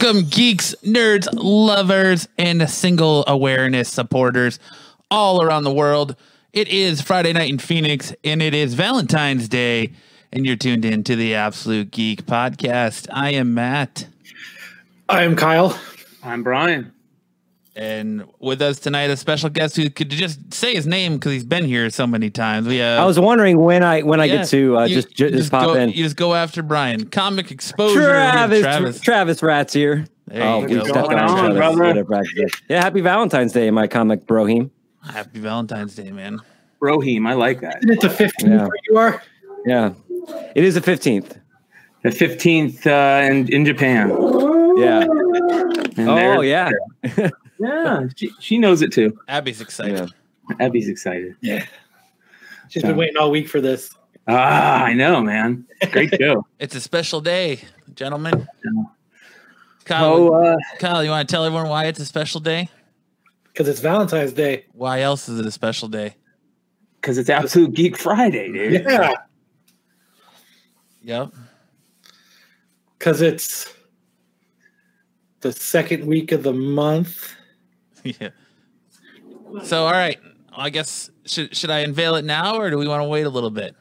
Welcome, 0.00 0.30
geeks, 0.30 0.74
nerds, 0.82 1.28
lovers, 1.30 2.26
and 2.38 2.70
single 2.70 3.22
awareness 3.26 3.90
supporters 3.90 4.58
all 5.10 5.42
around 5.42 5.64
the 5.64 5.74
world. 5.74 6.16
It 6.54 6.68
is 6.68 7.02
Friday 7.02 7.34
night 7.34 7.50
in 7.50 7.58
Phoenix, 7.58 8.14
and 8.24 8.40
it 8.40 8.54
is 8.54 8.72
Valentine's 8.72 9.46
Day, 9.46 9.90
and 10.32 10.46
you're 10.46 10.56
tuned 10.56 10.86
in 10.86 11.04
to 11.04 11.16
the 11.16 11.34
Absolute 11.34 11.90
Geek 11.90 12.24
Podcast. 12.24 13.08
I 13.12 13.32
am 13.32 13.52
Matt, 13.52 14.06
I 15.06 15.24
am 15.24 15.36
Kyle. 15.36 15.78
I'm 16.22 16.42
Brian. 16.42 16.92
And 17.76 18.24
with 18.38 18.60
us 18.62 18.78
tonight, 18.78 19.10
a 19.10 19.16
special 19.16 19.48
guest 19.50 19.76
who 19.76 19.88
could 19.90 20.10
just 20.10 20.52
say 20.52 20.74
his 20.74 20.86
name 20.86 21.14
because 21.14 21.32
he's 21.32 21.44
been 21.44 21.64
here 21.64 21.88
so 21.90 22.06
many 22.06 22.30
times. 22.30 22.66
We 22.66 22.76
have. 22.78 23.00
I 23.00 23.04
was 23.04 23.18
wondering 23.18 23.58
when 23.60 23.82
I 23.82 24.02
when 24.02 24.20
I 24.20 24.26
get 24.28 24.48
to 24.48 24.78
uh, 24.78 24.84
you- 24.84 24.94
just 24.96 25.14
ju- 25.14 25.30
just, 25.30 25.50
pop 25.50 25.64
go, 25.64 25.74
in. 25.74 25.90
You 25.90 26.04
just 26.04 26.16
go 26.16 26.34
after 26.34 26.62
Brian. 26.62 27.08
Comic 27.08 27.50
exposure. 27.50 28.02
Travis, 28.02 28.60
Travis. 28.60 29.00
Travis, 29.00 29.42
Rats 29.42 29.72
here. 29.72 30.06
There 30.26 30.60
you 30.60 30.66
we 30.66 30.74
go. 30.76 30.84
stepped 30.84 31.08
Going 31.10 31.18
on 31.18 31.24
each 31.24 31.30
on, 31.30 31.56
other's 31.58 32.06
brother? 32.06 32.24
Yeah, 32.68 32.80
happy 32.82 33.00
Valentine's 33.00 33.52
Day, 33.52 33.70
my 33.70 33.86
comic 33.88 34.26
brohim. 34.26 34.70
Happy 35.04 35.40
Valentine's 35.40 35.96
Day, 35.96 36.10
man. 36.12 36.38
Rohim, 36.80 37.26
I 37.28 37.32
like 37.34 37.60
that. 37.62 37.78
Isn't 37.82 37.90
it 37.90 38.00
the 38.00 38.08
15th 38.08 38.32
Yeah. 38.48 38.68
you 38.88 38.96
are? 38.96 39.22
Yeah, 39.66 39.92
it 40.54 40.64
is 40.64 40.74
the 40.76 40.80
fifteenth. 40.80 41.36
The 42.02 42.08
15th 42.10 42.86
uh, 42.86 43.30
in, 43.30 43.52
in 43.52 43.64
Japan. 43.66 44.08
Yeah. 44.78 45.00
And 45.98 46.08
Oh 46.08 46.14
there- 46.14 46.44
yeah. 46.44 46.70
Yeah, 47.60 48.06
she, 48.16 48.30
she 48.40 48.58
knows 48.58 48.82
it 48.82 48.92
too. 48.92 49.18
Abby's 49.28 49.60
excited. 49.60 50.10
yeah. 50.48 50.56
Abby's 50.66 50.88
excited. 50.88 51.36
Yeah. 51.40 51.64
She's 52.68 52.82
been 52.82 52.96
waiting 52.96 53.16
all 53.16 53.30
week 53.30 53.48
for 53.48 53.60
this. 53.60 53.90
Ah, 54.26 54.84
I 54.84 54.94
know, 54.94 55.20
man. 55.20 55.66
Great 55.90 56.14
show. 56.20 56.46
It's 56.58 56.74
a 56.74 56.80
special 56.80 57.20
day, 57.20 57.60
gentlemen. 57.94 58.46
Kyle, 59.84 60.04
oh, 60.04 60.34
uh, 60.34 60.56
Kyle, 60.78 61.02
you 61.02 61.10
want 61.10 61.28
to 61.28 61.32
tell 61.32 61.44
everyone 61.44 61.68
why 61.68 61.86
it's 61.86 61.98
a 61.98 62.06
special 62.06 62.40
day? 62.40 62.68
Because 63.44 63.68
it's 63.68 63.80
Valentine's 63.80 64.32
Day. 64.32 64.66
Why 64.72 65.00
else 65.00 65.28
is 65.28 65.40
it 65.40 65.46
a 65.46 65.50
special 65.50 65.88
day? 65.88 66.14
because 67.00 67.18
it's 67.18 67.30
Absolute 67.30 67.74
Geek 67.74 67.96
Friday, 67.96 68.52
dude. 68.52 68.84
Yeah. 68.84 69.12
Yep. 71.02 71.32
Because 72.98 73.22
it's 73.22 73.72
the 75.40 75.52
second 75.52 76.04
week 76.06 76.32
of 76.32 76.42
the 76.42 76.52
month. 76.52 77.34
yeah. 78.20 78.30
So, 79.64 79.84
all 79.84 79.92
right. 79.92 80.18
I 80.52 80.70
guess 80.70 81.10
should 81.26 81.56
should 81.56 81.70
I 81.70 81.80
unveil 81.80 82.16
it 82.16 82.24
now, 82.24 82.56
or 82.56 82.70
do 82.70 82.78
we 82.78 82.88
want 82.88 83.02
to 83.02 83.08
wait 83.08 83.24
a 83.24 83.30
little 83.30 83.50
bit? 83.50 83.74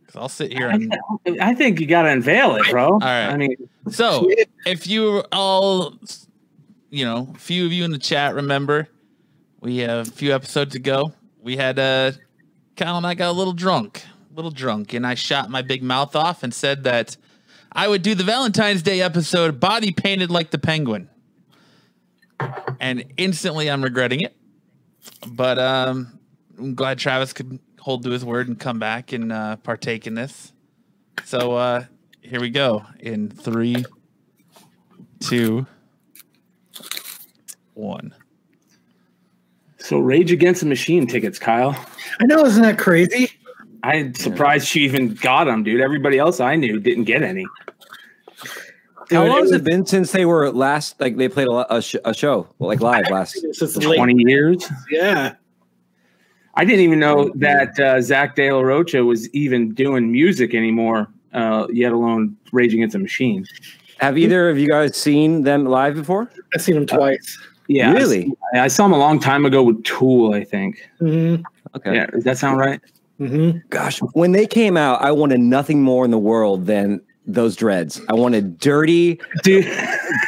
Because 0.00 0.16
I'll 0.16 0.28
sit 0.28 0.52
here 0.52 0.68
and 0.68 0.96
I 1.40 1.54
think 1.54 1.80
you 1.80 1.86
got 1.86 2.02
to 2.02 2.10
unveil 2.10 2.56
it, 2.56 2.70
bro. 2.70 2.86
All 2.86 2.98
right. 2.98 3.26
I 3.28 3.36
mean, 3.36 3.56
So, 3.90 4.28
if 4.66 4.86
you 4.86 5.24
all, 5.32 5.94
you 6.90 7.04
know, 7.04 7.32
a 7.34 7.38
few 7.38 7.66
of 7.66 7.72
you 7.72 7.84
in 7.84 7.90
the 7.90 7.98
chat 7.98 8.34
remember, 8.34 8.88
we 9.60 9.78
have 9.78 10.08
a 10.08 10.10
few 10.10 10.34
episodes 10.34 10.74
ago. 10.74 11.12
We 11.40 11.56
had 11.56 11.78
uh, 11.78 12.12
Kyle 12.76 12.96
and 12.96 13.06
I 13.06 13.14
got 13.14 13.30
a 13.30 13.32
little 13.32 13.52
drunk, 13.52 14.02
a 14.30 14.36
little 14.36 14.50
drunk, 14.50 14.92
and 14.92 15.06
I 15.06 15.14
shot 15.14 15.50
my 15.50 15.62
big 15.62 15.82
mouth 15.82 16.14
off 16.14 16.42
and 16.42 16.54
said 16.54 16.84
that 16.84 17.16
I 17.72 17.88
would 17.88 18.02
do 18.02 18.14
the 18.14 18.24
Valentine's 18.24 18.82
Day 18.82 19.00
episode 19.00 19.58
body 19.58 19.90
painted 19.92 20.30
like 20.30 20.50
the 20.50 20.58
penguin. 20.58 21.08
And 22.80 23.04
instantly, 23.16 23.70
I'm 23.70 23.82
regretting 23.82 24.20
it. 24.20 24.36
But 25.26 25.58
um, 25.58 26.18
I'm 26.58 26.74
glad 26.74 26.98
Travis 26.98 27.32
could 27.32 27.58
hold 27.80 28.04
to 28.04 28.10
his 28.10 28.24
word 28.24 28.48
and 28.48 28.58
come 28.58 28.78
back 28.78 29.12
and 29.12 29.32
uh, 29.32 29.56
partake 29.56 30.06
in 30.06 30.14
this. 30.14 30.52
So 31.24 31.52
uh, 31.56 31.84
here 32.20 32.40
we 32.40 32.50
go 32.50 32.84
in 33.00 33.28
three, 33.30 33.84
two, 35.20 35.66
one. 37.74 38.14
so 39.78 39.98
Rage 39.98 40.30
Against 40.30 40.60
the 40.60 40.66
Machine 40.66 41.06
tickets, 41.06 41.38
Kyle. 41.38 41.76
I 42.20 42.26
know, 42.26 42.44
isn't 42.44 42.62
that 42.62 42.78
crazy? 42.78 43.30
I'm 43.82 44.14
surprised 44.14 44.68
she 44.68 44.80
even 44.84 45.14
got 45.14 45.44
them, 45.44 45.64
dude. 45.64 45.80
Everybody 45.80 46.18
else 46.18 46.38
I 46.38 46.54
knew 46.54 46.78
didn't 46.78 47.04
get 47.04 47.22
any. 47.22 47.46
How 49.12 49.22
Dude, 49.22 49.28
long 49.30 49.38
it 49.38 49.42
has 49.42 49.52
it 49.52 49.64
been 49.64 49.86
since 49.86 50.12
they 50.12 50.24
were 50.24 50.50
last? 50.50 51.00
Like 51.00 51.16
they 51.16 51.28
played 51.28 51.48
a, 51.48 51.76
a, 51.76 51.82
sh- 51.82 51.96
a 52.04 52.12
show 52.14 52.46
like 52.58 52.80
live 52.80 53.08
last. 53.10 53.38
This 53.42 53.62
is 53.62 53.76
late. 53.84 53.96
20 53.96 54.14
years. 54.26 54.68
Yeah. 54.90 55.34
I 56.54 56.64
didn't 56.64 56.80
even 56.80 56.98
know 56.98 57.30
that 57.36 57.78
uh, 57.80 58.00
Zach 58.02 58.36
De 58.36 58.50
La 58.52 58.60
Rocha 58.60 59.04
was 59.04 59.28
even 59.34 59.72
doing 59.72 60.12
music 60.12 60.54
anymore, 60.54 61.08
uh, 61.32 61.66
yet 61.72 61.92
alone 61.92 62.36
Rage 62.52 62.74
Against 62.74 62.92
the 62.92 62.98
Machine. 62.98 63.46
Have 63.98 64.18
either 64.18 64.50
of 64.50 64.58
you 64.58 64.68
guys 64.68 64.96
seen 64.96 65.42
them 65.44 65.64
live 65.64 65.94
before? 65.94 66.30
I've 66.54 66.60
seen 66.60 66.74
them 66.74 66.86
twice. 66.86 67.38
Yeah, 67.68 67.90
I 67.90 67.94
Really? 67.94 68.24
s- 68.26 68.60
I, 68.60 68.68
saw 68.68 68.82
them 68.84 68.92
a 68.92 68.98
long 68.98 69.18
time 69.18 69.46
ago 69.46 69.62
with 69.62 69.82
Tool. 69.84 70.34
I 70.34 70.44
think. 70.44 70.90
Mm-hmm. 71.00 71.42
Okay. 71.76 71.94
Yeah, 71.94 72.06
does 72.06 72.24
that 72.24 72.36
sound 72.36 72.58
right? 72.58 72.80
Mm-hmm. 73.20 73.58
Gosh, 73.70 74.00
when 74.14 74.32
they 74.32 74.46
came 74.46 74.76
out, 74.76 75.00
I 75.00 75.12
wanted 75.12 75.40
nothing 75.40 75.82
more 75.82 76.04
in 76.04 76.10
the 76.10 76.18
world 76.18 76.66
than 76.66 77.00
those 77.26 77.54
dreads. 77.56 78.00
I 78.08 78.14
wanted 78.14 78.58
dirty, 78.58 79.20
Dude, 79.42 79.66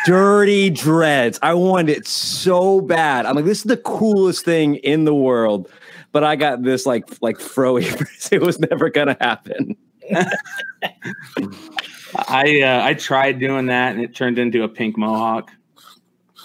dirty 0.06 0.70
dreads. 0.70 1.38
I 1.42 1.54
wanted 1.54 1.96
it 1.96 2.06
so 2.06 2.80
bad. 2.80 3.26
I'm 3.26 3.34
like, 3.36 3.44
this 3.44 3.58
is 3.58 3.64
the 3.64 3.76
coolest 3.78 4.44
thing 4.44 4.76
in 4.76 5.04
the 5.04 5.14
world. 5.14 5.68
But 6.12 6.22
I 6.24 6.36
got 6.36 6.62
this 6.62 6.86
like 6.86 7.04
like 7.20 7.38
froey. 7.38 7.84
it 8.32 8.40
was 8.40 8.60
never 8.60 8.88
gonna 8.90 9.16
happen. 9.20 9.76
I 12.28 12.60
uh, 12.62 12.84
I 12.84 12.94
tried 12.94 13.40
doing 13.40 13.66
that 13.66 13.94
and 13.94 14.02
it 14.04 14.14
turned 14.14 14.38
into 14.38 14.62
a 14.62 14.68
pink 14.68 14.96
mohawk. 14.96 15.50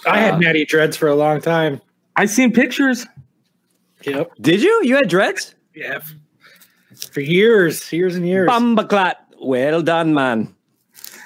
I 0.07 0.09
Uh, 0.09 0.31
had 0.31 0.39
natty 0.39 0.65
dreads 0.65 0.97
for 0.97 1.07
a 1.07 1.15
long 1.15 1.41
time. 1.41 1.81
I've 2.15 2.29
seen 2.29 2.51
pictures. 2.51 3.05
Yep. 4.05 4.31
Did 4.41 4.63
you? 4.63 4.81
You 4.83 4.95
had 4.95 5.09
dreads? 5.09 5.55
Yeah. 5.75 5.99
For 7.11 7.21
years, 7.21 7.91
years 7.93 8.15
and 8.15 8.25
years. 8.27 8.49
Bumbaclat. 8.49 9.15
Well 9.41 9.81
done, 9.81 10.13
man. 10.13 10.53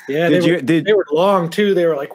yeah. 0.07 0.29
Did 0.29 0.43
they, 0.43 0.47
you 0.47 0.53
were, 0.53 0.61
did 0.61 0.85
they 0.85 0.93
were 0.93 1.05
long 1.11 1.49
too. 1.49 1.73
They 1.73 1.85
were 1.85 1.95
like, 1.95 2.11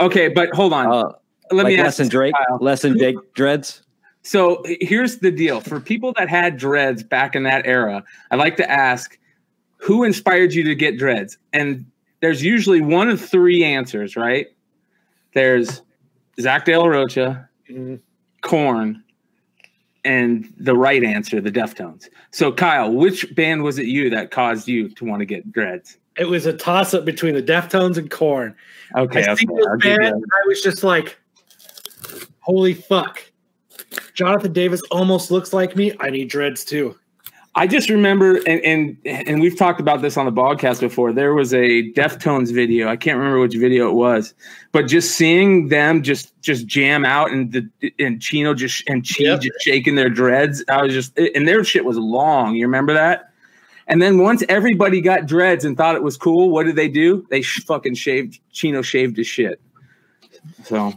Okay, 0.00 0.28
but 0.28 0.50
hold 0.54 0.72
on. 0.72 0.86
uh, 0.86 1.12
Let 1.50 1.64
like 1.64 1.66
me 1.72 1.76
less 1.76 1.86
ask 1.88 1.96
than 1.98 2.06
this, 2.06 2.10
Drake? 2.12 2.34
Kyle. 2.34 2.58
Less 2.60 2.82
than 2.82 2.98
Jake 2.98 3.16
dreads? 3.34 3.82
So 4.22 4.62
here's 4.80 5.18
the 5.18 5.30
deal: 5.30 5.60
for 5.60 5.80
people 5.80 6.12
that 6.16 6.28
had 6.28 6.56
dreads 6.56 7.02
back 7.02 7.34
in 7.34 7.42
that 7.42 7.66
era, 7.66 8.02
I'd 8.30 8.38
like 8.38 8.56
to 8.58 8.70
ask, 8.70 9.18
who 9.78 10.04
inspired 10.04 10.54
you 10.54 10.62
to 10.64 10.74
get 10.74 10.96
dreads? 10.98 11.36
And 11.52 11.84
there's 12.20 12.42
usually 12.42 12.80
one 12.80 13.08
of 13.10 13.20
three 13.20 13.64
answers, 13.64 14.16
right? 14.16 14.46
There's 15.34 15.82
Zach 16.40 16.64
De 16.64 16.76
La 16.76 16.86
Rocha, 16.86 17.48
Korn, 18.42 19.01
and 20.04 20.52
the 20.56 20.76
right 20.76 21.04
answer, 21.04 21.40
the 21.40 21.52
Deftones. 21.52 22.08
So 22.30 22.52
Kyle, 22.52 22.92
which 22.92 23.34
band 23.34 23.62
was 23.62 23.78
it 23.78 23.86
you 23.86 24.10
that 24.10 24.30
caused 24.30 24.68
you 24.68 24.88
to 24.90 25.04
want 25.04 25.20
to 25.20 25.26
get 25.26 25.50
dreads? 25.52 25.98
it 26.16 26.26
was 26.26 26.46
a 26.46 26.52
toss 26.52 26.94
up 26.94 27.04
between 27.04 27.34
the 27.34 27.42
Deftones 27.42 27.96
and 27.96 28.10
Korn. 28.10 28.54
Okay, 28.94 29.24
I 29.24 29.32
okay, 29.32 29.34
think 29.34 29.56
this 29.56 29.66
I'll 29.66 29.76
give 29.76 29.92
you 29.92 29.98
band. 29.98 30.24
I 30.32 30.46
was 30.46 30.62
just 30.62 30.84
like, 30.84 31.18
holy 32.40 32.74
fuck. 32.74 33.22
Jonathan 34.14 34.52
Davis 34.52 34.82
almost 34.90 35.30
looks 35.30 35.52
like 35.52 35.76
me. 35.76 35.92
I 36.00 36.10
need 36.10 36.28
dreads 36.28 36.64
too. 36.64 36.98
I 37.54 37.66
just 37.66 37.90
remember, 37.90 38.36
and, 38.46 38.64
and 38.64 38.96
and 39.04 39.40
we've 39.40 39.58
talked 39.58 39.78
about 39.78 40.00
this 40.00 40.16
on 40.16 40.24
the 40.24 40.32
podcast 40.32 40.80
before. 40.80 41.12
There 41.12 41.34
was 41.34 41.52
a 41.52 41.92
Deftones 41.92 42.52
video. 42.52 42.88
I 42.88 42.96
can't 42.96 43.18
remember 43.18 43.40
which 43.40 43.54
video 43.54 43.90
it 43.90 43.92
was, 43.92 44.32
but 44.72 44.86
just 44.86 45.16
seeing 45.16 45.68
them 45.68 46.02
just 46.02 46.32
just 46.40 46.66
jam 46.66 47.04
out 47.04 47.30
and 47.30 47.52
the 47.52 47.92
and 47.98 48.22
Chino 48.22 48.54
just 48.54 48.88
and 48.88 49.06
Chi 49.06 49.24
Yep. 49.24 49.40
just 49.42 49.60
shaking 49.60 49.96
their 49.96 50.08
dreads. 50.08 50.64
I 50.68 50.82
was 50.82 50.94
just 50.94 51.18
and 51.18 51.46
their 51.46 51.62
shit 51.62 51.84
was 51.84 51.98
long. 51.98 52.56
You 52.56 52.64
remember 52.64 52.94
that? 52.94 53.32
And 53.86 54.00
then 54.00 54.16
once 54.18 54.42
everybody 54.48 55.02
got 55.02 55.26
dreads 55.26 55.66
and 55.66 55.76
thought 55.76 55.94
it 55.94 56.02
was 56.02 56.16
cool, 56.16 56.48
what 56.48 56.64
did 56.64 56.76
they 56.76 56.88
do? 56.88 57.26
They 57.28 57.42
sh- 57.42 57.64
fucking 57.66 57.96
shaved. 57.96 58.40
Chino 58.52 58.80
shaved 58.80 59.18
his 59.18 59.26
shit. 59.26 59.60
So 60.64 60.94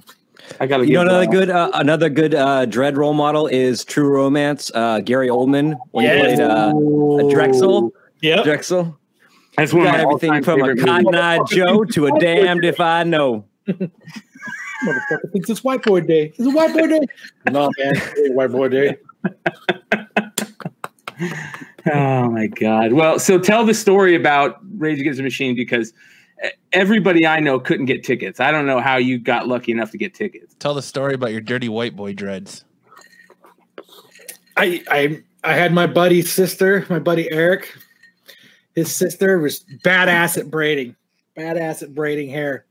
I 0.59 0.68
got 0.68 0.77
to 0.77 0.88
You 0.88 0.94
know 0.94 1.01
another 1.01 1.25
good 1.25 1.50
uh, 1.50 1.71
another 1.74 2.09
good 2.09 2.33
uh, 2.33 2.65
dread 2.65 2.97
role 2.97 3.13
model 3.13 3.47
is 3.47 3.83
True 3.83 4.09
Romance. 4.09 4.71
Uh, 4.74 5.00
Gary 5.00 5.30
Oldman 5.30 5.77
when 5.92 6.06
he 6.06 6.21
played 6.21 6.39
uh, 6.39 6.71
Drexl. 6.74 7.92
Yep. 8.21 8.45
Drexl 8.45 8.95
That's 9.57 9.74
one 9.74 9.86
of 9.86 9.92
got 9.92 9.97
my 9.97 10.03
everything 10.03 10.30
all-time 10.31 10.44
from 10.44 10.62
a 10.62 10.65
favorite 10.65 10.86
Cotton. 10.86 11.15
Eye 11.15 11.39
Joe 11.50 11.83
to 11.83 12.07
a 12.07 12.19
damned 12.19 12.65
if 12.65 12.80
I 12.80 13.03
know. 13.03 13.45
Motherfucker 13.68 15.31
thinks 15.31 15.50
it's 15.50 15.63
white 15.63 15.83
boy 15.83 16.01
day. 16.01 16.33
It's 16.38 16.39
a 16.39 16.50
white 16.50 16.74
boy 16.74 16.88
day? 16.88 17.00
no, 17.51 17.69
man. 17.77 17.95
It 17.95 18.25
ain't 18.25 18.36
white 18.36 18.51
boy 18.51 18.69
day. 18.69 18.97
Oh 21.94 22.31
my 22.31 22.47
god. 22.47 22.94
Well, 22.94 23.19
so 23.19 23.38
tell 23.38 23.63
the 23.63 23.74
story 23.74 24.15
about 24.15 24.59
Rage 24.77 25.00
Against 25.00 25.18
the 25.18 25.24
Machine 25.24 25.56
because 25.56 25.94
everybody 26.74 27.26
I 27.26 27.40
know 27.40 27.60
couldn't 27.60 27.86
get 27.86 28.04
tickets. 28.04 28.40
I 28.40 28.52
don't 28.52 28.66
know 28.66 28.80
how 28.80 28.98
you 28.98 29.18
got 29.18 29.48
lucky 29.48 29.72
enough 29.72 29.92
to 29.92 29.98
get 29.98 30.14
tickets. 30.14 30.56
Tell 30.60 30.74
the 30.74 30.82
story 30.82 31.14
about 31.14 31.32
your 31.32 31.42
dirty 31.42 31.70
white 31.70 31.96
boy 31.96 32.14
dreads. 32.14 32.66
I 34.58 34.84
I 34.90 35.24
I 35.44 35.54
had 35.54 35.74
my 35.74 35.88
buddy's 35.88 36.32
sister, 36.32 36.86
my 36.90 37.00
buddy 37.00 37.32
Eric. 37.32 37.76
His 38.76 38.94
sister 38.94 39.40
was 39.40 39.64
badass 39.86 40.38
at 40.38 40.52
braiding, 40.52 40.96
badass 41.38 41.82
at 41.82 41.96
braiding 41.96 42.30
hair. 42.30 42.66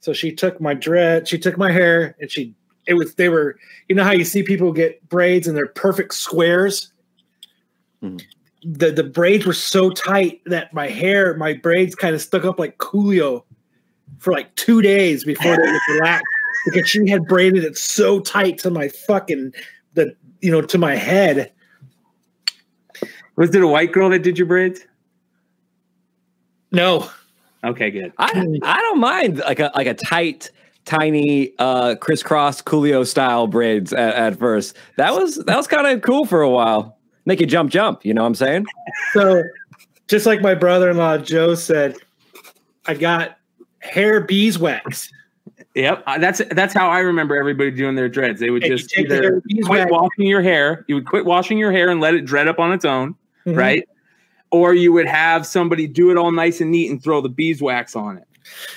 So 0.00 0.12
she 0.12 0.32
took 0.32 0.60
my 0.60 0.72
dread, 0.72 1.28
she 1.28 1.38
took 1.38 1.58
my 1.58 1.72
hair, 1.72 2.16
and 2.20 2.30
she 2.30 2.54
it 2.86 2.94
was 2.94 3.14
they 3.14 3.28
were 3.28 3.58
you 3.88 3.94
know 3.94 4.04
how 4.04 4.12
you 4.12 4.24
see 4.24 4.42
people 4.42 4.72
get 4.72 5.06
braids 5.08 5.46
and 5.46 5.56
they're 5.56 5.66
perfect 5.66 6.14
squares. 6.14 6.92
Mhm. 8.02 8.22
The 8.68 8.90
the 8.90 9.04
braids 9.04 9.46
were 9.46 9.52
so 9.52 9.90
tight 9.90 10.40
that 10.46 10.74
my 10.74 10.88
hair, 10.88 11.36
my 11.36 11.52
braids 11.52 11.94
kind 11.94 12.14
of 12.14 12.20
stuck 12.20 12.44
up 12.44 12.58
like 12.58 12.78
Coolio 12.78 13.44
for 14.18 14.32
like 14.32 14.54
two 14.56 14.82
days 14.82 15.24
before 15.24 15.56
they 15.56 15.70
would 15.70 15.80
relax 15.94 16.22
because 16.66 16.88
she 16.88 17.08
had 17.08 17.26
braided 17.26 17.62
it 17.64 17.76
so 17.76 18.18
tight 18.20 18.58
to 18.58 18.70
my 18.70 18.88
fucking 18.88 19.52
the 19.94 20.16
you 20.40 20.50
know 20.50 20.62
to 20.62 20.78
my 20.78 20.96
head. 20.96 21.52
Was 23.36 23.54
it 23.54 23.62
a 23.62 23.68
white 23.68 23.92
girl 23.92 24.10
that 24.10 24.22
did 24.22 24.38
your 24.38 24.46
braids? 24.46 24.80
No, 26.72 27.08
Okay, 27.66 27.90
good. 27.90 28.12
I 28.18 28.28
I 28.62 28.80
don't 28.80 29.00
mind 29.00 29.38
like 29.38 29.58
a 29.58 29.72
like 29.74 29.88
a 29.88 29.94
tight, 29.94 30.50
tiny, 30.84 31.52
uh, 31.58 31.96
crisscross 31.96 32.62
Coolio 32.62 33.04
style 33.04 33.48
braids 33.48 33.92
at, 33.92 34.14
at 34.14 34.38
first. 34.38 34.76
That 34.96 35.14
was 35.14 35.36
that 35.46 35.56
was 35.56 35.66
kind 35.66 35.86
of 35.86 36.02
cool 36.02 36.26
for 36.26 36.42
a 36.42 36.50
while. 36.50 36.95
Make 37.26 37.40
you 37.40 37.46
jump, 37.46 37.70
jump. 37.70 38.04
You 38.04 38.14
know 38.14 38.22
what 38.22 38.28
I'm 38.28 38.34
saying? 38.36 38.66
So, 39.12 39.42
just 40.08 40.26
like 40.26 40.40
my 40.40 40.54
brother-in-law 40.54 41.18
Joe 41.18 41.54
said, 41.56 41.96
I 42.86 42.94
got 42.94 43.36
hair 43.80 44.20
beeswax. 44.20 45.10
Yep, 45.74 46.04
uh, 46.06 46.18
that's 46.18 46.40
that's 46.52 46.72
how 46.72 46.88
I 46.88 47.00
remember 47.00 47.36
everybody 47.36 47.70
doing 47.70 47.96
their 47.96 48.08
dreads. 48.08 48.40
They 48.40 48.50
would 48.50 48.62
And 48.62 48.70
you 48.70 48.78
just 48.78 48.96
either 48.96 49.42
quit 49.64 49.90
washing 49.90 50.26
your 50.26 50.40
hair. 50.40 50.84
You 50.88 50.94
would 50.94 51.06
quit 51.06 51.26
washing 51.26 51.58
your 51.58 51.70
hair 51.70 51.90
and 51.90 52.00
let 52.00 52.14
it 52.14 52.24
dread 52.24 52.48
up 52.48 52.58
on 52.58 52.72
its 52.72 52.84
own, 52.84 53.14
Mhm. 53.46 53.56
right? 53.56 53.88
Or 54.50 54.72
you 54.72 54.92
would 54.92 55.06
have 55.06 55.44
somebody 55.46 55.86
do 55.86 56.10
it 56.10 56.16
all 56.16 56.32
nice 56.32 56.62
and 56.62 56.70
neat 56.70 56.90
and 56.90 57.02
throw 57.02 57.20
the 57.20 57.28
beeswax 57.28 57.94
on 57.94 58.16
it. 58.16 58.24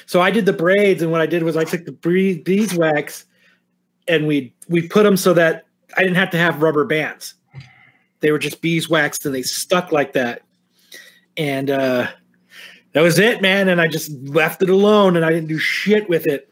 So 0.07 0.19
I 0.19 0.31
did 0.31 0.45
the 0.45 0.53
braids, 0.53 1.01
and 1.01 1.11
what 1.11 1.21
I 1.21 1.25
did 1.25 1.43
was 1.43 1.55
I 1.55 1.63
took 1.63 1.85
the 1.85 1.93
beeswax, 2.43 3.25
and 4.07 4.27
we 4.27 4.53
we 4.67 4.87
put 4.87 5.03
them 5.03 5.15
so 5.15 5.33
that 5.35 5.67
I 5.95 6.01
didn't 6.01 6.17
have 6.17 6.31
to 6.31 6.37
have 6.37 6.61
rubber 6.61 6.83
bands. 6.83 7.35
They 8.21 8.31
were 8.31 8.39
just 8.39 8.61
beeswaxed, 8.61 9.25
and 9.25 9.33
they 9.33 9.41
stuck 9.41 9.91
like 9.91 10.13
that. 10.13 10.41
And 11.37 11.69
uh, 11.69 12.07
that 12.93 13.01
was 13.01 13.17
it, 13.19 13.41
man. 13.41 13.69
And 13.69 13.79
I 13.79 13.87
just 13.87 14.11
left 14.27 14.61
it 14.61 14.69
alone, 14.69 15.15
and 15.15 15.25
I 15.25 15.29
didn't 15.29 15.47
do 15.47 15.57
shit 15.57 16.09
with 16.09 16.27
it. 16.27 16.49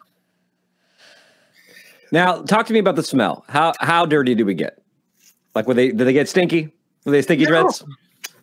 Now, 2.12 2.42
talk 2.44 2.66
to 2.68 2.74
me 2.74 2.80
about 2.80 2.96
the 2.96 3.04
smell. 3.04 3.44
How 3.50 3.74
how 3.80 4.06
dirty 4.06 4.34
do 4.34 4.46
we 4.46 4.54
get? 4.54 4.82
Like, 5.56 5.68
were 5.68 5.74
they 5.74 5.88
did 5.90 6.06
they 6.06 6.14
get 6.14 6.30
stinky? 6.30 6.74
Were 7.06 7.12
they 7.12 7.22
stinky 7.22 7.44
No. 7.46 7.50
dreads? 7.50 7.84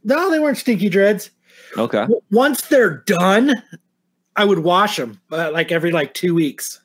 No, 0.05 0.31
they 0.31 0.39
weren't 0.39 0.59
stinky 0.59 0.91
dreads. 0.91 1.31
Okay. 1.79 2.07
Once 2.31 2.63
they're 2.69 2.99
done, 3.07 3.55
I 4.37 4.45
would 4.45 4.59
wash 4.61 4.97
them 4.97 5.21
uh, 5.33 5.51
like 5.51 5.73
every 5.73 5.93
like 5.93 6.13
two 6.13 6.35
weeks. 6.35 6.81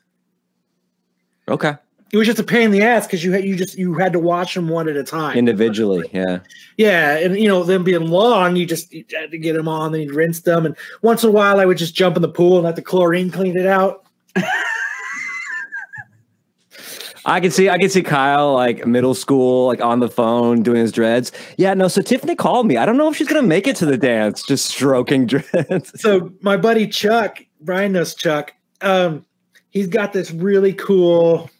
Okay. 1.48 1.74
It 2.12 2.16
was 2.16 2.26
just 2.26 2.40
a 2.40 2.44
pain 2.44 2.62
in 2.62 2.70
the 2.72 2.82
ass 2.82 3.06
because 3.06 3.22
you 3.22 3.30
had 3.32 3.44
you 3.44 3.54
just 3.54 3.78
you 3.78 3.94
had 3.94 4.12
to 4.12 4.18
watch 4.18 4.54
them 4.54 4.68
one 4.68 4.88
at 4.88 4.96
a 4.96 5.04
time. 5.04 5.36
Individually, 5.36 6.10
yeah. 6.12 6.40
Yeah, 6.76 7.16
and 7.18 7.38
you 7.38 7.46
know 7.46 7.62
them 7.62 7.84
being 7.84 8.08
long, 8.08 8.56
you 8.56 8.66
just 8.66 8.92
you 8.92 9.04
had 9.12 9.30
to 9.30 9.38
get 9.38 9.54
them 9.54 9.68
on, 9.68 9.92
then 9.92 10.00
you'd 10.00 10.14
rinse 10.14 10.40
them, 10.40 10.66
and 10.66 10.76
once 11.02 11.22
in 11.22 11.28
a 11.28 11.32
while 11.32 11.60
I 11.60 11.64
would 11.64 11.78
just 11.78 11.94
jump 11.94 12.16
in 12.16 12.22
the 12.22 12.28
pool 12.28 12.56
and 12.56 12.64
let 12.64 12.74
the 12.76 12.82
chlorine 12.82 13.30
clean 13.30 13.56
it 13.56 13.66
out. 13.66 14.04
I 17.26 17.38
can 17.38 17.50
see 17.50 17.68
I 17.68 17.78
can 17.78 17.90
see 17.90 18.02
Kyle 18.02 18.54
like 18.54 18.86
middle 18.86 19.14
school, 19.14 19.66
like 19.66 19.80
on 19.80 20.00
the 20.00 20.08
phone 20.08 20.62
doing 20.62 20.80
his 20.80 20.90
dreads. 20.90 21.30
Yeah, 21.58 21.74
no. 21.74 21.86
So 21.86 22.02
Tiffany 22.02 22.34
called 22.34 22.66
me. 22.66 22.76
I 22.76 22.86
don't 22.86 22.96
know 22.96 23.08
if 23.08 23.16
she's 23.16 23.28
gonna 23.28 23.42
make 23.42 23.66
it 23.66 23.76
to 23.76 23.86
the 23.86 23.98
dance, 23.98 24.42
just 24.42 24.66
stroking 24.66 25.26
dreads. 25.26 25.92
So 26.00 26.32
my 26.40 26.56
buddy 26.56 26.86
Chuck, 26.86 27.38
Brian 27.60 27.92
knows 27.92 28.14
Chuck. 28.14 28.52
Um, 28.80 29.26
he's 29.70 29.86
got 29.86 30.12
this 30.12 30.30
really 30.30 30.72
cool. 30.72 31.50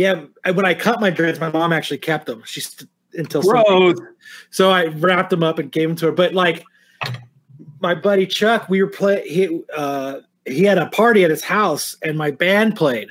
Yeah, 0.00 0.24
when 0.54 0.64
I 0.64 0.72
cut 0.72 0.98
my 0.98 1.10
dreads, 1.10 1.38
my 1.40 1.50
mom 1.50 1.74
actually 1.74 1.98
kept 1.98 2.24
them. 2.24 2.42
She's 2.46 2.86
until 3.12 3.42
Gross. 3.42 3.98
So 4.48 4.70
I 4.70 4.86
wrapped 4.86 5.28
them 5.28 5.42
up 5.42 5.58
and 5.58 5.70
gave 5.70 5.90
them 5.90 5.96
to 5.98 6.06
her. 6.06 6.12
But 6.12 6.32
like 6.32 6.64
my 7.80 7.94
buddy 7.94 8.26
Chuck, 8.26 8.66
we 8.70 8.82
were 8.82 8.88
play. 8.88 9.28
He 9.28 9.60
uh, 9.76 10.20
he 10.46 10.64
had 10.64 10.78
a 10.78 10.86
party 10.86 11.22
at 11.22 11.28
his 11.28 11.44
house, 11.44 11.96
and 12.00 12.16
my 12.16 12.30
band 12.30 12.76
played. 12.76 13.08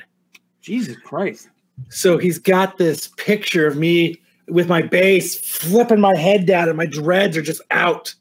Jesus 0.62 0.96
Christ. 0.96 1.48
So 1.90 2.18
he's 2.18 2.40
got 2.40 2.76
this 2.76 3.06
picture 3.16 3.68
of 3.68 3.76
me 3.76 4.20
with 4.48 4.68
my 4.68 4.82
bass 4.82 5.38
flipping 5.38 6.00
my 6.00 6.16
head 6.16 6.44
down, 6.44 6.68
and 6.68 6.76
my 6.76 6.86
dreads 6.86 7.36
are 7.36 7.42
just 7.42 7.62
out. 7.70 8.12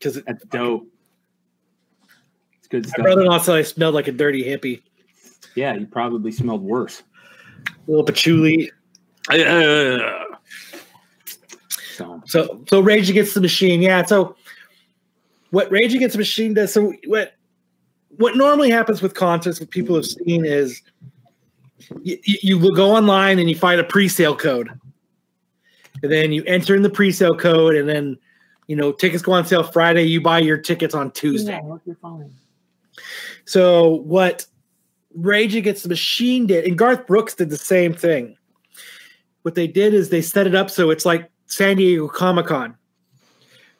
Because 0.00 0.20
That's 0.24 0.44
dope. 0.46 0.88
It's 2.58 2.66
good 2.66 2.86
my 2.86 2.88
stuff. 2.88 3.04
brother-in-law 3.04 3.38
said 3.38 3.54
I 3.54 3.62
smelled 3.62 3.94
like 3.94 4.08
a 4.08 4.12
dirty 4.12 4.42
hippie, 4.42 4.82
Yeah, 5.54 5.74
you 5.74 5.86
probably 5.86 6.32
smelled 6.32 6.62
worse. 6.62 7.02
a 7.66 7.90
little 7.90 8.04
patchouli. 8.04 8.70
So 11.96 12.22
So 12.26 12.64
so 12.68 12.80
Rage 12.80 13.10
Against 13.10 13.34
the 13.34 13.40
Machine, 13.40 13.82
yeah. 13.82 14.04
So 14.04 14.36
what 15.50 15.70
Rage 15.70 15.94
Against 15.94 16.14
the 16.14 16.18
Machine 16.18 16.54
does, 16.54 16.72
so 16.72 16.92
what 17.06 17.34
what 18.16 18.36
normally 18.36 18.70
happens 18.70 19.00
with 19.02 19.14
concerts, 19.14 19.60
what 19.60 19.70
people 19.70 19.96
have 19.96 20.06
seen 20.06 20.44
is 20.44 20.82
you, 22.02 22.18
you 22.22 22.58
will 22.58 22.74
go 22.74 22.94
online 22.94 23.38
and 23.38 23.48
you 23.48 23.56
find 23.56 23.80
a 23.80 23.84
pre-sale 23.84 24.36
code, 24.36 24.68
and 26.02 26.12
then 26.12 26.32
you 26.32 26.42
enter 26.44 26.74
in 26.74 26.82
the 26.82 26.90
pre-sale 26.90 27.36
code, 27.36 27.74
and 27.74 27.88
then 27.88 28.16
you 28.66 28.76
know 28.76 28.92
tickets 28.92 29.22
go 29.22 29.32
on 29.32 29.46
sale 29.46 29.62
Friday. 29.62 30.04
You 30.04 30.20
buy 30.20 30.38
your 30.38 30.58
tickets 30.58 30.94
on 30.94 31.10
Tuesday. 31.12 31.60
So 33.44 33.96
what 34.04 34.46
Rage 35.14 35.54
Against 35.54 35.82
the 35.82 35.88
Machine 35.88 36.46
did, 36.46 36.64
and 36.64 36.78
Garth 36.78 37.06
Brooks 37.06 37.34
did 37.34 37.50
the 37.50 37.56
same 37.56 37.94
thing. 37.94 38.36
What 39.42 39.54
they 39.54 39.66
did 39.66 39.94
is 39.94 40.08
they 40.08 40.22
set 40.22 40.46
it 40.46 40.54
up 40.54 40.70
so 40.70 40.90
it's 40.90 41.04
like 41.04 41.30
San 41.46 41.76
Diego 41.76 42.08
Comic 42.08 42.46
Con. 42.46 42.76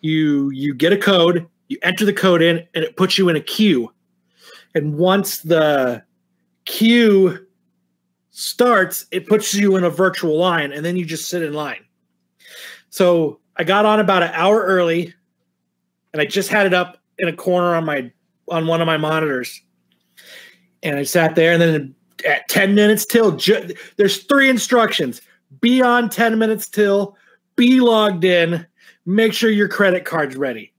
You 0.00 0.50
you 0.50 0.74
get 0.74 0.92
a 0.92 0.96
code, 0.96 1.46
you 1.68 1.78
enter 1.82 2.04
the 2.04 2.12
code 2.12 2.42
in, 2.42 2.66
and 2.74 2.84
it 2.84 2.96
puts 2.96 3.16
you 3.16 3.28
in 3.28 3.36
a 3.36 3.40
queue. 3.40 3.92
And 4.74 4.96
once 4.96 5.40
the 5.40 6.02
queue 6.64 7.46
starts, 8.30 9.06
it 9.10 9.26
puts 9.28 9.54
you 9.54 9.76
in 9.76 9.84
a 9.84 9.90
virtual 9.90 10.36
line, 10.36 10.72
and 10.72 10.84
then 10.84 10.96
you 10.96 11.04
just 11.04 11.28
sit 11.28 11.42
in 11.42 11.52
line. 11.52 11.84
So 12.90 13.40
I 13.56 13.64
got 13.64 13.86
on 13.86 14.00
about 14.00 14.22
an 14.22 14.30
hour 14.32 14.62
early, 14.62 15.14
and 16.12 16.20
I 16.20 16.26
just 16.26 16.48
had 16.48 16.66
it 16.66 16.74
up 16.74 16.98
in 17.18 17.28
a 17.28 17.32
corner 17.32 17.74
on 17.74 17.84
my 17.84 18.10
on 18.48 18.66
one 18.66 18.80
of 18.80 18.86
my 18.86 18.96
monitors. 18.96 19.62
And 20.82 20.98
I 20.98 21.02
sat 21.04 21.34
there, 21.34 21.52
and 21.52 21.62
then 21.62 21.94
at 22.26 22.48
10 22.48 22.74
minutes 22.74 23.06
till, 23.06 23.36
ju- 23.36 23.74
there's 23.96 24.24
three 24.24 24.48
instructions 24.48 25.20
be 25.60 25.82
on 25.82 26.08
10 26.08 26.38
minutes 26.38 26.68
till, 26.68 27.16
be 27.56 27.80
logged 27.80 28.24
in, 28.24 28.66
make 29.04 29.32
sure 29.32 29.50
your 29.50 29.68
credit 29.68 30.04
card's 30.04 30.36
ready. 30.36 30.72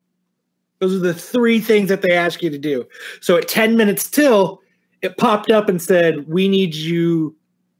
Those 0.80 0.96
are 0.96 1.00
the 1.00 1.14
three 1.14 1.60
things 1.60 1.90
that 1.90 2.02
they 2.02 2.12
ask 2.12 2.42
you 2.42 2.50
to 2.50 2.58
do. 2.58 2.86
So 3.22 3.38
at 3.38 3.48
10 3.48 3.78
minutes 3.78 4.10
till, 4.10 4.62
it 5.02 5.18
popped 5.18 5.52
up 5.52 5.70
and 5.70 5.82
said, 5.82 6.28
We 6.28 6.48
need 6.48 6.74
you, 6.74 7.36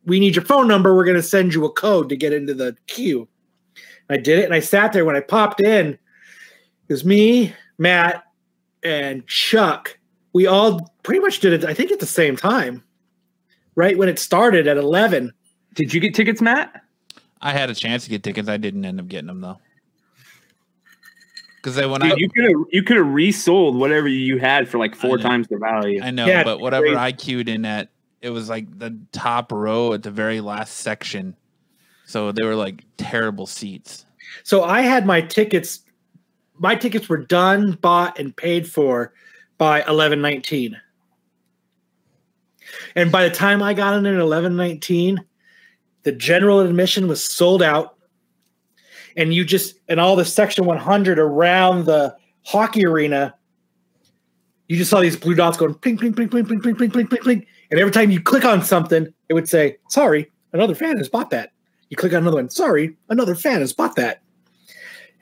we 0.06 0.20
need 0.20 0.36
your 0.36 0.46
phone 0.46 0.68
number. 0.68 0.96
We're 0.96 1.06
going 1.06 1.16
to 1.16 1.24
send 1.24 1.54
you 1.54 1.66
a 1.66 1.72
code 1.72 2.10
to 2.10 2.16
get 2.16 2.34
into 2.34 2.54
the 2.54 2.76
queue. 2.88 3.28
I 4.10 4.18
did 4.18 4.40
it 4.40 4.46
and 4.46 4.54
I 4.54 4.60
sat 4.60 4.94
there 4.94 5.06
when 5.06 5.16
I 5.16 5.22
popped 5.22 5.62
in. 5.62 5.88
It 5.88 6.00
was 6.94 7.06
me, 7.06 7.54
Matt, 7.78 8.24
and 8.84 9.26
Chuck. 9.28 9.98
We 10.34 10.48
all 10.48 10.94
pretty 11.04 11.22
much 11.22 11.40
did 11.40 11.54
it, 11.54 11.66
I 11.66 11.74
think, 11.74 11.92
at 11.92 12.00
the 12.00 12.06
same 12.06 12.36
time, 12.36 12.84
right 13.76 13.98
when 13.98 14.10
it 14.10 14.20
started 14.20 14.68
at 14.68 14.78
11. 14.78 15.32
did 15.76 15.94
you 15.94 16.00
get 16.00 16.14
tickets, 16.14 16.42
Matt? 16.42 16.82
I 17.42 17.52
had 17.52 17.70
a 17.70 17.76
chance 17.76 18.06
to 18.06 18.10
get 18.10 18.24
tickets. 18.24 18.50
I 18.50 18.58
didn't 18.58 18.86
end 18.86 19.00
up 19.00 19.08
getting 19.08 19.28
them 19.28 19.42
though. 19.42 19.60
Because 21.58 21.78
when 21.78 22.02
I 22.02 22.10
Dude, 22.10 22.20
you 22.20 22.30
could 22.30 22.44
have 22.44 22.62
you 22.72 22.84
could 22.84 22.98
have 22.98 23.08
resold 23.08 23.78
whatever 23.78 24.08
you 24.08 24.38
had 24.38 24.68
for 24.68 24.78
like 24.78 24.96
four 24.96 25.18
times 25.18 25.48
the 25.48 25.58
value. 25.58 26.02
I 26.02 26.12
know, 26.12 26.26
Yeah, 26.26 26.44
but 26.44 26.60
whatever 26.60 26.88
crazy. 26.88 26.98
I 26.98 27.12
queued 27.14 27.48
in 27.48 27.64
at, 27.64 27.90
it 28.22 28.32
was 28.32 28.50
like 28.50 28.80
the 28.80 28.98
top 29.14 29.52
row 29.52 29.94
at 29.94 30.04
the 30.04 30.12
very 30.12 30.42
last 30.42 30.78
section. 30.78 31.38
So 32.06 32.34
they 32.34 32.44
were 32.44 32.56
like 32.56 32.84
terrible 32.98 33.48
seats. 33.48 34.06
So 34.44 34.64
I 34.64 34.82
had 34.82 35.06
my 35.06 35.22
tickets. 35.22 35.82
My 36.60 36.76
tickets 36.76 37.08
were 37.08 37.18
done, 37.18 37.74
bought, 37.82 38.20
and 38.20 38.36
paid 38.36 38.70
for 38.70 39.14
by 39.58 39.84
eleven 39.84 40.22
nineteen. 40.22 40.80
And 42.96 43.12
by 43.12 43.28
the 43.28 43.34
time 43.34 43.62
I 43.62 43.74
got 43.74 43.96
in 43.96 44.06
at 44.06 44.16
eleven 44.16 44.56
nineteen, 44.56 45.24
the 46.04 46.12
general 46.12 46.60
admission 46.60 47.08
was 47.08 47.24
sold 47.24 47.62
out. 47.62 47.98
And 49.16 49.32
you 49.32 49.46
just 49.46 49.76
and 49.88 50.00
all 50.00 50.16
the 50.16 50.26
section 50.26 50.66
one 50.66 50.80
hundred 50.80 51.20
around 51.20 51.86
the 51.86 52.16
hockey 52.44 52.84
arena, 52.84 53.36
you 54.68 54.76
just 54.76 54.90
saw 54.90 55.02
these 55.02 55.16
blue 55.16 55.36
dots 55.36 55.56
going 55.56 55.76
ping, 55.76 56.00
ping, 56.00 56.14
ping, 56.14 56.30
ping, 56.30 56.46
ping, 56.46 56.60
ping, 56.60 56.76
ping, 56.76 56.90
ping, 56.90 57.08
ping, 57.08 57.20
ping. 57.20 57.46
And 57.70 57.80
every 57.80 57.92
time 57.92 58.10
you 58.10 58.20
click 58.20 58.44
on 58.44 58.64
something, 58.64 59.08
it 59.30 59.36
would 59.36 59.48
say, 59.48 59.78
"Sorry, 59.88 60.32
another 60.52 60.74
fan 60.74 60.98
has 60.98 61.10
bought 61.10 61.30
that." 61.30 61.52
You 61.90 61.98
click 61.98 62.14
on 62.14 62.24
another 62.24 62.38
one. 62.38 62.50
Sorry, 62.50 62.98
another 63.10 63.36
fan 63.36 63.60
has 63.60 63.72
bought 63.72 63.96
that. 63.98 64.23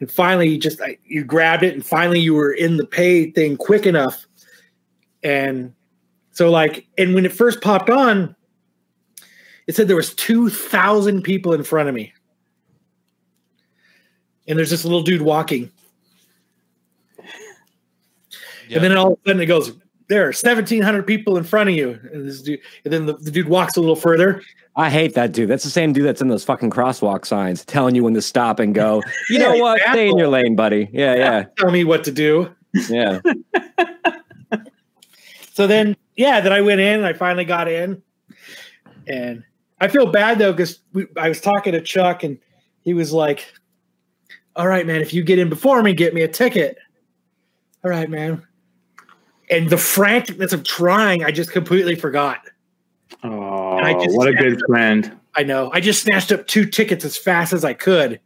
And 0.02 0.12
finally, 0.12 0.50
you 0.50 0.58
just 0.58 0.82
I- 0.82 0.98
you 1.06 1.24
grabbed 1.24 1.64
it, 1.64 1.74
and 1.74 1.86
finally 1.86 2.20
you 2.20 2.34
were 2.34 2.52
in 2.52 2.76
the 2.76 2.86
pay 2.86 3.32
thing 3.32 3.56
quick 3.56 3.86
enough. 3.86 4.26
And 5.24 5.74
so 6.32 6.50
like, 6.50 6.88
and 6.98 7.14
when 7.14 7.24
it 7.24 7.32
first 7.32 7.62
popped 7.62 7.90
on, 7.90 8.36
it 9.68 9.76
said 9.76 9.88
there 9.88 9.96
was 9.96 10.16
2,000 10.16 11.22
people 11.22 11.54
in 11.54 11.64
front 11.64 11.88
of 11.88 11.94
me. 11.94 12.12
And 14.48 14.58
there's 14.58 14.72
this 14.72 14.84
little 14.84 15.04
dude 15.04 15.22
walking. 15.22 15.72
Yeah. 18.68 18.78
And 18.78 18.84
then 18.84 18.98
all 18.98 19.14
of 19.14 19.20
a 19.24 19.30
sudden 19.30 19.42
it 19.42 19.46
goes, 19.46 19.72
there 20.08 20.24
are 20.24 20.34
1,700 20.34 21.06
people 21.06 21.38
in 21.38 21.44
front 21.44 21.70
of 21.70 21.76
you. 21.76 22.00
And, 22.12 22.28
this 22.28 22.42
dude, 22.42 22.60
and 22.84 22.92
then 22.92 23.06
the, 23.06 23.14
the 23.14 23.30
dude 23.30 23.48
walks 23.48 23.78
a 23.78 23.80
little 23.80 23.96
further. 23.96 24.42
I 24.76 24.90
hate 24.90 25.16
that 25.16 25.34
dude. 25.34 25.50
That's 25.50 25.64
the 25.66 25.70
same 25.70 25.92
dude 25.92 26.06
that's 26.06 26.22
in 26.22 26.30
those 26.30 26.44
fucking 26.46 26.70
crosswalk 26.70 27.26
signs 27.26 27.66
telling 27.66 27.94
you 27.94 28.04
when 28.04 28.14
to 28.14 28.22
stop 28.22 28.60
and 28.60 28.74
go. 28.74 29.02
You 29.30 29.38
Yeah, 29.40 29.50
know 29.50 29.58
what? 29.58 29.78
exactly. 29.80 30.00
Stay 30.00 30.10
in 30.10 30.18
your 30.18 30.28
lane, 30.30 30.56
buddy. 30.56 30.90
Yeah, 30.94 31.16
yeah, 31.16 31.44
Tell 31.58 31.72
me 31.72 31.84
what 31.84 32.04
to 32.06 32.12
do. 32.12 32.50
yeah. 32.90 33.20
So 35.54 35.68
then, 35.68 35.98
yeah, 36.16 36.40
then 36.40 36.54
I 36.54 36.62
went 36.62 36.80
in 36.80 36.96
and 37.00 37.06
I 37.06 37.12
finally 37.14 37.44
got 37.44 37.68
in. 37.68 38.02
And 39.06 39.44
I 39.82 39.90
feel 39.90 40.06
bad 40.10 40.40
though, 40.40 40.54
because 40.54 40.80
I 41.18 41.28
was 41.28 41.42
talking 41.42 41.74
to 41.74 41.82
Chuck 41.82 42.24
and 42.24 42.40
he 42.84 42.94
was 42.94 43.12
like, 43.12 43.54
All 44.56 44.68
right, 44.68 44.88
man, 44.88 45.02
if 45.02 45.14
you 45.14 45.24
get 45.24 45.40
in 45.40 45.50
before 45.50 45.84
me, 45.84 45.94
get 45.94 46.14
me 46.14 46.22
a 46.22 46.28
ticket. 46.28 46.78
All 47.84 47.92
right, 47.92 48.10
man. 48.10 48.42
And 49.50 49.70
the 49.70 49.76
franticness 49.76 50.54
of 50.54 50.64
trying, 50.64 51.24
I 51.26 51.32
just 51.32 51.52
completely 51.52 51.96
forgot. 51.96 52.40
Oh, 53.24 53.41
I 53.78 53.94
just- 53.94 54.16
what 54.16 54.28
a 54.28 54.34
good 54.34 54.60
friend. 54.68 55.12
I 55.36 55.44
know. 55.44 55.72
I 55.74 55.80
just 55.80 56.04
snatched 56.04 56.32
up 56.32 56.46
two 56.48 56.66
tickets 56.66 57.06
as 57.06 57.18
fast 57.18 57.54
as 57.54 57.64
I 57.64 57.74
could 57.74 58.20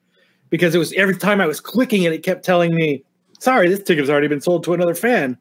because 0.50 0.74
it 0.74 0.80
was 0.80 0.92
every 0.94 1.16
time 1.16 1.40
I 1.40 1.46
was 1.46 1.60
clicking 1.60 2.04
it, 2.04 2.14
it 2.14 2.24
kept 2.24 2.44
telling 2.44 2.74
me, 2.74 3.04
sorry, 3.40 3.70
this 3.70 3.84
ticket's 3.84 4.10
already 4.10 4.28
been 4.28 4.42
sold 4.42 4.64
to 4.64 4.74
another 4.74 4.96
fan. 4.96 5.38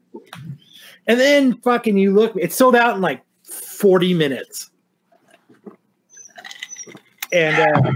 And 1.07 1.19
then 1.19 1.57
fucking 1.61 1.97
you 1.97 2.13
look, 2.13 2.33
it 2.35 2.53
sold 2.53 2.75
out 2.75 2.95
in 2.95 3.01
like 3.01 3.23
40 3.43 4.13
minutes. 4.13 4.69
And 7.31 7.75
uh, 7.75 7.91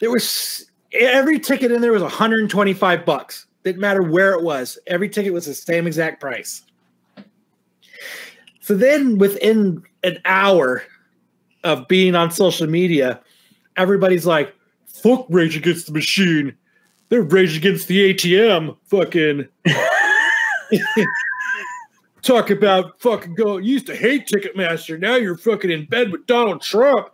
there 0.00 0.10
was 0.10 0.70
every 0.92 1.38
ticket 1.38 1.70
in 1.70 1.80
there 1.80 1.92
was 1.92 2.02
125 2.02 3.04
bucks. 3.04 3.46
Didn't 3.62 3.80
matter 3.80 4.02
where 4.02 4.32
it 4.32 4.42
was. 4.42 4.78
Every 4.86 5.08
ticket 5.08 5.32
was 5.32 5.46
the 5.46 5.54
same 5.54 5.86
exact 5.86 6.20
price. 6.20 6.62
So 8.60 8.74
then 8.74 9.18
within 9.18 9.82
an 10.02 10.18
hour, 10.24 10.82
of 11.64 11.88
being 11.88 12.14
on 12.14 12.30
social 12.30 12.66
media, 12.66 13.20
everybody's 13.76 14.26
like, 14.26 14.54
fuck 14.86 15.26
Rage 15.28 15.56
Against 15.56 15.86
the 15.86 15.92
Machine. 15.92 16.54
They're 17.08 17.22
Rage 17.22 17.56
Against 17.56 17.88
the 17.88 18.14
ATM. 18.14 18.76
Fucking 18.86 19.48
talk 22.22 22.50
about 22.50 23.00
fucking 23.00 23.34
go. 23.34 23.58
You 23.58 23.72
used 23.74 23.86
to 23.86 23.96
hate 23.96 24.26
Ticketmaster. 24.26 24.98
Now 24.98 25.16
you're 25.16 25.36
fucking 25.36 25.70
in 25.70 25.86
bed 25.86 26.10
with 26.12 26.26
Donald 26.26 26.62
Trump. 26.62 27.08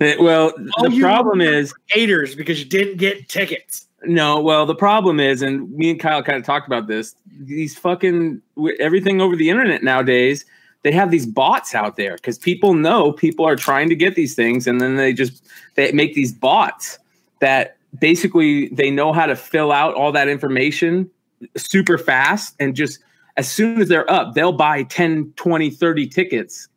Eh, 0.00 0.16
Well, 0.18 0.52
the 0.56 0.98
problem 1.00 1.40
is 1.40 1.72
Haters 1.86 2.34
because 2.34 2.58
you 2.58 2.64
didn't 2.66 2.96
get 2.98 3.28
tickets. 3.28 3.86
no. 4.04 4.40
Well, 4.40 4.66
the 4.66 4.74
problem 4.74 5.20
is, 5.20 5.42
and 5.42 5.70
me 5.72 5.90
and 5.90 6.00
Kyle 6.00 6.22
kind 6.22 6.38
of 6.38 6.44
talked 6.44 6.66
about 6.66 6.86
this. 6.88 7.14
These 7.40 7.76
fucking 7.78 8.40
everything 8.80 9.20
over 9.20 9.36
the 9.36 9.50
internet 9.50 9.82
nowadays. 9.82 10.44
They 10.82 10.92
have 10.92 11.10
these 11.10 11.26
bots 11.26 11.74
out 11.74 11.96
there 11.96 12.14
because 12.16 12.38
people 12.38 12.74
know 12.74 13.12
people 13.12 13.44
are 13.44 13.56
trying 13.56 13.88
to 13.88 13.96
get 13.96 14.14
these 14.14 14.34
things, 14.34 14.66
and 14.66 14.80
then 14.80 14.96
they 14.96 15.12
just 15.12 15.44
they 15.74 15.90
make 15.92 16.14
these 16.14 16.32
bots 16.32 16.98
that 17.40 17.76
basically 17.98 18.68
they 18.68 18.90
know 18.90 19.12
how 19.12 19.26
to 19.26 19.36
fill 19.36 19.72
out 19.72 19.94
all 19.94 20.12
that 20.12 20.28
information 20.28 21.10
super 21.56 21.96
fast 21.96 22.54
and 22.58 22.74
just 22.74 22.98
as 23.36 23.50
soon 23.50 23.80
as 23.80 23.88
they're 23.88 24.10
up 24.10 24.34
they'll 24.34 24.52
buy 24.52 24.82
10 24.82 25.32
20 25.36 25.70
30 25.70 26.06
tickets 26.08 26.68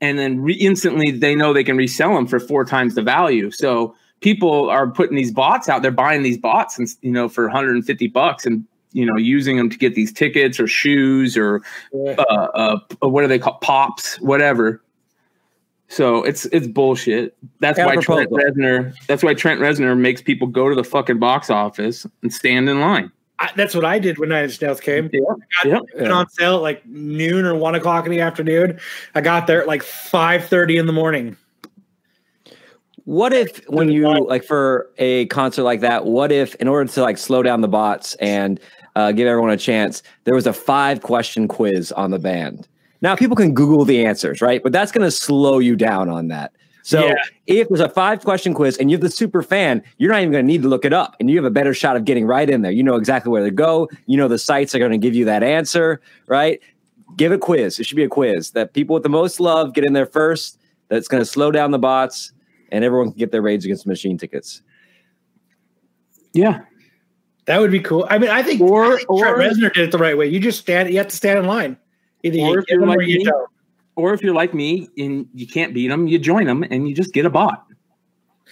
and 0.00 0.18
then 0.18 0.40
re- 0.40 0.54
instantly 0.54 1.10
they 1.10 1.34
know 1.34 1.52
they 1.52 1.64
can 1.64 1.76
resell 1.76 2.14
them 2.14 2.26
for 2.26 2.38
four 2.38 2.64
times 2.64 2.94
the 2.94 3.02
value. 3.02 3.50
So 3.50 3.94
people 4.20 4.68
are 4.68 4.90
putting 4.90 5.16
these 5.16 5.32
bots 5.32 5.68
out 5.68 5.82
they're 5.82 5.90
buying 5.90 6.22
these 6.22 6.38
bots 6.38 6.78
and 6.78 6.88
you 7.02 7.10
know 7.10 7.28
for 7.28 7.44
150 7.44 8.06
bucks 8.08 8.46
and 8.46 8.64
you 8.96 9.04
know 9.04 9.16
using 9.16 9.58
them 9.58 9.68
to 9.68 9.76
get 9.76 9.94
these 9.94 10.10
tickets 10.10 10.58
or 10.58 10.66
shoes 10.66 11.36
or 11.36 11.62
uh, 11.94 12.22
uh, 12.22 12.78
what 13.00 13.22
are 13.22 13.28
they 13.28 13.38
called 13.38 13.60
pops 13.60 14.18
whatever 14.20 14.82
so 15.88 16.24
it's 16.24 16.46
it's 16.46 16.66
bullshit 16.66 17.36
that's 17.60 17.76
Got 17.76 17.84
a 17.84 17.86
why 17.96 18.02
trent 18.02 18.30
proposal. 18.30 18.52
reznor 18.52 18.94
that's 19.06 19.22
why 19.22 19.34
trent 19.34 19.60
reznor 19.60 19.96
makes 19.96 20.22
people 20.22 20.48
go 20.48 20.70
to 20.70 20.74
the 20.74 20.82
fucking 20.82 21.18
box 21.18 21.50
office 21.50 22.06
and 22.22 22.32
stand 22.32 22.68
in 22.70 22.80
line 22.80 23.12
I, 23.38 23.50
that's 23.54 23.74
what 23.74 23.84
I 23.84 23.98
did 23.98 24.16
when 24.16 24.30
Nine 24.30 24.44
Inch 24.44 24.62
Nails 24.62 24.80
came. 24.80 25.10
Yep. 25.62 25.82
Went 25.98 26.10
on 26.10 26.26
sale 26.30 26.56
at 26.56 26.62
like 26.62 26.86
noon 26.86 27.44
or 27.44 27.54
one 27.54 27.74
o'clock 27.74 28.06
in 28.06 28.10
the 28.10 28.22
afternoon. 28.22 28.80
I 29.14 29.20
got 29.20 29.46
there 29.46 29.60
at 29.60 29.66
like 29.66 29.82
five 29.82 30.46
thirty 30.46 30.78
in 30.78 30.86
the 30.86 30.94
morning. 30.94 31.36
What 33.06 33.32
if 33.32 33.64
when 33.68 33.88
you 33.88 34.08
like 34.26 34.42
for 34.42 34.90
a 34.98 35.26
concert 35.26 35.62
like 35.62 35.78
that, 35.80 36.06
what 36.06 36.32
if 36.32 36.56
in 36.56 36.66
order 36.66 36.90
to 36.90 37.02
like 37.02 37.18
slow 37.18 37.40
down 37.40 37.60
the 37.60 37.68
bots 37.68 38.16
and 38.16 38.58
uh, 38.96 39.12
give 39.12 39.28
everyone 39.28 39.50
a 39.50 39.56
chance, 39.56 40.02
there 40.24 40.34
was 40.34 40.46
a 40.48 40.52
five 40.52 41.02
question 41.02 41.46
quiz 41.46 41.92
on 41.92 42.10
the 42.10 42.18
band? 42.18 42.66
Now 43.02 43.14
people 43.14 43.36
can 43.36 43.54
Google 43.54 43.84
the 43.84 44.04
answers, 44.04 44.40
right? 44.42 44.62
But 44.62 44.72
that's 44.72 44.90
going 44.90 45.04
to 45.06 45.10
slow 45.10 45.60
you 45.60 45.76
down 45.76 46.08
on 46.08 46.28
that. 46.28 46.52
So 46.82 47.04
Yeah. 47.04 47.14
if 47.46 47.68
there's 47.68 47.80
a 47.80 47.88
five 47.88 48.24
question 48.24 48.54
quiz 48.54 48.76
and 48.78 48.90
you're 48.90 48.98
the 49.00 49.10
super 49.10 49.42
fan, 49.42 49.82
you're 49.98 50.10
not 50.10 50.20
even 50.20 50.32
going 50.32 50.44
to 50.44 50.46
need 50.46 50.62
to 50.62 50.68
look 50.68 50.84
it 50.84 50.92
up, 50.92 51.14
and 51.20 51.28
you 51.28 51.36
have 51.36 51.44
a 51.44 51.50
better 51.50 51.74
shot 51.74 51.96
of 51.96 52.04
getting 52.04 52.26
right 52.26 52.48
in 52.48 52.62
there. 52.62 52.72
You 52.72 52.82
know 52.82 52.94
exactly 52.96 53.30
where 53.30 53.44
to 53.44 53.50
go. 53.50 53.88
You 54.06 54.16
know 54.16 54.28
the 54.28 54.38
sites 54.38 54.74
are 54.74 54.78
going 54.78 54.92
to 54.92 54.98
give 54.98 55.14
you 55.14 55.24
that 55.26 55.42
answer, 55.42 56.00
right? 56.26 56.60
Give 57.16 57.32
a 57.32 57.38
quiz. 57.38 57.78
It 57.78 57.86
should 57.86 57.96
be 57.96 58.04
a 58.04 58.08
quiz 58.08 58.52
that 58.52 58.72
people 58.72 58.94
with 58.94 59.02
the 59.02 59.08
most 59.08 59.40
love 59.40 59.74
get 59.74 59.84
in 59.84 59.92
there 59.92 60.06
first. 60.06 60.58
That's 60.88 61.08
going 61.08 61.20
to 61.20 61.26
slow 61.26 61.50
down 61.50 61.72
the 61.72 61.78
bots, 61.78 62.32
and 62.72 62.84
everyone 62.84 63.10
can 63.10 63.18
get 63.18 63.30
their 63.32 63.42
Rage 63.42 63.64
Against 63.64 63.84
the 63.84 63.90
Machine 63.90 64.16
tickets. 64.16 64.62
yeah 66.32 66.60
That 67.46 67.60
would 67.60 67.70
be 67.70 67.80
cool. 67.80 68.06
I 68.10 68.18
mean, 68.18 68.30
I 68.30 68.42
think, 68.42 68.60
Or- 68.60 68.84
I 68.94 68.96
think 68.96 69.08
Trent 69.18 69.36
or- 69.36 69.38
Reznor 69.38 69.72
did 69.72 69.84
it 69.84 69.92
the 69.92 69.98
right 69.98 70.16
way. 70.18 70.26
You 70.26 70.40
just 70.40 70.58
stand. 70.60 70.90
You 70.90 70.98
have 70.98 71.08
to 71.08 71.16
stand 71.16 71.38
in 71.38 71.46
line. 71.46 71.76
Either 72.22 72.38
Or 72.38 72.40
you 72.40 72.58
if 72.58 72.66
get 72.66 72.74
you're 72.74 72.82
or 72.82 72.86
like 72.86 73.06
you 73.06 73.18
me, 73.18 73.24
don't. 73.24 73.48
or 73.94 74.12
if 74.14 74.22
you're 74.22 74.34
like 74.34 74.52
me 74.52 74.88
and 74.98 75.28
you 75.34 75.46
can't 75.46 75.72
beat 75.72 75.88
them 75.88 76.08
you 76.08 76.18
join 76.18 76.46
them 76.46 76.64
and 76.70 76.88
you 76.88 76.94
just 76.94 77.12
get 77.12 77.24
a 77.24 77.30
bot 77.30 77.64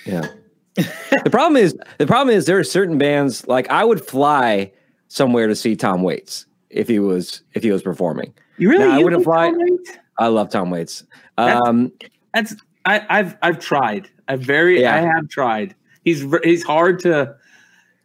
Yeah. 0.06 0.28
the 0.76 1.30
problem 1.30 1.56
is 1.56 1.74
the 1.98 2.06
problem 2.06 2.34
is 2.36 2.46
there 2.46 2.58
are 2.58 2.62
certain 2.64 2.98
bands 2.98 3.46
like 3.48 3.68
I 3.70 3.84
would 3.84 4.04
fly 4.06 4.70
somewhere 5.08 5.46
to 5.48 5.56
see 5.56 5.74
Tom 5.76 6.02
Waits 6.02 6.46
if 6.70 6.86
he 6.88 6.98
was 7.00 7.42
if 7.54 7.62
he 7.64 7.70
was 7.72 7.82
performing. 7.82 8.32
you 8.58 8.68
really 8.70 8.84
No, 8.84 8.92
I 8.92 9.02
wouldn't 9.02 9.24
fly- 9.24 9.48
Tom 9.50 9.58
Waits? 9.58 9.90
I 10.18 10.26
love 10.28 10.50
Tom 10.50 10.70
Waits. 10.70 11.04
That's- 11.36 11.60
Um, 11.66 11.90
that's 12.32 12.54
I, 12.84 13.04
I've 13.08 13.36
I've 13.42 13.58
tried 13.58 14.08
I 14.28 14.36
very 14.36 14.82
Yeah. 14.82 14.94
I 14.94 14.98
have 15.00 15.28
tried 15.30 15.74
he's 16.04 16.24
he's 16.44 16.62
hard 16.62 17.00
to 17.00 17.34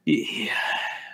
yeah. 0.09 0.53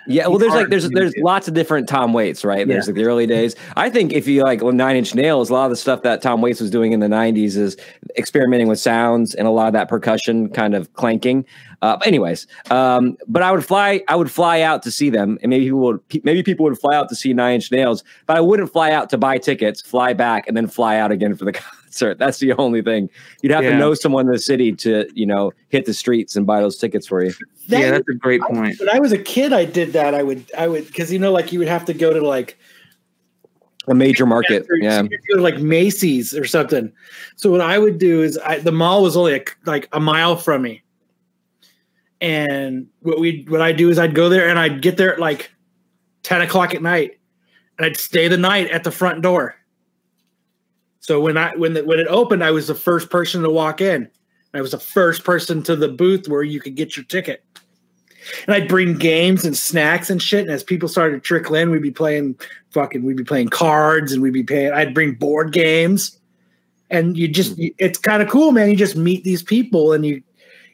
yeah, 0.06 0.26
well, 0.28 0.38
there's 0.38 0.52
like 0.52 0.68
there's 0.68 0.88
there's 0.90 1.12
lots 1.18 1.48
of 1.48 1.54
different 1.54 1.88
Tom 1.88 2.12
Waits, 2.12 2.44
right? 2.44 2.66
There's 2.66 2.86
Yeah. 2.86 2.92
like 2.92 2.96
the 3.02 3.04
early 3.04 3.26
days. 3.26 3.54
I 3.76 3.90
think 3.90 4.12
if 4.12 4.26
you 4.28 4.42
like 4.42 4.62
Nine 4.62 4.96
Inch 4.96 5.14
Nails, 5.14 5.50
a 5.50 5.52
lot 5.52 5.64
of 5.64 5.70
the 5.70 5.76
stuff 5.76 6.02
that 6.02 6.22
Tom 6.22 6.40
Waits 6.40 6.60
was 6.60 6.70
doing 6.70 6.92
in 6.92 7.00
the 7.00 7.08
'90s 7.08 7.56
is 7.56 7.76
experimenting 8.16 8.68
with 8.68 8.78
sounds 8.78 9.34
and 9.34 9.46
a 9.46 9.50
lot 9.50 9.66
of 9.66 9.72
that 9.74 9.88
percussion 9.88 10.48
kind 10.50 10.74
of 10.74 10.92
clanking. 10.94 11.44
Uh, 11.82 11.96
but 11.98 12.06
anyways, 12.06 12.46
um, 12.70 13.16
but 13.28 13.42
I 13.42 13.52
would 13.52 13.64
fly. 13.64 14.02
I 14.08 14.16
would 14.16 14.30
fly 14.30 14.60
out 14.62 14.82
to 14.84 14.90
see 14.90 15.10
them, 15.10 15.38
and 15.42 15.50
maybe 15.50 15.64
people 15.66 15.80
would 15.80 16.00
maybe 16.24 16.42
people 16.42 16.64
would 16.64 16.78
fly 16.78 16.94
out 16.94 17.08
to 17.10 17.14
see 17.16 17.32
Nine 17.32 17.56
Inch 17.56 17.70
Nails, 17.72 18.02
but 18.26 18.36
I 18.36 18.40
wouldn't 18.40 18.72
fly 18.72 18.92
out 18.92 19.10
to 19.10 19.18
buy 19.18 19.38
tickets, 19.38 19.82
fly 19.82 20.12
back, 20.12 20.46
and 20.48 20.56
then 20.56 20.68
fly 20.68 20.96
out 20.96 21.10
again 21.12 21.34
for 21.34 21.44
the 21.44 21.60
concert. 21.96 22.18
That's 22.18 22.38
the 22.38 22.52
only 22.54 22.82
thing. 22.82 23.08
You'd 23.42 23.52
have 23.52 23.64
Yeah. 23.64 23.70
to 23.70 23.78
know 23.78 23.94
someone 23.94 24.26
in 24.26 24.32
the 24.32 24.38
city 24.38 24.72
to 24.72 25.08
you 25.14 25.26
know 25.26 25.52
hit 25.68 25.86
the 25.86 25.94
streets 25.94 26.36
and 26.36 26.46
buy 26.46 26.60
those 26.60 26.76
tickets 26.76 27.06
for 27.06 27.24
you. 27.24 27.32
That- 27.68 27.80
yeah 27.80 27.90
that's 27.90 28.08
a 28.08 28.14
great 28.14 28.40
point 28.42 28.78
when 28.78 28.88
I 28.90 29.00
was 29.00 29.12
a 29.12 29.18
kid, 29.18 29.52
I 29.52 29.64
did 29.64 29.92
that. 29.92 30.14
I 30.14 30.22
would, 30.22 30.44
I 30.56 30.68
would, 30.68 30.86
because 30.86 31.12
you 31.12 31.18
know, 31.18 31.32
like 31.32 31.52
you 31.52 31.58
would 31.58 31.68
have 31.68 31.84
to 31.86 31.94
go 31.94 32.12
to 32.12 32.20
like 32.26 32.58
A 33.88 33.94
major 33.94 34.26
market, 34.26 34.66
or 34.68 34.76
yeah. 34.76 35.02
you'd 35.02 35.10
go 35.30 35.36
to 35.36 35.42
like 35.42 35.58
Macy's 35.58 36.34
or 36.34 36.44
something. 36.44 36.92
So 37.36 37.50
what 37.50 37.60
I 37.60 37.78
would 37.78 37.98
do 37.98 38.22
is, 38.22 38.38
I, 38.38 38.58
the 38.58 38.72
mall 38.72 39.02
was 39.02 39.16
only 39.16 39.34
a, 39.36 39.44
like 39.64 39.88
a 39.92 40.00
mile 40.00 40.36
from 40.36 40.62
me, 40.62 40.82
and 42.20 42.88
what 43.00 43.20
we, 43.20 43.44
what 43.48 43.62
I 43.62 43.72
do 43.72 43.88
is 43.90 43.98
I'd 43.98 44.14
go 44.14 44.28
there 44.28 44.48
and 44.48 44.58
I'd 44.58 44.82
get 44.82 44.96
there 44.96 45.12
at 45.12 45.20
like 45.20 45.50
ten 46.22 46.40
o'clock 46.42 46.74
at 46.74 46.82
night, 46.82 47.18
and 47.78 47.86
I'd 47.86 47.96
stay 47.96 48.28
the 48.28 48.36
night 48.36 48.70
at 48.70 48.84
the 48.84 48.90
front 48.90 49.22
door. 49.22 49.54
So 51.06 51.20
when 51.20 51.36
I 51.36 51.54
when 51.54 51.74
the, 51.74 51.84
when 51.84 52.00
it 52.00 52.08
opened, 52.08 52.42
I 52.42 52.50
was 52.50 52.66
the 52.66 52.74
first 52.74 53.10
person 53.10 53.40
to 53.42 53.48
walk 53.48 53.80
in. 53.80 54.10
I 54.52 54.60
was 54.60 54.72
the 54.72 54.80
first 54.80 55.22
person 55.22 55.62
to 55.62 55.76
the 55.76 55.86
booth 55.86 56.26
where 56.26 56.42
you 56.42 56.60
could 56.60 56.74
get 56.74 56.96
your 56.96 57.04
ticket. 57.04 57.44
And 58.44 58.56
I'd 58.56 58.66
bring 58.66 58.94
games 58.94 59.44
and 59.44 59.56
snacks 59.56 60.10
and 60.10 60.20
shit. 60.20 60.40
And 60.40 60.50
as 60.50 60.64
people 60.64 60.88
started 60.88 61.14
to 61.14 61.20
trickle 61.20 61.54
in, 61.54 61.70
we'd 61.70 61.80
be 61.80 61.92
playing 61.92 62.34
fucking, 62.70 63.04
we'd 63.04 63.16
be 63.16 63.22
playing 63.22 63.50
cards 63.50 64.12
and 64.12 64.20
we'd 64.20 64.32
be 64.32 64.42
paying. 64.42 64.72
I'd 64.72 64.94
bring 64.94 65.14
board 65.14 65.52
games. 65.52 66.18
And 66.90 67.16
you 67.16 67.28
just, 67.28 67.52
mm-hmm. 67.52 67.72
it's 67.78 68.00
kind 68.00 68.20
of 68.20 68.28
cool, 68.28 68.50
man. 68.50 68.68
You 68.68 68.74
just 68.74 68.96
meet 68.96 69.22
these 69.22 69.44
people 69.44 69.92
and 69.92 70.04
you, 70.04 70.24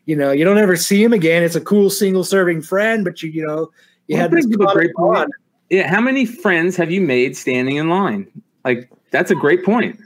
you 0.07 0.17
know, 0.17 0.33
you 0.33 0.47
don't 0.47 0.57
ever 0.57 0.77
see 0.77 1.03
them 1.03 1.13
again. 1.13 1.43
It's 1.43 1.57
a 1.57 1.61
cool 1.61 1.91
single 1.91 2.25
serving 2.25 2.63
friend, 2.63 3.05
but 3.05 3.23
you, 3.23 3.29
you 3.29 3.47
know, 3.47 3.71
you 4.07 4.15
Well, 4.17 4.23
had 4.23 4.31
this 4.31 4.47
great 4.47 4.95
point. 4.95 5.31
Yeah, 5.69 5.91
how 5.91 6.01
many 6.01 6.25
friends 6.25 6.75
have 6.77 6.91
you 6.91 7.03
made 7.03 7.37
standing 7.37 7.77
in 7.77 7.91
line? 7.91 8.29
Like 8.65 8.89
that's 9.11 9.31
a 9.31 9.35
great 9.35 9.63
point. 9.63 10.01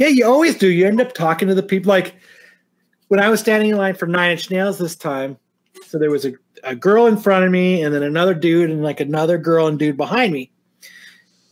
Yeah, 0.00 0.08
you 0.08 0.24
always 0.24 0.56
do. 0.56 0.68
You 0.68 0.86
end 0.86 0.98
up 0.98 1.12
talking 1.12 1.46
to 1.48 1.54
the 1.54 1.62
people. 1.62 1.90
Like 1.90 2.16
when 3.08 3.20
I 3.20 3.28
was 3.28 3.38
standing 3.38 3.68
in 3.68 3.76
line 3.76 3.94
for 3.94 4.06
Nine 4.06 4.30
Inch 4.30 4.50
Nails 4.50 4.78
this 4.78 4.96
time, 4.96 5.36
so 5.86 5.98
there 5.98 6.10
was 6.10 6.24
a, 6.24 6.32
a 6.64 6.74
girl 6.74 7.06
in 7.06 7.18
front 7.18 7.44
of 7.44 7.52
me, 7.52 7.82
and 7.82 7.94
then 7.94 8.02
another 8.02 8.32
dude, 8.32 8.70
and 8.70 8.82
like 8.82 8.98
another 8.98 9.36
girl 9.36 9.66
and 9.66 9.78
dude 9.78 9.98
behind 9.98 10.32
me. 10.32 10.50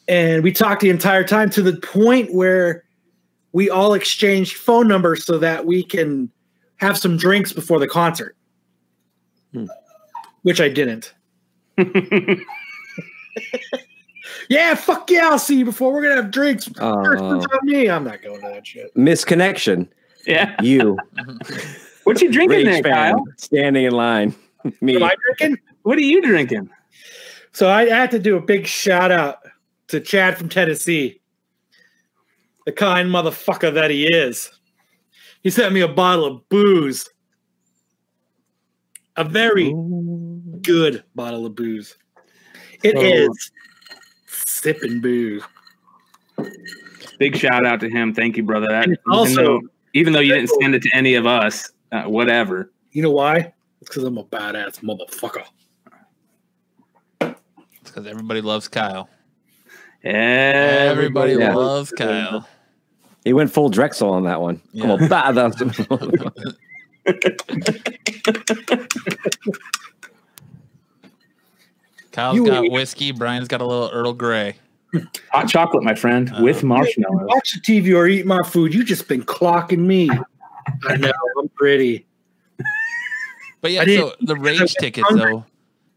And 0.08 0.42
we 0.42 0.50
talked 0.50 0.80
the 0.80 0.88
entire 0.88 1.24
time 1.24 1.50
to 1.50 1.60
the 1.60 1.76
point 1.76 2.32
where 2.32 2.84
we 3.52 3.68
all 3.68 3.92
exchanged 3.92 4.56
phone 4.56 4.88
numbers 4.88 5.26
so 5.26 5.36
that 5.36 5.66
we 5.66 5.82
can 5.82 6.30
have 6.76 6.96
some 6.96 7.18
drinks 7.18 7.52
before 7.52 7.78
the 7.78 7.88
concert, 7.88 8.34
Hmm. 9.52 9.66
which 10.40 10.62
I 10.62 10.70
didn't. 10.70 11.12
Yeah, 14.48 14.74
fuck 14.74 15.10
yeah, 15.10 15.28
I'll 15.30 15.38
see 15.38 15.58
you 15.58 15.64
before. 15.64 15.92
We're 15.92 16.02
gonna 16.02 16.22
have 16.22 16.30
drinks. 16.30 16.64
First 16.66 16.78
Oh. 16.80 17.40
on 17.40 17.58
me. 17.64 17.88
I'm 17.90 18.04
not 18.04 18.22
going 18.22 18.40
to 18.40 18.48
that 18.48 18.66
shit. 18.66 18.94
Misconnection. 18.94 19.88
Yeah. 20.26 20.54
You, 20.62 20.98
What 22.04 22.20
you 22.22 22.30
drinking 22.32 22.66
Rage 22.66 22.82
there, 22.82 22.82
fan, 22.94 23.14
Kyle? 23.14 23.24
standing 23.36 23.84
in 23.84 23.92
line. 23.92 24.34
Me. 24.80 24.96
Am 24.96 25.02
I 25.02 25.14
drinking? 25.36 25.58
What 25.82 25.98
are 25.98 26.02
you 26.02 26.22
drinking? 26.22 26.70
So 27.52 27.68
I 27.68 27.86
had 27.86 28.10
to 28.12 28.18
do 28.18 28.36
a 28.36 28.40
big 28.40 28.66
shout 28.66 29.10
out 29.12 29.38
to 29.88 30.00
Chad 30.00 30.36
from 30.38 30.48
Tennessee, 30.48 31.20
the 32.66 32.72
kind 32.72 33.10
motherfucker 33.10 33.72
that 33.74 33.90
he 33.90 34.06
is. 34.06 34.50
He 35.42 35.50
sent 35.50 35.72
me 35.74 35.80
a 35.82 35.88
bottle 35.88 36.24
of 36.26 36.48
booze, 36.48 37.08
a 39.16 39.24
very 39.24 39.72
good 40.62 41.04
bottle 41.14 41.44
of 41.46 41.54
booze. 41.54 41.96
It 42.82 42.96
Oh. 42.96 43.00
is 43.02 43.50
sipping 44.60 45.00
booze. 45.00 45.42
Big 47.18 47.36
shout 47.36 47.66
out 47.66 47.80
to 47.80 47.88
him. 47.90 48.14
Thank 48.14 48.36
you, 48.36 48.42
brother. 48.42 48.66
That 48.68 48.84
And 48.84 48.92
even 48.92 49.02
also- 49.12 49.42
though, 49.42 49.60
even 49.94 50.12
though 50.12 50.20
you 50.20 50.34
didn't 50.34 50.50
send 50.60 50.74
it 50.74 50.82
to 50.82 50.90
any 50.94 51.14
of 51.14 51.26
us, 51.26 51.70
uh, 51.92 52.04
whatever. 52.04 52.70
You 52.92 53.02
know 53.02 53.10
why? 53.10 53.52
It's 53.80 53.88
because 53.90 54.04
I'm 54.04 54.18
a 54.18 54.24
badass 54.24 54.80
motherfucker. 54.80 55.44
It's 57.20 57.34
because 57.84 58.06
everybody 58.06 58.40
loves 58.40 58.68
Kyle. 58.68 59.08
Everybody, 60.04 60.88
Everybody 60.88 61.32
Yeah. 61.34 61.54
loves 61.54 61.90
Kyle. 61.90 62.48
He 63.24 63.32
went 63.32 63.52
full 63.52 63.70
Drexl 63.70 64.10
on 64.10 64.24
that 64.24 64.40
one. 64.40 64.60
Yeah. 64.72 64.82
Come 64.82 64.90
on, 64.92 64.98
badass. 65.08 66.56
Kyle's 72.12 72.36
You- 72.36 72.46
got 72.46 72.70
whiskey. 72.70 73.12
Brian's 73.12 73.48
got 73.48 73.61
a 73.61 73.66
little 73.66 73.90
Earl 73.92 74.12
Grey. 74.12 74.56
hot 75.30 75.48
chocolate, 75.48 75.83
my 75.85 75.94
friend, 75.94 76.33
Uh, 76.35 76.42
with 76.42 76.64
marshmallows. 76.64 77.26
Watch 77.28 77.52
the 77.54 77.61
TV 77.61 77.94
or 77.94 78.06
eat 78.09 78.24
my 78.26 78.42
food. 78.42 78.72
You 78.74 78.83
just 78.85 79.06
been 79.09 79.22
clocking 79.22 79.80
me. 79.80 80.09
I 80.88 80.96
know 80.96 81.12
I'm 81.40 81.48
pretty. 81.50 82.06
But 83.61 83.72
yeah, 83.72 83.85
so 83.85 84.12
the 84.20 84.37
rage 84.37 84.72
ticket 84.80 85.04
hungry. 85.04 85.33
though. 85.33 85.44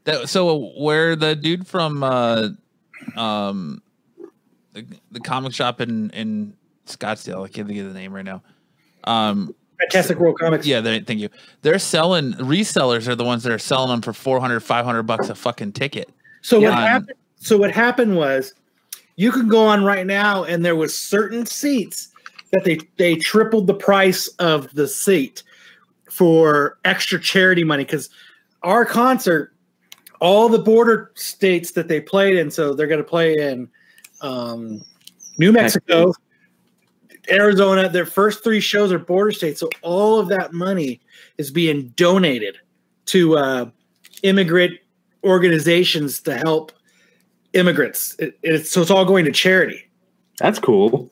That 0.05 0.29
so 0.29 0.71
where 0.79 1.15
the 1.15 1.35
dude 1.35 1.67
from 1.67 2.01
uh 2.03 2.49
um 3.15 3.83
the, 4.73 4.83
the 5.11 5.19
comic 5.19 5.53
shop 5.53 5.79
in 5.79 6.09
in 6.09 6.55
Scottsdale, 6.87 7.45
I 7.45 7.49
can't 7.49 7.67
think 7.67 7.79
of 7.79 7.85
the 7.93 7.93
name 7.93 8.13
right 8.13 8.25
now. 8.25 8.41
Um 9.03 9.53
Fantastic 9.81 10.19
World 10.19 10.37
Comics. 10.39 10.65
yeah, 10.65 10.79
they, 10.79 10.99
thank 10.99 11.19
you. 11.19 11.29
They're 11.61 11.79
selling 11.79 12.33
resellers 12.33 13.07
are 13.07 13.15
the 13.15 13.23
ones 13.23 13.43
that 13.43 13.51
are 13.51 13.59
selling 13.59 13.89
them 13.89 14.01
for 14.01 14.13
400 14.13 14.59
500 14.59 15.03
bucks 15.03 15.29
a 15.29 15.35
fucking 15.35 15.73
ticket. 15.73 16.09
So 16.41 16.59
what 16.59 16.73
happened? 16.73 17.13
So 17.37 17.57
what 17.57 17.71
happened 17.71 18.15
was, 18.15 18.53
you 19.15 19.31
can 19.31 19.47
go 19.47 19.65
on 19.65 19.83
right 19.83 20.05
now, 20.05 20.43
and 20.43 20.63
there 20.63 20.75
was 20.75 20.95
certain 20.95 21.45
seats 21.45 22.09
that 22.51 22.63
they 22.63 22.79
they 22.97 23.15
tripled 23.15 23.67
the 23.67 23.73
price 23.73 24.27
of 24.39 24.71
the 24.73 24.87
seat 24.87 25.43
for 26.09 26.77
extra 26.85 27.19
charity 27.19 27.63
money 27.63 27.83
because 27.83 28.09
our 28.63 28.85
concert, 28.85 29.53
all 30.19 30.49
the 30.49 30.59
border 30.59 31.11
states 31.15 31.71
that 31.71 31.87
they 31.87 31.99
played 31.99 32.37
in, 32.37 32.51
so 32.51 32.73
they're 32.73 32.87
going 32.87 33.01
to 33.01 33.03
play 33.03 33.35
in 33.35 33.69
um, 34.21 34.81
New 35.37 35.51
Mexico, 35.51 36.13
Arizona. 37.29 37.89
Their 37.89 38.05
first 38.05 38.43
three 38.43 38.59
shows 38.59 38.91
are 38.91 38.99
border 38.99 39.31
states, 39.31 39.59
so 39.59 39.69
all 39.81 40.19
of 40.19 40.27
that 40.29 40.53
money 40.53 41.01
is 41.37 41.51
being 41.51 41.89
donated 41.89 42.57
to 43.07 43.37
uh, 43.37 43.69
immigrant 44.23 44.77
organizations 45.23 46.21
to 46.21 46.37
help 46.37 46.71
immigrants. 47.53 48.15
It, 48.19 48.37
it's, 48.43 48.71
so 48.71 48.81
it's 48.81 48.91
all 48.91 49.05
going 49.05 49.25
to 49.25 49.31
charity. 49.31 49.89
That's 50.39 50.59
cool. 50.59 51.11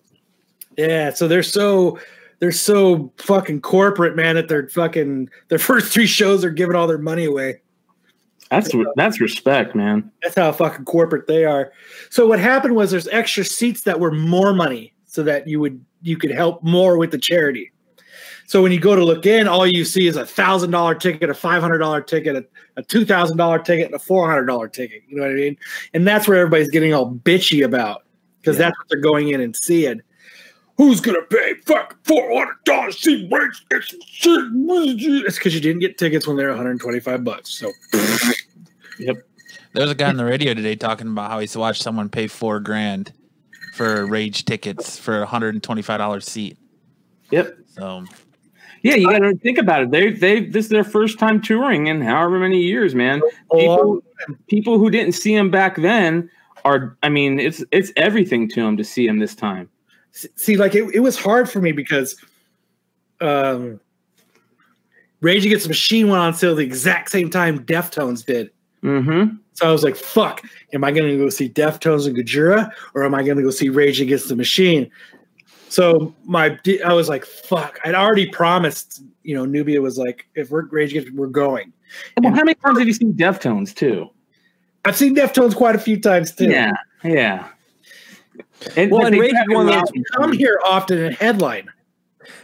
Yeah, 0.77 1.13
so 1.13 1.27
they're 1.27 1.43
so 1.43 1.99
they're 2.39 2.51
so 2.51 3.11
fucking 3.17 3.61
corporate, 3.61 4.15
man. 4.15 4.35
That 4.35 4.47
they're 4.47 4.69
fucking 4.69 5.29
their 5.49 5.59
first 5.59 5.93
three 5.93 6.07
shows 6.07 6.43
are 6.43 6.49
giving 6.49 6.75
all 6.75 6.87
their 6.87 6.97
money 6.97 7.25
away. 7.25 7.61
That's 8.49 8.73
that's 8.95 9.21
respect, 9.21 9.75
man. 9.75 10.11
That's 10.23 10.35
how 10.35 10.51
fucking 10.51 10.85
corporate 10.85 11.27
they 11.27 11.45
are. 11.45 11.71
So 12.09 12.25
what 12.27 12.39
happened 12.39 12.75
was 12.75 12.89
there's 12.89 13.07
extra 13.09 13.45
seats 13.45 13.81
that 13.81 13.99
were 13.99 14.11
more 14.11 14.53
money, 14.53 14.93
so 15.09 15.23
that 15.23 15.47
you 15.47 15.59
would 15.59 15.83
you 16.01 16.15
could 16.15 16.31
help 16.31 16.63
more 16.63 16.97
with 16.97 17.11
the 17.11 17.17
charity. 17.17 17.71
So 18.45 18.63
when 18.63 18.71
you 18.71 18.79
go 18.79 18.95
to 18.95 19.03
look 19.03 19.25
in, 19.25 19.47
all 19.47 19.67
you 19.67 19.83
see 19.85 20.07
is 20.07 20.15
a 20.15 20.25
thousand 20.25 20.71
dollar 20.71 20.95
ticket, 20.95 21.29
a 21.29 21.33
five 21.33 21.61
hundred 21.61 21.79
dollar 21.79 22.01
ticket, 22.01 22.35
a, 22.35 22.45
a 22.77 22.83
two 22.83 23.05
thousand 23.05 23.37
dollar 23.37 23.59
ticket, 23.59 23.87
and 23.87 23.95
a 23.95 23.99
four 23.99 24.29
hundred 24.29 24.45
dollar 24.45 24.67
ticket. 24.67 25.03
You 25.07 25.17
know 25.17 25.23
what 25.23 25.31
I 25.31 25.35
mean? 25.35 25.57
And 25.93 26.07
that's 26.07 26.27
where 26.27 26.37
everybody's 26.37 26.69
getting 26.69 26.93
all 26.93 27.11
bitchy 27.11 27.65
about 27.65 28.05
because 28.39 28.57
that's 28.57 28.77
what 28.77 28.87
they're 28.89 29.01
going 29.01 29.29
in 29.29 29.41
and 29.41 29.55
seeing. 29.55 30.01
Who's 30.77 31.01
gonna 31.01 31.21
pay 31.23 31.55
fuck 31.65 31.97
four 32.05 32.27
hundred 32.37 32.63
dollars 32.65 32.95
to 32.97 33.01
see 33.01 33.29
Rage 33.31 33.65
Against 33.69 33.95
the 34.23 34.49
Machine? 34.53 35.23
It's 35.25 35.37
because 35.37 35.53
you 35.53 35.59
didn't 35.59 35.81
get 35.81 35.97
tickets 35.97 36.27
when 36.27 36.37
they're 36.37 36.49
one 36.49 36.57
hundred 36.57 36.79
twenty 36.79 36.99
five 36.99 37.23
bucks. 37.23 37.49
So 37.49 37.71
yep. 38.99 39.17
There 39.73 39.83
was 39.83 39.91
a 39.91 39.95
guy 39.95 40.09
on 40.09 40.17
the 40.17 40.25
radio 40.25 40.53
today 40.53 40.75
talking 40.75 41.07
about 41.07 41.29
how 41.29 41.39
he's 41.39 41.55
watched 41.55 41.83
someone 41.83 42.09
pay 42.09 42.25
4 42.25 42.59
grand 42.59 43.13
for 43.79 44.05
rage 44.05 44.43
tickets 44.43 44.99
for 44.99 45.23
a 45.23 45.25
$125 45.25 46.21
seat. 46.21 46.57
Yep. 47.31 47.59
So 47.67 48.03
Yeah, 48.83 48.95
you 48.95 49.09
got 49.09 49.19
to 49.19 49.37
think 49.37 49.57
about 49.57 49.83
it. 49.83 49.91
They 49.91 50.11
they 50.11 50.41
this 50.43 50.65
is 50.65 50.69
their 50.69 50.83
first 50.83 51.17
time 51.17 51.41
touring 51.41 51.87
in 51.87 52.01
however 52.01 52.39
many 52.39 52.59
years, 52.59 52.93
man. 52.93 53.21
People 53.53 54.01
people 54.47 54.79
who 54.79 54.89
didn't 54.89 55.13
see 55.13 55.33
him 55.33 55.49
back 55.49 55.77
then 55.77 56.29
are. 56.65 56.97
I 57.03 57.07
mean, 57.07 57.39
it's 57.39 57.63
it's 57.71 57.93
everything 57.95 58.49
to 58.49 58.63
them 58.63 58.75
to 58.75 58.83
see 58.83 59.07
him 59.07 59.19
this 59.19 59.33
time. 59.33 59.69
see 60.11 60.57
like 60.57 60.75
it, 60.75 60.93
it 60.93 60.99
was 60.99 61.17
hard 61.17 61.49
for 61.49 61.61
me 61.61 61.71
because 61.71 62.21
um 63.21 63.79
rage 65.21 65.45
against 65.45 65.63
the 65.63 65.69
machine 65.69 66.09
went 66.09 66.21
on 66.21 66.33
sale 66.33 66.53
the 66.53 66.63
exact 66.63 67.11
same 67.11 67.29
time 67.29 67.63
deftones 67.65 68.25
did 68.25 68.51
Mm-hmm. 68.83 69.35
So 69.59 69.67
i 69.67 69.71
was 69.71 69.83
like 69.83 69.97
fuck 69.97 70.41
am 70.73 70.85
i 70.85 70.91
gonna 70.91 71.17
go 71.17 71.27
see 71.29 71.49
deftones 71.49 72.07
and 72.07 72.15
Gojira 72.15 72.71
or 72.93 73.03
am 73.03 73.13
i 73.13 73.23
gonna 73.23 73.41
go 73.41 73.49
see 73.51 73.67
rage 73.67 73.99
against 73.99 74.29
the 74.29 74.35
machine? 74.37 74.89
So 75.67 76.15
my 76.23 76.57
i 76.85 76.93
was 76.93 77.09
like 77.09 77.25
fuck 77.25 77.77
i'd 77.83 77.93
already 77.93 78.27
promised 78.29 79.03
you 79.23 79.35
know 79.35 79.45
nubia 79.45 79.81
was 79.81 79.97
like 79.97 80.27
if 80.35 80.49
we're 80.49 80.65
rage 80.67 80.91
against 80.95 81.11
we're 81.13 81.27
going. 81.27 81.73
Well, 82.21 82.31
how 82.33 82.43
many 82.43 82.55
times 82.55 82.77
have 82.79 82.87
you 82.87 82.93
seen 82.93 83.13
Deftones 83.13 83.75
too? 83.75 84.09
i've 84.85 84.95
seen 84.95 85.13
deftones 85.13 85.53
quite 85.55 85.75
a 85.75 85.79
few 85.79 85.99
times 85.99 86.33
too. 86.33 86.45
Yeah, 86.45 86.71
yeah. 87.03 87.49
And, 88.77 88.91
Well, 88.91 89.05
and 89.05 89.17
Rage 89.19 89.33
have 89.33 89.45
is 89.49 89.55
one 89.55 89.67
of 89.67 89.73
a 89.73 89.79
those- 89.79 89.81
lot- 89.81 89.93
They 89.93 90.03
come 90.15 90.31
here 90.31 90.59
often 90.63 90.97
and 90.99 91.15
headline. 91.15 91.67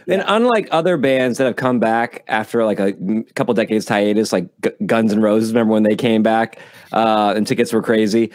And 0.08 0.22
unlike 0.26 0.68
other 0.70 0.96
bands 0.96 1.38
that 1.38 1.44
have 1.44 1.56
come 1.56 1.78
back 1.78 2.24
after 2.28 2.64
like 2.64 2.78
a 2.80 2.92
couple 3.34 3.54
decades 3.54 3.88
hiatus, 3.88 4.32
like 4.32 4.48
Gu- 4.60 4.72
Guns 4.84 5.12
N' 5.12 5.20
Roses, 5.22 5.52
remember 5.52 5.72
when 5.72 5.82
they 5.84 5.94
came 5.96 6.22
back 6.22 6.58
uh, 6.92 7.34
and 7.36 7.46
tickets 7.46 7.72
were 7.72 7.82
crazy? 7.82 8.32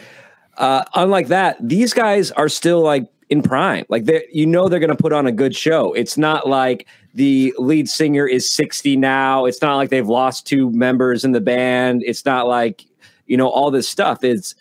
Uh, 0.57 0.83
unlike 0.95 1.27
that, 1.27 1.57
these 1.59 1.93
guys 1.93 2.31
are 2.31 2.49
still 2.49 2.81
like 2.81 3.07
in 3.29 3.41
prime. 3.41 3.85
Like 3.89 4.05
they, 4.05 4.27
you 4.31 4.45
know, 4.45 4.67
they're 4.67 4.79
going 4.79 4.95
to 4.95 5.01
put 5.01 5.13
on 5.13 5.25
a 5.25 5.31
good 5.31 5.55
show. 5.55 5.93
It's 5.93 6.17
not 6.17 6.47
like 6.47 6.87
the 7.13 7.53
lead 7.57 7.89
singer 7.89 8.27
is 8.27 8.49
sixty 8.49 8.95
now. 8.95 9.45
It's 9.45 9.61
not 9.61 9.77
like 9.77 9.89
they've 9.89 10.07
lost 10.07 10.45
two 10.45 10.71
members 10.71 11.23
in 11.23 11.31
the 11.31 11.41
band. 11.41 12.03
It's 12.05 12.25
not 12.25 12.47
like 12.47 12.85
you 13.25 13.37
know 13.37 13.49
all 13.49 13.71
this 13.71 13.87
stuff. 13.87 14.23
It's 14.23 14.55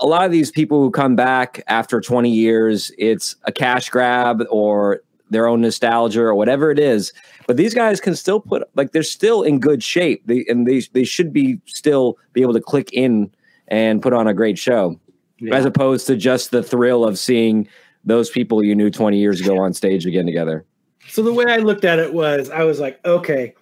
a 0.00 0.06
lot 0.06 0.24
of 0.24 0.32
these 0.32 0.50
people 0.50 0.80
who 0.80 0.90
come 0.90 1.16
back 1.16 1.62
after 1.66 2.00
20 2.00 2.30
years, 2.30 2.92
it's 2.98 3.36
a 3.44 3.52
cash 3.52 3.88
grab 3.88 4.42
or 4.50 5.00
their 5.30 5.46
own 5.46 5.60
nostalgia 5.60 6.22
or 6.22 6.34
whatever 6.34 6.70
it 6.70 6.78
is. 6.78 7.12
But 7.50 7.56
these 7.56 7.74
guys 7.74 8.00
can 8.00 8.14
still 8.14 8.38
put 8.38 8.62
like 8.76 8.92
they're 8.92 9.02
still 9.02 9.42
in 9.42 9.58
good 9.58 9.82
shape. 9.82 10.22
They 10.24 10.44
and 10.48 10.68
they 10.68 10.82
they 10.92 11.02
should 11.02 11.32
be 11.32 11.60
still 11.66 12.16
be 12.32 12.42
able 12.42 12.52
to 12.52 12.60
click 12.60 12.92
in 12.92 13.28
and 13.66 14.00
put 14.00 14.12
on 14.12 14.28
a 14.28 14.32
great 14.32 14.56
show. 14.56 15.00
Yeah. 15.40 15.56
As 15.56 15.64
opposed 15.64 16.06
to 16.06 16.16
just 16.16 16.52
the 16.52 16.62
thrill 16.62 17.04
of 17.04 17.18
seeing 17.18 17.66
those 18.04 18.30
people 18.30 18.62
you 18.62 18.76
knew 18.76 18.88
20 18.88 19.18
years 19.18 19.40
ago 19.40 19.58
on 19.58 19.72
stage 19.72 20.06
again 20.06 20.26
together. 20.26 20.64
So 21.08 21.24
the 21.24 21.32
way 21.32 21.44
I 21.48 21.56
looked 21.56 21.84
at 21.84 21.98
it 21.98 22.14
was, 22.14 22.50
I 22.50 22.62
was 22.62 22.78
like, 22.78 23.04
okay, 23.04 23.52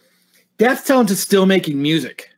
Deftones 0.59 1.09
is 1.09 1.23
still 1.23 1.47
making 1.47 1.81
music. 1.81 2.29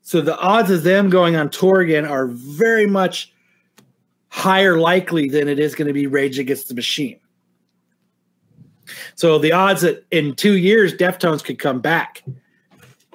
So 0.00 0.22
the 0.22 0.38
odds 0.38 0.70
of 0.70 0.84
them 0.84 1.10
going 1.10 1.36
on 1.36 1.50
tour 1.50 1.80
again 1.80 2.06
are 2.06 2.28
very 2.28 2.86
much 2.86 3.30
higher 4.30 4.78
likely 4.78 5.28
than 5.28 5.48
it 5.48 5.58
is 5.58 5.74
going 5.74 5.88
to 5.88 5.92
be 5.92 6.06
Rage 6.06 6.38
Against 6.38 6.68
the 6.68 6.74
Machine. 6.74 7.20
So 9.14 9.38
the 9.38 9.52
odds 9.52 9.82
that 9.82 10.04
in 10.10 10.34
two 10.34 10.56
years 10.56 10.94
Deftones 10.94 11.42
could 11.44 11.58
come 11.58 11.80
back, 11.80 12.22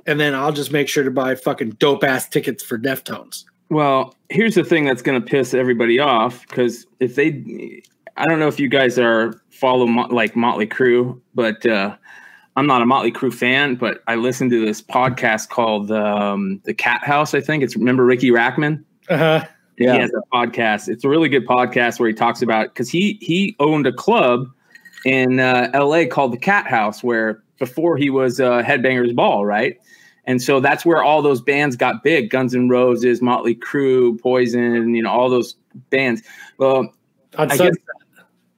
and 0.05 0.19
then 0.19 0.35
I'll 0.35 0.51
just 0.51 0.71
make 0.71 0.89
sure 0.89 1.03
to 1.03 1.11
buy 1.11 1.35
fucking 1.35 1.71
dope 1.71 2.03
ass 2.03 2.27
tickets 2.27 2.63
for 2.63 2.77
Deftones. 2.77 3.45
Well, 3.69 4.15
here's 4.29 4.55
the 4.55 4.63
thing 4.63 4.85
that's 4.85 5.01
going 5.01 5.19
to 5.19 5.25
piss 5.25 5.53
everybody 5.53 5.99
off 5.99 6.45
because 6.47 6.85
if 6.99 7.15
they, 7.15 7.81
I 8.17 8.27
don't 8.27 8.39
know 8.39 8.47
if 8.47 8.59
you 8.59 8.67
guys 8.67 8.99
are 8.99 9.41
follow 9.49 9.87
Mo- 9.87 10.07
like 10.11 10.35
Motley 10.35 10.67
Crue, 10.67 11.19
but 11.33 11.65
uh, 11.65 11.95
I'm 12.55 12.67
not 12.67 12.81
a 12.81 12.85
Motley 12.85 13.11
Crue 13.11 13.33
fan. 13.33 13.75
But 13.75 14.03
I 14.07 14.15
listened 14.15 14.51
to 14.51 14.63
this 14.63 14.81
podcast 14.81 15.49
called 15.49 15.91
um, 15.91 16.61
the 16.65 16.73
Cat 16.73 17.03
House. 17.03 17.33
I 17.33 17.41
think 17.41 17.63
it's 17.63 17.75
remember 17.75 18.05
Riki 18.05 18.29
Rachtman. 18.29 18.83
Uh-huh. 19.09 19.45
Yeah, 19.77 19.93
he 19.93 19.99
has 20.01 20.11
a 20.11 20.35
podcast. 20.35 20.87
It's 20.87 21.03
a 21.03 21.09
really 21.09 21.29
good 21.29 21.47
podcast 21.47 21.99
where 21.99 22.07
he 22.07 22.13
talks 22.13 22.41
about 22.43 22.67
because 22.67 22.89
he 22.89 23.17
he 23.21 23.55
owned 23.59 23.87
a 23.87 23.93
club 23.93 24.47
in 25.05 25.39
uh, 25.39 25.69
L.A. 25.73 26.07
called 26.07 26.33
the 26.33 26.37
Cat 26.37 26.67
House, 26.67 27.03
where 27.03 27.43
before 27.59 27.97
he 27.97 28.09
was 28.09 28.39
uh, 28.39 28.63
Headbangers 28.63 29.15
Ball, 29.15 29.45
right? 29.45 29.77
And 30.25 30.41
so 30.41 30.59
that's 30.59 30.85
where 30.85 31.03
all 31.03 31.21
those 31.21 31.41
bands 31.41 31.75
got 31.75 32.03
big: 32.03 32.29
Guns 32.29 32.55
N' 32.55 32.69
Roses, 32.69 33.21
Motley 33.21 33.55
Crue, 33.55 34.19
Poison, 34.21 34.95
you 34.95 35.03
know, 35.03 35.11
all 35.11 35.29
those 35.29 35.55
bands. 35.89 36.21
Well, 36.57 36.93
I 37.37 37.57
guess, 37.57 37.75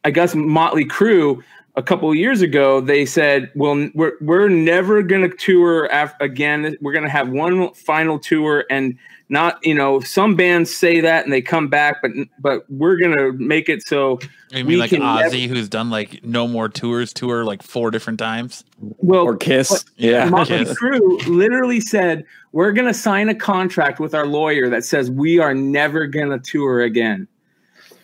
I 0.04 0.12
guess 0.12 0.36
Motley 0.36 0.86
Crue 0.86 1.42
a 1.78 1.84
couple 1.84 2.10
of 2.10 2.16
years 2.16 2.42
ago 2.42 2.80
they 2.82 3.06
said, 3.06 3.52
"Well, 3.56 3.90
we're 3.94 4.14
we're 4.22 4.48
never 4.50 5.02
going 5.04 5.30
to 5.30 5.36
tour 5.36 5.86
af- 5.92 6.16
again. 6.20 6.78
We're 6.82 6.94
going 6.94 7.04
to 7.06 7.10
have 7.12 7.30
one 7.30 7.74
final 7.74 8.20
tour 8.20 8.66
and 8.70 8.98
not, 9.28 9.58
you 9.66 9.74
know, 9.74 10.00
some 10.02 10.36
bands 10.36 10.74
say 10.76 11.02
that 11.02 11.24
and 11.24 11.34
they 11.34 11.42
come 11.42 11.68
back, 11.68 12.02
but 12.02 12.12
but 12.40 12.64
we're 12.70 12.96
going 12.98 13.18
to 13.18 13.32
make 13.34 13.70
it 13.70 13.86
so 13.88 14.20
You 14.52 14.64
We 14.64 14.64
mean 14.64 14.80
like 14.80 14.92
can 14.92 15.02
Ozzy, 15.02 15.48
who's 15.48 15.68
done 15.68 15.90
like 15.90 16.24
no 16.24 16.48
more 16.48 16.70
tours, 16.70 17.12
tour 17.12 17.44
like 17.44 17.64
four 17.64 17.90
different 17.92 18.20
times? 18.20 18.64
well 18.80 19.24
Or 19.26 19.36
Kiss. 19.36 19.70
But- 19.70 19.84
Yeah. 19.98 20.30
Motley 20.30 20.60
Kiss. 20.66 20.80
Crue 20.80 21.26
literally 21.28 21.82
said, 21.82 22.24
"We're 22.52 22.72
going 22.72 22.88
to 22.88 22.94
sign 22.94 23.28
a 23.30 23.36
contract 23.36 24.00
with 24.00 24.14
our 24.14 24.28
lawyer 24.28 24.70
that 24.70 24.86
says 24.86 25.10
we 25.10 25.40
are 25.40 25.54
never 25.56 26.06
going 26.08 26.30
to 26.30 26.40
tour 26.40 26.82
again." 26.82 27.28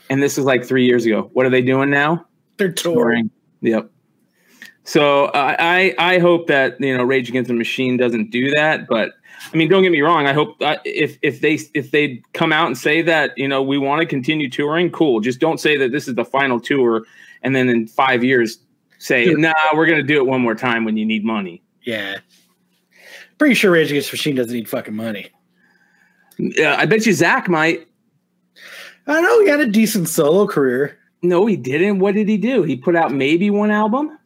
And 0.10 0.22
this 0.22 0.38
is 0.38 0.44
like 0.44 0.66
3 0.66 0.86
years 0.86 1.06
ago. 1.06 1.30
What 1.34 1.46
are 1.46 1.50
they 1.50 1.62
doing 1.62 1.90
now? 1.90 2.26
They're 2.58 2.72
touring. 2.72 3.30
Yep. 3.62 3.90
So 4.84 5.26
uh, 5.26 5.56
I 5.60 5.94
I 5.98 6.20
hope 6.20 6.48
that 6.48 6.80
you 6.80 6.96
know 6.96 7.04
Rage 7.04 7.30
Against 7.30 7.48
the 7.48 7.54
Machine 7.54 7.98
doesn't 7.98 8.32
do 8.32 8.52
that, 8.52 8.88
but 8.88 9.12
I 9.54 9.58
mean 9.58 9.70
don't 9.70 9.84
get 9.84 9.92
me 9.92 10.02
wrong. 10.02 10.28
I 10.28 10.34
hope 10.34 10.56
uh, 10.62 10.78
if 10.86 11.18
if 11.22 11.42
they 11.42 11.60
if 11.74 11.92
they 11.92 12.22
come 12.34 12.52
out 12.52 12.68
and 12.68 12.78
say 12.78 13.02
that 13.04 13.38
you 13.38 13.48
know 13.48 13.62
we 13.62 13.78
want 13.78 14.02
to 14.02 14.08
continue 14.08 14.50
touring, 14.50 14.90
cool. 14.92 15.20
Just 15.20 15.40
don't 15.40 15.60
say 15.60 15.78
that 15.78 15.92
this 15.92 16.08
is 16.08 16.16
the 16.16 16.26
final 16.26 16.60
tour, 16.60 17.04
and 17.44 17.56
then 17.56 17.70
in 17.70 17.88
five 17.88 18.24
years 18.24 18.58
say 18.98 19.26
Dude. 19.26 19.40
nah 19.40 19.54
we're 19.74 19.88
gonna 19.88 20.04
do 20.04 20.18
it 20.18 20.26
one 20.26 20.42
more 20.42 20.56
time 20.56 20.84
when 20.84 20.98
you 20.98 21.06
need 21.06 21.24
money. 21.24 21.62
Yeah. 21.84 22.18
Pretty 23.38 23.56
sure 23.56 23.72
Rage 23.72 23.92
Against 23.92 24.12
the 24.12 24.16
Machine 24.16 24.36
doesn't 24.36 24.54
need 24.54 24.70
fucking 24.70 24.96
money. 24.96 25.30
Yeah, 26.38 26.76
I 26.78 26.86
bet 26.86 27.06
you 27.06 27.14
Zach 27.14 27.48
might. 27.48 27.88
I 29.08 29.14
don't 29.14 29.24
know. 29.24 29.42
He 29.42 29.50
had 29.50 29.60
a 29.60 29.68
decent 29.68 30.10
solo 30.10 30.48
career. 30.48 30.98
No, 31.22 31.46
he 31.46 31.56
didn't. 31.56 32.00
What 32.00 32.16
did 32.16 32.28
he 32.28 32.38
do? 32.38 32.64
He 32.64 32.76
put 32.76 32.96
out 32.96 33.12
maybe 33.14 33.50
one 33.50 33.72
album. 33.72 34.18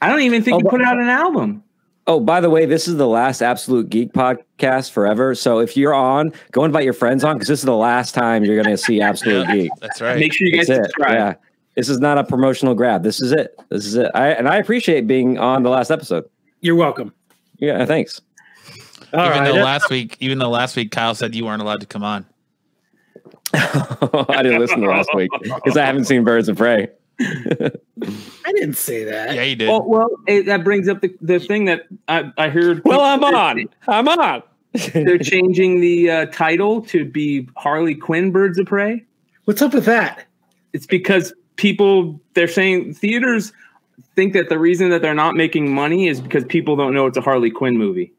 I 0.00 0.08
don't 0.08 0.20
even 0.22 0.42
think 0.42 0.56
Oh, 0.56 0.58
he 0.58 0.68
put 0.70 0.82
out 0.82 0.98
an 0.98 1.08
album. 1.08 1.62
Oh, 2.08 2.18
by 2.18 2.40
the 2.40 2.50
way, 2.50 2.66
this 2.66 2.88
is 2.88 2.96
the 2.96 3.06
last 3.06 3.42
Absolute 3.42 3.88
Geek 3.88 4.12
podcast 4.12 4.90
forever. 4.90 5.34
So 5.36 5.60
if 5.60 5.76
you're 5.76 5.94
on, 5.94 6.32
go 6.50 6.64
invite 6.64 6.82
your 6.84 6.94
friends 6.94 7.22
on 7.22 7.36
because 7.36 7.46
this 7.48 7.60
is 7.60 7.64
the 7.64 7.76
last 7.76 8.12
time 8.12 8.44
you're 8.44 8.60
going 8.60 8.74
to 8.74 8.82
see 8.82 9.00
Absolute 9.02 9.46
Yeah, 9.48 9.54
Geek. 9.54 9.70
that's 9.80 10.00
right. 10.00 10.18
Make 10.18 10.32
sure 10.32 10.46
you 10.48 10.56
guys 10.56 10.66
That's 10.66 10.88
it. 10.88 10.94
Yeah. 10.98 11.34
This 11.76 11.88
is 11.88 12.00
not 12.00 12.18
a 12.18 12.24
promotional 12.24 12.74
grab. 12.74 13.02
This 13.04 13.22
is 13.22 13.30
it. 13.32 13.54
This 13.70 13.86
is 13.86 13.94
it. 13.94 14.10
I, 14.14 14.28
and 14.30 14.48
I 14.48 14.56
appreciate 14.56 15.06
being 15.06 15.38
on 15.38 15.62
the 15.62 15.70
last 15.70 15.90
episode. 15.90 16.24
You're 16.60 16.74
welcome. 16.74 17.14
Yeah, 17.58 17.84
thanks. 17.86 18.20
All 19.14 19.24
even 19.26 19.38
right. 19.38 19.44
though 19.52 19.62
last 19.62 19.88
week, 19.88 20.16
even 20.20 20.38
though 20.38 20.50
last 20.50 20.74
week 20.74 20.90
Kyle 20.90 21.14
said 21.14 21.34
you 21.34 21.44
weren't 21.44 21.62
allowed 21.62 21.80
to 21.80 21.86
come 21.86 22.02
on. 22.02 22.26
I 23.54 24.42
didn't 24.42 24.60
listen 24.60 24.80
to 24.80 24.88
last 24.88 25.10
week 25.14 25.30
because 25.42 25.76
I 25.76 25.84
haven't 25.84 26.04
seen 26.04 26.24
Birds 26.24 26.48
of 26.48 26.56
Prey. 26.56 26.88
I 27.20 28.52
didn't 28.52 28.76
say 28.76 29.04
that. 29.04 29.34
Yeah, 29.34 29.42
you 29.42 29.56
did. 29.56 29.68
Well, 29.68 29.84
well, 29.86 30.10
it, 30.26 30.46
that 30.46 30.64
brings 30.64 30.88
up 30.88 31.00
the, 31.00 31.14
the 31.20 31.38
thing 31.38 31.66
that 31.66 31.86
I, 32.08 32.32
I 32.38 32.48
heard. 32.48 32.82
Well, 32.84 33.00
I'm 33.00 33.22
on. 33.22 33.68
I'm 33.86 34.08
on. 34.08 34.42
They're 34.94 35.18
changing 35.18 35.80
the 35.80 36.10
uh, 36.10 36.26
title 36.26 36.80
to 36.82 37.04
be 37.04 37.48
Harley 37.56 37.94
Quinn 37.94 38.32
Birds 38.32 38.58
of 38.58 38.66
Prey. 38.66 39.04
What's 39.44 39.60
up 39.60 39.74
with 39.74 39.84
that? 39.84 40.24
It's 40.72 40.86
because 40.86 41.32
people 41.56 42.20
they're 42.34 42.48
saying 42.48 42.94
theaters 42.94 43.52
think 44.14 44.32
that 44.32 44.48
the 44.48 44.58
reason 44.58 44.90
that 44.90 45.02
they're 45.02 45.14
not 45.14 45.34
making 45.34 45.72
money 45.72 46.08
is 46.08 46.20
because 46.20 46.44
people 46.44 46.76
don't 46.76 46.94
know 46.94 47.06
it's 47.06 47.16
a 47.16 47.20
Harley 47.20 47.50
Quinn 47.50 47.76
movie, 47.76 48.12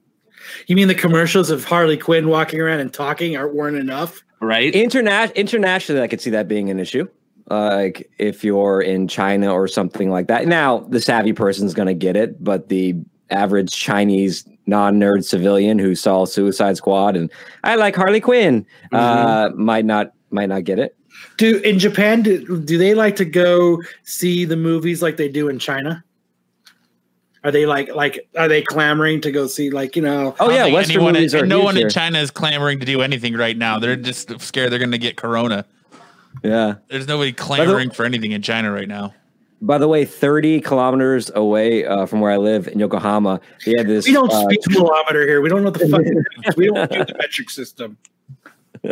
You 0.68 0.76
mean 0.76 0.88
the 0.88 0.96
commercials 0.96 1.50
of 1.50 1.64
Harley 1.66 1.98
Quinn 1.98 2.28
walking 2.28 2.60
around 2.60 2.80
and 2.80 2.94
talking 2.94 3.36
aren't 3.36 3.56
weren't 3.56 3.78
enough? 3.78 4.24
Right? 4.44 4.74
Interna- 4.74 5.34
internationally, 5.36 6.02
I 6.02 6.08
could 6.08 6.22
see 6.22 6.30
that 6.32 6.48
being 6.48 6.70
an 6.70 6.80
issue. 6.80 7.08
Like 7.50 8.10
if 8.20 8.44
you're 8.44 8.82
in 8.82 9.08
China 9.08 9.54
or 9.54 9.68
something 9.68 10.10
like 10.10 10.28
that. 10.28 10.48
Now, 10.48 10.80
the 10.80 11.02
savvy 11.02 11.34
person's 11.34 11.74
going 11.74 11.88
to 11.88 11.94
get 11.94 12.16
it, 12.16 12.44
but 12.44 12.70
the 12.70 12.96
average 13.30 13.72
Chinese 13.72 14.48
non-nerd 14.66 15.26
civilian 15.26 15.78
who 15.80 15.96
saw 15.96 16.26
Suicide 16.26 16.78
Squad 16.78 17.16
and 17.16 17.30
I 17.64 17.76
like 17.76 17.96
Harley 17.96 18.22
Quinn 18.22 18.66
uh, 18.92 19.50
might 19.56 19.86
not 19.86 20.14
might 20.32 20.48
not 20.48 20.64
get 20.64 20.80
it. 20.80 20.96
Do 21.38 21.58
in 21.60 21.80
Japan 21.80 22.22
do, 22.22 22.62
do 22.62 22.78
they 22.78 22.94
like 22.94 23.16
to 23.18 23.26
go 23.26 23.82
see 24.04 24.46
the 24.46 24.56
movies 24.56 25.02
like 25.02 25.18
they 25.18 25.30
do 25.30 25.50
in 25.50 25.60
China? 25.60 26.04
Are 27.44 27.52
they 27.52 27.66
like 27.66 27.94
like 27.94 28.28
are 28.38 28.48
they 28.48 28.62
clamoring 28.62 29.20
to 29.22 29.32
go 29.32 29.48
see 29.48 29.70
like 29.70 29.96
you 29.96 30.02
know? 30.02 30.36
Oh 30.40 30.50
yeah, 30.50 30.66
Western 30.68 30.98
anyone, 30.98 31.14
movies 31.14 31.36
are 31.36 31.46
no 31.46 31.62
one 31.62 31.76
here. 31.76 31.88
in 31.88 31.92
China 31.92 32.20
is 32.20 32.32
clamoring 32.32 32.80
to 32.80 32.86
do 32.86 33.02
anything 33.02 33.36
right 33.36 33.58
now. 33.58 33.80
They're 33.80 33.98
just 33.98 34.40
scared 34.40 34.72
they're 34.72 34.80
going 34.80 34.92
to 34.92 34.98
get 34.98 35.18
corona. 35.18 35.66
Yeah. 36.42 36.76
There's 36.88 37.08
nobody 37.08 37.34
clamoring 37.34 37.92
for 37.92 38.06
anything 38.06 38.32
in 38.32 38.42
China 38.42 38.72
right 38.72 38.88
now. 38.88 39.14
By 39.62 39.78
the 39.78 39.88
way, 39.88 40.04
30 40.04 40.60
kilometers 40.62 41.32
away 41.34 41.86
uh, 41.86 42.06
from 42.06 42.20
where 42.20 42.32
I 42.32 42.38
live 42.38 42.68
in 42.68 42.80
Yokohama, 42.80 43.40
they 43.66 43.76
had 43.78 43.88
this. 43.88 44.06
We 44.06 44.12
don't 44.12 44.32
uh, 44.32 44.42
speak 44.44 44.62
kilometer 44.64 45.26
here. 45.26 45.42
We 45.42 45.48
don't 45.48 45.64
know 45.64 45.70
what 45.70 45.80
the 45.80 45.88
fuck. 45.88 46.58
we 46.58 46.68
don't 46.68 46.92
do 46.92 47.06
the 47.06 47.16
metric 47.18 47.50
system. 47.50 47.98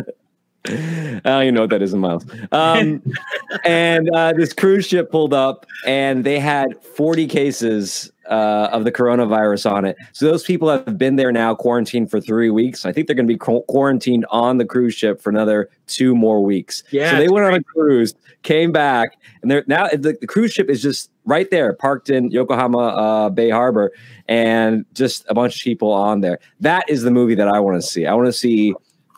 I 0.66 1.20
don't 1.24 1.44
even 1.44 1.56
know 1.56 1.62
what 1.62 1.72
that 1.72 1.82
is 1.82 1.94
in 1.94 2.00
miles. 2.00 2.26
Um, 2.52 3.02
and 3.66 4.10
uh, 4.12 4.32
this 4.34 4.54
cruise 4.54 4.86
ship 4.86 5.12
pulled 5.12 5.34
up, 5.34 5.66
and 5.86 6.24
they 6.24 6.40
had 6.40 6.82
40 6.82 7.28
cases 7.28 8.12
uh, 8.32 8.70
of 8.72 8.86
the 8.86 8.92
coronavirus 8.92 9.70
on 9.70 9.84
it. 9.84 9.98
So 10.14 10.26
those 10.26 10.44
people 10.44 10.70
have 10.70 10.98
been 10.98 11.18
there 11.18 11.34
now, 11.34 11.54
quarantined 11.54 12.10
for 12.10 12.22
three 12.22 12.50
weeks. 12.50 12.86
I 12.86 12.94
think 12.94 13.08
they're 13.08 13.16
going 13.16 13.28
to 13.28 13.34
be 13.34 13.38
qu- 13.38 13.64
quarantined 13.68 14.26
on 14.30 14.58
the 14.58 14.66
cruise 14.66 14.96
ship 14.96 15.22
for 15.22 15.30
another 15.30 15.70
two 15.88 16.16
more 16.16 16.42
weeks. 16.44 16.82
Yeah, 16.92 17.12
So 17.12 17.18
they 17.18 17.28
went 17.28 17.46
on 17.46 17.54
a 17.54 17.64
cruise, 17.64 18.16
came 18.44 18.72
back, 18.72 19.18
and 19.42 19.52
they're 19.52 19.66
now 19.68 19.90
the, 19.90 20.18
the 20.20 20.28
cruise 20.28 20.54
ship 20.54 20.70
is 20.70 20.82
just 20.82 21.12
right 21.26 21.52
there, 21.52 21.74
parked 21.74 22.10
in 22.10 22.32
Yokohama 22.32 22.78
uh, 22.78 23.30
Bay 23.30 23.50
Harbor, 23.50 23.92
and 24.30 24.86
just 24.94 25.26
a 25.28 25.34
bunch 25.34 25.58
of 25.58 25.62
people 25.62 25.92
on 25.92 26.22
there. 26.22 26.40
That 26.62 26.90
is 26.90 27.04
the 27.04 27.12
movie 27.12 27.36
that 27.36 27.50
I 27.50 27.60
want 27.60 27.82
to 27.82 27.88
see. 27.88 28.06
I 28.06 28.14
want 28.14 28.28
to 28.28 28.34
see 28.34 28.74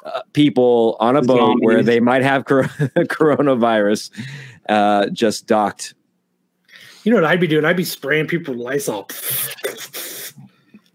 uh, 0.06 0.22
people 0.34 0.98
on 1.00 1.16
a 1.16 1.22
boat 1.22 1.60
where 1.62 1.84
they 1.84 2.00
might 2.00 2.24
have 2.24 2.46
cor- 2.46 2.64
coronavirus 2.98 4.10
uh, 4.70 5.10
just 5.10 5.46
docked. 5.46 5.94
You 7.04 7.12
know 7.12 7.18
what 7.18 7.26
I'd 7.26 7.40
be 7.40 7.48
doing? 7.48 7.66
I'd 7.66 7.78
be 7.78 7.84
spraying 7.84 8.28
people 8.28 8.54
with 8.54 8.64
Lysol. 8.64 9.08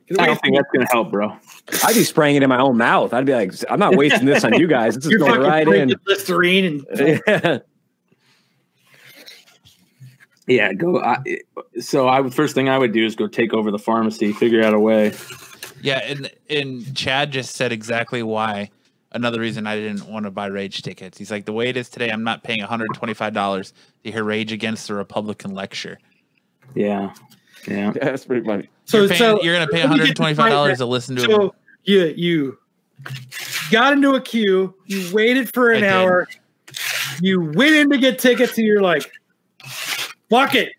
Get 0.08 0.20
I 0.20 0.26
don't 0.26 0.40
think 0.40 0.56
that's 0.56 0.68
gonna 0.72 0.86
help, 0.90 1.10
bro. 1.10 1.36
I'd 1.84 1.94
be 1.94 2.04
spraying 2.04 2.36
it 2.36 2.42
in 2.42 2.48
my 2.48 2.60
own 2.60 2.78
mouth. 2.78 3.12
I'd 3.12 3.26
be 3.26 3.34
like, 3.34 3.52
I'm 3.70 3.78
not 3.78 3.96
wasting 3.96 4.24
this 4.24 4.42
on 4.42 4.54
you 4.54 4.66
guys. 4.66 4.94
This 4.94 5.04
is 5.04 5.10
You're 5.10 5.20
going 5.20 5.40
right 5.40 5.68
in. 5.68 5.94
Listerine 6.06 6.84
and 6.90 7.20
Yeah. 7.30 7.58
Yeah, 10.46 10.72
go. 10.72 10.98
I, 10.98 11.18
so 11.78 12.08
I 12.08 12.20
would 12.20 12.34
first 12.34 12.54
thing 12.54 12.70
I 12.70 12.78
would 12.78 12.92
do 12.92 13.04
is 13.04 13.14
go 13.14 13.26
take 13.26 13.52
over 13.52 13.70
the 13.70 13.78
pharmacy, 13.78 14.32
figure 14.32 14.62
out 14.62 14.72
a 14.72 14.80
way. 14.80 15.12
Yeah, 15.82 15.98
and 16.02 16.30
and 16.48 16.96
Chad 16.96 17.32
just 17.32 17.54
said 17.54 17.70
exactly 17.70 18.22
why. 18.22 18.70
Another 19.12 19.40
reason 19.40 19.66
I 19.66 19.76
didn't 19.76 20.06
want 20.06 20.24
to 20.26 20.30
buy 20.30 20.46
Rage 20.46 20.82
tickets. 20.82 21.16
He's 21.16 21.30
like, 21.30 21.46
the 21.46 21.52
way 21.52 21.68
it 21.68 21.76
is 21.76 21.88
today, 21.88 22.10
I'm 22.10 22.24
not 22.24 22.42
paying 22.42 22.60
125 22.60 23.32
dollars 23.32 23.72
to 24.04 24.10
hear 24.12 24.24
Rage 24.24 24.52
against 24.52 24.86
the 24.88 24.94
Republican 24.94 25.54
lecture. 25.54 25.98
Yeah, 26.74 27.14
yeah. 27.66 27.92
That's 27.92 28.26
pretty 28.26 28.46
funny. 28.46 28.68
so 28.84 28.98
you're, 28.98 29.08
paying, 29.08 29.18
so 29.18 29.42
you're 29.42 29.54
gonna 29.54 29.68
pay 29.68 29.82
let 29.82 29.90
me 29.90 29.96
get 29.98 30.16
this 30.16 30.18
125 30.18 30.38
right, 30.44 30.50
dollars 30.50 30.68
Matt. 30.72 30.78
to 30.78 30.86
listen 30.86 31.16
to 31.16 31.22
him. 31.22 31.30
So 31.30 31.54
you 31.84 32.14
you 32.16 32.58
got 33.70 33.94
into 33.94 34.14
a 34.14 34.20
queue. 34.20 34.74
You 34.86 35.14
waited 35.14 35.52
for 35.54 35.72
I 35.72 35.76
an 35.76 35.82
did. 35.82 35.90
hour. 35.90 36.28
You 37.20 37.40
went 37.40 37.74
in 37.74 37.90
to 37.90 37.98
get 37.98 38.18
tickets, 38.18 38.58
and 38.58 38.66
you're 38.66 38.82
like, 38.82 39.10
"Fuck 40.28 40.54
it, 40.54 40.72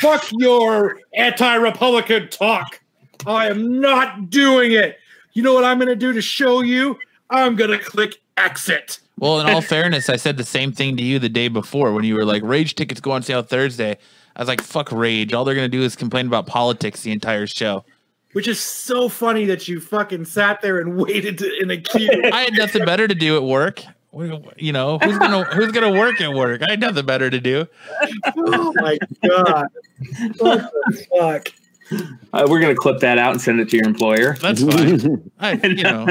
fuck 0.00 0.24
your 0.32 1.00
anti-Republican 1.14 2.28
talk. 2.28 2.80
I 3.26 3.48
am 3.48 3.80
not 3.80 4.30
doing 4.30 4.72
it. 4.72 4.98
You 5.32 5.42
know 5.42 5.54
what 5.54 5.64
I'm 5.64 5.78
going 5.78 5.88
to 5.88 5.96
do 5.96 6.12
to 6.12 6.22
show 6.22 6.60
you? 6.60 6.96
I'm 7.30 7.56
going 7.56 7.70
to 7.70 7.78
click 7.78 8.20
exit. 8.36 9.00
Well, 9.18 9.40
in 9.40 9.46
all 9.46 9.60
fairness, 9.62 10.08
I 10.08 10.16
said 10.16 10.36
the 10.36 10.44
same 10.44 10.72
thing 10.72 10.96
to 10.96 11.02
you 11.02 11.18
the 11.18 11.28
day 11.28 11.48
before 11.48 11.92
when 11.92 12.04
you 12.04 12.14
were 12.14 12.24
like, 12.24 12.42
"Rage 12.42 12.74
tickets 12.74 13.00
go 13.00 13.12
on 13.12 13.22
sale 13.22 13.42
Thursday." 13.42 13.96
I 14.36 14.40
was 14.40 14.48
like, 14.48 14.60
"Fuck 14.60 14.92
Rage! 14.92 15.32
All 15.32 15.44
they're 15.44 15.54
gonna 15.54 15.68
do 15.68 15.82
is 15.82 15.96
complain 15.96 16.26
about 16.26 16.46
politics 16.46 17.02
the 17.02 17.12
entire 17.12 17.46
show." 17.46 17.84
Which 18.32 18.48
is 18.48 18.60
so 18.60 19.08
funny 19.08 19.46
that 19.46 19.66
you 19.66 19.80
fucking 19.80 20.26
sat 20.26 20.60
there 20.60 20.78
and 20.78 20.96
waited 21.02 21.38
to, 21.38 21.58
in 21.58 21.70
a 21.70 21.78
queue. 21.78 22.10
I 22.32 22.42
had 22.42 22.52
nothing 22.54 22.84
better 22.84 23.08
to 23.08 23.14
do 23.14 23.36
at 23.36 23.42
work. 23.42 23.82
You 24.56 24.72
know 24.72 24.98
who's 24.98 25.18
gonna 25.18 25.44
who's 25.44 25.72
gonna 25.72 25.92
work 25.92 26.20
at 26.20 26.32
work? 26.32 26.62
I 26.66 26.70
had 26.72 26.80
nothing 26.80 27.04
better 27.04 27.28
to 27.28 27.40
do. 27.40 27.66
oh 28.36 28.72
my 28.76 28.98
god! 29.26 29.66
What 30.38 30.70
the 30.86 31.06
fuck? 31.18 31.48
Uh, 32.32 32.46
we're 32.48 32.60
gonna 32.60 32.74
clip 32.74 33.00
that 33.00 33.18
out 33.18 33.32
and 33.32 33.40
send 33.40 33.60
it 33.60 33.68
to 33.70 33.76
your 33.76 33.86
employer. 33.86 34.36
That's 34.40 34.62
fine. 34.74 35.30
I, 35.38 35.52
you 35.52 35.82
know, 35.82 36.06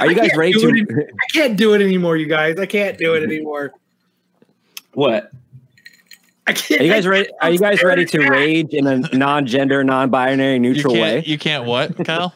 Are 0.00 0.06
you 0.08 0.14
guys 0.14 0.28
can't 0.28 0.36
ready 0.38 0.52
do 0.52 0.70
to? 0.72 1.00
it 1.00 1.10
I 1.12 1.26
can't 1.32 1.56
do 1.56 1.74
it 1.74 1.82
anymore, 1.82 2.16
you 2.16 2.26
guys. 2.26 2.58
I 2.58 2.66
can't 2.66 2.96
do 2.98 3.14
it 3.14 3.22
anymore. 3.22 3.72
What? 4.94 5.30
I 6.46 6.52
can't. 6.52 6.80
Are 6.80 6.84
you 6.84 6.90
guys 6.92 7.06
ready? 7.06 7.28
Are 7.42 7.50
you 7.50 7.58
guys 7.58 7.82
ready 7.82 8.04
to 8.06 8.28
rage 8.30 8.72
in 8.72 8.86
a 8.86 8.98
non-gender, 9.14 9.84
non-binary, 9.84 10.58
neutral 10.58 10.94
can't 10.94 11.02
way? 11.02 11.30
you 11.30 11.38
can't 11.38 11.64
what, 11.66 12.04
Kyle? 12.04 12.34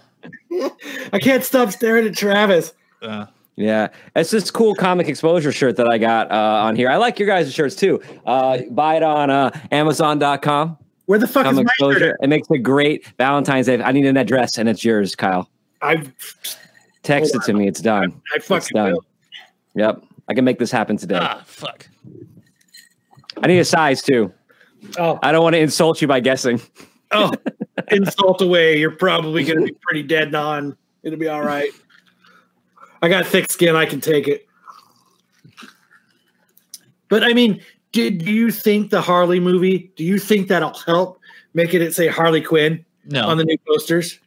I 1.12 1.18
can't 1.18 1.42
stop 1.42 1.70
staring 1.72 2.06
at 2.06 2.14
Travis. 2.14 2.72
Uh, 3.00 3.26
Yeah, 3.56 3.88
it's 4.16 4.30
this 4.30 4.50
cool 4.50 4.74
comic 4.74 5.08
exposure 5.08 5.52
shirt 5.52 5.76
that 5.76 5.86
I 5.86 5.98
got 5.98 6.30
uh, 6.32 6.34
on 6.64 6.74
here. 6.74 6.88
I 6.88 6.96
like 6.96 7.18
your 7.18 7.28
guys' 7.28 7.52
shirts 7.52 7.76
too. 7.76 8.00
Uh, 8.24 8.58
buy 8.70 8.96
it 8.96 9.02
on 9.02 9.28
uh, 9.30 9.50
Amazon.com. 9.70 10.78
Where 11.06 11.18
the 11.18 11.26
fuck 11.26 11.44
is 11.46 11.50
Comic 11.52 11.66
my 11.66 11.70
exposure. 11.72 11.98
shirt? 11.98 12.16
It 12.22 12.28
makes 12.28 12.48
a 12.50 12.56
great 12.58 13.06
Valentine's 13.18 13.66
Day. 13.66 13.82
I 13.82 13.92
need 13.92 14.06
an 14.06 14.16
address, 14.16 14.56
and 14.56 14.68
it's 14.68 14.84
yours, 14.84 15.14
Kyle. 15.14 15.50
I 15.82 16.02
Text 17.02 17.34
it 17.34 17.42
to 17.42 17.52
me. 17.52 17.66
It's 17.68 17.80
done. 17.80 18.12
I 18.32 18.36
It's 18.36 18.46
fucking 18.46 18.74
done. 18.74 18.92
will. 18.92 19.04
Yep, 19.74 20.02
I 20.28 20.34
can 20.34 20.44
make 20.44 20.58
this 20.58 20.70
happen 20.70 20.96
today. 20.96 21.18
ah, 21.20 21.42
fuck. 21.44 21.88
I 23.42 23.46
need 23.48 23.58
a 23.58 23.64
size 23.64 24.00
too. 24.00 24.32
Oh, 24.98 25.18
I 25.22 25.32
don't 25.32 25.42
want 25.42 25.54
to 25.54 25.60
insult 25.60 26.00
you 26.00 26.08
by 26.08 26.20
guessing. 26.20 26.60
oh, 27.10 27.32
insult 27.90 28.40
away. 28.40 28.78
You're 28.78 28.92
probably 28.92 29.44
going 29.44 29.58
to 29.58 29.64
be 29.66 29.76
pretty 29.82 30.04
dead 30.04 30.34
on. 30.34 30.76
It'll 31.02 31.18
be 31.18 31.28
all 31.28 31.42
right. 31.42 31.70
I 33.02 33.08
got 33.08 33.26
thick 33.26 33.50
skin. 33.50 33.74
I 33.74 33.84
can 33.84 34.00
take 34.00 34.28
it. 34.28 34.46
But 37.08 37.24
I 37.24 37.34
mean, 37.34 37.60
did 37.90 38.24
do 38.24 38.32
you 38.32 38.50
think 38.50 38.90
the 38.90 39.02
Harley 39.02 39.40
movie? 39.40 39.92
Do 39.96 40.04
you 40.04 40.18
think 40.18 40.48
that'll 40.48 40.72
help 40.74 41.20
make 41.52 41.74
it 41.74 41.94
say 41.94 42.06
Harley 42.06 42.40
Quinn 42.40 42.84
No, 43.04 43.26
on 43.28 43.36
the 43.36 43.44
new 43.44 43.58
posters? 43.66 44.18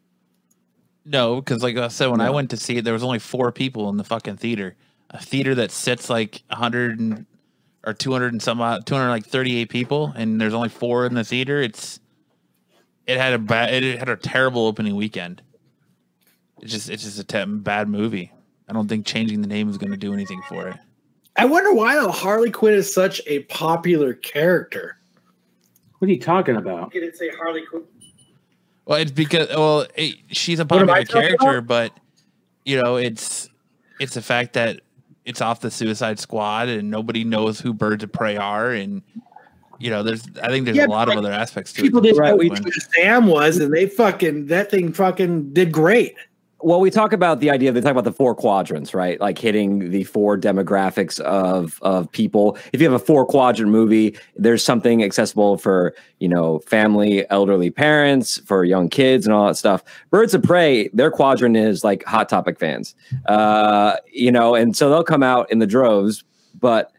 no, 1.06 1.36
because 1.38 1.64
like 1.64 1.78
I 1.78 1.88
said, 1.88 2.08
when 2.08 2.22
I 2.22 2.30
went 2.30 2.50
to 2.52 2.58
see 2.58 2.78
it, 2.78 2.84
there 2.84 2.94
was 2.94 3.04
only 3.04 3.20
four 3.20 3.52
people 3.52 3.90
in 3.90 3.98
the 3.98 4.04
fucking 4.04 4.38
theater. 4.38 4.76
A 5.12 5.20
theater 5.24 5.56
that 5.56 5.72
sits 5.72 6.10
like 6.10 6.44
hundred 6.52 7.00
and 7.00 7.26
or 7.86 7.94
two 7.94 8.12
hundred 8.12 8.34
and 8.34 8.42
some 8.42 8.58
two 8.84 8.96
hundred 8.96 9.10
like 9.10 9.26
thirty 9.26 9.58
eight 9.58 9.70
people, 9.70 10.14
and 10.16 10.40
there's 10.42 10.54
only 10.54 10.70
four 10.70 11.06
in 11.06 11.14
the 11.14 11.24
theater. 11.24 11.62
It's 11.62 12.00
it 13.08 13.18
had 13.18 13.34
a 13.34 13.40
bad, 13.40 13.74
it 13.74 13.98
had 14.00 14.10
a 14.10 14.18
terrible 14.18 14.66
opening 14.66 14.96
weekend. 14.96 15.42
It's 16.62 16.72
just 16.72 16.90
it's 16.90 17.04
just 17.04 17.20
a 17.20 17.24
te- 17.24 17.46
bad 17.46 17.88
movie. 17.88 18.32
I 18.68 18.74
don't 18.74 18.88
think 18.88 19.06
changing 19.06 19.42
the 19.42 19.48
name 19.48 19.70
is 19.70 19.78
going 19.78 19.92
to 19.92 19.98
do 19.98 20.14
anything 20.14 20.42
for 20.50 20.68
it. 20.68 20.78
I 21.38 21.46
wonder 21.46 21.74
why 21.74 21.96
though 21.96 22.12
Harley 22.12 22.50
Quinn 22.52 22.74
is 22.74 22.94
such 22.94 23.22
a 23.28 23.40
popular 23.44 24.14
character. 24.14 24.98
What 26.00 26.08
are 26.10 26.12
you 26.12 26.20
talking 26.20 26.56
about? 26.56 26.92
Did 26.92 27.04
it 27.04 27.18
say 27.18 27.30
Harley 27.30 27.64
Quinn? 27.70 27.84
Well, 28.86 29.00
it's 29.00 29.12
because 29.12 29.50
well, 29.50 29.86
it, 29.96 30.16
she's 30.30 30.60
a 30.60 30.66
What 30.66 30.82
am 30.82 30.90
I 30.90 31.04
popular 31.04 31.22
character, 31.38 31.62
but 31.62 31.92
you 32.64 32.82
know, 32.82 32.96
it's 32.96 33.50
it's 34.00 34.14
the 34.14 34.22
fact 34.22 34.54
that 34.54 34.82
it's 35.26 35.42
off 35.42 35.60
the 35.62 35.72
Suicide 35.72 36.20
Squad 36.20 36.70
and 36.70 36.90
nobody 36.92 37.24
knows 37.24 37.60
who 37.60 37.74
Birds 37.74 38.04
of 38.04 38.12
Prey 38.12 38.38
are, 38.38 38.72
and 38.72 39.02
you 39.80 39.90
know, 39.90 40.04
there's 40.04 40.24
I 40.42 40.48
think 40.50 40.66
there's 40.66 40.78
Yeah, 40.78 40.86
a 40.86 40.88
lot 40.88 41.08
but, 41.08 41.18
of 41.18 41.24
other 41.26 41.32
aspects 41.34 41.74
to 41.74 41.82
People 41.82 42.00
it. 42.00 42.04
didn't 42.04 42.20
Right, 42.20 42.30
know 42.30 42.36
we- 42.38 42.50
who 42.50 42.72
Sam 42.96 43.28
was, 43.28 43.58
and 43.58 43.74
they 43.74 43.88
fucking 43.88 44.48
that 44.48 44.72
thing 44.72 44.94
fucking 44.94 45.54
did 45.54 45.72
great. 45.72 46.16
Well, 46.62 46.80
we 46.80 46.90
talk 46.90 47.12
about 47.12 47.42
the 47.42 47.52
idea. 47.52 47.72
They 47.72 47.82
talk 47.82 47.92
about 47.92 48.06
the 48.06 48.14
four 48.14 48.34
quadrants, 48.34 48.94
right? 48.94 49.20
Like 49.20 49.38
hitting 49.38 49.92
the 49.92 50.04
four 50.06 50.38
demographics 50.38 51.20
of 51.20 51.80
of 51.82 52.12
people. 52.12 52.58
If 52.72 52.82
you 52.82 52.90
have 52.90 53.00
a 53.00 53.04
four 53.04 53.26
quadrant 53.26 53.72
movie, 53.72 54.18
there's 54.36 54.64
something 54.64 55.04
accessible 55.04 55.58
for 55.58 55.94
you 56.20 56.30
know 56.30 56.60
family, 56.60 57.30
elderly 57.30 57.70
parents, 57.70 58.40
for 58.46 58.64
young 58.64 58.90
kids, 58.90 59.26
and 59.26 59.34
all 59.34 59.48
that 59.48 59.56
stuff. 59.58 59.84
Birds 60.10 60.34
of 60.34 60.44
Prey, 60.44 60.88
their 60.94 61.12
quadrant 61.12 61.58
is 61.58 61.84
like 61.84 62.04
Hot 62.06 62.30
Topic 62.30 62.58
fans, 62.58 62.96
uh, 63.28 63.98
you 64.12 64.32
know, 64.32 64.56
and 64.56 64.78
so 64.78 64.90
they'll 64.90 65.04
come 65.04 65.24
out 65.24 65.52
in 65.52 65.60
the 65.60 65.68
droves. 65.68 66.24
But 66.60 66.92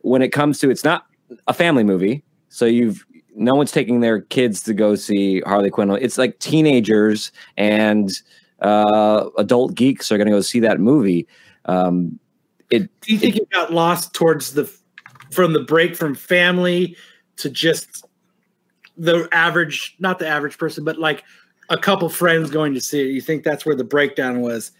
when 0.00 0.22
it 0.22 0.32
comes 0.32 0.58
to, 0.58 0.70
it's 0.70 0.84
not 0.84 1.06
a 1.46 1.54
family 1.54 1.84
movie, 1.84 2.24
so 2.48 2.66
you've 2.66 3.06
no 3.36 3.54
one's 3.54 3.72
taking 3.72 4.00
their 4.00 4.20
kids 4.20 4.62
to 4.62 4.74
go 4.74 4.96
see 4.96 5.40
Harley 5.42 5.70
Quinn. 5.70 5.90
It's 5.92 6.18
like 6.18 6.38
teenagers 6.40 7.32
and 7.56 8.10
uh, 8.64 9.28
adult 9.38 9.74
geeks 9.74 10.10
are 10.10 10.16
going 10.16 10.26
to 10.26 10.32
go 10.32 10.40
see 10.40 10.60
that 10.60 10.80
movie. 10.80 11.28
Um, 11.66 12.18
it 12.70 12.88
Do 13.02 13.12
you 13.12 13.18
think 13.18 13.36
it 13.36 13.50
got 13.50 13.72
lost 13.72 14.14
towards 14.14 14.54
the 14.54 14.70
from 15.30 15.52
the 15.52 15.60
break 15.60 15.94
from 15.94 16.14
family 16.14 16.96
to 17.36 17.50
just 17.50 18.06
the 18.96 19.28
average, 19.32 19.94
not 19.98 20.18
the 20.18 20.26
average 20.26 20.58
person, 20.58 20.82
but 20.84 20.98
like 20.98 21.22
a 21.68 21.76
couple 21.76 22.08
friends 22.08 22.50
going 22.50 22.74
to 22.74 22.80
see 22.80 23.00
it? 23.00 23.12
You 23.12 23.20
think 23.20 23.44
that's 23.44 23.66
where 23.66 23.76
the 23.76 23.84
breakdown 23.84 24.40
was? 24.40 24.72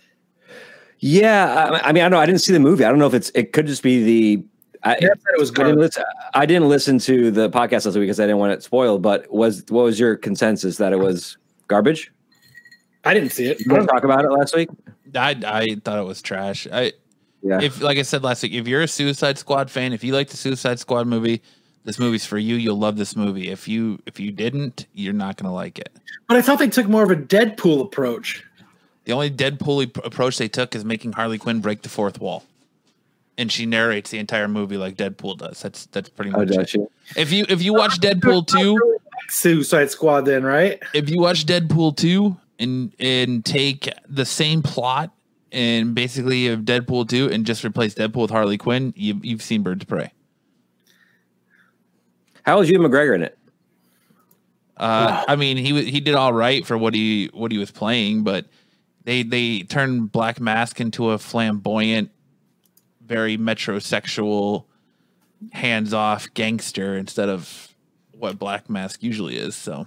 yeah, 0.99 1.71
I, 1.83 1.89
I 1.89 1.93
mean, 1.93 2.03
I 2.03 2.07
don't 2.07 2.13
know. 2.13 2.19
I 2.19 2.25
didn't 2.25 2.41
see 2.41 2.55
the 2.55 2.61
movie. 2.61 2.85
I 2.85 2.89
don't 2.89 2.99
know 2.99 3.07
if 3.07 3.13
it's. 3.13 3.31
It 3.35 3.53
could 3.53 3.67
just 3.67 3.83
be 3.83 4.03
the. 4.03 4.45
I, 4.85 4.95
it 4.95 5.11
was 5.39 5.51
I 5.51 5.55
didn't, 5.55 5.55
garbage. 5.55 5.79
listen, 5.79 6.05
I 6.33 6.47
didn't 6.47 6.69
listen 6.71 6.99
to 7.01 7.31
the 7.31 7.51
podcast 7.51 7.85
last 7.85 7.97
week 7.97 8.05
because 8.05 8.21
I 8.21 8.25
didn't 8.25 8.39
want 8.39 8.53
it 8.53 8.63
spoiled. 8.63 9.03
But 9.03 9.31
was 9.31 9.65
what 9.69 9.85
was 9.85 10.01
your 10.01 10.17
consensus 10.17 10.79
that 10.79 10.95
it 10.95 10.99
was 10.99 11.37
garbage? 11.69 12.11
I 13.05 13.15
didn't 13.15 13.31
see 13.31 13.47
it. 13.47 13.61
You 13.61 13.67
guys 13.67 13.87
talk 13.87 14.05
about 14.05 14.25
it 14.25 14.31
last 14.31 14.55
week. 14.57 14.69
I 15.15 15.37
I 15.47 15.77
thought 15.85 15.99
it 15.99 16.05
was 16.07 16.23
trash. 16.23 16.67
I 16.73 16.93
Yeah. 17.43 17.61
if 17.63 17.81
like 17.83 17.99
I 17.99 18.03
said 18.03 18.23
last 18.25 18.43
week, 18.43 18.53
if 18.53 18.67
you're 18.67 18.83
a 18.83 18.89
Suicide 18.89 19.39
Squad 19.39 19.71
fan, 19.71 19.93
if 19.93 20.03
you 20.03 20.13
like 20.15 20.29
the 20.31 20.37
Suicide 20.37 20.79
Squad 20.79 21.07
movie, 21.07 21.43
this 21.85 21.99
movie's 21.99 22.25
for 22.25 22.39
you. 22.39 22.55
You'll 22.57 22.79
love 22.79 22.97
this 22.97 23.15
movie. 23.15 23.51
If 23.51 23.69
you 23.69 24.01
if 24.07 24.19
you 24.19 24.33
didn't, 24.33 24.87
you're 24.95 25.13
not 25.13 25.37
gonna 25.37 25.53
like 25.55 25.79
it. 25.79 25.91
But 26.29 26.39
I 26.39 26.43
thought 26.43 26.59
they 26.59 26.69
took 26.69 26.89
more 26.89 27.03
of 27.05 27.11
a 27.11 27.17
Deadpool 27.17 27.83
approach. 27.83 28.43
The 29.05 29.13
only 29.13 29.31
Deadpool 29.31 29.95
approach 30.05 30.39
they 30.39 30.49
took 30.49 30.75
is 30.75 30.83
making 30.85 31.13
Harley 31.13 31.37
Quinn 31.37 31.61
break 31.61 31.83
the 31.83 31.91
fourth 31.91 32.19
wall, 32.21 32.43
and 33.37 33.53
she 33.53 33.67
narrates 33.67 34.11
the 34.11 34.19
entire 34.19 34.49
movie 34.49 34.79
like 34.79 34.97
Deadpool 34.97 35.37
does. 35.37 35.61
That's 35.61 35.85
that's 35.87 36.09
pretty 36.09 36.31
Oh, 36.33 36.39
much 36.39 36.51
it. 36.51 36.55
does 36.57 36.71
she? 36.71 36.87
If 37.15 37.31
you 37.31 37.45
if 37.51 37.61
you 37.63 37.75
watch 37.75 38.01
Deadpool 38.01 38.47
two, 38.47 38.81
Suicide 39.29 39.91
Squad, 39.91 40.23
then 40.23 40.43
right? 40.43 40.83
if 40.95 41.11
you 41.11 41.21
watch 41.21 41.45
Deadpool 41.45 41.95
two 41.99 42.39
and 42.59 42.95
and 42.99 43.45
take 43.45 43.89
the 44.09 44.25
same 44.25 44.63
plot 44.63 45.11
and 45.53 45.95
basically 45.95 46.49
of 46.49 46.61
Deadpool 46.61 47.09
two 47.09 47.31
and 47.31 47.47
just 47.47 47.65
replace 47.65 47.95
Deadpool 47.95 48.23
with 48.23 48.31
Harley 48.31 48.59
Quinn, 48.59 48.93
you, 48.97 49.21
you've 49.23 49.43
seen 49.43 49.63
Birds 49.63 49.83
of 49.83 49.89
Prey. 49.89 50.13
How 52.43 52.59
was 52.59 52.69
Ewan 52.69 52.91
McGregor 52.91 53.15
in 53.15 53.23
it? 53.23 53.39
Uh, 54.77 55.25
I 55.29 55.37
mean, 55.37 55.57
he 55.57 55.85
he 55.85 56.01
did 56.01 56.15
all 56.15 56.33
right 56.33 56.67
for 56.67 56.77
what 56.77 56.95
he 56.95 57.31
what 57.33 57.53
he 57.53 57.59
was 57.59 57.71
playing, 57.71 58.25
but 58.25 58.47
they 59.05 59.23
they 59.23 59.61
turned 59.61 60.11
Black 60.11 60.41
Mask 60.41 60.81
into 60.81 61.11
a 61.11 61.19
flamboyant, 61.19 62.11
very 63.01 63.39
metrosexual, 63.39 64.65
hands 65.53 65.95
off 65.95 66.27
gangster 66.35 66.97
instead 66.97 67.29
of 67.29 67.69
what 68.11 68.39
Black 68.39 68.69
Mask 68.69 69.03
usually 69.03 69.37
is. 69.37 69.55
So 69.55 69.87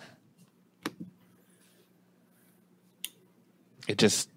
it 3.87 3.97
just, 3.97 4.29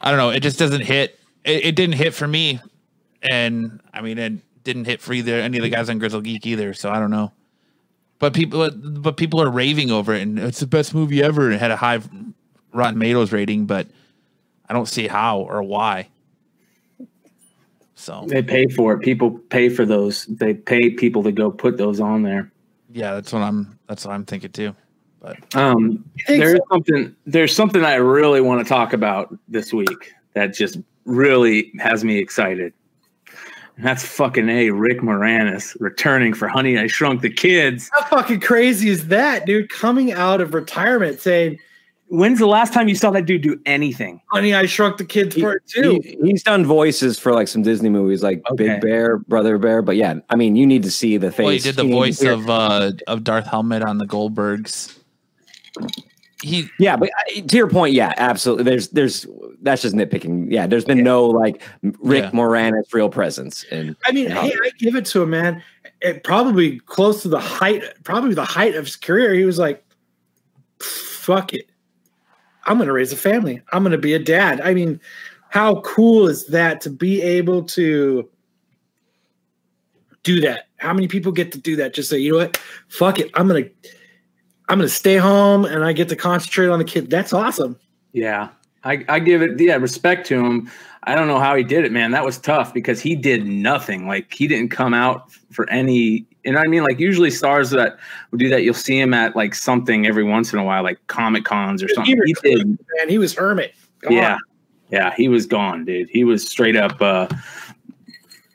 I 0.00 0.10
don't 0.10 0.18
know, 0.18 0.30
it 0.30 0.40
just 0.40 0.58
doesn't 0.58 0.82
hit. 0.82 1.18
It, 1.44 1.64
it 1.66 1.76
didn't 1.76 1.94
hit 1.96 2.14
for 2.14 2.26
me, 2.26 2.60
and 3.22 3.80
I 3.92 4.00
mean, 4.00 4.18
it 4.18 4.34
didn't 4.64 4.84
hit 4.84 5.00
for 5.00 5.12
either 5.12 5.34
any 5.34 5.58
of 5.58 5.62
the 5.62 5.70
guys 5.70 5.88
on 5.90 5.98
Grizzle 5.98 6.20
Geek 6.20 6.46
either. 6.46 6.74
So 6.74 6.90
I 6.90 6.98
don't 6.98 7.10
know. 7.10 7.32
But 8.18 8.34
people, 8.34 8.70
but 8.70 9.16
people 9.16 9.42
are 9.42 9.50
raving 9.50 9.90
over 9.90 10.14
it, 10.14 10.22
and 10.22 10.38
it's 10.38 10.60
the 10.60 10.66
best 10.66 10.94
movie 10.94 11.22
ever. 11.22 11.50
It 11.50 11.58
had 11.58 11.72
a 11.72 11.76
high 11.76 12.00
Rotten 12.72 12.94
Tomatoes 12.94 13.32
rating, 13.32 13.66
but 13.66 13.88
I 14.68 14.72
don't 14.72 14.86
see 14.86 15.08
how 15.08 15.40
or 15.40 15.62
why. 15.62 16.08
So 17.94 18.24
They 18.28 18.42
pay 18.42 18.66
for 18.68 18.94
it. 18.94 19.00
People 19.00 19.30
pay 19.50 19.68
for 19.68 19.84
those. 19.84 20.26
They 20.26 20.54
pay 20.54 20.90
people 20.90 21.22
to 21.24 21.32
go 21.32 21.50
put 21.50 21.76
those 21.78 22.00
on 22.00 22.22
there. 22.22 22.50
yeah, 22.92 23.14
that's 23.14 23.32
what 23.32 23.42
I'm. 23.42 23.78
That's 23.88 24.04
what 24.06 24.12
I'm 24.12 24.24
thinking 24.24 24.50
too. 24.50 24.74
But 25.22 25.38
Um, 25.54 26.04
think 26.26 26.42
there's 26.42 26.60
something. 26.70 27.14
There's 27.26 27.54
something 27.54 27.84
I 27.84 27.94
really 27.94 28.40
want 28.40 28.62
to 28.64 28.68
talk 28.68 28.92
about 28.92 29.34
this 29.48 29.72
week 29.72 30.12
that 30.34 30.52
just 30.54 30.78
really 31.04 31.72
has 31.78 32.04
me 32.04 32.18
excited. 32.18 32.72
And 33.76 33.86
that's 33.86 34.04
fucking 34.04 34.48
a 34.50 34.70
Rick 34.70 35.00
Moranis 35.00 35.76
returning 35.80 36.34
for 36.34 36.46
Honey 36.48 36.76
I 36.76 36.88
Shrunk 36.88 37.22
the 37.22 37.30
Kids. 37.30 37.88
How 37.94 38.02
fucking 38.16 38.40
crazy 38.40 38.90
is 38.90 39.08
that, 39.08 39.46
dude? 39.46 39.70
Coming 39.70 40.12
out 40.12 40.40
of 40.40 40.54
retirement 40.54 41.20
saying, 41.20 41.58
When's 42.08 42.40
the 42.40 42.46
last 42.46 42.74
time 42.74 42.88
you 42.88 42.94
saw 42.94 43.10
that 43.12 43.24
dude 43.24 43.40
do 43.40 43.58
anything? 43.64 44.20
"Honey, 44.30 44.52
I 44.54 44.66
Shrunk 44.66 44.98
the 44.98 45.04
Kids" 45.04 45.34
He- 45.34 45.40
part 45.40 45.62
two. 45.66 45.98
he- 46.04 46.18
he's 46.22 46.42
done 46.42 46.66
voices 46.66 47.18
for 47.18 47.32
like 47.32 47.48
some 47.48 47.62
Disney 47.62 47.88
movies, 47.88 48.22
like 48.22 48.42
Okay. 48.50 48.66
Big 48.68 48.80
Bear, 48.82 49.16
Brother 49.20 49.56
Bear. 49.56 49.80
But 49.80 49.96
yeah, 49.96 50.16
I 50.28 50.36
mean, 50.36 50.54
you 50.54 50.66
need 50.66 50.82
to 50.82 50.90
see 50.90 51.16
the 51.16 51.30
face. 51.32 51.44
Well, 51.44 51.52
he 51.54 51.58
did 51.60 51.76
the 51.76 51.84
You 51.84 51.88
need 51.88 51.94
to 51.94 51.98
voice 51.98 52.22
of 52.22 52.50
uh 52.50 52.92
of 53.06 53.24
Darth 53.24 53.46
Helmet 53.46 53.82
on 53.82 53.96
the 53.96 54.04
Goldbergs. 54.04 54.92
He 56.42 56.68
Yeah, 56.78 56.96
but 56.96 57.10
uh, 57.10 57.40
to 57.42 57.56
your 57.56 57.68
point, 57.68 57.94
yeah, 57.94 58.14
absolutely. 58.16 58.64
There's, 58.64 58.88
there's, 58.88 59.26
that's 59.62 59.82
just 59.82 59.94
nitpicking. 59.94 60.50
Yeah, 60.50 60.66
there's 60.66 60.84
been 60.84 61.04
no 61.04 61.26
like 61.26 61.62
Rick 61.82 62.24
Yeah. 62.24 62.30
Moranis 62.32 62.92
real 62.92 63.08
presence, 63.08 63.64
and 63.70 63.94
I 64.04 64.12
mean, 64.12 64.28
Yeah. 64.28 64.42
hey, 64.42 64.52
I 64.64 64.70
give 64.78 64.96
it 64.96 65.06
to 65.06 65.22
him, 65.22 65.30
man. 65.30 65.62
It 66.00 66.24
probably 66.24 66.80
close 66.80 67.22
to 67.22 67.28
the 67.28 67.38
height, 67.38 67.84
probably 68.02 68.34
the 68.34 68.44
height 68.44 68.74
of 68.74 68.86
his 68.86 68.96
career. 68.96 69.34
He 69.34 69.44
was 69.44 69.58
like, 69.60 69.84
"Fuck 70.80 71.54
it, 71.54 71.70
I'm 72.64 72.76
going 72.76 72.88
to 72.88 72.92
raise 72.92 73.12
a 73.12 73.16
family. 73.16 73.62
I'm 73.72 73.84
going 73.84 73.92
to 73.92 73.98
be 73.98 74.14
a 74.14 74.18
dad." 74.18 74.60
I 74.62 74.74
mean, 74.74 75.00
how 75.50 75.80
cool 75.82 76.26
is 76.26 76.46
that 76.46 76.80
to 76.80 76.90
be 76.90 77.22
able 77.22 77.62
to 77.64 78.28
do 80.24 80.40
that? 80.40 80.66
How 80.78 80.92
many 80.92 81.06
people 81.06 81.30
get 81.30 81.52
to 81.52 81.58
do 81.58 81.76
that? 81.76 81.94
Just 81.94 82.10
say, 82.10 82.18
you 82.18 82.32
know 82.32 82.38
what, 82.38 82.56
fuck 82.88 83.20
it, 83.20 83.30
I'm 83.34 83.46
gonna, 83.46 83.66
I'm 84.72 84.78
gonna 84.78 84.88
stay 84.88 85.16
home 85.16 85.66
and 85.66 85.84
I 85.84 85.92
get 85.92 86.08
to 86.08 86.16
concentrate 86.16 86.68
on 86.68 86.78
the 86.78 86.84
kid. 86.86 87.10
That's 87.10 87.34
awesome. 87.34 87.78
Yeah. 88.14 88.48
I, 88.84 89.04
I 89.06 89.18
give 89.18 89.42
it 89.42 89.60
yeah, 89.60 89.76
respect 89.76 90.26
to 90.28 90.42
him. 90.42 90.70
I 91.02 91.14
don't 91.14 91.28
know 91.28 91.38
how 91.38 91.54
he 91.54 91.62
did 91.62 91.84
it, 91.84 91.92
man. 91.92 92.10
That 92.12 92.24
was 92.24 92.38
tough 92.38 92.72
because 92.72 92.98
he 92.98 93.14
did 93.14 93.46
nothing. 93.46 94.08
Like 94.08 94.32
he 94.32 94.48
didn't 94.48 94.70
come 94.70 94.94
out 94.94 95.30
for 95.50 95.68
any 95.68 96.26
you 96.42 96.52
know 96.52 96.58
what 96.58 96.66
I 96.66 96.70
mean? 96.70 96.84
Like 96.84 96.98
usually 96.98 97.30
stars 97.30 97.68
that 97.72 97.98
would 98.30 98.40
do 98.40 98.48
that, 98.48 98.62
you'll 98.62 98.72
see 98.72 98.98
him 98.98 99.12
at 99.12 99.36
like 99.36 99.54
something 99.54 100.06
every 100.06 100.24
once 100.24 100.54
in 100.54 100.58
a 100.58 100.64
while, 100.64 100.82
like 100.82 101.06
Comic 101.06 101.44
Cons 101.44 101.82
or 101.82 101.88
something. 101.88 102.18
He 102.24 102.32
did 102.42 102.66
Man, 102.66 103.10
he 103.10 103.18
was 103.18 103.34
hermit. 103.34 103.74
Gone. 104.00 104.12
Yeah. 104.14 104.38
Yeah, 104.88 105.12
he 105.14 105.28
was 105.28 105.44
gone, 105.44 105.84
dude. 105.84 106.08
He 106.08 106.24
was 106.24 106.50
straight 106.50 106.76
up 106.76 106.98
uh 107.02 107.28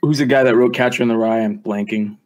who's 0.01 0.17
the 0.17 0.25
guy 0.25 0.41
that 0.41 0.55
wrote 0.55 0.73
Catcher 0.73 1.03
in 1.03 1.09
the 1.09 1.17
Rye? 1.17 1.41
I'm 1.41 1.59
blanking. 1.59 2.17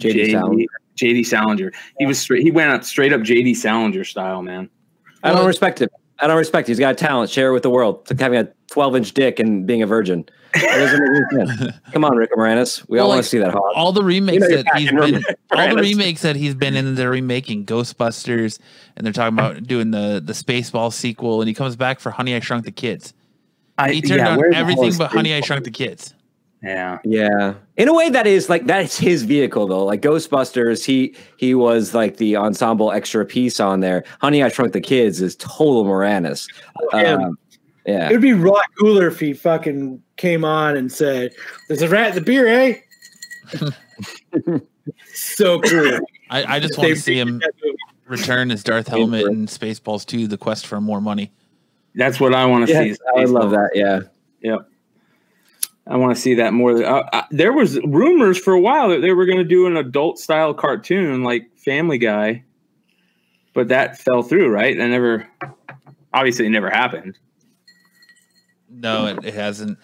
JD 0.00 0.32
Salinger. 0.32 0.64
JD 0.96 1.26
Salinger. 1.26 1.72
He 1.98 2.06
was 2.06 2.18
straight 2.18 2.42
he 2.42 2.50
went 2.50 2.70
up 2.70 2.84
straight 2.84 3.12
up 3.12 3.20
JD 3.20 3.56
Salinger 3.56 4.04
style, 4.04 4.42
man. 4.42 4.68
I 5.22 5.32
don't 5.32 5.46
respect 5.46 5.80
it. 5.82 5.90
I 6.22 6.26
don't 6.26 6.36
respect. 6.36 6.68
it. 6.68 6.72
He's 6.72 6.78
got 6.78 6.98
talent. 6.98 7.30
Share 7.30 7.48
it 7.48 7.52
with 7.52 7.62
the 7.62 7.70
world. 7.70 8.00
It's 8.02 8.10
like 8.10 8.20
having 8.20 8.38
a 8.40 8.48
12 8.70 8.96
inch 8.96 9.12
dick 9.12 9.38
and 9.38 9.66
being 9.66 9.82
a 9.82 9.86
virgin. 9.86 10.26
It 10.54 10.60
doesn't 10.60 11.00
make 11.32 11.46
any 11.46 11.56
sense. 11.56 11.78
Come 11.92 12.04
on, 12.04 12.16
Rick 12.16 12.32
Moranis. 12.36 12.84
We 12.88 12.98
all 12.98 13.08
Well, 13.08 13.16
want 13.16 13.24
to 13.24 13.28
see 13.30 13.38
that 13.38 13.52
hog. 13.52 13.62
all 13.74 13.92
the 13.92 14.02
remakes 14.02 14.42
You 14.44 14.50
know 14.50 14.56
that 14.62 14.66
he's 14.76 14.90
passion, 14.90 15.12
been, 15.12 15.24
all 15.52 15.76
the 15.76 15.80
remakes 15.80 16.22
that 16.22 16.36
he's 16.36 16.54
been 16.54 16.74
in, 16.76 16.94
they're 16.96 17.10
remaking 17.10 17.64
Ghostbusters, 17.66 18.58
and 18.96 19.06
they're 19.06 19.12
talking 19.12 19.38
about 19.38 19.62
doing 19.62 19.92
the 19.92 20.20
the 20.24 20.32
Spaceball 20.32 20.92
sequel, 20.92 21.40
and 21.40 21.48
he 21.48 21.54
comes 21.54 21.76
back 21.76 22.00
for 22.00 22.10
Honey 22.10 22.34
I 22.34 22.40
Shrunk 22.40 22.64
the 22.64 22.72
Kids. 22.72 23.14
I, 23.78 23.92
He 23.92 24.02
turned 24.02 24.18
yeah, 24.20 24.36
on 24.36 24.54
everything 24.54 24.92
but 24.98 25.10
Honey 25.12 25.32
I 25.34 25.40
Shrunk 25.40 25.64
the 25.64 25.70
Kids. 25.70 26.14
Yeah. 26.62 26.98
Yeah. 27.04 27.54
In 27.76 27.88
a 27.88 27.94
way 27.94 28.10
that 28.10 28.26
is 28.26 28.50
like 28.50 28.66
that's 28.66 28.98
his 28.98 29.22
vehicle 29.22 29.66
though. 29.66 29.84
Like 29.84 30.02
Ghostbusters, 30.02 30.84
he 30.84 31.16
he 31.38 31.54
was 31.54 31.94
like 31.94 32.18
the 32.18 32.36
ensemble 32.36 32.92
extra 32.92 33.24
piece 33.24 33.60
on 33.60 33.80
there. 33.80 34.04
Honey, 34.20 34.42
I 34.42 34.48
Shrunk 34.48 34.72
the 34.72 34.80
Kids 34.80 35.20
is 35.20 35.36
total 35.36 35.84
Moranis. 35.84 36.46
Yeah. 36.92 37.14
Um, 37.14 37.38
yeah. 37.86 38.08
It 38.08 38.12
would 38.12 38.20
be 38.20 38.34
Rod 38.34 38.62
Cooler 38.78 39.06
if 39.06 39.18
he 39.18 39.32
fucking 39.32 40.02
came 40.16 40.44
on 40.44 40.76
and 40.76 40.92
said, 40.92 41.32
"There's 41.68 41.82
a 41.82 41.88
rat 41.88 42.10
in 42.10 42.14
the 42.16 42.20
beer, 42.20 42.46
eh?" 42.46 42.74
so 45.14 45.60
cool. 45.60 45.98
I, 46.28 46.56
I 46.56 46.60
just 46.60 46.78
want 46.78 46.90
to 46.90 46.96
see 46.96 47.18
him 47.18 47.40
return 48.06 48.50
as 48.50 48.62
Darth 48.62 48.88
Helmet 48.88 49.26
in 49.26 49.46
Spaceballs 49.46 50.04
2: 50.04 50.26
The 50.26 50.36
Quest 50.36 50.66
for 50.66 50.80
More 50.80 51.00
Money. 51.00 51.32
That's 51.94 52.20
what 52.20 52.34
I 52.34 52.44
want 52.44 52.68
to 52.68 52.72
see. 52.72 52.96
I 53.16 53.24
love 53.24 53.50
that. 53.50 53.70
Yeah. 53.74 54.00
Yep. 54.42 54.68
I 55.90 55.96
want 55.96 56.14
to 56.14 56.20
see 56.20 56.34
that 56.36 56.52
more. 56.54 56.82
Uh, 56.82 57.02
uh, 57.12 57.22
there 57.32 57.52
was 57.52 57.78
rumors 57.82 58.38
for 58.38 58.52
a 58.54 58.60
while 58.60 58.88
that 58.90 59.00
they 59.00 59.12
were 59.12 59.26
going 59.26 59.38
to 59.38 59.44
do 59.44 59.66
an 59.66 59.76
adult 59.76 60.18
style 60.20 60.54
cartoon 60.54 61.24
like 61.24 61.50
Family 61.58 61.98
Guy, 61.98 62.44
but 63.54 63.68
that 63.68 63.98
fell 63.98 64.22
through, 64.22 64.50
right? 64.50 64.76
That 64.78 64.86
never, 64.88 65.26
obviously, 66.14 66.46
it 66.46 66.50
never 66.50 66.70
happened. 66.70 67.18
No, 68.68 69.06
it, 69.06 69.24
it 69.24 69.34
hasn't. 69.34 69.78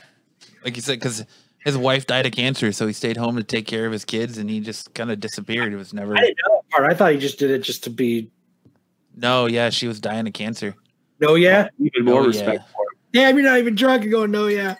Like 0.64 0.76
you 0.76 0.82
said, 0.82 0.98
because 1.00 1.24
his 1.64 1.76
wife 1.76 2.06
died 2.06 2.24
of 2.26 2.32
cancer, 2.32 2.70
so 2.72 2.86
he 2.86 2.92
stayed 2.92 3.16
home 3.16 3.36
to 3.36 3.42
take 3.42 3.66
care 3.66 3.84
of 3.86 3.92
his 3.92 4.04
kids, 4.04 4.38
and 4.38 4.48
he 4.48 4.60
just 4.60 4.94
kind 4.94 5.10
of 5.10 5.18
disappeared. 5.20 5.72
It 5.72 5.76
was 5.76 5.92
never. 5.92 6.16
I 6.16 6.20
didn't 6.20 6.36
know 6.48 6.54
that 6.62 6.70
part. 6.70 6.90
I 6.92 6.94
thought 6.94 7.12
he 7.12 7.18
just 7.18 7.38
did 7.38 7.50
it 7.50 7.58
just 7.64 7.84
to 7.84 7.90
be. 7.90 8.30
No, 9.16 9.46
yeah, 9.46 9.70
she 9.70 9.88
was 9.88 9.98
dying 10.00 10.26
of 10.26 10.32
cancer. 10.34 10.74
No, 11.18 11.34
yeah, 11.34 11.68
Even 11.80 12.04
more 12.04 12.20
Oh, 12.20 12.26
respect 12.26 12.60
yeah. 12.60 12.72
for 12.72 12.82
it. 12.92 12.98
damn, 13.12 13.36
you're 13.38 13.46
not 13.50 13.58
even 13.58 13.74
drunk 13.74 14.02
and 14.02 14.10
going, 14.12 14.30
no, 14.30 14.46
yeah. 14.46 14.76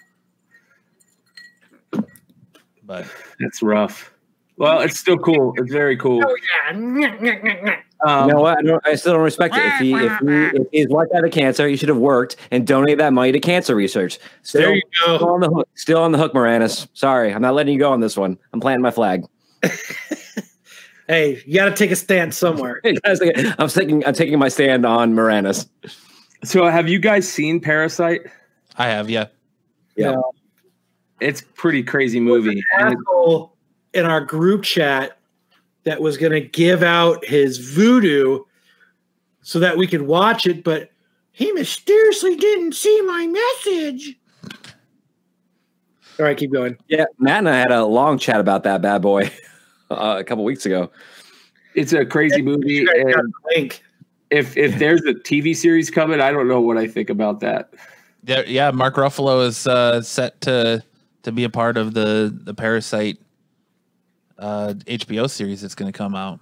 But 2.87 3.07
That's 3.41 3.63
rough. 3.63 4.13
Well, 4.59 4.81
it's 4.81 4.99
still 4.99 5.19
cool. 5.19 5.53
It's 5.57 5.71
very 5.71 5.99
cool. 5.99 6.23
Oh 6.25 6.37
yeah. 6.37 6.71
Um, 6.71 8.29
you 8.29 8.35
know 8.35 8.41
what? 8.41 8.59
I, 8.59 8.63
don't, 8.63 8.87
I 8.87 8.95
still 8.95 9.15
don't 9.15 9.23
respect 9.23 9.55
it. 9.57 9.65
If 9.65 9.79
he 9.81 9.93
if 9.95 10.19
he 10.21 10.57
if 10.61 10.67
his 10.73 10.89
wife 10.89 11.09
had 11.13 11.25
a 11.25 11.31
cancer, 11.31 11.69
he 11.69 11.77
should 11.77 11.89
have 11.91 11.99
worked 11.99 12.37
and 12.51 12.67
donated 12.67 13.01
that 13.01 13.13
money 13.13 13.33
to 13.33 13.41
cancer 13.41 13.75
research. 13.75 14.19
Still, 14.43 14.63
There 14.63 14.75
you 14.77 14.83
still 14.93 15.19
go. 15.19 15.35
on 15.35 15.41
the 15.41 15.49
hook. 15.49 15.69
Still 15.75 16.03
on 16.03 16.13
the 16.13 16.19
hook, 16.19 16.33
Moranis. 16.33 16.89
Sorry, 16.95 17.35
I'm 17.35 17.43
not 17.43 17.55
letting 17.55 17.75
you 17.75 17.79
go 17.79 17.93
on 17.93 18.01
this 18.01 18.17
one. 18.17 18.39
I'm 18.53 18.61
planting 18.61 18.83
my 18.83 18.91
flag. 18.91 19.25
Hey, 21.09 21.41
you 21.47 21.55
got 21.55 21.67
to 21.67 21.75
take 21.75 21.93
a 21.93 21.97
stand 21.97 22.35
somewhere. 22.35 22.81
I'm 23.05 23.69
taking 23.69 24.05
I'm 24.05 24.15
taking 24.15 24.39
my 24.39 24.49
stand 24.49 24.85
on 24.85 25.15
Moranis. 25.15 25.69
so, 26.43 26.67
have 26.67 26.89
you 26.89 26.99
guys 26.99 27.29
seen 27.29 27.61
Parasite? 27.61 28.23
I 28.77 28.89
have, 28.89 29.09
yeah. 29.09 29.27
Yeah. 29.95 30.17
It's 31.21 31.43
pretty 31.55 31.83
crazy 31.83 32.21
movie. 32.21 32.63
And 32.79 32.97
Asshole 32.97 33.55
in 33.95 34.05
our 34.05 34.21
group 34.21 34.63
chat 34.63 35.19
that 35.85 36.01
was 36.01 36.17
going 36.17 36.33
to 36.33 36.41
give 36.41 36.83
out 36.83 37.25
his 37.25 37.59
Vudu 37.59 38.45
so 39.43 39.59
that 39.61 39.77
we 39.77 39.87
could 39.87 40.03
watch 40.03 40.47
it, 40.47 40.65
but 40.65 40.91
he 41.33 41.53
mysteriously 41.53 42.37
didn't 42.37 42.75
see 42.75 43.01
my 43.03 43.27
message. 43.27 44.19
All 46.19 46.25
right, 46.25 46.37
keep 46.37 46.53
going. 46.53 46.77
Yeah, 46.89 47.05
Matt 47.19 47.39
and 47.39 47.49
I 47.49 47.57
had 47.59 47.71
a 47.71 47.85
long 47.85 48.19
chat 48.19 48.41
about 48.41 48.65
that 48.65 48.81
bad 48.83 49.03
boy 49.03 49.31
uh, 49.91 50.17
a 50.19 50.25
couple 50.25 50.45
weeks 50.45 50.65
ago. 50.67 50.91
it's 51.75 51.93
a 51.93 52.05
crazy 52.07 52.43
movie. 52.43 52.73
You 52.73 52.87
guys 52.87 53.15
got 53.15 53.25
And 53.25 53.35
link. 53.55 53.83
if 54.31 54.57
if 54.57 54.79
there's 54.79 55.03
a 55.03 55.13
TV 55.15 55.55
series 55.55 55.91
coming, 55.91 56.21
I 56.21 56.33
don't 56.33 56.49
know 56.49 56.61
what 56.61 56.79
I 56.79 56.87
think 56.89 57.11
about 57.11 57.41
that. 57.41 57.73
Yeah, 58.25 58.43
yeah. 58.47 58.71
Mark 58.71 58.95
Ruffalo 58.97 59.47
is 59.47 59.67
uh, 59.67 60.01
set 60.03 60.41
to 60.43 60.83
to 61.27 61.33
be 61.33 61.45
a 61.45 61.51
part 61.51 61.77
of 61.77 61.93
the 61.93 62.37
the 62.45 62.55
Parasite 62.55 63.19
uh, 64.39 64.75
HBO 64.87 65.29
series 65.29 65.61
that's 65.61 65.75
going 65.75 65.93
to 65.93 65.97
come 65.97 66.15
out. 66.15 66.41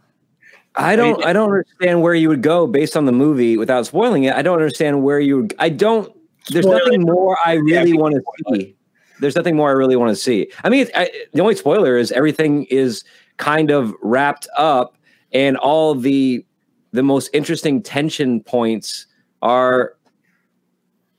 I 0.76 0.95
don't 0.95 1.24
I 1.24 1.32
don't 1.32 1.51
understand 1.51 2.03
where 2.03 2.14
you 2.14 2.28
would 2.28 2.43
go 2.43 2.66
based 2.66 2.97
on 2.97 3.07
the 3.07 3.12
movie 3.12 3.57
without 3.57 3.87
spoiling 3.87 4.24
it. 4.24 4.35
I 4.35 4.43
don't 4.43 4.55
understand 4.55 5.03
where 5.03 5.20
you 5.20 5.43
would 5.43 5.55
I 5.59 5.70
don't 5.70 6.12
there's 6.51 6.66
Spoil 6.66 6.78
nothing 6.85 7.01
more 7.03 7.39
I 7.45 7.55
really 7.55 7.93
Yeah, 7.93 7.99
want 7.99 8.14
to 8.14 8.22
see. 8.53 8.76
There's 9.20 9.37
nothing 9.37 9.57
more 9.57 9.70
I 9.70 9.72
really 9.72 9.97
want 9.97 10.11
to 10.11 10.16
see. 10.16 10.51
I 10.64 10.68
mean, 10.68 10.87
I, 10.95 11.11
the 11.32 11.41
only 11.41 11.55
spoiler 11.55 11.97
is 11.97 12.12
everything 12.12 12.64
is 12.64 13.05
kind 13.39 13.70
of 13.70 13.95
wrapped 14.03 14.49
up 14.59 14.99
and 15.32 15.57
all 15.57 15.95
the 15.95 16.45
the 16.93 17.03
most 17.03 17.30
interesting 17.32 17.82
tension 17.82 18.43
points 18.43 19.07
are 19.41 19.97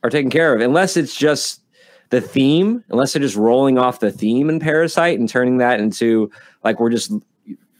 are 0.03 0.09
taken 0.11 0.30
care 0.30 0.53
of 0.53 0.61
unless 0.61 0.97
it's 0.97 1.16
just 1.16 1.61
the 2.10 2.22
theme 2.22 2.84
unless 2.89 3.14
they're 3.14 3.22
just 3.22 3.36
rolling 3.36 3.78
off 3.78 3.99
the 3.99 4.12
theme 4.12 4.49
in 4.49 4.60
parasite 4.60 5.20
and 5.20 5.28
turning 5.28 5.58
that 5.58 5.80
into 5.80 6.30
like 6.64 6.80
we're 6.80 6.89
just 6.89 7.12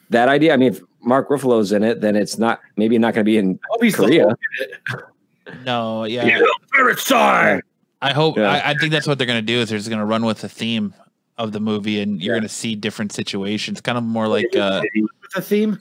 that 0.10 0.28
idea 0.30 0.54
i 0.54 0.58
mean 0.58 0.74
if 0.74 0.82
mark 1.02 1.30
ruffalo's 1.30 1.72
in 1.72 1.84
it 1.84 2.02
then 2.02 2.16
it's 2.16 2.38
not 2.38 2.60
maybe 2.76 2.98
not 2.98 3.14
going 3.14 3.24
to 3.24 3.30
be 3.30 3.38
in 3.38 3.60
I 3.64 3.68
hope 3.70 3.84
he's 3.84 3.96
the 3.96 4.04
Korea. 4.06 4.24
Hulk 4.24 4.40
in 4.62 4.70
it. 4.98 5.64
No, 5.64 6.06
yeah. 6.06 6.26
Yeah. 6.26 6.42
Parasite. 6.74 7.64
I 8.02 8.14
hope. 8.14 8.36
Yeah. 8.38 8.50
I, 8.50 8.72
I 8.72 8.74
think 8.74 8.92
that's 8.92 9.06
what 9.06 9.20
they're 9.20 9.28
going 9.28 9.38
to 9.40 9.46
do. 9.46 9.60
Is 9.60 9.70
they're 9.70 9.78
just 9.78 9.90
going 9.90 10.00
to 10.00 10.06
run 10.06 10.26
with 10.26 10.42
the 10.42 10.50
theme 10.50 10.94
of 11.38 11.52
the 11.52 11.60
movie, 11.60 12.02
and 12.02 12.20
you're 12.20 12.34
Yeah. 12.34 12.40
going 12.40 12.50
to 12.50 12.54
see 12.54 12.74
different 12.76 13.12
situations. 13.12 13.80
Kind 13.80 13.98
of 14.00 14.04
more 14.04 14.28
like, 14.28 14.56
uh, 14.56 14.82
With 14.96 15.32
the 15.36 15.42
theme. 15.44 15.80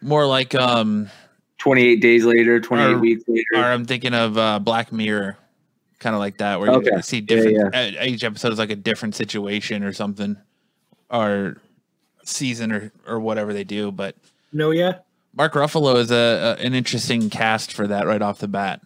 more 0.00 0.26
like, 0.26 0.54
um, 0.54 1.10
28 1.58 2.00
days 2.00 2.24
later, 2.24 2.58
28 2.58 2.86
Or- 2.94 2.98
weeks 2.98 3.24
or 3.28 3.34
later. 3.34 3.66
I'm 3.66 3.84
thinking 3.84 4.14
of 4.14 4.38
uh, 4.38 4.58
Black 4.60 4.92
Mirror, 4.92 5.36
kind 5.98 6.14
of 6.14 6.20
like 6.20 6.38
that, 6.38 6.60
where 6.60 6.70
Okay. 6.70 6.90
you 6.96 7.02
see 7.02 7.18
Yeah, 7.18 7.24
different. 7.26 7.74
uh, 7.74 8.02
Each 8.04 8.24
episode 8.24 8.52
is 8.52 8.58
like 8.58 8.70
a 8.70 8.76
different 8.76 9.14
situation 9.14 9.82
or 9.82 9.92
something, 9.92 10.36
or 11.10 11.56
season 12.24 12.72
or 12.72 12.92
or 13.06 13.20
whatever 13.20 13.52
they 13.52 13.64
do. 13.64 13.90
But 13.92 14.16
No, 14.52 14.70
yeah. 14.70 14.98
Mark 15.34 15.52
Ruffalo 15.54 15.96
is 15.96 16.10
a, 16.10 16.56
a 16.60 16.64
an 16.64 16.74
interesting 16.74 17.28
cast 17.30 17.72
for 17.72 17.86
that 17.86 18.06
right 18.06 18.22
off 18.22 18.38
the 18.38 18.48
bat. 18.48 18.80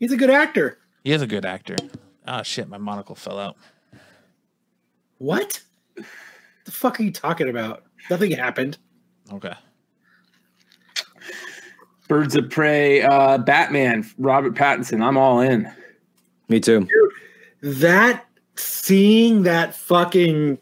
He's 0.00 0.12
a 0.12 0.16
good 0.16 0.30
actor. 0.30 0.78
He 1.04 1.12
is 1.12 1.22
a 1.22 1.26
good 1.26 1.44
actor. 1.44 1.76
Oh 2.26 2.42
shit, 2.42 2.68
my 2.68 2.78
monocle 2.78 3.14
fell 3.14 3.38
out. 3.38 3.56
What? 5.18 5.62
The 6.64 6.72
fuck 6.72 6.98
are 6.98 7.04
you 7.04 7.12
talking 7.12 7.48
about? 7.48 7.84
Nothing 8.10 8.32
happened. 8.32 8.76
Okay. 9.32 9.54
Birds 12.08 12.36
of 12.36 12.50
Prey, 12.50 13.02
uh, 13.02 13.38
Batman, 13.38 14.08
Robert 14.18 14.54
Pattinson. 14.54 15.02
I'm 15.02 15.16
all 15.16 15.40
in. 15.40 15.70
Me 16.48 16.60
too. 16.60 16.88
That 17.62 18.26
seeing 18.56 19.42
that 19.42 19.74
fucking 19.74 20.58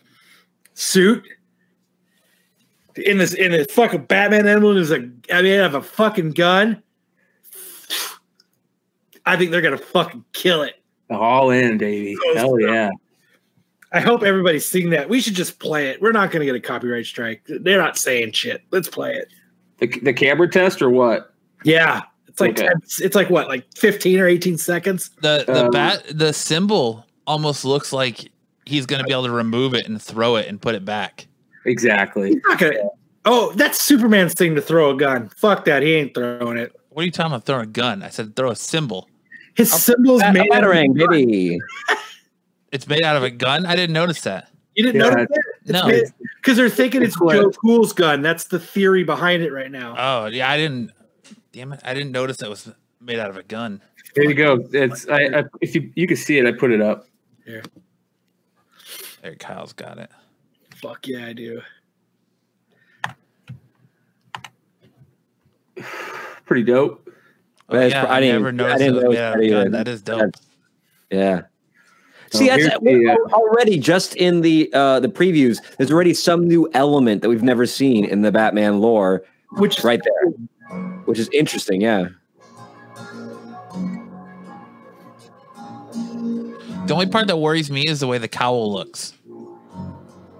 suit 0.75 1.25
in 2.97 3.19
this 3.19 3.35
in 3.35 3.53
a 3.53 3.65
fucking 3.65 4.05
Batman 4.05 4.47
emblem 4.47 4.77
is 4.77 4.91
a 4.91 5.09
I 5.33 5.43
mean 5.43 5.59
have 5.59 5.75
a 5.75 5.83
fucking 5.83 6.33
gun. 6.33 6.83
I 9.27 9.37
think 9.37 9.51
they're 9.51 9.63
gonna 9.63 9.79
fucking 9.79 10.25
kill 10.33 10.63
it. 10.63 10.75
All 11.11 11.51
in, 11.51 11.79
baby. 11.79 12.17
Oh, 12.25 12.35
Hell 12.37 12.61
yeah. 12.61 12.91
I 13.93 14.01
hope 14.01 14.23
everybody's 14.23 14.67
seeing 14.67 14.91
that. 14.91 15.09
We 15.09 15.21
should 15.21 15.35
just 15.35 15.59
play 15.61 15.89
it. 15.89 16.03
We're 16.03 16.13
not 16.13 16.31
gonna 16.31 16.45
get 16.45 16.55
a 16.55 16.61
copyright 16.61 17.07
strike. 17.07 17.43
They're 17.47 17.79
not 17.79 17.97
saying 17.97 18.33
shit. 18.33 18.63
Let's 18.71 18.89
play 18.89 19.15
it. 19.15 19.29
The, 19.79 19.87
the 20.01 20.13
camera 20.13 20.49
test 20.49 20.83
or 20.83 20.91
what? 20.91 21.35
Yeah. 21.65 22.03
It's 22.35 22.41
like 22.41 22.59
Okay. 22.59 22.67
10 22.67 22.73
it's 23.03 23.15
like 23.15 23.31
what, 23.31 23.47
like 23.47 23.65
15 23.77 24.19
or 24.19 24.27
18 24.27 24.59
seconds? 24.59 25.11
The 25.23 25.45
the 25.47 25.67
Um, 25.67 25.71
bat 25.71 26.03
the 26.13 26.33
symbol 26.33 27.07
almost 27.29 27.65
looks 27.65 27.93
like 27.93 28.29
he's 28.67 28.87
gonna 28.87 29.05
be 29.05 29.13
able 29.13 29.25
to 29.27 29.31
remove 29.31 29.73
it 29.75 29.87
and 29.89 30.03
throw 30.03 30.35
it 30.35 30.49
and 30.49 30.61
put 30.61 30.75
it 30.75 30.85
back. 30.85 31.29
Exactly. 31.65 32.41
Gonna 32.59 32.73
Oh, 33.25 33.53
that's 33.53 33.81
Superman's 33.81 34.35
thing 34.35 34.55
to 34.57 34.61
throw 34.61 34.91
a 34.91 34.97
gun. 34.97 35.31
Fuck 35.37 35.65
that. 35.67 35.83
He 35.83 35.95
ain't 35.95 36.13
throwing 36.13 36.59
it. 36.59 36.73
What 36.91 37.03
are 37.03 37.05
you 37.07 37.11
talking 37.13 37.33
about? 37.33 37.45
Throwing 37.47 37.63
a 37.63 37.67
gun? 37.67 38.03
I 38.03 38.09
said 38.09 38.35
throw 38.37 38.51
a 38.51 38.57
symbol. 38.57 39.09
His 39.55 39.73
symbols 39.73 40.21
Bat- 40.21 40.35
made 40.35 40.51
out 40.53 40.65
of- 40.65 40.71
batarang, 40.71 40.95
baby. 41.09 41.59
It's 42.73 42.89
made 42.89 43.05
out 43.05 43.15
of 43.17 43.23
a 43.23 43.31
gun. 43.31 43.67
I 43.67 43.77
didn't 43.77 43.93
notice 43.95 44.23
that. 44.23 44.49
You 44.75 44.83
didn't 44.85 45.01
Yeah, 45.01 45.11
notice 45.11 45.29
that? 45.67 45.73
No. 45.73 46.03
Because 46.43 46.57
they're 46.57 46.69
thinking 46.69 47.03
it's 47.05 47.15
It's 47.21 47.33
Joe 47.33 47.53
Chill's 47.65 47.93
gun. 47.93 48.21
That's 48.21 48.45
the 48.49 48.59
theory 48.59 49.05
behind 49.05 49.45
it 49.45 49.53
right 49.53 49.71
now. 49.71 49.95
Oh 49.97 50.27
yeah, 50.27 50.51
I 50.51 50.57
didn't. 50.57 50.91
Damn 51.55 51.73
it! 51.73 51.81
I 51.85 51.95
didn't 51.95 52.11
notice 52.11 52.39
that 52.39 52.51
was 52.51 52.69
made 53.01 53.21
out 53.21 53.31
of 53.31 53.37
a 53.37 53.45
gun. 53.45 53.81
There 54.17 54.25
you 54.25 54.35
go. 54.35 54.67
It's 54.73 55.09
I, 55.09 55.27
I 55.27 55.45
if 55.61 55.75
you 55.77 55.89
you 55.95 56.09
can 56.09 56.17
see 56.17 56.37
it, 56.39 56.47
I 56.47 56.53
put 56.53 56.73
it 56.73 56.81
up. 56.83 57.07
Yeah. 57.47 57.61
There, 59.23 59.37
Kyle's 59.37 59.73
got 59.73 59.99
it. 59.99 60.11
Fuck 60.83 61.07
yeah, 61.07 61.27
I 61.27 61.33
do. 61.33 61.61
Pretty 66.47 66.65
dope. 66.65 67.09
Oh, 67.69 67.81
yeah, 67.81 68.05
pr- 68.05 68.11
I, 68.11 68.17
I 68.17 68.21
didn't- 68.21 68.35
never 68.43 68.49
I 68.49 68.53
noticed 68.53 68.79
didn't 68.79 68.97
it 68.97 69.09
was 69.09 69.17
notice 69.17 69.19
made 69.19 69.23
out 69.23 69.35
of 69.37 69.41
that 69.41 69.47
a 69.47 69.51
gun. 69.51 69.61
either. 69.61 69.71
That 69.71 69.89
is 69.89 70.03
dope. 70.03 70.19
That's- 70.19 70.43
Yeah. 71.11 71.43
See, 72.33 72.51
Oh, 72.51 72.57
that's 72.57 72.79
the, 72.83 73.09
uh, 73.11 73.33
already 73.35 73.79
just 73.79 74.17
in 74.17 74.41
the 74.41 74.69
uh, 74.75 74.99
the 74.99 75.09
previews. 75.09 75.59
There's 75.77 75.93
already 75.93 76.15
some 76.15 76.49
new 76.49 76.69
element 76.75 77.23
that 77.23 77.29
we've 77.29 77.45
never 77.45 77.65
seen 77.65 78.05
in 78.05 78.23
the 78.23 78.33
Batman 78.33 78.81
lore, 78.81 79.23
Which 79.53 79.85
right 79.85 80.01
there, 80.03 80.33
which 81.05 81.19
is 81.19 81.29
interesting. 81.33 81.81
Yeah. 81.81 82.09
The 86.87 86.93
only 86.93 87.07
part 87.07 87.29
that 87.29 87.39
worries 87.39 87.71
me 87.71 87.87
is 87.89 88.01
the 88.01 88.07
way 88.07 88.19
the 88.19 88.29
cowl 88.29 88.71
looks. 88.73 89.15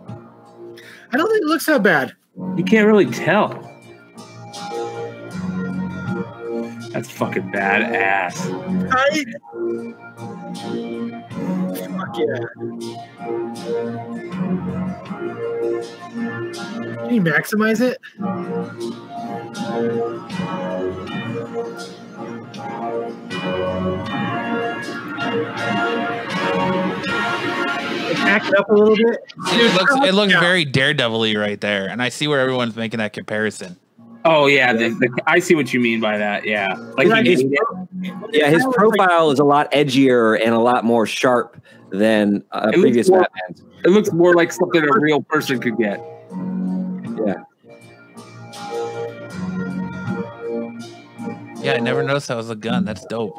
I 0.07 1.17
don't 1.17 1.31
think 1.31 1.43
it 1.43 1.47
looks 1.47 1.67
that 1.67 1.83
bad. 1.83 2.15
You 2.57 2.65
can't 2.65 2.87
really 2.87 3.07
tell. 3.07 3.51
That's 6.91 7.11
fucking 7.11 7.51
badass. 7.51 8.37
I, 8.93 9.25
fuck 11.99 12.19
yeah. 12.19 12.39
Can 17.05 17.15
you 17.15 17.23
maximize 17.23 17.81
it? 17.81 17.99
Back 28.25 28.47
it 28.49 28.59
up 28.59 28.69
a 28.69 28.73
little 28.75 28.97
bit. 28.97 29.19
It 29.53 29.75
looks, 29.75 29.95
it 30.09 30.15
looks 30.15 30.33
Yeah. 30.33 30.41
very 30.41 30.65
daredevil-y 30.65 31.35
right 31.37 31.61
there, 31.61 31.89
and 31.89 32.03
I 32.03 32.09
see 32.09 32.27
where 32.27 32.41
everyone's 32.41 32.77
making 32.77 32.99
that 32.99 33.13
comparison. 33.13 33.77
Oh 34.25 34.47
yeah, 34.47 34.73
the, 34.73 34.89
the, 34.89 35.11
I 35.27 35.39
see 35.39 35.55
what 35.55 35.75
you 35.75 35.81
mean 35.81 36.01
by 36.01 36.17
that. 36.17 36.47
Yeah, 36.47 36.75
like 36.97 37.09
Right, 37.09 37.27
he 37.27 37.35
it's- 37.35 37.51
Yeah, 38.33 38.49
his 38.49 38.63
Kinda 38.63 38.65
looks 38.65 38.65
like- 38.65 38.75
profile 38.77 39.31
is 39.31 39.39
a 39.39 39.45
lot 39.45 39.71
edgier 39.73 40.41
and 40.43 40.55
a 40.55 40.59
lot 40.59 40.85
more 40.85 41.05
sharp 41.07 41.61
than 41.91 42.43
uh, 42.53 42.71
previous 42.73 43.11
more- 43.11 43.21
Batmans. 43.21 43.63
It 43.85 43.91
looks 43.91 44.13
more 44.13 44.33
like 44.33 44.51
something 44.51 44.83
a 44.83 44.99
real 44.99 45.21
person 45.23 45.59
could 45.61 45.77
get. 45.77 46.01
Yeah. 47.27 47.35
Yeah, 51.65 51.73
I 51.73 51.79
never 51.81 52.03
noticed 52.03 52.29
that 52.29 52.37
was 52.37 52.51
a 52.51 52.55
gun. 52.55 52.85
That's 52.85 53.05
dope. 53.07 53.35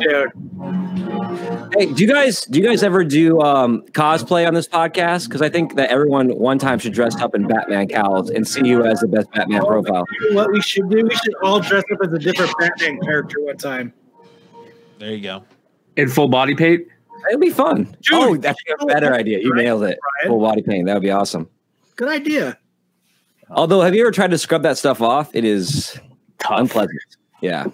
Dude, 0.00 0.32
Hey, 1.76 1.92
do 1.92 2.04
you 2.04 2.12
guys 2.12 2.44
do 2.46 2.58
you 2.58 2.64
guys 2.66 2.82
ever 2.82 3.04
do 3.04 3.40
um, 3.40 3.82
cosplay 3.92 4.46
on 4.46 4.54
this 4.54 4.66
podcast? 4.66 5.26
Because 5.26 5.42
I 5.42 5.48
think 5.48 5.76
that 5.76 5.90
everyone 5.90 6.30
one 6.30 6.58
time 6.58 6.78
should 6.78 6.92
dress 6.92 7.14
up 7.20 7.34
in 7.34 7.46
Batman 7.46 7.88
cowls 7.88 8.30
and 8.30 8.46
see 8.46 8.66
you 8.66 8.84
as 8.84 9.00
the 9.00 9.06
best 9.06 9.30
Batman 9.32 9.64
profile. 9.64 10.04
what 10.32 10.50
we 10.50 10.60
should 10.60 10.88
do? 10.90 11.04
We 11.04 11.14
should 11.14 11.34
all 11.42 11.60
dress 11.60 11.84
up 11.92 11.98
as 12.04 12.12
a 12.12 12.18
different 12.18 12.52
Batman 12.58 13.00
character 13.00 13.36
one 13.40 13.56
time. 13.56 13.92
There 14.98 15.12
you 15.12 15.20
go. 15.22 15.44
In 15.96 16.08
full 16.08 16.28
body 16.28 16.54
paint. 16.54 16.86
It'd 17.28 17.40
be 17.40 17.50
fun. 17.50 17.84
Dude, 18.02 18.12
oh, 18.12 18.36
that's 18.36 18.58
a 18.80 18.86
better 18.86 19.14
idea. 19.14 19.38
You 19.40 19.54
nailed 19.54 19.82
it. 19.84 19.98
Brian? 20.00 20.30
Full 20.32 20.40
body 20.40 20.62
paint. 20.62 20.86
That 20.86 20.94
would 20.94 21.02
be 21.02 21.10
awesome. 21.10 21.48
Good 21.96 22.08
idea. 22.08 22.58
Although, 23.50 23.80
have 23.80 23.94
you 23.94 24.02
ever 24.02 24.10
tried 24.10 24.30
to 24.30 24.38
scrub 24.38 24.62
that 24.62 24.78
stuff 24.78 25.00
off? 25.00 25.34
It 25.34 25.44
is 25.44 25.98
Tough. 26.38 26.60
unpleasant. 26.60 27.00
Yeah. 27.40 27.66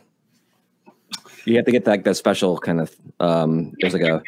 You 1.45 1.57
have 1.57 1.66
to 1.66 1.72
get 1.72 1.86
like 1.86 2.05
that 2.05 2.14
special 2.14 2.57
kind 2.59 2.80
of 2.80 2.95
um 3.20 3.72
there's 3.80 3.92
like 3.92 4.03
a, 4.03 4.22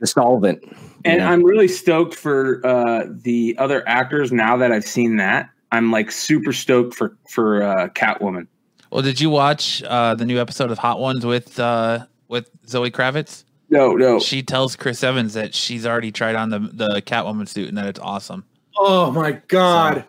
a 0.00 0.06
solvent. 0.06 0.62
And 1.04 1.20
Yeah. 1.20 1.30
I'm 1.30 1.42
really 1.44 1.66
stoked 1.68 2.14
for 2.14 2.64
uh, 2.64 3.04
the 3.08 3.56
other 3.58 3.86
actors 3.88 4.30
now 4.32 4.56
that 4.58 4.70
I've 4.72 4.84
seen 4.86 5.16
that. 5.16 5.50
I'm 5.72 5.90
like 5.90 6.10
super 6.12 6.52
stoked 6.52 6.94
for 6.94 7.16
for 7.28 7.62
uh, 7.62 7.88
Catwoman. 7.88 8.46
Well, 8.90 9.02
did 9.02 9.20
you 9.20 9.28
watch 9.30 9.82
uh, 9.82 10.14
the 10.14 10.24
new 10.24 10.38
episode 10.40 10.70
of 10.70 10.78
Hot 10.78 11.00
Ones 11.00 11.26
with 11.26 11.58
uh, 11.58 12.06
with 12.28 12.48
Zoe 12.68 12.90
Kravitz? 12.92 13.42
No, 13.68 13.94
no. 13.94 14.20
She 14.20 14.42
tells 14.42 14.76
Chris 14.76 15.02
Evans 15.02 15.34
that 15.34 15.54
she's 15.54 15.86
already 15.86 16.12
tried 16.12 16.36
on 16.36 16.50
the 16.50 16.58
the 16.58 17.02
Catwoman 17.02 17.48
suit 17.48 17.68
and 17.68 17.76
that 17.78 17.86
it's 17.86 18.00
awesome. 18.00 18.44
Oh 18.78 19.10
my 19.10 19.32
god. 19.48 20.04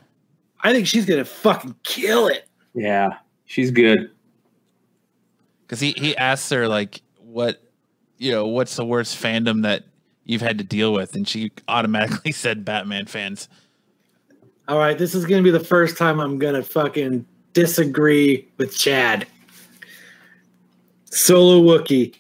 I 0.62 0.74
think 0.74 0.88
she's 0.88 1.06
gonna 1.06 1.26
fucking 1.26 1.76
kill 1.84 2.28
it. 2.28 2.48
Yeah, 2.74 3.18
she's 3.46 3.72
good. 3.72 4.12
Because 5.62 5.80
he 5.80 5.94
he 5.98 6.16
asks 6.18 6.50
her 6.52 6.68
like, 6.68 7.02
what, 7.20 7.62
you 8.18 8.32
know, 8.32 8.48
what's 8.48 8.76
the 8.76 8.86
worst 8.86 9.22
fandom 9.22 9.64
that 9.64 9.84
you've 10.26 10.42
had 10.42 10.58
to 10.60 10.64
deal 10.64 10.94
with, 10.94 11.16
and 11.16 11.28
she 11.28 11.52
automatically 11.68 12.32
said 12.34 12.64
Batman 12.66 13.06
fans. 13.06 13.50
All 14.68 14.78
right, 14.78 14.98
this 14.98 15.16
is 15.16 15.26
gonna 15.26 15.42
be 15.42 15.52
the 15.52 15.60
first 15.60 15.98
time 15.98 16.20
I'm 16.20 16.38
gonna 16.38 16.64
fucking 16.64 17.26
disagree 17.54 18.48
with 18.58 18.76
Chad. 18.78 19.26
Solo 21.06 21.62
Wookie. 21.62 22.14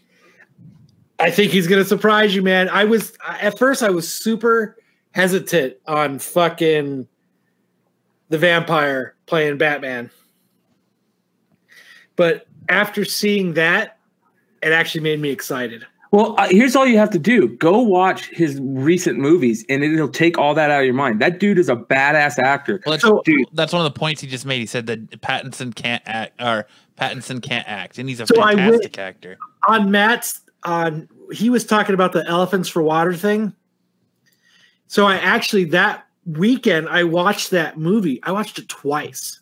I 1.19 1.31
think 1.31 1.51
he's 1.51 1.67
gonna 1.67 1.83
surprise 1.85 2.35
you, 2.35 2.41
man. 2.43 2.69
I 2.69 2.83
was 2.83 3.13
at 3.27 3.57
first 3.57 3.81
I 3.83 3.89
was 3.89 4.11
super 4.11 4.77
hesitant 5.11 5.75
on 5.87 6.19
fucking 6.19 7.07
the 8.29 8.37
vampire 8.37 9.15
playing 9.25 9.57
Batman. 9.57 10.11
But 12.15 12.47
after 12.69 13.05
seeing 13.05 13.53
that, 13.53 13.97
it 14.61 14.71
actually 14.71 15.01
made 15.01 15.19
me 15.19 15.29
excited. 15.29 15.85
Well, 16.11 16.35
uh, 16.37 16.47
here's 16.49 16.75
all 16.75 16.85
you 16.85 16.97
have 16.97 17.09
to 17.11 17.19
do: 17.19 17.49
go 17.49 17.79
watch 17.81 18.27
his 18.29 18.59
recent 18.61 19.17
movies, 19.19 19.65
and 19.69 19.83
it'll 19.83 20.07
take 20.07 20.37
all 20.37 20.53
that 20.53 20.71
out 20.71 20.79
of 20.79 20.85
your 20.85 20.93
mind. 20.93 21.19
That 21.21 21.39
dude 21.39 21.59
is 21.59 21.67
a 21.67 21.75
badass 21.75 22.39
actor. 22.39 22.81
Well, 22.85 22.93
that's, 22.93 23.03
So- 23.03 23.21
Dude. 23.25 23.47
that's 23.53 23.73
one 23.73 23.85
of 23.85 23.93
the 23.93 23.99
points 23.99 24.21
he 24.21 24.27
just 24.27 24.45
made. 24.45 24.59
He 24.59 24.65
said 24.65 24.85
that 24.87 25.09
Pattinson 25.21 25.75
can't 25.75 26.01
act, 26.05 26.41
or 26.41 26.65
Pattinson 26.97 27.41
can't 27.43 27.67
act, 27.67 27.97
and 27.97 28.07
he's 28.07 28.21
a 28.21 28.25
So 28.27 28.41
I 28.41 28.55
fantastic 28.55 28.97
actor. 28.97 29.37
on 29.67 29.91
Matt's 29.91 30.41
on 30.63 31.07
he 31.31 31.49
was 31.49 31.65
talking 31.65 31.93
about 31.93 32.13
the 32.13 32.25
elephants 32.27 32.69
for 32.69 32.81
water 32.81 33.13
thing. 33.13 33.53
So 34.87 35.05
I 35.05 35.15
actually 35.17 35.65
that 35.65 36.05
weekend 36.25 36.87
I 36.89 37.03
watched 37.03 37.51
that 37.51 37.77
movie. 37.77 38.19
I 38.23 38.31
watched 38.31 38.59
it 38.59 38.67
twice. 38.69 39.39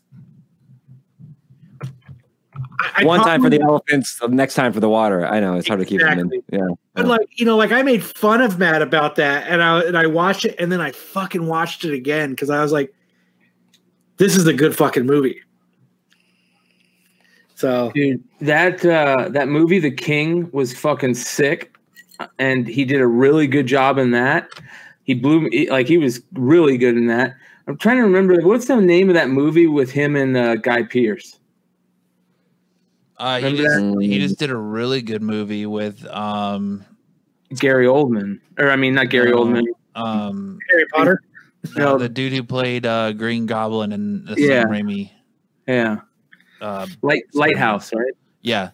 I- 2.79 2.91
I 2.97 3.05
One 3.05 3.21
time 3.21 3.41
for 3.41 3.49
the 3.49 3.61
elephants, 3.61 4.19
the 4.19 4.27
next 4.27 4.53
time 4.55 4.71
for 4.73 4.79
the 4.79 4.89
water. 4.89 5.25
I 5.25 5.39
know 5.39 5.55
it's 5.55 5.67
hard 5.67 5.79
to 5.79 5.85
keep 5.85 6.01
them 6.01 6.19
in. 6.19 6.31
Yeah. 6.51 6.59
but 6.93 7.07
like 7.07 7.27
you 7.39 7.45
know, 7.45 7.57
like 7.57 7.71
I 7.71 7.81
made 7.83 8.03
fun 8.03 8.41
of 8.41 8.57
Matt 8.59 8.81
about 8.81 9.15
that, 9.15 9.47
and 9.47 9.61
I 9.61 9.81
and 9.81 9.97
I 9.97 10.07
watched 10.07 10.45
it, 10.45 10.55
and 10.59 10.71
then 10.71 10.81
I 10.81 10.91
fucking 10.91 11.45
watched 11.47 11.85
it 11.85 11.93
again 11.93 12.31
because 12.31 12.49
I 12.49 12.61
was 12.61 12.71
like, 12.71 12.93
"This 14.17 14.35
is 14.35 14.45
a 14.47 14.53
good 14.53 14.75
fucking 14.75 15.05
movie." 15.05 15.41
So 17.55 17.91
Dude, 17.95 18.23
that 18.41 18.85
uh, 18.85 19.29
that 19.29 19.47
movie, 19.47 19.79
The 19.79 19.91
King, 19.91 20.49
was 20.51 20.73
fucking 20.77 21.13
sick, 21.15 21.75
and 22.37 22.67
he 22.67 22.83
did 22.85 22.99
a 23.01 23.07
really 23.07 23.47
good 23.47 23.65
job 23.65 23.97
in 23.97 24.11
that. 24.11 24.49
He 25.03 25.13
blew 25.13 25.41
me 25.41 25.69
like 25.69 25.87
he 25.87 25.97
was 25.97 26.21
really 26.33 26.77
good 26.77 26.97
in 26.97 27.07
that. 27.07 27.33
I'm 27.67 27.77
trying 27.77 27.97
to 27.97 28.03
remember 28.03 28.39
what's 28.41 28.67
the 28.67 28.75
name 28.79 29.09
of 29.09 29.15
that 29.15 29.29
movie 29.29 29.67
with 29.67 29.89
him 29.91 30.15
and 30.15 30.35
uh, 30.37 30.55
Guy 30.57 30.83
Pearce. 30.83 31.39
Uh, 33.17 33.37
he 33.39 33.45
Remember 33.45 33.63
just 33.63 33.75
that? 33.79 34.01
he 34.03 34.19
just 34.19 34.37
did 34.39 34.49
a 34.51 34.57
really 34.57 35.01
good 35.01 35.21
movie 35.21 35.65
with 35.65 36.05
um 36.07 36.83
Gary 37.55 37.85
Oldman, 37.85 38.39
or 38.59 38.69
I 38.69 38.75
mean, 38.75 38.93
not 38.95 39.09
Gary 39.09 39.31
No. 39.31 39.45
Oldman. 39.45 39.63
um 39.95 40.59
Harry 40.69 40.85
Potter. 40.91 41.21
no, 41.77 41.93
No. 41.93 41.97
the 41.97 42.09
dude 42.09 42.33
who 42.33 42.43
played 42.43 42.85
uh, 42.85 43.13
Green 43.13 43.45
Goblin 43.45 43.93
and 43.93 44.27
the 44.27 44.35
Yeah. 44.37 44.63
Sam 44.63 44.69
Raimi. 44.71 45.11
Yeah, 45.67 46.01
Uh, 46.65 46.87
Light 47.01 47.23
Lighthouse, 47.33 47.93
right? 47.93 48.13
yeah, 48.41 48.71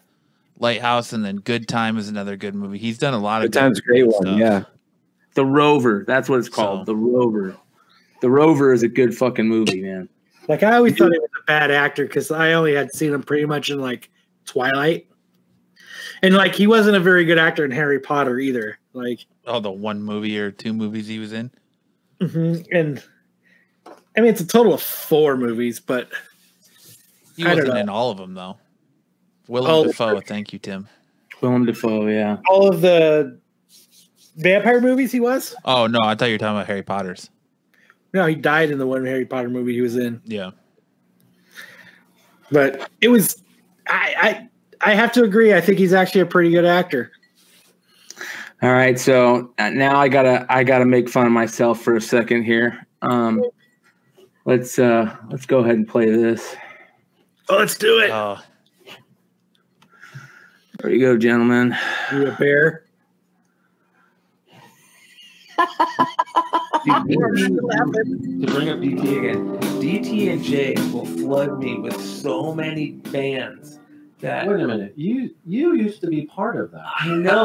Lighthouse, 0.58 1.12
and 1.12 1.24
then 1.24 1.36
Good 1.36 1.68
Time 1.68 1.98
is 1.98 2.08
another 2.08 2.36
good 2.36 2.54
movie. 2.54 2.78
He's 2.78 2.98
done 2.98 3.12
a 3.14 3.18
lot 3.18 3.42
of 3.42 3.50
Good 3.50 3.58
time's 3.58 3.78
a 3.78 3.82
great 3.82 4.06
one. 4.06 4.22
stuff. 4.22 4.38
Yeah. 4.38 4.64
The 5.34 5.44
Rover. 5.46 6.04
That's 6.06 6.28
what 6.28 6.38
it's 6.38 6.48
called. 6.48 6.80
So- 6.86 6.92
The 6.92 6.96
Rover. 6.96 7.56
The 8.20 8.30
Rover 8.30 8.72
is 8.72 8.82
a 8.82 8.88
good 8.88 9.16
fucking 9.16 9.48
movie, 9.48 9.82
man. 9.82 10.08
Like 10.48 10.62
I 10.62 10.76
always 10.76 10.96
thought 10.96 11.12
he 11.12 11.18
was 11.18 11.28
a 11.42 11.44
bad 11.46 11.70
actor 11.70 12.04
because 12.06 12.30
I 12.30 12.52
only 12.52 12.74
had 12.74 12.92
seen 12.94 13.12
him 13.12 13.22
pretty 13.22 13.44
much 13.46 13.68
in 13.70 13.80
like 13.80 14.10
Twilight, 14.44 15.06
and 16.22 16.34
like 16.34 16.54
he 16.54 16.66
wasn't 16.66 16.96
a 16.96 17.00
very 17.00 17.24
good 17.24 17.38
actor 17.38 17.64
in 17.64 17.70
Harry 17.70 17.98
Potter 18.00 18.38
either. 18.38 18.78
Like, 18.92 19.20
Oh, 19.46 19.58
the 19.60 19.70
one 19.70 20.02
movie 20.02 20.38
or 20.38 20.50
two 20.50 20.72
movies 20.72 21.06
he 21.08 21.18
was 21.18 21.32
in. 21.32 21.50
mhm, 22.20 22.64
and 22.72 23.02
I 24.16 24.20
mean 24.20 24.30
it's 24.30 24.40
a 24.40 24.46
total 24.46 24.74
of 24.74 24.82
four 24.82 25.36
movies, 25.36 25.80
but 25.80 26.08
He 27.36 27.44
I 27.44 27.54
wasn't 27.54 27.68
know. 27.74 27.80
in 27.80 27.88
all 27.88 28.10
of 28.10 28.18
them 28.18 28.34
though. 28.34 28.56
Willem 29.48 29.70
Oh. 29.70 29.84
Dafoe, 29.84 30.20
thank 30.20 30.52
you, 30.52 30.58
Tim. 30.58 30.88
Willem 31.40 31.64
Dafoe, 31.66 32.06
yeah. 32.06 32.36
all 32.48 32.68
of 32.68 32.80
the 32.80 33.38
vampire 34.36 34.80
movies 34.80 35.10
he 35.12 35.20
was. 35.20 35.54
Oh 35.64 35.86
no, 35.86 35.98
I 36.04 36.14
thought 36.14 36.26
you 36.26 36.34
were 36.34 36.38
talking 36.38 36.56
about 36.56 36.66
Harry 36.66 36.82
Potter's. 36.82 37.30
No, 38.14 38.26
he 38.26 38.34
died 38.34 38.70
in 38.70 38.78
the 38.78 38.86
one 38.86 39.04
Harry 39.06 39.24
Potter 39.24 39.48
movie 39.48 39.72
he 39.74 39.80
was 39.80 39.96
in. 39.96 40.20
Yeah. 40.24 40.50
But 42.50 42.90
it 43.00 43.08
was, 43.08 43.42
I, 43.88 44.48
I, 44.82 44.90
I 44.90 44.94
have 44.94 45.10
to 45.12 45.22
agree. 45.24 45.54
I 45.54 45.60
think 45.62 45.78
he's 45.78 45.94
actually 45.94 46.20
a 46.20 46.26
pretty 46.26 46.50
good 46.50 46.66
actor. 46.66 47.10
All 48.62 48.70
right, 48.72 48.98
so 49.00 49.52
uh, 49.58 49.70
now 49.70 49.98
I 49.98 50.08
gotta 50.08 50.46
I 50.48 50.62
gotta 50.62 50.84
make 50.84 51.08
fun 51.08 51.26
of 51.26 51.32
myself 51.32 51.80
for 51.80 51.96
a 51.96 52.00
second 52.00 52.44
here. 52.44 52.86
Um, 53.00 53.42
let's 54.44 54.78
uh, 54.78 55.16
let's 55.30 55.46
go 55.46 55.58
ahead 55.60 55.74
and 55.76 55.88
play 55.88 56.08
this. 56.10 56.54
Oh, 57.48 57.56
let's 57.58 57.76
do 57.76 57.98
it. 58.00 58.10
Oh, 58.10 58.38
There 60.80 60.90
you 60.92 61.00
go, 61.00 61.16
gentlemen. 61.16 61.76
you 62.12 62.28
a 62.28 62.32
bear? 62.32 62.84
to 66.84 68.46
bring 68.46 68.68
up 68.68 68.78
DT 68.78 69.18
again, 69.18 69.58
DT 69.80 70.32
and 70.32 70.42
J 70.42 70.74
will 70.92 71.06
flood 71.06 71.58
me 71.58 71.78
with 71.78 72.00
so 72.00 72.52
many 72.54 72.92
bands 72.92 73.78
that 74.20 74.46
Wait 74.48 74.60
a 74.60 74.66
minute. 74.66 74.92
You 74.96 75.34
you 75.46 75.74
used 75.74 76.00
to 76.00 76.06
be 76.08 76.26
part 76.26 76.56
of 76.56 76.70
that. 76.72 76.84
I 76.98 77.08
know, 77.08 77.44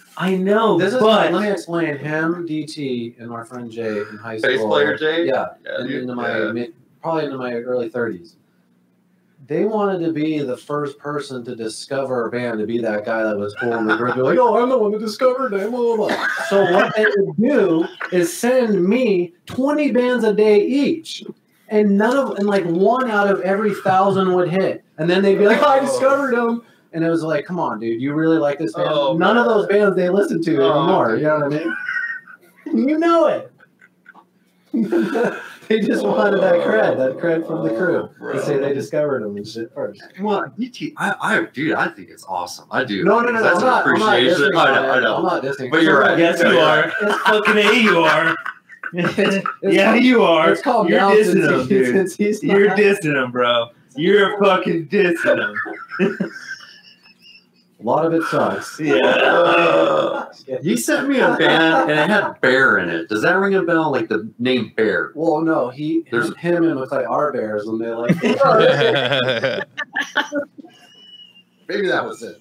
I 0.16 0.36
know, 0.36 0.78
This 0.78 0.94
is 0.94 1.00
but 1.00 1.32
let 1.32 1.42
me 1.42 1.50
explain. 1.50 1.96
Him, 1.96 2.46
DT, 2.46 3.18
and 3.20 3.28
my 3.30 3.42
friend 3.42 3.70
Jay 3.70 3.98
in 4.00 4.16
high 4.18 4.38
school. 4.38 4.50
Bass 4.50 4.62
player 4.64 4.96
Jay? 4.96 5.26
Yeah, 5.26 5.46
Yeah, 5.64 5.76
and 5.78 5.88
dude, 5.88 6.02
into 6.02 6.14
my 6.14 6.38
yeah. 6.46 6.52
mid, 6.52 6.74
probably 7.02 7.24
into 7.24 7.38
my 7.38 7.54
early 7.54 7.88
thirties. 7.88 8.36
They 9.50 9.64
wanted 9.64 9.98
to 10.06 10.12
be 10.12 10.38
the 10.38 10.56
first 10.56 10.96
person 10.96 11.44
to 11.44 11.56
discover 11.56 12.28
a 12.28 12.30
band 12.30 12.60
to 12.60 12.66
be 12.68 12.78
that 12.82 13.04
guy 13.04 13.24
that 13.24 13.36
was 13.36 13.52
in 13.62 13.84
the 13.84 13.96
group. 13.96 14.14
They're 14.14 14.22
like, 14.22 14.38
oh, 14.38 14.62
I'm 14.62 14.68
the 14.68 14.78
one 14.78 14.92
that 14.92 15.00
discovered 15.00 15.50
them. 15.50 15.72
Blah, 15.72 15.96
blah, 15.96 16.06
blah. 16.06 16.26
So 16.48 16.72
what 16.72 16.94
they 16.94 17.04
would 17.16 17.36
do 17.36 17.84
is 18.12 18.32
send 18.32 18.84
me 18.84 19.32
20 19.46 19.90
bands 19.90 20.22
a 20.22 20.32
day 20.32 20.60
each. 20.60 21.24
And 21.66 21.98
none 21.98 22.16
of 22.16 22.36
and 22.36 22.46
like 22.46 22.64
one 22.64 23.10
out 23.10 23.28
of 23.28 23.40
every 23.40 23.74
thousand 23.74 24.32
would 24.34 24.50
hit. 24.50 24.84
And 24.98 25.10
then 25.10 25.20
they'd 25.20 25.34
be 25.34 25.46
like, 25.46 25.64
I 25.64 25.80
discovered 25.80 26.36
them. 26.36 26.62
And 26.92 27.04
it 27.04 27.10
was 27.10 27.24
like, 27.24 27.44
come 27.44 27.58
on, 27.58 27.80
dude, 27.80 28.00
you 28.00 28.14
really 28.14 28.38
like 28.38 28.60
this 28.60 28.72
band? 28.74 28.88
Oh, 28.88 29.18
None 29.18 29.36
of 29.36 29.46
those 29.46 29.66
bands 29.66 29.96
they 29.96 30.10
listen 30.10 30.40
to 30.44 30.62
Oh, 30.62 30.78
anymore. 30.78 31.16
You 31.16 31.24
know 31.24 31.40
what 31.40 31.52
I 31.52 31.58
mean? 31.58 31.76
you 32.88 32.98
know 33.00 33.26
it. 33.26 33.52
they 35.70 35.78
just 35.78 36.04
wanted 36.04 36.40
that 36.40 36.56
oh, 36.56 36.66
cred, 36.66 36.96
that 36.98 37.16
cred 37.16 37.46
from 37.46 37.62
the 37.62 37.72
crew 37.72 38.10
Oh, 38.20 38.32
to 38.32 38.42
say 38.44 38.58
they 38.58 38.74
discovered 38.74 39.22
them 39.22 39.36
and 39.36 39.46
shit 39.46 39.72
first. 39.72 40.02
Well, 40.20 40.52
DT, 40.58 40.94
I, 40.96 41.14
I, 41.20 41.44
dude, 41.44 41.74
I 41.74 41.86
think 41.86 42.08
it's 42.10 42.24
awesome. 42.24 42.66
I 42.72 42.82
do. 42.82 43.04
No, 43.04 43.20
no, 43.20 43.30
no, 43.30 43.34
no. 43.34 43.42
That's 43.44 43.60
I'm 43.60 43.66
not, 43.66 43.86
an 43.86 43.92
I'm 43.94 44.00
not 44.00 44.08
I 44.18 44.20
know. 44.74 44.90
I 44.90 45.00
know. 45.00 45.16
I'm 45.18 45.22
not 45.22 45.44
dissing. 45.44 45.70
But 45.70 45.82
you're 45.84 46.00
right. 46.00 46.18
yes, 46.18 46.42
you 46.42 46.58
are. 46.58 46.92
It's 47.00 47.18
fucking 47.22 47.56
a, 47.56 47.72
you 47.80 48.00
are. 48.00 48.36
It's 48.92 49.46
yeah, 49.62 49.92
called- 49.92 50.02
you 50.02 50.22
are. 50.24 50.50
It's 50.50 50.62
called 50.62 50.88
You're 50.88 50.98
dissing 50.98 51.32
since, 51.34 51.46
them, 51.46 51.68
dude. 51.68 51.94
since 51.94 52.16
he's 52.16 52.42
You're 52.42 52.70
dissing 52.70 53.12
them, 53.12 53.30
bro. 53.30 53.68
You're 53.94 54.36
fucking 54.42 54.88
dissing 54.88 55.36
them. 55.36 55.54
A 57.80 57.82
lot 57.82 58.04
of 58.04 58.12
it 58.12 58.22
sucks. 58.24 58.78
Yeah. 58.78 60.26
He 60.62 60.76
sent 60.76 61.08
me 61.08 61.18
a 61.20 61.36
band 61.36 61.90
and 61.90 61.98
it 61.98 62.08
had 62.08 62.40
bear 62.40 62.78
in 62.78 62.88
it. 62.88 63.08
Does 63.08 63.22
that 63.22 63.32
ring 63.34 63.54
a 63.54 63.62
bell? 63.62 63.90
Like 63.90 64.08
the 64.08 64.30
name 64.38 64.72
Bear? 64.76 65.10
Well, 65.14 65.40
no, 65.42 65.70
he, 65.70 66.04
There's- 66.10 66.32
him 66.38 66.64
and 66.64 66.78
McClay 66.78 67.08
are 67.08 67.32
bears 67.32 67.66
when 67.66 67.78
they 67.78 67.88
like. 67.88 68.14
Maybe 71.68 71.86
that 71.88 72.04
was 72.04 72.22
it. 72.22 72.40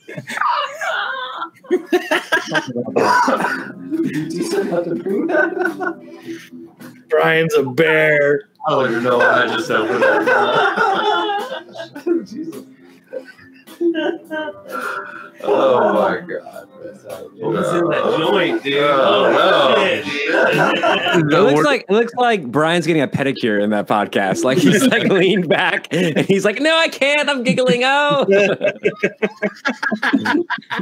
Did 4.02 4.34
you 4.34 4.44
say 4.44 4.64
not 4.64 4.84
to 4.86 4.96
bring 4.96 5.28
that? 5.28 5.96
Brian's 7.10 7.54
a 7.56 7.64
bear. 7.64 8.50
Oh, 8.68 8.82
I 8.82 8.92
don't 8.92 9.04
know 9.04 9.18
what 9.18 9.28
I 9.30 9.48
just 9.48 9.70
opened. 9.72 10.04
Jesus. 12.28 12.66
Oh 15.42 15.94
my 15.94 16.20
god. 16.22 16.68
What 17.38 17.52
was 17.54 17.74
in 17.74 17.86
that 17.90 18.18
joint, 18.18 18.64
dude? 18.64 18.74
Oh, 18.84 19.76
Oh, 20.32 21.22
no. 21.26 21.48
It 21.48 21.54
looks 21.54 21.66
like 21.66 21.86
it 21.90 21.94
looks 21.94 22.14
like 22.16 22.46
Brian's 22.52 22.86
getting 22.88 23.02
a 23.02 23.08
pedicure 23.08 23.62
in 23.62 23.70
that 23.72 23.88
podcast. 23.88 24.44
Like 24.44 24.58
he's 24.58 24.86
like 24.88 25.04
leaned 25.10 25.48
back 25.50 25.88
and 25.94 26.20
he's 26.20 26.46
like, 26.46 26.60
"No, 26.60 26.76
I 26.78 26.88
can't. 26.90 27.30
I'm 27.30 27.44
giggling." 27.44 27.82
Oh, 27.84 28.26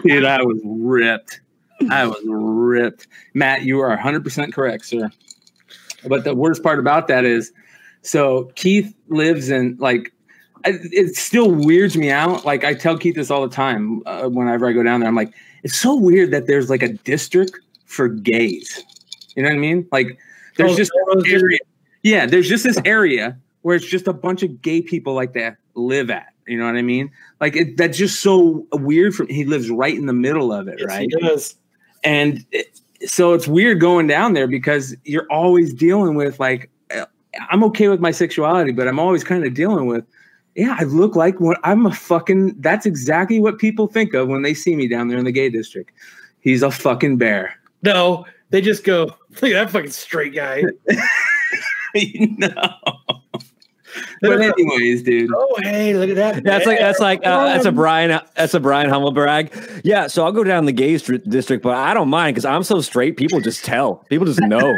Dude, 0.03 0.25
I 0.25 0.41
was 0.43 0.59
ripped. 0.63 1.41
I 1.91 2.07
was 2.07 2.21
ripped. 2.25 3.07
Matt, 3.33 3.61
you 3.63 3.79
are 3.81 3.95
100% 3.97 4.53
correct, 4.53 4.85
sir. 4.85 5.09
But 6.07 6.23
the 6.23 6.33
worst 6.33 6.63
part 6.63 6.79
about 6.79 7.07
that 7.09 7.23
is 7.25 7.51
so 8.01 8.51
Keith 8.55 8.93
lives 9.09 9.49
in 9.49 9.77
like, 9.79 10.11
I- 10.11 10.16
it 10.65 11.15
still 11.15 11.51
weirds 11.51 11.95
me 11.97 12.09
out. 12.11 12.45
Like, 12.45 12.63
I 12.63 12.73
tell 12.73 12.97
Keith 12.97 13.15
this 13.15 13.31
all 13.31 13.47
the 13.47 13.53
time 13.53 14.01
uh, 14.05 14.27
whenever 14.27 14.67
I 14.67 14.73
go 14.73 14.83
down 14.83 14.99
there. 15.01 15.09
I'm 15.09 15.15
like, 15.15 15.33
it's 15.63 15.77
so 15.79 15.95
weird 15.95 16.31
that 16.31 16.47
there's 16.47 16.69
like 16.69 16.83
a 16.83 16.93
district 16.93 17.59
for 17.85 18.07
gays. 18.07 18.83
You 19.35 19.43
know 19.43 19.49
what 19.49 19.55
I 19.55 19.59
mean? 19.59 19.87
Like, 19.91 20.17
there's 20.57 20.73
Oh, 20.73 20.75
just 20.75 20.91
area. 21.27 21.59
Yeah, 22.03 22.25
there's 22.25 22.47
just 22.47 22.63
this 22.63 22.79
area 22.85 23.37
where 23.61 23.75
it's 23.75 23.85
just 23.85 24.07
a 24.07 24.13
bunch 24.13 24.43
of 24.43 24.61
gay 24.61 24.81
people 24.81 25.13
like 25.13 25.33
that 25.33 25.57
live 25.75 26.09
at. 26.09 26.27
You 26.47 26.57
know 26.57 26.65
what 26.65 26.75
I 26.77 26.81
mean? 26.81 27.11
Like 27.41 27.55
it, 27.55 27.75
that's 27.77 27.97
just 27.97 28.21
so 28.21 28.65
weird. 28.71 29.13
From 29.13 29.27
he 29.27 29.43
lives 29.43 29.69
right 29.69 29.93
in 29.95 30.05
the 30.05 30.13
middle 30.13 30.53
of 30.53 30.67
it, 30.67 30.75
Yes, 30.79 30.87
right? 30.87 31.01
he 31.11 31.27
does. 31.27 31.55
And 32.03 32.45
it, 32.51 32.79
so 33.05 33.33
it's 33.33 33.47
weird 33.47 33.81
going 33.81 34.07
down 34.07 34.33
there 34.33 34.47
because 34.47 34.95
you're 35.03 35.27
always 35.29 35.73
dealing 35.73 36.15
with 36.15 36.39
like 36.39 36.69
uh, 36.95 37.05
I'm 37.49 37.63
okay 37.65 37.89
with 37.89 37.99
my 37.99 38.11
sexuality, 38.11 38.71
but 38.71 38.87
I'm 38.87 38.99
always 38.99 39.23
kind 39.23 39.45
of 39.45 39.53
dealing 39.53 39.85
with. 39.87 40.05
Yeah, 40.57 40.75
I 40.79 40.85
look 40.85 41.15
like 41.15 41.39
what 41.39 41.59
I'm 41.63 41.85
a 41.85 41.93
fucking. 41.93 42.55
That's 42.59 42.87
exactly 42.87 43.39
what 43.39 43.59
people 43.59 43.87
think 43.87 44.15
of 44.15 44.27
when 44.27 44.41
they 44.41 44.55
see 44.55 44.75
me 44.75 44.87
down 44.87 45.07
there 45.07 45.19
in 45.19 45.25
the 45.25 45.31
gay 45.31 45.49
district. 45.49 45.91
He's 46.39 46.63
a 46.63 46.71
fucking 46.71 47.17
bear. 47.17 47.53
No, 47.83 48.25
they 48.49 48.61
just 48.61 48.83
go, 48.83 49.05
look 49.41 49.43
at 49.43 49.53
that 49.53 49.69
fucking 49.69 49.91
straight 49.91 50.33
guy. 50.33 50.63
no. 51.93 52.49
But 54.21 54.41
anyways, 54.41 55.03
dude. 55.03 55.29
oh, 55.33 55.55
hey, 55.61 55.93
look 55.95 56.09
at 56.09 56.15
that. 56.15 56.43
that's 56.43 56.65
like 56.65 56.79
that's 56.79 56.99
like 56.99 57.19
uh, 57.25 57.45
that's 57.45 57.65
a 57.65 57.71
Brian 57.71 58.19
that's 58.35 58.53
a 58.55 58.59
Brian 58.59 58.89
humble 58.89 59.11
brag. 59.11 59.53
Yeah, 59.83 60.07
so 60.07 60.23
I'll 60.25 60.31
go 60.31 60.43
down 60.43 60.65
the 60.65 60.71
gay 60.71 60.95
stri- 60.95 61.27
district, 61.29 61.61
but 61.63 61.75
I 61.75 61.93
don't 61.93 62.09
mind 62.09 62.33
because 62.35 62.45
I'm 62.45 62.63
so 62.63 62.81
straight. 62.81 63.15
People 63.17 63.39
just 63.41 63.63
tell. 63.63 63.97
People 64.09 64.25
just 64.25 64.39
know. 64.41 64.75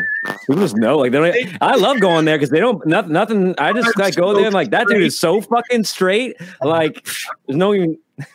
People 0.48 0.62
just 0.62 0.76
know. 0.76 0.98
Like 0.98 1.12
they 1.14 1.20
don't. 1.44 1.58
I 1.62 1.76
love 1.76 2.00
going 2.02 2.26
there 2.26 2.38
because 2.38 2.50
they 2.50 2.60
don't 2.60 2.86
nothing. 2.86 3.14
Nothing. 3.14 3.56
I 3.58 3.72
just 3.74 3.98
like 3.98 4.16
go 4.16 4.34
there. 4.34 4.46
and 4.46 4.54
like 4.54 4.72
that 4.72 4.88
dude 4.88 5.04
is 5.04 5.18
so 5.18 5.40
fucking 5.42 5.86
straight. 5.86 6.36
Like 6.62 7.06
there's 7.48 7.58
no 7.58 7.74
even. 7.74 7.98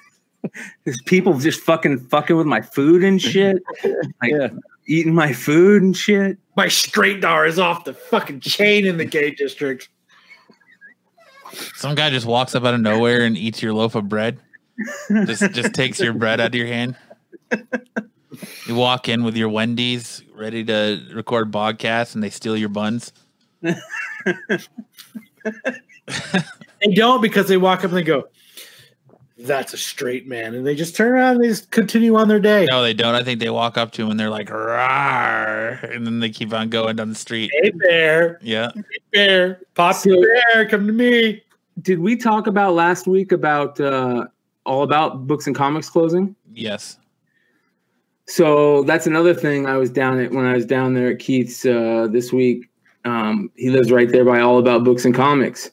There's 0.84 1.00
people 1.06 1.38
just 1.38 1.60
fucking 1.60 2.00
fucking 2.08 2.36
with 2.36 2.46
my 2.46 2.60
food 2.60 3.02
and 3.02 3.20
shit. 3.20 3.62
Like 4.22 4.30
Yeah. 4.32 4.48
eating 4.86 5.14
my 5.14 5.32
food 5.32 5.82
and 5.82 5.96
shit. 5.96 6.36
My 6.56 6.68
straight 6.68 7.20
dar 7.22 7.46
is 7.46 7.58
off 7.58 7.84
the 7.84 7.94
fucking 7.94 8.40
chain 8.40 8.84
in 8.86 8.98
the 8.98 9.06
gay 9.06 9.30
district. 9.30 9.88
Some 11.76 11.94
guy 11.94 12.10
just 12.10 12.26
walks 12.26 12.54
up 12.54 12.64
out 12.64 12.74
of 12.74 12.80
nowhere 12.80 13.24
and 13.24 13.36
eats 13.36 13.62
your 13.62 13.72
loaf 13.72 13.94
of 13.94 14.08
bread. 14.08 14.38
Just 15.26 15.52
just 15.52 15.74
takes 15.74 16.00
your 16.00 16.12
bread 16.12 16.40
out 16.40 16.48
of 16.48 16.54
your 16.54 16.66
hand. 16.66 16.96
You 18.66 18.74
walk 18.74 19.08
in 19.08 19.22
with 19.22 19.36
your 19.36 19.48
Wendy's 19.48 20.22
ready 20.34 20.64
to 20.64 21.00
record 21.14 21.52
podcasts 21.52 22.14
and 22.14 22.24
they 22.24 22.30
steal 22.30 22.56
your 22.56 22.68
buns. 22.68 23.12
They 23.62 23.74
don't 26.94 27.20
because 27.22 27.48
they 27.48 27.56
walk 27.56 27.78
up 27.80 27.84
and 27.86 27.94
they 27.96 28.02
go, 28.02 28.24
"That's 29.38 29.72
a 29.72 29.76
straight 29.78 30.26
man," 30.26 30.54
and 30.54 30.66
they 30.66 30.74
just 30.74 30.96
turn 30.96 31.12
around 31.12 31.36
and 31.36 31.44
they 31.44 31.48
just 31.48 31.70
continue 31.70 32.16
on 32.16 32.28
their 32.28 32.40
day. 32.40 32.66
No, 32.68 32.82
they 32.82 32.94
don't. 32.94 33.14
I 33.14 33.22
think 33.22 33.40
they 33.40 33.50
walk 33.50 33.78
up 33.78 33.92
to 33.92 34.02
him 34.02 34.10
and 34.10 34.20
they're 34.20 34.30
like, 34.30 34.48
Rawr, 34.48 35.94
and 35.94 36.06
then 36.06 36.20
they 36.20 36.30
keep 36.30 36.52
on 36.52 36.68
going 36.68 36.96
down 36.96 37.08
the 37.10 37.14
street. 37.14 37.50
Hey 37.62 37.70
bear, 37.70 38.38
Yeah. 38.42 38.70
Hey 38.74 38.82
bear, 39.12 39.60
pop 39.74 39.96
So- 39.96 40.10
the 40.10 40.42
bear, 40.52 40.68
come 40.68 40.86
to 40.86 40.92
me. 40.92 41.42
Did 41.82 41.98
we 41.98 42.16
talk 42.16 42.46
about 42.46 42.74
last 42.74 43.06
week 43.06 43.32
about 43.32 43.80
uh, 43.80 44.26
all 44.64 44.82
about 44.82 45.26
books 45.26 45.46
and 45.46 45.56
comics 45.56 45.88
closing? 45.88 46.34
Yes. 46.52 46.98
So 48.26 48.82
that's 48.84 49.06
another 49.06 49.34
thing. 49.34 49.66
I 49.66 49.76
was 49.76 49.90
down 49.90 50.18
at 50.20 50.30
when 50.30 50.46
I 50.46 50.54
was 50.54 50.64
down 50.64 50.94
there 50.94 51.10
at 51.10 51.18
Keith's 51.18 51.66
uh, 51.66 52.08
this 52.10 52.32
week. 52.32 52.70
Um, 53.04 53.50
he 53.54 53.68
lives 53.68 53.92
right 53.92 54.10
there 54.10 54.24
by 54.24 54.40
All 54.40 54.58
About 54.58 54.82
Books 54.82 55.04
and 55.04 55.14
Comics, 55.14 55.70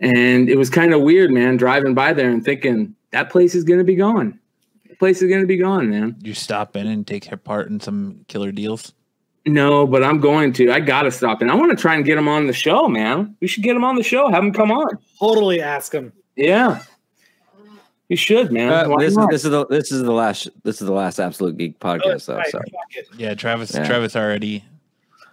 and 0.00 0.48
it 0.48 0.56
was 0.56 0.70
kind 0.70 0.94
of 0.94 1.02
weird, 1.02 1.30
man, 1.30 1.58
driving 1.58 1.92
by 1.92 2.14
there 2.14 2.30
and 2.30 2.42
thinking 2.42 2.94
that 3.10 3.28
place 3.28 3.54
is 3.54 3.64
going 3.64 3.78
to 3.78 3.84
be 3.84 3.96
gone. 3.96 4.38
That 4.88 4.98
place 4.98 5.20
is 5.20 5.28
going 5.28 5.42
to 5.42 5.46
be 5.46 5.58
gone, 5.58 5.90
man. 5.90 6.16
You 6.22 6.32
stop 6.32 6.76
in 6.76 6.86
and 6.86 7.06
take 7.06 7.28
part 7.44 7.68
in 7.68 7.80
some 7.80 8.24
killer 8.28 8.50
deals. 8.50 8.94
No, 9.46 9.86
but 9.86 10.04
I'm 10.04 10.20
going 10.20 10.52
to. 10.54 10.70
I 10.70 10.80
got 10.80 11.02
to 11.02 11.10
stop, 11.10 11.40
and 11.40 11.50
I 11.50 11.54
want 11.54 11.70
to 11.70 11.76
try 11.76 11.94
and 11.94 12.04
get 12.04 12.18
him 12.18 12.28
on 12.28 12.46
the 12.46 12.52
show, 12.52 12.88
man. 12.88 13.34
We 13.40 13.46
should 13.46 13.62
get 13.64 13.74
him 13.74 13.84
on 13.84 13.96
the 13.96 14.02
show. 14.02 14.28
Have 14.30 14.44
him 14.44 14.52
come 14.52 14.70
on. 14.70 14.98
Totally 15.18 15.62
ask 15.62 15.92
him. 15.94 16.12
Yeah, 16.36 16.82
you 18.08 18.16
should, 18.16 18.52
man. 18.52 18.70
Uh, 18.70 18.96
this, 18.98 19.16
is, 19.16 19.26
this 19.30 19.44
is 19.44 19.50
the 19.50 19.66
this 19.66 19.92
is 19.92 20.02
the 20.02 20.12
last 20.12 20.48
this 20.62 20.80
is 20.82 20.86
the 20.86 20.92
last 20.92 21.18
absolute 21.18 21.56
geek 21.56 21.78
podcast 21.80 22.26
though. 22.26 22.36
Right, 22.36 22.50
So. 22.50 22.60
Yeah, 23.16 23.34
Travis. 23.34 23.74
Yeah. 23.74 23.86
Travis 23.86 24.14
already. 24.14 24.62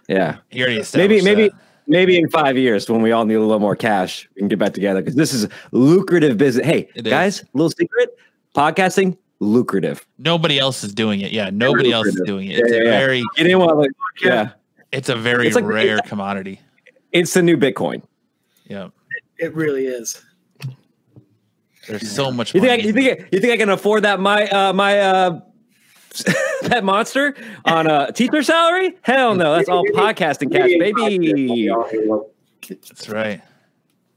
yeah, 0.08 0.38
He 0.48 0.60
already 0.60 0.76
maybe 0.76 0.80
established 0.82 1.24
maybe 1.24 1.48
that. 1.48 1.58
maybe 1.86 2.18
in 2.18 2.28
five 2.30 2.56
years 2.56 2.88
when 2.88 3.02
we 3.02 3.12
all 3.12 3.26
need 3.26 3.34
a 3.34 3.40
little 3.40 3.58
more 3.58 3.76
cash, 3.76 4.26
we 4.34 4.40
can 4.40 4.48
get 4.48 4.58
back 4.58 4.72
together 4.72 5.00
because 5.02 5.16
this 5.16 5.34
is 5.34 5.44
a 5.44 5.50
lucrative 5.72 6.38
business. 6.38 6.64
Hey 6.66 6.88
It 6.94 7.06
is. 7.06 7.10
guys, 7.10 7.44
little 7.52 7.70
secret: 7.70 8.16
podcasting 8.54 9.16
lucrative. 9.40 10.06
nobody 10.18 10.58
else 10.58 10.82
is 10.84 10.92
doing 10.92 11.20
it. 11.20 11.32
Yeah, 11.32 11.50
nobody 11.52 11.92
else 11.92 12.06
is 12.08 12.20
doing 12.26 12.48
it. 12.48 12.58
It's 12.60 12.70
yeah, 12.72 12.78
a 12.80 12.84
yeah. 12.84 12.98
very, 12.98 13.18
You 13.20 13.26
didn't 13.36 13.58
want 13.60 13.76
like 13.78 13.90
yeah, 14.22 14.50
it's 14.92 15.08
a 15.08 15.16
very 15.16 15.46
It's 15.46 15.56
like- 15.56 15.64
rare 15.64 15.98
commodity. 16.06 16.60
it's 17.12 17.34
the 17.34 17.42
new 17.42 17.56
Bitcoin. 17.56 18.02
Yeah, 18.66 18.88
It 19.38 19.54
really 19.54 19.86
is. 19.86 20.22
there's 21.86 22.10
so 22.10 22.30
much. 22.30 22.54
You 22.54 22.60
think 22.60 22.72
I, 22.82 22.86
you 22.86 22.92
think 22.92 23.20
I- 23.20 23.28
you 23.32 23.40
think 23.40 23.52
I 23.52 23.56
can 23.56 23.70
afford 23.70 24.04
that 24.04 24.20
my 24.20 24.46
uh, 24.48 24.72
my 24.72 24.98
uh, 25.00 25.40
pet 26.62 26.84
monster 26.84 27.34
on 27.64 27.86
a 27.86 28.12
teacher 28.18 28.42
salary? 28.42 28.96
Hell 29.02 29.34
no, 29.36 29.54
that's 29.56 29.68
all 29.68 29.84
podcasting 29.86 30.52
cash, 30.52 30.68
baby. 30.78 31.70
That's 32.68 33.08
right. 33.08 33.40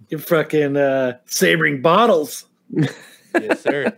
You're 0.09 0.19
fucking 0.19 0.75
uh, 0.75 1.19
savoring 1.27 1.81
bottles. 1.81 2.45
Yes, 3.39 3.61
sir. 3.61 3.95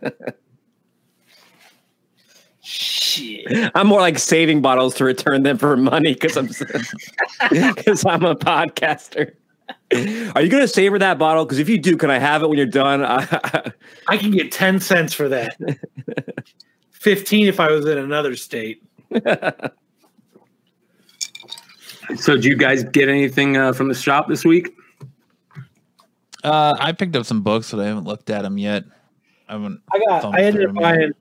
Shit. 2.63 3.71
I'm 3.75 3.87
more 3.87 3.99
like 3.99 4.17
saving 4.17 4.61
bottles 4.61 4.95
to 4.95 5.03
return 5.03 5.43
them 5.43 5.57
for 5.57 5.75
money 5.75 6.13
because 6.13 6.37
I'm 6.37 6.47
because 6.47 8.05
I'm 8.07 8.23
a 8.23 8.35
podcaster. 8.35 9.33
Are 10.35 10.41
you 10.41 10.49
gonna 10.49 10.67
savor 10.67 10.97
that 10.99 11.19
bottle? 11.19 11.43
Because 11.45 11.59
if 11.59 11.67
you 11.67 11.77
do, 11.77 11.97
can 11.97 12.09
I 12.09 12.19
have 12.19 12.41
it 12.41 12.47
when 12.49 12.57
you're 12.57 12.65
done? 12.67 13.03
I 14.07 14.17
can 14.17 14.31
get 14.31 14.51
10 14.51 14.79
cents 14.79 15.13
for 15.13 15.27
that. 15.29 15.55
15 16.91 17.47
if 17.47 17.59
I 17.59 17.69
was 17.71 17.85
in 17.85 17.97
another 17.97 18.35
state. 18.35 18.81
So, 22.17 22.37
do 22.37 22.47
you 22.49 22.55
guys 22.57 22.83
get 22.83 23.07
anything 23.09 23.55
uh, 23.57 23.71
from 23.73 23.87
the 23.87 23.93
shop 23.95 24.27
this 24.27 24.43
week? 24.43 24.75
Uh, 26.43 26.75
I 26.79 26.91
picked 26.91 27.15
up 27.15 27.25
some 27.25 27.41
books, 27.41 27.71
but 27.71 27.79
I 27.79 27.85
haven't 27.87 28.03
looked 28.03 28.29
at 28.29 28.41
them 28.41 28.57
yet. 28.57 28.83
I 29.47 29.53
haven't. 29.53 29.81
I 29.93 29.99
got 29.99 30.25
I 30.35 30.41
ended 30.43 30.53
through 30.55 30.63
up 30.63 30.69
'em 30.69 30.75
yet. 30.75 30.81
buying 30.83 31.11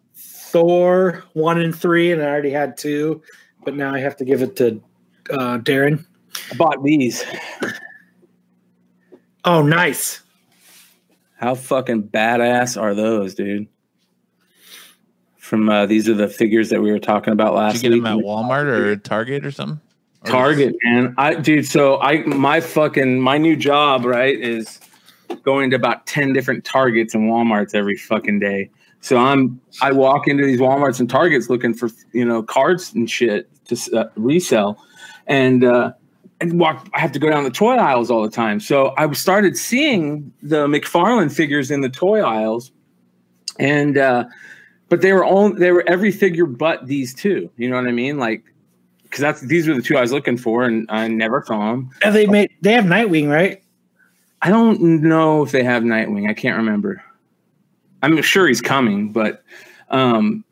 Thor 0.52 1.24
one 1.32 1.60
and 1.60 1.74
three, 1.74 2.12
and 2.12 2.22
I 2.22 2.26
already 2.26 2.50
had 2.50 2.76
two, 2.76 3.22
but 3.64 3.74
now 3.74 3.94
I 3.94 4.00
have 4.00 4.16
to 4.18 4.24
give 4.24 4.42
it 4.42 4.54
to 4.56 4.82
uh, 5.30 5.58
Darren. 5.58 6.04
I 6.50 6.54
bought 6.56 6.82
these. 6.84 7.24
Oh, 9.44 9.62
nice. 9.62 10.22
How 11.36 11.56
fucking 11.56 12.04
badass 12.04 12.80
are 12.80 12.94
those, 12.94 13.34
dude? 13.34 13.66
From 15.36 15.68
uh, 15.68 15.86
these 15.86 16.08
are 16.08 16.14
the 16.14 16.28
figures 16.28 16.70
that 16.70 16.80
we 16.80 16.92
were 16.92 17.00
talking 17.00 17.32
about 17.32 17.50
Did 17.50 17.56
last 17.56 17.74
you 17.74 17.90
get 17.90 18.02
them 18.02 18.16
week. 18.16 18.24
at 18.24 18.28
Walmart 18.28 18.66
or 18.66 18.96
Target 18.96 19.44
or 19.44 19.50
something? 19.50 19.80
Or 20.24 20.30
Target, 20.30 20.76
man. 20.84 21.14
I 21.18 21.34
dude, 21.34 21.66
so 21.66 22.00
I 22.00 22.22
my 22.24 22.60
fucking 22.60 23.20
my 23.20 23.38
new 23.38 23.56
job, 23.56 24.04
right, 24.04 24.38
is 24.38 24.78
going 25.42 25.70
to 25.70 25.76
about 25.76 26.06
10 26.06 26.32
different 26.32 26.64
Targets 26.64 27.14
and 27.14 27.28
Walmarts 27.28 27.74
every 27.74 27.96
fucking 27.96 28.38
day. 28.38 28.70
So 29.02 29.18
I'm 29.18 29.60
I 29.82 29.92
walk 29.92 30.28
into 30.28 30.46
these 30.46 30.60
Walmarts 30.60 31.00
and 31.00 31.10
Targets 31.10 31.50
looking 31.50 31.74
for, 31.74 31.90
you 32.12 32.24
know, 32.24 32.42
cards 32.42 32.94
and 32.94 33.10
shit 33.10 33.48
to 33.66 33.96
uh, 33.96 34.08
resell. 34.16 34.82
And 35.26 35.64
uh 35.64 35.92
and 36.40 36.58
walk 36.58 36.88
I 36.94 37.00
have 37.00 37.12
to 37.12 37.18
go 37.18 37.28
down 37.28 37.44
the 37.44 37.50
toy 37.50 37.74
aisles 37.74 38.10
all 38.10 38.22
the 38.22 38.30
time. 38.30 38.60
So 38.60 38.94
I 38.96 39.10
started 39.12 39.56
seeing 39.56 40.32
the 40.42 40.66
McFarlane 40.66 41.32
figures 41.32 41.70
in 41.70 41.80
the 41.80 41.88
toy 41.88 42.22
aisles. 42.22 42.72
And 43.58 43.98
uh 43.98 44.24
but 44.88 45.00
they 45.00 45.12
were 45.12 45.24
all 45.24 45.52
they 45.52 45.72
were 45.72 45.84
every 45.88 46.12
figure 46.12 46.46
but 46.46 46.86
these 46.86 47.12
two. 47.12 47.50
You 47.56 47.68
know 47.68 47.76
what 47.76 47.88
I 47.88 47.92
mean? 47.92 48.18
Like 48.18 48.44
because 49.02 49.20
that's 49.20 49.40
these 49.42 49.68
were 49.68 49.74
the 49.74 49.82
two 49.82 49.96
I 49.96 50.00
was 50.00 50.10
looking 50.10 50.38
for, 50.38 50.64
and 50.64 50.90
I 50.90 51.06
never 51.06 51.42
saw 51.46 51.72
them. 51.72 51.90
And 52.02 52.14
they 52.14 52.26
made 52.26 52.50
they 52.62 52.72
have 52.72 52.86
Nightwing, 52.86 53.28
right? 53.28 53.62
I 54.40 54.48
don't 54.48 54.80
know 55.02 55.42
if 55.42 55.50
they 55.50 55.62
have 55.62 55.82
Nightwing. 55.82 56.30
I 56.30 56.34
can't 56.34 56.56
remember. 56.56 57.02
I'm 58.02 58.20
sure 58.22 58.48
he's 58.48 58.60
coming, 58.60 59.12
but 59.12 59.42
um, 59.90 60.44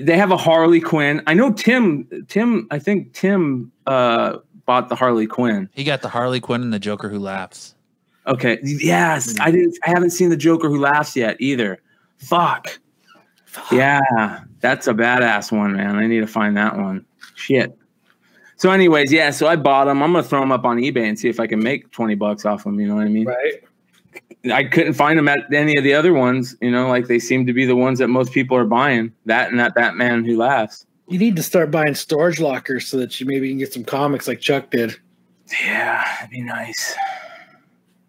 they 0.00 0.16
have 0.16 0.30
a 0.30 0.36
Harley 0.36 0.80
Quinn. 0.80 1.22
I 1.26 1.34
know 1.34 1.52
Tim. 1.52 2.08
Tim. 2.28 2.66
I 2.70 2.78
think 2.78 3.12
Tim 3.12 3.72
uh, 3.86 4.38
bought 4.64 4.88
the 4.88 4.94
Harley 4.94 5.26
Quinn. 5.26 5.68
He 5.74 5.84
got 5.84 6.02
the 6.02 6.08
Harley 6.08 6.40
Quinn 6.40 6.62
and 6.62 6.72
the 6.72 6.78
Joker 6.78 7.08
who 7.08 7.18
laughs. 7.18 7.74
Okay. 8.26 8.58
Yes, 8.62 9.38
I 9.40 9.50
didn't. 9.50 9.76
I 9.84 9.90
haven't 9.90 10.10
seen 10.10 10.30
the 10.30 10.36
Joker 10.36 10.68
who 10.68 10.80
laughs 10.80 11.14
yet 11.16 11.36
either. 11.40 11.80
Fuck. 12.18 12.78
Yeah, 13.70 14.40
that's 14.60 14.86
a 14.86 14.94
badass 14.94 15.52
one, 15.52 15.74
man. 15.76 15.96
I 15.96 16.06
need 16.06 16.20
to 16.20 16.26
find 16.26 16.56
that 16.56 16.76
one. 16.76 17.04
Shit. 17.34 17.76
So, 18.56 18.70
anyways, 18.70 19.12
yeah. 19.12 19.30
So 19.30 19.46
I 19.46 19.56
bought 19.56 19.84
them. 19.84 20.02
I'm 20.02 20.12
gonna 20.12 20.24
throw 20.24 20.40
them 20.40 20.52
up 20.52 20.64
on 20.64 20.78
eBay 20.78 21.08
and 21.08 21.18
see 21.18 21.28
if 21.28 21.38
I 21.38 21.46
can 21.46 21.62
make 21.62 21.90
twenty 21.90 22.14
bucks 22.14 22.44
off 22.44 22.64
them. 22.64 22.80
You 22.80 22.88
know 22.88 22.96
what 22.96 23.04
I 23.04 23.08
mean? 23.08 23.26
Right. 23.26 23.62
I 24.52 24.64
couldn't 24.64 24.94
find 24.94 25.18
them 25.18 25.28
at 25.28 25.52
any 25.52 25.76
of 25.76 25.84
the 25.84 25.94
other 25.94 26.12
ones. 26.12 26.56
You 26.60 26.70
know, 26.70 26.88
like 26.88 27.06
they 27.06 27.18
seem 27.18 27.46
to 27.46 27.52
be 27.52 27.64
the 27.64 27.76
ones 27.76 27.98
that 27.98 28.08
most 28.08 28.32
people 28.32 28.56
are 28.56 28.64
buying. 28.66 29.12
That 29.26 29.50
and 29.50 29.58
that 29.58 29.74
Batman 29.74 30.24
who 30.24 30.36
laughs. 30.36 30.86
You 31.08 31.18
need 31.18 31.36
to 31.36 31.42
start 31.42 31.70
buying 31.70 31.94
storage 31.94 32.40
lockers 32.40 32.86
so 32.86 32.96
that 32.98 33.20
you 33.20 33.26
maybe 33.26 33.48
can 33.50 33.58
get 33.58 33.72
some 33.72 33.84
comics 33.84 34.26
like 34.26 34.40
Chuck 34.40 34.70
did. 34.70 34.96
Yeah, 35.62 36.02
that'd 36.16 36.30
be 36.30 36.40
nice. 36.40 36.94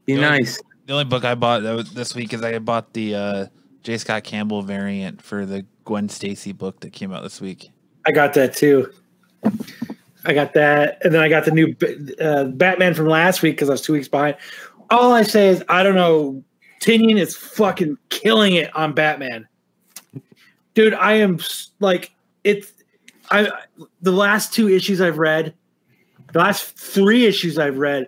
Be 0.06 0.14
Yeah. 0.14 0.22
nice. 0.22 0.62
The 0.86 0.94
only 0.94 1.06
book 1.06 1.26
I 1.26 1.36
bought 1.36 1.62
this 1.94 2.16
week 2.16 2.34
is 2.34 2.42
I 2.44 2.60
bought 2.60 2.94
the 2.94 3.16
uh, 3.16 3.46
J. 3.84 3.98
Scott 3.98 4.24
Campbell 4.24 4.62
variant 4.62 5.22
for 5.22 5.46
the 5.46 5.66
Gwen 5.84 6.08
Stacy 6.10 6.52
book 6.54 6.80
that 6.82 6.94
came 6.94 7.12
out 7.12 7.24
this 7.24 7.42
week. 7.42 7.70
I 8.06 8.12
got 8.12 8.34
that 8.36 8.56
too. 8.56 8.92
I 10.28 10.34
got 10.34 10.54
that, 10.54 11.00
and 11.04 11.14
then 11.14 11.22
I 11.22 11.30
got 11.30 11.46
the 11.46 11.52
new 11.52 11.76
uh, 12.20 12.46
Batman 12.46 12.94
from 12.94 13.08
last 13.08 13.42
week 13.42 13.56
because 13.56 13.70
I 13.70 13.74
was 13.74 13.82
two 13.82 13.94
weeks 13.94 14.08
behind. 14.08 14.38
All 14.90 15.12
I 15.14 15.24
say 15.24 15.48
is 15.50 15.64
I 15.70 15.84
don't 15.84 15.96
know. 15.96 16.44
Tynion 16.82 17.18
is 17.20 17.36
fucking 17.36 17.98
killing 18.10 18.54
it 18.54 18.76
on 18.76 18.94
Batman, 18.94 19.48
dude. 20.74 20.94
I 20.94 21.14
am 21.14 21.40
like 21.80 22.12
it's. 22.44 22.72
I 23.32 23.50
the 24.02 24.12
last 24.12 24.54
two 24.54 24.70
issues 24.70 25.02
I've 25.02 25.18
read, 25.18 25.54
the 26.34 26.40
last 26.40 26.78
three 26.78 27.26
issues 27.26 27.58
I've 27.58 27.78
read, 27.80 28.08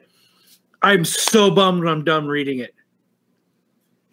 I'm 0.84 1.04
so 1.06 1.50
bummed 1.50 1.84
when 1.84 1.92
I'm 1.92 2.04
done 2.04 2.28
reading 2.28 2.60
it 2.60 2.76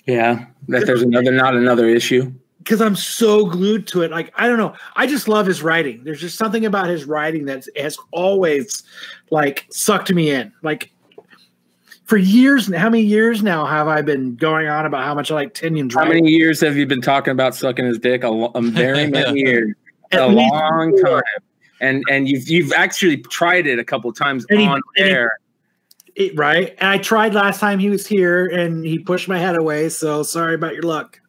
Yeah, 0.07 0.47
that 0.69 0.87
there's 0.87 1.03
another 1.03 1.31
not 1.31 1.55
another 1.55 1.87
issue. 1.87 2.33
because 2.59 2.81
I'm 2.81 2.97
so 2.97 3.45
glued 3.45 3.87
to 3.89 4.01
it. 4.01 4.11
Like 4.11 4.33
I 4.37 4.49
don't 4.49 4.57
know, 4.57 4.75
I 4.97 5.07
just 5.07 5.29
love 5.29 5.45
his 5.45 5.62
writing. 5.62 6.03
There's 6.05 6.23
just 6.23 6.39
something 6.39 6.65
about 6.65 6.89
his 6.89 7.05
writing 7.05 7.45
that 7.45 7.67
has 7.77 7.99
always 8.12 8.83
like 9.31 9.67
sucked 9.71 10.11
me 10.11 10.31
in. 10.31 10.51
Like 10.62 10.91
for 12.05 12.16
years, 12.16 12.72
how 12.74 12.90
many 12.90 13.02
years 13.02 13.42
now 13.42 13.64
have 13.64 13.88
I 13.88 14.02
been 14.02 14.36
going 14.36 14.68
on 14.68 14.84
about 14.86 15.05
how 15.05 15.14
much 15.14 15.30
I 15.30 15.34
like 15.34 15.55
Tynion's 15.55 15.94
How 15.94 16.05
many 16.05 16.30
years 16.30 16.61
have 16.61 16.76
you 16.76 16.86
been 16.86 17.00
talking 17.00 17.32
about 17.32 17.55
sucking 17.55 17.84
his 17.86 17.98
dick? 17.98 18.24
A, 18.24 18.28
a 18.28 18.61
very 18.61 19.07
many 19.11 19.40
years, 19.40 19.74
a 20.12 20.28
long 20.28 20.96
time. 21.02 21.22
And 21.80 22.05
and 22.11 22.28
you've 22.28 22.48
you've 22.48 22.72
actually 22.72 23.18
tried 23.18 23.66
it 23.66 23.78
a 23.78 23.84
couple 23.84 24.12
times 24.12 24.46
And 24.50 24.61
on 24.61 24.80
he- 24.96 25.02
air. 25.02 25.38
It, 26.14 26.38
right. 26.38 26.76
And 26.78 26.88
I 26.90 26.98
tried 26.98 27.34
last 27.34 27.59
time 27.59 27.80
he 27.80 27.90
was 27.90 28.07
here 28.07 28.46
and 28.46 28.84
he 28.86 29.00
pushed 29.00 29.26
my 29.26 29.36
head 29.38 29.57
away. 29.57 29.88
So 29.88 30.22
sorry 30.22 30.55
about 30.55 30.74
your 30.74 30.84
luck. 30.84 31.20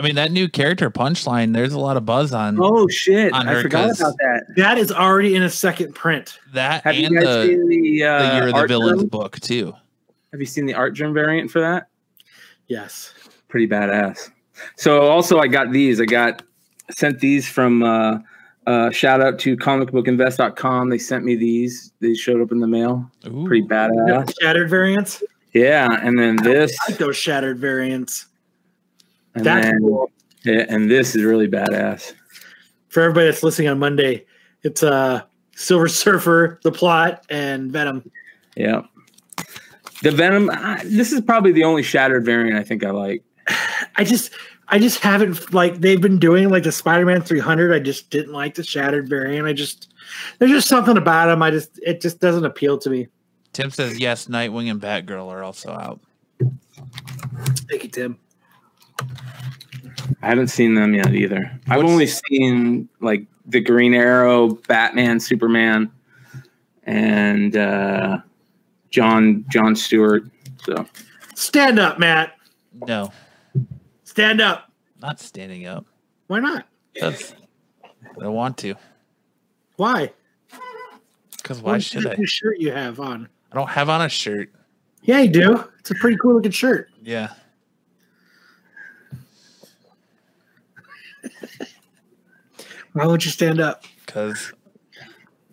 I 0.00 0.02
mean, 0.02 0.14
that 0.14 0.32
new 0.32 0.48
character 0.48 0.90
punchline. 0.90 1.52
There's 1.52 1.74
a 1.74 1.78
lot 1.78 1.96
of 1.98 2.06
buzz 2.06 2.32
on 2.32 2.58
Oh 2.58 2.88
shit! 2.88 3.32
On 3.34 3.46
I 3.46 3.52
her, 3.54 3.62
forgot 3.62 3.88
'cause- 3.88 4.00
about 4.00 4.14
that. 4.18 4.44
That 4.56 4.78
is 4.78 4.90
already 4.90 5.36
in 5.36 5.42
a 5.42 5.50
second 5.50 5.94
print. 5.94 6.38
that 6.54 6.82
Have 6.84 6.94
and 6.94 7.02
you 7.02 7.14
guys 7.20 7.24
the, 7.24 7.46
seen 7.46 7.68
the, 7.68 8.04
uh, 8.04 8.18
the 8.30 8.34
Year 8.36 8.46
of 8.46 8.52
the 8.54 8.56
art 8.56 8.68
Villains 8.68 8.98
drum? 9.00 9.08
book 9.08 9.38
too. 9.40 9.74
Have 10.32 10.40
you 10.40 10.46
seen 10.46 10.64
the 10.64 10.74
Artgerm 10.74 11.12
variant 11.12 11.50
for 11.50 11.60
that? 11.60 11.88
Yes. 12.68 13.12
Pretty 13.48 13.66
badass. 13.66 14.30
So 14.76 15.02
also, 15.02 15.38
I 15.38 15.48
got 15.48 15.72
these. 15.72 16.00
I 16.00 16.04
got 16.06 16.42
sent 16.90 17.20
these 17.20 17.48
from. 17.48 17.82
Uh, 17.82 18.18
uh, 18.66 18.90
shout 18.90 19.20
out 19.20 19.38
to 19.40 19.56
comicbookinvest.com. 19.56 20.88
They 20.90 20.98
sent 20.98 21.24
me 21.24 21.34
these. 21.34 21.92
They 22.00 22.14
showed 22.14 22.40
up 22.40 22.52
in 22.52 22.60
the 22.60 22.66
mail. 22.68 23.10
Ooh. 23.26 23.44
Pretty 23.46 23.66
badass. 23.66 24.32
Shattered 24.40 24.70
variants. 24.70 25.22
Yeah, 25.52 25.88
and 26.02 26.16
then 26.18 26.36
this, 26.36 26.76
I 26.86 26.92
like 26.92 26.98
those 27.00 27.16
shattered 27.16 27.58
variants. 27.58 28.26
And 29.34 29.44
That's 29.44 29.66
then 29.66 29.78
cool. 29.80 30.10
yeah, 30.44 30.66
and 30.68 30.90
this 30.90 31.14
is 31.14 31.22
really 31.24 31.48
badass. 31.48 32.12
For 32.88 33.02
everybody 33.02 33.26
that's 33.26 33.42
listening 33.42 33.68
on 33.68 33.78
Monday, 33.78 34.24
it's 34.62 34.82
uh 34.82 35.22
Silver 35.54 35.88
Surfer, 35.88 36.58
the 36.62 36.72
plot, 36.72 37.24
and 37.30 37.70
Venom. 37.72 38.10
Yeah. 38.56 38.82
The 40.02 40.10
Venom. 40.10 40.48
uh, 40.50 40.78
This 40.84 41.12
is 41.12 41.20
probably 41.20 41.52
the 41.52 41.64
only 41.64 41.82
shattered 41.82 42.24
variant 42.24 42.58
I 42.58 42.62
think 42.64 42.84
I 42.84 42.90
like. 42.90 43.22
I 43.96 44.04
just 44.04 44.32
I 44.68 44.78
just 44.78 45.00
haven't 45.00 45.52
like 45.52 45.80
they've 45.80 46.00
been 46.00 46.18
doing 46.18 46.48
like 46.48 46.62
the 46.62 46.72
Spider-Man 46.72 47.22
300. 47.22 47.72
I 47.74 47.78
just 47.80 48.08
didn't 48.10 48.32
like 48.32 48.54
the 48.54 48.62
shattered 48.64 49.08
variant. 49.08 49.46
I 49.46 49.52
just 49.52 49.92
there's 50.38 50.50
just 50.52 50.68
something 50.68 50.96
about 50.96 51.26
them. 51.26 51.42
I 51.42 51.50
just 51.50 51.78
it 51.82 52.00
just 52.00 52.18
doesn't 52.20 52.44
appeal 52.44 52.78
to 52.78 52.88
me. 52.90 53.08
Tim 53.52 53.70
says 53.70 53.98
yes. 53.98 54.26
Nightwing 54.26 54.70
and 54.70 54.80
Batgirl 54.80 55.26
are 55.26 55.42
also 55.42 55.70
out. 55.72 56.00
Thank 57.68 57.82
you, 57.84 57.88
Tim. 57.90 58.18
I 60.22 60.26
haven't 60.28 60.48
seen 60.48 60.74
them 60.74 60.94
yet 60.94 61.14
either. 61.14 61.50
I've 61.68 61.84
only 61.84 62.06
seen 62.06 62.88
like 63.00 63.24
the 63.46 63.60
Green 63.60 63.94
Arrow, 63.94 64.48
Batman, 64.68 65.18
Superman, 65.20 65.90
and 66.84 67.56
uh, 67.56 68.18
John 68.90 69.44
John 69.48 69.74
Stewart. 69.76 70.24
So 70.64 70.86
Stand 71.34 71.78
up, 71.78 71.98
Matt. 71.98 72.34
No, 72.86 73.12
Stand 74.04 74.40
up. 74.40 74.70
not 75.00 75.20
standing 75.20 75.66
up. 75.66 75.86
Why 76.26 76.40
not? 76.40 76.66
That's, 77.00 77.34
I 77.84 78.20
don't 78.24 78.34
want 78.34 78.56
to. 78.58 78.74
Why? 79.76 80.12
Because 81.36 81.60
why 81.62 81.72
What 81.72 81.82
should 81.82 82.06
I? 82.06 82.16
shirt 82.24 82.58
you 82.58 82.70
have 82.72 83.00
on? 83.00 83.28
I 83.50 83.56
don't 83.56 83.68
have 83.70 83.88
on 83.88 84.02
a 84.02 84.08
shirt. 84.08 84.50
Yeah, 85.02 85.20
you 85.20 85.30
do. 85.30 85.64
It's 85.78 85.90
a 85.90 85.94
pretty 85.94 86.16
cool 86.18 86.34
looking 86.34 86.50
shirt. 86.50 86.90
Yeah. 87.02 87.32
Why 92.92 93.06
would 93.06 93.24
you 93.24 93.30
stand 93.30 93.60
up? 93.60 93.84
Because 94.04 94.52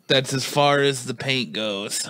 that's 0.07 0.33
as 0.33 0.45
far 0.45 0.79
as 0.79 1.05
the 1.05 1.13
paint 1.13 1.53
goes. 1.53 2.09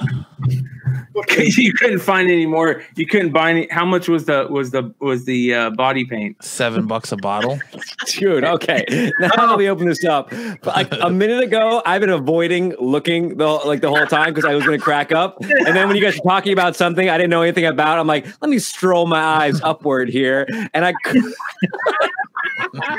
you 1.38 1.74
couldn't 1.74 2.00
find 2.00 2.30
any 2.30 2.46
more. 2.46 2.84
You 2.96 3.08
couldn't 3.08 3.32
buy 3.32 3.50
any. 3.50 3.68
How 3.72 3.86
much 3.86 4.08
was 4.08 4.26
the 4.26 4.48
was 4.50 4.72
the 4.72 4.94
was 5.00 5.26
the 5.26 5.54
uh, 5.54 5.70
body 5.72 6.06
paint? 6.06 6.42
Seven 6.44 6.86
bucks 6.86 7.12
a 7.12 7.18
bottle. 7.18 7.60
Dude, 8.06 8.44
okay. 8.44 9.12
Now 9.20 9.50
let 9.50 9.58
me 9.58 9.68
open 9.68 9.88
this 9.88 10.06
up. 10.06 10.32
Like 10.64 10.88
a 10.92 11.10
minute 11.10 11.44
ago, 11.44 11.82
I've 11.86 12.02
been 12.02 12.12
avoiding 12.12 12.76
looking 12.80 13.38
the 13.38 13.48
like 13.48 13.82
the 13.82 13.90
whole 13.90 14.06
time 14.06 14.34
because 14.34 14.46
I 14.46 14.54
was 14.54 14.64
going 14.64 14.78
to 14.78 14.84
crack 14.84 15.12
up. 15.12 15.38
And 15.42 15.76
then 15.76 15.88
when 15.88 15.98
you 15.98 16.04
guys 16.04 16.16
were 16.16 16.30
talking 16.30 16.54
about 16.54 16.76
something 16.76 17.10
I 17.10 17.18
didn't 17.18 17.32
know 17.32 17.42
anything 17.42 17.66
about, 17.66 17.98
I'm 17.98 18.08
like, 18.08 18.26
let 18.42 18.50
me 18.50 18.60
stroll 18.60 19.08
my 19.08 19.22
eyes 19.22 19.60
upward 19.62 20.10
here, 20.10 20.46
and 20.74 20.86
I. 20.86 20.94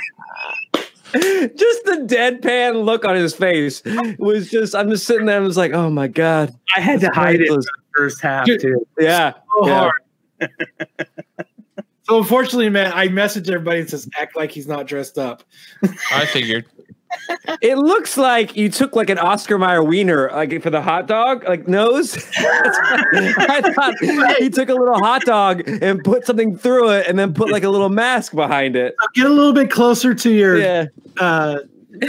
just 1.13 1.85
the 1.85 2.05
deadpan 2.07 2.85
look 2.85 3.05
on 3.05 3.15
his 3.17 3.35
face 3.35 3.83
was 4.19 4.51
just. 4.51 4.75
I'm 4.75 4.91
just 4.91 5.07
sitting 5.07 5.27
there. 5.27 5.37
and 5.37 5.45
I 5.45 5.47
was 5.47 5.57
like, 5.57 5.73
oh 5.73 5.91
my 5.91 6.09
god. 6.09 6.55
I 6.77 6.81
had 6.81 7.01
to 7.01 7.07
It's 7.07 7.17
hide 7.17 7.41
it 7.41 7.49
for 7.49 7.57
the 7.57 7.69
first 7.97 8.21
half 8.21 8.47
Dude. 8.47 8.61
too. 8.61 8.87
Yeah. 8.99 9.33
So 9.61 9.67
Yeah. 9.69 9.91
hard. 10.41 10.51
so 12.03 12.19
unfortunately, 12.19 12.69
man, 12.71 12.93
I 12.93 13.09
messaged 13.09 13.49
everybody 13.49 13.81
and 13.81 13.91
says 13.91 14.09
act 14.19 14.37
like 14.37 14.51
he's 14.51 14.69
not 14.69 14.87
dressed 14.87 15.19
up. 15.19 15.43
I 16.13 16.27
figured. 16.27 16.67
It 17.61 17.77
looks 17.79 18.17
like 18.17 18.57
you 18.57 18.69
took 18.69 18.95
like 18.95 19.11
an 19.11 19.19
Oscar 19.19 19.59
Mayer 19.59 19.83
wiener, 19.83 20.31
like 20.33 20.63
for 20.63 20.71
the 20.71 20.83
hot 20.83 21.07
dog, 21.07 21.45
like 21.49 21.67
nose. 21.67 22.17
I 22.39 23.63
thought 23.75 23.95
he 24.39 24.51
took 24.51 24.69
a 24.69 24.75
little 24.75 24.99
hot 24.99 25.23
dog 25.23 25.67
and 25.67 26.03
put 26.05 26.27
something 26.27 26.57
through 26.57 26.91
it, 26.91 27.07
and 27.07 27.19
then 27.19 27.35
put 27.35 27.51
like 27.51 27.65
a 27.65 27.71
little 27.71 27.89
mask 27.89 28.35
behind 28.35 28.77
it. 28.77 28.95
Get 29.15 29.27
a 29.27 29.31
little 29.31 29.53
bit 29.53 29.71
closer 29.71 30.15
to 30.15 30.31
your 30.31 30.59
Yeah, 30.59 30.87
uh 31.19 31.59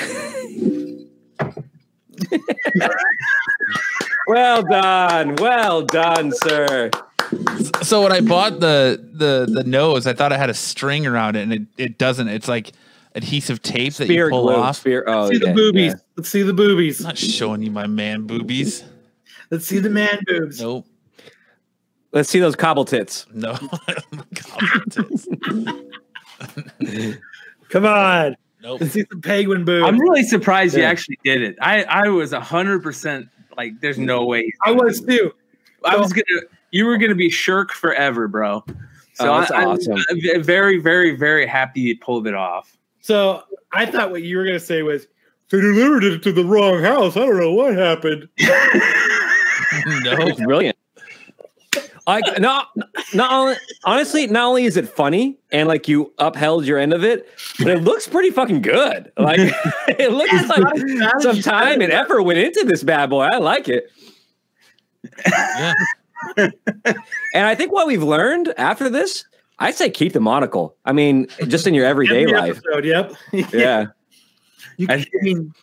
well 4.27 4.63
done, 4.63 5.35
well 5.37 5.81
done, 5.83 6.31
sir. 6.43 6.91
So 7.81 8.01
when 8.01 8.11
I 8.11 8.21
bought 8.21 8.59
the 8.59 8.99
the 9.13 9.47
the 9.51 9.63
nose, 9.63 10.07
I 10.07 10.13
thought 10.13 10.31
it 10.31 10.39
had 10.39 10.49
a 10.49 10.53
string 10.53 11.05
around 11.05 11.35
it, 11.35 11.43
and 11.43 11.53
it, 11.53 11.61
it 11.77 11.97
doesn't. 11.97 12.27
It's 12.27 12.47
like 12.47 12.73
adhesive 13.15 13.61
tape 13.61 13.93
that 13.95 14.05
you 14.05 14.13
Spear 14.13 14.29
pull 14.29 14.43
glue, 14.43 14.55
off. 14.55 14.77
spear. 14.77 15.03
Oh, 15.07 15.29
see 15.29 15.37
the 15.37 15.53
boobies. 15.53 15.93
yeah. 15.93 15.99
Let's 16.15 16.29
see 16.29 16.41
the 16.43 16.53
boobies. 16.53 16.99
I'm 17.01 17.07
not 17.07 17.17
showing 17.17 17.61
you 17.63 17.71
my 17.71 17.87
man 17.87 18.27
boobies. 18.27 18.83
Let's 19.51 19.65
see 19.65 19.79
the 19.79 19.89
man 19.89 20.19
boobs. 20.25 20.61
Nope. 20.61 20.85
Let's 22.11 22.29
see 22.29 22.39
those 22.39 22.55
cobble 22.55 22.85
tits. 22.85 23.25
No. 23.33 23.53
Come 27.69 27.85
on. 27.85 28.35
nope. 28.61 28.81
Let's 28.81 28.93
see 28.93 29.05
some 29.11 29.21
penguin 29.21 29.65
boobs. 29.65 29.87
I'm 29.87 29.99
really 29.99 30.23
surprised 30.23 30.75
you 30.75 30.83
actually 30.83 31.19
did 31.23 31.41
it. 31.41 31.55
I 31.61 31.83
I 31.83 32.07
was 32.09 32.33
hundred 32.33 32.83
percent 32.83 33.27
like, 33.57 33.79
there's 33.81 33.97
no 33.97 34.25
way. 34.25 34.51
I 34.65 34.71
was 34.71 35.01
too. 35.01 35.33
I 35.85 35.97
was 35.97 36.13
gonna. 36.13 36.41
You 36.71 36.85
were 36.85 36.97
gonna 36.97 37.15
be 37.15 37.29
shirk 37.29 37.71
forever, 37.73 38.27
bro. 38.27 38.63
So 39.13 39.33
Oh, 39.33 39.39
that's 39.39 39.51
I, 39.51 39.65
awesome. 39.65 39.97
I'm 40.09 40.43
very, 40.43 40.77
very, 40.79 41.15
very 41.15 41.45
happy 41.45 41.81
you 41.81 41.97
pulled 41.99 42.27
it 42.27 42.35
off. 42.35 42.77
So 43.01 43.43
I 43.71 43.85
thought 43.85 44.11
what 44.11 44.23
you 44.23 44.37
were 44.37 44.45
gonna 44.45 44.59
say 44.59 44.81
was 44.81 45.07
they 45.49 45.59
delivered 45.59 46.03
it 46.03 46.23
to 46.23 46.31
the 46.31 46.45
wrong 46.45 46.81
house. 46.81 47.17
I 47.17 47.21
don't 47.21 47.39
know 47.39 47.53
what 47.53 47.75
happened. 47.75 48.27
no. 48.39 50.15
It's 50.27 50.41
brilliant. 50.41 50.77
Like 52.07 52.39
not 52.39 52.69
not 53.13 53.31
only, 53.31 53.55
honestly, 53.83 54.25
not 54.25 54.45
only 54.45 54.65
is 54.65 54.77
it 54.77 54.89
funny 54.89 55.37
and 55.51 55.67
like 55.67 55.87
you 55.87 56.11
upheld 56.17 56.65
your 56.65 56.79
end 56.79 56.91
of 56.91 57.03
it, 57.03 57.29
but 57.59 57.67
it 57.67 57.83
looks 57.83 58.07
pretty 58.07 58.31
fucking 58.31 58.63
good. 58.63 59.11
Like 59.17 59.39
it 59.87 60.11
looks 60.11 60.47
like 60.47 61.21
some 61.21 61.41
time 61.41 61.81
and 61.81 61.91
effort 61.91 62.23
went 62.23 62.39
into 62.39 62.63
this 62.65 62.83
bad 62.83 63.11
boy. 63.11 63.23
I 63.23 63.37
like 63.37 63.69
it. 63.69 63.91
Yeah. 65.27 65.73
And 67.33 67.47
I 67.47 67.55
think 67.55 67.71
what 67.71 67.87
we've 67.87 68.03
learned 68.03 68.53
after 68.57 68.89
this, 68.89 69.23
I 69.59 69.71
say 69.71 69.89
keep 69.89 70.13
the 70.13 70.19
monocle. 70.21 70.75
I 70.85 70.91
mean, 70.93 71.27
just 71.47 71.67
in 71.67 71.73
your 71.73 71.85
everyday 71.93 72.23
Every 72.23 72.33
life. 72.37 72.57
episode, 72.65 72.85
Yep. 72.85 73.13
Yeah. 73.53 73.85
You 74.77 74.87
can, 74.87 74.99
I 75.01 75.05
mean, 75.21 75.53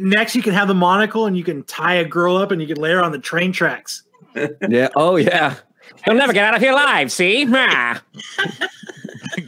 next 0.00 0.34
you 0.34 0.42
can 0.42 0.52
have 0.52 0.66
the 0.68 0.74
monocle 0.74 1.26
and 1.26 1.36
you 1.36 1.44
can 1.44 1.62
tie 1.64 1.94
a 1.94 2.04
girl 2.04 2.36
up 2.36 2.50
and 2.50 2.60
you 2.60 2.66
can 2.66 2.76
lay 2.76 2.90
her 2.92 3.02
on 3.02 3.12
the 3.12 3.18
train 3.18 3.52
tracks. 3.52 4.02
Yeah. 4.68 4.88
Oh 4.94 5.16
yeah. 5.16 5.54
You'll 6.06 6.16
never 6.16 6.32
get 6.32 6.44
out 6.44 6.54
of 6.54 6.60
here 6.60 6.72
alive, 6.72 7.10
see? 7.10 7.42
In 7.42 7.48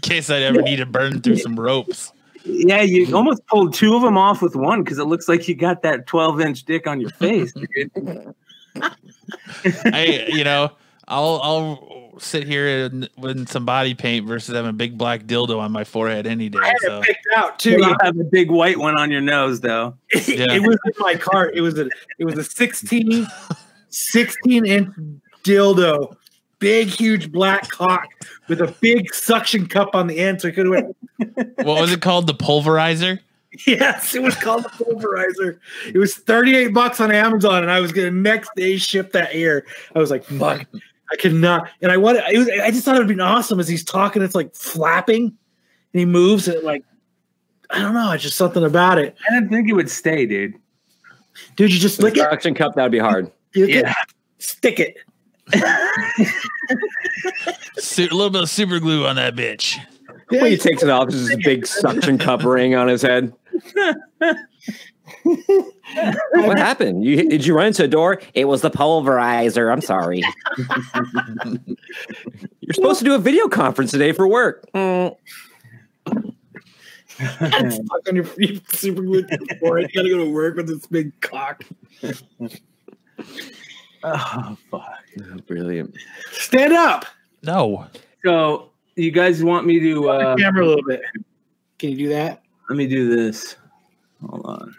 case 0.01 0.31
I 0.31 0.39
ever 0.39 0.63
need 0.63 0.77
to 0.77 0.87
burn 0.87 1.21
through 1.21 1.37
some 1.37 1.59
ropes. 1.59 2.13
Yeah, 2.45 2.81
you 2.81 3.15
almost 3.15 3.47
pulled 3.47 3.75
two 3.75 3.95
of 3.95 4.03
them 4.03 4.17
off 4.17 4.41
with 4.41 4.57
one 4.57 4.83
because 4.83 4.99
it 4.99 5.05
looks 5.05 5.29
like 5.29 5.47
you 5.47 5.55
got 5.55 5.83
that 5.83 6.07
12 6.07 6.41
inch 6.41 6.65
dick 6.65 6.87
on 6.87 7.01
your 7.01 7.11
face. 7.11 7.53
dude. 7.53 8.35
I, 9.93 10.27
you 10.29 10.43
know, 10.45 10.71
I'll 11.09 11.41
I'll 11.43 11.90
sit 12.23 12.47
here 12.47 12.87
and, 12.87 13.09
with 13.17 13.49
some 13.49 13.65
body 13.65 13.95
paint 13.95 14.27
versus 14.27 14.55
having 14.55 14.71
a 14.71 14.75
big 14.75 14.99
black 14.99 15.23
dildo 15.23 15.59
on 15.59 15.73
my 15.73 15.85
forehead 15.85 16.27
any 16.27 16.49
day. 16.49 16.59
I 16.63 16.69
had 16.69 16.77
So 16.81 16.99
it 16.99 17.05
picked 17.05 17.27
out 17.37 17.59
too. 17.59 17.73
you 17.73 17.97
have 18.03 18.19
a 18.19 18.25
big 18.25 18.51
white 18.51 18.79
one 18.79 18.99
on 18.99 19.11
your 19.11 19.21
nose, 19.21 19.61
though. 19.61 19.95
Yeah. 20.13 20.21
it 20.53 20.63
was 20.63 20.79
in 20.85 20.93
my 20.99 21.15
cart. 21.15 21.55
It 21.55 21.61
was 21.61 21.79
a 21.79 21.89
it 22.19 22.25
was 22.25 22.39
a 22.39 22.45
16, 22.45 23.27
16 23.89 24.67
inch 24.67 24.95
dildo, 25.45 26.17
big 26.59 26.89
huge 26.89 27.33
black 27.33 27.69
cock 27.71 28.09
with 28.49 28.61
a 28.61 28.75
big 28.81 29.13
suction 29.15 29.67
cup 29.67 29.95
on 29.95 30.07
the 30.07 30.19
end, 30.19 30.41
so 30.41 30.49
I 30.49 30.51
could 30.53 30.67
have 30.67 30.75
went. 30.75 31.57
what 31.67 31.81
was 31.81 31.93
it 31.93 32.03
called? 32.03 32.27
The 32.27 32.35
pulverizer. 32.35 33.21
Yes, 33.67 34.15
it 34.15 34.23
was 34.23 34.37
called 34.37 34.63
the 34.63 34.69
pulverizer. 34.69 35.59
It 35.93 35.99
was 35.99 36.15
38 36.15 36.69
bucks 36.69 37.01
on 37.01 37.11
Amazon, 37.11 37.63
and 37.63 37.71
I 37.71 37.81
was 37.81 37.93
gonna 37.93 38.13
next 38.13 38.51
day 38.55 38.77
ship 38.77 39.13
that 39.13 39.33
here. 39.33 39.67
I 39.95 39.99
was 39.99 40.11
like, 40.11 40.23
fuck, 40.25 40.67
I 41.11 41.17
cannot. 41.17 41.69
And 41.83 41.91
I 41.91 41.97
wanted 41.97 42.23
it 42.31 42.39
was, 42.39 42.49
I 42.49 42.71
just 42.71 42.85
thought 42.85 42.97
it 42.97 42.99
would 42.99 43.09
be 43.09 43.21
awesome 43.21 43.59
as 43.61 43.69
he's 43.69 43.85
talking, 43.85 44.23
it's 44.23 44.35
like 44.35 44.55
flapping 44.55 45.25
and 45.25 45.99
he 45.99 46.05
moves 46.05 46.49
it 46.49 46.65
like 46.65 46.85
I 47.71 47.79
don't 47.79 47.95
know, 47.95 48.11
it's 48.13 48.23
just 48.23 48.37
something 48.37 48.65
about 48.65 48.99
it. 48.99 49.17
I 49.29 49.35
didn't 49.35 49.51
think 49.51 49.69
it 49.69 49.75
would 49.75 49.91
stay, 49.91 50.27
dude. 50.27 50.55
Dude, 51.57 51.73
you 51.73 51.79
just 51.79 52.03
lick 52.03 52.17
it. 52.17 52.21
Suction 52.21 52.55
cup, 52.55 52.75
that 52.75 52.83
would 52.83 52.93
be 52.93 52.99
hard. 52.99 53.31
You 53.55 53.67
lick 53.67 53.77
it. 53.77 53.85
Yeah. 53.85 53.95
Stick 54.39 54.81
it. 54.81 54.97
A 57.99 58.03
little 58.15 58.31
bit 58.31 58.43
of 58.43 58.51
super 58.51 58.81
glue 58.81 59.07
on 59.07 59.17
that 59.17 59.37
bitch. 59.37 59.79
Yeah, 60.31 60.43
When 60.43 60.51
he 60.51 60.57
takes 60.57 60.83
it 60.83 60.91
off, 60.91 61.09
there's 61.09 61.29
this 61.29 61.45
big 61.45 61.67
suction 61.67 62.19
cup 62.19 62.45
ring 62.45 62.75
on 62.75 62.89
his 62.89 63.03
head. 63.03 63.33
What 66.33 66.59
happened? 66.59 67.05
You 67.05 67.29
did 67.29 67.45
you 67.47 67.55
run 67.55 67.67
into 67.69 67.85
a 67.85 67.89
door? 67.89 68.21
It 68.35 68.47
was 68.47 68.63
the 68.63 68.71
pulverizer. 68.71 69.73
I'm 69.73 69.81
sorry. 69.81 70.23
You're 72.61 72.75
supposed 72.75 72.99
to 73.01 73.05
do 73.05 73.15
a 73.15 73.19
video 73.19 73.49
conference 73.49 73.91
today 73.91 74.13
for 74.13 74.27
work. 74.27 74.67
Mm. 76.13 76.35
It's 77.43 77.77
stuck 77.77 78.09
on 78.09 78.15
your 78.15 78.25
feet, 78.25 78.63
super 78.73 79.03
glued 79.03 79.29
to 79.29 79.37
the 79.37 79.55
floor. 79.57 79.79
You 79.79 79.89
gotta 79.95 80.09
go 80.09 80.25
to 80.25 80.31
work 80.31 80.57
with 80.57 80.69
this 80.69 80.87
big 80.87 81.13
cock. 81.21 81.65
Oh 84.03 84.57
fuck. 84.71 85.47
Brilliant. 85.47 85.95
Stand 86.33 86.73
up. 86.73 87.05
No. 87.43 87.87
So 88.25 88.71
you 88.97 89.11
guys 89.11 89.45
want 89.45 89.67
me 89.67 89.81
to? 89.81 90.09
Uh, 90.09 90.37
camera 90.37 90.65
a 90.65 90.69
little 90.69 90.85
bit. 90.87 91.03
Can 91.79 91.91
you 91.91 91.97
do 91.97 92.09
that? 92.09 92.43
let 92.71 92.77
me 92.77 92.87
do 92.87 93.15
this. 93.15 93.57
Hold 94.25 94.47
on. 94.47 94.77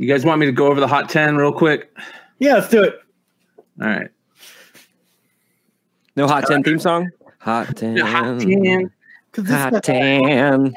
You 0.00 0.06
guys 0.06 0.24
want 0.24 0.40
me 0.40 0.46
to 0.46 0.52
go 0.52 0.68
over 0.68 0.80
the 0.80 0.86
hot 0.86 1.10
ten 1.10 1.36
real 1.36 1.52
quick? 1.52 1.94
Yeah, 2.38 2.54
let's 2.54 2.70
do 2.70 2.82
it. 2.82 3.00
All 3.82 3.86
right. 3.86 4.08
No 6.16 6.26
hot 6.26 6.46
10 6.46 6.62
theme 6.62 6.78
song? 6.78 7.10
Hot 7.40 7.76
10. 7.76 7.96
The 7.96 8.06
hot 8.06 8.40
ten. 8.40 8.90
Because 9.30 9.44
this 9.44 9.54
Hot 9.54 9.84
10. 9.84 10.72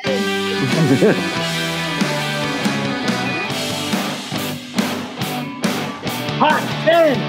hot 6.38 6.76
ten. 6.84 7.20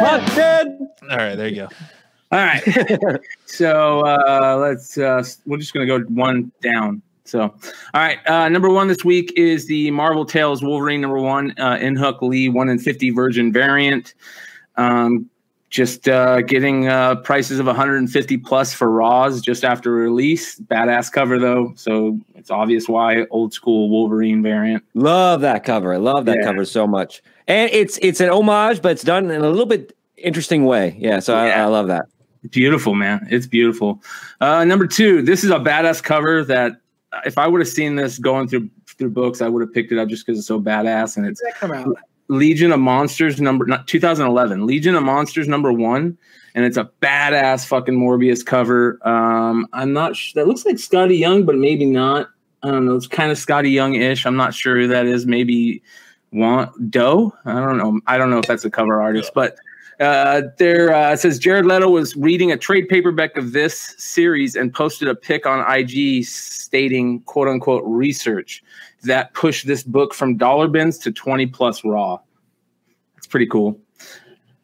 Hot 0.00 0.28
ten. 0.28 0.88
All 1.10 1.16
right, 1.18 1.34
there 1.34 1.48
you 1.48 1.56
go. 1.56 1.68
All 2.32 2.38
right. 2.38 3.20
so 3.44 4.00
uh, 4.00 4.56
let's. 4.58 4.96
Uh, 4.96 5.22
we're 5.44 5.58
just 5.58 5.74
gonna 5.74 5.84
go 5.84 6.00
one 6.04 6.50
down. 6.62 7.02
So, 7.24 7.42
all 7.42 7.50
right. 7.94 8.18
Uh, 8.28 8.48
number 8.48 8.68
one 8.68 8.88
this 8.88 9.04
week 9.04 9.32
is 9.36 9.66
the 9.66 9.90
Marvel 9.92 10.24
Tales 10.24 10.62
Wolverine 10.62 11.00
number 11.00 11.18
one 11.18 11.52
uh, 11.58 11.76
Inhyuk 11.76 12.20
Lee 12.22 12.48
one 12.48 12.68
in 12.68 12.78
fifty 12.78 13.10
Virgin 13.10 13.52
variant. 13.52 14.14
Um, 14.76 15.28
just 15.70 16.06
uh, 16.06 16.42
getting 16.42 16.86
uh, 16.88 17.14
prices 17.16 17.58
of 17.58 17.64
150 17.64 18.36
plus 18.38 18.74
for 18.74 18.90
Raws 18.90 19.40
just 19.40 19.64
after 19.64 19.90
release. 19.90 20.58
Badass 20.60 21.10
cover 21.10 21.38
though, 21.38 21.72
so 21.76 22.18
it's 22.34 22.50
obvious 22.50 22.88
why 22.90 23.24
old 23.30 23.54
school 23.54 23.88
Wolverine 23.88 24.42
variant. 24.42 24.84
Love 24.92 25.40
that 25.40 25.64
cover. 25.64 25.94
I 25.94 25.96
love 25.96 26.26
that 26.26 26.38
Yeah. 26.40 26.44
cover 26.44 26.66
so 26.66 26.86
much. 26.86 27.22
And 27.48 27.70
it's 27.72 27.98
it's 28.02 28.20
an 28.20 28.28
homage, 28.28 28.82
but 28.82 28.92
it's 28.92 29.02
done 29.04 29.30
in 29.30 29.42
a 29.42 29.48
little 29.48 29.64
bit 29.64 29.96
interesting 30.18 30.66
way. 30.66 30.94
Yeah, 30.98 31.20
so 31.20 31.34
I, 31.36 31.46
Yeah. 31.48 31.64
I 31.64 31.68
love 31.68 31.86
that. 31.88 32.04
Beautiful, 32.50 32.94
man. 32.94 33.26
It's 33.30 33.46
beautiful. 33.46 34.02
Uh, 34.42 34.64
number 34.64 34.86
two, 34.86 35.22
this 35.22 35.42
is 35.42 35.50
a 35.50 35.58
badass 35.58 36.02
cover 36.02 36.44
that 36.44 36.81
if 37.24 37.38
I 37.38 37.46
would 37.46 37.60
have 37.60 37.68
seen 37.68 37.96
this 37.96 38.18
going 38.18 38.48
through 38.48 38.70
through 38.86 39.10
books, 39.10 39.40
I 39.40 39.48
would 39.48 39.60
have 39.60 39.72
picked 39.72 39.92
it 39.92 39.98
up 39.98 40.08
just 40.08 40.26
because 40.26 40.38
it's 40.38 40.48
so 40.48 40.60
badass. 40.60 41.16
And 41.16 41.26
it's 41.26 41.40
Does 41.40 41.52
that 41.52 41.58
come 41.58 41.72
out? 41.72 41.96
Legion 42.28 42.72
of 42.72 42.80
Monsters 42.80 43.40
number 43.40 43.66
not 43.66 43.86
2011 43.88 44.66
Legion 44.66 44.94
of 44.94 45.02
Monsters 45.02 45.48
number 45.48 45.72
one, 45.72 46.16
and 46.54 46.64
it's 46.64 46.76
a 46.76 46.90
badass 47.00 47.66
fucking 47.66 47.98
Morbius 47.98 48.44
cover. 48.44 48.98
Um, 49.06 49.66
I'm 49.72 49.92
not 49.92 50.16
sh- 50.16 50.32
that 50.34 50.46
looks 50.46 50.64
like 50.64 50.76
Skottie 50.76 51.18
Young, 51.18 51.44
but 51.44 51.56
maybe 51.56 51.84
not. 51.84 52.28
I 52.62 52.70
don't 52.70 52.86
know. 52.86 52.94
It's 52.94 53.08
kind 53.08 53.30
of 53.30 53.38
Skottie 53.38 53.72
Young 53.72 53.94
ish. 53.94 54.24
I'm 54.24 54.36
not 54.36 54.54
sure 54.54 54.76
who 54.76 54.88
that 54.88 55.06
is. 55.06 55.26
Maybe 55.26 55.82
want 56.32 56.90
Doe. 56.90 57.34
I 57.44 57.54
don't 57.54 57.76
know. 57.76 58.00
I 58.06 58.16
don't 58.16 58.30
know 58.30 58.38
if 58.38 58.46
that's 58.46 58.64
a 58.64 58.70
cover 58.70 59.02
artist, 59.02 59.32
but 59.34 59.56
uh, 60.00 60.42
there 60.58 60.94
uh, 60.94 61.16
says 61.16 61.38
Jared 61.38 61.66
Leto 61.66 61.88
was 61.88 62.16
reading 62.16 62.52
a 62.52 62.56
trade 62.56 62.88
paperback 62.88 63.36
of 63.36 63.52
this 63.52 63.94
series 63.98 64.56
and 64.56 64.72
posted 64.72 65.08
a 65.08 65.14
pic 65.14 65.46
on 65.46 65.64
IG 65.70 66.24
stating 66.24 67.20
"quote 67.22 67.48
unquote" 67.48 67.82
research 67.86 68.62
that 69.02 69.34
pushed 69.34 69.66
this 69.66 69.82
book 69.82 70.14
from 70.14 70.36
dollar 70.36 70.68
bins 70.68 70.98
to 70.98 71.12
20 71.12 71.46
plus 71.46 71.84
raw. 71.84 72.18
It's 73.16 73.26
pretty 73.26 73.46
cool. 73.46 73.78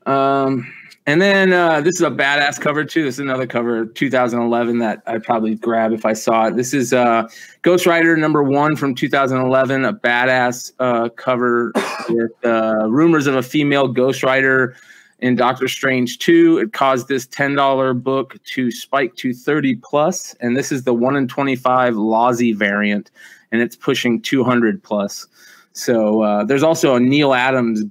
Um, 0.07 0.73
and 1.09 1.23
then 1.23 1.55
uh, 1.55 1.81
this 1.81 1.95
is 1.95 2.03
a 2.03 2.11
badass 2.11 2.61
cover 2.61 2.85
too. 2.85 3.03
This 3.03 3.15
is 3.15 3.21
another 3.21 3.47
cover, 3.47 3.87
2011, 3.87 4.79
that 4.79 5.03
I'd 5.07 5.25
probably 5.25 5.55
grab 5.55 5.93
if 5.93 6.05
I 6.05 6.13
saw 6.13 6.49
it. 6.49 6.57
This 6.57 6.75
is 6.75 6.93
uh, 6.93 7.27
Ghost 7.63 7.87
Rider 7.87 8.15
number 8.17 8.43
one 8.43 8.77
from 8.77 8.95
2011, 8.95 9.87
a 9.87 9.95
badass 9.95 10.73
uh, 10.79 11.09
cover 11.09 11.73
with 12.11 12.33
uh, 12.45 12.87
rumors 12.91 13.27
of 13.27 13.37
a 13.37 13.43
female 13.43 13.89
Ghost 13.89 14.23
Rider 14.23 14.77
in 15.21 15.37
Doctor 15.37 15.69
Strange 15.69 16.19
2. 16.19 16.59
It 16.59 16.73
caused 16.73 17.09
this 17.09 17.27
$10 17.27 18.03
book 18.03 18.37
to 18.45 18.71
spike 18.71 19.15
to 19.17 19.33
30 19.35 19.77
plus, 19.77 20.35
and 20.41 20.57
this 20.57 20.73
is 20.73 20.85
the 20.85 20.95
1 20.95 21.17
in 21.17 21.29
25 21.29 21.97
Lozzie 21.97 22.53
variant, 22.53 23.11
and 23.53 23.61
it's 23.61 23.77
pushing 23.77 24.21
200 24.21 24.83
plus. 24.83 25.27
So 25.73 26.23
uh, 26.23 26.45
there's 26.45 26.63
also 26.63 26.95
a 26.95 27.01
Neal 27.01 27.35
Adams 27.35 27.85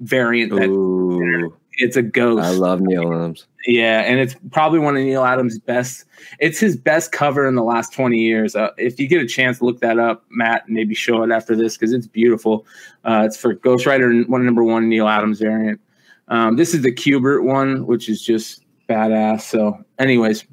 variant 0.00 0.52
that 0.52 0.68
Ooh, 0.68 1.56
it's 1.74 1.96
a 1.96 2.02
ghost. 2.02 2.44
I 2.44 2.50
love 2.50 2.80
Neal 2.80 3.12
Adams. 3.12 3.46
Yeah, 3.66 4.00
and 4.00 4.20
it's 4.20 4.36
probably 4.50 4.78
one 4.78 4.96
of 4.96 5.02
Neal 5.02 5.24
Adams' 5.24 5.58
best. 5.58 6.04
It's 6.38 6.58
his 6.58 6.76
best 6.76 7.12
cover 7.12 7.46
in 7.48 7.54
the 7.54 7.62
last 7.62 7.92
twenty 7.92 8.18
years. 8.18 8.54
Uh, 8.54 8.70
if 8.76 9.00
you 9.00 9.08
get 9.08 9.22
a 9.22 9.26
chance, 9.26 9.62
look 9.62 9.80
that 9.80 9.98
up, 9.98 10.24
Matt. 10.28 10.68
Maybe 10.68 10.94
show 10.94 11.22
it 11.22 11.30
after 11.30 11.56
this 11.56 11.76
because 11.76 11.92
it's 11.92 12.06
beautiful. 12.06 12.66
Uh, 13.04 13.22
it's 13.24 13.36
for 13.36 13.54
Ghost 13.54 13.86
Rider 13.86 14.22
one 14.24 14.44
number 14.44 14.62
one 14.62 14.88
Neal 14.88 15.08
Adams 15.08 15.40
variant. 15.40 15.80
Um, 16.28 16.56
this 16.56 16.74
is 16.74 16.82
the 16.82 16.92
Kubert 16.92 17.44
one, 17.44 17.86
which 17.86 18.08
is 18.08 18.22
just 18.22 18.64
badass. 18.88 19.42
So, 19.42 19.84
anyways, 19.98 20.44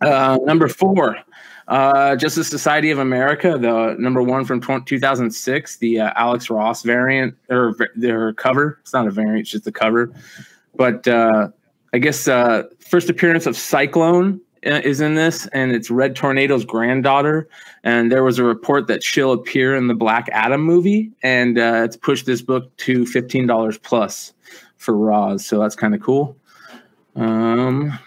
uh, 0.00 0.38
number 0.44 0.68
four, 0.68 1.16
uh, 1.68 2.16
Justice 2.16 2.48
Society 2.48 2.90
of 2.90 2.98
America, 2.98 3.56
the 3.58 3.96
number 3.98 4.22
one 4.22 4.44
from 4.44 4.60
20, 4.60 4.84
2006, 4.84 5.78
the 5.78 6.00
uh, 6.00 6.12
Alex 6.16 6.50
Ross 6.50 6.82
variant 6.82 7.34
or 7.48 7.74
their 7.96 8.32
cover. 8.34 8.78
It's 8.82 8.92
not 8.92 9.06
a 9.06 9.10
variant; 9.10 9.40
it's 9.40 9.50
just 9.50 9.64
the 9.64 9.72
cover. 9.72 10.12
But 10.76 11.08
uh, 11.08 11.48
I 11.92 11.98
guess 11.98 12.28
uh, 12.28 12.64
first 12.80 13.08
appearance 13.08 13.46
of 13.46 13.56
Cyclone 13.56 14.40
uh, 14.66 14.80
is 14.84 15.00
in 15.00 15.14
this, 15.14 15.46
and 15.48 15.72
it's 15.72 15.90
Red 15.90 16.16
Tornado's 16.16 16.64
granddaughter. 16.64 17.48
And 17.82 18.12
there 18.12 18.24
was 18.24 18.38
a 18.38 18.44
report 18.44 18.86
that 18.88 19.02
she'll 19.02 19.32
appear 19.32 19.74
in 19.74 19.86
the 19.86 19.94
Black 19.94 20.28
Adam 20.32 20.60
movie, 20.60 21.12
and 21.22 21.58
uh, 21.58 21.82
it's 21.84 21.96
pushed 21.96 22.26
this 22.26 22.42
book 22.42 22.76
to 22.78 23.06
fifteen 23.06 23.46
dollars 23.46 23.78
plus 23.78 24.33
for 24.84 24.96
Roz. 24.96 25.44
So 25.44 25.58
that's 25.58 25.74
kind 25.74 25.94
of 25.94 26.00
cool. 26.02 26.36
Um, 27.16 27.98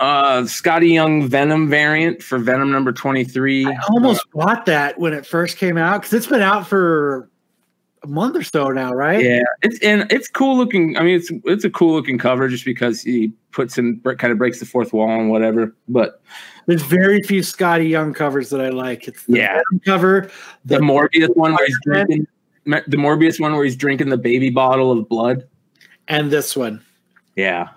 uh, 0.00 0.42
Skottie 0.42 0.92
Young 0.92 1.28
Venom 1.28 1.68
variant 1.68 2.22
for 2.22 2.38
Venom 2.38 2.70
number 2.70 2.92
twenty 2.92 3.24
three. 3.24 3.66
I 3.66 3.76
almost 3.90 4.24
bought 4.32 4.66
that 4.66 4.98
when 4.98 5.12
it 5.12 5.26
first 5.26 5.56
came 5.58 5.76
out 5.76 6.00
because 6.02 6.12
it's 6.14 6.26
been 6.26 6.42
out 6.42 6.66
for 6.66 7.28
a 8.02 8.06
month 8.06 8.36
or 8.36 8.42
so 8.42 8.68
now, 8.70 8.92
right? 8.92 9.24
Yeah, 9.24 9.42
it's 9.62 9.78
and 9.80 10.10
it's 10.10 10.28
cool 10.28 10.56
looking. 10.56 10.96
I 10.96 11.02
mean, 11.02 11.16
it's 11.16 11.30
it's 11.44 11.64
a 11.64 11.70
cool 11.70 11.92
looking 11.94 12.18
cover 12.18 12.48
just 12.48 12.64
because 12.64 13.02
he 13.02 13.32
puts 13.52 13.76
in 13.78 14.00
kind 14.00 14.32
of 14.32 14.38
breaks 14.38 14.60
the 14.60 14.66
fourth 14.66 14.92
wall 14.92 15.10
and 15.10 15.30
whatever. 15.30 15.74
But 15.88 16.22
There's 16.66 16.82
very 16.82 17.20
few 17.22 17.40
Skottie 17.40 17.88
Young 17.88 18.14
covers 18.14 18.50
that 18.50 18.60
I 18.60 18.70
like. 18.70 19.08
It's 19.08 19.24
the 19.24 19.38
Yeah. 19.38 19.54
Venom 19.54 19.80
cover. 19.84 20.30
the 20.64 20.78
Morbius 20.78 21.34
one 21.36 21.52
where 21.54 21.66
he's 21.66 21.78
drinking 21.84 22.26
the 22.64 22.96
Morbius 22.96 23.40
one 23.40 23.52
where 23.54 23.64
he's 23.64 23.76
drinking 23.76 24.08
the 24.08 24.16
baby 24.16 24.48
bottle 24.50 24.90
of 24.92 25.08
blood. 25.08 25.46
And 26.08 26.30
this 26.30 26.56
one. 26.56 26.84
Yeah. 27.36 27.68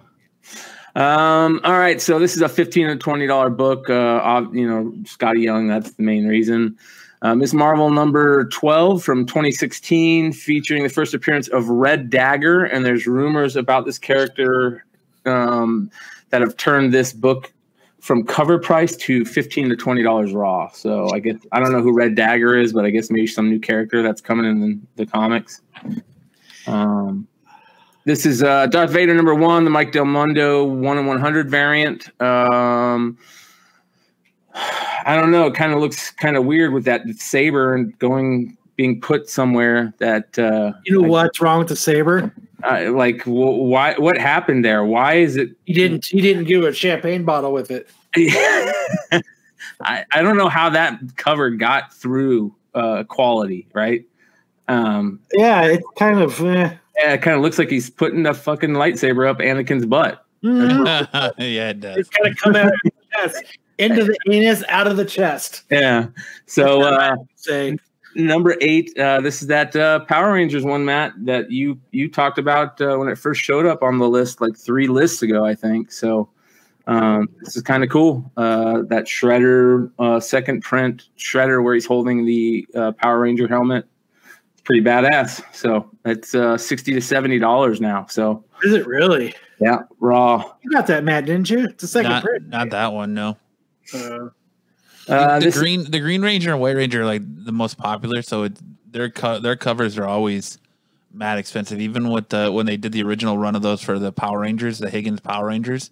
Um, 0.96 1.60
all 1.66 1.78
right, 1.78 2.02
so 2.02 2.20
this 2.20 2.38
is 2.38 2.42
a 2.42 2.48
fifteen 2.48 2.88
to 2.88 2.96
twenty 2.96 3.28
dollar 3.28 3.50
book. 3.50 3.90
Uh, 3.90 4.46
you 4.54 4.68
know, 4.68 4.94
Skottie 5.04 5.44
Young. 5.44 5.68
That's 5.68 5.92
the 5.92 6.04
main 6.04 6.26
reason. 6.26 6.78
Uh, 7.22 7.36
Ms. 7.36 7.54
Marvel 7.54 7.90
number 7.90 8.46
twelve 8.46 9.04
from 9.04 9.26
2016, 9.26 10.32
featuring 10.32 10.84
the 10.84 10.90
first 10.90 11.14
appearance 11.14 11.50
of 11.50 11.68
Red 11.68 12.10
Dagger, 12.10 12.64
and 12.64 12.86
there's 12.86 13.08
rumors 13.08 13.58
about 13.58 13.86
this 13.86 13.98
character 13.98 14.86
um, 15.26 15.92
that 16.30 16.40
have 16.40 16.56
turned 16.56 16.94
this 16.94 17.12
book 17.12 17.52
from 18.00 18.24
cover 18.24 18.58
price 18.58 18.96
to 18.96 19.26
fifteen 19.26 19.68
to 19.68 19.76
twenty 19.76 20.02
dollars 20.02 20.32
raw. 20.32 20.70
So 20.70 21.10
I 21.14 21.20
guess 21.20 21.36
I 21.52 21.60
don't 21.60 21.74
know 21.74 21.82
who 21.82 21.92
Red 21.92 22.16
Dagger 22.16 22.58
is, 22.58 22.72
but 22.72 22.86
I 22.86 22.90
guess 22.90 23.12
maybe 23.12 23.28
some 23.28 23.50
new 23.50 23.60
character 23.60 24.02
that's 24.02 24.22
coming 24.22 24.46
in 24.46 24.62
the, 24.62 25.04
the 25.04 25.12
comics. 25.12 25.62
Um, 26.68 27.28
this 28.06 28.26
is 28.26 28.42
uh, 28.44 28.68
Darth 28.68 28.92
Vader 28.92 29.14
number 29.14 29.36
one, 29.36 29.64
the 29.64 29.70
Mike 29.70 29.92
Del 29.92 30.06
Mundo 30.06 30.64
one 30.64 30.98
in 30.98 31.06
one 31.06 31.20
hundred 31.20 31.50
variant. 31.50 32.10
Um, 32.22 33.18
I 34.54 35.16
don't 35.16 35.32
know. 35.32 35.48
It 35.48 35.54
kind 35.56 35.74
of 35.74 35.80
looks 35.80 36.12
kind 36.12 36.38
of 36.38 36.46
weird 36.46 36.74
with 36.74 36.86
that 36.86 37.02
saber 37.18 37.76
and 37.76 37.98
going 38.00 38.58
being 38.78 39.00
put 39.02 39.30
somewhere 39.30 39.94
that 40.00 40.38
uh, 40.40 40.74
You 40.86 41.02
know 41.02 41.08
what's 41.08 41.40
wrong 41.42 41.60
with 41.60 41.68
the 41.70 41.76
saber? 41.76 42.34
uh, 42.64 42.92
like 42.92 43.22
wh- 43.24 43.30
why 43.30 43.96
what 43.98 44.18
happened 44.18 44.64
there? 44.66 44.84
Why 44.86 45.16
is 45.16 45.36
it? 45.36 45.50
He 45.66 45.74
didn't. 45.74 46.06
He 46.06 46.22
didn't 46.22 46.46
give 46.46 46.64
a 46.64 46.74
champagne 46.74 47.24
bottle 47.26 47.52
with 47.54 47.70
it. 47.72 47.90
I, 49.82 50.06
I 50.12 50.22
don't 50.22 50.38
know 50.38 50.48
how 50.48 50.70
that 50.70 51.00
cover 51.18 51.50
got 51.50 51.94
through 51.94 52.56
uh, 52.74 53.04
quality, 53.04 53.68
right? 53.74 54.06
Um, 54.68 55.20
Yeah, 55.34 55.64
it's 55.66 55.86
kind 55.98 56.20
of. 56.22 56.40
Eh. 56.42 56.74
Yeah, 56.98 57.14
it 57.14 57.22
kind 57.22 57.36
of 57.36 57.42
looks 57.42 57.58
like 57.58 57.70
he's 57.70 57.90
putting 57.90 58.26
a 58.26 58.34
fucking 58.34 58.72
lightsaber 58.72 59.28
up 59.30 59.40
Anakin's 59.40 59.86
butt. 59.86 60.26
Mm, 60.44 61.08
yeah, 61.38 61.70
it 61.70 61.80
does. 61.80 61.98
It's 61.98 62.10
kind 62.10 62.28
of 62.28 62.36
to 62.36 62.42
come 62.42 62.56
out 62.56 62.68
of 62.68 62.74
the 62.84 62.92
chest, 63.14 63.44
into 63.78 64.04
the 64.04 64.18
anus, 64.30 64.64
out 64.70 64.88
of 64.88 64.98
the 64.98 65.06
chest. 65.06 65.64
Yeah. 65.70 66.08
So 66.46 66.82
uh, 66.82 67.16
Say, 67.36 67.78
number 68.16 68.56
eight, 68.62 68.98
uh, 68.98 69.22
this 69.22 69.42
is 69.42 69.48
that 69.48 69.76
uh, 69.76 70.00
Power 70.02 70.34
Rangers 70.34 70.64
one, 70.64 70.86
Matt, 70.86 71.14
that 71.26 71.52
you 71.52 71.80
you 71.92 72.10
talked 72.10 72.38
about 72.38 72.80
uh, 72.82 72.96
when 72.98 73.08
it 73.08 73.18
first 73.18 73.42
showed 73.42 73.66
up 73.66 73.84
on 73.84 73.98
the 73.98 74.10
list, 74.10 74.42
like 74.42 74.56
three 74.56 74.88
lists 74.88 75.22
ago, 75.22 75.46
I 75.46 75.56
think. 75.56 75.92
So 75.92 76.30
um, 76.88 77.30
this 77.42 77.56
is 77.56 77.64
kind 77.64 77.84
of 77.84 77.90
cool. 77.90 78.32
Uh, 78.38 78.84
that 78.84 79.06
Shredder 79.06 79.92
uh, 80.00 80.20
second 80.20 80.62
print 80.62 81.10
Shredder, 81.18 81.64
where 81.64 81.74
he's 81.74 81.86
holding 81.86 82.26
the 82.26 82.68
uh, 82.76 82.92
Power 82.94 83.20
Ranger 83.20 83.48
helmet, 83.48 83.86
it's 83.86 83.95
pretty 84.66 84.82
badass. 84.82 85.42
So 85.56 85.90
it's 86.04 86.36
uh, 86.36 86.58
sixty 86.58 86.94
to 86.94 87.02
seventy 87.02 87.40
dollars 87.40 87.80
now. 87.80 88.06
So 88.10 88.44
is 88.64 88.74
it 88.74 88.86
really? 88.86 89.34
yeah, 89.62 89.84
raw. 90.02 90.44
You 90.64 90.72
got 90.72 90.88
that, 90.88 91.04
Matt, 91.06 91.26
didn't 91.26 91.50
you? 91.50 91.66
It's 91.66 91.84
a 91.84 91.88
second 91.88 92.12
Not, 92.12 92.24
print. 92.24 92.50
not 92.50 92.70
that 92.72 92.92
one. 92.92 93.14
No. 93.14 93.38
Uh, 93.94 94.28
Uh, 95.08 95.38
the 95.40 95.46
this- 95.46 95.58
green, 95.58 95.90
the 95.92 96.00
Green 96.00 96.22
Ranger 96.24 96.52
and 96.52 96.60
White 96.60 96.76
Ranger 96.76 97.04
are 97.04 97.06
like 97.06 97.22
the 97.24 97.52
most 97.52 97.78
popular. 97.78 98.22
So 98.24 98.44
it, 98.44 98.60
their 98.92 99.10
co- 99.10 99.40
their 99.40 99.56
covers 99.56 99.98
are 100.00 100.06
always 100.06 100.58
mad 101.14 101.38
expensive. 101.38 101.80
Even 101.80 102.10
with 102.10 102.30
the 102.30 102.52
when 102.52 102.66
they 102.66 102.76
did 102.76 102.92
the 102.92 103.04
original 103.04 103.38
run 103.38 103.56
of 103.56 103.62
those 103.62 103.82
for 103.82 104.00
the 104.00 104.12
Power 104.12 104.40
Rangers, 104.40 104.80
the 104.80 104.90
Higgins 104.90 105.20
Power 105.20 105.46
Rangers, 105.48 105.92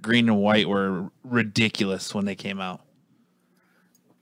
green 0.00 0.28
and 0.28 0.38
white 0.38 0.68
were 0.68 1.10
ridiculous 1.24 2.14
when 2.14 2.24
they 2.24 2.36
came 2.36 2.60
out. 2.60 2.80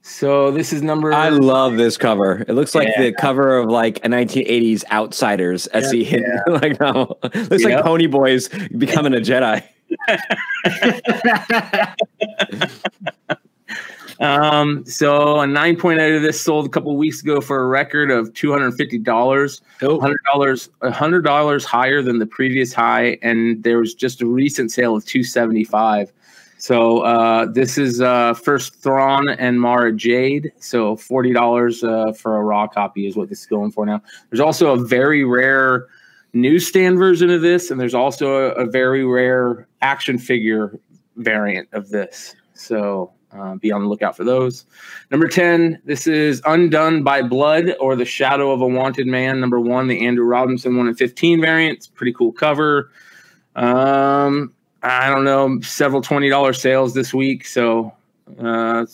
So 0.02 0.50
this 0.50 0.72
is 0.72 0.82
number. 0.82 1.12
I 1.12 1.28
love 1.28 1.76
this 1.76 1.96
cover. 1.96 2.44
It 2.48 2.54
looks 2.54 2.74
like 2.74 2.88
Yeah. 2.96 3.02
the 3.04 3.12
cover 3.12 3.58
of 3.58 3.68
like 3.68 3.98
a 4.04 4.08
1980s 4.08 4.84
Outsiders 4.90 5.68
SE 5.72 6.04
hit. 6.04 6.22
like 6.46 6.80
no, 6.80 7.16
looks 7.22 7.62
Yep. 7.62 7.64
like 7.84 7.84
Ponyboy's 7.84 8.48
becoming 8.78 9.14
a 9.14 9.18
Jedi. 9.18 9.62
Um, 14.20 14.84
so 14.84 15.40
a 15.40 15.46
9.8 15.46 16.16
of 16.16 16.22
this 16.22 16.38
sold 16.38 16.66
a 16.66 16.68
couple 16.68 16.94
weeks 16.94 17.22
ago 17.22 17.40
for 17.40 17.62
a 17.62 17.66
record 17.66 18.10
of 18.10 18.30
$250. 18.34 19.60
Dope. 19.78 20.02
$100, 20.02 20.68
$100 20.82 21.64
higher 21.64 22.02
than 22.02 22.18
the 22.18 22.26
previous 22.26 22.74
high. 22.74 23.16
And 23.22 23.62
there 23.62 23.78
was 23.78 23.94
just 23.94 24.20
a 24.20 24.26
recent 24.26 24.72
sale 24.72 24.94
of 24.94 25.06
275. 25.06 26.12
So 26.60 27.00
uh, 27.00 27.46
this 27.46 27.78
is 27.78 28.02
uh, 28.02 28.34
first 28.34 28.74
Thrawn 28.82 29.30
and 29.30 29.58
Mara 29.58 29.92
Jade. 29.92 30.52
So 30.58 30.94
$40 30.94 31.82
uh, 31.82 32.12
for 32.12 32.36
a 32.36 32.42
raw 32.42 32.66
copy 32.66 33.06
is 33.06 33.16
what 33.16 33.30
this 33.30 33.40
is 33.40 33.46
going 33.46 33.72
for 33.72 33.86
now. 33.86 34.02
There's 34.28 34.40
also 34.40 34.74
a 34.74 34.76
very 34.76 35.24
rare 35.24 35.86
newsstand 36.34 36.98
version 36.98 37.30
of 37.30 37.40
this, 37.40 37.70
and 37.70 37.80
there's 37.80 37.94
also 37.94 38.50
a, 38.50 38.50
a 38.50 38.66
very 38.66 39.06
rare 39.06 39.66
action 39.80 40.18
figure 40.18 40.78
variant 41.16 41.66
of 41.72 41.88
this. 41.88 42.36
So 42.52 43.10
uh, 43.32 43.54
be 43.54 43.72
on 43.72 43.80
the 43.80 43.88
lookout 43.88 44.14
for 44.14 44.24
those. 44.24 44.66
Number 45.10 45.28
10, 45.28 45.80
this 45.86 46.06
is 46.06 46.42
Undone 46.44 47.02
by 47.02 47.22
Blood 47.22 47.74
or 47.80 47.96
The 47.96 48.04
Shadow 48.04 48.50
of 48.50 48.60
a 48.60 48.66
Wanted 48.66 49.06
Man. 49.06 49.40
Number 49.40 49.60
one, 49.60 49.88
the 49.88 50.06
Andrew 50.06 50.26
Robinson 50.26 50.76
1 50.76 50.88
in 50.88 50.94
15 50.94 51.40
variant. 51.40 51.88
Pretty 51.94 52.12
cool 52.12 52.32
cover. 52.32 52.90
Um, 53.56 54.52
I 54.82 55.08
don't 55.10 55.24
know, 55.24 55.60
several 55.60 56.00
$20 56.02 56.56
sales 56.56 56.94
this 56.94 57.12
week. 57.12 57.46
So 57.46 57.92
uh, 58.38 58.86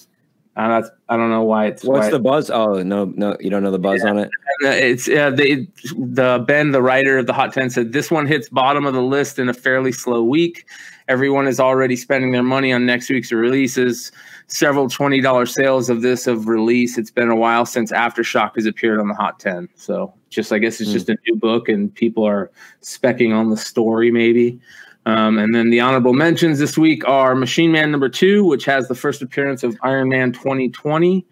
I 0.57 0.68
don't, 0.68 0.87
I 1.09 1.16
don't 1.16 1.30
know 1.30 1.45
why 1.45 1.66
it's 1.66 1.84
What's 1.84 2.07
why- 2.07 2.11
the 2.11 2.18
buzz? 2.18 2.51
Oh 2.51 2.82
no, 2.82 3.05
no, 3.05 3.37
you 3.41 3.51
don't 3.51 3.62
know 3.62 3.70
the 3.70 3.78
buzz 3.78 4.03
on 4.05 4.18
it. 4.18 4.30
uh, 4.64 4.68
it's 4.68 5.09
uh, 5.09 5.30
they 5.30 5.68
the 5.97 6.43
Ben, 6.47 6.70
the 6.72 6.82
writer 6.82 7.18
of 7.18 7.26
the 7.26 7.34
Hot 7.34 7.53
Ten, 7.53 7.68
said 7.70 7.93
this 7.93 8.11
one 8.11 8.26
hits 8.26 8.49
bottom 8.49 8.87
of 8.87 8.95
the 8.95 9.03
list 9.03 9.39
in 9.39 9.49
a 9.49 9.55
fairly 9.55 9.93
slow 9.93 10.22
week. 10.22 10.66
Everyone 11.09 11.47
is 11.47 11.61
already 11.61 11.95
spending 11.95 12.32
their 12.32 12.43
money 12.43 12.72
on 12.72 12.84
next 12.87 13.11
week's 13.11 13.30
releases. 13.30 14.11
Several 14.47 14.89
twenty 14.89 15.20
dollar 15.20 15.45
sales 15.45 15.91
of 15.91 16.01
this 16.01 16.26
of 16.26 16.49
release. 16.49 16.97
It's 16.97 17.11
been 17.11 17.28
a 17.30 17.37
while 17.37 17.66
since 17.66 17.93
Aftershock 17.93 18.53
has 18.55 18.64
appeared 18.64 18.99
on 18.99 19.09
the 19.09 19.14
Hot 19.14 19.39
Ten, 19.39 19.68
so 19.74 20.14
just 20.30 20.53
I 20.53 20.59
guess 20.59 20.80
it's 20.80 20.91
just 20.91 21.11
a 21.11 21.16
new 21.26 21.37
book 21.37 21.68
and 21.68 21.95
people 21.95 22.26
are 22.26 22.51
specking 22.82 23.34
on 23.37 23.51
the 23.51 23.57
story 23.59 24.11
maybe. 24.11 24.59
Um, 25.07 25.39
and 25.39 25.55
then 25.55 25.71
the 25.71 25.79
honorable 25.81 26.13
mentions 26.13 26.59
this 26.59 26.77
week 26.77 27.07
are 27.09 27.35
Machine 27.37 27.71
Man 27.73 27.91
number 27.93 28.09
two, 28.09 28.45
which 28.45 28.65
has 28.65 28.89
the 28.89 28.95
first 28.95 29.23
appearance 29.23 29.63
of 29.63 29.77
Iron 29.83 30.09
Man 30.09 30.33
2020, 30.33 31.25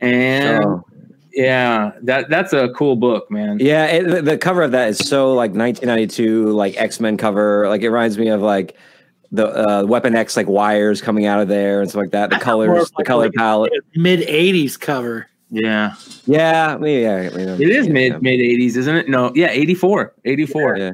and 0.00 0.64
Oh. 0.64 0.84
yeah, 1.32 1.92
that 2.02 2.30
that's 2.30 2.52
a 2.54 2.70
cool 2.70 2.96
book, 2.96 3.30
man. 3.30 3.58
Yeah, 3.60 3.84
it, 3.84 4.04
the, 4.08 4.22
the 4.22 4.38
cover 4.38 4.62
of 4.62 4.70
that 4.72 4.88
is 4.88 4.98
so 4.98 5.34
like 5.34 5.50
1992, 5.50 6.50
like 6.52 6.76
X 6.80 7.00
Men 7.00 7.16
cover. 7.18 7.68
Like 7.68 7.82
it 7.82 7.90
reminds 7.90 8.16
me 8.16 8.28
of 8.28 8.40
like 8.40 8.76
the 9.30 9.46
uh, 9.46 9.84
Weapon 9.84 10.16
X 10.16 10.34
like 10.34 10.46
wires 10.48 11.02
coming 11.02 11.26
out 11.26 11.38
of 11.40 11.48
there 11.48 11.82
and 11.82 11.90
stuff 11.90 12.00
like 12.00 12.12
that. 12.12 12.30
The 12.30 12.36
I 12.36 12.40
colors, 12.40 12.84
of 12.88 12.92
the 12.96 13.04
color 13.04 13.24
like- 13.26 13.34
palette. 13.34 13.72
Mid 13.94 14.20
'80s 14.20 14.80
cover. 14.80 15.28
Yeah, 15.50 15.94
Yeah, 16.26 16.74
I 16.74 16.78
mean, 16.78 17.00
yeah, 17.02 17.30
I 17.32 17.36
mean, 17.36 17.48
it 17.48 17.60
is 17.70 17.86
yeah, 17.86 17.92
mid 17.92 18.22
mid 18.22 18.40
eighties, 18.40 18.76
isn't 18.76 18.94
it? 18.96 19.08
No, 19.08 19.32
yeah, 19.34 19.48
84, 19.50 20.14
84. 20.26 20.76
Yeah. 20.76 20.90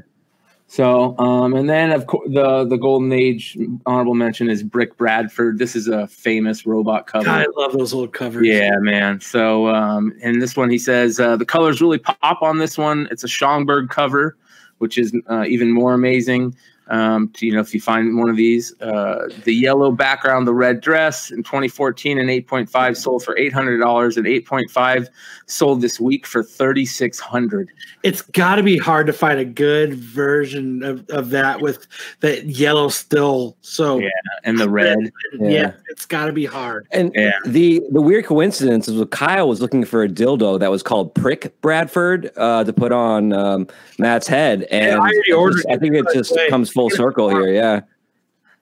So, 0.66 1.16
um, 1.18 1.54
and 1.54 1.68
then 1.68 1.92
of 1.92 2.06
course 2.06 2.28
the 2.32 2.64
the 2.64 2.76
golden 2.76 3.12
age 3.12 3.56
honorable 3.86 4.14
mention 4.14 4.48
is 4.48 4.62
Brick 4.62 4.96
Bradford. 4.96 5.58
This 5.58 5.76
is 5.76 5.88
a 5.88 6.06
famous 6.06 6.66
robot 6.66 7.06
cover. 7.06 7.26
God, 7.26 7.42
I 7.42 7.46
love 7.60 7.72
those 7.72 7.92
old 7.92 8.12
covers. 8.12 8.46
Yeah, 8.46 8.76
man. 8.78 9.20
So, 9.20 9.68
um, 9.68 10.12
in 10.20 10.38
this 10.38 10.56
one, 10.56 10.70
he 10.70 10.78
says 10.78 11.20
uh, 11.20 11.36
the 11.36 11.44
colors 11.44 11.80
really 11.80 11.98
pop 11.98 12.42
on 12.42 12.58
this 12.58 12.76
one. 12.78 13.06
It's 13.10 13.22
a 13.22 13.28
Schomburg 13.28 13.90
cover, 13.90 14.36
which 14.78 14.98
is 14.98 15.14
uh, 15.30 15.44
even 15.46 15.70
more 15.70 15.92
amazing. 15.92 16.56
Um, 16.88 17.30
to, 17.30 17.46
you 17.46 17.52
know, 17.52 17.60
if 17.60 17.72
you 17.72 17.80
find 17.80 18.16
one 18.18 18.28
of 18.28 18.36
these, 18.36 18.78
uh, 18.82 19.28
the 19.44 19.54
yellow 19.54 19.90
background, 19.90 20.46
the 20.46 20.52
red 20.52 20.80
dress 20.82 21.30
in 21.30 21.42
2014 21.42 22.18
and 22.18 22.28
8.5 22.28 22.96
sold 22.96 23.24
for 23.24 23.34
$800 23.36 24.16
and 24.16 24.26
8.5 24.26 25.08
sold 25.46 25.80
this 25.80 25.98
week 25.98 26.26
for 26.26 26.42
3,600. 26.42 27.70
It's 28.02 28.20
got 28.20 28.56
to 28.56 28.62
be 28.62 28.76
hard 28.76 29.06
to 29.06 29.12
find 29.14 29.38
a 29.38 29.44
good 29.46 29.94
version 29.94 30.82
of, 30.82 31.08
of 31.10 31.30
that 31.30 31.60
with 31.62 31.86
that 32.20 32.44
yellow 32.46 32.88
still. 32.88 33.56
So 33.62 33.98
Yeah. 33.98 34.08
And 34.44 34.58
the 34.58 34.68
red. 34.68 34.98
yeah, 35.40 35.48
Yeah. 35.48 35.72
it's 35.88 36.04
got 36.04 36.26
to 36.26 36.32
be 36.32 36.44
hard. 36.44 36.86
And 36.92 37.12
Yeah. 37.14 37.32
the 37.46 37.82
the 37.92 38.00
weird 38.02 38.26
coincidence 38.26 38.88
is 38.88 39.02
Kyle 39.10 39.48
was 39.48 39.60
looking 39.62 39.84
for 39.84 40.02
a 40.02 40.08
dildo 40.08 40.58
that 40.60 40.70
was 40.70 40.82
called 40.82 41.14
Prick 41.14 41.58
Bradford 41.62 42.30
uh, 42.36 42.64
to 42.64 42.72
put 42.72 42.92
on 42.92 43.32
um, 43.32 43.68
Matt's 43.98 44.26
head, 44.26 44.64
and 44.70 44.96
I 44.96 44.98
already 44.98 45.32
ordered 45.32 45.64
I 45.70 45.76
think 45.78 45.94
it 45.94 46.04
it. 46.08 46.14
just 46.14 46.36
comes 46.50 46.70
full 46.74 46.90
circle 46.90 47.28
here. 47.30 47.52
Yeah, 47.52 47.80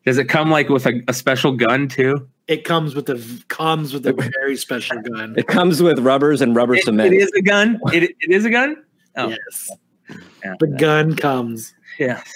Does 0.06 0.18
it 0.18 0.26
come 0.28 0.50
like 0.50 0.68
with 0.68 0.86
a, 0.86 1.02
a 1.08 1.12
special 1.12 1.52
gun 1.52 1.88
too? 1.88 2.28
It 2.48 2.64
comes 2.64 2.94
with 2.94 3.08
a 3.08 3.20
comes 3.48 3.92
with 3.92 4.06
a 4.06 4.12
very 4.40 4.56
special 4.56 5.00
gun. 5.00 5.34
it 5.38 5.46
comes 5.46 5.82
with 5.82 5.98
rubbers 6.00 6.40
and 6.40 6.54
rubber 6.54 6.74
It- 6.74 6.84
cement. 6.84 7.12
it 7.14 7.16
is 7.18 7.30
a 7.36 7.42
gun. 7.42 7.80
It, 7.92 8.02
it 8.20 8.30
is 8.30 8.44
a 8.44 8.50
gun. 8.50 8.76
Oh. 9.16 9.28
Yes, 9.28 9.70
Yeah. 10.44 10.54
the 10.60 10.66
gun 10.68 11.16
comes. 11.16 11.74
Yes. 11.98 12.30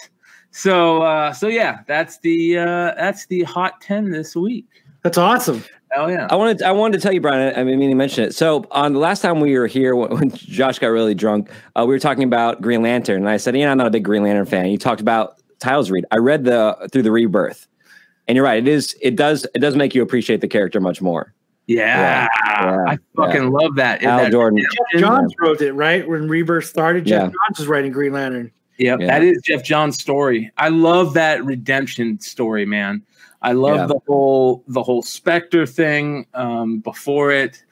So 0.52 1.02
uh 1.02 1.32
so 1.32 1.48
yeah, 1.48 1.80
that's 1.86 2.18
the 2.20 2.58
uh 2.58 2.94
that's 2.96 3.26
the 3.26 3.42
hot 3.42 3.80
10 3.80 4.10
this 4.10 4.34
week. 4.36 4.66
That's 5.02 5.18
awesome. 5.18 5.62
Oh 5.96 6.06
yeah. 6.08 6.26
I 6.30 6.36
wanted 6.36 6.62
I 6.62 6.72
wanted 6.72 6.98
to 6.98 7.02
tell 7.02 7.12
you, 7.12 7.20
Brian. 7.20 7.54
I 7.58 7.64
mean, 7.64 7.80
you 7.80 7.96
mentioned 7.96 8.28
it. 8.28 8.34
So 8.34 8.64
on 8.70 8.92
the 8.92 8.98
last 8.98 9.20
time 9.22 9.40
we 9.40 9.56
were 9.58 9.66
here, 9.66 9.94
when, 9.96 10.10
when 10.18 10.30
Josh 10.30 10.78
got 10.78 10.88
really 10.88 11.14
drunk, 11.14 11.50
uh, 11.74 11.84
we 11.86 11.94
were 11.94 11.98
talking 11.98 12.24
about 12.24 12.60
Green 12.62 12.82
Lantern, 12.82 13.18
and 13.18 13.28
I 13.28 13.36
said, 13.38 13.56
"Yeah, 13.56 13.70
I'm 13.70 13.78
not 13.78 13.86
a 13.86 13.90
big 13.90 14.04
Green 14.04 14.22
Lantern 14.22 14.46
fan." 14.46 14.66
You 14.66 14.78
talked 14.78 15.00
about 15.00 15.40
Tiles 15.66 15.90
Read. 15.90 16.04
I 16.10 16.16
read 16.18 16.44
the 16.44 16.88
through 16.92 17.02
the 17.02 17.10
Rebirth, 17.10 17.66
and 18.28 18.36
you're 18.36 18.44
right. 18.44 18.58
It 18.58 18.68
is. 18.68 18.96
It 19.02 19.16
does. 19.16 19.46
It 19.54 19.58
does 19.58 19.74
make 19.76 19.94
you 19.94 20.02
appreciate 20.02 20.40
the 20.40 20.48
character 20.48 20.80
much 20.80 21.02
more. 21.02 21.34
Yeah. 21.66 22.28
Yeah, 22.44 22.84
I 22.86 22.98
fucking 23.16 23.50
love 23.50 23.74
that. 23.74 24.02
Al 24.04 24.18
that 24.18 24.30
Jordan. 24.30 24.60
Geoff 24.92 25.00
Johns 25.00 25.34
wrote 25.40 25.60
it 25.60 25.72
right 25.72 26.08
when 26.08 26.28
Rebirth 26.28 26.66
started. 26.66 27.04
Geoff 27.06 27.24
Yeah. 27.24 27.24
Johns 27.48 27.58
was 27.58 27.66
writing 27.66 27.90
Green 27.90 28.12
Lantern. 28.12 28.52
Yep, 28.78 29.00
Yeah. 29.00 29.06
that 29.08 29.24
is 29.24 29.40
Geoff 29.42 29.64
John's 29.64 29.98
story. 30.00 30.52
I 30.58 30.68
love 30.68 31.14
that 31.14 31.44
redemption 31.44 32.20
story, 32.20 32.66
man. 32.66 33.02
I 33.42 33.52
love 33.52 33.76
Yeah. 33.78 33.86
the 33.86 33.98
whole 34.06 34.62
the 34.68 34.82
whole 34.82 35.02
Spectre 35.02 35.66
thing 35.66 36.26
um 36.34 36.78
before 36.78 37.32
it. 37.32 37.64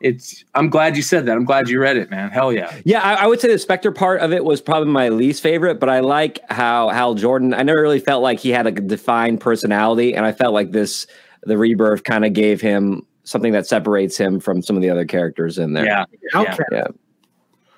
It's 0.00 0.44
I'm 0.54 0.68
glad 0.68 0.96
you 0.96 1.02
said 1.02 1.26
that. 1.26 1.36
I'm 1.36 1.44
glad 1.44 1.68
you 1.68 1.80
read 1.80 1.96
it, 1.96 2.10
man. 2.10 2.30
Hell 2.30 2.52
yeah. 2.52 2.74
Yeah, 2.84 3.00
I, 3.00 3.14
I 3.14 3.26
would 3.26 3.40
say 3.40 3.48
the 3.48 3.58
Spectre 3.58 3.92
part 3.92 4.20
of 4.20 4.32
it 4.32 4.44
was 4.44 4.60
probably 4.60 4.92
my 4.92 5.08
least 5.08 5.42
favorite, 5.42 5.80
but 5.80 5.88
I 5.88 6.00
like 6.00 6.38
how 6.50 6.90
Hal 6.90 7.14
Jordan. 7.14 7.54
I 7.54 7.62
never 7.62 7.80
really 7.80 8.00
felt 8.00 8.22
like 8.22 8.38
he 8.38 8.50
had 8.50 8.66
a 8.66 8.72
defined 8.72 9.40
personality, 9.40 10.14
and 10.14 10.26
I 10.26 10.32
felt 10.32 10.52
like 10.52 10.72
this 10.72 11.06
the 11.44 11.56
Rebirth 11.56 12.04
kind 12.04 12.24
of 12.24 12.32
gave 12.34 12.60
him 12.60 13.06
something 13.24 13.52
that 13.52 13.66
separates 13.66 14.16
him 14.16 14.38
from 14.38 14.62
some 14.62 14.76
of 14.76 14.82
the 14.82 14.90
other 14.90 15.04
characters 15.04 15.58
in 15.58 15.72
there. 15.72 15.86
Yeah. 15.86 16.04
Outcast. 16.34 16.60
yeah, 16.72 16.86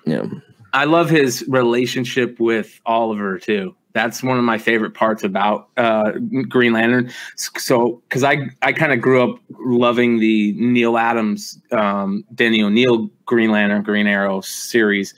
yeah. 0.05 0.25
I 0.73 0.85
love 0.85 1.09
his 1.09 1.45
relationship 1.49 2.39
with 2.41 2.81
Oliver 2.85 3.39
too. 3.39 3.75
That's 3.95 4.23
one 4.23 4.39
of 4.39 4.45
my 4.45 4.59
favorite 4.59 4.95
parts 4.95 5.25
about 5.25 5.71
uh, 5.77 6.13
Green 6.49 6.73
Lantern. 6.73 7.11
So, 7.37 8.03
because 8.09 8.23
I 8.23 8.51
I 8.63 8.73
kind 8.73 8.93
of 8.93 9.01
grew 9.01 9.23
up 9.23 9.41
loving 9.59 10.19
the 10.19 10.53
Neal 10.53 10.99
Adams, 10.99 11.61
um, 11.73 12.25
Denny 12.35 12.63
O'Neil 12.63 13.11
Green 13.25 13.51
Lantern, 13.51 13.83
Green 13.83 14.07
Arrow 14.07 14.41
series, 14.41 15.15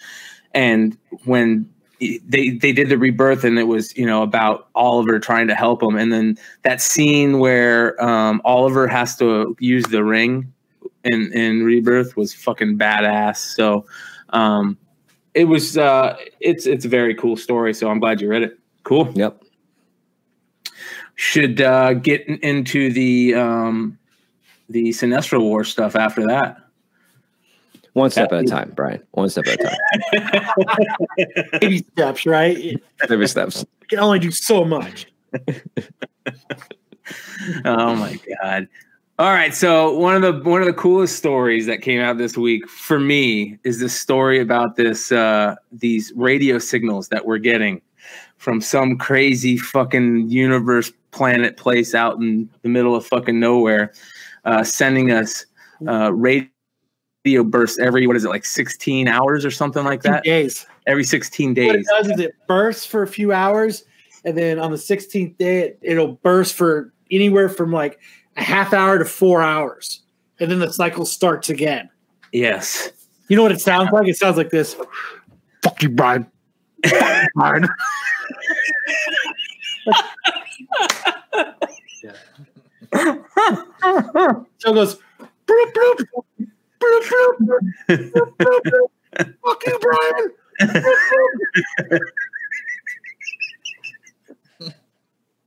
and 0.55 0.97
when 1.25 1.69
they 2.01 2.51
they 2.51 2.73
did 2.73 2.89
the 2.89 2.97
rebirth 2.97 3.45
and 3.45 3.59
it 3.59 3.65
was 3.65 3.97
you 3.97 4.07
know 4.07 4.23
about 4.23 4.69
Oliver 4.75 5.19
trying 5.19 5.49
to 5.49 5.55
help 5.55 5.83
him. 5.83 5.97
And 5.97 6.13
then 6.13 6.39
that 6.63 6.81
scene 6.81 7.39
where 7.39 8.03
um, 8.03 8.41
Oliver 8.45 8.89
has 8.89 9.17
to 9.17 9.57
use 9.61 9.85
the 9.87 10.03
ring 10.03 10.53
in 11.05 11.33
in 11.33 11.63
rebirth 11.65 12.17
was 12.17 12.33
fucking 12.33 12.79
badass. 12.79 13.37
So 13.37 13.85
um, 14.31 14.79
it 15.35 15.45
was 15.45 15.77
uh, 15.77 16.17
it's 16.41 16.67
it's 16.67 16.85
a 16.85 16.89
very 16.89 17.15
cool 17.15 17.37
story. 17.37 17.75
So 17.75 17.91
I'm 17.91 18.01
glad 18.01 18.21
you 18.21 18.29
read 18.29 18.43
it 18.43 18.60
cool 18.91 19.13
Yep. 19.15 19.43
should 21.15 21.61
uh, 21.61 21.95
get 21.95 22.27
into 22.27 22.93
the 22.93 23.35
um, 23.35 23.97
the 24.69 24.89
Sinestro 24.91 25.41
War 25.41 25.63
stuff 25.65 25.95
after 25.95 26.27
that 26.27 26.57
One 27.93 28.11
step 28.11 28.33
at 28.33 28.45
a 28.45 28.47
time, 28.47 28.73
Brian. 28.75 29.01
One 29.13 29.29
step 29.29 29.47
at 29.47 29.61
a 29.61 29.65
time. 29.65 29.79
Baby 31.61 31.79
steps, 31.79 32.27
right? 32.27 32.57
You 32.59 32.79
Baby 33.09 33.27
steps. 33.29 33.65
can 33.89 34.01
only 34.01 34.19
do 34.19 34.31
so 34.33 34.65
much. 34.65 35.07
oh 37.65 37.95
my 37.95 38.19
god 38.43 38.69
all 39.19 39.31
right 39.33 39.55
so 39.55 39.97
one 39.97 40.15
of 40.17 40.23
the 40.23 40.33
one 40.51 40.61
of 40.61 40.67
the 40.67 40.73
coolest 40.73 41.17
stories 41.17 41.67
that 41.67 41.81
came 41.83 42.01
out 42.01 42.19
this 42.19 42.37
week 42.37 42.69
for 42.69 42.99
me 42.99 43.57
is 43.65 43.79
this 43.79 43.99
story 43.99 44.41
about 44.41 44.75
this 44.77 45.13
uh 45.13 45.55
these 45.71 46.13
radio 46.17 46.59
signals 46.59 47.09
that 47.09 47.25
we're 47.27 47.39
getting 47.39 47.81
from 48.41 48.59
some 48.63 48.97
crazy 48.97 49.59
fucking 49.59 50.27
universe 50.31 50.91
planet 51.11 51.59
place 51.59 51.95
out 51.95 52.17
in 52.17 52.49
the 52.63 52.69
middle 52.71 52.97
of 52.97 53.05
fucking 53.05 53.39
nowhere 53.39 53.93
uh 54.47 54.65
sending 54.65 55.13
us 55.13 55.45
uh 55.87 56.11
radio 56.13 56.49
bursts 57.45 57.79
every 57.79 58.07
what 58.07 58.17
is 58.17 58.25
it 58.25 58.31
like 58.31 58.47
16 58.47 59.09
hours 59.09 59.45
or 59.45 59.51
something 59.51 59.85
like 59.85 60.03
that 60.03 60.25
days. 60.25 60.67
every 60.87 61.05
16 61.05 61.53
days. 61.53 61.67
What 61.67 61.75
days 61.75 61.87
it 61.87 62.09
does 62.09 62.09
is 62.09 62.21
it 62.21 62.35
bursts 62.47 62.87
for 62.87 63.03
a 63.03 63.07
few 63.07 63.31
hours, 63.33 63.85
and 64.25 64.37
then 64.37 64.59
on 64.59 64.71
the 64.71 64.79
16th 64.79 65.37
day, 65.37 65.61
it, 65.61 65.79
it'll 65.83 66.15
burst 66.15 66.55
for 66.55 66.95
anywhere 67.11 67.51
from 67.51 67.73
like 67.73 68.01
a 68.39 68.43
half 68.43 68.73
hour 68.73 68.99
to 68.99 69.05
four 69.05 69.43
hours, 69.43 70.01
and 70.39 70.51
then 70.51 70.61
the 70.61 70.73
cycle 70.73 71.05
starts 71.05 71.51
again. 71.51 71.91
yes 72.33 72.91
You 73.29 73.37
know 73.37 73.43
what 73.43 73.53
it 73.53 73.61
sounds 73.61 73.91
like? 73.93 74.09
It 74.09 74.17
sounds 74.17 74.39
like 74.39 74.49
this. 74.49 74.75
Fuck 75.63 75.83
you, 75.83 75.91
Brian. 75.91 76.27
Brian. 77.35 77.69
so 84.59 84.73
goes. 84.73 84.97
Bloop, 85.47 85.73
bloop, 85.73 86.07
bloop, 86.81 87.05
bloop, 87.89 88.37
bloop. 88.39 88.91
Fuck 89.45 89.63
you, 89.67 89.79
Brian. 89.81 90.31
Bloop, 90.61 90.99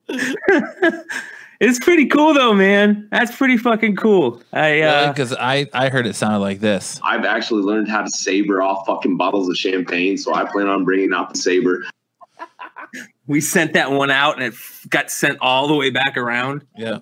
bloop. 0.10 1.04
It's 1.64 1.80
pretty 1.80 2.06
cool 2.06 2.34
though 2.34 2.54
man 2.54 3.08
that's 3.12 3.36
pretty 3.36 3.58
fucking 3.58 3.96
cool 3.96 4.42
i 4.52 4.82
uh 4.82 5.12
Because 5.12 5.34
I 5.34 5.68
I 5.74 5.90
heard 5.90 6.06
it 6.06 6.16
sounded 6.16 6.40
like 6.40 6.60
this. 6.60 7.00
I've 7.04 7.26
actually 7.26 7.64
learned 7.64 7.88
how 7.88 8.02
to 8.02 8.10
saber 8.10 8.62
off 8.62 8.86
fucking 8.86 9.18
bottles 9.18 9.50
of 9.50 9.58
champagne, 9.58 10.18
so 10.18 10.34
I 10.34 10.46
plan 10.52 10.68
on 10.68 10.84
bringing 10.84 11.14
out 11.14 11.34
the 11.34 11.40
saber. 11.40 11.84
we 13.28 13.42
sent 13.42 13.74
that 13.74 13.92
one 13.92 14.12
out 14.12 14.36
and 14.36 14.44
it 14.44 14.60
got 14.90 15.10
sent 15.12 15.38
all 15.42 15.68
the 15.68 15.76
way 15.76 15.90
back 15.90 16.18
around. 16.18 16.66
Yeah, 16.78 17.00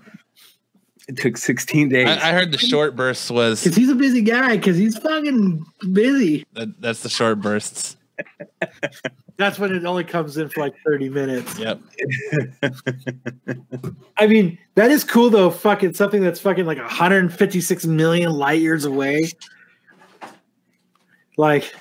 It 1.07 1.17
took 1.17 1.37
16 1.37 1.89
days. 1.89 2.07
I, 2.07 2.29
I 2.29 2.33
heard 2.33 2.51
the 2.51 2.57
short 2.57 2.95
bursts 2.95 3.29
was 3.29 3.63
Because 3.63 3.75
he's 3.75 3.89
a 3.89 3.95
busy 3.95 4.21
guy. 4.21 4.57
Because 4.57 4.77
he's 4.77 4.97
fucking 4.97 5.65
busy. 5.91 6.45
that, 6.53 6.79
that's 6.81 7.01
the 7.01 7.09
short 7.09 7.41
bursts. 7.41 7.97
That's 9.37 9.57
when 9.57 9.73
it 9.73 9.85
only 9.85 10.03
comes 10.03 10.37
in 10.37 10.49
for 10.49 10.61
like 10.61 10.75
30 10.85 11.09
minutes. 11.09 11.57
Yep. 11.57 11.79
I 14.17 14.27
mean, 14.27 14.57
that 14.75 14.91
is 14.91 15.03
cool 15.03 15.29
though. 15.29 15.49
Fucking 15.49 15.93
something 15.93 16.21
that's 16.21 16.39
fucking 16.39 16.65
like 16.65 16.77
156 16.77 17.85
million 17.85 18.31
light 18.31 18.61
years 18.61 18.85
away. 18.85 19.31
Like, 21.37 21.73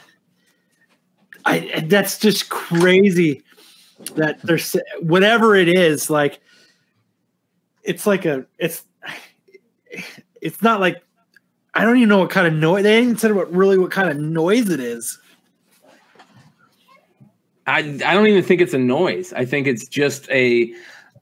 I 1.45 1.85
that's 1.87 2.19
just 2.19 2.49
crazy 2.49 3.43
that 4.15 4.41
there's 4.43 4.75
whatever 5.01 5.55
it 5.55 5.69
is. 5.69 6.09
Like, 6.09 6.41
it's 7.83 8.07
like 8.07 8.25
a 8.25 8.47
it's 8.59 8.85
it's 10.41 10.63
not 10.63 10.81
like 10.81 11.03
I 11.75 11.85
don't 11.85 11.97
even 11.99 12.09
know 12.09 12.19
what 12.19 12.31
kind 12.31 12.47
of 12.47 12.55
noise 12.55 12.83
they 12.83 13.01
didn't 13.01 13.21
say 13.21 13.33
what 13.33 13.53
really 13.53 13.79
what 13.79 13.91
kind 13.91 14.09
of 14.09 14.17
noise 14.17 14.71
it 14.71 14.81
is. 14.81 15.19
I, 17.71 17.79
I 18.05 18.15
don't 18.15 18.27
even 18.27 18.43
think 18.43 18.61
it's 18.61 18.75
a 18.75 18.79
noise. 18.79 19.33
I 19.33 19.45
think 19.45 19.67
it's 19.67 19.87
just 19.87 20.29
a 20.31 20.73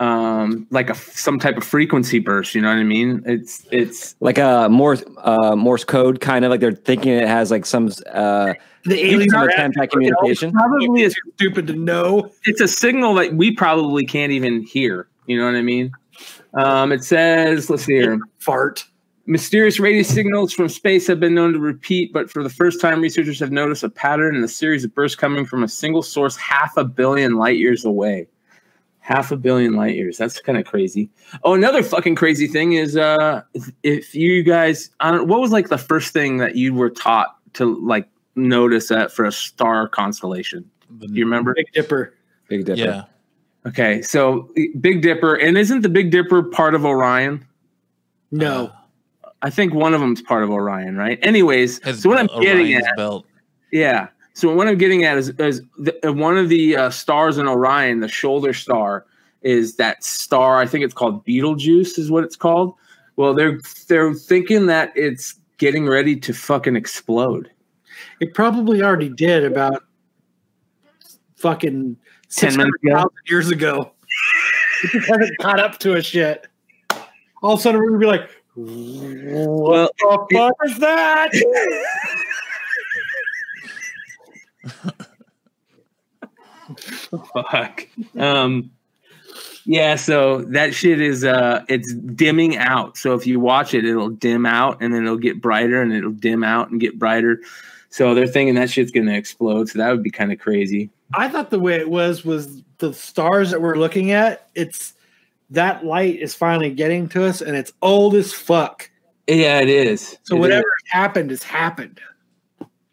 um 0.00 0.66
like 0.70 0.90
a 0.90 0.94
some 0.94 1.38
type 1.40 1.56
of 1.56 1.64
frequency 1.64 2.20
burst, 2.20 2.54
you 2.54 2.62
know 2.62 2.68
what 2.68 2.78
I 2.78 2.84
mean? 2.84 3.22
It's 3.26 3.66
it's 3.72 4.14
Like 4.20 4.38
a 4.38 4.68
Morse 4.70 5.02
uh, 5.18 5.56
Morse 5.56 5.84
code, 5.84 6.20
kind 6.20 6.44
of 6.44 6.50
like 6.52 6.60
they're 6.60 6.70
thinking 6.72 7.12
it 7.14 7.26
has 7.26 7.50
like 7.50 7.66
some 7.66 7.90
uh, 8.12 8.54
The 8.84 9.04
aliens 9.12 9.32
some 9.32 9.42
are 9.42 9.48
attempt 9.48 9.76
at 9.78 9.90
communication. 9.90 10.52
probably 10.52 11.02
is 11.02 11.16
stupid 11.34 11.66
to 11.66 11.72
know. 11.74 12.30
it's 12.44 12.60
a 12.60 12.68
signal 12.68 13.14
that 13.14 13.34
we 13.34 13.50
probably 13.54 14.06
can't 14.06 14.30
even 14.30 14.62
hear, 14.62 15.08
you 15.26 15.36
know 15.36 15.46
what 15.46 15.56
I 15.56 15.62
mean? 15.62 15.90
Um 16.54 16.92
it 16.92 17.02
says, 17.02 17.68
let's 17.68 17.84
see 17.84 17.94
here. 17.94 18.20
Fart. 18.38 18.84
Mysterious 19.28 19.78
radio 19.78 20.02
signals 20.02 20.54
from 20.54 20.70
space 20.70 21.06
have 21.06 21.20
been 21.20 21.34
known 21.34 21.52
to 21.52 21.58
repeat, 21.58 22.14
but 22.14 22.30
for 22.30 22.42
the 22.42 22.48
first 22.48 22.80
time, 22.80 23.02
researchers 23.02 23.38
have 23.40 23.52
noticed 23.52 23.82
a 23.82 23.90
pattern 23.90 24.34
in 24.34 24.42
a 24.42 24.48
series 24.48 24.84
of 24.84 24.94
bursts 24.94 25.16
coming 25.16 25.44
from 25.44 25.62
a 25.62 25.68
single 25.68 26.02
source 26.02 26.34
half 26.34 26.74
a 26.78 26.84
billion 26.84 27.36
light 27.36 27.58
years 27.58 27.84
away. 27.84 28.26
Half 29.00 29.30
a 29.30 29.36
billion 29.36 29.74
light 29.74 29.96
years. 29.96 30.16
That's 30.16 30.40
kind 30.40 30.56
of 30.56 30.64
crazy. 30.64 31.10
Oh, 31.44 31.52
another 31.52 31.82
fucking 31.82 32.14
crazy 32.14 32.46
thing 32.46 32.72
is 32.72 32.96
uh 32.96 33.42
if, 33.52 33.70
if 33.82 34.14
you 34.14 34.42
guys 34.42 34.88
I 35.00 35.10
don't 35.10 35.28
what 35.28 35.40
was 35.40 35.50
like 35.50 35.68
the 35.68 35.76
first 35.76 36.14
thing 36.14 36.38
that 36.38 36.56
you 36.56 36.72
were 36.72 36.90
taught 36.90 37.36
to 37.54 37.78
like 37.86 38.08
notice 38.34 38.88
that 38.88 39.12
for 39.12 39.26
a 39.26 39.32
star 39.32 39.88
constellation? 39.88 40.70
Do 41.00 41.06
you 41.12 41.24
remember? 41.24 41.52
Big 41.54 41.70
Dipper. 41.72 42.14
Big 42.48 42.64
Dipper. 42.64 42.80
Yeah. 42.80 43.04
Okay, 43.66 44.00
so 44.00 44.50
Big 44.80 45.02
Dipper, 45.02 45.34
and 45.34 45.58
isn't 45.58 45.82
the 45.82 45.90
Big 45.90 46.10
Dipper 46.10 46.42
part 46.42 46.74
of 46.74 46.86
Orion? 46.86 47.46
No. 48.30 48.72
I 49.42 49.50
think 49.50 49.72
one 49.74 49.94
of 49.94 50.00
them's 50.00 50.22
part 50.22 50.42
of 50.42 50.50
Orion, 50.50 50.96
right? 50.96 51.18
Anyways, 51.22 51.82
His 51.84 52.02
so 52.02 52.08
what 52.08 52.18
I'm 52.18 52.26
getting 52.40 52.62
Orion's 52.62 52.86
at, 52.86 52.96
belt. 52.96 53.26
yeah. 53.72 54.08
So 54.34 54.52
what 54.54 54.68
I'm 54.68 54.78
getting 54.78 55.04
at 55.04 55.18
is, 55.18 55.30
is 55.30 55.62
the, 55.78 56.08
uh, 56.08 56.12
one 56.12 56.36
of 56.38 56.48
the 56.48 56.76
uh, 56.76 56.90
stars 56.90 57.38
in 57.38 57.46
Orion, 57.48 58.00
the 58.00 58.08
shoulder 58.08 58.52
star, 58.52 59.04
is 59.42 59.76
that 59.76 60.02
star. 60.04 60.58
I 60.58 60.66
think 60.66 60.84
it's 60.84 60.94
called 60.94 61.24
Betelgeuse, 61.24 61.98
is 61.98 62.10
what 62.10 62.24
it's 62.24 62.36
called. 62.36 62.74
Well, 63.16 63.34
they're 63.34 63.60
they're 63.88 64.14
thinking 64.14 64.66
that 64.66 64.92
it's 64.94 65.34
getting 65.58 65.88
ready 65.88 66.14
to 66.16 66.32
fucking 66.32 66.76
explode. 66.76 67.50
It 68.20 68.32
probably 68.34 68.80
already 68.82 69.08
did 69.08 69.44
about 69.44 69.82
fucking 71.36 71.96
10 72.30 72.56
minutes 72.56 72.76
ago? 72.84 73.10
years 73.26 73.50
ago. 73.50 73.92
It 74.84 74.90
just 74.92 75.08
hasn't 75.08 75.36
caught 75.38 75.58
up 75.58 75.78
to 75.80 75.96
us 75.98 76.14
yet. 76.14 76.46
All 77.42 77.54
of 77.54 77.58
a 77.58 77.62
sudden, 77.62 77.80
we're 77.80 77.88
going 77.88 78.00
to 78.00 78.06
be 78.06 78.10
like, 78.10 78.30
Well, 78.60 79.56
what 79.60 79.92
the 79.98 80.26
fuck 80.32 80.52
is 80.64 80.78
that? 80.78 81.30
fuck. 87.32 87.86
Um, 88.16 88.72
yeah, 89.64 89.94
so 89.94 90.42
that 90.42 90.74
shit 90.74 91.00
is 91.00 91.24
uh 91.24 91.64
it's 91.68 91.94
dimming 91.94 92.56
out. 92.56 92.96
So 92.96 93.14
if 93.14 93.28
you 93.28 93.38
watch 93.38 93.74
it, 93.74 93.84
it'll 93.84 94.08
dim 94.08 94.44
out 94.44 94.78
and 94.80 94.92
then 94.92 95.04
it'll 95.04 95.18
get 95.18 95.40
brighter 95.40 95.80
and 95.80 95.92
it'll 95.92 96.10
dim 96.10 96.42
out 96.42 96.70
and 96.70 96.80
get 96.80 96.98
brighter. 96.98 97.40
So 97.90 98.14
they're 98.14 98.26
thinking 98.26 98.56
that 98.56 98.70
shit's 98.70 98.90
gonna 98.90 99.14
explode. 99.14 99.68
So 99.68 99.78
that 99.78 99.90
would 99.92 100.02
be 100.02 100.10
kind 100.10 100.32
of 100.32 100.40
crazy. 100.40 100.90
I 101.14 101.28
thought 101.28 101.50
the 101.50 101.60
way 101.60 101.76
it 101.76 101.88
was 101.88 102.24
was 102.24 102.60
the 102.78 102.92
stars 102.92 103.52
that 103.52 103.62
we're 103.62 103.76
looking 103.76 104.10
at, 104.10 104.48
it's 104.56 104.94
that 105.50 105.84
light 105.84 106.16
is 106.18 106.34
finally 106.34 106.70
getting 106.70 107.08
to 107.10 107.24
us 107.24 107.40
and 107.40 107.56
it's 107.56 107.72
old 107.82 108.14
as 108.14 108.32
fuck. 108.32 108.90
Yeah, 109.26 109.60
it 109.60 109.68
is. 109.68 110.18
So 110.24 110.36
It 110.36 110.40
whatever 110.40 110.60
is. 110.84 110.90
happened 110.92 111.30
has 111.30 111.42
happened. 111.42 112.00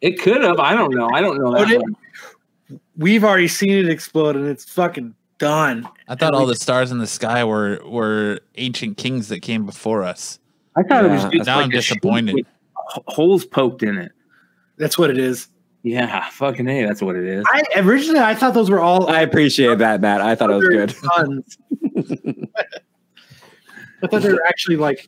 it 0.02 0.20
could 0.22 0.42
have. 0.44 0.60
I 0.60 0.74
don't 0.74 0.94
know. 0.94 1.10
I 1.14 1.22
don't 1.22 1.38
know 1.40 1.54
that. 1.54 1.68
did- 1.68 1.82
one. 1.82 1.96
We've 2.98 3.24
already 3.24 3.48
seen 3.50 3.72
it 3.72 3.90
explode 3.90 4.36
and 4.36 4.48
it's 4.48 4.64
fucking 4.66 5.14
done. 5.38 5.88
I 6.08 6.16
thought 6.16 6.34
all 6.34 6.46
the 6.46 6.56
stars 6.56 6.92
in 6.92 6.98
the 7.00 7.08
sky 7.08 7.44
were 7.44 7.80
were 7.86 8.40
ancient 8.56 8.98
kings 8.98 9.28
that 9.30 9.42
came 9.42 9.66
before 9.66 10.04
us. 10.04 10.40
I 10.78 10.84
thought 10.84 11.06
it 11.06 11.12
was 11.12 11.24
just 11.26 11.46
Now 11.48 11.58
like 11.58 11.66
I'm 11.66 11.70
disappointed. 11.72 12.36
with 12.36 12.46
holes 13.08 13.46
poked 13.46 13.84
in 13.84 13.98
it. 13.98 14.12
That's 14.78 14.98
what 14.98 15.10
it 15.10 15.18
is. 15.18 15.48
Yeah, 15.86 16.28
fucking 16.32 16.68
a. 16.68 16.84
That's 16.84 17.02
what 17.02 17.16
it 17.16 17.26
is. 17.26 17.46
I 17.48 17.64
originally 17.78 18.20
I 18.20 18.34
thought 18.34 18.56
those 18.56 18.72
were 18.72 18.80
all 18.80 19.08
I 19.08 19.22
appreciate 19.22 19.78
that, 19.78 20.02
Matt. 20.02 20.20
I 20.20 20.34
thought 20.34 20.50
it 20.50 20.56
was 20.56 20.68
good. 20.68 20.92
Suns. 20.96 21.58
I 24.04 24.08
thought 24.08 24.22
they 24.24 24.34
were 24.34 24.46
actually 24.48 24.78
like 24.78 25.08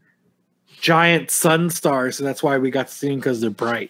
giant 0.79 1.31
sun 1.31 1.71
stars, 1.71 2.19
and 2.19 2.27
that's 2.27 2.43
why 2.43 2.59
we 2.59 2.69
got 2.69 2.87
to 2.87 2.93
see 2.93 3.09
them 3.09 3.17
because 3.17 3.41
they're 3.41 3.49
bright. 3.49 3.89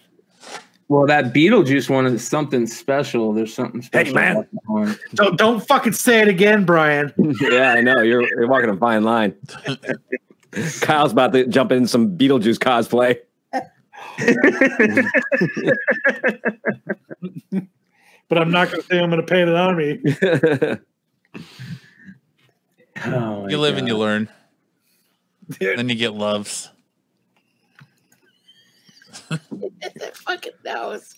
Well, 0.88 1.06
that 1.06 1.34
Beetlejuice 1.34 1.90
one 1.90 2.06
is 2.06 2.26
something 2.26 2.66
special. 2.66 3.34
There's 3.34 3.52
something 3.52 3.82
special. 3.82 4.06
Hey, 4.06 4.18
man. 4.18 4.36
about 4.38 4.50
that 4.50 4.60
one. 4.64 4.98
Don't 5.14 5.36
don't 5.36 5.66
fucking 5.66 5.92
say 5.92 6.22
it 6.22 6.28
again, 6.28 6.64
Brian. 6.64 7.12
yeah, 7.42 7.74
I 7.74 7.82
know. 7.82 8.00
You're 8.00 8.22
you're 8.22 8.48
walking 8.48 8.70
a 8.70 8.76
fine 8.78 9.04
line. 9.04 9.34
Kyle's 10.80 11.12
about 11.12 11.34
to 11.34 11.46
jump 11.46 11.70
in 11.70 11.86
some 11.86 12.16
Beetlejuice 12.16 12.56
cosplay. 12.56 13.18
But 18.28 18.36
I'm 18.38 18.50
not 18.50 18.70
going 18.70 18.82
to 18.82 18.86
say 18.88 18.98
I'm 18.98 19.08
going 19.10 19.24
to 19.24 19.26
paint 19.26 19.48
it 19.48 19.54
on 19.56 19.76
me. 19.76 20.00
Oh, 23.06 23.48
You 23.48 23.58
live 23.58 23.78
and 23.78 23.86
you 23.86 23.96
learn. 23.96 24.28
Dude, 25.58 25.78
Then 25.78 25.88
you 25.88 25.94
get 25.94 26.14
loves. 26.14 26.68
fucking 30.14 30.52
nose. 30.64 31.14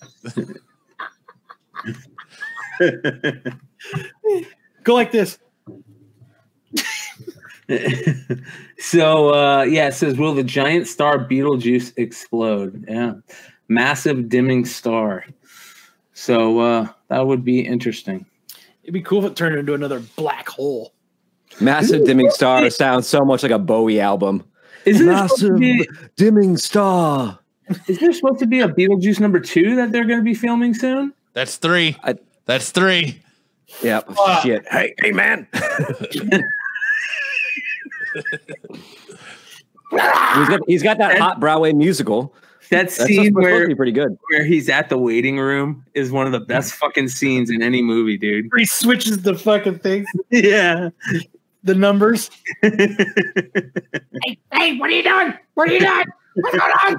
Go 4.84 4.94
like 4.94 5.10
this. 5.10 5.38
so 8.78 9.34
uh 9.34 9.62
yeah, 9.62 9.88
it 9.88 9.94
says, 9.94 10.16
"Will 10.16 10.34
the 10.34 10.42
giant 10.44 10.86
star 10.88 11.18
Beetlejuice 11.18 11.92
explode?" 11.96 12.84
Yeah, 12.88 13.14
massive 13.68 14.28
dimming 14.28 14.64
star. 14.64 15.24
So 16.12 16.58
uh 16.60 16.88
that 17.08 17.26
would 17.26 17.44
be 17.44 17.60
interesting. 17.60 18.26
It'd 18.82 18.94
be 18.94 19.02
cool 19.02 19.24
if 19.24 19.30
it 19.32 19.36
turned 19.36 19.56
into 19.56 19.74
another 19.74 20.00
black 20.16 20.48
hole. 20.48 20.92
Massive 21.60 22.04
dimming 22.06 22.30
star 22.30 22.68
sounds 22.70 23.06
so 23.08 23.20
much 23.24 23.42
like 23.42 23.52
a 23.52 23.58
Bowie 23.58 24.00
album. 24.00 24.44
Isn't 24.86 25.06
there, 25.06 25.14
Massive 25.14 25.58
be, 25.58 25.86
dimming 26.16 26.56
star. 26.56 27.38
is 27.86 27.98
there 27.98 28.12
supposed 28.12 28.38
to 28.38 28.46
be 28.46 28.60
a 28.60 28.68
Beetlejuice 28.68 29.20
number 29.20 29.38
two 29.40 29.76
that 29.76 29.92
they're 29.92 30.06
going 30.06 30.18
to 30.20 30.24
be 30.24 30.32
filming 30.34 30.72
soon? 30.74 31.12
That's 31.34 31.56
three. 31.56 31.96
I- 32.02 32.16
That's 32.46 32.70
three. 32.70 33.20
Yep. 33.82 34.10
Shit. 34.42 34.66
Hey, 34.68 34.94
hey, 34.98 35.12
man. 35.12 35.46
he's 39.90 40.48
got 40.48 40.60
he's 40.66 40.82
got 40.82 40.98
that 40.98 41.18
hot 41.18 41.40
Broadway 41.40 41.72
musical. 41.72 42.34
That 42.70 42.90
scene 42.92 43.34
where 43.34 43.66
be 43.66 43.74
pretty 43.74 43.90
good. 43.92 44.16
where 44.28 44.44
he's 44.44 44.68
at 44.68 44.88
the 44.90 44.96
waiting 44.98 45.38
room 45.38 45.84
is 45.94 46.12
one 46.12 46.26
of 46.26 46.32
the 46.32 46.38
best 46.40 46.72
fucking 46.74 47.08
scenes 47.08 47.50
in 47.50 47.62
any 47.62 47.82
movie, 47.82 48.16
dude. 48.16 48.48
He 48.56 48.64
switches 48.64 49.22
the 49.22 49.34
fucking 49.34 49.80
things, 49.80 50.06
Yeah. 50.30 50.90
the 51.64 51.74
numbers. 51.74 52.30
Hey, 54.52 54.76
what 54.76 54.90
are 54.90 54.92
you 54.92 55.02
doing? 55.02 55.34
What 55.54 55.68
are 55.68 55.72
you 55.72 55.80
doing? 55.80 56.04
What's 56.34 56.56
going 56.58 56.72
on? 56.84 56.98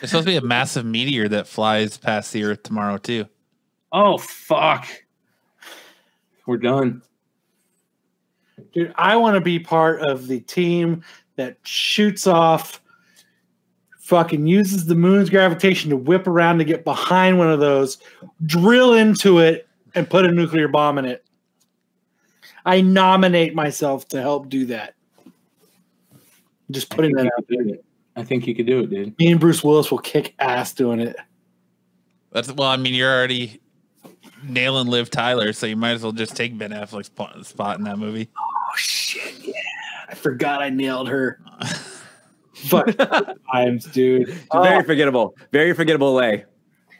There's 0.00 0.10
supposed 0.10 0.26
to 0.26 0.32
be 0.32 0.36
a 0.36 0.40
massive 0.40 0.84
meteor 0.86 1.28
that 1.28 1.46
flies 1.46 1.98
past 1.98 2.32
the 2.32 2.42
Earth 2.44 2.62
tomorrow 2.64 2.96
too. 2.96 3.26
oh 3.92 4.16
fuck. 4.18 4.86
We're 6.46 6.56
done. 6.56 7.02
Dude, 8.72 8.92
I 8.96 9.16
want 9.16 9.34
to 9.34 9.40
be 9.40 9.58
part 9.58 10.00
of 10.00 10.26
the 10.28 10.40
team 10.40 11.02
that 11.36 11.56
shoots 11.62 12.26
off, 12.26 12.80
fucking 13.98 14.46
uses 14.46 14.86
the 14.86 14.94
moon's 14.94 15.30
gravitation 15.30 15.90
to 15.90 15.96
whip 15.96 16.26
around 16.26 16.58
to 16.58 16.64
get 16.64 16.84
behind 16.84 17.38
one 17.38 17.50
of 17.50 17.60
those, 17.60 17.98
drill 18.46 18.94
into 18.94 19.38
it, 19.38 19.68
and 19.94 20.08
put 20.08 20.24
a 20.24 20.30
nuclear 20.30 20.68
bomb 20.68 20.98
in 20.98 21.04
it. 21.04 21.24
I 22.64 22.80
nominate 22.80 23.54
myself 23.54 24.06
to 24.08 24.20
help 24.20 24.48
do 24.48 24.66
that. 24.66 24.94
Just 26.70 26.92
I 26.92 26.96
putting 26.96 27.16
think, 27.16 27.18
that 27.18 27.24
you 27.24 27.30
out. 27.38 27.48
could 27.48 27.66
do 27.66 27.74
it. 27.74 27.84
I 28.16 28.24
think 28.24 28.46
you 28.46 28.54
could 28.54 28.66
do 28.66 28.80
it, 28.80 28.90
dude. 28.90 29.18
Me 29.18 29.28
and 29.32 29.40
Bruce 29.40 29.64
Willis 29.64 29.90
will 29.90 29.98
kick 29.98 30.34
ass 30.38 30.72
doing 30.72 31.00
it. 31.00 31.16
That's 32.32 32.52
well, 32.52 32.68
I 32.68 32.76
mean, 32.76 32.94
you're 32.94 33.12
already 33.12 33.60
nailing 34.44 34.86
Liv 34.86 35.10
Tyler, 35.10 35.52
so 35.52 35.66
you 35.66 35.76
might 35.76 35.92
as 35.92 36.02
well 36.02 36.12
just 36.12 36.36
take 36.36 36.56
Ben 36.56 36.70
Affleck's 36.70 37.10
spot 37.48 37.78
in 37.78 37.84
that 37.84 37.98
movie. 37.98 38.28
Oh 38.70 38.76
shit! 38.76 39.34
Yeah, 39.40 39.54
I 40.08 40.14
forgot 40.14 40.62
I 40.62 40.70
nailed 40.70 41.08
her. 41.08 41.40
Fuck 42.54 42.90
times, 43.52 43.86
dude. 43.86 44.28
Very 44.52 44.84
forgettable. 44.84 45.34
Very 45.50 45.72
forgettable 45.72 46.14
way. 46.14 46.44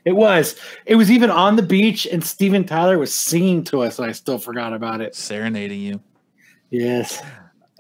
It 0.05 0.13
was. 0.13 0.57
It 0.87 0.97
was 0.97 1.11
even 1.11 1.31
on 1.31 1.57
the 1.57 1.63
beach, 1.63 2.07
and 2.07 2.25
Steven 2.25 2.65
Tyler 2.65 2.99
was 2.99 3.15
singing 3.15 3.63
to 3.65 3.83
us, 3.83 3.99
and 3.99 4.09
I 4.09 4.13
still 4.13 4.39
forgot 4.39 4.73
about 4.73 5.01
it. 5.01 5.15
Serenading 5.15 5.81
you. 5.81 6.01
Yes. 6.71 7.23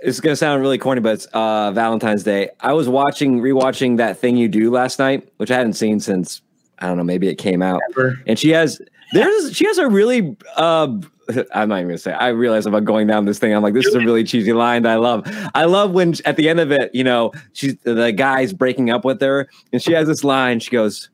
It's 0.03 0.21
gonna 0.21 0.37
sound 0.37 0.63
really 0.63 0.79
corny, 0.79 1.01
but 1.01 1.15
it's 1.15 1.27
uh, 1.33 1.73
Valentine's 1.73 2.23
Day. 2.23 2.51
I 2.61 2.73
was 2.75 2.89
watching, 2.89 3.41
rewatching 3.41 3.97
that 3.97 4.19
thing 4.19 4.37
you 4.37 4.49
do 4.49 4.71
last 4.71 4.99
night, 4.99 5.29
which 5.39 5.51
I 5.51 5.57
hadn't 5.57 5.75
seen 5.75 6.01
since 6.01 6.43
I 6.81 6.87
don't 6.87 6.97
know, 6.97 7.05
maybe 7.05 7.29
it 7.29 7.37
came 7.37 7.63
out. 7.63 7.81
And 8.27 8.39
she 8.39 8.51
has 8.51 8.81
there's 9.13 9.55
she 9.57 9.67
has 9.67 9.79
a 9.79 9.89
really 9.89 10.37
uh 10.57 10.99
I'm 11.55 11.69
not 11.69 11.77
even 11.77 11.89
gonna 11.89 11.99
say. 11.99 12.13
I 12.13 12.29
realize 12.29 12.67
if 12.67 12.75
I'm 12.75 12.85
going 12.85 13.07
down 13.07 13.25
this 13.25 13.39
thing, 13.39 13.55
I'm 13.55 13.63
like, 13.63 13.75
this 13.75 13.87
is 13.87 13.95
a 13.95 14.01
really 14.01 14.25
cheesy 14.25 14.53
line 14.53 14.83
that 14.83 14.93
I 14.93 14.97
love. 14.97 15.23
I 15.55 15.65
love 15.65 15.93
when 15.93 16.15
at 16.25 16.37
the 16.37 16.49
end 16.49 16.61
of 16.61 16.71
it, 16.71 16.91
you 16.95 17.05
know, 17.05 17.33
she's 17.53 17.77
the 17.83 18.13
guy's 18.13 18.53
breaking 18.53 18.91
up 18.91 19.05
with 19.05 19.21
her, 19.21 19.49
and 19.73 19.83
she 19.83 19.93
has 19.93 20.07
this 20.09 20.25
line. 20.25 20.61
She 20.61 20.71
goes, 20.71 21.11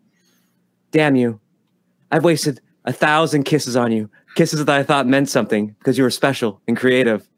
"Damn 0.90 1.16
you, 1.16 1.40
I've 2.10 2.24
wasted 2.24 2.60
a 2.84 2.92
thousand 2.92 3.44
kisses 3.44 3.76
on 3.76 3.92
you, 3.92 4.10
kisses 4.34 4.64
that 4.64 4.78
I 4.78 4.82
thought 4.82 5.06
meant 5.06 5.28
something 5.28 5.68
because 5.78 5.98
you 5.98 6.04
were 6.04 6.10
special 6.10 6.60
and 6.68 6.76
creative, 6.76 7.28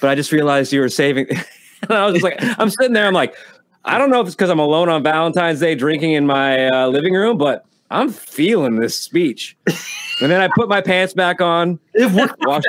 but 0.00 0.10
I 0.10 0.14
just 0.14 0.32
realized 0.32 0.72
you 0.72 0.80
were 0.80 0.88
saving." 0.88 1.26
and 1.82 1.92
I 1.92 2.04
was 2.04 2.14
just 2.14 2.24
like, 2.24 2.38
I'm 2.58 2.70
sitting 2.70 2.92
there, 2.92 3.06
I'm 3.06 3.14
like, 3.14 3.34
I 3.84 3.98
don't 3.98 4.10
know 4.10 4.20
if 4.20 4.26
it's 4.26 4.36
because 4.36 4.50
I'm 4.50 4.58
alone 4.58 4.88
on 4.88 5.02
Valentine's 5.02 5.60
Day 5.60 5.74
drinking 5.74 6.12
in 6.12 6.26
my 6.26 6.68
uh, 6.68 6.88
living 6.88 7.14
room, 7.14 7.38
but 7.38 7.64
I'm 7.90 8.10
feeling 8.10 8.76
this 8.76 8.96
speech. 8.96 9.56
And 10.20 10.30
then 10.30 10.40
I 10.40 10.48
put 10.54 10.68
my 10.68 10.80
pants 10.80 11.12
back 11.12 11.40
on. 11.40 11.80
It 11.94 12.12
worked 12.12 12.36
Washed 12.46 12.66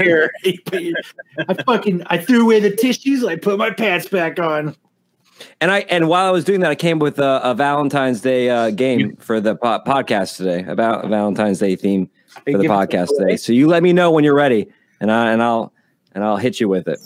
here. 0.00 0.30
I 1.48 1.54
fucking 1.64 2.02
I 2.06 2.18
threw 2.18 2.42
away 2.42 2.60
the 2.60 2.74
tissues. 2.74 3.24
I 3.24 3.36
put 3.36 3.56
my 3.56 3.70
pants 3.70 4.08
back 4.08 4.38
on. 4.38 4.76
And 5.60 5.70
I 5.70 5.80
and 5.80 6.08
while 6.08 6.26
I 6.26 6.30
was 6.30 6.44
doing 6.44 6.60
that, 6.60 6.70
I 6.70 6.74
came 6.74 6.98
with 6.98 7.18
a, 7.18 7.40
a 7.42 7.54
Valentine's 7.54 8.20
Day 8.20 8.50
uh, 8.50 8.70
game 8.70 9.16
for 9.16 9.40
the 9.40 9.56
po- 9.56 9.80
podcast 9.86 10.36
today 10.36 10.64
about 10.64 11.04
a 11.04 11.08
Valentine's 11.08 11.58
Day 11.58 11.76
theme 11.76 12.10
for 12.44 12.58
the 12.58 12.64
podcast 12.64 13.08
today. 13.16 13.36
So 13.36 13.52
you 13.52 13.68
let 13.68 13.82
me 13.82 13.92
know 13.92 14.10
when 14.10 14.24
you're 14.24 14.36
ready, 14.36 14.68
and 15.00 15.10
I 15.10 15.32
and 15.32 15.42
I'll 15.42 15.72
and 16.14 16.24
I'll 16.24 16.36
hit 16.36 16.60
you 16.60 16.68
with 16.68 16.88
it. 16.88 17.00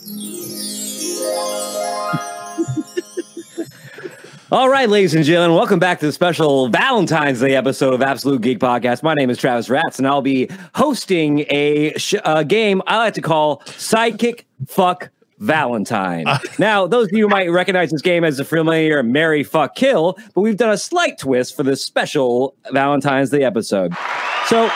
All 4.49 4.69
right, 4.69 4.87
ladies 4.87 5.13
and 5.13 5.25
gentlemen, 5.25 5.57
welcome 5.57 5.77
back 5.77 5.99
to 5.99 6.05
the 6.05 6.13
special 6.13 6.69
Valentine's 6.69 7.41
Day 7.41 7.53
episode 7.53 7.93
of 7.93 8.01
Absolute 8.01 8.41
Geek 8.41 8.59
Podcast. 8.59 9.03
My 9.03 9.13
name 9.13 9.29
is 9.29 9.37
Travis 9.37 9.69
Ratz, 9.69 9.97
and 9.97 10.07
I'll 10.07 10.21
be 10.21 10.47
hosting 10.73 11.39
a 11.49 11.91
sh- 11.97 12.15
uh, 12.23 12.43
game 12.43 12.81
I 12.87 12.97
like 12.97 13.13
to 13.15 13.21
call 13.21 13.59
Sidekick 13.65 14.45
Fuck 14.65 15.09
Valentine. 15.39 16.23
now, 16.59 16.87
those 16.87 17.07
of 17.07 17.11
you 17.11 17.23
who 17.25 17.27
might 17.27 17.49
recognize 17.49 17.91
this 17.91 18.01
game 18.01 18.23
as 18.23 18.37
the 18.37 18.45
familiar 18.45 19.03
Mary 19.03 19.43
Fuck 19.43 19.75
Kill, 19.75 20.17
but 20.33 20.39
we've 20.39 20.55
done 20.55 20.71
a 20.71 20.77
slight 20.77 21.17
twist 21.17 21.53
for 21.53 21.63
this 21.63 21.83
special 21.83 22.55
Valentine's 22.71 23.31
Day 23.31 23.43
episode. 23.43 23.93
So, 24.45 24.69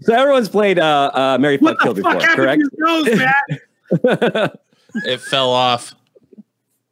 so 0.00 0.14
everyone's 0.14 0.48
played 0.48 0.78
uh, 0.78 1.10
uh, 1.14 1.38
Mary 1.40 1.58
Fuck 1.58 1.78
Kill 1.80 1.94
before, 1.94 2.12
happened 2.12 2.36
correct? 2.36 2.62
to 2.62 2.70
your 2.76 2.86
nose, 3.04 3.18
Matt? 3.18 4.60
It 5.06 5.20
fell 5.20 5.50
off. 5.50 5.92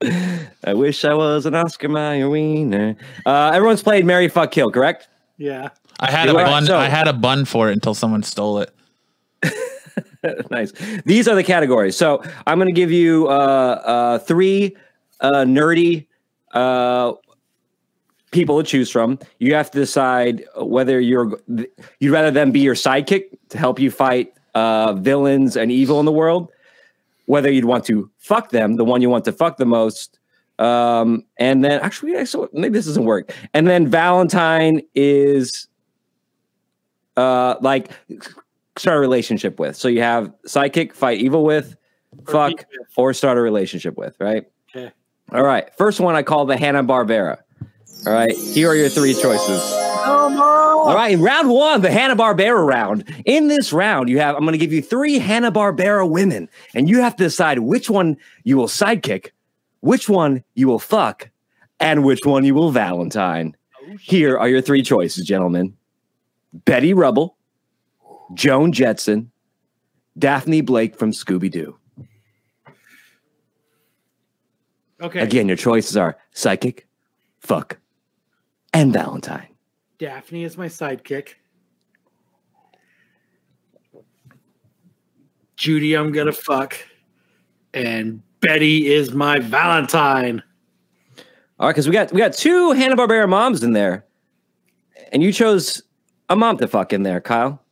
I 0.02 0.74
wish 0.74 1.05
I 1.05 1.14
was 1.14 1.47
an 1.47 1.55
Oscar 1.55 1.89
Mayer 1.89 2.28
wiener. 2.28 2.97
Uh, 3.24 3.52
everyone's 3.55 3.82
played 3.82 4.05
Mary 4.05 4.28
Fuck 4.28 4.51
Kill, 4.51 4.70
correct? 4.70 5.09
yeah. 5.39 5.69
I 6.01 6.10
had 6.10 6.28
a 6.28 6.32
Right, 6.35 6.47
bun. 6.47 6.66
so- 6.66 6.78
I 6.78 6.89
had 6.89 7.06
a 7.06 7.12
bun 7.12 7.44
for 7.44 7.69
it 7.70 7.74
until 7.74 7.94
someone 7.94 8.24
stole 8.24 8.59
it. 8.59 8.74
nice. 10.51 10.73
These 11.05 11.28
are 11.28 11.36
the 11.36 11.44
categories. 11.44 11.97
So 11.97 12.23
I'm 12.47 12.59
going 12.59 12.66
to 12.66 12.74
give 12.74 12.90
you 12.90 13.28
uh, 13.28 13.31
uh, 13.31 14.19
three 14.19 14.77
uh, 15.20 15.44
nerdy 15.44 16.06
uh, 16.55 17.12
people 18.32 18.60
to 18.60 18.68
choose 18.68 18.90
from. 18.90 19.18
You 19.38 19.54
have 19.54 19.70
to 19.70 19.78
decide 19.78 20.44
whether 20.56 20.98
you're 20.98 21.38
you'd 22.00 22.12
rather 22.12 22.30
them 22.30 22.50
be 22.50 22.60
your 22.60 22.74
sidekick 22.74 23.38
to 23.50 23.59
help 23.59 23.78
you 23.78 23.90
fight 23.90 24.34
uh, 24.54 24.94
villains 24.94 25.56
and 25.56 25.70
evil 25.70 26.00
in 26.00 26.06
the 26.06 26.12
world, 26.12 26.50
whether 27.26 27.50
you'd 27.50 27.66
want 27.66 27.84
to 27.86 28.10
fuck 28.18 28.50
them, 28.50 28.76
the 28.76 28.84
one 28.84 29.00
you 29.00 29.09
want 29.09 29.24
to 29.26 29.32
fuck 29.32 29.56
the 29.56 29.66
most. 29.66 30.18
Um, 30.59 31.24
and 31.38 31.64
then 31.64 31.80
actually, 31.80 32.24
so 32.26 32.48
maybe 32.52 32.78
this 32.78 32.86
doesn't 32.86 33.04
work. 33.04 33.32
And 33.54 33.66
then 33.66 33.88
Valentine 33.88 34.82
is 34.94 35.68
uh, 37.16 37.56
like 37.60 37.90
start 38.76 38.96
a 38.96 39.00
relationship 39.00 39.59
with. 39.59 39.76
So 39.76 39.88
you 39.88 40.02
have 40.02 40.32
sidekick, 40.46 40.94
fight 40.94 41.20
evil 41.20 41.44
with, 41.44 41.76
fuck, 42.26 42.64
or 42.96 43.12
start 43.12 43.38
a 43.38 43.40
relationship 43.40 43.96
with, 43.96 44.16
right? 44.20 44.44
Okay. 44.74 44.92
All 45.32 45.42
right. 45.42 45.74
First 45.76 46.00
one 46.00 46.14
I 46.14 46.22
call 46.22 46.44
the 46.44 46.56
Hanna 46.56 46.84
Barbera. 46.84 47.38
All 48.06 48.12
right. 48.12 48.32
Here 48.32 48.68
are 48.68 48.74
your 48.74 48.88
three 48.88 49.14
choices. 49.14 49.60
All 50.82 50.96
right, 50.96 51.16
round 51.16 51.48
one, 51.48 51.80
the 51.80 51.92
Hanna 51.92 52.16
Barbera 52.16 52.66
round. 52.66 53.04
In 53.24 53.46
this 53.46 53.72
round, 53.72 54.08
you 54.08 54.18
have 54.18 54.34
I'm 54.34 54.42
going 54.42 54.52
to 54.52 54.58
give 54.58 54.72
you 54.72 54.82
three 54.82 55.20
Hanna 55.20 55.52
Barbera 55.52 56.08
women, 56.08 56.48
and 56.74 56.88
you 56.88 57.00
have 57.00 57.14
to 57.16 57.22
decide 57.22 57.60
which 57.60 57.88
one 57.88 58.16
you 58.42 58.56
will 58.56 58.66
sidekick, 58.66 59.30
which 59.80 60.08
one 60.08 60.42
you 60.54 60.66
will 60.66 60.80
fuck, 60.80 61.30
and 61.78 62.04
which 62.04 62.24
one 62.24 62.44
you 62.44 62.54
will 62.54 62.72
Valentine. 62.72 63.56
Here 64.00 64.36
are 64.36 64.48
your 64.48 64.60
three 64.60 64.82
choices, 64.82 65.24
gentlemen: 65.24 65.76
Betty 66.52 66.94
Rubble, 66.94 67.36
Joan 68.34 68.72
Jetson, 68.72 69.30
Daphne 70.18 70.62
Blake 70.62 70.96
from 70.98 71.12
Scooby 71.12 71.48
Doo. 71.48 71.78
Okay. 75.00 75.20
Again, 75.20 75.46
your 75.46 75.56
choices 75.56 75.96
are 75.96 76.16
psychic, 76.32 76.88
fuck, 77.38 77.78
and 78.73 78.93
Valentine. 78.93 79.49
Daphne 79.99 80.44
is 80.44 80.57
my 80.57 80.66
sidekick. 80.66 81.35
Judy, 85.57 85.94
I'm 85.94 86.11
gonna 86.12 86.32
fuck, 86.32 86.77
and 87.73 88.23
Betty 88.40 88.93
is 88.93 89.12
my 89.12 89.39
Valentine. 89.39 90.43
All 91.61 91.69
right, 91.69 91.73
because 91.73 91.86
we 91.86 91.93
got 91.93 92.11
we 92.12 92.19
got 92.19 92.32
two 92.32 92.73
Hanna 92.73 92.97
Barbera 92.97 93.28
moms 93.28 93.62
in 93.62 93.73
there, 93.73 94.05
and 95.12 95.23
you 95.23 95.32
chose 95.32 95.81
a 96.28 96.35
mom 96.35 96.59
to 96.59 96.66
fuck 96.66 96.93
in 96.93 97.05
there, 97.05 97.20
Kyle. 97.20 97.62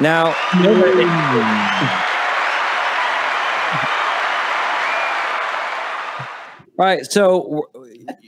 Now, 0.00 0.26
all 6.76 6.84
right. 6.84 7.06
So 7.06 7.68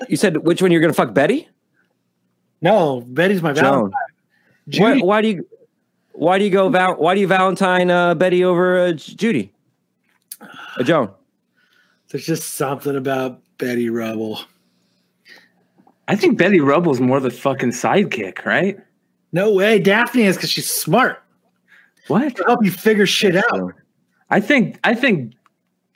you 0.08 0.16
said 0.16 0.36
which 0.46 0.62
one 0.62 0.70
you're 0.70 0.80
to 0.86 0.92
fuck, 0.92 1.12
Betty? 1.12 1.48
No, 2.66 3.00
Betty's 3.06 3.42
my 3.42 3.52
Joan. 3.52 3.92
Valentine. 4.66 5.00
Why, 5.00 5.00
why 5.00 5.22
do 5.22 5.28
you 5.28 5.46
why 6.12 6.38
do 6.38 6.44
you 6.44 6.50
go 6.50 6.68
val- 6.68 6.96
why 6.96 7.14
do 7.14 7.20
you 7.20 7.26
Valentine 7.26 7.90
uh, 7.90 8.14
Betty 8.14 8.44
over 8.44 8.78
uh, 8.78 8.92
Judy? 8.92 9.52
Uh, 10.40 10.82
Joan. 10.82 11.10
There's 12.08 12.26
just 12.26 12.54
something 12.54 12.96
about 12.96 13.40
Betty 13.58 13.90
Rubble. 13.90 14.40
I 16.08 16.16
think 16.16 16.38
Betty 16.38 16.60
Rubble's 16.60 17.00
more 17.00 17.20
the 17.20 17.30
fucking 17.30 17.70
sidekick, 17.70 18.44
right? 18.44 18.78
No 19.32 19.52
way, 19.52 19.78
Daphne 19.78 20.22
is 20.22 20.36
because 20.36 20.50
she's 20.50 20.70
smart. 20.70 21.22
What? 22.06 22.36
She'll 22.36 22.46
help 22.46 22.64
you 22.64 22.70
figure 22.70 23.06
shit 23.06 23.36
out, 23.36 23.74
I 24.30 24.40
think 24.40 24.78
I 24.84 24.94
think 24.94 25.34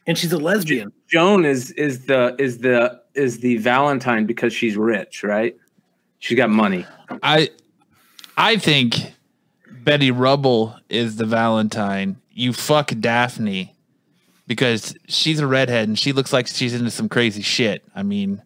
and 0.06 0.18
she's 0.18 0.32
a 0.32 0.38
lesbian. 0.38 0.92
Joan 1.08 1.44
is 1.44 1.70
is 1.72 2.06
the 2.06 2.34
is 2.38 2.58
the 2.58 3.00
is 3.14 3.40
the 3.40 3.56
Valentine 3.58 4.26
because 4.26 4.52
she's 4.52 4.76
rich, 4.76 5.22
right? 5.22 5.56
She's 6.20 6.36
got 6.36 6.50
money. 6.50 6.86
I 7.22 7.50
I 8.36 8.56
think 8.56 8.94
Betty 9.82 10.10
Rubble 10.10 10.76
is 10.88 11.16
the 11.16 11.26
Valentine. 11.26 12.16
You 12.32 12.52
fuck 12.52 12.92
Daphne 13.00 13.74
because 14.46 14.94
she's 15.08 15.40
a 15.40 15.46
redhead 15.46 15.88
and 15.88 15.98
she 15.98 16.12
looks 16.12 16.32
like 16.32 16.46
she's 16.46 16.74
into 16.74 16.90
some 16.90 17.08
crazy 17.08 17.42
shit. 17.42 17.82
I 17.94 18.02
mean, 18.02 18.42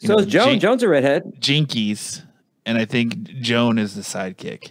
you 0.00 0.06
So 0.08 0.14
know, 0.14 0.20
is 0.20 0.26
Joan. 0.26 0.48
Jin- 0.50 0.60
Joan's 0.60 0.82
a 0.82 0.88
redhead. 0.88 1.34
Jinkies, 1.40 2.22
and 2.66 2.78
I 2.78 2.84
think 2.84 3.24
Joan 3.40 3.78
is 3.78 3.94
the 3.94 4.02
sidekick. 4.02 4.70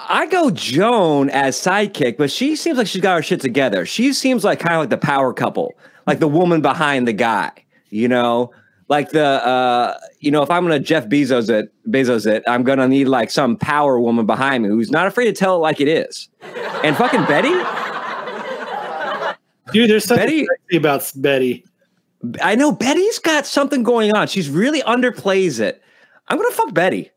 I 0.00 0.26
go 0.26 0.50
Joan 0.50 1.28
as 1.30 1.56
sidekick, 1.56 2.16
but 2.18 2.30
she 2.30 2.54
seems 2.54 2.78
like 2.78 2.86
she's 2.86 3.02
got 3.02 3.16
her 3.16 3.22
shit 3.22 3.40
together. 3.40 3.84
She 3.84 4.12
seems 4.12 4.44
like 4.44 4.60
kind 4.60 4.74
of 4.74 4.80
like 4.80 4.90
the 4.90 4.98
power 4.98 5.32
couple, 5.32 5.74
like 6.06 6.20
the 6.20 6.28
woman 6.28 6.60
behind 6.60 7.08
the 7.08 7.12
guy. 7.12 7.50
You 7.90 8.06
know, 8.06 8.52
like 8.88 9.10
the 9.10 9.24
uh, 9.24 9.98
you 10.20 10.30
know, 10.30 10.42
if 10.42 10.50
I'm 10.50 10.64
gonna 10.64 10.78
Jeff 10.78 11.06
Bezos 11.06 11.50
it, 11.50 11.72
Bezos 11.88 12.26
it, 12.26 12.42
I'm 12.48 12.62
gonna 12.62 12.88
need 12.88 13.06
like 13.06 13.30
some 13.30 13.56
power 13.56 14.00
woman 14.00 14.26
behind 14.26 14.64
me 14.64 14.70
who's 14.70 14.90
not 14.90 15.06
afraid 15.06 15.26
to 15.26 15.32
tell 15.32 15.56
it 15.56 15.58
like 15.58 15.80
it 15.80 15.88
is. 15.88 16.28
And 16.82 16.96
fucking 16.96 17.24
Betty, 17.26 17.52
Dude, 19.72 19.90
there's 19.90 20.04
something 20.04 20.26
Betty- 20.26 20.46
sexy 20.46 20.76
about 20.76 21.12
Betty. 21.16 21.64
I 22.42 22.54
know 22.54 22.72
Betty's 22.72 23.18
got 23.18 23.46
something 23.46 23.82
going 23.82 24.12
on. 24.12 24.26
She's 24.26 24.50
really 24.50 24.80
underplays 24.82 25.60
it. 25.60 25.82
I'm 26.28 26.38
gonna 26.38 26.50
fuck 26.50 26.74
Betty, 26.74 27.10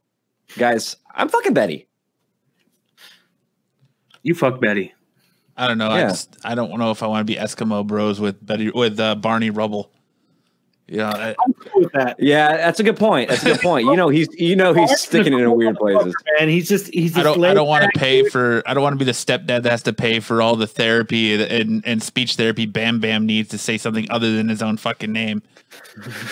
guys. 0.57 0.98
I'm 1.15 1.30
fucking 1.30 1.53
Betty. 1.53 1.88
You 4.23 4.35
fuck 4.35 4.60
Betty. 4.61 4.93
I 5.57 5.68
don't 5.68 5.77
know. 5.77 5.89
I 5.89 6.02
just 6.03 6.38
I 6.43 6.56
don't 6.56 6.77
know 6.77 6.91
if 6.91 7.02
I 7.02 7.07
want 7.07 7.26
to 7.26 7.34
be 7.34 7.39
Eskimo 7.39 7.85
Bros 7.85 8.19
with 8.19 8.45
Betty 8.45 8.69
with 8.72 8.99
uh, 8.99 9.15
Barney 9.15 9.49
Rubble. 9.49 9.91
Yeah, 10.91 11.09
I, 11.09 11.35
I'm 11.45 11.53
cool 11.53 11.84
with 11.84 11.93
that. 11.93 12.18
Yeah, 12.19 12.57
that's 12.57 12.81
a 12.81 12.84
good 12.84 12.97
point. 12.97 13.30
That's 13.30 13.41
a 13.43 13.45
good 13.45 13.61
point. 13.61 13.85
You 13.85 13.95
know, 13.95 14.09
he's 14.09 14.27
you 14.34 14.57
know 14.57 14.73
he's 14.73 14.99
sticking 14.99 15.31
it 15.31 15.39
in 15.39 15.55
weird 15.55 15.77
places. 15.77 16.13
And 16.38 16.49
he's 16.49 16.68
just 16.68 16.93
he's 16.93 17.13
just 17.13 17.19
I 17.22 17.23
don't. 17.23 17.41
I 17.45 17.53
don't 17.53 17.68
want 17.68 17.84
to 17.84 17.88
back. 17.88 17.95
pay 17.95 18.27
for. 18.27 18.61
I 18.65 18.73
don't 18.73 18.84
want 18.84 18.93
to 18.93 18.97
be 18.97 19.05
the 19.05 19.13
stepdad 19.13 19.63
that 19.63 19.65
has 19.65 19.84
to 19.84 19.93
pay 19.93 20.19
for 20.19 20.41
all 20.41 20.57
the 20.57 20.68
therapy 20.68 21.34
and, 21.34 21.43
and, 21.43 21.88
and 21.88 22.03
speech 22.03 22.35
therapy. 22.35 22.65
Bam 22.65 22.99
Bam 22.99 23.26
needs 23.26 23.47
to 23.49 23.57
say 23.57 23.77
something 23.77 24.05
other 24.11 24.35
than 24.35 24.49
his 24.49 24.61
own 24.61 24.76
fucking 24.76 25.13
name. 25.13 25.41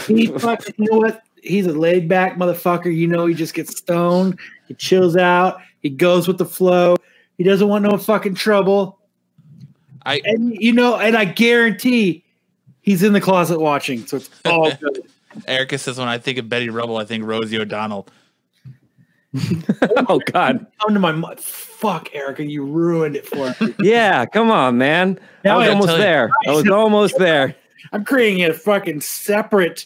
He 0.08 0.28
fucking, 0.28 0.76
you 0.78 0.92
know 0.92 0.98
what? 0.98 1.22
He's 1.42 1.66
a 1.66 1.72
laid 1.72 2.10
back 2.10 2.36
motherfucker. 2.36 2.94
You 2.94 3.08
know, 3.08 3.28
he 3.28 3.36
just 3.36 3.54
gets 3.54 3.78
stoned. 3.78 4.38
He 4.68 4.74
chills 4.74 5.16
out. 5.16 5.62
He 5.80 5.90
goes 5.90 6.28
with 6.28 6.38
the 6.38 6.46
flow. 6.46 6.98
He 7.38 7.46
doesn't 7.46 7.70
want 7.70 7.86
no 7.86 7.98
fucking 7.98 8.36
trouble. 8.36 9.00
I 10.06 10.20
And 10.26 10.54
you 10.62 10.74
know, 10.74 10.98
and 10.98 11.16
I 11.16 11.24
guarantee 11.24 12.26
he's 12.90 13.04
in 13.04 13.14
the 13.14 13.22
closet 13.22 13.60
watching. 13.60 14.06
So 14.08 14.18
it's 14.18 14.30
all 14.46 14.72
good. 14.82 15.02
Erica 15.48 15.78
says 15.78 16.00
when 16.00 16.08
I 16.08 16.18
think 16.18 16.40
of 16.40 16.50
Betty 16.50 16.70
Rubble, 16.70 16.98
I 16.98 17.06
think 17.06 17.24
Rosie 17.24 17.60
O'Donnell. 17.60 18.08
Oh 20.10 20.20
God. 20.32 20.66
Come 20.82 20.96
to 20.96 21.00
my 21.00 21.12
mo- 21.12 21.36
fuck, 21.38 22.16
Erica. 22.16 22.44
You 22.44 22.66
ruined 22.66 23.16
it 23.16 23.28
for 23.28 23.54
me. 23.64 23.76
Yeah, 23.80 24.26
come 24.26 24.50
on, 24.50 24.80
man. 24.80 25.20
I 25.46 25.56
was 25.56 25.68
I 25.68 25.72
almost 25.72 25.88
tell 25.90 25.98
you- 25.98 26.04
there. 26.04 26.30
I 26.48 26.52
was 26.52 26.68
almost 26.68 27.18
there. 27.20 27.56
I'm 27.94 28.04
creating 28.04 28.44
a 28.46 28.54
fucking 28.54 29.02
separate 29.02 29.86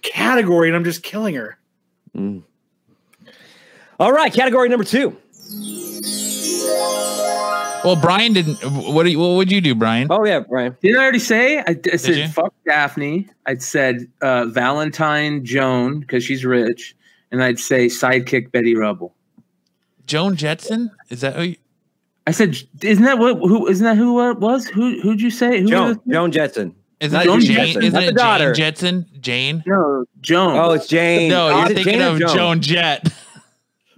category, 0.00 0.68
and 0.68 0.76
I'm 0.76 0.84
just 0.84 1.02
killing 1.02 1.34
her. 1.34 1.58
Mm. 2.16 2.42
All 3.98 4.10
right, 4.12 4.32
category 4.32 4.70
number 4.70 4.84
two. 4.84 5.14
Well, 7.84 7.96
Brian 7.96 8.34
didn't. 8.34 8.56
What 8.92 9.04
do 9.04 9.10
you, 9.10 9.18
what 9.18 9.36
would 9.36 9.50
you 9.50 9.60
do, 9.60 9.74
Brian? 9.74 10.08
Oh 10.10 10.24
yeah, 10.24 10.40
Brian. 10.40 10.76
Didn't 10.82 10.98
I 10.98 11.02
already 11.02 11.18
say? 11.18 11.60
I, 11.60 11.76
I 11.90 11.96
said 11.96 12.16
you? 12.16 12.28
fuck 12.28 12.52
Daphne. 12.66 13.26
I'd 13.46 13.62
said 13.62 14.06
uh, 14.20 14.46
Valentine 14.46 15.44
Joan 15.44 16.00
because 16.00 16.22
she's 16.22 16.44
rich, 16.44 16.94
and 17.30 17.42
I'd 17.42 17.58
say 17.58 17.86
sidekick 17.86 18.52
Betty 18.52 18.76
Rubble. 18.76 19.14
Joan 20.06 20.36
Jetson? 20.36 20.90
Is 21.08 21.22
that 21.22 21.36
who? 21.36 21.42
You, 21.42 21.56
I 22.26 22.32
said, 22.32 22.56
isn't 22.82 23.04
that 23.04 23.18
what? 23.18 23.38
Who 23.38 23.66
isn't 23.66 23.84
that 23.84 23.96
who 23.96 24.30
it 24.30 24.38
was? 24.38 24.66
Who 24.66 25.00
who'd 25.00 25.20
you 25.20 25.30
say? 25.30 25.60
Who 25.60 25.68
Joan, 25.68 25.88
was? 25.88 25.98
Joan 26.06 26.32
Jetson. 26.32 26.74
is 27.00 27.12
Not 27.12 27.20
that 27.20 27.24
Joan 27.24 27.40
Jane? 27.40 27.56
Jetson, 27.56 27.82
Isn't 27.82 28.14
not 28.14 28.40
it. 28.42 28.44
Jane 28.44 28.54
Jetson? 28.54 29.06
Jane? 29.20 29.62
No, 29.66 30.04
Joan. 30.20 30.58
Oh, 30.58 30.72
it's 30.72 30.86
Jane. 30.86 31.30
No, 31.30 31.48
Is 31.48 31.56
you're 31.56 31.66
thinking 31.82 31.98
Jane 31.98 32.02
of 32.02 32.18
Joan? 32.18 32.36
Joan 32.36 32.60
Jett. 32.60 33.08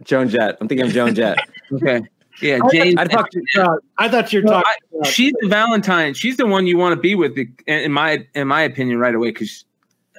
Joan 0.04 0.28
Jett. 0.28 0.56
I'm 0.60 0.68
thinking 0.68 0.86
of 0.86 0.92
Joan 0.92 1.14
Jett. 1.16 1.38
okay. 1.72 2.02
Yeah, 2.40 2.59
Jane. 2.72 2.98
I'd 2.98 3.12
fuck. 3.12 3.28
Uh, 3.59 3.76
I 3.98 4.09
thought 4.09 4.32
you 4.32 4.40
were 4.40 4.44
No, 4.44 4.52
talking. 4.52 4.64
I- 4.66 4.96
about- 4.96 5.06
she's 5.06 5.32
the 5.40 5.48
Valentine. 5.48 6.14
She's 6.14 6.36
the 6.36 6.46
one 6.46 6.66
you 6.66 6.78
want 6.78 6.94
to 6.94 7.00
be 7.00 7.14
with, 7.14 7.36
in 7.36 7.52
in 7.66 7.92
my 7.92 8.26
in 8.34 8.48
my 8.48 8.62
opinion, 8.62 8.98
right 8.98 9.14
away. 9.14 9.30
Because 9.30 9.64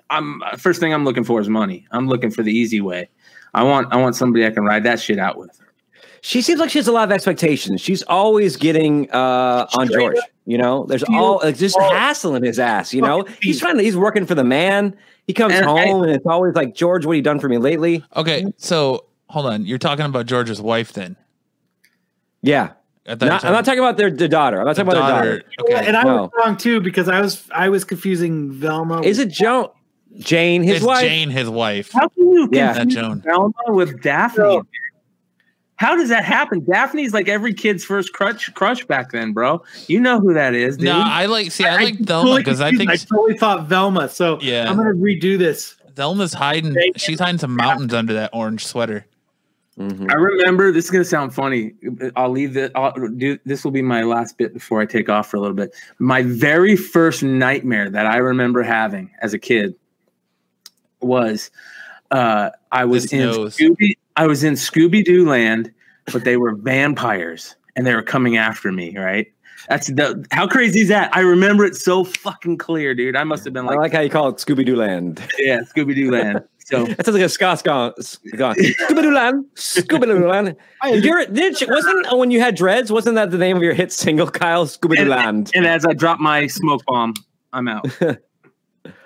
I'm 0.10 0.42
first 0.58 0.80
thing 0.80 0.94
I'm 0.94 1.06
looking 1.06 1.24
for 1.24 1.40
is 1.42 1.50
money. 1.50 1.88
I'm 1.92 2.08
looking 2.08 2.30
for 2.30 2.44
the 2.44 2.52
easy 2.52 2.82
way. 2.82 3.10
I 3.54 3.64
want 3.64 3.92
I 3.92 3.98
want 3.98 4.16
somebody 4.16 4.46
I 4.46 4.52
can 4.52 4.64
ride 4.64 4.84
that 4.84 5.00
shit 5.00 5.18
out 5.20 5.38
with. 5.38 5.60
She 6.22 6.42
seems 6.42 6.60
like 6.60 6.70
she 6.70 6.80
has 6.80 6.88
a 6.88 6.92
lot 6.94 7.04
of 7.04 7.12
expectations. 7.12 7.82
She's 7.82 8.02
always 8.04 8.56
getting 8.56 9.12
uh, 9.12 9.68
on 9.78 9.90
George. 9.92 10.16
You 10.46 10.58
know, 10.58 10.86
there's 10.86 11.04
all 11.04 11.40
like, 11.44 11.58
just 11.58 11.76
all- 11.78 11.92
hassling 11.94 12.44
his 12.44 12.60
ass. 12.60 12.94
You 12.94 13.02
know, 13.02 13.26
he's 13.42 13.60
trying 13.60 13.78
to. 13.78 13.84
He's 13.84 13.98
working 13.98 14.26
for 14.26 14.36
the 14.36 14.44
man. 14.44 14.96
He 15.28 15.34
comes 15.34 15.54
And 15.54 15.66
I- 15.66 15.86
home 15.88 16.04
and 16.04 16.12
it's 16.12 16.26
always 16.26 16.54
like, 16.56 16.76
George, 16.76 17.06
what 17.06 17.14
have 17.14 17.18
you 17.18 17.22
done 17.24 17.40
for 17.40 17.50
me 17.50 17.58
lately? 17.58 18.04
Okay, 18.16 18.46
so 18.58 19.06
hold 19.30 19.46
on. 19.48 19.66
You're 19.66 19.78
talking 19.78 20.06
about 20.06 20.26
George's 20.26 20.62
wife 20.62 20.94
then? 20.94 21.16
Yeah. 22.44 22.74
I 23.06 23.16
not, 23.16 23.44
I'm 23.44 23.50
were 23.50 23.56
not 23.58 23.66
talking 23.66 23.80
about 23.80 23.98
their, 23.98 24.12
their 24.12 24.28
daughter. 24.30 24.60
I'm 24.60 24.66
not 24.66 24.76
talking 24.76 24.92
talking 24.94 25.00
about 25.02 25.12
about 25.12 25.24
their 25.24 25.40
daughter. 25.40 25.52
daughter. 25.58 25.74
Okay, 25.76 25.88
and 25.88 25.98
I 25.98 26.04
no. 26.04 26.16
was 26.24 26.32
wrong 26.38 26.56
too 26.56 26.80
because 26.80 27.10
I 27.10 27.20
was 27.20 27.44
I 27.52 27.68
was 27.70 27.84
confusing 27.84 28.52
Velma. 28.52 29.02
Is 29.02 29.20
it 29.20 29.30
Joan? 29.30 29.70
Jane, 30.20 30.62
his 30.64 30.78
it's 30.78 30.86
wife. 30.86 31.02
Jane, 31.02 31.30
his 31.30 31.50
wife. 31.50 31.92
How 31.92 32.08
can 32.08 32.32
you 32.32 32.48
Yeah. 32.52 32.68
Not 32.68 32.76
confuse 32.78 32.96
Joan. 32.96 33.22
Velma 33.22 33.54
with 33.70 34.02
Daphne? 34.04 34.44
No. 34.44 34.64
How 35.78 35.98
does 35.98 36.08
that 36.10 36.24
happen? 36.24 36.64
Daphne's 36.64 37.14
like 37.14 37.28
every 37.28 37.54
kid's 37.54 37.84
first 37.84 38.14
crush 38.14 38.48
crush 38.50 38.86
back 38.86 39.12
then, 39.12 39.34
bro. 39.34 39.62
You 39.88 40.00
know 40.00 40.20
who 40.22 40.34
that 40.34 40.54
is, 40.54 40.78
dude. 40.78 40.86
No, 40.86 41.02
I 41.04 41.26
like. 41.26 41.52
See, 41.52 41.66
I 41.66 41.76
like 41.76 41.98
Thelma 41.98 42.24
totally 42.24 42.42
because 42.42 42.62
I 42.62 42.72
think 42.72 42.90
I 42.90 42.96
totally 42.96 43.38
thought 43.38 43.68
Velma. 43.68 44.08
So 44.08 44.40
Yeah. 44.40 44.70
I'm 44.70 44.78
gonna 44.78 44.92
redo 44.94 45.38
this. 45.38 45.76
Velma's 45.96 46.34
hiding. 46.34 46.76
She's 46.96 47.20
hiding 47.20 47.40
some 47.40 47.56
mountains 47.56 47.94
under 47.94 48.14
that 48.14 48.30
orange 48.34 48.66
sweater. 48.66 49.06
Mhm. 49.78 50.12
I 50.12 50.16
remember 50.16 50.72
this 50.72 50.86
is 50.86 50.92
gonna 50.92 51.04
sound 51.04 51.34
funny. 51.34 51.74
I'll 52.16 52.30
leave 52.30 52.56
it. 52.58 52.72
I'll 52.76 52.94
do 52.94 53.40
this 53.46 53.64
will 53.64 53.72
be 53.72 53.82
my 53.82 54.04
last 54.04 54.38
bit 54.38 54.54
before 54.54 54.82
I 54.82 54.86
take 54.86 55.10
off 55.10 55.30
for 55.30 55.38
a 55.38 55.40
little 55.40 55.56
bit. 55.56 55.74
My 56.00 56.22
very 56.22 56.76
first 56.76 57.24
nightmare 57.24 57.90
that 57.90 58.06
I 58.06 58.18
remember 58.18 58.62
having 58.62 59.10
as 59.22 59.34
a 59.34 59.40
kid 59.40 59.74
was 61.02 61.50
uh, 62.12 62.52
I 62.72 62.86
was 62.86 63.04
This 63.04 63.14
in 63.14 63.20
knows. 63.20 63.58
Scooby. 63.58 63.98
I 64.16 64.28
was 64.28 64.44
in 64.44 64.54
Scooby 64.54 65.04
Doo 65.04 65.28
Land, 65.28 65.74
but 66.12 66.24
they 66.24 66.38
were 66.38 66.54
vampires 66.54 67.56
and 67.76 67.88
they 67.88 67.96
were 67.96 68.04
coming 68.04 68.38
after 68.38 68.72
me. 68.72 68.96
Right. 68.96 69.28
That's 69.70 69.88
the 69.88 70.26
how 70.32 70.46
crazy 70.48 70.82
is 70.82 70.90
that? 70.90 71.16
I 71.16 71.22
remember 71.22 71.64
it 71.64 71.76
so 71.76 72.04
fucking 72.04 72.58
clear, 72.58 72.94
dude. 72.94 73.16
I 73.16 73.24
must 73.24 73.46
have 73.46 73.54
been 73.54 73.66
like, 73.66 73.78
I 73.78 73.80
like, 73.80 73.92
like 73.92 73.94
how 73.94 74.02
you 74.02 74.10
call 74.10 74.28
it 74.28 74.36
Scooby 74.36 74.66
Doo 74.66 74.76
Land. 74.76 75.22
yeah, 75.40 75.62
Scooby 75.62 75.96
Doo 75.96 76.12
Land. 76.12 76.44
So 76.66 76.86
That 76.86 77.06
sounds 77.06 77.18
like 77.18 77.26
a 77.26 77.30
Scots 77.30 77.62
gone. 77.62 77.94
gone. 78.36 78.56
Scooby 78.56 79.02
Doo 79.02 79.14
Land. 79.14 79.46
Scooby 79.56 80.06
Doo 80.06 80.28
Land. 80.28 80.56
Did 80.84 81.60
you, 81.60 81.68
wasn't 81.70 82.12
uh, 82.12 82.16
when 82.16 82.32
you 82.32 82.40
had 82.40 82.56
dreads? 82.56 82.92
Wasn't 82.92 83.16
that 83.16 83.32
the 83.32 83.38
name 83.38 83.58
of 83.58 83.64
your 83.64 83.74
hit 83.74 83.92
single, 83.92 84.30
Kyle? 84.30 84.66
Scooby 84.66 84.98
Doo 84.98 85.06
Land. 85.06 85.52
and 85.54 85.66
as 85.66 85.86
I 85.86 85.94
drop 85.94 86.20
my 86.20 86.48
smoke 86.48 86.84
bomb, 86.86 87.14
I'm 87.52 87.68
out. 87.68 87.86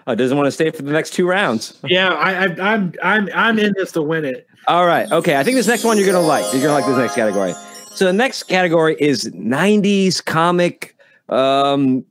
Oh, 0.08 0.16
doesn't 0.16 0.38
want 0.38 0.48
to 0.48 0.52
stay 0.52 0.72
for 0.72 0.84
the 0.84 0.94
next 0.94 1.12
two 1.14 1.28
rounds. 1.28 1.78
Yeah, 1.84 2.14
I, 2.14 2.46
I, 2.46 2.74
I'm 2.74 2.94
I'm 3.04 3.30
I'm 3.36 3.60
in 3.60 3.74
this 3.76 3.92
to 3.92 4.02
win 4.02 4.24
it. 4.24 4.48
All 4.66 4.86
right. 4.86 5.12
Okay. 5.12 5.36
I 5.36 5.44
think 5.44 5.58
this 5.58 5.68
next 5.68 5.84
one 5.84 5.98
you're 5.98 6.06
gonna 6.06 6.26
like. 6.26 6.46
You're 6.54 6.62
gonna 6.62 6.74
like 6.74 6.86
this 6.86 6.98
next 6.98 7.16
category. 7.16 7.54
So 7.94 8.06
the 8.06 8.14
next 8.14 8.44
category 8.44 8.96
is 9.00 9.26
'90s 9.26 10.24
comic 10.24 10.96
um, 11.28 12.06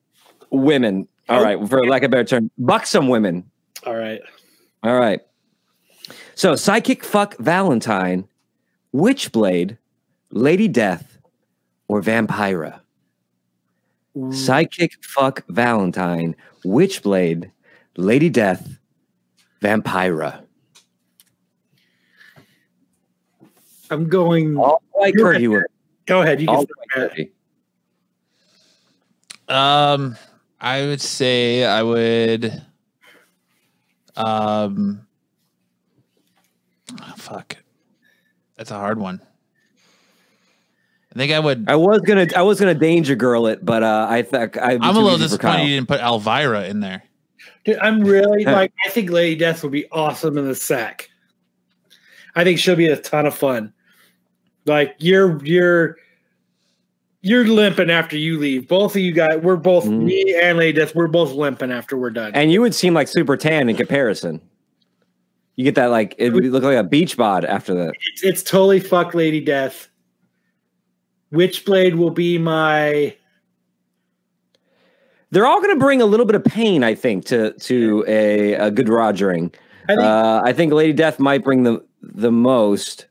women. 0.51 1.09
All 1.31 1.43
right, 1.43 1.59
for 1.69 1.85
lack 1.87 2.03
of 2.03 2.09
a 2.09 2.11
better 2.11 2.25
term, 2.25 2.51
buxom 2.59 3.09
women. 3.09 3.51
All 3.85 3.97
right. 3.97 4.21
All 4.83 4.95
right. 4.95 5.21
So 6.37 6.55
psychic 6.55 7.03
fuck 7.03 7.35
Valentine, 7.39 8.29
Witchblade, 8.95 9.79
Lady 10.31 10.69
Death, 10.69 11.17
or 11.89 12.03
Vampira. 12.03 12.81
Psychic 14.31 15.03
fuck 15.03 15.47
Valentine, 15.49 16.37
Witchblade, 16.63 17.51
Lady 17.97 18.29
Death, 18.29 18.79
Vampira. 19.63 20.43
I'm 23.91 24.07
going. 24.07 24.59
All 24.59 24.83
like 25.01 25.15
You're 25.15 25.33
Kurt. 25.33 25.71
Go 26.05 26.21
ahead. 26.21 26.43
You 26.43 26.49
All 26.49 26.67
can. 26.93 27.11
like 27.17 27.33
Um, 29.49 30.17
I 30.61 30.83
would 30.83 31.01
say 31.01 31.65
I 31.65 31.83
would. 31.83 32.63
Um, 34.17 35.06
oh, 37.03 37.15
fuck, 37.17 37.57
that's 38.57 38.71
a 38.71 38.75
hard 38.79 38.99
one. 38.99 39.21
I 41.15 41.19
think 41.19 41.33
I 41.33 41.41
would. 41.41 41.65
I 41.69 41.77
was 41.77 42.01
gonna, 42.03 42.27
I 42.37 42.43
was 42.43 42.61
gonna 42.61 42.75
danger 42.75 43.15
girl 43.15 43.47
it, 43.47 43.65
but 43.65 43.83
uh, 43.83 44.07
I 44.09 44.23
think 44.23 44.59
I. 44.59 44.73
I'm 44.75 44.83
a 44.97 45.01
little 45.01 45.19
disappointed 45.19 45.63
you 45.67 45.77
didn't 45.77 45.89
put 45.89 46.01
Elvira 46.01 46.65
in 46.69 46.81
there. 46.81 47.03
Dude, 47.65 47.79
I'm 47.79 48.03
really 48.03 48.45
like. 48.47 48.73
I 48.85 48.91
think 48.91 49.11
Lady 49.11 49.35
Death 49.37 49.63
would 49.63 49.73
be 49.73 49.89
awesome 49.91 50.37
in 50.37 50.47
the 50.47 50.55
sack. 50.55 51.09
I 52.35 52.45
think 52.45 52.59
she'll 52.59 52.77
be 52.77 52.89
a 52.89 52.97
ton 52.97 53.25
of 53.25 53.35
fun. 53.35 53.73
Like 54.67 54.95
you're 54.99 55.43
you're 55.43 55.97
you're 57.23 57.47
limping 57.47 57.91
after 57.91 58.19
you 58.19 58.39
leave. 58.39 58.69
Both 58.69 58.95
of 58.95 59.01
you 59.01 59.13
guys, 59.13 59.39
we're 59.43 59.57
both 59.57 59.87
Mhm. 59.87 60.03
me 60.03 60.39
and 60.43 60.59
Lady 60.59 60.79
Death. 60.79 60.95
We're 60.95 61.07
both 61.09 61.33
limping 61.33 61.73
after 61.73 61.97
we're 61.97 62.11
done. 62.11 62.33
And 62.35 62.53
you 62.53 62.61
would 62.61 62.75
seem 62.75 62.93
like 62.93 63.09
super 63.09 63.39
tan 63.39 63.71
in 63.71 63.77
comparison. 63.77 64.41
You 65.57 65.65
get 65.65 65.75
that 65.77 65.87
like 65.87 66.15
it 66.19 66.31
would 66.31 66.45
look 66.45 66.63
like 66.63 66.77
a 66.77 66.85
beach 66.85 67.17
bod 67.17 67.45
after 67.45 67.75
that. 67.75 67.95
it's, 68.13 68.23
it's 68.23 68.43
totally 68.43 68.79
fuck 68.79 69.15
Lady 69.15 69.41
Death. 69.41 69.89
Witchblade 71.33 71.95
will 71.95 72.11
be 72.11 72.39
my. 72.39 73.17
They're 75.31 75.47
all 75.47 75.61
going 75.61 75.75
to 75.75 75.81
bring 75.81 76.01
a 76.01 76.07
little 76.07 76.27
bit 76.27 76.37
of 76.37 76.45
pain, 76.45 76.85
I 76.85 76.95
think, 76.95 77.25
to 77.27 77.53
to 77.53 78.05
a, 78.07 78.53
a 78.53 78.71
good 78.71 78.87
rogering. 78.87 79.55
I 79.85 79.87
think. 79.89 80.01
Uh, 80.01 80.43
I 80.45 80.53
think 80.53 80.73
Lady 80.73 80.93
Death 80.93 81.19
might 81.19 81.43
bring 81.43 81.63
the 81.63 81.83
the 82.03 82.31
most. 82.31 83.07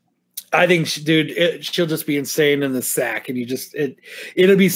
I 0.52 0.66
think, 0.66 0.86
she, 0.86 1.02
dude, 1.02 1.30
it, 1.32 1.64
she'll 1.64 1.86
just 1.86 2.06
be 2.06 2.16
insane 2.16 2.62
in 2.62 2.72
the 2.72 2.80
sack, 2.80 3.28
and 3.28 3.36
you 3.36 3.44
just 3.44 3.74
it 3.74 3.98
it'll 4.36 4.56
be. 4.56 4.70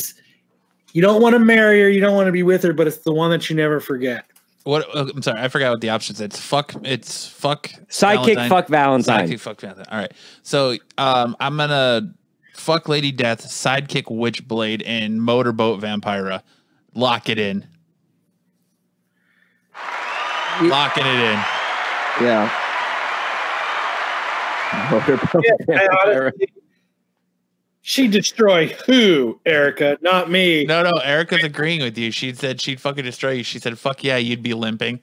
You 0.93 1.03
don't 1.03 1.23
want 1.23 1.35
to 1.35 1.39
marry 1.39 1.81
her, 1.83 1.89
you 1.89 2.01
don't 2.01 2.17
want 2.17 2.27
to 2.27 2.33
be 2.33 2.43
with 2.43 2.65
her, 2.65 2.73
but 2.73 2.89
it's 2.89 2.99
the 2.99 3.13
one 3.13 3.31
that 3.31 3.49
you 3.49 3.55
never 3.55 3.79
forget. 3.79 4.25
What? 4.65 4.95
uh, 4.95 5.07
I'm 5.15 5.23
sorry, 5.23 5.41
I 5.41 5.49
forgot 5.49 5.71
what 5.71 5.81
the 5.81 5.91
options. 5.91 6.21
It's 6.21 6.39
fuck. 6.39 6.75
It's 6.85 7.27
fuck. 7.27 7.69
Sidekick 7.89 8.35
Valentine. 8.35 8.49
fuck 8.51 8.69
Valentine. 8.69 9.29
Sidekick 9.29 9.41
fuck 9.41 9.61
Valentine. 9.61 9.87
All 9.91 9.99
right. 9.99 10.13
So 10.43 10.77
um, 10.99 11.35
I'm 11.41 11.57
gonna 11.57 12.13
fuck 12.55 12.89
Lady 12.89 13.11
Death, 13.13 13.43
sidekick 13.47 14.05
Witchblade, 14.05 14.83
and 14.85 15.23
motorboat 15.23 15.81
Vampira. 15.81 16.43
Lock 16.95 17.29
it 17.29 17.39
in. 17.39 17.67
Locking 20.63 21.07
it 21.07 21.15
in. 21.15 21.45
Yeah. 22.23 22.51
I 24.73 25.89
honestly- 26.07 26.53
she 27.83 28.09
destroy 28.09 28.69
who, 28.87 29.41
Erica? 29.47 29.99
Not 30.03 30.31
me. 30.31 30.65
No, 30.65 30.83
no, 30.83 30.91
Erica's 31.03 31.43
agreeing 31.45 31.83
with 31.83 31.97
you. 31.97 32.11
She 32.11 32.33
said 32.35 32.61
she'd 32.61 32.81
fucking 32.81 33.05
destroy 33.05 33.31
you. 33.33 33.43
She 33.43 33.59
said, 33.59 33.79
"Fuck 33.79 34.05
yeah, 34.05 34.17
you'd 34.17 34.43
be 34.43 34.55
limping." 34.55 35.01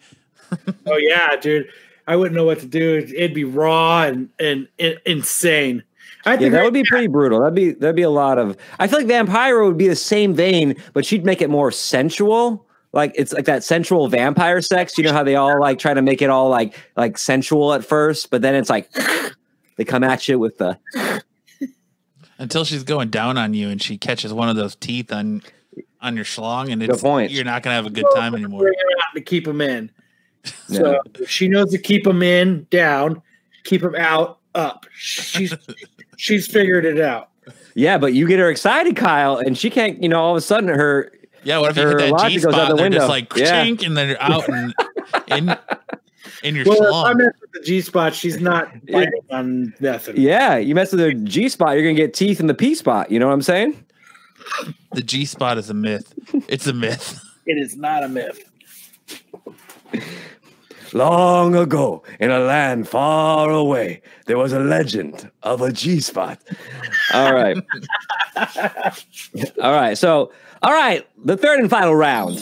Oh 0.86 0.96
yeah, 0.98 1.36
dude. 1.36 1.68
I 2.08 2.16
wouldn't 2.16 2.34
know 2.36 2.46
what 2.46 2.60
to 2.60 2.66
do. 2.66 3.06
It'd 3.14 3.34
be 3.34 3.44
raw 3.44 4.04
and 4.04 4.30
and, 4.40 4.68
and 4.80 4.98
insane. 5.06 5.84
I 6.26 6.34
Yeah, 6.34 6.38
think 6.40 6.52
that 6.54 6.64
would 6.64 6.74
be 6.74 6.84
pretty 6.84 7.08
brutal. 7.08 7.40
That'd 7.42 7.54
be 7.56 7.72
that'd 7.72 7.98
be 7.98 8.02
a 8.04 8.10
lot 8.10 8.38
of. 8.38 8.56
I 8.80 8.88
feel 8.88 9.00
like 9.00 9.08
Vampira 9.08 9.66
would 9.68 9.78
be 9.78 9.90
the 9.90 9.96
same 9.96 10.34
vein, 10.34 10.76
but 10.94 11.06
she'd 11.06 11.26
make 11.26 11.42
it 11.42 11.50
more 11.50 11.70
sensual. 11.72 12.66
Like 12.94 13.12
it's 13.16 13.34
like 13.34 13.44
that 13.46 13.64
sensual 13.66 14.08
vampire 14.08 14.62
sex. 14.62 14.98
You 14.98 15.04
know 15.04 15.12
how 15.12 15.24
they 15.24 15.36
all 15.36 15.60
like 15.60 15.80
try 15.80 15.94
to 15.94 16.02
make 16.02 16.22
it 16.22 16.30
all 16.30 16.48
like 16.50 16.74
like 16.96 17.18
sensual 17.18 17.74
at 17.74 17.84
first, 17.84 18.30
but 18.30 18.42
then 18.42 18.56
it's 18.56 18.70
like 18.70 18.90
they 19.76 19.84
come 19.84 20.06
at 20.06 20.30
you 20.30 20.40
with 20.40 20.58
the 20.60 20.80
Until 22.40 22.64
she's 22.64 22.84
going 22.84 23.10
down 23.10 23.38
on 23.38 23.54
you 23.54 23.70
and 23.70 23.82
she 23.82 23.98
catches 23.98 24.32
one 24.34 24.50
of 24.50 24.56
those 24.56 24.76
teeth 24.76 25.12
on 25.12 25.42
on 26.02 26.16
your 26.16 26.26
schlong, 26.26 26.72
and 26.72 26.82
it's 26.84 27.02
point. 27.02 27.32
you're 27.32 27.44
not 27.44 27.64
gonna 27.64 27.76
have 27.76 27.86
a 27.88 27.90
good 27.92 28.06
time 28.16 28.36
anymore. 28.36 28.62
bring 28.62 28.74
her 28.74 29.20
to 29.20 29.22
keep 29.22 29.46
them 29.46 29.62
in. 29.62 29.90
So 30.68 31.02
if 31.16 31.30
she 31.30 31.48
knows 31.48 31.72
to 31.72 31.78
keep 31.80 32.04
them 32.04 32.22
in, 32.22 32.68
down, 32.70 33.22
keep 33.64 33.82
them 33.82 33.96
out, 33.96 34.40
up. 34.56 34.86
She's 34.94 35.54
she's 36.18 36.48
figured 36.48 36.86
it 36.86 37.00
out. 37.00 37.30
yeah. 37.76 37.98
But 37.98 38.14
you 38.14 38.28
get 38.28 38.40
her 38.40 38.50
excited, 38.50 38.96
Kyle, 38.96 39.38
and 39.38 39.58
she 39.58 39.70
can't. 39.70 40.02
You 40.02 40.10
know, 40.10 40.22
all 40.22 40.32
of 40.32 40.38
a 40.38 40.42
sudden 40.42 40.70
her 40.70 41.12
Yeah, 41.44 41.58
what 41.60 41.72
if 41.72 41.78
you 41.78 41.88
hit 41.88 41.98
that 41.98 42.12
logic 42.12 42.30
G 42.40 42.46
goes 42.46 42.54
out 42.54 42.66
spot? 42.68 42.70
the 42.70 42.76
They're 42.76 42.90
just 42.92 43.10
like 43.10 43.36
Yeah. 43.36 43.66
chink, 43.66 43.86
and 43.86 43.98
then 43.98 44.10
they're 44.10 44.22
out 44.22 44.48
and 44.48 44.74
in 45.28 45.48
in 46.44 46.56
your 46.56 46.66
Well, 46.66 46.84
if 46.84 47.06
I 47.06 47.14
mess 47.14 47.34
with 47.42 47.52
the 47.54 47.62
G 47.62 47.82
spot, 47.82 48.14
she's 48.16 48.40
not 48.40 48.70
biting 48.88 49.12
on 49.32 49.74
nothing. 49.80 50.18
yeah, 50.18 50.58
you 50.58 50.76
mess 50.76 50.92
with 50.92 51.00
her 51.02 51.14
G 51.14 51.50
spot, 51.50 51.74
you're 51.76 51.84
gonna 51.84 51.94
get 51.94 52.14
teeth 52.14 52.40
in 52.40 52.48
the 52.48 52.54
P 52.54 52.76
spot. 52.76 53.12
You 53.12 53.20
know 53.20 53.28
what 53.28 53.34
I'm 53.34 53.42
saying? 53.42 53.84
The 54.94 55.02
G 55.02 55.26
spot 55.26 55.58
is 55.58 55.70
a 55.70 55.74
myth. 55.74 56.14
It's 56.48 56.68
a 56.68 56.74
myth. 56.74 57.20
It 57.50 57.58
is 57.58 57.78
not 57.78 58.04
a 58.04 58.10
myth. 58.10 58.44
Long 60.92 61.56
ago, 61.56 62.04
in 62.20 62.30
a 62.30 62.40
land 62.40 62.90
far 62.90 63.50
away, 63.50 64.02
there 64.26 64.38
was 64.38 64.52
a 64.52 64.60
legend 64.60 65.32
of 65.44 65.62
a 65.62 65.72
G 65.72 66.02
spot. 66.02 66.42
All 67.14 67.34
right. 67.34 67.56
all 69.62 69.72
right. 69.72 69.98
So, 69.98 70.34
all 70.62 70.74
right. 70.74 71.08
The 71.24 71.38
third 71.38 71.62
and 71.62 71.70
final 71.70 71.96
round. 71.96 72.38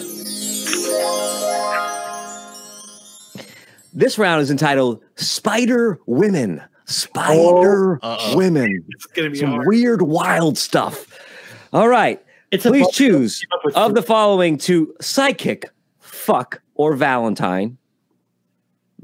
This 3.95 4.17
round 4.17 4.41
is 4.41 4.51
entitled 4.51 5.01
Spider 5.15 5.99
Women. 6.05 6.61
Spider 6.83 7.97
oh, 8.03 8.07
Uh-oh. 8.07 8.37
Women. 8.37 8.83
It's 8.89 9.05
gonna 9.07 9.29
be 9.29 9.37
Some 9.37 9.51
hard. 9.51 9.67
weird, 9.67 10.01
wild 10.01 10.57
stuff. 10.57 11.17
All 11.71 11.87
right. 11.87 12.21
It's 12.51 12.65
Please 12.65 12.89
choose 12.91 13.39
keep 13.39 13.75
up 13.75 13.89
of 13.89 13.95
the 13.95 14.01
following 14.03 14.57
to 14.59 14.93
psychic, 15.01 15.69
fuck, 15.99 16.61
or 16.75 16.95
Valentine 16.95 17.77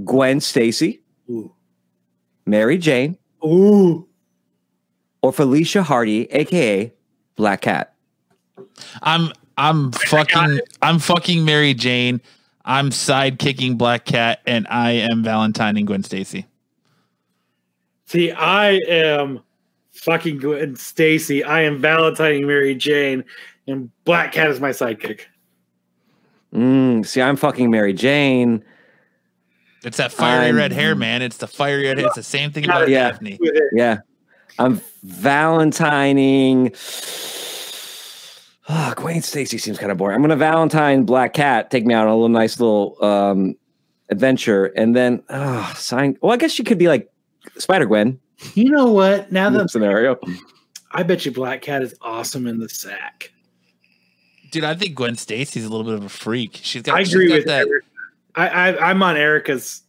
Gwen 0.04 0.40
Stacy, 0.42 1.02
Ooh. 1.30 1.54
Mary 2.46 2.78
Jane, 2.78 3.18
Ooh. 3.44 4.08
or 5.22 5.34
Felicia 5.34 5.84
Hardy, 5.84 6.32
aka 6.32 6.94
Black 7.36 7.62
Cat. 7.62 7.94
I'm 9.02 9.32
I'm 9.58 9.92
fucking 9.92 10.60
I'm 10.82 11.00
fucking 11.00 11.44
Mary 11.46 11.74
Jane. 11.74 12.22
I'm 12.66 12.90
sidekicking 12.90 13.78
Black 13.78 14.06
Cat, 14.06 14.42
and 14.46 14.68
I 14.70 14.92
am 14.92 15.24
Valentine 15.24 15.78
and 15.78 15.88
Gwen 15.88 16.04
Stacy. 16.04 16.46
See, 18.06 18.32
I 18.32 18.74
am 18.88 19.40
fucking 19.92 20.38
Gwen 20.38 20.76
Stacy. 20.76 21.44
I 21.44 21.62
am 21.62 21.80
Valentine 21.80 22.36
and 22.36 22.48
Mary 22.48 22.76
Jane, 22.76 23.24
and 23.68 23.90
Black 24.04 24.32
Cat 24.34 24.50
is 24.50 24.60
my 24.60 24.70
sidekick. 24.70 25.22
Mm, 26.54 27.06
see, 27.06 27.22
I'm 27.22 27.38
fucking 27.38 27.72
Mary 27.72 27.94
Jane. 27.94 28.64
It's 29.84 29.98
that 29.98 30.12
fiery 30.12 30.48
I'm- 30.48 30.56
red 30.56 30.72
hair, 30.72 30.94
man. 30.96 31.22
It's 31.22 31.38
the 31.38 31.48
fiery 31.48 31.88
red 31.88 31.98
hair. 31.98 32.08
It's 32.08 32.16
the 32.16 32.24
same 32.24 32.52
thing 32.52 32.66
about 32.66 32.90
Yeah. 32.90 33.12
Daphne. 33.12 33.40
Yeah. 33.74 34.00
I'm 34.60 34.82
Valentining. 35.04 36.72
Oh, 38.74 38.94
Gwen 38.96 39.22
Stacy 39.22 39.58
seems 39.58 39.78
kind 39.78 39.92
of 39.92 39.98
boring. 39.98 40.16
I'm 40.16 40.22
gonna 40.22 40.38
Valentine 40.38 41.04
Black 41.04 41.34
Cat 41.34 41.70
take 41.70 41.86
me 41.86 41.94
out 41.94 42.08
on 42.08 42.14
a 42.14 42.16
little 42.16 42.30
nice 42.30 42.58
little 42.58 42.96
um, 43.04 43.58
adventure, 44.10 44.68
and 44.68 44.96
then 44.96 45.22
oh, 45.30 45.74
sign. 45.76 46.18
Well, 46.22 46.32
I 46.32 46.38
guess 46.38 46.52
she 46.52 46.64
could 46.64 46.78
be 46.78 46.88
like 46.88 47.12
Spider 47.58 47.86
Gwen 47.86 48.18
You 48.54 48.70
know 48.70 48.88
what? 48.88 49.30
Now 49.30 49.50
that 49.50 49.70
scenario. 49.72 50.18
I 50.92 51.04
bet 51.04 51.26
you 51.26 51.32
Black 51.32 51.62
Cat 51.62 51.82
is 51.82 51.96
awesome 52.02 52.48
in 52.48 52.60
the 52.60 52.70
sack. 52.70 53.34
Dude, 54.52 54.64
I 54.64 54.74
think 54.74 54.96
Gwen 54.96 55.16
Stacy's 55.16 55.66
a 55.66 55.70
little 55.70 55.86
bit 55.86 55.96
of 55.96 56.06
a 56.06 56.10
freak. 56.10 56.60
She's 56.62 56.82
got, 56.82 56.98
I 56.98 57.02
agree 57.02 57.28
got 57.28 57.36
with 57.36 57.46
that 57.48 57.68
Erica. 57.68 57.88
I, 58.36 58.48
I 58.48 58.90
I'm 58.90 59.04
on 59.04 59.18
Erica's. 59.18 59.82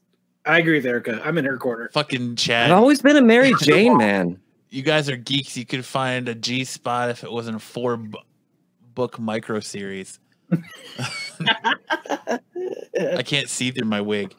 I 0.45 0.59
agree 0.59 0.75
with 0.75 0.87
Erica. 0.87 1.21
I'm 1.25 1.39
in 1.39 1.45
her 1.45 1.57
corner. 1.57 1.89
fucking 1.93 2.35
Chad. 2.35 2.73
I've 2.73 2.79
always 2.79 3.01
been 3.01 3.17
a 3.17 3.23
Mary 3.23 3.53
Jane 3.61 3.97
man. 3.97 4.41
You 4.71 4.83
guys 4.83 5.09
are 5.09 5.17
geeks. 5.17 5.57
You 5.57 5.67
could 5.67 5.85
find 5.85 6.29
a 6.29 6.35
G 6.35 6.65
spot 6.65 7.11
if 7.11 7.23
it 7.23 7.31
wasn't 7.31 7.57
a 7.57 7.61
four 7.61 8.01
bu- 8.95 9.03
book 9.03 9.19
micro 9.19 9.61
series. 9.61 10.19
I 12.99 13.23
can't 13.25 13.49
see 13.49 13.71
through 13.71 13.89
my 13.89 14.01
wig. 14.01 14.35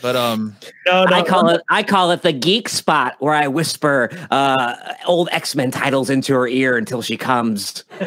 But 0.00 0.16
um, 0.16 0.56
No, 0.86 1.04
no, 1.04 1.16
I 1.16 1.22
call 1.22 1.48
it 1.48 1.60
I 1.70 1.82
call 1.82 2.10
it 2.12 2.22
the 2.22 2.32
geek 2.32 2.68
spot 2.68 3.16
where 3.18 3.34
I 3.34 3.48
whisper 3.48 4.10
uh, 4.30 4.74
old 5.06 5.28
X 5.32 5.56
Men 5.56 5.70
titles 5.70 6.10
into 6.10 6.34
her 6.34 6.46
ear 6.46 6.76
until 6.76 7.02
she 7.02 7.16
comes. 7.16 7.84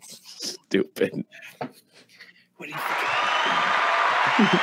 Stupid. 0.00 1.24
What 2.56 2.66
do 2.66 2.68
you 2.68 2.74
think? 2.76 3.00
there 4.38 4.46
you 4.46 4.52
go. 4.52 4.58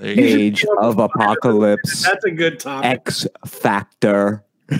Age 0.00 0.64
of 0.78 0.98
Apocalypse. 0.98 2.04
That's 2.04 2.24
a 2.24 2.30
good 2.30 2.60
topic. 2.60 2.90
X 2.90 3.26
Factor. 3.46 4.44
You 4.70 4.78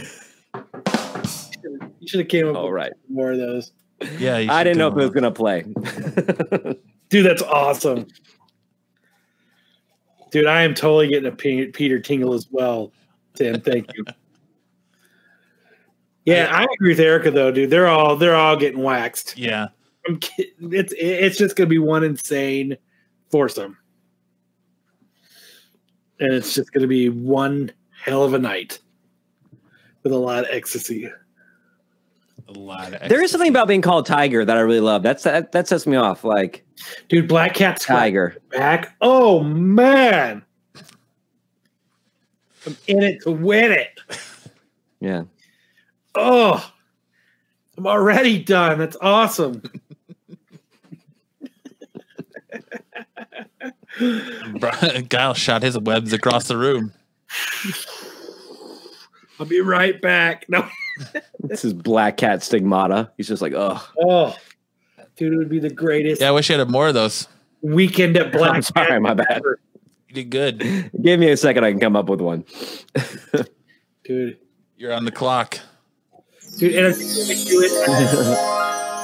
should 2.06 2.20
have 2.20 2.28
came 2.28 2.48
up 2.48 2.56
All 2.56 2.64
with 2.64 2.72
right. 2.72 2.92
more 3.08 3.32
of 3.32 3.38
those. 3.38 3.72
Yeah, 4.18 4.38
you 4.38 4.50
I 4.50 4.62
didn't 4.62 4.78
know 4.78 4.88
if 4.88 4.94
it 4.94 4.96
was 4.96 5.10
gonna 5.10 5.30
play. 5.30 5.62
Dude, 7.08 7.24
that's 7.24 7.42
awesome. 7.42 8.06
Dude, 10.30 10.46
I 10.46 10.62
am 10.62 10.74
totally 10.74 11.08
getting 11.08 11.32
a 11.32 11.34
Peter 11.34 11.98
Tingle 11.98 12.34
as 12.34 12.46
well. 12.50 12.92
Tim, 13.34 13.60
thank 13.60 13.86
you. 13.94 14.04
Yeah, 16.26 16.48
I 16.52 16.66
agree 16.74 16.88
with 16.88 16.98
Erica 16.98 17.30
though, 17.30 17.52
dude. 17.52 17.70
They're 17.70 17.86
all 17.86 18.16
they're 18.16 18.34
all 18.34 18.56
getting 18.56 18.82
waxed. 18.82 19.38
Yeah, 19.38 19.68
I'm 20.08 20.18
kidding. 20.18 20.72
It's 20.72 20.92
it's 20.98 21.38
just 21.38 21.54
gonna 21.54 21.68
be 21.68 21.78
one 21.78 22.02
insane 22.02 22.76
foursome, 23.30 23.78
and 26.20 26.32
it's 26.32 26.54
just 26.54 26.72
gonna 26.72 26.86
be 26.86 27.08
one 27.08 27.70
hell 28.02 28.22
of 28.24 28.34
a 28.34 28.38
night 28.38 28.78
with 30.02 30.12
a 30.12 30.18
lot 30.18 30.44
of 30.44 30.50
ecstasy. 30.50 31.10
a 32.48 32.52
lot 32.52 32.92
of. 32.94 33.08
there 33.08 33.22
is 33.22 33.30
something 33.30 33.50
about 33.50 33.66
being 33.68 33.82
called 33.82 34.06
Tiger 34.06 34.44
that 34.44 34.56
I 34.56 34.60
really 34.60 34.80
love. 34.80 35.02
That's 35.02 35.24
that, 35.24 35.52
that 35.52 35.66
sets 35.68 35.86
me 35.86 35.96
off. 35.96 36.22
Like 36.24 36.64
Dude, 37.08 37.26
Black 37.28 37.54
Cat's 37.54 37.84
Tiger. 37.84 38.36
back. 38.50 38.94
Oh 39.00 39.42
man, 39.42 40.42
I'm 42.66 42.76
in 42.86 43.02
it 43.02 43.22
to 43.22 43.30
win 43.32 43.72
it. 43.72 44.00
Yeah. 44.98 45.24
Oh, 46.14 46.72
I'm 47.76 47.86
already 47.86 48.42
done. 48.42 48.78
That's 48.78 48.96
awesome. 49.02 49.62
Guile 55.08 55.34
shot 55.34 55.62
his 55.62 55.78
webs 55.78 56.12
across 56.12 56.48
the 56.48 56.56
room. 56.56 56.92
I'll 59.38 59.46
be 59.46 59.60
right 59.60 60.00
back. 60.00 60.46
No, 60.48 60.66
This 61.40 61.64
is 61.64 61.72
Black 61.74 62.16
Cat 62.16 62.42
Stigmata. 62.42 63.10
He's 63.16 63.28
just 63.28 63.42
like, 63.42 63.52
oh, 63.54 63.86
oh, 64.02 64.36
dude, 65.16 65.32
it 65.34 65.36
would 65.36 65.48
be 65.50 65.58
the 65.58 65.70
greatest 65.70 66.20
Yeah, 66.22 66.28
I 66.28 66.30
wish 66.32 66.50
I 66.50 66.56
had 66.58 66.70
more 66.70 66.88
of 66.88 66.94
those. 66.94 67.28
weekend 67.62 68.16
at 68.16 68.32
Black. 68.36 68.54
I'm 68.54 68.62
sorry, 68.62 68.88
Cat 68.88 69.02
my 69.02 69.14
bad. 69.14 69.26
ever. 69.30 69.60
You 70.08 70.14
did 70.14 70.30
good. 70.30 70.90
give 71.02 71.20
me 71.20 71.30
a 71.30 71.36
second. 71.36 71.64
I 71.64 71.70
can 71.70 71.80
come 71.80 71.96
up 71.96 72.08
with 72.08 72.20
one. 72.20 72.44
dude. 74.04 74.38
You're 74.78 74.92
on 74.92 75.04
the 75.04 75.10
clock. 75.12 75.58
Dude, 76.58 76.74
and 76.74 76.86
I'm 76.86 76.92
gonna 76.92 77.00
do 77.44 77.62
it 77.62 77.88
at 77.88 77.88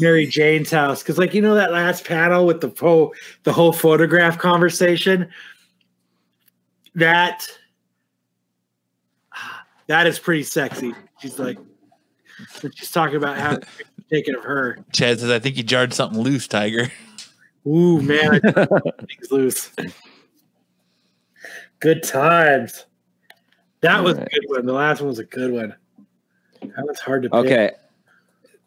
Mary 0.00 0.26
Jane's 0.26 0.70
house 0.70 1.02
because, 1.02 1.18
like, 1.18 1.34
you 1.34 1.42
know 1.42 1.54
that 1.54 1.72
last 1.72 2.04
panel 2.04 2.46
with 2.46 2.60
the 2.60 2.72
whole 2.78 3.14
the 3.44 3.52
whole 3.52 3.72
photograph 3.72 4.38
conversation. 4.38 5.28
That 6.94 7.46
that 9.86 10.06
is 10.06 10.18
pretty 10.18 10.42
sexy. 10.42 10.94
She's 11.20 11.38
like, 11.38 11.58
she's 12.74 12.90
talking 12.90 13.16
about 13.16 13.38
how 13.38 13.58
taken 14.10 14.34
of 14.34 14.44
her. 14.44 14.78
Chad 14.92 15.20
says, 15.20 15.30
"I 15.30 15.38
think 15.38 15.56
you 15.56 15.62
jarred 15.62 15.92
something 15.94 16.20
loose, 16.20 16.48
Tiger." 16.48 16.90
Ooh, 17.66 18.02
man, 18.02 18.40
I 18.44 18.50
things 19.08 19.30
loose. 19.30 19.70
Good 21.80 22.02
times. 22.02 22.84
That 23.80 24.02
was 24.02 24.16
a 24.16 24.24
good 24.24 24.44
one. 24.46 24.66
The 24.66 24.72
last 24.72 25.00
one 25.00 25.08
was 25.08 25.18
a 25.18 25.24
good 25.24 25.52
one. 25.52 25.74
That 26.60 26.86
was 26.86 26.98
hard 27.00 27.22
to 27.24 27.30
pick. 27.30 27.38
Okay. 27.38 27.70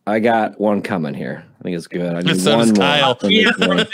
I 0.07 0.19
got 0.19 0.57
one 0.59 0.81
coming 0.81 1.13
here. 1.13 1.43
I 1.59 1.63
think 1.63 1.75
it's 1.75 1.87
good. 1.87 2.15
I 2.15 2.21
need 2.21 2.39
So 2.39 2.57
one 2.57 2.67
more. 2.69 2.75
Kyle. 2.75 3.15
from 3.15 3.29
this 3.29 3.57
one. 3.57 3.85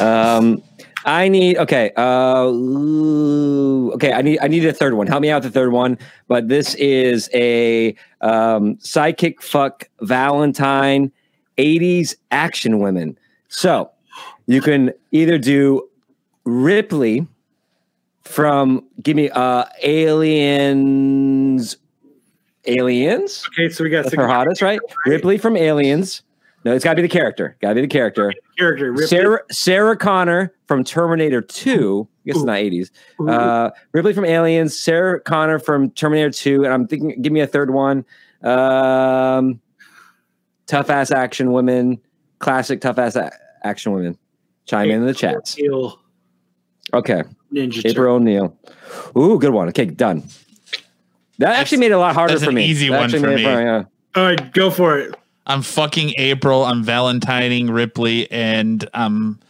um, 0.00 0.62
I 1.04 1.28
need 1.28 1.56
okay. 1.58 1.92
Uh, 1.96 2.46
okay. 3.94 4.12
I 4.12 4.22
need 4.22 4.40
I 4.40 4.48
need 4.48 4.66
a 4.66 4.72
third 4.72 4.94
one. 4.94 5.06
Help 5.06 5.22
me 5.22 5.30
out 5.30 5.44
with 5.44 5.52
the 5.52 5.58
third 5.58 5.70
one. 5.70 5.96
But 6.26 6.48
this 6.48 6.74
is 6.74 7.30
a 7.32 7.94
um, 8.22 8.74
sidekick 8.78 9.40
fuck 9.40 9.88
Valentine 10.00 11.12
'80s 11.56 12.16
action 12.32 12.80
women. 12.80 13.16
So 13.48 13.88
you 14.46 14.60
can 14.60 14.92
either 15.12 15.38
do 15.38 15.88
Ripley 16.44 17.24
from 18.22 18.84
give 19.00 19.14
me 19.14 19.30
uh 19.30 19.66
Aliens. 19.84 21.76
Aliens. 22.66 23.44
Okay, 23.52 23.68
so 23.68 23.84
we 23.84 23.90
got 23.90 24.04
That's 24.04 24.14
her 24.16 24.26
hottest, 24.26 24.62
right? 24.62 24.80
Ripley 25.06 25.38
from 25.38 25.56
Aliens. 25.56 26.22
No, 26.64 26.74
it's 26.74 26.82
got 26.84 26.92
to 26.92 26.96
be 26.96 27.02
the 27.02 27.08
character. 27.08 27.56
Got 27.60 27.70
to 27.70 27.74
be 27.76 27.80
the 27.82 27.86
character. 27.88 28.32
character. 28.58 28.90
Ripley. 28.90 29.06
Sarah 29.06 29.40
Sarah 29.50 29.96
Connor 29.96 30.54
from 30.66 30.82
Terminator 30.82 31.42
2. 31.42 32.08
I 32.08 32.26
guess 32.26 32.36
it's 32.36 32.44
not 32.44 32.56
80s. 32.56 32.90
Uh, 33.28 33.70
Ripley 33.92 34.14
from 34.14 34.24
Aliens. 34.24 34.78
Sarah 34.78 35.20
Connor 35.20 35.58
from 35.58 35.90
Terminator 35.90 36.30
2. 36.30 36.64
And 36.64 36.72
I'm 36.72 36.86
thinking, 36.88 37.20
give 37.20 37.32
me 37.34 37.40
a 37.40 37.46
third 37.46 37.70
one. 37.70 38.06
Um, 38.42 39.60
tough 40.66 40.88
ass 40.88 41.10
action 41.10 41.52
women. 41.52 42.00
Classic 42.38 42.80
tough 42.80 42.98
ass 42.98 43.16
a- 43.16 43.30
action 43.62 43.92
women. 43.92 44.16
Chime 44.64 44.90
in 44.90 45.02
in 45.02 45.06
the. 45.06 45.42
Neil 45.58 46.00
Okay. 46.94 47.24
Ninja. 47.52 47.84
April 47.84 48.16
O'Neil. 48.16 48.56
Ooh, 49.16 49.38
good 49.38 49.52
one. 49.52 49.68
Okay, 49.68 49.84
done. 49.84 50.22
That 51.38 51.56
actually 51.56 51.78
made 51.78 51.90
it 51.90 51.94
a 51.94 51.98
lot 51.98 52.14
harder 52.14 52.34
that's 52.34 52.44
for 52.44 52.50
an 52.50 52.56
me. 52.56 52.64
easy 52.64 52.88
That 52.88 53.00
one 53.00 53.10
for 53.10 53.20
made 53.20 53.32
it 53.32 53.36
me. 53.36 53.42
yeah. 53.42 53.84
All 54.14 54.24
right, 54.24 54.52
go 54.52 54.70
for 54.70 54.98
it. 54.98 55.14
I'm 55.46 55.62
fucking 55.62 56.14
April. 56.16 56.64
I'm 56.64 56.82
Valentining 56.84 57.70
Ripley, 57.70 58.30
and 58.30 58.88
um, 58.94 59.40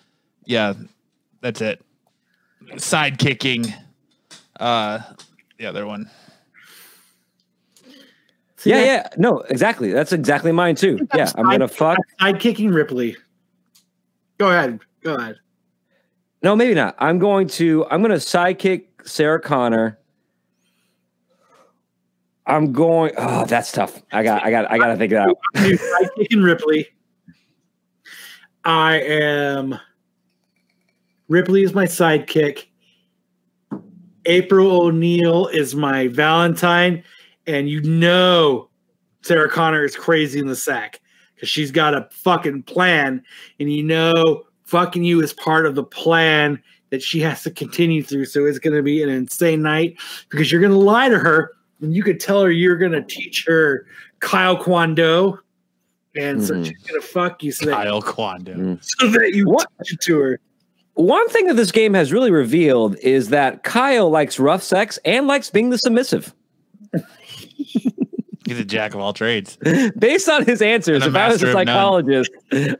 yeah, 0.45 0.75
that's 1.41 1.61
it. 1.61 1.85
Sidekicking, 2.73 3.73
uh, 4.59 5.01
the 5.59 5.67
other 5.67 5.87
one. 5.87 6.11
Yeah, 8.65 8.83
yeah. 8.83 9.09
No, 9.19 9.41
exactly. 9.41 9.93
That's 9.93 10.13
exactly 10.13 10.51
mine 10.51 10.75
too. 10.75 11.07
Yeah, 11.15 11.31
I'm 11.37 11.45
gonna 11.45 11.69
fuck. 11.69 11.99
Side 12.19 12.41
kicking 12.41 12.71
Ripley. 12.71 13.17
Go 14.39 14.49
ahead. 14.49 14.81
Go 15.03 15.15
ahead. 15.17 15.37
No, 16.43 16.57
maybe 16.57 16.75
not. 16.75 16.95
I'm 16.99 17.19
going 17.19 17.47
to. 17.49 17.87
I'm 17.91 18.01
gonna 18.01 18.15
sidekick 18.15 18.85
Sarah 19.05 19.41
Connor. 19.41 19.99
I'm 22.47 22.73
going. 22.73 23.13
Oh, 23.17 23.47
that's 23.47 23.73
tough. 23.73 24.03
I 24.13 24.23
got. 24.23 24.45
I 24.45 24.51
got. 24.51 24.71
I 24.71 24.79
got 24.79 24.89
to 24.89 24.97
think 24.97 25.13
it 25.13 25.19
out. 25.19 25.39
Side 25.57 26.11
kicking 26.17 26.43
Ripley. 26.43 26.89
I 28.65 29.01
am. 29.01 29.79
Ripley 31.29 31.63
is 31.63 31.75
my 31.75 31.87
sidekick. 31.87 32.67
April 34.27 34.83
O'Neil 34.83 35.49
is 35.49 35.75
my 35.75 36.09
Valentine, 36.09 37.03
and 37.47 37.69
you 37.69 37.83
know 37.83 38.69
Sarah 39.23 39.51
Connor 39.51 39.85
is 39.85 39.97
crazy 39.97 40.39
in 40.39 40.47
the 40.47 40.57
sack 40.57 41.01
because 41.35 41.49
she's 41.49 41.71
got 41.71 41.95
a 41.95 42.09
fucking 42.11 42.65
plan, 42.65 43.23
and 43.59 43.73
you 43.73 43.83
know 43.83 44.45
fucking 44.65 45.05
you 45.05 45.23
is 45.23 45.33
part 45.33 45.67
of 45.67 45.75
the 45.75 45.85
plan 45.85 46.63
that 46.91 47.03
she 47.03 47.21
has 47.21 47.43
to 47.43 47.51
continue 47.51 48.03
through. 48.03 48.25
So 48.27 48.45
it's 48.45 48.59
going 48.59 48.77
to 48.77 48.83
be 48.83 49.03
an 49.03 49.09
insane 49.09 49.63
night 49.63 49.97
because 50.29 50.51
you're 50.51 50.61
going 50.61 50.73
to 50.73 50.79
lie 50.79 51.09
to 51.09 51.19
her, 51.19 51.53
and 51.81 51.95
you 51.95 52.03
could 52.03 52.21
tell 52.21 52.43
her 52.43 52.51
you're 52.51 52.77
going 52.79 52.93
to 52.93 53.03
teach 53.03 53.45
her 53.47 53.87
Kyle 54.21 54.57
Kwando, 54.57 55.39
and 56.17 56.43
so 56.43 56.55
Mhm. 56.55 56.65
she's 56.67 56.79
going 56.89 57.01
to 57.01 57.07
fuck 57.07 57.43
you 57.43 57.53
so 57.53 57.67
that, 57.67 57.73
Kyle 57.73 58.01
Kwando. 58.03 58.57
Mm. 58.57 58.79
so 58.83 59.09
that 59.09 59.33
you 59.35 59.47
What? 59.49 59.69
teach 59.83 59.95
it 59.95 60.01
to 60.03 60.19
her. 60.21 60.41
One 60.95 61.29
thing 61.29 61.47
that 61.49 61.55
this 61.55 61.73
game 61.73 61.93
has 61.95 62.13
really 62.13 62.31
revealed 62.31 62.97
is 63.03 63.31
that 63.31 63.65
Kyle 63.65 64.09
likes 64.11 64.39
rough 64.39 64.63
sex 64.63 64.99
and 65.05 65.27
likes 65.27 65.51
being 65.51 65.71
the 65.71 65.79
submissive. 65.79 66.33
He's 68.47 68.59
a 68.59 68.65
jack 68.65 68.93
of 68.95 69.01
all 69.01 69.15
trades. 69.15 69.57
Based 69.99 70.29
on 70.29 70.45
his 70.45 70.61
answers, 70.61 71.03
And 71.03 71.05
a 71.05 71.09
if 71.09 71.17
I 71.17 71.29
was 71.31 71.43
a 71.43 71.47
master 71.47 71.49
of 71.49 71.55
none. 71.55 71.67
psychologist, 71.67 72.31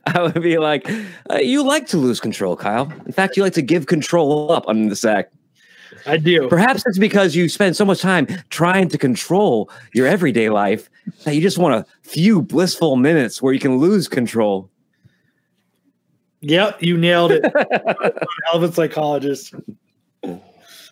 I 0.07 0.23
would 0.23 0.43
be 0.43 0.59
like, 0.59 0.89
uh, 1.31 1.37
"You 1.37 1.63
like 1.65 1.87
to 1.89 1.97
lose 1.97 2.21
control, 2.21 2.55
Kyle. 2.55 2.93
In 3.07 3.13
fact, 3.13 3.37
you 3.37 3.43
like 3.43 3.55
to 3.55 3.63
give 3.63 3.87
control 3.87 4.53
up 4.53 4.65
on 4.69 4.89
the 4.89 4.97
sack. 4.97 5.31
I 6.07 6.17
do. 6.17 6.49
Perhaps 6.49 6.85
it's 6.87 6.99
because 6.99 7.35
you 7.35 7.49
spend 7.49 7.77
so 7.77 7.85
much 7.85 8.01
time 8.01 8.27
trying 8.51 8.89
to 8.89 8.99
control 8.99 9.71
your 9.95 10.07
everyday 10.07 10.51
life 10.51 10.91
that 11.25 11.35
you 11.35 11.41
just 11.41 11.59
want 11.59 11.75
a 11.75 11.87
few 12.09 12.43
blissful 12.43 12.97
minutes 12.97 13.41
where 13.41 13.53
you 13.53 13.61
can 13.61 13.79
lose 13.79 14.09
control." 14.09 14.71
Yep, 16.41 16.83
you 16.83 16.99
nailed 16.99 17.33
it. 17.33 17.43
Hell 17.45 18.55
of 18.55 18.63
a 18.63 18.73
psychologist. 18.73 19.55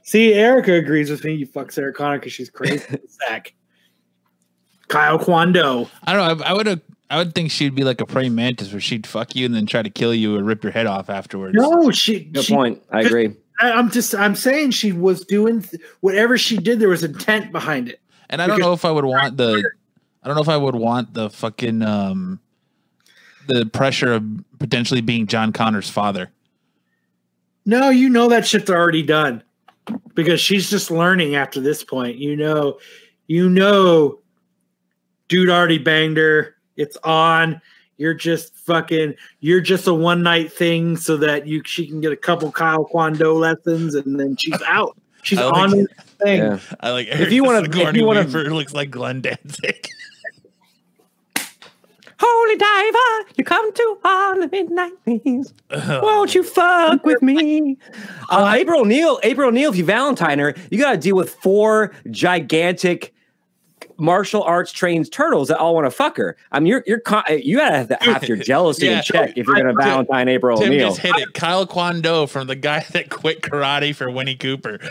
See, 0.02 0.32
Erica 0.32 0.72
agrees 0.72 1.10
with 1.10 1.24
me. 1.24 1.34
You 1.34 1.47
fuck 1.47 1.72
Sarah 1.72 1.93
Connor 1.93 2.18
because 2.18 2.32
she's 2.32 2.51
crazy. 2.51 2.82
in 2.89 3.01
the 3.02 3.09
sack. 3.09 3.55
Kyle 4.89 5.18
Kwon 5.18 5.52
Do. 5.52 5.89
I 6.05 6.12
don't 6.12 6.39
know. 6.39 6.44
I, 6.44 6.51
I 6.51 6.52
would 6.55 6.68
uh, 6.68 6.76
I 7.10 7.18
would 7.18 7.34
think 7.34 7.51
she'd 7.51 7.74
be 7.74 7.84
like 7.84 8.01
a 8.01 8.06
praying 8.06 8.34
mantis 8.34 8.72
where 8.72 8.80
she'd 8.80 9.06
fuck 9.06 9.36
you 9.36 9.44
and 9.44 9.55
then 9.55 9.66
try 9.66 9.82
to 9.82 9.90
kill 9.90 10.14
you 10.14 10.36
or 10.36 10.43
rip 10.43 10.62
your 10.62 10.72
head 10.72 10.86
off 10.86 11.10
afterwards. 11.10 11.55
No, 11.55 11.90
she. 11.90 12.24
Good 12.24 12.44
she 12.44 12.55
point. 12.55 12.82
I 12.90 13.02
agree. 13.02 13.36
I'm 13.70 13.90
just. 13.90 14.14
I'm 14.14 14.34
saying 14.34 14.72
she 14.72 14.93
was 14.93 15.24
doing 15.24 15.62
th- 15.62 15.82
whatever 16.01 16.36
she 16.36 16.56
did. 16.56 16.80
There 16.80 16.89
was 16.89 17.05
intent 17.05 17.52
behind 17.52 17.89
it. 17.89 18.01
And 18.28 18.40
I 18.40 18.47
don't 18.47 18.60
know 18.60 18.72
if 18.72 18.84
I 18.84 18.90
would 18.90 19.05
want 19.05 19.36
the 19.36 19.62
I 20.22 20.26
don't 20.26 20.36
know 20.36 20.43
if 20.43 20.48
I 20.48 20.56
would 20.56 20.74
want 20.74 21.14
the 21.14 21.30
fucking 21.30 21.82
um 21.82 22.40
the 23.48 23.66
pressure 23.66 24.12
of 24.14 24.24
potentially 24.59 25.01
being 25.01 25.26
John 25.26 25.52
Connor's 25.52 25.90
father. 25.90 26.30
No, 27.66 27.90
you 27.90 28.09
know 28.09 28.28
that 28.28 28.47
shit's 28.47 28.70
already 28.70 29.02
done 29.02 29.43
because 30.14 30.40
she's 30.40 30.70
just 30.70 30.90
learning 30.90 31.34
after 31.34 31.60
this 31.60 31.84
point. 31.84 32.16
You 32.18 32.36
know, 32.36 32.78
you 33.26 33.48
know, 33.48 34.20
dude 35.28 35.51
already 35.51 35.78
banged 35.78 36.16
her. 36.16 36.55
It's 36.76 36.97
on. 37.05 37.60
You're 37.98 38.14
just 38.14 38.55
fucking. 38.56 39.14
You're 39.40 39.60
just 39.60 39.86
a 39.86 39.94
one 39.94 40.23
night 40.23 40.52
thing 40.52 40.97
so 40.97 41.16
that 41.19 41.47
you 41.47 41.62
she 41.64 41.86
can 41.86 42.01
get 42.01 42.10
a 42.12 42.16
couple 42.16 42.51
Kyle 42.51 42.89
Kwon 42.93 43.16
Do 43.19 43.32
lessons 43.32 43.94
and 43.94 44.19
then 44.19 44.36
she's 44.36 44.60
out. 44.66 44.97
She's 45.23 45.39
I 45.39 45.44
like 45.44 45.55
on 45.55 45.78
it. 45.78 45.89
the 45.97 46.02
thing. 46.24 46.39
Yeah. 46.40 46.59
I 46.81 46.90
like 46.90 47.06
If 47.09 47.31
you 47.32 47.44
wanna- 47.44 47.60
if 47.60 47.73
Sigourney 47.73 48.01
you 48.01 48.05
wanna- 48.06 48.24
Weaver 48.24 48.51
looks 48.52 48.74
like 48.74 48.90
Glenn 48.90 49.20
Danzig. 49.20 49.86
Holy 52.24 52.56
diver, 52.56 53.31
you 53.36 53.44
come 53.44 53.73
to 53.73 53.98
on 54.05 54.40
the 54.40 54.48
midnight 54.48 54.93
please. 55.05 55.52
Won't 55.89 56.35
you 56.36 56.43
fuck 56.44 57.05
with 57.05 57.20
me? 57.20 57.77
Uh, 58.31 58.55
April 58.56 58.82
O'Neil, 58.82 59.19
April 59.24 59.48
O'Neil, 59.48 59.70
if 59.70 59.77
you 59.77 59.85
Valentine 59.85 60.39
her, 60.39 60.55
you 60.70 60.78
got 60.78 60.93
to 60.93 60.98
deal 60.98 61.16
with 61.16 61.31
four 61.35 61.93
gigantic 62.10 63.12
martial 64.02 64.42
arts 64.42 64.72
trains 64.72 65.08
turtles 65.08 65.48
that 65.48 65.58
all 65.58 65.74
want 65.74 65.86
to 65.86 65.90
fuck 65.90 66.16
her. 66.16 66.36
I 66.50 66.58
mean, 66.60 66.66
you're 66.66 66.84
you're 66.86 67.00
con- 67.00 67.24
eh, 67.28 67.40
you 67.42 67.58
gotta 67.58 67.76
have, 67.76 67.88
to 67.88 67.96
have 68.02 68.24
your 68.28 68.36
jealousy 68.52 68.86
Yeah. 68.86 68.98
in 68.98 69.02
check 69.04 69.30
if 69.36 69.46
you're 69.46 69.56
gonna 69.56 69.70
Tim- 69.70 69.76
Valentine 69.80 70.28
April 70.28 70.58
Tim 70.58 70.68
O'Neil. 70.72 70.88
just 70.88 71.00
hit 71.00 71.16
it. 71.16 71.32
Kyle 71.34 71.66
Kwon 71.66 72.02
Do 72.02 72.26
from 72.26 72.48
the 72.48 72.56
guy 72.56 72.84
that 72.92 73.08
quit 73.10 73.40
karate 73.42 73.94
for 73.94 74.10
Winnie 74.10 74.34
Cooper. 74.36 74.78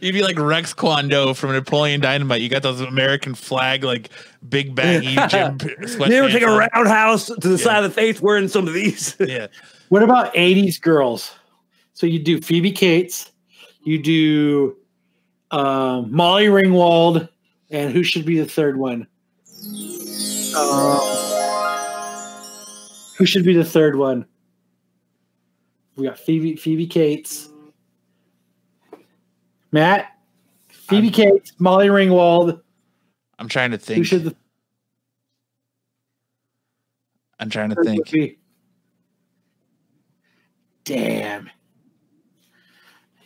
You'd 0.00 0.12
be 0.12 0.22
like 0.22 0.38
Rex 0.38 0.72
Kwon 0.72 1.10
Do 1.10 1.34
from 1.34 1.50
Napoleon 1.52 2.00
Dynamite. 2.00 2.40
You 2.40 2.48
got 2.48 2.62
those 2.62 2.80
American 2.80 3.34
flag 3.34 3.82
like 3.82 4.08
big 4.48 4.74
baggy 4.74 5.16
gym 5.28 5.58
You 5.60 5.70
ever 5.78 5.86
sweatpants 5.86 6.32
take 6.32 6.42
a 6.42 6.46
roundhouse 6.46 7.26
to 7.26 7.34
the 7.48 7.58
side 7.58 7.82
of 7.82 7.90
the 7.90 7.90
face 7.90 8.20
wearing 8.20 8.46
some 8.48 8.68
of 8.68 8.74
these? 8.74 9.16
Yeah. 9.18 9.48
What 9.88 10.02
about 10.04 10.32
80s 10.34 10.80
girls? 10.80 11.34
So 11.94 12.06
you 12.06 12.20
do 12.22 12.40
Phoebe 12.40 12.70
Cates, 12.72 13.32
you 13.84 14.00
do 14.00 14.76
um, 15.50 16.12
Molly 16.14 16.46
Ringwald, 16.46 17.28
and 17.70 17.92
who 17.92 18.02
should 18.02 18.24
be 18.24 18.38
the 18.38 18.46
third 18.46 18.76
one? 18.78 19.06
Um, 20.56 21.00
who 23.16 23.26
should 23.26 23.44
be 23.44 23.54
the 23.54 23.64
third 23.64 23.96
one? 23.96 24.26
We 25.96 26.06
got 26.06 26.18
Phoebe 26.18 26.56
Phoebe 26.56 26.86
Cates, 26.86 27.48
Matt, 29.72 30.06
Phoebe 30.68 31.10
Cates, 31.10 31.52
Molly 31.58 31.88
Ringwald. 31.88 32.60
I'm 33.38 33.48
trying 33.48 33.70
to 33.72 33.76
Who 33.76 33.82
think. 33.82 34.06
should 34.06 34.24
the 34.24 34.36
I'm 37.40 37.50
trying 37.50 37.70
to 37.70 37.82
think. 37.82 38.10
be? 38.10 38.38
Damn, 40.84 41.50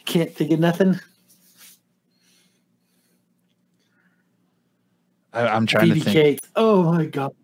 can't 0.04 0.34
think 0.34 0.50
of 0.52 0.60
nothing. 0.60 0.98
I, 5.32 5.46
I'm 5.46 5.66
trying 5.66 5.88
Phoebe 5.88 6.00
to 6.00 6.04
think. 6.04 6.14
Cates. 6.14 6.48
Oh 6.56 6.92
my 6.92 7.06
god. 7.06 7.34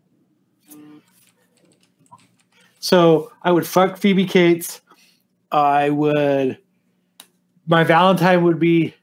So 2.80 3.32
I 3.42 3.50
would 3.50 3.66
fuck 3.66 3.96
Phoebe 3.96 4.26
Cates. 4.26 4.80
I 5.50 5.90
would. 5.90 6.58
My 7.66 7.84
Valentine 7.84 8.42
would 8.44 8.58
be 8.58 8.94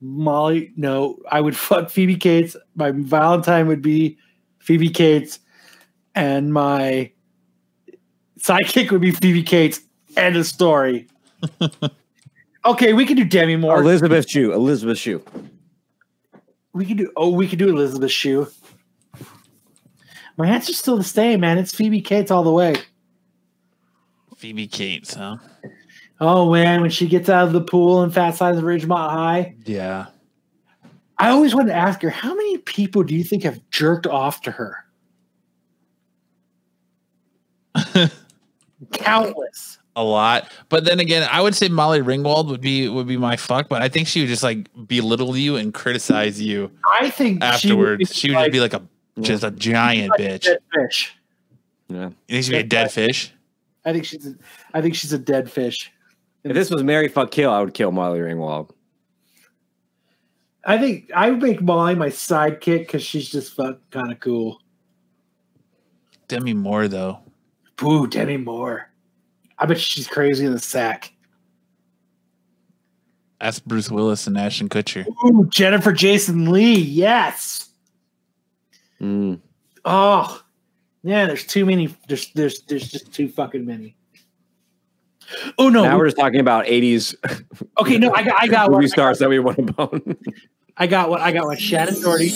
Molly. 0.00 0.72
No, 0.76 1.18
I 1.30 1.40
would 1.40 1.56
fuck 1.56 1.90
Phoebe 1.90 2.16
Cates. 2.16 2.56
My 2.74 2.92
Valentine 2.92 3.66
would 3.66 3.82
be 3.82 4.16
Phoebe 4.58 4.88
Cates, 4.88 5.38
and 6.14 6.52
my 6.52 7.12
sidekick 8.38 8.90
would 8.90 9.02
be 9.02 9.10
Phoebe 9.10 9.42
Cates. 9.42 9.80
End 10.16 10.36
of 10.36 10.46
story. 10.46 11.08
okay, 12.64 12.92
we 12.92 13.04
can 13.04 13.16
do 13.16 13.24
Demi 13.24 13.56
Moore. 13.56 13.82
Elizabeth 13.82 14.28
Shue. 14.28 14.52
Elizabeth 14.52 14.98
Shue. 14.98 15.22
We 16.72 16.86
could 16.86 16.98
do. 16.98 17.10
Oh, 17.16 17.30
we 17.30 17.48
could 17.48 17.58
do 17.58 17.68
Elizabeth 17.68 18.10
Shue. 18.12 18.46
My 20.36 20.48
answer's 20.48 20.78
still 20.78 20.96
the 20.96 21.04
same, 21.04 21.40
man. 21.40 21.58
It's 21.58 21.74
Phoebe 21.74 22.00
Cates 22.00 22.30
all 22.30 22.42
the 22.44 22.52
way. 22.52 22.76
Phoebe 24.36 24.68
Cates, 24.68 25.14
huh? 25.14 25.36
Oh 26.20 26.50
man, 26.52 26.80
when 26.80 26.90
she 26.90 27.06
gets 27.08 27.28
out 27.28 27.46
of 27.46 27.52
the 27.52 27.60
pool 27.60 28.02
and 28.02 28.12
Fast 28.12 28.38
Times 28.38 28.58
of 28.58 28.64
Ridgemont 28.64 29.10
High, 29.10 29.54
Yeah. 29.64 30.06
I 31.18 31.28
always 31.28 31.54
wanted 31.54 31.68
to 31.72 31.76
ask 31.76 32.00
her, 32.00 32.08
how 32.08 32.34
many 32.34 32.56
people 32.58 33.02
do 33.02 33.14
you 33.14 33.22
think 33.22 33.42
have 33.42 33.60
jerked 33.70 34.06
off 34.06 34.40
to 34.42 34.50
her? 34.50 34.76
Countless. 38.92 39.78
A 40.00 40.02
lot. 40.02 40.50
But 40.70 40.86
then 40.86 40.98
again, 40.98 41.28
I 41.30 41.42
would 41.42 41.54
say 41.54 41.68
Molly 41.68 42.00
Ringwald 42.00 42.46
would 42.48 42.62
be 42.62 42.88
would 42.88 43.06
be 43.06 43.18
my 43.18 43.36
fuck, 43.36 43.68
but 43.68 43.82
I 43.82 43.90
think 43.90 44.08
she 44.08 44.20
would 44.20 44.28
just 44.28 44.42
like 44.42 44.66
belittle 44.88 45.36
you 45.36 45.56
and 45.56 45.74
criticize 45.74 46.40
you 46.40 46.70
I 46.90 47.10
think 47.10 47.44
afterwards. 47.44 48.14
She 48.14 48.30
would, 48.30 48.36
like- 48.36 48.44
just 48.46 48.52
be 48.52 48.60
like 48.60 48.72
a 48.72 48.82
just 49.20 49.44
a 49.44 49.50
giant 49.50 50.10
like 50.10 50.20
a 50.20 50.22
bitch. 50.22 50.42
dead 50.44 50.58
fish. 50.72 51.14
Yeah. 51.88 52.04
You 52.06 52.12
think 52.28 52.44
she'd 52.44 52.52
be 52.52 52.58
a 52.58 52.62
dead 52.62 52.90
fish? 52.90 53.34
I 53.84 53.92
think 53.92 54.06
she's. 54.06 54.26
A, 54.26 54.34
I 54.72 54.80
think 54.80 54.94
she's 54.94 55.12
a 55.12 55.18
dead 55.18 55.50
fish. 55.50 55.92
If 56.44 56.54
this 56.54 56.70
was 56.70 56.82
Marry 56.82 57.08
Fuck 57.08 57.30
Kill, 57.30 57.50
I 57.50 57.60
would 57.60 57.74
kill 57.74 57.92
Molly 57.92 58.20
Ringwald. 58.20 58.70
I 60.64 60.78
think 60.78 61.10
I 61.14 61.30
would 61.30 61.42
make 61.42 61.60
Molly 61.60 61.94
my 61.94 62.08
sidekick 62.08 62.78
because 62.80 63.02
she's 63.02 63.28
just 63.28 63.54
fucking 63.54 63.80
kind 63.90 64.12
of 64.12 64.20
cool. 64.20 64.60
Demi 66.28 66.54
Moore 66.54 66.88
though. 66.88 67.18
Boo, 67.76 68.06
Demi 68.06 68.38
Moore. 68.38 68.89
I 69.60 69.66
bet 69.66 69.78
she's 69.78 70.08
crazy 70.08 70.46
in 70.46 70.52
the 70.52 70.58
sack. 70.58 71.12
That's 73.40 73.60
Bruce 73.60 73.90
Willis 73.90 74.26
and 74.26 74.36
Ashton 74.36 74.68
Kutcher. 74.68 75.06
Ooh, 75.24 75.46
Jennifer 75.50 75.92
Jason 75.92 76.50
Leigh. 76.50 76.74
Yes. 76.74 77.68
Mm. 79.00 79.40
Oh, 79.84 80.42
yeah. 81.02 81.26
There's 81.26 81.46
too 81.46 81.64
many. 81.64 81.94
There's 82.08 82.30
there's 82.32 82.60
there's 82.62 82.90
just 82.90 83.12
too 83.12 83.28
fucking 83.28 83.64
many. 83.64 83.96
Oh 85.58 85.68
no. 85.68 85.84
Now 85.84 85.96
we're 85.96 86.06
just 86.06 86.16
talking 86.16 86.40
about 86.40 86.66
80s 86.66 87.14
okay, 87.80 87.98
no. 87.98 88.12
I 88.12 88.22
got 88.24 88.42
I 88.42 88.46
got 88.46 88.70
one. 88.70 88.80
movie 88.80 88.88
stars 88.88 89.18
that 89.20 89.28
we 89.28 89.38
want 89.38 89.58
to 89.58 89.72
bone. 89.72 90.16
I 90.76 90.86
got 90.86 91.08
one. 91.10 91.20
I 91.20 91.32
got 91.32 91.46
one. 91.46 91.56
Shannen 91.56 92.02
Doherty. 92.02 92.28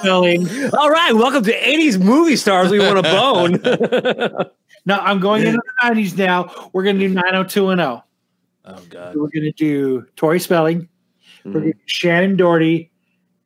Spelling. 0.00 0.48
All 0.72 0.90
right, 0.90 1.12
welcome 1.12 1.44
to 1.44 1.52
80s 1.52 2.02
movie 2.02 2.36
stars 2.36 2.70
we 2.70 2.78
want 2.78 2.96
to 2.96 3.02
bone. 3.02 4.46
No, 4.86 4.96
I'm 4.98 5.20
going 5.20 5.46
into 5.46 5.60
the 5.82 5.88
90s 5.94 6.16
now. 6.16 6.70
We're 6.72 6.84
gonna 6.84 6.98
do 6.98 7.08
90210. 7.08 8.02
Oh 8.66 8.82
god. 8.88 9.16
We're 9.16 9.28
gonna 9.28 9.52
do 9.52 10.06
Tori 10.16 10.40
Spelling. 10.40 10.88
We're 11.44 11.52
gonna 11.52 11.64
do 11.66 11.78
Shannen 11.88 12.36
Doherty, 12.36 12.90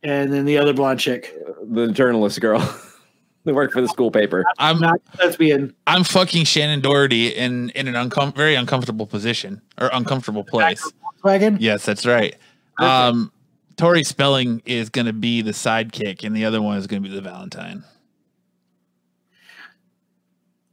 and 0.02 0.32
then 0.32 0.44
the 0.44 0.58
other 0.58 0.72
blonde 0.72 1.00
chick. 1.00 1.34
the 1.62 1.88
journalist 1.92 2.40
girl. 2.40 2.60
they 3.44 3.52
work 3.52 3.72
for 3.72 3.80
the 3.80 3.88
school 3.88 4.10
paper. 4.10 4.44
I'm 4.58 4.80
Not 4.80 5.00
lesbian. 5.18 5.74
I'm 5.86 6.04
fucking 6.04 6.44
Shannen 6.44 6.82
Doherty 6.82 7.28
in 7.28 7.70
in 7.70 7.88
an 7.88 7.94
uncom- 7.94 8.34
very 8.34 8.54
uncomfortable 8.54 9.06
position 9.06 9.60
or 9.80 9.90
uncomfortable 9.92 10.44
place. 10.44 10.82
Wagon. 11.22 11.56
Yes, 11.60 11.84
that's 11.84 12.04
right. 12.06 12.36
Um 12.78 13.30
Tori 13.76 14.04
Spelling 14.04 14.62
is 14.66 14.88
going 14.88 15.06
to 15.06 15.12
be 15.12 15.42
the 15.42 15.50
sidekick 15.50 16.22
and 16.22 16.36
the 16.36 16.44
other 16.44 16.62
one 16.62 16.78
is 16.78 16.86
going 16.86 17.02
to 17.02 17.08
be 17.08 17.12
the 17.12 17.20
Valentine. 17.20 17.82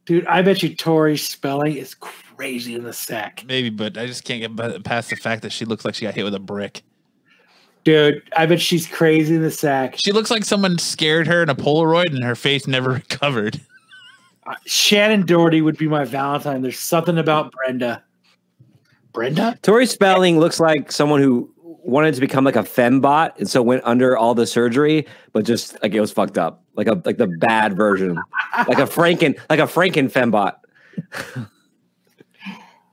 Dude, 0.06 0.26
I 0.26 0.41
bet 0.41 0.64
you 0.64 0.76
Tori 0.76 1.18
Spelling 1.18 1.76
is 1.76 1.94
crazy 1.94 2.76
in 2.76 2.84
the 2.84 2.94
sack. 2.94 3.44
Maybe, 3.45 3.69
but 3.69 3.98
I 3.98 4.07
just 4.07 4.23
can't 4.23 4.41
get 4.41 4.84
past 4.84 5.10
the 5.10 5.15
fact 5.15 5.44
that 5.44 5.52
she 5.52 5.65
looks 5.65 5.86
like 5.86 5.95
she 5.95 6.06
got 6.06 6.15
hit 6.15 6.23
with 6.23 6.34
a 6.34 6.40
brick. 6.40 6.84
Dude, 7.84 8.22
I 8.36 8.45
bet 8.45 8.61
she's 8.61 8.88
crazy 8.88 9.36
in 9.36 9.41
the 9.41 9.52
sack. 9.52 9.95
She 9.98 10.11
looks 10.11 10.30
like 10.30 10.44
someone 10.44 10.78
scared 10.78 11.28
her 11.28 11.41
in 11.41 11.49
a 11.49 11.56
Polaroid 11.56 12.07
and 12.07 12.23
her 12.23 12.36
face 12.36 12.68
never 12.68 12.91
recovered. 13.10 13.60
Uh, 14.45 14.56
Shannen 14.68 15.26
Doherty 15.26 15.61
would 15.61 15.78
be 15.78 15.88
my 15.88 16.03
Valentine. 16.03 16.61
There's 16.61 16.80
something 16.80 17.18
about 17.18 17.52
Brenda. 17.52 18.03
Brenda? 19.14 19.57
Tori 19.61 19.86
Spelling 19.86 20.40
looks 20.40 20.60
like 20.60 20.91
someone 20.91 21.22
who 21.22 21.52
wanted 21.84 22.14
to 22.16 22.22
become 22.22 22.44
like 22.44 22.56
a 22.56 22.64
fembot 22.64 23.38
and 23.38 23.49
so 23.49 23.62
went 23.62 23.84
under 23.86 24.18
all 24.18 24.34
the 24.36 24.45
surgery, 24.45 25.08
but 25.34 25.45
just 25.45 25.82
like 25.82 25.94
it 25.94 25.99
was 25.99 26.12
fucked 26.12 26.38
up, 26.38 26.64
like 26.76 26.88
a 26.88 27.02
like 27.06 27.18
the 27.18 27.28
bad 27.28 27.76
version, 27.76 28.16
like 28.68 28.80
a 28.80 28.88
Franken 28.88 29.38
like 29.49 29.60
a 29.60 29.64
Franken 29.64 30.12
fembot. 30.12 30.56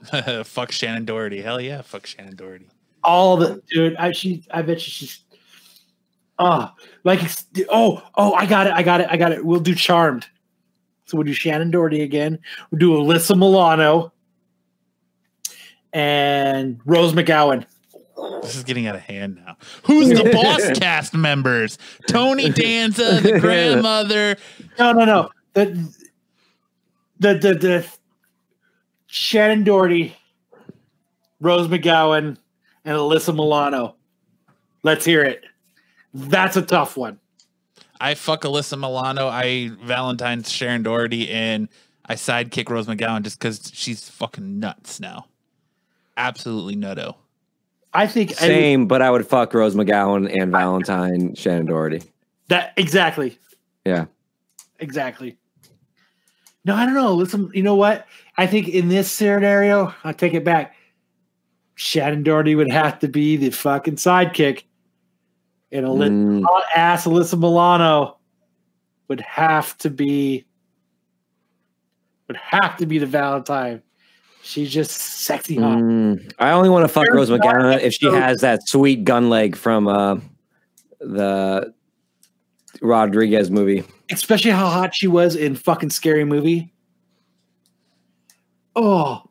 fuck 0.46 0.70
Shannen 0.70 1.04
Doherty. 1.04 1.40
Hell 1.40 1.60
yeah, 1.60 1.82
fuck 1.82 2.04
Shannen 2.04 2.36
Doherty. 2.36 2.68
All 3.04 3.36
the 3.36 3.62
dude, 3.70 3.96
I 3.96 4.12
she 4.12 4.44
I 4.50 4.62
bet 4.62 4.76
you 4.76 4.90
she's 4.90 5.20
oh 6.38 6.70
like 7.04 7.22
it's, 7.22 7.46
oh 7.68 8.02
oh 8.14 8.32
I 8.34 8.46
got 8.46 8.66
it, 8.66 8.72
I 8.72 8.82
got 8.82 9.00
it, 9.00 9.08
I 9.10 9.16
got 9.16 9.32
it. 9.32 9.44
We'll 9.44 9.60
do 9.60 9.74
Charmed. 9.74 10.26
So 11.04 11.16
we'll 11.16 11.24
do 11.24 11.32
Shannen 11.32 11.70
Doherty 11.70 12.02
again. 12.02 12.38
We'll 12.70 12.78
do 12.78 12.92
Alyssa 12.92 13.36
Milano 13.36 14.12
and 15.92 16.80
Rose 16.84 17.14
McGowan. 17.14 17.64
This 18.42 18.56
is 18.56 18.64
getting 18.64 18.86
out 18.86 18.94
of 18.94 19.02
hand 19.02 19.36
now. 19.36 19.56
Who's 19.84 20.08
the 20.08 20.30
boss 20.32 20.78
cast 20.78 21.14
members? 21.14 21.78
Tony 22.08 22.50
Danza, 22.50 23.20
the 23.20 23.38
grandmother. 23.40 24.36
No, 24.78 24.92
no, 24.92 25.04
no. 25.04 25.30
The 25.54 25.66
the 27.20 27.34
the, 27.34 27.54
the 27.54 27.88
Shannen 29.08 29.64
Doherty, 29.64 30.16
Rose 31.40 31.68
McGowan, 31.68 32.36
and 32.84 32.96
Alyssa 32.96 33.34
Milano. 33.34 33.96
Let's 34.82 35.04
hear 35.04 35.22
it. 35.22 35.44
That's 36.14 36.56
a 36.56 36.62
tough 36.62 36.96
one. 36.96 37.18
I 38.00 38.14
fuck 38.14 38.42
Alyssa 38.42 38.78
Milano. 38.78 39.28
I 39.28 39.70
Valentine's 39.82 40.50
Sharon 40.50 40.82
Doherty, 40.82 41.28
and 41.30 41.68
I 42.04 42.14
sidekick 42.14 42.68
Rose 42.68 42.86
McGowan 42.86 43.22
just 43.22 43.38
because 43.38 43.70
she's 43.74 44.08
fucking 44.08 44.58
nuts 44.58 44.98
now. 44.98 45.26
Absolutely 46.16 46.74
nutto. 46.74 47.14
I 47.94 48.06
think 48.06 48.32
I- 48.32 48.46
Same, 48.46 48.86
but 48.86 49.00
I 49.02 49.10
would 49.10 49.26
fuck 49.26 49.54
Rose 49.54 49.74
McGowan 49.74 50.30
and 50.40 50.50
Valentine 50.52 51.34
Shannen 51.34 51.66
Doherty. 51.66 52.02
that 52.48 52.72
exactly, 52.76 53.38
Yeah. 53.84 54.06
exactly. 54.78 55.38
No, 56.64 56.74
I 56.74 56.84
don't 56.84 56.94
know. 56.94 57.14
Listen, 57.14 57.50
you 57.54 57.62
know 57.62 57.76
what? 57.76 58.06
I 58.36 58.46
think 58.46 58.68
in 58.68 58.88
this 58.88 59.10
scenario, 59.10 59.94
I'll 60.04 60.12
take 60.14 60.34
it 60.34 60.44
back. 60.44 60.74
Shannen 61.76 62.24
Doherty 62.24 62.54
would 62.54 62.70
have 62.70 62.98
to 63.00 63.08
be 63.08 63.36
the 63.36 63.50
fucking 63.50 63.96
sidekick, 63.96 64.64
and 65.72 65.86
a 65.86 65.88
Mm, 65.88 66.42
hot 66.44 66.64
ass 66.74 67.06
Alyssa 67.06 67.38
Milano 67.38 68.18
would 69.08 69.20
have 69.22 69.76
to 69.78 69.88
be 69.90 70.44
would 72.26 72.36
have 72.36 72.76
to 72.76 72.84
be 72.84 72.98
the 72.98 73.06
Valentine. 73.06 73.82
She's 74.48 74.72
just 74.72 74.92
sexy 74.92 75.56
hot. 75.56 75.76
mm. 75.76 76.32
I 76.38 76.52
only 76.52 76.70
want 76.70 76.82
to 76.84 76.88
fuck 76.88 77.04
There's 77.04 77.28
Rose 77.28 77.38
McGowan 77.38 77.82
if 77.82 77.92
she 77.92 78.06
has 78.06 78.40
that 78.40 78.66
sweet 78.66 79.04
gun 79.04 79.28
leg 79.28 79.54
from 79.54 79.86
uh, 79.86 80.20
the 81.00 81.74
Rodriguez 82.80 83.50
movie. 83.50 83.84
Especially 84.10 84.50
how 84.50 84.68
hot 84.70 84.94
she 84.94 85.06
was 85.06 85.36
in 85.36 85.54
fucking 85.54 85.90
scary 85.90 86.24
movie. 86.24 86.72
Oh, 88.74 89.24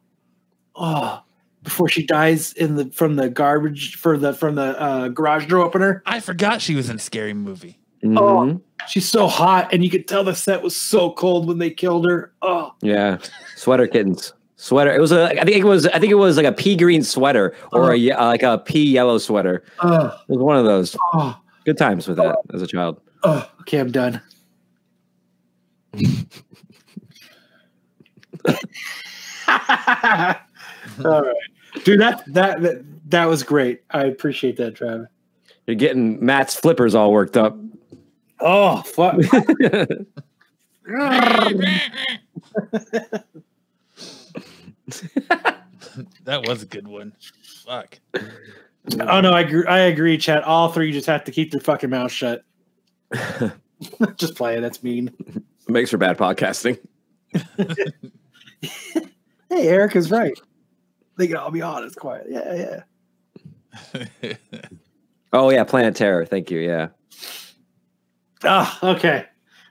oh! 0.76 1.24
Before 1.64 1.90
she 1.90 2.06
dies 2.06 2.54
in 2.54 2.76
the 2.76 2.92
from 2.92 3.16
the 3.16 3.28
garbage 3.28 3.96
for 3.96 4.20
the 4.20 4.34
from 4.34 4.54
the 4.54 4.80
uh, 4.80 5.08
garage 5.08 5.48
door 5.48 5.62
opener. 5.66 6.04
I 6.06 6.20
forgot 6.20 6.62
she 6.62 6.76
was 6.76 6.92
in 6.92 6.98
a 6.98 7.00
scary 7.00 7.34
movie. 7.34 7.80
Mhm. 8.04 8.62
She's 8.88 9.10
so 9.10 9.26
hot, 9.26 9.74
and 9.74 9.84
you 9.84 9.90
could 9.90 10.08
tell 10.08 10.24
the 10.24 10.36
set 10.36 10.62
was 10.62 10.76
so 10.76 11.10
cold 11.10 11.48
when 11.48 11.58
they 11.58 11.72
killed 11.72 12.08
her. 12.08 12.34
Oh, 12.44 12.76
Yeah, 12.84 13.18
sweater 13.56 13.88
kittens. 13.88 14.34
Sweater. 14.60 14.94
It 14.94 15.00
was 15.00 15.12
a. 15.12 15.40
I 15.40 15.46
think 15.46 15.58
it 15.58 15.64
was. 15.66 15.86
I 15.88 16.00
think 16.00 16.12
it 16.12 16.16
was 16.16 16.36
like 16.36 16.46
a 16.46 16.52
pea 16.52 16.76
green 16.76 17.04
sweater 17.04 17.56
or 17.72 17.94
a 17.94 18.12
uh, 18.12 18.26
like 18.26 18.44
a 18.44 18.58
pea 18.58 18.84
yellow 18.92 19.20
sweater. 19.20 19.64
oh, 19.80 20.08
It 20.28 20.32
was 20.34 20.40
one 20.40 20.58
of 20.58 20.66
those. 20.66 20.96
oh, 21.14 21.40
Good 21.64 21.78
times 21.78 22.08
with 22.08 22.18
that 22.18 22.38
as 22.54 22.62
a 22.62 22.68
child. 22.68 23.00
oh. 23.24 23.50
Okay, 23.62 23.78
I'm 23.80 23.92
done. 23.92 24.22
All 29.48 29.56
right, 31.22 31.36
dude. 31.84 32.00
That, 32.02 32.24
that 32.34 32.62
that 32.62 32.84
that 33.10 33.26
was 33.26 33.44
great. 33.44 33.82
I 33.92 34.06
appreciate 34.06 34.58
that, 34.58 34.76
Travis. 34.76 35.08
You're 35.68 35.76
getting 35.76 36.24
Matt's 36.26 36.56
flippers 36.56 36.96
all 36.96 37.12
worked 37.12 37.38
up. 37.38 37.58
Oh 38.40 38.82
fuck! 38.84 39.16
That 46.26 46.48
was 46.48 46.62
a 46.64 46.66
good 46.66 46.88
one. 46.88 47.14
Fuck. 47.66 48.00
oh 48.14 49.22
no, 49.22 49.32
I 49.32 49.42
agree. 49.42 49.66
I 49.66 49.80
agree, 49.80 50.18
Chad. 50.18 50.44
All 50.44 50.72
three 50.72 50.92
just 50.92 51.08
have 51.08 51.24
to 51.24 51.32
keep 51.32 51.52
their 51.52 51.62
fucking 51.62 51.90
mouth 51.90 52.12
shut. 52.12 52.44
just 54.16 54.36
play 54.36 54.58
it. 54.58 54.62
That's 54.62 54.84
mean. 54.84 55.12
Makes 55.68 55.92
for 55.92 55.98
bad 55.98 56.18
podcasting. 56.18 56.80
Hey, 59.50 59.70
Eric 59.70 59.96
is 59.96 60.12
right. 60.12 60.38
They 61.18 61.26
can 61.26 61.38
all 61.38 61.52
be 61.52 61.62
honest, 61.62 61.96
quiet. 61.96 62.28
Yeah, 62.30 62.84
yeah. 64.24 64.34
Oh 65.32 65.50
yeah, 65.50 65.64
Planet 65.64 65.96
Terror. 65.96 66.26
Thank 66.26 66.52
you. 66.52 66.60
Yeah. 66.60 66.90
Ah, 68.44 68.78
okay. 68.84 69.26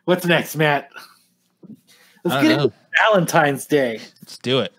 What's 0.07 0.25
next, 0.25 0.57
Matt? 0.57 0.89
Let's 2.25 2.37
I 2.37 2.43
get 2.43 2.49
don't 2.49 2.53
into 2.53 2.67
know. 2.69 2.73
Valentine's 3.13 3.67
Day. 3.67 4.01
Let's 4.23 4.39
do 4.39 4.61
it. 4.61 4.73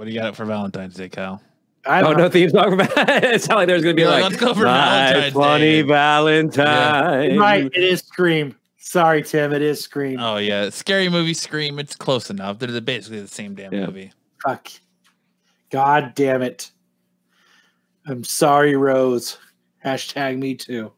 What 0.00 0.06
do 0.06 0.12
you 0.12 0.18
got 0.18 0.28
up 0.28 0.34
for 0.34 0.46
Valentine's 0.46 0.94
Day, 0.94 1.10
Kyle? 1.10 1.42
I 1.84 2.00
Oh 2.00 2.04
don't 2.04 2.16
no, 2.16 2.22
know. 2.22 2.28
theme 2.30 2.48
song 2.48 2.70
for 2.78 2.88
it 2.96 3.42
sounded 3.42 3.54
like 3.56 3.66
there's 3.66 3.82
gonna 3.82 3.92
be 3.92 4.00
You're 4.00 4.10
like, 4.10 4.22
like, 4.22 4.30
"Let's 4.32 4.42
go 4.42 4.54
for 4.54 4.64
"My 4.64 4.72
Valentine's 5.12 5.34
funny 5.34 5.60
Day." 5.60 5.82
Valentine. 5.82 7.36
Right, 7.38 7.64
it 7.66 7.76
is 7.76 8.00
Scream. 8.00 8.56
Sorry, 8.78 9.22
Tim. 9.22 9.52
It 9.52 9.60
is 9.60 9.82
Scream. 9.82 10.18
Oh 10.18 10.38
yeah, 10.38 10.70
scary 10.70 11.10
movie 11.10 11.34
Scream. 11.34 11.78
It's 11.78 11.94
close 11.94 12.30
enough. 12.30 12.58
They're 12.58 12.80
basically 12.80 13.20
the 13.20 13.28
same 13.28 13.54
damn 13.54 13.74
Yeah. 13.74 13.84
movie. 13.84 14.10
Fuck. 14.42 14.68
God 15.68 16.14
damn 16.14 16.40
it. 16.40 16.70
I'm 18.06 18.24
sorry, 18.24 18.76
Rose. 18.76 19.36
Hashtag 19.84 20.38
me 20.38 20.54
too. 20.54 20.92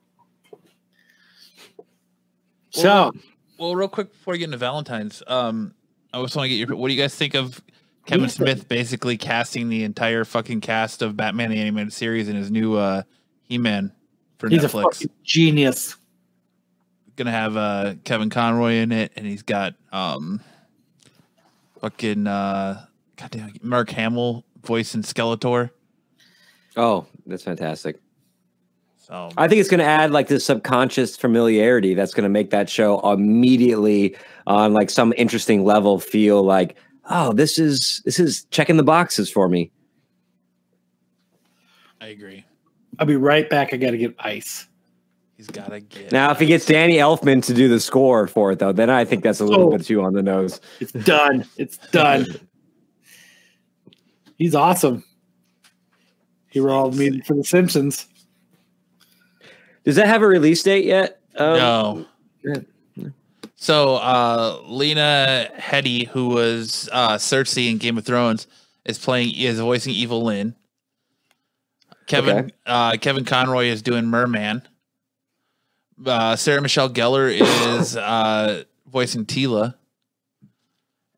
So, 2.70 3.10
Well, 3.58 3.74
real 3.74 3.88
quick 3.88 4.12
before 4.12 4.30
we 4.30 4.38
get 4.38 4.44
into 4.44 4.58
Valentine's, 4.58 5.24
um, 5.26 5.74
I 6.14 6.22
just 6.22 6.36
want 6.36 6.44
to 6.44 6.56
get 6.56 6.68
your. 6.68 6.76
What 6.76 6.86
do 6.86 6.94
you 6.94 7.02
guys 7.02 7.16
think 7.16 7.34
of 7.34 7.60
Kevin 8.06 8.26
Ethan. 8.26 8.44
Smith 8.44 8.68
basically 8.68 9.16
casting 9.16 9.68
the 9.68 9.84
entire 9.84 10.24
fucking 10.24 10.60
cast 10.60 11.02
of 11.02 11.16
Batman 11.16 11.50
the 11.50 11.60
animated 11.60 11.92
series 11.92 12.28
in 12.28 12.36
his 12.36 12.50
new 12.50 12.76
uh, 12.76 13.02
He-Man 13.42 13.92
for 14.38 14.48
he's 14.48 14.64
a 14.64 14.68
Netflix? 14.68 14.94
fucking 14.94 15.10
genius. 15.22 15.96
Gonna 17.16 17.30
have 17.30 17.56
uh, 17.56 17.94
Kevin 18.04 18.30
Conroy 18.30 18.74
in 18.74 18.90
it, 18.90 19.12
and 19.16 19.26
he's 19.26 19.42
got 19.42 19.74
um, 19.92 20.40
fucking 21.80 22.26
uh, 22.26 22.86
goddamn 23.16 23.52
Mark 23.62 23.90
Hamill 23.90 24.44
voice 24.64 24.94
in 24.94 25.02
Skeletor. 25.02 25.70
Oh, 26.76 27.06
that's 27.26 27.42
fantastic. 27.42 28.00
So 28.98 29.30
I 29.36 29.46
think 29.48 29.60
it's 29.60 29.68
going 29.68 29.80
to 29.80 29.84
add 29.84 30.10
like 30.12 30.28
this 30.28 30.46
subconscious 30.46 31.16
familiarity 31.16 31.92
that's 31.92 32.14
going 32.14 32.22
to 32.22 32.30
make 32.30 32.50
that 32.50 32.70
show 32.70 33.00
immediately 33.00 34.16
on 34.46 34.72
like 34.72 34.88
some 34.88 35.12
interesting 35.16 35.64
level 35.64 35.98
feel 35.98 36.42
like, 36.44 36.76
oh, 37.10 37.32
this 37.32 37.58
is 37.58 38.02
this 38.04 38.18
is 38.20 38.44
checking 38.50 38.76
the 38.76 38.82
boxes 38.82 39.30
for 39.30 39.48
me. 39.48 39.70
I 42.00 42.06
agree. 42.08 42.44
I'll 42.98 43.06
be 43.06 43.16
right 43.16 43.48
back. 43.48 43.72
I 43.72 43.76
got 43.76 43.92
to 43.92 43.98
get 43.98 44.14
ice. 44.18 44.66
He's 45.36 45.46
gotta 45.48 45.80
get 45.80 46.12
Now, 46.12 46.30
if 46.30 46.38
he 46.38 46.46
gets 46.46 46.66
Danny 46.66 46.96
Elfman 46.98 47.42
to 47.46 47.54
do 47.54 47.68
the 47.68 47.80
score 47.80 48.28
for 48.28 48.52
it, 48.52 48.58
though, 48.60 48.70
then 48.72 48.90
I 48.90 49.04
think 49.04 49.24
that's 49.24 49.40
a 49.40 49.44
little 49.44 49.72
Oh. 49.72 49.76
bit 49.76 49.84
too 49.86 50.00
on 50.02 50.12
the 50.12 50.22
nose. 50.22 50.60
It's 50.78 50.92
done. 50.92 51.44
It's 51.56 51.78
done. 51.90 52.26
He's 54.38 54.54
awesome. 54.54 55.02
He 56.50 56.60
rolled 56.60 56.96
me 56.96 57.20
for 57.22 57.34
The 57.34 57.42
Simpsons. 57.44 58.06
Does 59.84 59.96
that 59.96 60.06
have 60.06 60.22
a 60.22 60.26
release 60.28 60.62
date 60.62 60.84
yet? 60.84 61.20
Um, 61.36 62.06
no. 62.44 62.64
So 63.62 63.94
uh 63.94 64.60
Lena 64.66 65.48
Headey, 65.56 66.08
who 66.08 66.30
was 66.30 66.88
uh 66.90 67.14
Cersei 67.14 67.70
in 67.70 67.78
Game 67.78 67.96
of 67.96 68.04
Thrones, 68.04 68.48
is 68.84 68.98
playing 68.98 69.36
is 69.36 69.60
voicing 69.60 69.94
Evil 69.94 70.24
Lynn. 70.24 70.56
Kevin 72.08 72.38
Okay. 72.38 72.50
uh 72.66 72.96
Kevin 73.00 73.24
Conroy 73.24 73.66
is 73.66 73.80
doing 73.80 74.06
Merman. 74.06 74.62
Uh 76.04 76.34
Sarah 76.34 76.60
Michelle 76.60 76.90
Gellar 76.90 77.30
is 77.30 77.96
uh 77.96 78.64
voicing 78.90 79.26
Teela. 79.26 79.76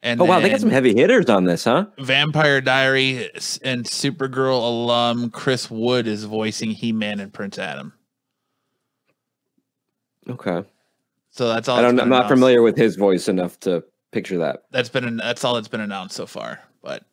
And 0.03 0.21
Oh 0.21 0.27
wow, 0.27 0.39
they 0.41 0.51
got 0.51 0.61
some 0.61 0.69
heavy 0.69 0.93
hitters 0.95 1.31
on 1.31 1.45
this, 1.45 1.65
huh? 1.65 1.87
Vampire 1.99 2.61
Diary 2.61 3.31
and 3.63 3.87
Supergirl 3.87 4.59
alum 4.59 5.31
Chris 5.31 5.71
Wood 5.71 6.07
is 6.07 6.25
voicing 6.25 6.73
He 6.73 6.93
Man 6.93 7.21
and 7.21 7.33
Prince 7.33 7.59
Adam. 7.59 7.95
Okay. 10.29 10.65
So 11.35 11.49
that's 11.49 11.69
all. 11.69 11.77
I 11.77 11.83
don't. 11.83 11.99
I'm 11.99 12.09
not 12.09 12.17
announced. 12.19 12.29
familiar 12.29 12.63
with 12.63 12.77
his 12.77 12.95
voice 12.95 13.27
enough 13.27 13.59
to 13.61 13.83
picture 14.13 14.39
that. 14.39 14.63
That's 14.71 14.89
been 14.89 15.17
that's 15.17 15.43
all 15.43 15.55
that's 15.55 15.67
been 15.67 15.81
announced 15.81 16.15
so 16.15 16.27
far. 16.27 16.61
But 16.81 17.05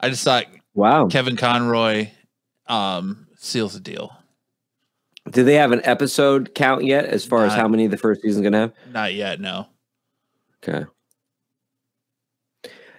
I 0.00 0.10
just 0.10 0.22
thought 0.22 0.44
Wow. 0.74 1.08
Kevin 1.08 1.36
Conroy 1.36 2.08
um, 2.68 3.26
seals 3.36 3.72
the 3.72 3.80
deal. 3.80 4.12
Do 5.28 5.42
they 5.42 5.54
have 5.54 5.72
an 5.72 5.80
episode 5.82 6.54
count 6.54 6.84
yet, 6.84 7.06
as 7.06 7.24
far 7.24 7.44
as 7.44 7.52
how 7.52 7.66
many 7.66 7.88
the 7.88 7.96
first 7.96 8.22
season's 8.22 8.44
gonna 8.44 8.58
have? 8.58 8.72
Not 8.92 9.14
yet, 9.14 9.40
no. 9.40 9.66
Okay. 10.62 10.86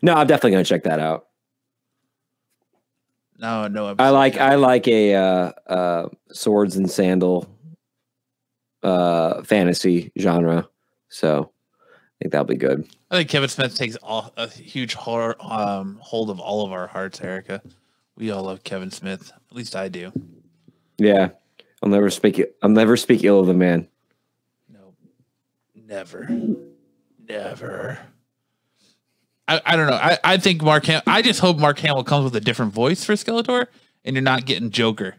No, 0.01 0.13
I'm 0.15 0.27
definitely 0.27 0.51
gonna 0.51 0.65
check 0.65 0.83
that 0.83 0.99
out. 0.99 1.27
No, 3.37 3.67
no. 3.67 3.95
I 3.97 4.09
like 4.09 4.33
yet. 4.33 4.41
I 4.41 4.55
like 4.55 4.87
a 4.87 5.15
uh, 5.15 5.51
uh, 5.67 6.09
swords 6.33 6.75
and 6.75 6.91
sandal 6.91 7.47
uh, 8.83 9.43
fantasy 9.43 10.11
genre, 10.17 10.67
so 11.09 11.51
I 11.81 12.23
think 12.23 12.31
that'll 12.31 12.45
be 12.45 12.55
good. 12.55 12.87
I 13.11 13.17
think 13.17 13.29
Kevin 13.29 13.49
Smith 13.49 13.75
takes 13.75 13.95
all, 13.97 14.33
a 14.37 14.47
huge 14.47 14.93
horror, 14.93 15.35
um, 15.39 15.99
hold 16.01 16.29
of 16.29 16.39
all 16.39 16.65
of 16.65 16.71
our 16.71 16.87
hearts, 16.87 17.21
Erica. 17.21 17.61
We 18.15 18.31
all 18.31 18.43
love 18.43 18.63
Kevin 18.63 18.91
Smith. 18.91 19.31
At 19.33 19.55
least 19.55 19.75
I 19.75 19.87
do. 19.87 20.11
Yeah, 20.97 21.29
I'll 21.81 21.89
never 21.89 22.09
speak. 22.09 22.43
I'll 22.61 22.69
never 22.69 22.97
speak 22.97 23.23
ill 23.23 23.39
of 23.39 23.47
the 23.47 23.53
man. 23.53 23.87
No, 24.67 24.93
never, 25.73 26.29
never. 27.27 27.99
I, 29.47 29.61
I 29.65 29.75
don't 29.75 29.87
know. 29.87 29.95
I, 29.95 30.17
I 30.23 30.37
think 30.37 30.61
Mark. 30.61 30.85
Ham- 30.85 31.01
I 31.07 31.21
just 31.21 31.39
hope 31.39 31.57
Mark 31.57 31.79
Hamill 31.79 32.03
comes 32.03 32.25
with 32.25 32.35
a 32.35 32.41
different 32.41 32.73
voice 32.73 33.03
for 33.03 33.13
Skeletor, 33.13 33.67
and 34.03 34.15
you're 34.15 34.21
not 34.21 34.45
getting 34.45 34.69
Joker. 34.69 35.15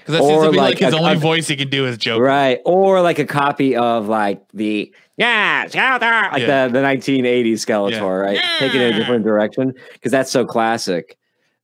Because 0.00 0.14
that 0.14 0.22
seems 0.22 0.32
Or 0.32 0.44
to 0.46 0.50
be 0.50 0.56
like, 0.56 0.70
like 0.74 0.78
his 0.78 0.94
a- 0.94 0.98
only 0.98 1.12
a- 1.14 1.18
voice 1.18 1.48
he 1.48 1.56
can 1.56 1.68
do 1.68 1.86
is 1.86 1.96
Joker. 1.98 2.22
Right, 2.22 2.60
or 2.64 3.00
like 3.02 3.18
a 3.18 3.24
copy 3.26 3.76
of 3.76 4.08
like 4.08 4.42
the 4.54 4.92
yeah 5.16 5.66
Skeletor, 5.66 6.32
like 6.32 6.42
Yeah. 6.42 6.66
the 6.68 6.72
the 6.74 6.82
1980s 6.82 7.64
Skeletor, 7.64 7.92
Yeah. 7.92 8.00
right? 8.08 8.40
Take 8.58 8.74
it 8.74 8.80
in 8.80 8.94
a 8.94 8.98
different 8.98 9.24
direction 9.24 9.74
because 9.92 10.12
that's 10.12 10.30
so 10.30 10.44
classic. 10.44 11.16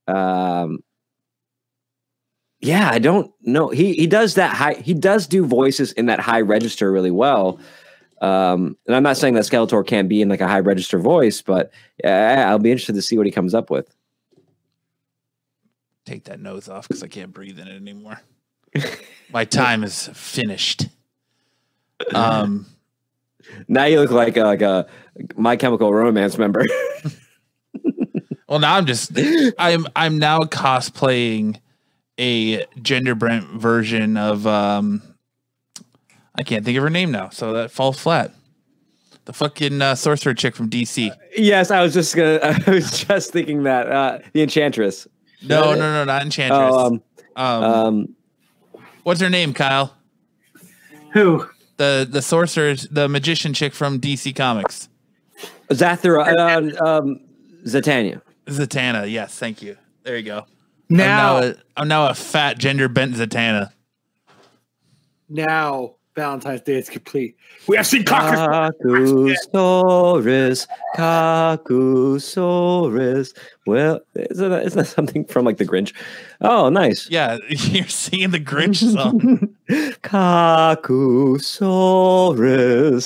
Um, 0.07 0.79
yeah, 2.61 2.89
I 2.91 2.99
don't 2.99 3.31
know. 3.41 3.69
He 3.69 3.93
he 3.93 4.07
does 4.07 4.35
that 4.35 4.55
high. 4.55 4.73
He 4.75 4.93
does 4.93 5.27
do 5.27 5.45
voices 5.45 5.91
in 5.93 6.07
that 6.07 6.19
high 6.19 6.41
register 6.41 6.91
really 6.91 7.11
well. 7.11 7.59
Um, 8.21 8.77
and 8.87 8.95
I'm 8.95 9.03
not 9.03 9.17
saying 9.17 9.33
that 9.35 9.43
Skeletor 9.43 9.85
can't 9.85 10.07
be 10.09 10.21
in 10.21 10.29
like 10.29 10.41
a 10.41 10.47
high 10.47 10.61
register 10.61 10.97
voice, 10.99 11.41
but 11.41 11.71
yeah, 12.03 12.45
I'll 12.49 12.59
be 12.59 12.71
interested 12.71 12.95
to 12.95 13.01
see 13.01 13.17
what 13.17 13.25
he 13.25 13.31
comes 13.31 13.53
up 13.53 13.69
with. 13.69 13.94
Take 16.05 16.25
that 16.25 16.39
nose 16.39 16.69
off 16.69 16.87
because 16.87 17.03
I 17.03 17.07
can't 17.07 17.33
breathe 17.33 17.59
in 17.59 17.67
it 17.67 17.75
anymore. 17.75 18.21
My 19.31 19.45
time 19.45 19.83
is 19.83 20.07
finished. 20.13 20.87
Um. 22.13 22.67
Now 23.67 23.85
you 23.85 23.99
look 23.99 24.11
like 24.11 24.37
a, 24.37 24.43
like 24.43 24.61
a 24.61 24.87
My 25.35 25.55
Chemical 25.55 25.93
Romance 25.93 26.37
member. 26.37 26.65
Well, 28.47 28.59
now 28.59 28.75
I'm 28.75 28.85
just 28.85 29.11
I'm 29.57 29.87
I'm 29.95 30.19
now 30.19 30.41
cosplaying 30.41 31.59
a 32.19 32.65
gender 32.81 33.15
bent 33.15 33.45
version 33.45 34.17
of 34.17 34.45
um 34.45 35.01
I 36.35 36.43
can't 36.43 36.63
think 36.63 36.77
of 36.77 36.83
her 36.83 36.89
name 36.89 37.11
now, 37.11 37.29
so 37.29 37.53
that 37.53 37.71
falls 37.71 37.99
flat. 37.99 38.33
The 39.25 39.33
fucking 39.33 39.81
uh, 39.81 39.95
sorcerer 39.95 40.35
chick 40.35 40.55
from 40.55 40.69
DC. 40.69 41.09
Yes, 41.35 41.71
I 41.71 41.81
was 41.81 41.93
just 41.93 42.15
gonna. 42.15 42.39
I 42.67 42.69
was 42.69 42.99
just 43.05 43.31
thinking 43.31 43.63
that 43.63 43.91
uh, 43.91 44.19
the 44.33 44.43
Enchantress. 44.43 45.07
No, 45.41 45.73
no, 45.73 45.79
no, 45.79 46.03
not 46.03 46.21
Enchantress. 46.21 46.73
Oh, 46.73 46.87
um, 46.87 47.01
um, 47.35 47.63
um, 47.63 48.15
what's 49.03 49.21
her 49.21 49.29
name, 49.29 49.53
Kyle? 49.53 49.95
Who? 51.13 51.47
The 51.77 52.07
the 52.09 52.21
sorcerer, 52.21 52.75
the 52.89 53.09
magician 53.09 53.53
chick 53.53 53.73
from 53.73 53.99
DC 53.99 54.35
Comics. 54.35 54.89
Zathura, 55.69 56.27
uh, 56.27 56.85
um, 56.85 57.19
Zatanna. 57.65 58.21
Zatanna. 58.47 59.11
Yes, 59.11 59.37
thank 59.37 59.61
you. 59.61 59.77
There 60.03 60.15
you 60.17 60.23
go. 60.23 60.45
Now, 60.89 61.37
I'm 61.37 61.41
now 61.41 61.47
a, 61.47 61.55
I'm 61.77 61.87
now 61.87 62.09
a 62.09 62.13
fat 62.13 62.57
gender 62.57 62.87
bent 62.87 63.15
Zatanna. 63.15 63.71
now 65.27 65.94
Valentine's 66.15 66.61
Day 66.61 66.77
is 66.77 66.89
complete. 66.89 67.35
We 67.67 67.75
have 67.77 67.85
seen 67.85 68.05
cockers. 68.05 68.39
Kakusaurus, 68.81 70.65
Kakusaurus. 70.95 72.17
Well, 73.65 73.99
isn't 74.15 74.49
that, 74.49 74.65
isn't 74.65 74.77
that 74.77 74.85
something 74.85 75.25
from 75.25 75.43
like 75.45 75.57
the 75.57 75.65
Grinch? 75.65 75.93
Oh, 76.41 76.69
nice. 76.69 77.09
Yeah, 77.09 77.37
you're 77.49 77.87
singing 77.87 78.29
the 78.31 78.39
Grinch 78.39 78.77
song. 78.93 79.55
Kakusaurus, 79.69 81.41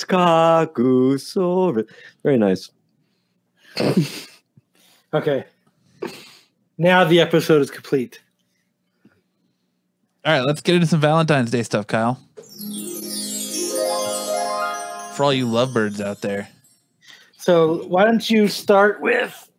Kakusaurus. 0.05 1.89
Very 2.23 2.37
nice. 2.37 2.69
Okay. 5.11 5.45
Now 6.77 7.03
the 7.03 7.19
episode 7.19 7.63
is 7.63 7.71
complete. 7.71 8.21
All 10.23 10.33
right, 10.33 10.45
let's 10.45 10.61
get 10.61 10.75
into 10.75 10.85
some 10.85 11.01
Valentine's 11.01 11.49
Day 11.49 11.63
stuff, 11.63 11.87
Kyle. 11.87 12.19
For 15.19 15.25
all 15.25 15.33
you 15.33 15.47
lovebirds 15.47 15.99
out 15.99 16.21
there. 16.21 16.47
So 17.35 17.83
why 17.87 18.05
don't 18.05 18.29
you 18.29 18.47
start 18.47 19.01
with 19.01 19.51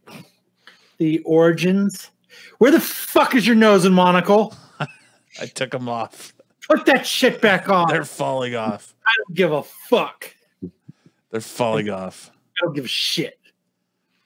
the 0.97 1.19
origins? 1.19 2.09
Where 2.57 2.70
the 2.70 2.81
fuck 2.81 3.35
is 3.35 3.47
your 3.47 3.57
nose 3.57 3.85
and 3.85 3.95
monocle? 3.95 4.55
I 4.81 5.45
took 5.45 5.73
them 5.73 5.87
off. 5.87 6.32
Put 6.66 6.87
that 6.87 7.07
shit 7.07 7.43
back 7.43 7.69
on. 7.69 7.91
They're 7.91 8.07
falling 8.07 8.55
off. 8.55 8.95
I 9.05 9.11
don't 9.19 9.37
give 9.37 9.53
a 9.53 9.62
fuck. 9.62 10.35
They're 11.31 11.43
falling 11.43 11.91
off. 11.91 12.31
I 12.57 12.65
don't 12.65 12.74
give 12.74 12.87
a 12.87 12.89
shit. 12.89 13.39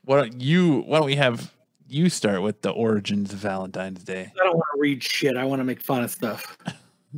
Why 0.05 0.19
don't 0.19 0.41
you 0.41 0.83
why 0.83 0.99
don't 0.99 1.07
we 1.07 1.17
have 1.17 1.53
you 1.89 2.11
start 2.11 2.43
with 2.43 2.63
the 2.63 2.71
origins 2.71 3.33
of 3.33 3.41
Valentine's 3.41 4.05
Day? 4.05 4.31
I 4.41 4.45
don't 4.45 4.55
want 4.55 4.69
to 4.73 4.81
read 4.81 5.03
shit. 5.03 5.37
I 5.37 5.43
want 5.47 5.59
to 5.59 5.65
make 5.65 5.81
fun 5.81 6.05
of 6.05 6.13
stuff. 6.13 6.57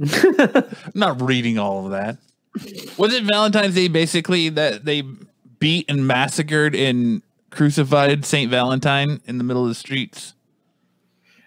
I'm 0.10 0.92
not 0.94 1.20
reading 1.20 1.58
all 1.58 1.84
of 1.84 1.90
that. 1.90 2.16
Was 2.98 3.14
it 3.14 3.24
Valentine's 3.24 3.74
Day 3.74 3.88
basically 3.88 4.48
that 4.50 4.84
they 4.84 5.02
beat 5.58 5.86
and 5.88 6.06
massacred 6.06 6.74
and 6.74 7.22
crucified 7.50 8.24
Saint 8.24 8.50
Valentine 8.50 9.20
in 9.26 9.38
the 9.38 9.44
middle 9.44 9.62
of 9.62 9.68
the 9.68 9.74
streets? 9.74 10.34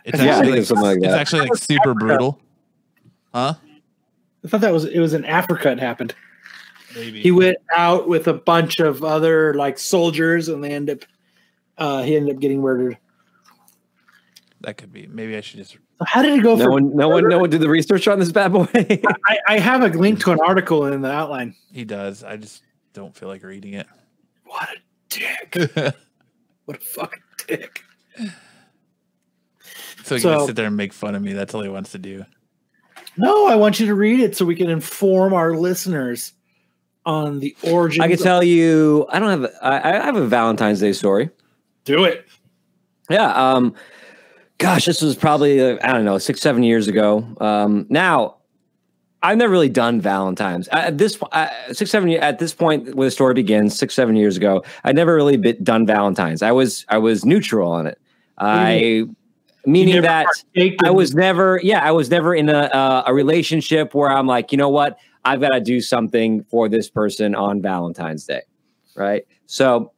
It's 0.06 0.20
Yeah, 0.20 0.38
actually 0.38 0.46
think 0.46 0.58
it's 0.58 0.68
something 0.70 0.86
like 0.86 0.98
it's 0.98 1.14
actually 1.14 1.42
like 1.42 1.56
super 1.56 1.94
brutal. 1.94 2.40
Huh? 3.34 3.56
I 4.44 4.48
thought 4.48 4.62
that 4.62 4.74
was 4.74 4.86
it 4.86 5.00
was 5.00 5.14
in 5.14 5.26
Africa 5.26 5.72
it 5.72 5.80
happened. 5.80 6.16
Maybe. 6.96 7.22
He 7.22 7.32
went 7.32 7.58
out 7.76 8.08
with 8.08 8.28
a 8.28 8.34
bunch 8.34 8.80
of 8.80 9.04
other 9.04 9.54
like 9.54 9.78
soldiers 9.78 10.48
and 10.50 10.64
they 10.64 10.72
end 10.72 10.90
up 10.90 11.00
uh 11.78 12.04
he 12.04 12.16
ended 12.16 12.36
up 12.36 12.42
getting 12.42 12.62
murdered. 12.62 12.98
that 14.62 14.78
could 14.78 14.92
be. 14.92 15.08
Maybe 15.08 15.38
I 15.38 15.42
should 15.42 15.58
just 15.58 15.78
So 16.00 16.06
how 16.06 16.22
did 16.22 16.40
it 16.40 16.44
go 16.44 16.56
No 16.56 16.64
from 16.66 16.72
one, 16.72 16.96
no 16.96 17.10
one, 17.10 17.28
no 17.28 17.40
one 17.40 17.50
did 17.50 17.60
the 17.62 17.70
research 17.70 18.08
on 18.08 18.20
this 18.20 18.32
bad 18.32 18.54
boy. 18.54 18.68
I, 18.74 19.38
I 19.48 19.60
have 19.60 19.84
a 19.84 19.90
link 19.90 20.22
to 20.22 20.32
an 20.32 20.40
article 20.40 20.86
in 20.86 21.02
the 21.02 21.12
outline. 21.12 21.56
He 21.72 21.84
does. 21.84 22.24
I 22.24 22.38
just 22.38 22.64
don't 22.94 23.14
feel 23.16 23.28
like 23.28 23.44
reading 23.44 23.74
it. 23.74 23.86
What 24.46 24.70
a 24.70 24.78
dick. 25.10 25.96
What 26.66 26.78
a 26.78 26.82
fucking 26.82 27.24
dick. 27.48 27.84
so 30.04 30.16
he 30.16 30.22
So- 30.22 30.38
can 30.38 30.48
sit 30.48 30.56
there 30.56 30.68
and 30.68 30.78
make 30.78 30.94
fun 30.94 31.16
of 31.16 31.22
me. 31.24 31.34
That's 31.34 31.54
all 31.56 31.62
he 31.64 31.70
wants 31.70 31.92
to 31.94 31.98
do. 31.98 32.26
No, 33.18 33.48
I 33.48 33.56
want 33.56 33.80
you 33.80 33.88
to 33.88 33.96
read 33.96 34.20
it 34.20 34.38
so 34.38 34.46
we 34.46 34.56
can 34.56 34.70
inform 34.70 35.34
our 35.34 35.56
listeners 35.56 36.34
on 37.08 37.40
the 37.40 37.56
origin. 37.64 38.02
I 38.04 38.08
can 38.08 38.18
tell 38.20 38.44
you, 38.44 39.08
I 39.10 39.18
don't 39.20 39.42
have. 39.42 39.52
I, 39.64 39.78
I 40.00 40.06
have 40.06 40.16
a 40.16 40.28
Valentine's 40.28 40.80
Day 40.80 40.94
story. 40.94 41.30
Do 41.86 42.04
it. 42.04 42.28
Yeah. 43.10 43.32
Um, 43.34 43.74
gosh, 44.60 44.86
this 44.86 45.02
was 45.02 45.16
probably 45.16 45.60
uh, 45.60 45.78
I 45.82 45.94
don't 45.94 46.06
know 46.06 46.20
six 46.20 46.40
seven 46.40 46.62
years 46.62 46.88
ago. 46.88 47.26
Um, 47.42 47.88
now, 47.90 48.36
I've 49.24 49.38
never 49.38 49.52
really 49.52 49.70
done 49.70 50.00
Valentine's 50.00 50.68
at 50.68 50.98
this 51.00 51.18
uh, 51.32 51.48
six 51.74 51.90
seven 51.90 52.12
at 52.12 52.38
this 52.38 52.54
point 52.54 52.94
where 52.94 53.08
the 53.08 53.12
story 53.12 53.34
begins 53.34 53.78
six 53.78 53.96
seven 53.96 54.16
years 54.16 54.38
ago. 54.38 54.64
I'd 54.84 54.96
never 54.96 55.16
really 55.16 55.38
been, 55.38 55.64
done 55.64 55.88
Valentine's. 55.88 56.44
I 56.44 56.52
was 56.52 56.86
I 56.90 57.00
was 57.00 57.26
neutral 57.26 57.72
on 57.72 57.88
it. 57.88 58.00
I 58.38 59.06
meaning 59.66 60.02
that 60.04 60.28
I 60.86 60.92
was 60.92 61.16
never 61.16 61.60
yeah 61.64 61.84
I 61.84 61.92
was 61.92 62.10
never 62.10 62.36
in 62.36 62.50
a 62.50 62.60
uh, 62.60 63.04
a 63.08 63.14
relationship 63.14 63.96
where 63.96 64.12
I'm 64.12 64.28
like 64.28 64.52
you 64.52 64.58
know 64.58 64.70
what 64.70 65.00
I've 65.26 65.42
got 65.42 65.50
to 65.50 65.60
do 65.60 65.82
something 65.82 66.44
for 66.46 66.70
this 66.70 66.90
person 66.90 67.36
on 67.36 67.62
Valentine's 67.62 68.26
Day, 68.26 68.42
right? 68.96 69.26
So 69.48 69.92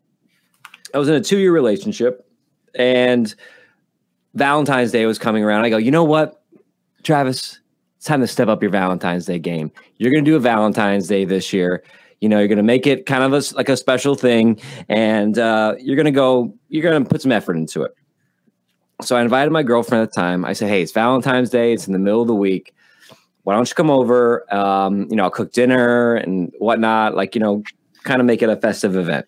I 0.93 0.97
was 0.97 1.09
in 1.09 1.15
a 1.15 1.21
two 1.21 1.37
year 1.37 1.51
relationship 1.51 2.27
and 2.73 3.33
Valentine's 4.33 4.91
Day 4.91 5.05
was 5.05 5.19
coming 5.19 5.43
around. 5.43 5.65
I 5.65 5.69
go, 5.69 5.77
you 5.77 5.91
know 5.91 6.03
what, 6.03 6.41
Travis, 7.03 7.59
it's 7.97 8.05
time 8.05 8.21
to 8.21 8.27
step 8.27 8.47
up 8.47 8.61
your 8.61 8.71
Valentine's 8.71 9.25
Day 9.25 9.39
game. 9.39 9.71
You're 9.97 10.11
going 10.11 10.23
to 10.23 10.31
do 10.31 10.35
a 10.35 10.39
Valentine's 10.39 11.07
Day 11.07 11.25
this 11.25 11.53
year. 11.53 11.83
You 12.19 12.29
know, 12.29 12.39
you're 12.39 12.47
going 12.47 12.57
to 12.57 12.63
make 12.63 12.87
it 12.87 13.05
kind 13.05 13.23
of 13.23 13.33
a, 13.33 13.55
like 13.55 13.69
a 13.69 13.77
special 13.77 14.15
thing, 14.15 14.59
and 14.89 15.37
uh, 15.37 15.75
you're 15.79 15.95
going 15.95 16.05
to 16.05 16.11
go. 16.11 16.53
You're 16.69 16.83
going 16.83 17.03
to 17.03 17.09
put 17.09 17.21
some 17.21 17.31
effort 17.31 17.57
into 17.57 17.81
it. 17.81 17.93
So 19.01 19.15
I 19.15 19.21
invited 19.21 19.51
my 19.51 19.63
girlfriend 19.63 20.03
at 20.03 20.13
the 20.13 20.21
time. 20.21 20.45
I 20.45 20.53
said, 20.53 20.69
"Hey, 20.69 20.83
it's 20.83 20.91
Valentine's 20.91 21.49
Day. 21.49 21.73
It's 21.73 21.87
in 21.87 21.93
the 21.93 21.99
middle 21.99 22.21
of 22.21 22.27
the 22.27 22.35
week. 22.35 22.75
Why 23.43 23.55
don't 23.55 23.67
you 23.67 23.73
come 23.73 23.89
over? 23.89 24.51
Um, 24.53 25.07
you 25.09 25.15
know, 25.15 25.23
I'll 25.23 25.31
cook 25.31 25.51
dinner 25.51 26.15
and 26.15 26.53
whatnot. 26.59 27.15
Like, 27.15 27.33
you 27.33 27.41
know, 27.41 27.63
kind 28.03 28.21
of 28.21 28.27
make 28.27 28.43
it 28.43 28.49
a 28.49 28.55
festive 28.55 28.95
event." 28.95 29.25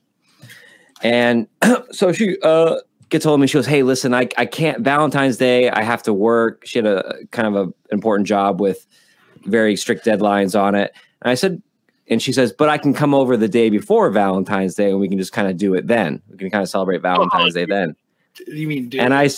And 1.01 1.47
so 1.91 2.11
she 2.11 2.37
uh, 2.43 2.77
gets 3.09 3.25
hold 3.25 3.35
of 3.35 3.41
me. 3.41 3.47
She 3.47 3.57
goes, 3.57 3.65
"Hey, 3.65 3.83
listen, 3.83 4.13
I 4.13 4.27
I 4.37 4.45
can't 4.45 4.81
Valentine's 4.81 5.37
Day. 5.37 5.69
I 5.69 5.83
have 5.83 6.03
to 6.03 6.13
work. 6.13 6.65
She 6.65 6.79
had 6.79 6.85
a 6.85 7.25
kind 7.31 7.47
of 7.47 7.67
a 7.67 7.93
important 7.93 8.27
job 8.27 8.59
with 8.59 8.85
very 9.45 9.75
strict 9.75 10.05
deadlines 10.05 10.59
on 10.59 10.75
it." 10.75 10.93
And 11.21 11.31
I 11.31 11.35
said, 11.35 11.61
and 12.07 12.21
she 12.21 12.33
says, 12.33 12.51
"But 12.51 12.69
I 12.69 12.77
can 12.77 12.93
come 12.93 13.13
over 13.13 13.37
the 13.37 13.47
day 13.47 13.69
before 13.69 14.09
Valentine's 14.09 14.75
Day, 14.75 14.89
and 14.89 14.99
we 14.99 15.07
can 15.07 15.17
just 15.17 15.33
kind 15.33 15.47
of 15.47 15.57
do 15.57 15.73
it 15.73 15.87
then. 15.87 16.21
We 16.29 16.37
can 16.37 16.49
kind 16.49 16.61
of 16.61 16.69
celebrate 16.69 17.01
Valentine's 17.01 17.53
Day 17.53 17.65
then." 17.65 17.95
You 18.47 18.67
mean, 18.67 18.89
dude? 18.89 19.01
And 19.01 19.13
I 19.13 19.29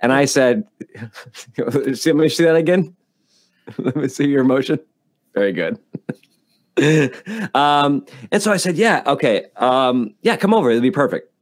and 0.00 0.12
I 0.12 0.24
said, 0.24 0.64
"See, 1.94 2.12
let 2.12 2.16
me 2.16 2.28
see 2.28 2.44
that 2.44 2.56
again. 2.56 2.94
let 3.78 3.96
me 3.96 4.08
see 4.08 4.28
your 4.28 4.42
emotion. 4.42 4.78
Very 5.34 5.52
good." 5.52 5.78
um, 7.54 8.04
and 8.30 8.42
so 8.42 8.52
I 8.52 8.56
said, 8.56 8.76
"Yeah, 8.76 9.02
okay, 9.06 9.46
um, 9.56 10.14
yeah, 10.22 10.36
come 10.36 10.54
over. 10.54 10.70
It'll 10.70 10.82
be 10.82 10.90
perfect." 10.90 11.32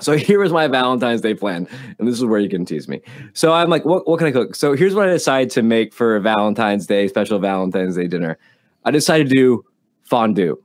So 0.00 0.16
here 0.16 0.40
was 0.40 0.52
my 0.52 0.66
Valentine's 0.66 1.20
Day 1.20 1.34
plan, 1.34 1.68
and 1.98 2.08
this 2.08 2.16
is 2.16 2.24
where 2.24 2.40
you 2.40 2.48
can 2.48 2.64
tease 2.64 2.88
me. 2.88 3.00
So 3.32 3.52
I'm 3.52 3.70
like, 3.70 3.84
"What, 3.84 4.08
what 4.08 4.18
can 4.18 4.26
I 4.26 4.32
cook?" 4.32 4.54
So 4.56 4.74
here's 4.74 4.94
what 4.94 5.08
I 5.08 5.12
decided 5.12 5.50
to 5.52 5.62
make 5.62 5.92
for 5.94 6.18
Valentine's 6.20 6.86
Day 6.86 7.08
special 7.08 7.38
Valentine's 7.38 7.96
Day 7.96 8.06
dinner. 8.08 8.38
I 8.84 8.90
decided 8.90 9.28
to 9.30 9.34
do 9.34 9.64
fondue, 10.02 10.56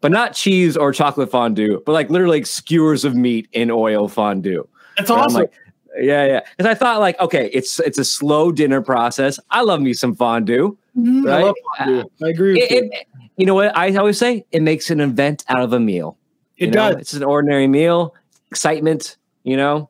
but 0.00 0.10
not 0.10 0.32
cheese 0.34 0.76
or 0.76 0.92
chocolate 0.92 1.30
fondue, 1.30 1.82
but 1.86 1.92
like 1.92 2.10
literally 2.10 2.38
like 2.38 2.46
skewers 2.46 3.04
of 3.04 3.14
meat 3.14 3.48
in 3.52 3.70
oil 3.70 4.08
fondue. 4.08 4.66
That's 4.96 5.10
And 5.10 5.20
awesome. 5.20 5.40
like, 5.42 5.52
yeah, 6.00 6.24
yeah. 6.26 6.40
Because 6.56 6.70
I 6.70 6.74
thought 6.74 7.00
like, 7.00 7.20
okay, 7.20 7.50
it's 7.52 7.78
it's 7.80 7.98
a 7.98 8.04
slow 8.04 8.50
dinner 8.50 8.80
process. 8.80 9.38
I 9.50 9.60
love 9.62 9.80
me 9.80 9.92
some 9.92 10.14
fondue. 10.14 10.76
Mhm, 10.98 11.30
I 11.30 11.42
love 11.42 11.54
fondue. 11.78 12.04
I 12.24 12.28
agree 12.28 12.54
with 12.54 12.62
It- 12.62 12.70
you. 12.70 12.90
it- 12.92 13.06
you 13.36 13.46
know 13.46 13.54
what 13.54 13.74
I 13.74 13.94
always 13.96 14.18
say? 14.18 14.44
It 14.52 14.60
makes 14.60 14.90
an 14.90 15.00
event 15.00 15.44
out 15.48 15.62
of 15.62 15.72
a 15.72 15.80
meal. 15.80 16.18
It 16.58 16.66
You 16.66 16.70
know, 16.72 16.92
does. 16.92 17.00
It's 17.00 17.12
an 17.14 17.22
ordinary 17.22 17.66
meal, 17.66 18.14
excitement. 18.50 19.16
You 19.44 19.56
know. 19.56 19.88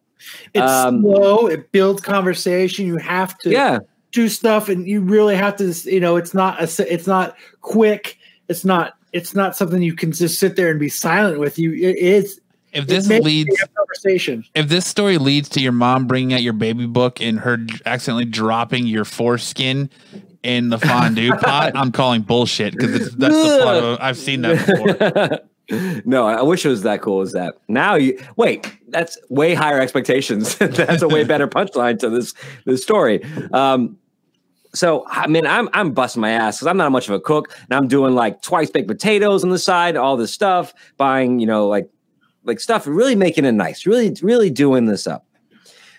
It's 0.52 0.70
um, 0.70 1.00
slow. 1.00 1.46
It 1.46 1.72
builds 1.72 2.02
conversation. 2.02 2.86
You 2.86 2.98
have 2.98 3.38
to 3.38 3.50
Yeah. 3.50 3.78
do 4.12 4.28
stuff, 4.28 4.68
and 4.68 4.86
you 4.86 5.00
really 5.00 5.34
have 5.34 5.56
to. 5.56 5.72
You 5.90 6.00
know, 6.00 6.16
it's 6.16 6.34
not 6.34 6.58
a. 6.60 6.64
s- 6.64 6.80
It's 6.80 7.06
not 7.06 7.36
quick. 7.62 8.18
It's 8.48 8.64
not. 8.64 8.94
It's 9.12 9.34
not 9.34 9.56
something 9.56 9.82
you 9.82 9.94
can 9.94 10.12
just 10.12 10.38
sit 10.38 10.56
there 10.56 10.70
and 10.70 10.78
be 10.78 10.88
silent 10.90 11.40
with. 11.40 11.58
You. 11.58 11.72
It 11.72 11.96
is. 11.98 12.40
If 12.72 12.86
this 12.86 13.08
leads 13.08 13.50
conversation. 13.76 14.44
if 14.54 14.68
this 14.68 14.86
story 14.86 15.18
leads 15.18 15.48
to 15.48 15.60
your 15.60 15.72
mom 15.72 16.06
bringing 16.06 16.34
out 16.34 16.42
your 16.42 16.52
baby 16.52 16.86
book 16.86 17.20
and 17.20 17.40
her 17.40 17.58
accidentally 17.84 18.26
dropping 18.26 18.86
your 18.86 19.04
foreskin 19.04 19.90
in 20.44 20.68
the 20.68 20.78
fondue 20.78 21.32
pot, 21.40 21.72
I'm 21.74 21.90
calling 21.90 22.22
bullshit 22.22 22.74
because 22.76 23.10
that's 23.16 23.34
the 23.34 23.58
plot 23.62 23.76
of, 23.82 23.98
I've 24.00 24.16
seen 24.16 24.42
that 24.42 24.64
before. 24.66 25.38
no, 26.04 26.26
I 26.26 26.42
wish 26.42 26.64
it 26.64 26.68
was 26.68 26.82
that 26.82 27.00
cool 27.02 27.20
as 27.20 27.32
that. 27.32 27.54
Now 27.68 27.94
you 27.94 28.18
wait, 28.36 28.76
that's 28.88 29.18
way 29.28 29.54
higher 29.54 29.80
expectations. 29.80 30.56
that's 30.58 31.02
a 31.02 31.08
way 31.08 31.24
better 31.24 31.46
punchline 31.46 31.98
to 32.00 32.10
this 32.10 32.34
this 32.64 32.82
story. 32.82 33.22
Um, 33.52 33.98
so 34.74 35.04
I 35.08 35.26
mean, 35.26 35.46
I'm 35.46 35.68
I'm 35.72 35.92
busting 35.92 36.20
my 36.20 36.30
ass 36.30 36.58
because 36.58 36.66
I'm 36.66 36.76
not 36.76 36.92
much 36.92 37.08
of 37.08 37.14
a 37.14 37.20
cook, 37.20 37.56
and 37.68 37.72
I'm 37.72 37.88
doing 37.88 38.14
like 38.14 38.42
twice 38.42 38.70
baked 38.70 38.88
potatoes 38.88 39.44
on 39.44 39.50
the 39.50 39.58
side, 39.58 39.96
all 39.96 40.16
this 40.16 40.32
stuff, 40.32 40.74
buying 40.96 41.38
you 41.38 41.46
know 41.46 41.68
like 41.68 41.88
like 42.44 42.60
stuff, 42.60 42.86
really 42.86 43.14
making 43.14 43.44
it 43.44 43.52
nice, 43.52 43.86
really 43.86 44.16
really 44.22 44.50
doing 44.50 44.86
this 44.86 45.06
up. 45.06 45.26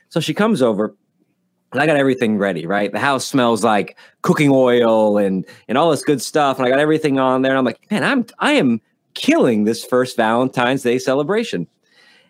So 0.09 0.19
she 0.19 0.33
comes 0.33 0.61
over. 0.61 0.95
And 1.73 1.79
I 1.79 1.85
got 1.85 1.95
everything 1.95 2.37
ready, 2.37 2.65
right? 2.65 2.91
The 2.91 2.99
house 2.99 3.25
smells 3.25 3.63
like 3.63 3.97
cooking 4.23 4.49
oil 4.51 5.17
and 5.17 5.45
and 5.69 5.77
all 5.77 5.89
this 5.89 6.03
good 6.03 6.21
stuff, 6.21 6.57
and 6.57 6.65
I 6.65 6.69
got 6.69 6.79
everything 6.79 7.17
on 7.17 7.43
there. 7.43 7.53
And 7.53 7.57
I'm 7.57 7.63
like, 7.63 7.89
man, 7.89 8.03
I'm 8.03 8.25
I 8.39 8.53
am 8.53 8.81
killing 9.13 9.63
this 9.63 9.83
first 9.83 10.17
Valentine's 10.17 10.83
Day 10.83 10.97
celebration. 10.99 11.67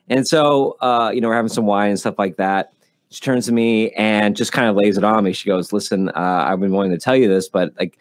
And 0.10 0.28
so, 0.28 0.78
uh, 0.82 1.12
you 1.14 1.22
know, 1.22 1.30
we're 1.30 1.36
having 1.36 1.50
some 1.50 1.66
wine 1.66 1.90
and 1.90 2.00
stuff 2.00 2.16
like 2.18 2.38
that. 2.38 2.74
She 3.10 3.22
turns 3.22 3.46
to 3.48 3.52
me 3.52 3.92
and 3.92 4.36
just 4.36 4.52
kind 4.52 4.68
of 4.68 4.76
lays 4.76 4.98
it 4.98 5.04
on 5.04 5.24
me. 5.24 5.34
She 5.34 5.48
goes, 5.48 5.74
"Listen, 5.74 6.10
uh, 6.10 6.46
I've 6.48 6.60
been 6.60 6.72
wanting 6.72 6.92
to 6.92 6.98
tell 6.98 7.16
you 7.16 7.28
this, 7.28 7.50
but 7.50 7.74
like, 7.78 7.98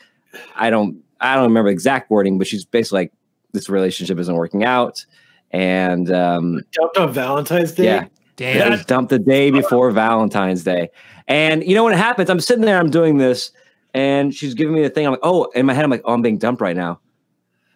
I 0.57 0.71
don't, 0.71 1.03
I 1.21 1.35
don't 1.35 1.45
remember 1.45 1.69
exact 1.69 2.11
wording, 2.11 2.39
but 2.39 2.47
she's 2.47 2.65
basically 2.65 3.01
like, 3.01 3.13
this 3.53 3.69
relationship 3.69 4.19
isn't 4.19 4.35
working 4.35 4.65
out, 4.65 5.05
and 5.51 6.13
um, 6.13 6.63
Jumped 6.71 6.97
on 6.97 7.13
Valentine's 7.13 7.73
Day. 7.73 7.85
yeah, 7.85 8.07
Damn. 8.37 8.69
it 8.69 8.71
was 8.71 8.85
dumped 8.85 9.11
the 9.11 9.19
day 9.19 9.51
before 9.51 9.91
Valentine's 9.91 10.63
Day. 10.63 10.91
And 11.27 11.65
you 11.65 11.75
know 11.75 11.83
what 11.83 11.97
happens? 11.97 12.31
I'm 12.31 12.41
sitting 12.41 12.65
there, 12.65 12.79
I'm 12.79 12.91
doing 12.91 13.19
this, 13.19 13.51
and 13.95 14.33
she's 14.33 14.55
giving 14.55 14.75
me 14.75 14.83
the 14.83 14.91
thing. 14.91 15.07
I'm 15.07 15.13
like, 15.13 15.21
oh, 15.25 15.45
in 15.55 15.67
my 15.67 15.75
head, 15.75 15.85
I'm 15.85 15.91
like, 15.91 16.03
oh, 16.05 16.15
I'm 16.15 16.23
being 16.23 16.39
dumped 16.39 16.61
right 16.61 16.77
now. 16.77 17.01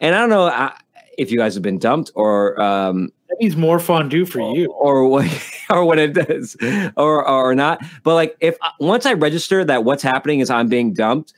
And 0.01 0.15
I 0.15 0.21
don't 0.21 0.31
know 0.31 0.47
uh, 0.47 0.71
if 1.19 1.31
you 1.31 1.39
guys 1.39 1.55
have 1.55 1.63
been 1.63 1.79
dumped 1.79 2.11
or 2.15 2.61
um, 2.61 3.11
That 3.29 3.37
means 3.41 3.57
more 3.57 3.79
fondue 3.79 4.27
for 4.27 4.55
you. 4.57 4.71
or 4.73 5.09
what 5.09 5.27
or 5.71 5.85
what 5.85 5.99
it 5.99 6.13
does 6.15 6.57
or 6.97 7.27
or 7.29 7.55
not. 7.55 7.83
But 8.03 8.15
like 8.15 8.37
if 8.41 8.57
uh, 8.61 8.71
once 8.81 9.07
I 9.07 9.13
register 9.15 9.65
that 9.65 9.85
what's 9.85 10.03
happening 10.03 10.41
is 10.41 10.51
I'm 10.51 10.69
being 10.69 10.93
dumped, 10.93 11.33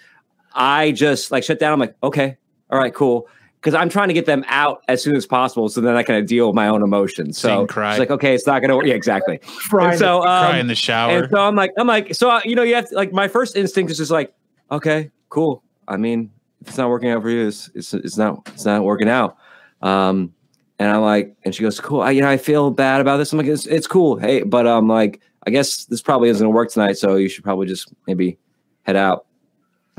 I 0.54 0.92
just 0.92 1.30
like 1.30 1.44
shut 1.44 1.58
down. 1.58 1.72
I'm 1.74 1.80
like, 1.80 1.94
okay, 2.02 2.36
all 2.70 2.78
right, 2.78 2.94
cool. 2.94 3.28
Because 3.60 3.74
I'm 3.74 3.88
trying 3.88 4.08
to 4.08 4.14
get 4.14 4.26
them 4.26 4.44
out 4.46 4.82
as 4.86 5.02
soon 5.02 5.16
as 5.16 5.26
possible, 5.26 5.68
so 5.68 5.80
then 5.80 5.96
I 5.96 6.04
can 6.04 6.24
deal 6.24 6.46
with 6.46 6.54
my 6.54 6.68
own 6.68 6.82
emotions. 6.84 7.36
So 7.36 7.48
you 7.48 7.54
So 7.62 7.66
cry. 7.66 7.90
it's 7.92 7.98
like, 7.98 8.10
okay, 8.10 8.32
it's 8.34 8.46
not 8.46 8.60
gonna 8.60 8.76
work. 8.76 8.86
Yeah, 8.86 8.94
exactly. 8.94 9.38
Frying 9.68 9.98
so, 9.98 10.18
um, 10.18 10.22
Cry 10.50 10.58
in 10.58 10.68
the 10.68 10.74
shower. 10.76 11.18
and 11.18 11.28
so 11.30 11.38
I'm 11.40 11.56
like, 11.56 11.72
I'm 11.76 11.86
like, 11.88 12.14
so 12.14 12.30
uh, 12.30 12.40
you 12.44 12.54
know, 12.54 12.62
you 12.62 12.74
have 12.76 12.88
to, 12.90 12.94
like 12.94 13.12
my 13.12 13.26
first 13.26 13.56
instinct 13.56 13.90
is 13.90 13.96
just 13.98 14.10
like, 14.12 14.32
okay, 14.70 15.10
cool. 15.30 15.64
I 15.88 15.96
mean, 15.96 16.30
if 16.60 16.68
it's 16.68 16.78
not 16.78 16.90
working 16.90 17.10
out 17.10 17.22
for 17.22 17.30
you, 17.30 17.48
it's 17.48 17.68
it's, 17.74 17.92
it's 17.92 18.16
not 18.16 18.46
it's 18.54 18.64
not 18.64 18.84
working 18.84 19.08
out. 19.08 19.36
Um, 19.82 20.32
and 20.78 20.90
I'm 20.90 21.02
like, 21.02 21.34
and 21.44 21.54
she 21.54 21.62
goes, 21.62 21.80
cool. 21.80 22.02
I, 22.02 22.10
you 22.10 22.20
know, 22.20 22.28
I 22.28 22.36
feel 22.36 22.70
bad 22.70 23.00
about 23.00 23.16
this. 23.16 23.32
I'm 23.32 23.38
like, 23.38 23.46
it's, 23.46 23.66
it's 23.66 23.86
cool. 23.86 24.18
Hey, 24.18 24.42
but 24.42 24.66
I'm 24.66 24.88
like, 24.88 25.20
I 25.46 25.50
guess 25.50 25.84
this 25.86 26.02
probably 26.02 26.28
isn't 26.28 26.44
gonna 26.44 26.54
work 26.54 26.70
tonight. 26.70 26.98
So 26.98 27.16
you 27.16 27.28
should 27.28 27.44
probably 27.44 27.66
just 27.66 27.92
maybe 28.06 28.38
head 28.82 28.96
out. 28.96 29.26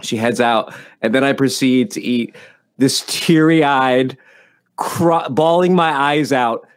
She 0.04 0.18
heads 0.18 0.40
out, 0.40 0.76
and 1.02 1.16
then 1.16 1.24
I 1.24 1.34
proceed 1.34 1.90
to 1.92 2.02
eat 2.02 2.36
this 2.78 3.04
teary 3.08 3.64
eyed, 3.64 4.18
bawling 5.30 5.74
my 5.74 5.92
eyes 5.92 6.32
out 6.32 6.68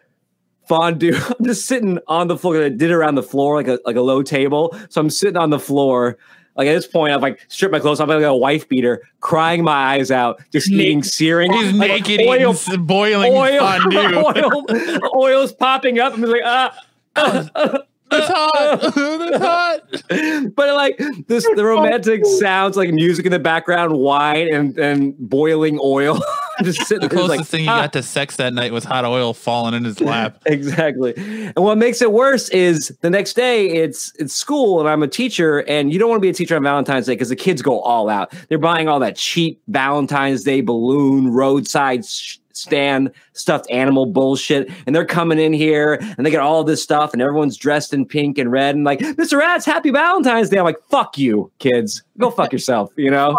fondue. 0.70 1.16
I'm 1.38 1.44
just 1.44 1.66
sitting 1.66 1.98
on 2.06 2.28
the 2.28 2.38
floor. 2.38 2.62
I 2.62 2.68
did 2.68 2.92
around 2.92 3.16
the 3.16 3.24
floor 3.24 3.56
like 3.56 3.68
a 3.68 3.80
like 3.84 3.96
a 3.96 4.00
low 4.00 4.22
table. 4.22 4.74
So 4.88 5.00
I'm 5.00 5.10
sitting 5.10 5.36
on 5.36 5.50
the 5.50 5.58
floor. 5.58 6.16
Like 6.56 6.68
at 6.68 6.74
this 6.74 6.86
point, 6.86 7.12
I've 7.12 7.22
like 7.22 7.44
stripped 7.48 7.72
my 7.72 7.80
clothes. 7.80 8.00
I'm 8.00 8.08
like 8.08 8.22
a 8.22 8.36
wife 8.36 8.68
beater, 8.68 9.02
crying 9.20 9.64
my 9.64 9.72
eyes 9.94 10.10
out, 10.10 10.42
just 10.52 10.70
eating 10.70 11.02
searing. 11.02 11.52
He's 11.52 11.72
like, 11.74 11.88
naked 12.06 12.20
oil, 12.26 12.54
eating 12.54 12.84
boiling 12.84 13.32
oil, 13.32 13.62
oil, 14.36 15.00
oil's 15.14 15.52
popping 15.52 15.98
up. 15.98 16.14
I'm 16.14 16.20
just 16.20 16.32
like 16.32 16.42
ah. 16.44 17.84
That's 18.10 18.28
hot. 18.28 18.80
That's 18.94 19.38
hot. 19.38 20.54
but 20.56 20.74
like 20.74 20.98
this, 21.28 21.46
the 21.54 21.64
romantic 21.64 22.26
sounds 22.26 22.76
like 22.76 22.90
music 22.90 23.24
in 23.24 23.32
the 23.32 23.38
background, 23.38 23.96
wine 23.96 24.52
and 24.52 24.76
and 24.78 25.16
boiling 25.18 25.78
oil. 25.82 26.20
just 26.64 26.86
sitting 26.86 27.08
The 27.08 27.14
closest 27.14 27.38
like, 27.38 27.46
thing 27.46 27.64
you 27.64 27.70
ah. 27.70 27.82
got 27.82 27.92
to 27.94 28.02
sex 28.02 28.36
that 28.36 28.54
night 28.54 28.72
was 28.72 28.84
hot 28.84 29.04
oil 29.04 29.34
falling 29.34 29.74
in 29.74 29.84
his 29.84 30.00
lap. 30.00 30.42
exactly. 30.46 31.14
And 31.16 31.56
what 31.56 31.78
makes 31.78 32.02
it 32.02 32.12
worse 32.12 32.48
is 32.50 32.96
the 33.00 33.10
next 33.10 33.34
day 33.34 33.68
it's 33.68 34.12
it's 34.18 34.34
school 34.34 34.80
and 34.80 34.88
I'm 34.88 35.02
a 35.02 35.08
teacher 35.08 35.60
and 35.68 35.92
you 35.92 35.98
don't 35.98 36.08
want 36.08 36.20
to 36.20 36.22
be 36.22 36.30
a 36.30 36.34
teacher 36.34 36.56
on 36.56 36.62
Valentine's 36.62 37.06
Day 37.06 37.12
because 37.12 37.28
the 37.28 37.36
kids 37.36 37.62
go 37.62 37.80
all 37.80 38.08
out. 38.08 38.32
They're 38.48 38.58
buying 38.58 38.88
all 38.88 39.00
that 39.00 39.16
cheap 39.16 39.60
Valentine's 39.68 40.44
Day 40.44 40.60
balloon 40.60 41.28
roadside 41.28 42.04
sh- 42.04 42.38
stand 42.52 43.10
stuffed 43.32 43.70
animal 43.70 44.04
bullshit 44.04 44.70
and 44.84 44.94
they're 44.94 45.06
coming 45.06 45.38
in 45.38 45.52
here 45.52 45.94
and 46.18 46.26
they 46.26 46.30
get 46.30 46.40
all 46.40 46.62
this 46.62 46.82
stuff 46.82 47.12
and 47.12 47.22
everyone's 47.22 47.56
dressed 47.56 47.94
in 47.94 48.04
pink 48.04 48.36
and 48.36 48.52
red 48.52 48.74
and 48.74 48.84
like 48.84 48.98
Mr. 48.98 49.38
Rats 49.38 49.64
happy 49.64 49.90
Valentine's 49.90 50.50
Day. 50.50 50.58
I'm 50.58 50.64
like 50.64 50.80
fuck 50.90 51.16
you 51.16 51.50
kids. 51.58 52.02
Go 52.18 52.30
fuck 52.30 52.52
yourself, 52.52 52.90
you 52.96 53.10
know? 53.10 53.38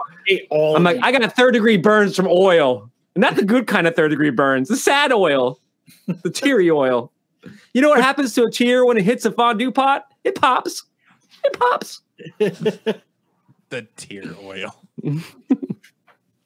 I'm 0.52 0.84
like. 0.84 0.98
I 1.04 1.12
got 1.12 1.24
a 1.24 1.30
third 1.30 1.54
degree 1.54 1.78
burns 1.78 2.16
from 2.16 2.28
oil. 2.28 2.90
And 3.16 3.22
not 3.22 3.36
the 3.36 3.44
good 3.46 3.68
kind 3.68 3.88
of 3.88 3.96
third 3.96 4.10
degree 4.10 4.30
burns, 4.30 4.70
the 4.70 4.76
sad 4.78 5.12
oil, 5.12 5.60
the 6.24 6.30
teary 6.30 6.70
oil. 6.72 7.12
You 7.74 7.82
know 7.82 7.90
what 7.90 8.02
happens 8.02 8.34
to 8.36 8.44
a 8.46 8.52
tear 8.52 8.86
when 8.86 8.98
it 8.98 9.04
hits 9.04 9.26
a 9.26 9.32
fondue 9.32 9.72
pot? 9.72 10.06
It 10.24 10.36
pops. 10.36 10.84
It 11.44 11.58
pops. 11.60 12.02
The 13.70 13.88
tear 13.96 14.24
oil. 14.44 14.76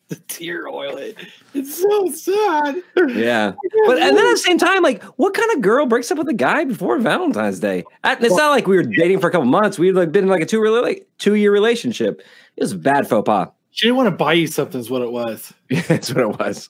the 0.07 0.15
tear 0.27 0.67
oil. 0.67 0.97
It- 0.97 1.17
It's 1.53 1.81
so 1.81 2.09
sad. 2.11 2.81
Yeah. 3.09 3.53
But 3.87 3.99
and 3.99 4.15
then 4.17 4.25
at 4.25 4.31
the 4.31 4.37
same 4.37 4.57
time, 4.57 4.83
like, 4.83 5.03
what 5.17 5.33
kind 5.33 5.49
of 5.55 5.61
girl 5.61 5.85
breaks 5.85 6.11
up 6.11 6.17
with 6.17 6.27
a 6.29 6.33
guy 6.33 6.63
before 6.65 6.97
Valentine's 6.99 7.59
Day? 7.59 7.83
It's 8.05 8.35
not 8.35 8.49
like 8.51 8.67
we 8.67 8.75
were 8.77 8.83
dating 8.83 9.19
for 9.19 9.27
a 9.27 9.31
couple 9.31 9.47
months. 9.47 9.77
We'd 9.79 9.93
like 9.93 10.11
been 10.11 10.25
in 10.25 10.29
like 10.29 10.41
a 10.41 10.45
two 10.45 10.59
rela- 10.59 11.03
two 11.17 11.35
year 11.35 11.51
relationship. 11.51 12.21
It 12.55 12.63
was 12.63 12.71
a 12.73 12.77
bad 12.77 13.07
faux 13.09 13.25
pas. 13.25 13.49
She 13.75 13.87
didn't 13.87 13.97
want 13.97 14.07
to 14.07 14.15
buy 14.15 14.31
you 14.31 14.47
something, 14.47 14.79
is 14.79 14.89
what 14.89 15.01
it 15.01 15.11
was. 15.11 15.53
Yeah, 15.69 15.81
that's 15.87 16.09
what 16.13 16.21
it 16.21 16.39
was. 16.39 16.69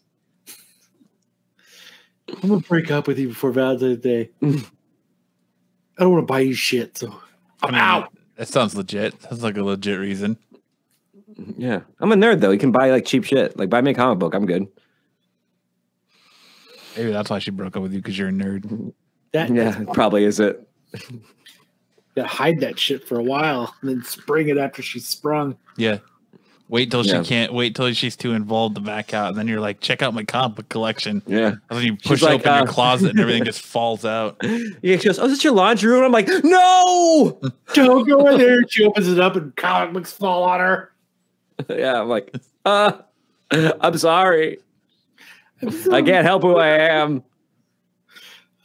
I'm 2.42 2.50
gonna 2.50 2.62
break 2.62 2.90
up 2.90 3.06
with 3.06 3.20
you 3.20 3.28
before 3.28 3.52
Valentine's 3.52 4.00
Day. 4.00 4.32
I 4.42 4.48
don't 6.00 6.12
want 6.12 6.24
to 6.24 6.26
buy 6.26 6.40
you 6.40 6.56
shit, 6.56 6.98
so 6.98 7.22
I'm 7.62 7.76
out. 7.76 8.12
That 8.38 8.48
sounds 8.48 8.76
legit. 8.76 9.22
Sounds 9.22 9.44
like 9.44 9.56
a 9.56 9.62
legit 9.64 10.00
reason. 10.00 10.36
Yeah, 11.58 11.82
I'm 12.00 12.12
a 12.12 12.16
nerd 12.16 12.40
though. 12.40 12.50
You 12.50 12.58
can 12.58 12.72
buy 12.72 12.90
like 12.90 13.06
cheap 13.06 13.24
shit. 13.24 13.56
Like 13.56 13.70
buy 13.70 13.82
me 13.82 13.92
a 13.92 13.94
comic 13.94 14.18
book. 14.18 14.34
I'm 14.34 14.48
good. 14.48 14.66
Maybe 16.98 17.12
that's 17.12 17.30
why 17.30 17.38
she 17.38 17.52
broke 17.52 17.78
up 17.78 17.84
with 17.84 17.94
you 17.94 18.00
because 18.00 18.18
you're 18.18 18.30
a 18.30 18.32
nerd. 18.32 18.94
That 19.32 19.52
Yeah, 19.54 19.84
probably 19.94 20.24
is 20.24 20.40
it. 20.40 20.68
gotta 22.16 22.28
hide 22.28 22.62
that 22.62 22.80
shit 22.80 23.08
for 23.08 23.20
a 23.20 23.24
while 23.24 23.76
and 23.82 23.90
then 23.92 24.04
spring 24.04 24.48
it 24.48 24.58
after 24.58 24.82
she's 24.82 25.06
sprung. 25.06 25.56
Yeah. 25.78 26.00
Wait 26.68 26.90
till 26.90 27.06
Yeah. 27.06 27.22
she 27.22 27.30
can't. 27.30 27.54
Wait 27.54 27.76
till 27.76 27.94
she's 27.94 28.16
too 28.16 28.34
involved 28.34 28.76
to 28.76 28.82
back 28.82 29.14
out, 29.14 29.30
and 29.30 29.38
then 29.38 29.48
you're 29.48 29.60
like, 29.60 29.82
check 29.82 30.02
out 30.02 30.14
my 30.16 30.24
comic 30.24 30.56
book 30.56 30.70
collection. 30.70 31.22
Yeah. 31.28 31.48
And 31.48 31.62
then 31.70 31.84
you 31.84 31.96
push 31.96 32.24
like, 32.24 32.40
open 32.40 32.52
uh, 32.52 32.58
your 32.58 32.68
closet, 32.68 33.12
and 33.12 33.20
everything 33.20 33.44
just 33.46 33.62
falls 33.62 34.04
out. 34.04 34.38
Yeah, 34.44 34.98
she 34.98 35.08
goes, 35.08 35.20
"Oh, 35.20 35.26
is 35.26 35.32
this 35.34 35.44
your 35.44 35.54
laundry 35.54 35.92
room?" 35.92 36.04
I'm 36.04 36.12
like, 36.12 36.28
"No." 36.44 37.40
Don't 37.74 38.08
go 38.08 38.28
in 38.30 38.38
there. 38.40 38.62
She 38.68 38.84
opens 38.84 39.08
it 39.08 39.20
up 39.20 39.36
and 39.36 39.56
comic 39.56 39.94
books 39.94 40.12
fall 40.12 40.44
on 40.44 40.60
her. 40.60 40.92
yeah, 41.70 42.02
I'm 42.02 42.10
like, 42.10 42.36
uh, 42.66 42.94
I'm 43.52 43.98
sorry. 43.98 44.58
I 45.92 46.02
can't 46.02 46.26
help 46.26 46.42
who 46.42 46.58
I 46.58 46.68
am. 46.68 47.24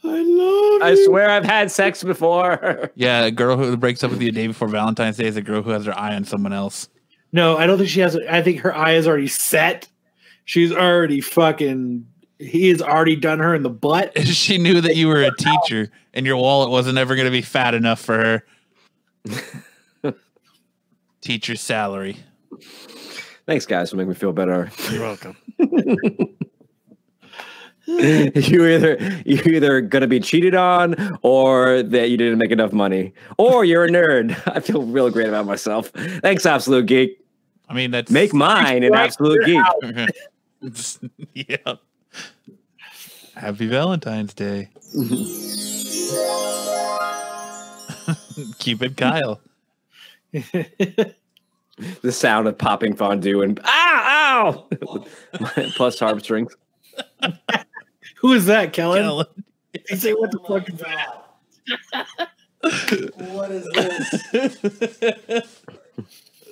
I 0.03 0.07
love 0.23 0.81
I 0.81 0.89
you. 0.91 1.05
swear 1.05 1.29
I've 1.29 1.45
had 1.45 1.69
sex 1.71 2.03
before. 2.03 2.89
Yeah, 2.95 3.25
a 3.25 3.31
girl 3.31 3.55
who 3.55 3.77
breaks 3.77 4.03
up 4.03 4.09
with 4.11 4.21
you 4.21 4.29
a 4.29 4.31
day 4.31 4.47
before 4.47 4.67
Valentine's 4.67 5.17
Day 5.17 5.27
is 5.27 5.37
a 5.37 5.41
girl 5.43 5.61
who 5.61 5.69
has 5.69 5.85
her 5.85 5.97
eye 5.97 6.15
on 6.15 6.25
someone 6.25 6.51
else. 6.53 6.89
No, 7.31 7.57
I 7.57 7.65
don't 7.65 7.77
think 7.77 7.89
she 7.89 8.01
has. 8.01 8.17
I 8.29 8.41
think 8.41 8.59
her 8.59 8.75
eye 8.75 8.93
is 8.93 9.07
already 9.07 9.27
set. 9.27 9.87
She's 10.45 10.71
already 10.71 11.21
fucking. 11.21 12.05
He 12.39 12.69
has 12.69 12.81
already 12.81 13.15
done 13.15 13.39
her 13.39 13.53
in 13.53 13.63
the 13.63 13.69
butt. 13.69 14.17
She 14.25 14.57
knew 14.57 14.81
that 14.81 14.95
you 14.95 15.07
were 15.07 15.21
a 15.21 15.31
teacher, 15.35 15.91
and 16.13 16.25
your 16.25 16.37
wallet 16.37 16.69
wasn't 16.69 16.97
ever 16.97 17.15
going 17.15 17.25
to 17.25 17.31
be 17.31 17.41
fat 17.41 17.73
enough 17.73 17.99
for 17.99 18.43
her. 20.03 20.13
Teacher 21.21 21.55
salary. 21.55 22.17
Thanks, 23.45 23.67
guys, 23.67 23.91
for 23.91 23.97
making 23.97 24.09
me 24.09 24.15
feel 24.15 24.33
better. 24.33 24.71
You're 24.91 25.01
welcome. 25.01 25.37
you 27.85 28.65
either 28.67 28.97
you're 29.25 29.55
either 29.55 29.81
gonna 29.81 30.07
be 30.07 30.19
cheated 30.19 30.53
on, 30.53 31.17
or 31.23 31.81
that 31.81 32.09
you 32.09 32.17
didn't 32.17 32.37
make 32.37 32.51
enough 32.51 32.71
money, 32.71 33.13
or 33.37 33.65
you're 33.65 33.85
a 33.85 33.89
nerd. 33.89 34.39
I 34.55 34.59
feel 34.59 34.83
real 34.83 35.09
great 35.09 35.27
about 35.27 35.45
myself. 35.45 35.89
Thanks, 35.89 36.45
Absolute 36.45 36.85
Geek. 36.85 37.19
I 37.67 37.73
mean, 37.73 37.91
that's 37.91 38.11
Make 38.11 38.33
mine 38.33 38.83
an 38.83 38.93
Absolute 38.93 39.45
Geek. 39.45 39.57
out. 39.65 40.99
yeah. 41.33 41.75
Happy 43.35 43.65
Valentine's 43.65 44.33
Day. 44.33 44.69
Keep 48.59 48.83
it, 48.83 48.97
Kyle. 48.97 49.39
The 52.01 52.11
sound 52.11 52.47
of 52.47 52.57
popping 52.57 52.95
fondue 52.95 53.41
and 53.41 53.59
ah, 53.63 54.43
ow, 54.43 54.67
ow, 54.83 55.05
plus 55.75 55.97
harp 55.97 56.21
strings. 56.21 56.55
Who 58.21 58.33
is 58.33 58.45
that, 58.45 58.73
Kellen? 58.73 59.01
Kellen. 59.03 59.25
He 59.89 59.95
say, 59.95 60.13
"What 60.13 60.31
the 60.31 60.39
fuck 60.39 60.69
is 60.69 60.79
that?" 60.79 61.17
What 63.15 63.51
is 63.51 63.67
this? 63.73 65.61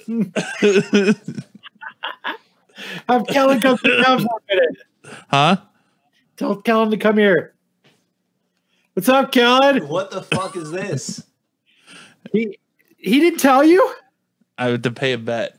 Have 3.08 3.28
Kellen 3.28 3.60
come 3.60 3.78
sit 3.78 4.04
down 4.04 4.20
for 4.20 4.28
a 4.28 4.56
minute. 4.56 4.78
Huh? 5.30 5.58
Tell 6.38 6.56
Kellen 6.62 6.90
to 6.92 6.98
come 6.98 7.18
here. 7.18 7.54
What's 8.94 9.10
up, 9.10 9.32
Kellen? 9.32 9.88
What 9.88 10.10
the 10.12 10.22
fuck 10.24 10.56
is 10.56 10.72
this? 10.72 11.24
He 12.32 12.58
he 12.98 13.20
didn't 13.20 13.40
tell 13.40 13.64
you. 13.64 13.94
I 14.58 14.70
had 14.70 14.84
to 14.84 14.92
pay 14.92 15.14
a 15.14 15.18
bet. 15.18 15.58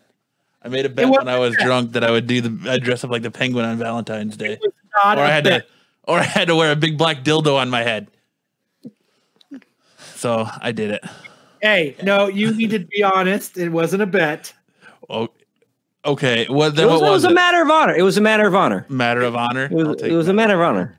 I 0.63 0.69
made 0.69 0.85
a 0.85 0.89
bet 0.91 1.09
when 1.09 1.29
I 1.29 1.39
was 1.39 1.55
drunk 1.57 1.93
that 1.93 2.05
I 2.05 2.11
would 2.11 2.27
do 2.27 2.41
the 2.41 2.71
I'd 2.71 2.83
dress 2.83 3.05
up 3.05 3.11
like 3.11 3.23
the 3.23 3.31
penguin 3.31 3.65
on 3.65 3.79
Valentine's 3.79 4.37
Day. 4.37 4.59
God, 4.97 5.19
Or 5.19 5.23
I 5.23 5.29
had 5.31 5.45
bet. 5.45 5.69
to 5.69 5.73
or 6.05 6.19
I 6.19 6.23
had 6.25 6.49
to 6.49 6.57
wear 6.57 6.73
a 6.73 6.77
big 6.77 6.97
black 6.99 7.23
dildo 7.25 7.57
on 7.57 7.71
my 7.71 7.83
head. 7.83 8.09
So 10.15 10.47
I 10.61 10.73
did 10.73 10.91
it. 10.91 11.05
Hey, 11.63 11.97
no, 12.03 12.27
you 12.29 12.53
need 12.55 12.71
to 12.71 12.79
be 12.81 13.03
honest. 13.03 13.57
It 13.57 13.71
wasn't 13.71 14.03
a 14.03 14.07
bet. 14.07 14.53
Oh, 15.09 15.29
okay. 16.05 16.47
What 16.47 16.75
then? 16.77 16.87
It 16.87 16.91
was, 16.91 17.01
what 17.01 17.09
it 17.09 17.11
was, 17.13 17.25
was 17.25 17.33
a 17.33 17.35
matter 17.35 17.63
of 17.63 17.71
honor. 17.71 17.95
It 17.95 18.03
was 18.03 18.17
a 18.17 18.21
matter 18.21 18.47
of 18.47 18.55
honor. 18.55 18.87
Matter 18.89 19.23
of 19.23 19.35
honor. 19.37 19.65
It 19.65 19.73
was, 19.73 20.03
it 20.03 20.13
was 20.13 20.29
a 20.29 20.33
matter 20.33 20.55
of 20.55 20.61
honor. 20.61 20.99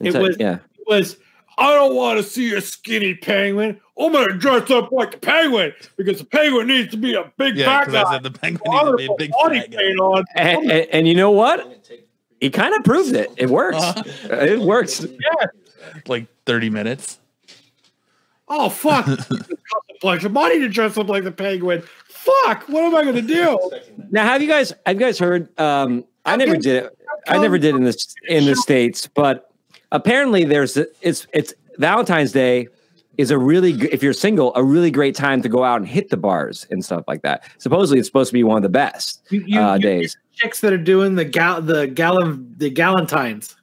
It 0.00 0.08
It's 0.08 0.16
a- 0.16 0.20
was- 0.20 0.36
yeah. 0.38 0.58
It 0.78 0.86
was. 0.86 1.16
I 1.58 1.74
don't 1.74 1.94
want 1.94 2.16
to 2.16 2.22
see 2.22 2.54
a 2.54 2.60
skinny 2.62 3.14
penguin. 3.14 3.78
I'm 3.98 4.12
gonna 4.12 4.32
dress 4.38 4.70
up 4.70 4.90
like 4.92 5.10
the 5.10 5.18
penguin 5.18 5.74
because 5.98 6.18
the 6.18 6.24
penguin 6.24 6.68
needs 6.68 6.90
to 6.92 6.96
be 6.96 7.12
a 7.14 7.30
big 7.36 7.54
Yeah, 7.56 7.66
fat 7.66 7.86
because 7.86 8.04
I 8.06 8.12
said 8.14 8.22
the 8.22 8.30
penguin 8.30 8.72
needs 8.72 8.88
to 8.90 8.96
be 8.96 9.04
a 9.06 9.14
big 9.18 9.30
body 9.32 9.60
fat 9.60 9.70
guy. 9.70 9.76
paint 9.76 10.00
on. 10.00 10.24
And, 10.36 10.70
and, 10.70 10.88
and 10.90 11.08
you 11.08 11.14
know 11.14 11.30
what? 11.32 11.86
He 12.40 12.50
kind 12.50 12.74
of 12.74 12.82
proved 12.84 13.14
it. 13.14 13.30
It 13.36 13.50
works. 13.50 13.76
Uh-huh. 13.76 14.02
It 14.34 14.60
works. 14.60 15.00
Yeah. 15.04 15.46
Like 16.06 16.26
thirty 16.46 16.70
minutes. 16.70 17.18
Oh 18.48 18.68
fuck! 18.68 19.04
Contemplation. 20.02 20.36
I 20.36 20.48
need 20.48 20.60
to 20.60 20.68
dress 20.68 20.96
up 20.96 21.08
like 21.08 21.24
the 21.24 21.30
penguin. 21.30 21.82
Fuck! 22.08 22.68
What 22.68 22.82
am 22.82 22.94
I 22.94 23.04
gonna 23.04 23.22
do? 23.22 23.70
Now, 24.10 24.24
have 24.24 24.42
you 24.42 24.48
guys 24.48 24.72
have 24.86 24.96
you 24.96 25.00
guys 25.00 25.18
heard? 25.18 25.48
Um, 25.58 26.04
I 26.24 26.36
never 26.36 26.56
did 26.56 26.84
it. 26.84 26.98
I 27.28 27.38
never 27.38 27.58
did 27.58 27.74
in 27.74 27.84
this 27.84 28.14
in 28.28 28.46
the 28.46 28.56
states, 28.56 29.06
but 29.06 29.52
apparently 29.92 30.44
there's 30.44 30.76
it's 30.76 31.26
it's 31.32 31.54
Valentine's 31.78 32.32
Day 32.32 32.68
is 33.18 33.30
a 33.30 33.38
really 33.38 33.74
good, 33.74 33.92
if 33.92 34.02
you're 34.02 34.12
single 34.14 34.54
a 34.54 34.64
really 34.64 34.90
great 34.90 35.14
time 35.14 35.42
to 35.42 35.48
go 35.48 35.62
out 35.62 35.76
and 35.76 35.86
hit 35.86 36.08
the 36.08 36.16
bars 36.16 36.66
and 36.70 36.84
stuff 36.84 37.04
like 37.06 37.22
that. 37.22 37.44
Supposedly 37.58 37.98
it's 37.98 38.08
supposed 38.08 38.30
to 38.30 38.34
be 38.34 38.44
one 38.44 38.56
of 38.56 38.62
the 38.62 38.68
best 38.68 39.20
You, 39.30 39.44
you, 39.46 39.60
uh, 39.60 39.74
you 39.74 39.80
days. 39.80 40.16
Chicks 40.40 40.60
that 40.60 40.72
are 40.72 40.78
doing 40.78 41.14
the 41.14 41.24
gal 41.24 41.60
the 41.60 41.86
gallon 41.86 42.54
the 42.56 42.70
galentines. 42.70 43.54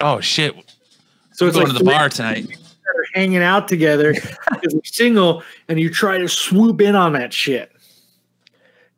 Oh 0.00 0.20
shit! 0.20 0.54
So 1.32 1.46
I'm 1.46 1.48
it's 1.48 1.56
going 1.56 1.68
like 1.68 1.76
to 1.76 1.84
the 1.84 1.84
bar 1.84 2.08
tonight. 2.08 2.48
that 2.48 2.96
are 2.96 3.06
hanging 3.14 3.42
out 3.42 3.68
together 3.68 4.12
because 4.50 4.72
they're 4.72 4.80
single, 4.84 5.42
and 5.68 5.78
you 5.80 5.90
try 5.90 6.18
to 6.18 6.28
swoop 6.28 6.80
in 6.80 6.94
on 6.94 7.12
that 7.14 7.32
shit. 7.32 7.72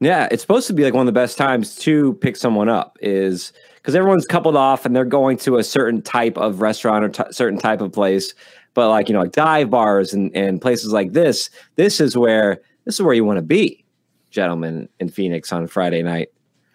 Yeah, 0.00 0.28
it's 0.30 0.42
supposed 0.42 0.68
to 0.68 0.72
be 0.72 0.84
like 0.84 0.94
one 0.94 1.02
of 1.02 1.12
the 1.12 1.20
best 1.20 1.36
times 1.36 1.74
to 1.76 2.14
pick 2.14 2.36
someone 2.36 2.68
up 2.68 2.96
is 3.00 3.52
because 3.76 3.96
everyone's 3.96 4.26
coupled 4.26 4.54
off 4.54 4.86
and 4.86 4.94
they're 4.94 5.04
going 5.04 5.36
to 5.38 5.56
a 5.56 5.64
certain 5.64 6.02
type 6.02 6.36
of 6.36 6.60
restaurant 6.60 7.04
or 7.04 7.08
t- 7.08 7.32
certain 7.32 7.58
type 7.58 7.80
of 7.80 7.90
place. 7.90 8.32
But 8.74 8.90
like 8.90 9.08
you 9.08 9.14
know, 9.14 9.22
like 9.22 9.32
dive 9.32 9.70
bars 9.70 10.12
and, 10.12 10.34
and 10.36 10.60
places 10.60 10.92
like 10.92 11.12
this, 11.12 11.50
this 11.74 12.00
is 12.00 12.16
where 12.16 12.60
this 12.84 12.94
is 12.94 13.02
where 13.02 13.14
you 13.14 13.24
want 13.24 13.38
to 13.38 13.42
be, 13.42 13.84
gentlemen, 14.30 14.88
in 15.00 15.08
Phoenix 15.08 15.52
on 15.52 15.66
Friday 15.66 16.02
night. 16.02 16.28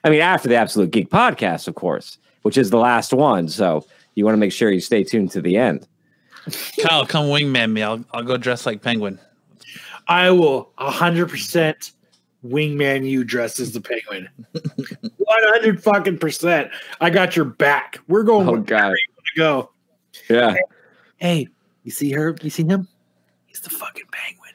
I 0.04 0.10
mean, 0.10 0.22
after 0.22 0.50
the 0.50 0.56
Absolute 0.56 0.92
Geek 0.92 1.10
podcast, 1.10 1.68
of 1.68 1.76
course, 1.76 2.18
which 2.42 2.58
is 2.58 2.70
the 2.70 2.78
last 2.78 3.14
one. 3.14 3.48
So 3.48 3.86
you 4.16 4.26
want 4.26 4.34
to 4.34 4.40
make 4.40 4.52
sure 4.52 4.72
you 4.72 4.80
stay 4.80 5.04
tuned 5.04 5.32
to 5.32 5.42
the 5.42 5.58
end. 5.58 5.88
Kyle, 6.82 7.06
come 7.06 7.28
wingman 7.28 7.72
me. 7.72 7.84
I'll 7.84 8.04
I'll 8.14 8.24
go 8.24 8.38
dress 8.38 8.66
like 8.66 8.82
penguin. 8.82 9.20
I 10.08 10.30
will 10.32 10.72
hundred 10.78 11.30
percent 11.30 11.92
wingman 12.46 13.08
you 13.10 13.24
dressed 13.24 13.60
as 13.60 13.72
the 13.72 13.80
penguin. 13.80 14.28
One 14.52 15.44
hundred 15.44 15.82
fucking 15.82 16.18
percent. 16.18 16.70
I 17.00 17.10
got 17.10 17.36
your 17.36 17.46
back. 17.46 18.00
We're 18.08 18.24
going. 18.24 18.50
Oh 18.50 18.58
God, 18.58 18.84
wanna 18.84 18.96
go. 19.38 19.72
yeah. 20.30 20.56
Hey, 21.18 21.48
you 21.84 21.92
see 21.92 22.12
her? 22.12 22.36
You 22.42 22.50
see 22.50 22.66
him? 22.66 22.88
He's 23.46 23.62
the 23.62 23.70
fucking 23.70 24.08
penguin. 24.12 24.52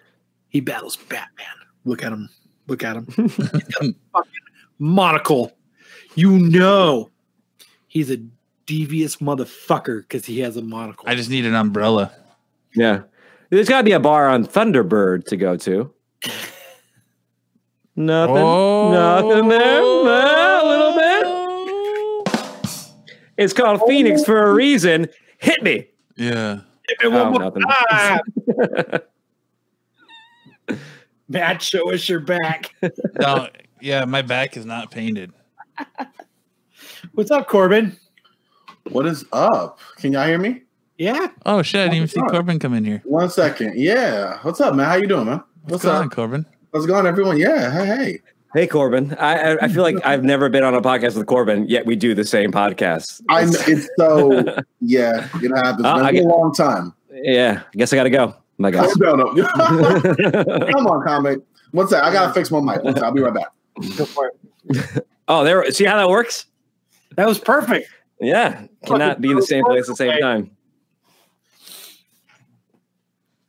He 0.50 0.60
battles 0.60 0.96
Batman. 0.96 1.46
Look 1.86 2.02
at 2.02 2.12
him. 2.12 2.28
Look 2.66 2.84
at 2.84 2.96
him. 2.96 3.06
He's 3.16 3.36
got 3.36 3.82
a 3.82 3.94
fucking 4.12 4.32
monocle. 4.78 5.52
You 6.14 6.38
know, 6.38 7.10
he's 7.86 8.10
a 8.10 8.18
devious 8.66 9.16
motherfucker 9.16 10.02
because 10.02 10.24
he 10.26 10.40
has 10.40 10.56
a 10.56 10.62
monocle. 10.62 11.05
I 11.09 11.14
just 11.14 11.30
need 11.30 11.46
an 11.46 11.55
umbrella. 11.55 12.12
Yeah. 12.74 13.02
There's 13.50 13.68
got 13.68 13.78
to 13.78 13.84
be 13.84 13.92
a 13.92 14.00
bar 14.00 14.28
on 14.28 14.44
Thunderbird 14.44 15.24
to 15.26 15.36
go 15.36 15.56
to. 15.56 15.92
Nothing. 17.96 18.34
Nothing 18.34 19.48
there. 19.48 19.80
A 19.80 20.64
little 20.66 20.92
bit. 20.94 21.22
Oh. 21.26 22.24
It's 23.36 23.52
called 23.52 23.80
Phoenix 23.86 24.24
for 24.24 24.44
a 24.46 24.52
reason. 24.52 25.06
Hit 25.38 25.62
me. 25.62 25.86
Yeah. 26.16 26.60
Hit 26.88 26.98
me 27.02 27.09
one 27.09 27.26
Oh, 27.26 27.30
more 27.30 27.40
nothing. 27.40 27.62
time. 27.62 29.00
Matt, 31.28 31.60
show 31.62 31.92
us 31.92 32.09
your 32.09 32.20
back. 32.20 32.74
No. 33.20 33.48
Yeah, 33.80 34.05
my 34.05 34.22
back 34.22 34.56
is 34.56 34.66
not 34.66 34.90
painted. 34.90 35.32
What's 37.12 37.30
up, 37.30 37.46
Corbin? 37.48 37.96
What 38.90 39.06
is 39.06 39.24
up? 39.32 39.78
Can 39.98 40.12
y'all 40.12 40.26
hear 40.26 40.38
me? 40.38 40.62
Yeah. 40.96 41.28
Oh 41.46 41.62
shit! 41.62 41.80
I 41.82 41.84
didn't 41.84 41.96
even 41.96 42.09
see 42.09 42.20
What's 42.20 42.30
up? 42.32 42.36
Corbin 42.36 42.59
come 42.59 42.74
in 42.74 42.84
here. 42.84 43.02
One 43.05 43.30
second. 43.30 43.74
Yeah. 43.78 44.38
What's 44.42 44.60
up, 44.60 44.74
man? 44.74 44.86
How 44.86 44.96
you 44.96 45.06
doing, 45.06 45.26
man? 45.26 45.42
What's, 45.62 45.72
What's 45.72 45.84
going 45.84 45.96
up? 45.96 46.02
on, 46.02 46.10
Corbin? 46.10 46.46
How's 46.72 46.84
it 46.84 46.88
going, 46.88 47.06
everyone? 47.06 47.38
Yeah. 47.38 47.70
Hey, 47.70 47.86
hey. 47.86 48.18
Hey 48.55 48.66
Corbin, 48.66 49.14
I, 49.20 49.52
I 49.52 49.64
I 49.64 49.68
feel 49.68 49.82
like 49.82 49.96
I've 50.06 50.24
never 50.24 50.48
been 50.48 50.64
on 50.64 50.74
a 50.74 50.80
podcast 50.80 51.16
with 51.18 51.26
Corbin, 51.26 51.68
yet 51.68 51.84
we 51.84 51.94
do 51.96 52.14
the 52.14 52.24
same 52.24 52.50
podcast. 52.50 53.20
I 53.28 53.42
kn- 53.44 53.55
it's 53.78 53.88
so 53.98 54.30
yeah, 54.80 55.28
it 55.34 55.55
happens. 55.55 55.84
Uh, 55.84 55.96
man. 55.96 56.05
I 56.06 56.09
It's 56.09 56.12
get- 56.20 56.24
a 56.24 56.28
long 56.28 56.55
time. 56.55 56.94
Yeah, 57.12 57.60
I 57.66 57.76
guess 57.76 57.92
I 57.92 57.96
gotta 57.96 58.09
go. 58.10 58.34
My 58.56 58.70
guys. 58.70 58.96
No, 58.96 59.14
no. 59.14 59.26
Come 59.34 60.86
on, 60.86 61.05
comic. 61.06 61.40
One 61.72 61.86
sec. 61.88 62.02
I 62.02 62.10
gotta 62.10 62.32
fix 62.32 62.50
my 62.50 62.60
mic. 62.60 62.82
One 62.82 62.94
sec. 62.94 63.02
I'll 63.05 63.12
be 63.12 63.20
right 63.20 63.34
back. 63.34 63.48
Go 63.96 64.05
for 64.05 64.32
it. 64.32 65.06
oh, 65.28 65.44
there. 65.44 65.70
See 65.70 65.84
how 65.84 65.96
that 65.96 66.09
works? 66.09 66.46
That 67.16 67.26
was 67.26 67.38
perfect. 67.38 67.88
Yeah, 68.20 68.66
cannot 68.84 69.20
be 69.20 69.30
in 69.30 69.36
the 69.36 69.42
same 69.42 69.64
place 69.64 69.82
at 69.82 69.88
the 69.88 69.96
same 69.96 70.20
time. 70.20 70.50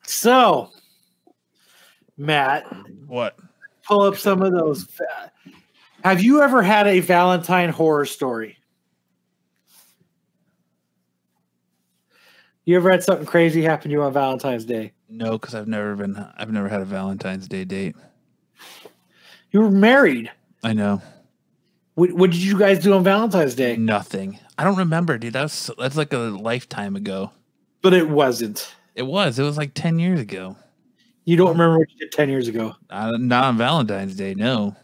So, 0.04 0.72
Matt, 2.18 2.66
What? 3.08 3.38
pull 3.84 4.04
up 4.04 4.18
some 4.18 4.42
of 4.42 4.52
those. 4.52 4.88
Have 6.04 6.22
you 6.22 6.42
ever 6.42 6.62
had 6.62 6.88
a 6.88 7.00
Valentine 7.00 7.70
horror 7.70 8.06
story? 8.06 8.58
You 12.66 12.76
ever 12.76 12.92
had 12.92 13.04
something 13.04 13.26
crazy 13.26 13.64
happen 13.64 13.90
to 13.90 13.94
you 13.94 14.04
on 14.04 14.14
Valentine's 14.14 14.66
Day? 14.66 14.94
No, 15.10 15.40
because 15.40 15.56
I've 15.56 15.68
never 15.68 15.96
been. 15.96 16.16
I've 16.38 16.52
never 16.52 16.70
had 16.70 16.82
a 16.82 16.86
Valentine's 16.86 17.48
Day 17.48 17.66
date. 17.66 17.96
You 19.52 19.62
were 19.62 19.72
married. 19.72 20.32
I 20.64 20.74
know 20.74 21.02
What, 21.96 22.12
what 22.14 22.32
did 22.32 22.42
you 22.42 22.58
guys 22.58 22.80
do 22.80 22.94
on 22.94 23.04
Valentine's 23.04 23.56
Day? 23.56 23.76
nothing. 23.78 24.40
I 24.58 24.64
don't 24.64 24.78
remember, 24.78 25.18
dude. 25.18 25.34
That's 25.34 25.70
that's 25.78 25.96
like 25.96 26.12
a 26.14 26.18
lifetime 26.18 26.96
ago. 26.96 27.32
But 27.82 27.94
it 27.94 28.10
wasn't. 28.10 28.76
It 28.96 29.04
was. 29.04 29.40
It 29.40 29.44
was 29.44 29.58
like 29.58 29.74
ten 29.74 30.00
years 30.00 30.20
ago. 30.20 30.58
You 31.26 31.38
don't 31.38 31.52
remember 31.52 31.78
what 31.80 31.92
you 31.92 31.98
did 32.00 32.12
10 32.12 32.30
years 32.30 32.48
ago. 32.48 32.74
Uh, 32.90 33.12
not 33.20 33.44
on 33.44 33.58
Valentine's 33.58 34.16
Day. 34.16 34.34
No. 34.34 34.76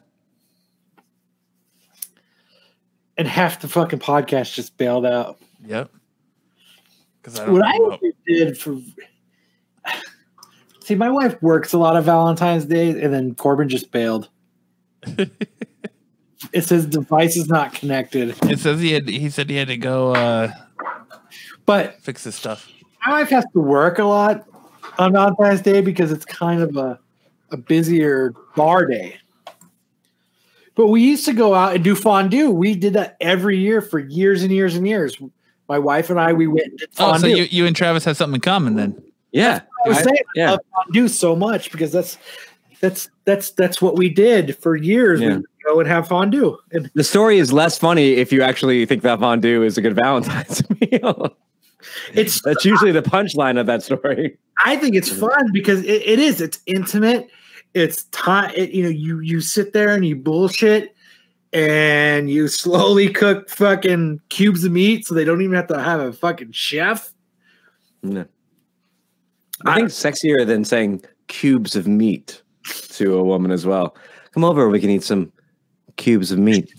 And 3.18 3.28
half 3.28 3.62
the 3.62 3.68
fucking 3.68 4.00
podcast 4.00 4.54
just 4.54 4.78
bailed 4.78 5.06
out. 5.08 5.40
Yep. 5.66 5.90
Because 7.22 7.40
I 7.40 7.46
don't 7.46 7.54
What 7.54 7.66
I 7.66 8.12
did 8.28 8.58
for. 8.58 8.78
See, 10.84 10.94
my 10.96 11.10
wife 11.10 11.42
works 11.42 11.74
a 11.74 11.80
lot 11.80 11.96
of 11.96 12.06
Valentine's 12.06 12.66
Day, 12.66 12.90
and 13.02 13.12
then 13.12 13.34
Corbin 13.34 13.68
just 13.70 13.92
bailed. 13.92 14.30
It 16.54 16.64
says 16.64 16.86
device 16.86 17.38
is 17.38 17.48
not 17.48 17.74
connected. 17.74 18.36
It 18.44 18.60
says 18.60 18.80
he 18.82 18.92
had. 18.94 19.08
He 19.08 19.30
said 19.30 19.50
he 19.50 19.56
had 19.56 19.68
to 19.70 19.78
go 19.78 20.14
uh, 20.16 20.52
But 21.66 22.02
fix 22.02 22.24
this 22.24 22.36
stuff. 22.36 22.70
my 23.06 23.20
wife 23.22 23.30
has 23.30 23.46
to 23.54 23.60
work 23.60 24.00
a 24.00 24.04
lot 24.04 24.46
on 24.98 25.14
Valentine's 25.14 25.62
Day 25.62 25.82
because 25.82 26.12
it's 26.12 26.26
kind 26.26 26.62
of 26.62 26.78
a, 26.78 27.00
a 27.52 27.58
busier 27.58 28.34
bar 28.56 28.86
day. 28.86 29.18
But 30.76 30.88
we 30.88 31.02
used 31.02 31.26
to 31.26 31.34
go 31.34 31.54
out 31.56 31.74
and 31.76 31.84
do 31.84 31.96
fondue. 31.96 32.52
We 32.52 32.76
did 32.76 32.94
that 32.94 33.16
every 33.22 33.58
year 33.58 33.82
for 33.82 33.98
years 34.00 34.44
and 34.44 34.52
years 34.52 34.76
and 34.76 34.86
years. 34.88 35.18
My 35.70 35.80
wife 35.80 36.10
and 36.10 36.20
I, 36.20 36.34
we 36.34 36.48
went 36.48 36.68
and 36.68 36.78
did 36.78 36.90
Oh, 37.00 37.18
so 37.18 37.28
you, 37.28 37.44
you 37.50 37.66
and 37.66 37.76
Travis 37.76 38.04
had 38.06 38.18
something 38.18 38.36
in 38.36 38.42
common 38.42 38.76
then? 38.76 39.02
Yeah, 39.32 39.62
I 39.86 39.90
was 39.90 39.98
I- 40.00 40.02
saying 40.04 40.18
I 40.38 40.52
love 40.52 40.60
fondue 40.76 41.08
so 41.08 41.36
much 41.36 41.72
because 41.72 41.92
that's 41.92 42.18
that's 42.86 43.10
that's 43.26 43.52
that's 43.52 43.82
what 43.82 43.96
we 43.96 44.10
did 44.10 44.58
for 44.58 44.76
years. 44.76 45.20
Yeah. 45.20 45.38
We 45.38 45.44
go 45.66 45.80
and 45.80 45.90
have 45.90 46.08
fondue. 46.08 46.58
And 46.72 46.92
The 46.94 47.04
story 47.04 47.40
is 47.40 47.52
less 47.52 47.78
funny 47.78 48.14
if 48.14 48.32
you 48.32 48.44
actually 48.44 48.86
think 48.86 49.02
that 49.02 49.20
fondue 49.20 49.64
is 49.64 49.78
a 49.78 49.82
good 49.82 49.96
Valentine's 49.96 50.62
meal. 50.82 51.36
it's 52.14 52.42
That's 52.44 52.64
usually 52.64 52.92
the 52.92 53.02
punchline 53.02 53.60
of 53.60 53.66
that 53.66 53.82
story. 53.82 54.38
I 54.64 54.78
think 54.78 54.96
it's 54.96 55.10
fun 55.10 55.52
because 55.52 55.82
it, 55.84 56.04
it 56.04 56.20
is. 56.20 56.42
It's 56.42 56.60
intimate. 56.68 57.28
It's 57.74 58.04
time. 58.06 58.52
It, 58.56 58.72
you 58.72 58.84
know, 58.84 58.90
you 58.90 59.20
you 59.20 59.42
sit 59.42 59.74
there 59.74 59.90
and 59.90 60.06
you 60.06 60.16
bullshit, 60.16 60.96
and 61.52 62.30
you 62.30 62.48
slowly 62.48 63.10
cook 63.10 63.50
fucking 63.50 64.22
cubes 64.30 64.64
of 64.64 64.72
meat, 64.72 65.08
so 65.08 65.16
they 65.16 65.26
don't 65.26 65.42
even 65.42 65.56
have 65.56 65.68
to 65.68 65.82
have 65.82 66.00
a 66.00 66.14
fucking 66.14 66.52
chef. 66.52 67.12
No. 68.04 68.26
I 69.66 69.76
think 69.76 69.90
sexier 69.90 70.46
than 70.46 70.64
saying 70.64 71.04
cubes 71.28 71.76
of 71.76 71.88
meat 71.88 72.44
to 72.66 73.18
a 73.18 73.24
woman 73.24 73.52
as 73.52 73.66
well. 73.66 73.96
Come 74.34 74.44
over, 74.44 74.70
we 74.70 74.80
can 74.80 74.90
eat 74.90 75.04
some 75.04 75.32
cubes 75.98 76.32
of 76.32 76.40
meat. 76.40 76.74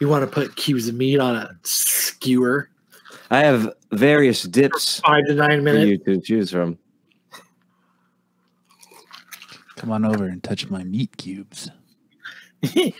You 0.00 0.08
want 0.08 0.22
to 0.24 0.26
put 0.26 0.56
cubes 0.56 0.88
of 0.88 0.94
meat 0.94 1.18
on 1.18 1.36
a 1.36 1.50
skewer, 1.62 2.68
I 3.30 3.40
have 3.40 3.72
various 3.92 4.42
dips 4.42 5.00
five 5.00 5.24
to 5.26 5.34
nine 5.34 5.58
for 5.58 5.62
minutes. 5.62 5.86
you 5.86 5.98
to 6.16 6.20
choose 6.20 6.50
from. 6.50 6.78
Come 9.76 9.92
on 9.92 10.04
over 10.04 10.26
and 10.26 10.42
touch 10.42 10.68
my 10.68 10.82
meat 10.84 11.16
cubes. 11.16 11.70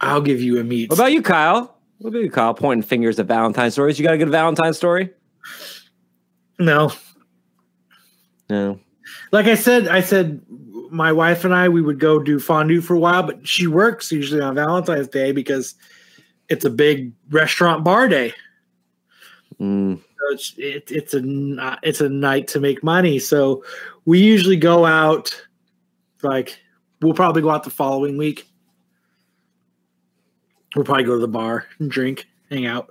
I'll 0.00 0.22
give 0.22 0.40
you 0.40 0.58
a 0.60 0.64
meat. 0.64 0.90
What 0.90 0.98
about 0.98 1.12
you, 1.12 1.22
Kyle? 1.22 1.76
What 1.98 2.10
about 2.10 2.22
you, 2.22 2.30
Kyle? 2.30 2.54
Pointing 2.54 2.82
fingers 2.82 3.18
at 3.18 3.26
Valentine 3.26 3.70
stories. 3.70 3.98
You 3.98 4.04
got 4.04 4.14
a 4.14 4.18
good 4.18 4.30
Valentine 4.30 4.74
story? 4.74 5.10
no, 6.58 6.90
No. 8.48 8.80
like 9.30 9.46
I 9.46 9.54
said, 9.54 9.88
I 9.88 10.00
said 10.00 10.40
my 10.94 11.12
wife 11.12 11.44
and 11.44 11.54
I 11.54 11.68
we 11.68 11.82
would 11.82 11.98
go 11.98 12.18
do 12.18 12.38
fondue 12.38 12.80
for 12.80 12.94
a 12.94 12.98
while, 12.98 13.22
but 13.22 13.46
she 13.46 13.66
works 13.66 14.12
usually 14.12 14.40
on 14.40 14.54
Valentine's 14.54 15.08
Day 15.08 15.32
because 15.32 15.74
it's 16.48 16.64
a 16.64 16.70
big 16.70 17.12
restaurant 17.30 17.84
bar 17.84 18.08
day. 18.08 18.32
Mm. 19.60 19.98
So 19.98 20.32
it's 20.32 20.54
it, 20.56 20.90
it's 20.90 21.14
a 21.14 21.78
it's 21.82 22.00
a 22.00 22.08
night 22.08 22.48
to 22.48 22.60
make 22.60 22.82
money. 22.82 23.18
So 23.18 23.64
we 24.04 24.20
usually 24.20 24.56
go 24.56 24.84
out. 24.86 25.34
Like 26.22 26.58
we'll 27.02 27.14
probably 27.14 27.42
go 27.42 27.50
out 27.50 27.64
the 27.64 27.70
following 27.70 28.16
week. 28.16 28.48
We'll 30.74 30.84
probably 30.84 31.04
go 31.04 31.14
to 31.14 31.20
the 31.20 31.28
bar 31.28 31.66
and 31.78 31.90
drink, 31.90 32.26
hang 32.50 32.66
out. 32.66 32.88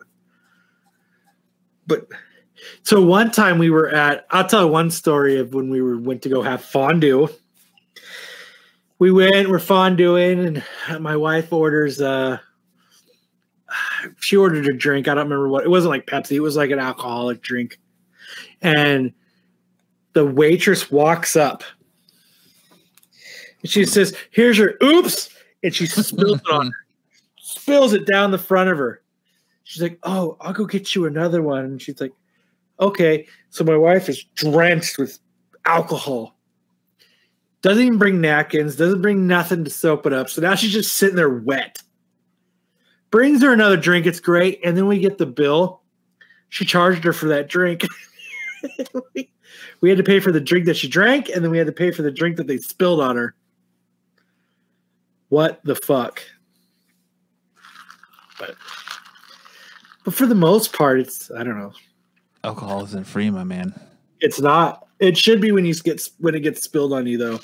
But 1.87 2.07
so 2.83 3.01
one 3.01 3.31
time 3.31 3.57
we 3.57 3.69
were 3.69 3.89
at. 3.89 4.25
I'll 4.29 4.47
tell 4.47 4.69
one 4.69 4.91
story 4.91 5.37
of 5.37 5.53
when 5.53 5.69
we 5.69 5.81
were 5.81 5.97
went 5.97 6.21
to 6.23 6.29
go 6.29 6.41
have 6.41 6.63
fondue. 6.63 7.27
We 8.99 9.11
went, 9.11 9.49
we're 9.49 9.59
fondueing, 9.59 10.63
and 10.87 11.03
my 11.03 11.15
wife 11.15 11.51
orders. 11.51 11.99
uh 12.01 12.37
She 14.19 14.37
ordered 14.37 14.67
a 14.67 14.73
drink. 14.73 15.07
I 15.07 15.15
don't 15.15 15.25
remember 15.25 15.49
what. 15.49 15.63
It 15.65 15.69
wasn't 15.69 15.91
like 15.91 16.05
Pepsi. 16.05 16.33
It 16.33 16.39
was 16.41 16.55
like 16.55 16.71
an 16.71 16.79
alcoholic 16.79 17.41
drink, 17.41 17.79
and 18.61 19.13
the 20.13 20.25
waitress 20.25 20.91
walks 20.91 21.35
up. 21.35 21.63
And 23.61 23.69
she 23.69 23.85
says, 23.85 24.15
"Here's 24.31 24.57
your 24.57 24.75
oops," 24.83 25.29
and 25.63 25.73
she 25.73 25.85
spills 25.87 26.39
it 26.39 26.51
on 26.51 26.67
her, 26.67 26.85
spills 27.37 27.93
it 27.93 28.05
down 28.05 28.31
the 28.31 28.37
front 28.37 28.69
of 28.69 28.77
her. 28.77 29.01
She's 29.63 29.81
like, 29.81 29.97
"Oh, 30.03 30.37
I'll 30.41 30.53
go 30.53 30.65
get 30.65 30.93
you 30.95 31.05
another 31.05 31.41
one." 31.41 31.65
And 31.65 31.81
she's 31.81 31.99
like, 31.99 32.13
"Okay." 32.79 33.27
So 33.49 33.63
my 33.63 33.77
wife 33.77 34.07
is 34.09 34.23
drenched 34.35 34.97
with 34.97 35.19
alcohol. 35.65 36.32
Doesn't 37.63 37.81
even 37.81 37.97
bring 37.97 38.19
napkins. 38.19 38.75
Doesn't 38.75 39.01
bring 39.01 39.25
nothing 39.25 39.63
to 39.63 39.71
soap 39.71 40.05
it 40.05 40.11
up. 40.13 40.29
So 40.29 40.41
now 40.41 40.53
she's 40.53 40.73
just 40.73 40.95
sitting 40.95 41.15
there 41.15 41.29
wet. 41.29 41.81
Brings 43.09 43.41
her 43.41 43.53
another 43.53 43.77
drink. 43.77 44.05
It's 44.05 44.19
great, 44.19 44.59
and 44.65 44.75
then 44.75 44.85
we 44.85 44.99
get 44.99 45.17
the 45.17 45.25
bill. 45.25 45.81
She 46.49 46.65
charged 46.65 47.05
her 47.05 47.13
for 47.13 47.29
that 47.29 47.47
drink. 47.47 47.87
we 49.81 49.89
had 49.89 49.97
to 49.97 50.03
pay 50.03 50.19
for 50.19 50.33
the 50.33 50.41
drink 50.41 50.65
that 50.65 50.75
she 50.75 50.89
drank, 50.89 51.29
and 51.29 51.41
then 51.41 51.51
we 51.51 51.57
had 51.57 51.67
to 51.67 51.73
pay 51.73 51.91
for 51.91 52.01
the 52.01 52.11
drink 52.11 52.35
that 52.35 52.47
they 52.47 52.57
spilled 52.57 52.99
on 52.99 53.15
her. 53.15 53.33
What 55.29 55.63
the 55.63 55.75
fuck? 55.75 56.21
But, 58.39 58.55
but 60.03 60.13
for 60.13 60.25
the 60.25 60.35
most 60.35 60.73
part, 60.73 60.99
it's 60.99 61.31
I 61.31 61.43
don't 61.43 61.57
know. 61.57 61.71
Alcohol 62.43 62.83
isn't 62.83 63.07
free, 63.07 63.29
my 63.29 63.45
man. 63.45 63.73
It's 64.19 64.41
not. 64.41 64.85
It 64.99 65.17
should 65.17 65.41
be 65.41 65.51
when 65.51 65.65
you 65.65 65.73
get 65.75 66.07
when 66.19 66.35
it 66.35 66.41
gets 66.41 66.61
spilled 66.61 66.93
on 66.93 67.07
you, 67.07 67.17
though. 67.17 67.39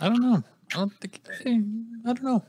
I 0.00 0.08
don't 0.08 0.20
know. 0.20 0.42
I 0.72 0.78
don't 0.78 0.92
think. 1.00 1.20
I 1.44 2.12
don't 2.12 2.22
know. 2.22 2.44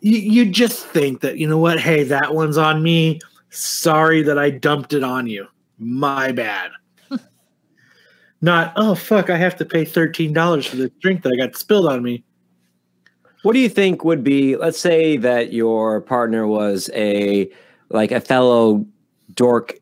You 0.00 0.18
you 0.18 0.50
just 0.50 0.86
think 0.86 1.20
that 1.20 1.38
you 1.38 1.48
know 1.48 1.58
what? 1.58 1.78
Hey, 1.78 2.02
that 2.04 2.34
one's 2.34 2.58
on 2.58 2.82
me. 2.82 3.20
Sorry 3.50 4.22
that 4.22 4.38
I 4.38 4.50
dumped 4.50 4.92
it 4.92 5.02
on 5.02 5.26
you. 5.26 5.46
My 5.78 6.32
bad. 6.32 6.70
Not 8.40 8.72
oh 8.76 8.94
fuck! 8.94 9.30
I 9.30 9.36
have 9.36 9.56
to 9.56 9.64
pay 9.64 9.84
thirteen 9.84 10.32
dollars 10.32 10.66
for 10.66 10.76
this 10.76 10.90
drink 11.00 11.22
that 11.22 11.32
I 11.32 11.36
got 11.36 11.56
spilled 11.56 11.86
on 11.86 12.02
me. 12.02 12.24
What 13.42 13.52
do 13.52 13.60
you 13.60 13.68
think 13.68 14.04
would 14.04 14.24
be? 14.24 14.56
Let's 14.56 14.78
say 14.78 15.16
that 15.18 15.52
your 15.52 16.00
partner 16.00 16.46
was 16.46 16.90
a 16.94 17.48
like 17.90 18.10
a 18.10 18.20
fellow 18.20 18.84
dork, 19.34 19.74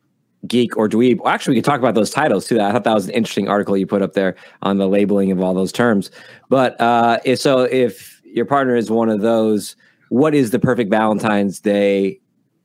geek, 0.46 0.76
or 0.76 0.88
dweeb. 0.88 1.20
Well, 1.20 1.32
actually, 1.32 1.52
we 1.52 1.58
could 1.58 1.64
talk 1.64 1.78
about 1.78 1.94
those 1.94 2.10
titles 2.10 2.46
too. 2.46 2.60
I 2.60 2.72
thought 2.72 2.84
that 2.84 2.94
was 2.94 3.06
an 3.06 3.12
interesting 3.12 3.48
article 3.48 3.76
you 3.76 3.86
put 3.86 4.02
up 4.02 4.14
there 4.14 4.36
on 4.62 4.78
the 4.78 4.88
labeling 4.88 5.30
of 5.30 5.40
all 5.40 5.54
those 5.54 5.72
terms. 5.72 6.10
But 6.48 6.80
uh, 6.80 7.18
if 7.24 7.38
so, 7.38 7.60
if 7.60 8.20
your 8.24 8.44
partner 8.44 8.76
is 8.76 8.90
one 8.90 9.08
of 9.08 9.20
those, 9.20 9.76
what 10.08 10.34
is 10.34 10.50
the 10.50 10.58
perfect 10.58 10.90
Valentine's 10.90 11.60
Day 11.60 12.20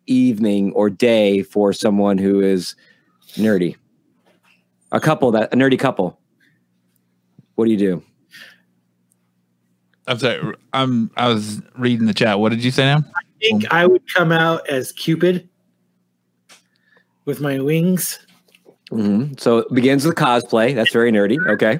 evening 0.07 0.71
or 0.73 0.89
day 0.89 1.43
for 1.43 1.73
someone 1.73 2.17
who 2.17 2.41
is 2.41 2.75
nerdy? 3.35 3.75
A 4.91 4.99
couple 4.99 5.31
that 5.31 5.53
a 5.53 5.55
nerdy 5.55 5.77
couple. 5.77 6.19
What 7.55 7.65
do 7.65 7.71
you 7.71 7.77
do? 7.77 8.03
I'm 10.07 10.17
sorry. 10.17 10.55
I'm. 10.73 11.11
I 11.17 11.27
was 11.27 11.61
reading 11.77 12.07
the 12.07 12.13
chat. 12.13 12.39
What 12.39 12.49
did 12.49 12.63
you 12.63 12.71
say 12.71 12.85
now? 12.85 12.97
I 12.97 13.21
think 13.41 13.71
I 13.71 13.85
would 13.85 14.01
come 14.13 14.31
out 14.31 14.67
as 14.69 14.91
Cupid 14.91 15.48
with 17.29 17.39
my 17.39 17.59
wings 17.59 18.19
hmm 18.89 19.33
So 19.37 19.59
it 19.59 19.73
begins 19.73 20.05
with 20.05 20.15
cosplay. 20.15 20.73
That's 20.73 20.91
very 20.91 21.11
nerdy. 21.11 21.37
Okay. 21.47 21.79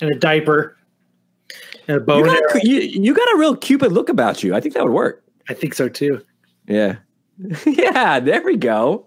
and 0.00 0.10
a 0.12 0.14
diaper 0.14 0.76
and 1.88 1.96
a 1.96 2.00
bow 2.00 2.18
You 2.18 2.24
got, 2.24 2.56
a, 2.56 2.60
you, 2.66 2.78
you 2.78 3.14
got 3.14 3.28
a 3.34 3.36
real 3.36 3.56
Cupid 3.56 3.92
look 3.92 4.08
about 4.08 4.42
you. 4.42 4.54
I 4.54 4.60
think 4.60 4.74
that 4.74 4.84
would 4.84 4.92
work. 4.92 5.24
I 5.48 5.54
think 5.54 5.74
so 5.74 5.88
too. 5.88 6.22
Yeah. 6.68 6.96
yeah, 7.66 8.20
there 8.20 8.42
we 8.42 8.56
go. 8.56 9.06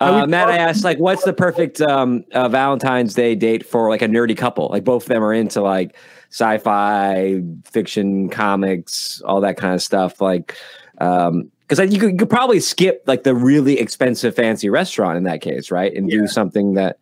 Uh, 0.00 0.26
Matt, 0.26 0.48
I 0.48 0.56
asked, 0.56 0.82
like, 0.82 0.98
what's 0.98 1.24
the 1.24 1.34
perfect 1.34 1.82
um, 1.82 2.24
uh, 2.32 2.48
Valentine's 2.48 3.12
Day 3.12 3.34
date 3.34 3.66
for 3.66 3.90
like 3.90 4.00
a 4.00 4.08
nerdy 4.08 4.34
couple? 4.34 4.68
Like, 4.68 4.84
both 4.84 5.02
of 5.02 5.08
them 5.10 5.22
are 5.22 5.34
into 5.34 5.60
like 5.60 5.94
sci-fi, 6.30 7.42
fiction, 7.64 8.30
comics, 8.30 9.20
all 9.26 9.42
that 9.42 9.58
kind 9.58 9.74
of 9.74 9.82
stuff. 9.82 10.22
Like, 10.22 10.56
um, 10.98 11.50
because 11.70 11.92
you 11.92 12.00
could, 12.00 12.10
you 12.10 12.16
could 12.18 12.30
probably 12.30 12.58
skip 12.58 13.04
like 13.06 13.22
the 13.22 13.34
really 13.34 13.78
expensive, 13.78 14.34
fancy 14.34 14.68
restaurant 14.68 15.16
in 15.16 15.22
that 15.22 15.40
case, 15.40 15.70
right? 15.70 15.94
And 15.94 16.10
do 16.10 16.26
something 16.26 16.74
that. 16.74 16.98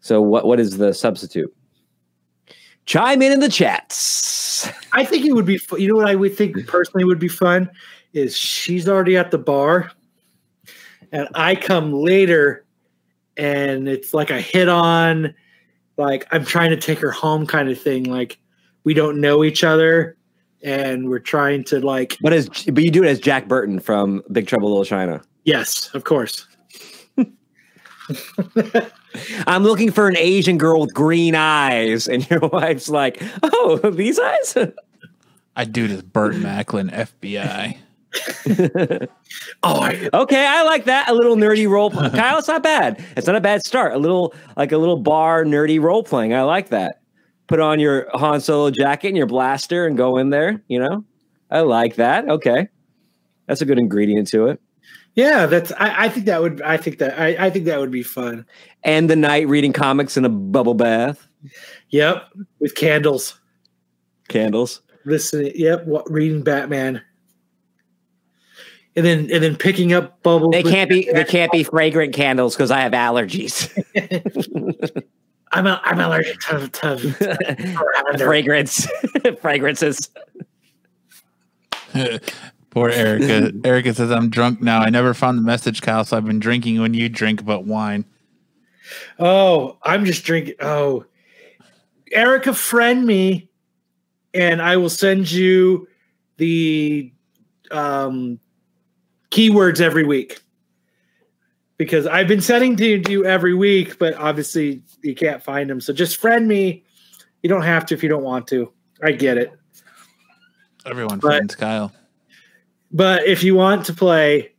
So, 0.00 0.20
what 0.20 0.44
what 0.44 0.60
is 0.60 0.78
the 0.78 0.92
substitute? 0.92 1.54
Chime 2.86 3.22
in 3.22 3.32
in 3.32 3.40
the 3.40 3.48
chats. 3.48 4.70
I 4.92 5.04
think 5.04 5.24
it 5.24 5.32
would 5.32 5.46
be. 5.46 5.60
You 5.76 5.88
know 5.88 5.96
what 5.96 6.08
I 6.08 6.14
would 6.14 6.36
think 6.36 6.66
personally 6.66 7.04
would 7.04 7.18
be 7.18 7.28
fun 7.28 7.70
is 8.12 8.36
she's 8.36 8.88
already 8.88 9.16
at 9.16 9.30
the 9.30 9.38
bar, 9.38 9.90
and 11.12 11.28
I 11.34 11.54
come 11.54 11.92
later, 11.92 12.64
and 13.36 13.88
it's 13.88 14.14
like 14.14 14.30
a 14.30 14.40
hit 14.40 14.68
on, 14.68 15.34
like 15.96 16.26
I'm 16.32 16.44
trying 16.44 16.70
to 16.70 16.76
take 16.76 16.98
her 16.98 17.10
home 17.10 17.46
kind 17.46 17.70
of 17.70 17.80
thing. 17.80 18.04
Like 18.04 18.38
we 18.84 18.94
don't 18.94 19.20
know 19.20 19.44
each 19.44 19.62
other, 19.62 20.16
and 20.62 21.08
we're 21.08 21.18
trying 21.18 21.64
to 21.64 21.80
like. 21.80 22.16
But 22.20 22.32
as 22.32 22.48
but 22.48 22.82
you 22.82 22.90
do 22.90 23.04
it 23.04 23.08
as 23.08 23.20
Jack 23.20 23.48
Burton 23.48 23.80
from 23.80 24.22
Big 24.32 24.46
Trouble 24.46 24.68
in 24.68 24.72
Little 24.72 24.84
China. 24.84 25.22
Yes, 25.44 25.90
of 25.94 26.04
course. 26.04 26.46
I'm 29.46 29.62
looking 29.64 29.90
for 29.90 30.08
an 30.08 30.16
Asian 30.16 30.58
girl 30.58 30.80
with 30.80 30.94
green 30.94 31.34
eyes, 31.34 32.08
and 32.08 32.28
your 32.30 32.40
wife's 32.52 32.88
like, 32.88 33.22
"Oh, 33.42 33.78
these 33.90 34.18
eyes." 34.18 34.56
I 35.56 35.64
do 35.64 35.88
this 35.88 36.02
Burton 36.02 36.42
Macklin 36.42 36.90
FBI. 36.90 37.76
Oh, 39.62 39.80
I, 39.80 40.08
okay, 40.14 40.46
I 40.46 40.62
like 40.62 40.84
that. 40.86 41.08
A 41.10 41.14
little 41.14 41.36
nerdy 41.36 41.68
role. 41.68 41.90
play. 41.90 42.08
Kyle, 42.10 42.38
it's 42.38 42.48
not 42.48 42.62
bad. 42.62 43.04
It's 43.16 43.26
not 43.26 43.36
a 43.36 43.40
bad 43.40 43.64
start. 43.66 43.92
A 43.92 43.98
little 43.98 44.34
like 44.56 44.72
a 44.72 44.78
little 44.78 44.96
bar 44.96 45.44
nerdy 45.44 45.80
role 45.80 46.02
playing. 46.02 46.32
I 46.32 46.42
like 46.42 46.68
that. 46.70 47.00
Put 47.48 47.60
on 47.60 47.80
your 47.80 48.08
Han 48.14 48.40
Solo 48.40 48.70
jacket 48.70 49.08
and 49.08 49.16
your 49.16 49.26
blaster 49.26 49.86
and 49.86 49.96
go 49.96 50.16
in 50.18 50.30
there. 50.30 50.62
You 50.68 50.78
know, 50.80 51.04
I 51.50 51.60
like 51.60 51.96
that. 51.96 52.28
Okay, 52.28 52.68
that's 53.46 53.60
a 53.62 53.64
good 53.64 53.78
ingredient 53.78 54.28
to 54.28 54.46
it. 54.48 54.60
yeah, 55.14 55.46
that's. 55.46 55.72
I, 55.72 56.04
I 56.04 56.08
think 56.10 56.26
that 56.26 56.40
would. 56.42 56.62
I 56.62 56.76
think 56.76 56.98
that. 56.98 57.18
I, 57.18 57.46
I 57.46 57.50
think 57.50 57.64
that 57.64 57.80
would 57.80 57.90
be 57.90 58.02
fun. 58.02 58.44
And 58.84 59.08
the 59.10 59.16
night 59.16 59.48
reading 59.48 59.72
comics 59.72 60.16
in 60.16 60.24
a 60.24 60.28
bubble 60.28 60.74
bath, 60.74 61.26
Yep, 61.88 62.22
with 62.60 62.74
candles. 62.74 63.40
candles. 64.28 64.82
Listening. 65.06 65.52
Yep, 65.54 65.86
what, 65.86 66.10
reading 66.10 66.42
Batman. 66.42 67.00
And 68.94 69.06
then 69.06 69.20
and 69.32 69.42
then 69.42 69.56
picking 69.56 69.92
up 69.94 70.22
bubbles. 70.22 70.52
They 70.52 70.62
can't 70.62 70.90
be. 70.90 71.08
They 71.10 71.24
can't 71.24 71.50
be 71.50 71.62
fragrant 71.62 72.12
candles 72.14 72.54
because 72.54 72.70
I 72.70 72.80
have 72.80 72.92
allergies. 72.92 73.72
I'm 75.52 75.66
a, 75.66 75.80
I'm 75.84 75.98
allergic 76.00 76.40
to, 76.40 76.68
to 76.68 76.94
lavender. 77.94 78.24
Fragrance, 78.24 78.88
fragrances. 79.40 80.10
Poor 82.70 82.90
Erica. 82.90 83.52
Erica 83.64 83.94
says, 83.94 84.10
I'm 84.10 84.28
drunk 84.28 84.60
now. 84.60 84.80
I 84.80 84.90
never 84.90 85.14
found 85.14 85.38
the 85.38 85.42
message, 85.42 85.80
Kyle, 85.80 86.04
so 86.04 86.16
I've 86.16 86.26
been 86.26 86.38
drinking 86.38 86.80
when 86.80 86.94
you 86.94 87.08
drink 87.08 87.44
but 87.44 87.64
wine. 87.64 88.04
Oh, 89.18 89.78
I'm 89.82 90.04
just 90.04 90.24
drinking. 90.24 90.54
Oh, 90.60 91.04
Erica, 92.12 92.52
friend 92.52 93.06
me, 93.06 93.48
and 94.34 94.60
I 94.60 94.76
will 94.76 94.90
send 94.90 95.30
you 95.30 95.88
the 96.36 97.12
um, 97.70 98.38
keywords 99.30 99.80
every 99.80 100.04
week. 100.04 100.40
Because 101.78 102.06
I've 102.06 102.26
been 102.28 102.40
sending 102.40 102.76
to 102.76 103.10
you 103.10 103.24
every 103.24 103.54
week, 103.54 103.98
but 103.98 104.14
obviously 104.14 104.82
you 105.02 105.14
can't 105.14 105.42
find 105.42 105.70
them. 105.70 105.80
So 105.80 105.92
just 105.92 106.16
friend 106.16 106.46
me. 106.48 106.84
You 107.42 107.48
don't 107.48 107.62
have 107.62 107.86
to 107.86 107.94
if 107.94 108.02
you 108.02 108.08
don't 108.08 108.24
want 108.24 108.48
to. 108.48 108.72
I 109.02 109.12
get 109.12 109.38
it. 109.38 109.52
Everyone 110.84 111.18
But- 111.20 111.28
friends 111.28 111.54
Kyle. 111.54 111.92
But 112.90 113.26
if 113.26 113.44
you 113.44 113.54
want 113.54 113.86
to 113.86 113.92
play, 113.92 114.52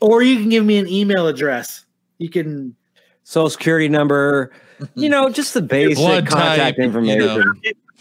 or 0.00 0.22
you 0.22 0.36
can 0.38 0.48
give 0.48 0.64
me 0.64 0.78
an 0.78 0.88
email 0.88 1.26
address. 1.28 1.84
You 2.18 2.28
can 2.28 2.74
Social 3.22 3.50
security 3.50 3.88
number. 3.88 4.50
You 4.94 5.08
know, 5.08 5.28
just 5.30 5.54
the 5.54 5.62
basic 5.62 5.96
Blood 5.98 6.26
contact 6.28 6.58
type, 6.58 6.76
you 6.78 6.84
information. 6.84 7.20
know. 7.38 7.52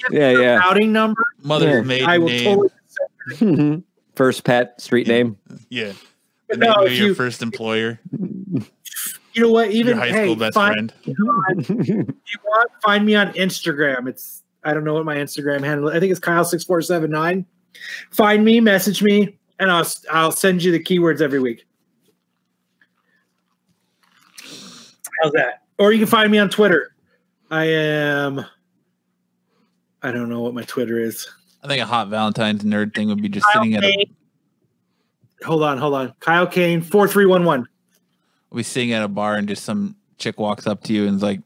Yeah, 0.10 0.32
yeah. 0.32 0.56
routing 0.58 0.92
number. 0.94 1.22
Mother's 1.44 1.76
Yeah. 1.76 1.82
maiden 1.82 2.10
I 2.10 2.18
will 2.18 2.28
name. 2.28 2.70
totally. 3.40 3.84
First 4.16 4.44
pet, 4.44 4.80
street 4.82 5.08
name. 5.08 5.38
yeah. 5.70 5.94
The 6.50 6.58
No, 6.58 6.68
name 6.76 6.80
of 6.88 6.92
if 6.94 6.98
your 6.98 7.16
first 7.16 7.42
employer. 7.42 8.00
You 9.34 9.42
know 9.42 9.52
what? 9.52 9.74
Your 9.74 9.80
Even 9.82 9.98
high 9.98 10.08
hey, 10.10 10.24
school 10.26 10.36
best 10.38 10.54
find, 10.54 10.94
friend. 10.94 10.94
if 11.06 11.80
you 11.90 12.40
want, 12.46 12.72
find 12.84 13.06
me 13.06 13.16
on 13.16 13.34
Instagram. 13.34 14.08
It's 14.08 14.44
I 14.64 14.74
don't 14.74 14.84
know 14.86 14.94
what 14.94 15.06
my 15.06 15.18
Instagram 15.18 15.64
handle. 15.64 15.90
I 15.90 16.00
think 16.00 16.12
it's 16.12 16.20
Kyle 16.20 16.46
six 16.46 16.64
four 16.64 16.82
seven 16.82 17.12
nine. 17.12 17.46
Find 18.12 18.44
me, 18.46 18.60
message 18.62 19.04
me, 19.04 19.38
and 19.60 19.70
I'll 19.70 19.86
I'll 20.12 20.32
send 20.32 20.64
you 20.64 20.72
the 20.72 20.80
keywords 20.82 21.22
every 21.22 21.40
week. 21.40 21.66
How's 25.22 25.32
that? 25.34 25.64
Or 25.78 25.92
you 25.92 26.00
can 26.00 26.08
find 26.08 26.32
me 26.32 26.38
on 26.38 26.50
Twitter. 26.50 26.96
I 27.52 27.66
am. 27.66 28.46
I 30.02 30.12
don't 30.12 30.30
know 30.30 30.42
what 30.42 30.54
my 30.54 30.64
Twitter 30.64 31.00
is. 31.00 31.28
I 31.64 31.68
think 31.68 31.82
a 31.82 31.86
hot 31.86 32.08
Valentine's 32.10 32.64
nerd 32.64 32.94
thing 32.96 33.08
would 33.10 33.22
be 33.22 33.30
just 33.30 33.46
sitting 33.54 33.74
at 33.76 33.84
a 33.84 33.88
Kane. 33.92 34.16
Hold 35.44 35.64
on, 35.64 35.78
hold 35.78 35.94
on. 35.94 36.14
Kyle 36.20 36.48
Kane 36.48 36.82
four 36.82 37.08
three 37.08 37.26
one 37.26 37.44
one. 37.46 37.68
we'll 38.50 38.58
be 38.60 38.64
sitting 38.64 38.94
at 38.94 39.04
a 39.04 39.08
bar 39.08 39.36
and 39.36 39.48
just 39.48 39.64
some 39.64 39.96
chick 40.18 40.40
walks 40.40 40.66
up 40.68 40.84
to 40.84 40.94
you 40.94 41.06
and 41.08 41.18
is 41.18 41.24
like, 41.24 41.42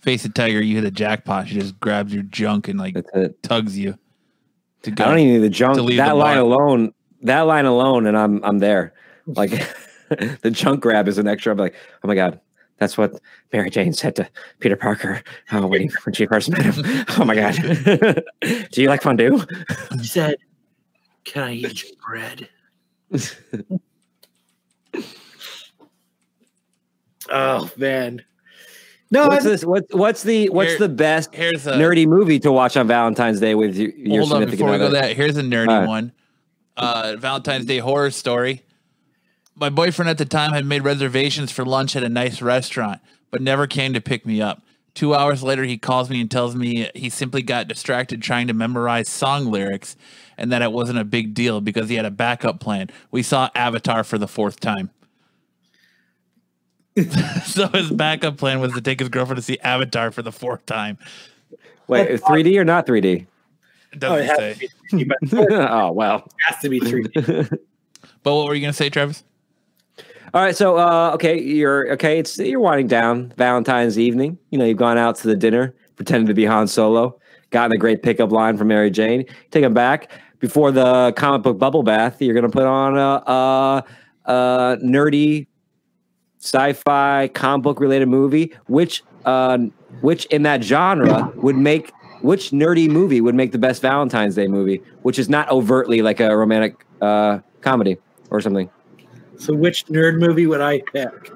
face 0.00 0.24
a 0.24 0.28
tiger, 0.28 0.60
you 0.62 0.74
hit 0.76 0.84
a 0.84 0.90
jackpot. 0.90 1.48
She 1.48 1.54
just 1.58 1.78
grabs 1.80 2.12
your 2.12 2.22
junk 2.24 2.68
and 2.68 2.78
like 2.78 2.96
tugs 3.42 3.78
you 3.78 3.98
to 4.82 4.90
go, 4.90 5.04
I 5.04 5.08
don't 5.08 5.18
even 5.18 5.32
need 5.34 5.38
the 5.38 5.50
junk. 5.50 5.76
to 5.76 5.82
leave 5.82 5.96
That 5.98 6.10
the 6.10 6.14
line 6.14 6.36
bar. 6.36 6.44
alone. 6.44 6.94
That 7.22 7.42
line 7.42 7.64
alone, 7.64 8.06
and 8.06 8.16
I'm 8.16 8.44
I'm 8.44 8.58
there. 8.58 8.92
Like 9.26 9.50
the 10.08 10.50
junk 10.50 10.80
grab 10.80 11.08
is 11.08 11.16
an 11.18 11.26
extra. 11.26 11.52
I'm 11.52 11.58
like, 11.58 11.74
oh 12.02 12.08
my 12.08 12.14
god, 12.14 12.38
that's 12.78 12.98
what 12.98 13.18
Mary 13.52 13.70
Jane 13.70 13.94
said 13.94 14.14
to 14.16 14.28
Peter 14.60 14.76
Parker 14.76 15.22
oh, 15.52 15.66
when, 15.66 15.80
he, 15.82 15.90
when 16.04 16.12
she 16.12 16.26
first 16.26 16.50
met 16.50 16.62
him. 16.62 17.04
Oh 17.16 17.24
my 17.24 17.34
god, 17.34 17.54
do 18.72 18.82
you 18.82 18.88
like 18.88 19.00
fondue? 19.02 19.42
He 19.92 20.04
said, 20.04 20.36
"Can 21.24 21.44
I 21.44 21.52
eat 21.54 21.82
your 21.82 21.92
bread?" 22.06 22.48
Oh 27.30 27.70
man, 27.76 28.24
no, 29.10 29.28
What's 29.28 29.46
I, 29.46 29.48
this? 29.50 29.64
What's 29.64 29.94
what's 29.94 30.22
the 30.22 30.48
what's 30.50 30.70
Here- 30.70 30.78
the 30.80 30.88
best 30.88 31.34
Here's 31.34 31.66
a 31.66 31.72
nerdy 31.72 32.06
movie 32.06 32.38
to 32.40 32.50
watch 32.50 32.76
on 32.76 32.86
Valentine's 32.88 33.40
Day 33.40 33.54
with 33.54 33.76
your, 33.76 33.90
your 33.90 34.20
hold 34.20 34.32
on 34.32 34.40
significant 34.40 34.58
before 34.58 34.72
we 34.72 34.78
go 34.78 34.86
other? 34.86 35.00
that. 35.00 35.16
Here's 35.16 35.36
a 35.36 35.42
nerdy 35.42 35.68
All 35.68 35.80
right. 35.80 35.88
one. 35.88 36.12
Uh, 36.76 37.16
Valentine's 37.18 37.66
Day 37.66 37.78
horror 37.78 38.10
story. 38.10 38.62
My 39.54 39.70
boyfriend 39.70 40.08
at 40.10 40.18
the 40.18 40.24
time 40.24 40.52
had 40.52 40.64
made 40.66 40.82
reservations 40.82 41.52
for 41.52 41.64
lunch 41.64 41.94
at 41.94 42.02
a 42.02 42.08
nice 42.08 42.42
restaurant, 42.42 43.00
but 43.30 43.40
never 43.40 43.68
came 43.68 43.92
to 43.92 44.00
pick 44.00 44.26
me 44.26 44.42
up. 44.42 44.62
Two 44.94 45.14
hours 45.14 45.44
later, 45.44 45.62
he 45.62 45.78
calls 45.78 46.10
me 46.10 46.20
and 46.20 46.28
tells 46.30 46.56
me 46.56 46.90
he 46.94 47.08
simply 47.08 47.42
got 47.42 47.68
distracted 47.68 48.20
trying 48.22 48.48
to 48.48 48.52
memorize 48.54 49.08
song 49.08 49.46
lyrics 49.46 49.96
and 50.36 50.52
that 50.52 50.62
it 50.62 50.72
wasn't 50.72 50.98
a 50.98 51.04
big 51.04 51.34
deal 51.34 51.60
because 51.60 51.88
he 51.88 51.94
had 51.94 52.04
a 52.04 52.10
backup 52.10 52.60
plan. 52.60 52.90
We 53.10 53.22
saw 53.22 53.50
Avatar 53.54 54.04
for 54.04 54.18
the 54.18 54.28
fourth 54.28 54.60
time. 54.60 54.90
so 57.44 57.68
his 57.68 57.90
backup 57.90 58.36
plan 58.36 58.60
was 58.60 58.72
to 58.74 58.80
take 58.80 59.00
his 59.00 59.08
girlfriend 59.08 59.36
to 59.38 59.42
see 59.42 59.58
Avatar 59.60 60.10
for 60.10 60.22
the 60.22 60.32
fourth 60.32 60.64
time. 60.66 60.96
Wait, 61.88 62.08
3D 62.20 62.56
or 62.58 62.64
not 62.64 62.86
3D? 62.86 63.26
Oh, 63.94 63.98
doesn't 63.98 64.18
it 64.18 64.26
has 64.26 64.38
say. 64.38 64.52
to 64.54 64.58
be 64.58 64.68
three, 64.90 65.04
but 65.04 65.18
it 65.22 65.52
oh 65.52 65.92
well. 65.92 66.28
has 66.46 66.58
to 66.60 66.68
be 66.68 66.80
three. 66.80 67.06
But 68.22 68.34
what 68.34 68.46
were 68.46 68.54
you 68.54 68.62
going 68.62 68.72
to 68.72 68.76
say, 68.76 68.88
Travis? 68.88 69.22
All 70.32 70.42
right, 70.42 70.56
so 70.56 70.78
uh, 70.78 71.12
okay, 71.14 71.38
you're 71.38 71.92
okay. 71.92 72.18
It's 72.18 72.38
you're 72.38 72.58
winding 72.58 72.88
down 72.88 73.32
Valentine's 73.36 73.98
evening. 73.98 74.38
You 74.50 74.58
know, 74.58 74.64
you've 74.64 74.78
gone 74.78 74.98
out 74.98 75.16
to 75.16 75.28
the 75.28 75.36
dinner, 75.36 75.74
pretending 75.96 76.26
to 76.26 76.34
be 76.34 76.46
Han 76.46 76.66
Solo, 76.66 77.20
gotten 77.50 77.72
a 77.72 77.78
great 77.78 78.02
pickup 78.02 78.32
line 78.32 78.56
from 78.56 78.68
Mary 78.68 78.90
Jane. 78.90 79.26
Take 79.50 79.62
him 79.62 79.74
back 79.74 80.10
before 80.44 80.70
the 80.70 81.10
comic 81.16 81.40
book 81.40 81.58
bubble 81.58 81.82
bath. 81.82 82.20
You're 82.20 82.34
gonna 82.34 82.50
put 82.50 82.66
on 82.66 82.98
a, 82.98 83.22
a, 83.32 83.84
a 84.26 84.76
nerdy 84.84 85.46
sci-fi 86.38 87.28
comic 87.28 87.64
book 87.64 87.80
related 87.80 88.08
movie, 88.10 88.52
which 88.66 89.02
uh, 89.24 89.56
which 90.02 90.26
in 90.26 90.42
that 90.42 90.62
genre 90.62 91.32
would 91.36 91.56
make 91.56 91.92
which 92.20 92.50
nerdy 92.50 92.90
movie 92.90 93.22
would 93.22 93.34
make 93.34 93.52
the 93.52 93.58
best 93.58 93.80
Valentine's 93.80 94.34
Day 94.34 94.46
movie, 94.46 94.82
which 95.00 95.18
is 95.18 95.30
not 95.30 95.50
overtly 95.50 96.02
like 96.02 96.20
a 96.20 96.36
romantic 96.36 96.84
uh, 97.00 97.38
comedy 97.62 97.96
or 98.28 98.42
something. 98.42 98.68
So 99.38 99.54
which 99.54 99.86
nerd 99.86 100.18
movie 100.18 100.46
would 100.46 100.60
I 100.60 100.82
pick? 100.92 101.32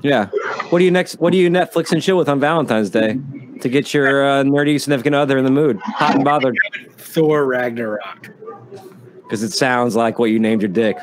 Yeah. 0.00 0.26
What 0.70 0.78
do 0.78 0.86
you 0.86 0.90
next? 0.90 1.20
What 1.20 1.32
do 1.32 1.36
you 1.36 1.50
Netflix 1.50 1.92
and 1.92 2.00
chill 2.00 2.16
with 2.16 2.30
on 2.30 2.40
Valentine's 2.40 2.88
Day 2.88 3.18
to 3.60 3.68
get 3.68 3.92
your 3.92 4.24
uh, 4.24 4.42
nerdy 4.42 4.80
significant 4.80 5.14
other 5.16 5.36
in 5.36 5.44
the 5.44 5.50
mood, 5.50 5.78
hot 5.80 6.14
and 6.14 6.24
bothered? 6.24 6.56
Thor 6.96 7.44
Ragnarok. 7.44 8.37
Because 9.28 9.42
it 9.42 9.52
sounds 9.52 9.94
like 9.94 10.18
what 10.18 10.30
you 10.30 10.38
named 10.38 10.62
your 10.62 10.70
dick. 10.70 10.96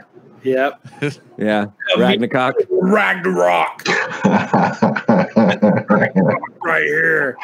Yep. 0.44 0.88
Yeah, 1.38 1.66
Ragnarok. 1.98 2.56
Ragnarok. 2.70 3.84
right 6.64 6.84
here. 6.84 7.38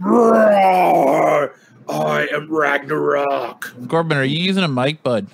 Roar. 0.00 1.54
I 1.90 2.26
am 2.32 2.50
Ragnarok. 2.50 3.74
Corbin, 3.88 4.16
are 4.16 4.24
you 4.24 4.38
using 4.38 4.64
a 4.64 4.68
mic, 4.68 5.02
bud? 5.02 5.26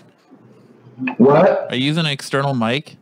What? 1.16 1.70
Are 1.70 1.76
you 1.76 1.84
using 1.84 2.06
an 2.06 2.10
external 2.10 2.54
mic? 2.54 2.96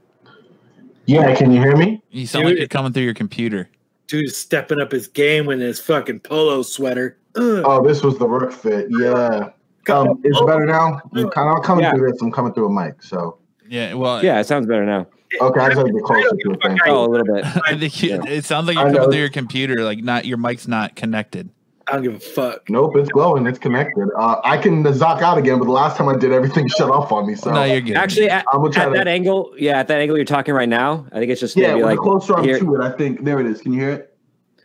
Yeah, 1.07 1.35
can 1.35 1.51
you 1.51 1.63
hear 1.63 1.79
me? 1.79 2.03
You 2.11 2.27
sound 2.27 2.45
like 2.45 2.59
you're 2.59 2.69
coming 2.69 2.93
through 2.93 3.05
your 3.05 3.15
computer. 3.15 3.71
Dude 4.07 4.27
is 4.27 4.37
stepping 4.37 4.83
up 4.83 4.93
his 4.93 5.09
game 5.09 5.49
in 5.49 5.61
his 5.61 5.81
fucking 5.81 6.21
polo 6.21 6.61
sweater. 6.61 7.17
Ugh. 7.37 7.63
Oh, 7.65 7.83
this 7.83 8.03
was 8.03 8.19
the 8.19 8.27
work 8.27 8.53
fit. 8.53 8.89
Yeah. 8.91 9.49
Um, 9.89 10.21
it's 10.25 10.41
better 10.43 10.67
now. 10.67 11.01
I'm 11.15 11.63
coming 11.63 11.85
Yeah. 11.85 11.93
through 11.93 12.11
this. 12.13 12.21
I'm 12.23 12.31
coming 12.31 12.53
through 12.53 12.67
a 12.67 12.73
mic. 12.85 13.03
So 13.03 13.39
Yeah, 13.69 13.95
well, 13.95 14.23
Yeah, 14.25 14.41
it 14.41 14.45
sounds 14.47 14.67
better 14.67 14.85
now. 14.85 15.07
okay, 15.41 15.61
I 15.61 15.69
just 15.69 15.77
gotta 15.77 15.93
get 15.93 16.03
closer 16.03 16.29
to 16.29 16.51
it. 16.53 16.59
Thank. 16.63 16.81
Oh, 16.87 17.07
a 17.07 17.09
little 17.09 17.35
bit. 17.35 17.45
I 17.67 17.77
think 17.79 18.03
you, 18.03 18.21
it 18.27 18.45
sounds 18.45 18.67
like 18.67 18.77
you're 18.77 18.93
coming 18.93 19.11
through 19.11 19.21
your 19.21 19.29
computer, 19.31 19.85
like 19.85 19.99
not 20.03 20.25
your 20.27 20.37
mic's 20.39 20.67
not 20.69 20.97
connected. 20.97 21.51
I 21.89 21.95
don't 21.95 22.03
give 22.03 22.15
a 22.15 22.21
fuck. 22.21 22.69
Nope, 22.71 22.95
it's 22.97 23.09
glowing. 23.11 23.47
It's 23.49 23.59
connected. 23.59 24.09
Uh, 24.17 24.37
I 24.45 24.59
can 24.59 24.85
zock 24.85 25.23
out 25.23 25.39
again, 25.39 25.59
but 25.59 25.65
the 25.65 25.73
last 25.73 25.97
time 25.97 26.09
I 26.09 26.17
did, 26.17 26.31
everything 26.33 26.69
shut 26.79 26.89
off 26.91 27.11
on 27.11 27.27
me. 27.27 27.35
So 27.35 27.51
no, 27.53 27.65
you're 27.65 27.81
good. 27.81 27.97
Actually, 27.97 28.31
at, 28.31 28.45
I'm 28.53 28.61
gonna 28.61 28.73
try 28.73 28.85
at 28.85 28.89
to- 28.91 28.95
that 28.99 29.09
angle, 29.09 29.53
yeah, 29.59 29.79
at 29.81 29.89
that 29.89 30.01
angle 30.01 30.17
you're 30.17 30.25
talking 30.25 30.55
right 30.55 30.69
now, 30.69 31.07
I 31.11 31.19
think 31.19 31.31
it's 31.33 31.41
just 31.41 31.57
yeah, 31.57 31.69
maybe 31.69 31.83
when 31.83 31.97
like 31.97 31.97
the 31.97 32.03
closer 32.03 32.35
I'm 32.37 32.45
here- 32.45 32.59
to 32.61 32.75
it, 32.77 32.81
I 32.83 32.91
think 32.93 33.25
there 33.25 33.41
it 33.41 33.47
is. 33.47 33.61
Can 33.61 33.73
you 33.73 33.81
hear 33.81 33.91
it? 33.91 34.17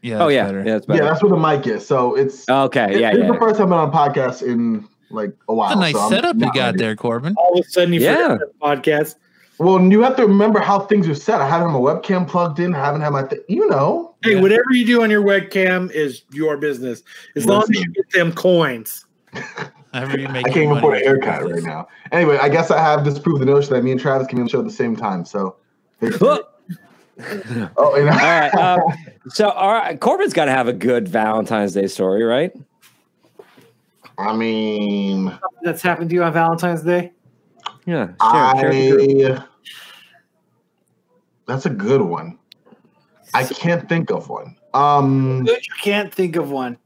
yeah, 0.03 0.23
Oh 0.23 0.27
yeah, 0.27 0.45
better. 0.45 0.63
yeah, 0.65 0.73
that's 0.73 0.85
Yeah, 0.87 0.95
that's 1.01 1.23
where 1.23 1.31
the 1.31 1.37
mic 1.37 1.65
is. 1.65 1.85
So 1.87 2.13
it's 2.15 2.47
Okay, 2.47 2.93
it- 2.95 2.99
yeah, 3.01 3.09
it's 3.09 3.19
yeah. 3.19 3.27
the 3.31 3.39
first 3.39 3.57
time 3.57 3.73
I've 3.73 3.91
been 3.91 3.95
on 4.01 4.07
a 4.07 4.11
podcast 4.11 4.43
in 4.43 4.87
like 5.10 5.32
a 5.48 5.53
while. 5.53 5.69
That's 5.69 5.77
a 5.77 5.82
nice 5.82 5.94
so 5.94 6.10
setup 6.10 6.36
you 6.38 6.45
got 6.53 6.57
ready. 6.57 6.77
there, 6.80 6.95
Corbin. 6.95 7.36
All 7.38 7.60
of 7.60 7.65
a 7.65 7.69
sudden, 7.69 7.94
you 7.94 8.02
Yeah. 8.02 8.34
forget 8.38 8.40
the 8.40 8.65
podcast. 8.65 9.15
Well, 9.57 9.82
you 9.82 10.02
have 10.02 10.18
to 10.18 10.26
remember 10.27 10.60
how 10.60 10.80
things 10.80 11.07
are 11.07 11.15
set. 11.15 11.40
I 11.40 11.48
haven't 11.48 11.69
had 11.69 11.73
my 11.73 11.80
webcam 11.80 12.27
plugged 12.27 12.60
in. 12.60 12.76
I 12.76 12.80
haven't 12.84 13.02
had 13.02 13.11
my, 13.11 13.23
th- 13.23 13.41
you 13.48 13.69
know. 13.69 14.14
Hey, 14.23 14.34
Yeah. 14.36 14.41
whatever 14.41 14.65
you 14.73 14.86
do 14.86 15.02
on 15.03 15.10
your 15.10 15.23
webcam 15.23 15.90
is 15.91 16.23
your 16.34 16.57
business, 16.57 17.03
as 17.38 17.45
long 17.45 17.64
as 17.64 17.69
you 17.69 17.86
get 17.91 18.10
them 18.11 18.32
coins. 18.34 19.06
You 19.95 20.27
make 20.27 20.45
I 20.45 20.49
can't 20.49 20.56
your 20.56 20.64
even 20.64 20.68
money 20.72 20.77
afford 20.80 20.98
a 20.98 20.99
haircut 21.06 21.49
right 21.49 21.64
now. 21.64 21.88
Anyway, 22.11 22.38
I 22.41 22.49
guess 22.49 22.69
I 22.69 22.82
have 22.82 23.06
disproved 23.06 23.41
the 23.41 23.45
notion 23.45 23.72
that 23.73 23.82
me 23.82 23.91
and 23.91 23.99
Travis 23.99 24.27
can 24.27 24.36
be 24.36 24.41
on 24.41 24.48
the 24.48 24.52
show 24.52 24.60
at 24.60 24.65
the 24.65 24.69
same 24.72 24.94
time. 24.94 25.23
So, 25.23 25.56
Oh, 26.19 26.44
oh, 27.77 27.95
and 27.95 28.10
all 28.10 28.15
right. 28.18 28.53
Um, 28.56 28.82
so, 29.30 29.48
all 29.52 29.72
right, 29.72 29.98
Corbin's 29.98 30.34
got 30.34 30.45
to 30.45 30.52
have 30.52 30.68
a 30.68 30.73
good 30.73 31.07
Valentine's 31.07 31.73
Day 31.76 31.88
story, 31.88 32.23
right? 32.23 32.52
I 34.17 34.35
mean, 34.35 35.37
That's 35.63 35.81
happened 35.81 36.09
to 36.09 36.15
you 36.15 36.23
on 36.23 36.33
Valentine's 36.33 36.83
Day. 36.83 37.11
Yeah. 37.85 38.13
Share, 38.31 38.59
share 38.59 38.69
with. 38.69 38.99
I. 39.21 39.45
That's 41.47 41.65
a 41.65 41.69
good 41.69 42.01
one. 42.01 42.39
I 43.33 43.43
can't 43.43 43.87
think 43.87 44.09
of 44.09 44.29
one. 44.29 44.55
Um, 44.73 45.45
You 45.45 45.57
can't 45.81 46.13
think 46.13 46.35
of 46.35 46.51
one. 46.51 46.77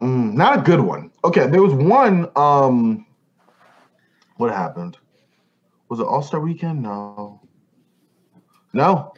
mm, 0.00 0.32
not 0.32 0.58
a 0.58 0.62
good 0.62 0.80
one. 0.80 1.10
Okay, 1.24 1.46
there 1.46 1.62
was 1.62 1.74
one. 1.74 2.28
Um, 2.36 3.06
what 4.36 4.50
happened? 4.52 4.98
Was 5.88 6.00
it 6.00 6.06
All 6.06 6.22
Star 6.22 6.40
Weekend? 6.40 6.82
No. 6.82 7.40
No. 8.72 9.12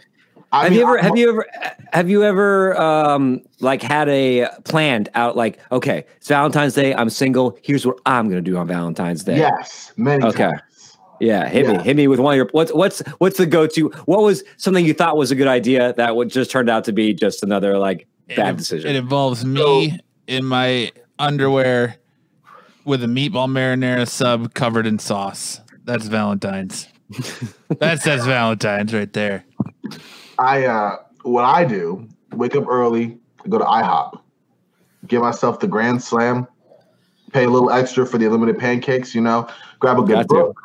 I 0.52 0.62
have 0.64 0.70
mean, 0.70 0.80
you 0.80 0.86
ever 0.86 0.96
I'm- 0.98 1.04
have 1.04 1.16
you 1.18 1.28
ever 1.30 1.46
have 1.92 2.10
you 2.10 2.22
ever 2.24 2.80
um 2.80 3.40
like 3.60 3.82
had 3.82 4.08
a 4.08 4.48
planned 4.64 5.08
out 5.14 5.36
like 5.36 5.58
okay 5.72 6.04
it's 6.16 6.28
valentine's 6.28 6.74
day 6.74 6.94
i'm 6.94 7.10
single 7.10 7.58
here's 7.62 7.84
what 7.86 7.98
i'm 8.06 8.28
gonna 8.28 8.40
do 8.40 8.56
on 8.56 8.66
valentine's 8.66 9.24
day 9.24 9.36
Yes, 9.38 9.92
many 9.96 10.24
Okay. 10.24 10.44
times. 10.50 10.96
yeah 11.20 11.48
hit 11.48 11.66
Yeah. 11.66 11.78
me 11.78 11.82
hit 11.84 11.96
me 11.96 12.08
with 12.08 12.18
one 12.20 12.32
of 12.34 12.36
your 12.36 12.48
what's 12.52 12.72
what's 12.72 13.00
what's 13.18 13.36
the 13.38 13.46
go-to 13.46 13.88
what 14.06 14.22
was 14.22 14.42
something 14.56 14.84
you 14.84 14.94
thought 14.94 15.16
was 15.16 15.30
a 15.30 15.34
good 15.34 15.48
idea 15.48 15.92
that 15.94 16.14
would 16.16 16.30
just 16.30 16.50
turned 16.50 16.70
out 16.70 16.84
to 16.84 16.92
be 16.92 17.12
just 17.14 17.42
another 17.42 17.78
like 17.78 18.06
bad 18.36 18.54
It- 18.54 18.58
decision 18.58 18.90
It 18.90 18.96
involves 18.96 19.44
me 19.44 19.98
in 20.26 20.44
my 20.44 20.92
underwear 21.18 21.96
with 22.84 23.02
a 23.02 23.06
meatball 23.06 23.48
marinara 23.50 24.08
sub 24.08 24.54
covered 24.54 24.86
in 24.86 24.98
sauce. 24.98 25.60
That's 25.84 26.06
Valentine's. 26.06 26.86
that 27.80 28.00
says 28.02 28.24
Valentine's 28.26 28.92
right 28.94 29.12
there. 29.12 29.44
I 30.38 30.66
uh 30.66 30.96
what 31.22 31.44
I 31.44 31.64
do, 31.64 32.08
wake 32.32 32.54
up 32.54 32.66
early, 32.68 33.18
go 33.48 33.58
to 33.58 33.64
IHOP, 33.64 34.20
give 35.06 35.22
myself 35.22 35.60
the 35.60 35.66
grand 35.66 36.02
slam, 36.02 36.46
pay 37.32 37.44
a 37.44 37.50
little 37.50 37.70
extra 37.70 38.06
for 38.06 38.18
the 38.18 38.26
unlimited 38.26 38.58
pancakes, 38.58 39.14
you 39.14 39.20
know, 39.20 39.48
grab 39.80 39.98
a 39.98 40.02
good 40.02 40.14
Got 40.14 40.22
to. 40.22 40.26
book, 40.28 40.60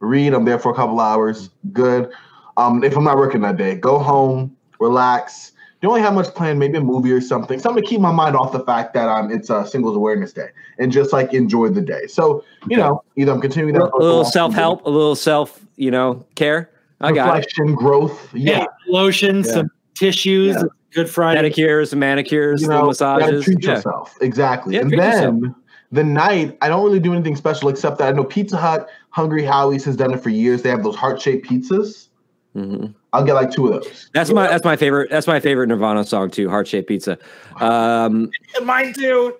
read, 0.00 0.34
I'm 0.34 0.44
there 0.44 0.58
for 0.58 0.72
a 0.72 0.74
couple 0.74 1.00
hours, 1.00 1.50
good. 1.72 2.10
Um 2.56 2.84
if 2.84 2.96
I'm 2.96 3.04
not 3.04 3.16
working 3.16 3.40
that 3.42 3.56
day, 3.56 3.74
go 3.74 3.98
home, 3.98 4.56
relax. 4.80 5.52
Don't 5.80 5.92
really 5.92 6.02
have 6.02 6.14
much 6.14 6.34
planned, 6.34 6.58
maybe 6.58 6.76
a 6.76 6.80
movie 6.80 7.12
or 7.12 7.20
something, 7.20 7.60
something 7.60 7.84
to 7.84 7.88
keep 7.88 8.00
my 8.00 8.10
mind 8.10 8.34
off 8.34 8.50
the 8.50 8.64
fact 8.64 8.94
that 8.94 9.08
um 9.08 9.30
it's 9.30 9.50
a 9.50 9.66
singles 9.66 9.96
awareness 9.96 10.32
day 10.32 10.48
and 10.78 10.92
just 10.92 11.12
like 11.12 11.34
enjoy 11.34 11.68
the 11.68 11.80
day. 11.82 12.06
So, 12.06 12.44
you 12.68 12.76
know, 12.76 13.02
either 13.16 13.32
I'm 13.32 13.40
continuing 13.40 13.74
that 13.74 13.90
a 13.92 13.96
little 13.96 14.24
self-help 14.24 14.86
a 14.86 14.90
little 14.90 15.16
self 15.16 15.64
you 15.76 15.90
know 15.90 16.24
care 16.34 16.70
i 17.00 17.12
got 17.12 17.38
it 17.38 17.74
growth. 17.74 18.34
Yeah. 18.34 18.58
Yeah, 18.58 18.66
lotion, 18.86 19.38
Yeah. 19.38 19.52
some 19.52 19.70
tissues. 19.94 20.56
Yeah. 20.56 20.62
Good 20.94 21.10
Friday. 21.10 21.50
pedicures 21.50 21.92
and 21.92 22.00
manicures 22.00 22.62
you 22.62 22.68
little 22.68 22.86
know, 22.86 22.92
gotta 22.92 23.20
massages 23.20 23.44
treat 23.44 23.62
yeah. 23.62 23.74
yourself. 23.74 24.16
Exactly. 24.22 24.74
Yeah, 24.74 24.80
and 24.80 24.90
treat 24.90 25.00
then 25.00 25.54
the 25.92 26.04
night, 26.04 26.56
I 26.60 26.68
don't 26.68 26.84
really 26.84 27.00
do 27.00 27.12
anything 27.12 27.36
special 27.36 27.68
except 27.68 27.98
that 27.98 28.08
I 28.08 28.12
know 28.12 28.24
Pizza 28.24 28.56
Hut, 28.56 28.88
Hungry 29.10 29.44
Howie's 29.44 29.84
has 29.84 29.96
done 29.96 30.12
it 30.12 30.22
for 30.22 30.30
years. 30.30 30.62
They 30.62 30.70
have 30.70 30.82
those 30.82 30.96
heart 30.96 31.20
shaped 31.20 31.48
pizzas. 31.48 32.08
Mhm. 32.56 32.94
I'll 33.12 33.24
get 33.24 33.34
like 33.34 33.50
two 33.50 33.68
of 33.68 33.82
those. 33.82 34.10
that's 34.12 34.30
my 34.30 34.48
that's 34.48 34.64
my 34.64 34.76
favorite 34.76 35.10
that's 35.10 35.26
my 35.26 35.38
favorite 35.38 35.68
nirvana 35.68 36.04
song 36.04 36.30
too 36.30 36.48
heart 36.48 36.66
shaped 36.66 36.88
pizza 36.88 37.18
um 37.60 38.30
Mine 38.64 38.92
too. 38.94 39.34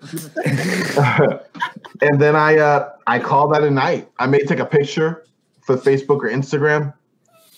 and 2.01 2.21
then 2.21 2.37
I 2.37 2.59
uh 2.59 2.91
I 3.07 3.19
call 3.19 3.49
that 3.49 3.65
a 3.65 3.71
night. 3.71 4.09
I 4.19 4.27
may 4.27 4.41
take 4.41 4.59
a 4.59 4.65
picture 4.67 5.25
for 5.63 5.77
Facebook 5.77 6.19
or 6.19 6.31
Instagram. 6.31 6.95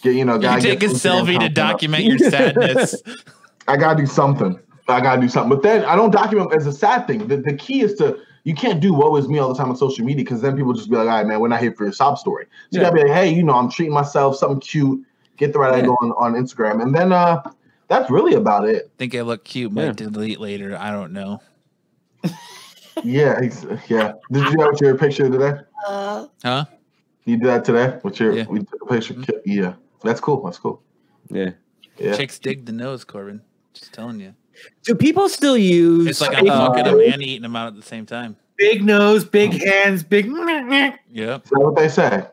Get 0.03 0.15
you 0.15 0.25
know, 0.25 0.35
You 0.37 0.61
take 0.61 0.83
a 0.83 0.87
selfie 0.87 1.27
to 1.27 1.33
content 1.33 1.45
up. 1.45 1.55
document 1.55 2.05
your 2.05 2.19
sadness. 2.19 2.95
I 3.69 3.77
gotta 3.77 4.01
do 4.01 4.07
something. 4.07 4.59
I 4.89 5.01
gotta 5.01 5.21
do 5.21 5.29
something. 5.29 5.51
But 5.51 5.63
then 5.63 5.85
I 5.85 5.95
don't 5.95 6.11
document 6.11 6.53
as 6.55 6.67
a 6.67 6.73
sad 6.73 7.07
thing. 7.07 7.29
The, 7.29 7.37
the 7.37 7.55
key 7.55 7.83
is 7.83 7.95
to 7.97 8.19
you 8.45 8.55
can't 8.55 8.81
do 8.81 8.95
what 8.95 9.13
was 9.13 9.29
me 9.29 9.39
all 9.39 9.49
the 9.51 9.55
time 9.55 9.69
on 9.69 9.77
social 9.77 10.05
media 10.05 10.25
because 10.25 10.41
then 10.41 10.57
people 10.57 10.73
just 10.73 10.89
be 10.91 10.97
like, 10.97 11.07
all 11.07 11.13
right, 11.19 11.27
man, 11.27 11.41
we're 11.41 11.49
not 11.49 11.61
here 11.61 11.73
for 11.73 11.85
your 11.85 11.93
sob 11.93 12.17
story. 12.19 12.47
So 12.73 12.79
you 12.79 12.81
gotta 12.81 12.95
be 12.95 13.03
like, 13.03 13.13
hey, 13.13 13.29
you 13.33 13.43
know, 13.43 13.55
I'm 13.55 13.71
treating 13.71 13.93
myself, 13.95 14.37
something 14.37 14.61
cute, 14.61 15.05
get 15.37 15.53
the 15.53 15.59
right 15.59 15.73
Yeah. 15.75 15.81
angle 15.81 15.97
on, 16.01 16.13
on 16.13 16.33
Instagram. 16.35 16.83
And 16.83 16.95
then 16.95 17.13
uh 17.13 17.43
that's 17.89 18.11
really 18.11 18.35
about 18.35 18.69
it. 18.69 18.91
I 18.95 18.99
Think 18.99 19.15
I 19.15 19.21
look 19.21 19.45
cute, 19.45 19.71
might 19.73 19.85
Yeah. 19.85 19.93
delete 19.93 20.41
later. 20.41 20.77
I 20.79 20.91
don't 20.91 21.13
know. 21.13 21.41
Yeah, 23.03 23.39
ex- 23.41 23.65
yeah. 23.89 24.13
Did 24.31 24.45
you 24.45 24.51
do 24.51 24.57
that 24.59 24.69
with 24.73 24.81
your 24.83 24.99
picture 24.99 25.29
today? 25.31 25.55
Huh? 25.87 26.27
You 27.25 27.39
did 27.39 27.47
that 27.47 27.65
today 27.65 27.99
with 28.03 28.21
your 28.21 28.33
Yeah. 28.37 28.45
we 28.49 28.59
took 28.61 28.83
a 28.83 28.87
picture. 28.87 29.15
Yeah. 29.47 29.75
That's 30.03 30.21
cool. 30.21 30.43
That's 30.43 30.59
cool. 30.59 30.83
yeah 31.29 31.51
Yeah. 31.99 32.17
Chicks 32.17 32.39
dig 32.39 32.67
the 32.67 32.73
nose, 32.73 33.05
Corbin. 33.05 33.43
Just 33.75 33.93
telling 33.93 34.21
you. 34.21 34.35
do 34.83 34.95
people 34.95 35.29
still 35.29 35.57
use 35.57 36.07
It's 36.07 36.21
like 36.21 36.37
I'm 36.37 36.49
uh, 36.49 36.83
them 36.83 37.01
and 37.01 37.23
eating 37.23 37.43
them 37.43 37.57
out 37.57 37.69
at 37.69 37.77
the 37.77 37.83
same 37.83 38.07
time. 38.07 38.37
Big 38.57 38.85
nose, 38.85 39.25
big 39.25 39.53
hands, 39.53 40.03
big. 40.03 40.27
Yep. 41.13 41.45
Is 41.45 41.51
that 41.51 41.61
what 41.61 41.77
they 41.77 41.89
say? 41.89 42.27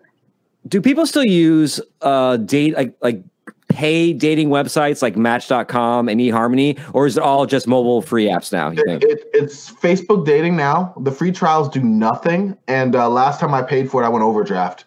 do 0.68 0.82
people 0.82 1.06
still 1.06 1.24
use 1.24 1.80
uh 2.02 2.38
date 2.38 2.76
like 2.76 2.94
like 3.02 3.24
pay 3.70 4.14
dating 4.14 4.50
websites 4.50 5.02
like 5.02 5.16
match.com 5.16 6.10
and 6.10 6.20
eharmony 6.20 6.80
or 6.94 7.06
is 7.06 7.18
it 7.18 7.24
all 7.24 7.46
just 7.46 7.68
mobile 7.68 8.02
free 8.02 8.26
apps 8.26 8.52
now 8.52 8.70
you 8.70 8.84
It, 8.88 9.04
it, 9.04 9.30
it's 9.34 9.72
Facebook 9.72 10.26
dating 10.26 10.56
now. 10.56 10.94
The 11.02 11.12
free 11.12 11.32
trials 11.32 11.70
do 11.70 11.82
nothing. 11.82 12.58
And 12.68 12.96
uh, 12.96 13.10
last 13.10 13.40
time 13.40 13.54
I 13.54 13.62
paid 13.62 13.92
for 13.92 14.02
it, 14.02 14.06
I 14.06 14.10
went 14.10 14.24
overdraft. 14.24 14.86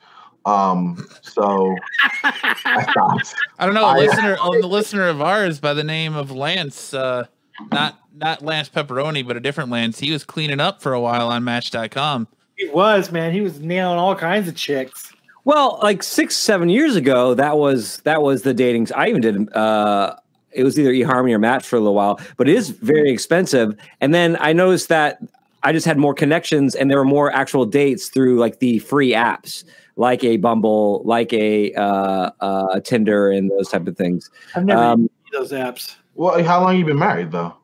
Um, 0.51 1.07
so 1.23 1.77
I 2.25 2.87
stopped. 2.91 3.35
I 3.59 3.67
don't 3.67 3.75
know. 3.75 3.85
A 3.85 3.89
I- 3.95 3.99
listener, 3.99 4.37
oh, 4.41 4.61
the 4.61 4.67
listener 4.67 5.09
of 5.09 5.21
ours 5.21 5.61
by 5.61 5.75
the 5.75 5.85
name 5.85 6.15
of 6.15 6.31
Lance, 6.31 6.93
uh, 6.95 7.27
not 7.71 7.99
not 8.17 8.43
Lance 8.43 8.69
Pepperoni, 8.69 9.27
but 9.27 9.37
a 9.37 9.41
different 9.41 9.71
Lance. 9.71 9.99
He 9.99 10.11
was 10.13 10.25
cleaning 10.25 10.61
up 10.61 10.83
for 10.83 10.93
a 10.93 11.01
while 11.01 11.29
on 11.29 11.45
Match.com. 11.45 12.27
He 12.57 12.69
was 12.69 13.11
man. 13.11 13.33
He 13.33 13.41
was 13.41 13.61
nailing 13.61 13.99
all 13.99 14.15
kinds 14.17 14.49
of 14.49 14.55
chicks. 14.57 15.13
well 15.45 15.79
like 15.83 16.03
six 16.03 16.37
seven 16.37 16.69
years 16.69 16.97
ago 16.97 17.33
that 17.35 17.57
was 17.57 17.99
that 17.99 18.21
was 18.21 18.43
the 18.43 18.53
dating 18.53 18.87
i 18.95 19.09
even 19.09 19.23
did 19.23 19.51
uh 19.55 20.15
it 20.53 20.65
was 20.65 20.79
either 20.79 20.93
eHarmony 20.93 21.33
or 21.33 21.39
Match 21.39 21.65
for 21.65 21.77
a 21.77 21.79
little 21.79 21.95
while, 21.95 22.21
but 22.37 22.49
it 22.49 22.57
is 22.57 22.71
very 22.71 23.09
expensive. 23.11 23.75
And 24.01 24.13
then 24.13 24.37
I 24.41 24.53
noticed 24.53 24.89
that 24.89 25.21
I 25.63 25.71
just 25.73 25.87
had 25.87 25.97
more 25.97 26.13
connections 26.13 26.75
and 26.75 26.91
there 26.91 26.99
were 26.99 27.05
more 27.05 27.31
actual 27.33 27.65
dates 27.65 28.09
through 28.09 28.39
like 28.41 28.59
the 28.59 28.81
free 28.81 29.13
apps, 29.13 29.63
like 30.01 30.25
a 30.25 30.39
Bumble, 30.39 31.03
like 31.05 31.31
a 31.35 31.73
uh, 31.75 32.31
uh, 32.41 32.81
Tinder, 32.81 33.31
and 33.31 33.51
those 33.51 33.69
type 33.69 33.87
of 33.87 33.97
things. 33.99 34.31
I've 34.57 34.65
never 34.65 34.83
Um, 34.83 35.01
used 35.03 35.13
those 35.33 35.53
apps. 35.53 35.97
Well, 36.15 36.43
how 36.43 36.63
long 36.63 36.77
you 36.79 36.85
been 36.87 36.99
married 36.99 37.31
though? 37.31 37.55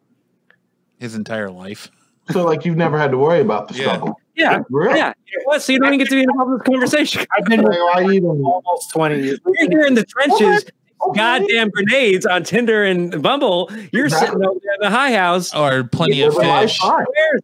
His 1.00 1.14
entire 1.16 1.50
life. 1.50 1.90
So 2.32 2.44
like 2.44 2.64
you've 2.64 2.76
never 2.76 2.98
had 2.98 3.12
to 3.12 3.18
worry 3.18 3.40
about 3.40 3.68
the 3.68 3.74
Yeah. 3.74 3.82
struggle. 3.84 4.20
Yeah, 4.34 4.58
Real? 4.68 4.96
yeah. 4.96 5.12
What? 5.44 5.62
So 5.62 5.72
you 5.72 5.78
don't 5.78 5.90
even 5.94 6.00
get 6.00 6.08
to 6.08 6.16
be 6.16 6.22
involved 6.24 6.50
in 6.50 6.58
this 6.58 6.66
conversation. 6.66 7.24
I've 7.38 7.44
been 7.44 7.62
Like, 7.62 7.78
why 7.78 8.02
even- 8.12 8.42
almost 8.44 8.90
twenty 8.92 9.22
years. 9.22 9.38
You're 9.46 9.70
here 9.70 9.86
in 9.86 9.94
the 9.94 10.04
trenches, 10.04 10.64
Okay. 11.06 11.18
goddamn 11.20 11.70
grenades 11.70 12.26
on 12.26 12.42
Tinder 12.42 12.82
and 12.82 13.22
Bumble. 13.22 13.70
You're 13.92 14.06
Exactly. 14.06 14.26
sitting 14.26 14.44
over 14.44 14.58
there 14.60 14.74
in 14.74 14.80
the 14.80 14.90
high 14.90 15.12
house. 15.14 15.54
Or 15.54 15.84
plenty 15.84 16.20
of 16.22 16.34
Living 16.34 16.48
life 16.50 16.70
fish. 16.72 16.80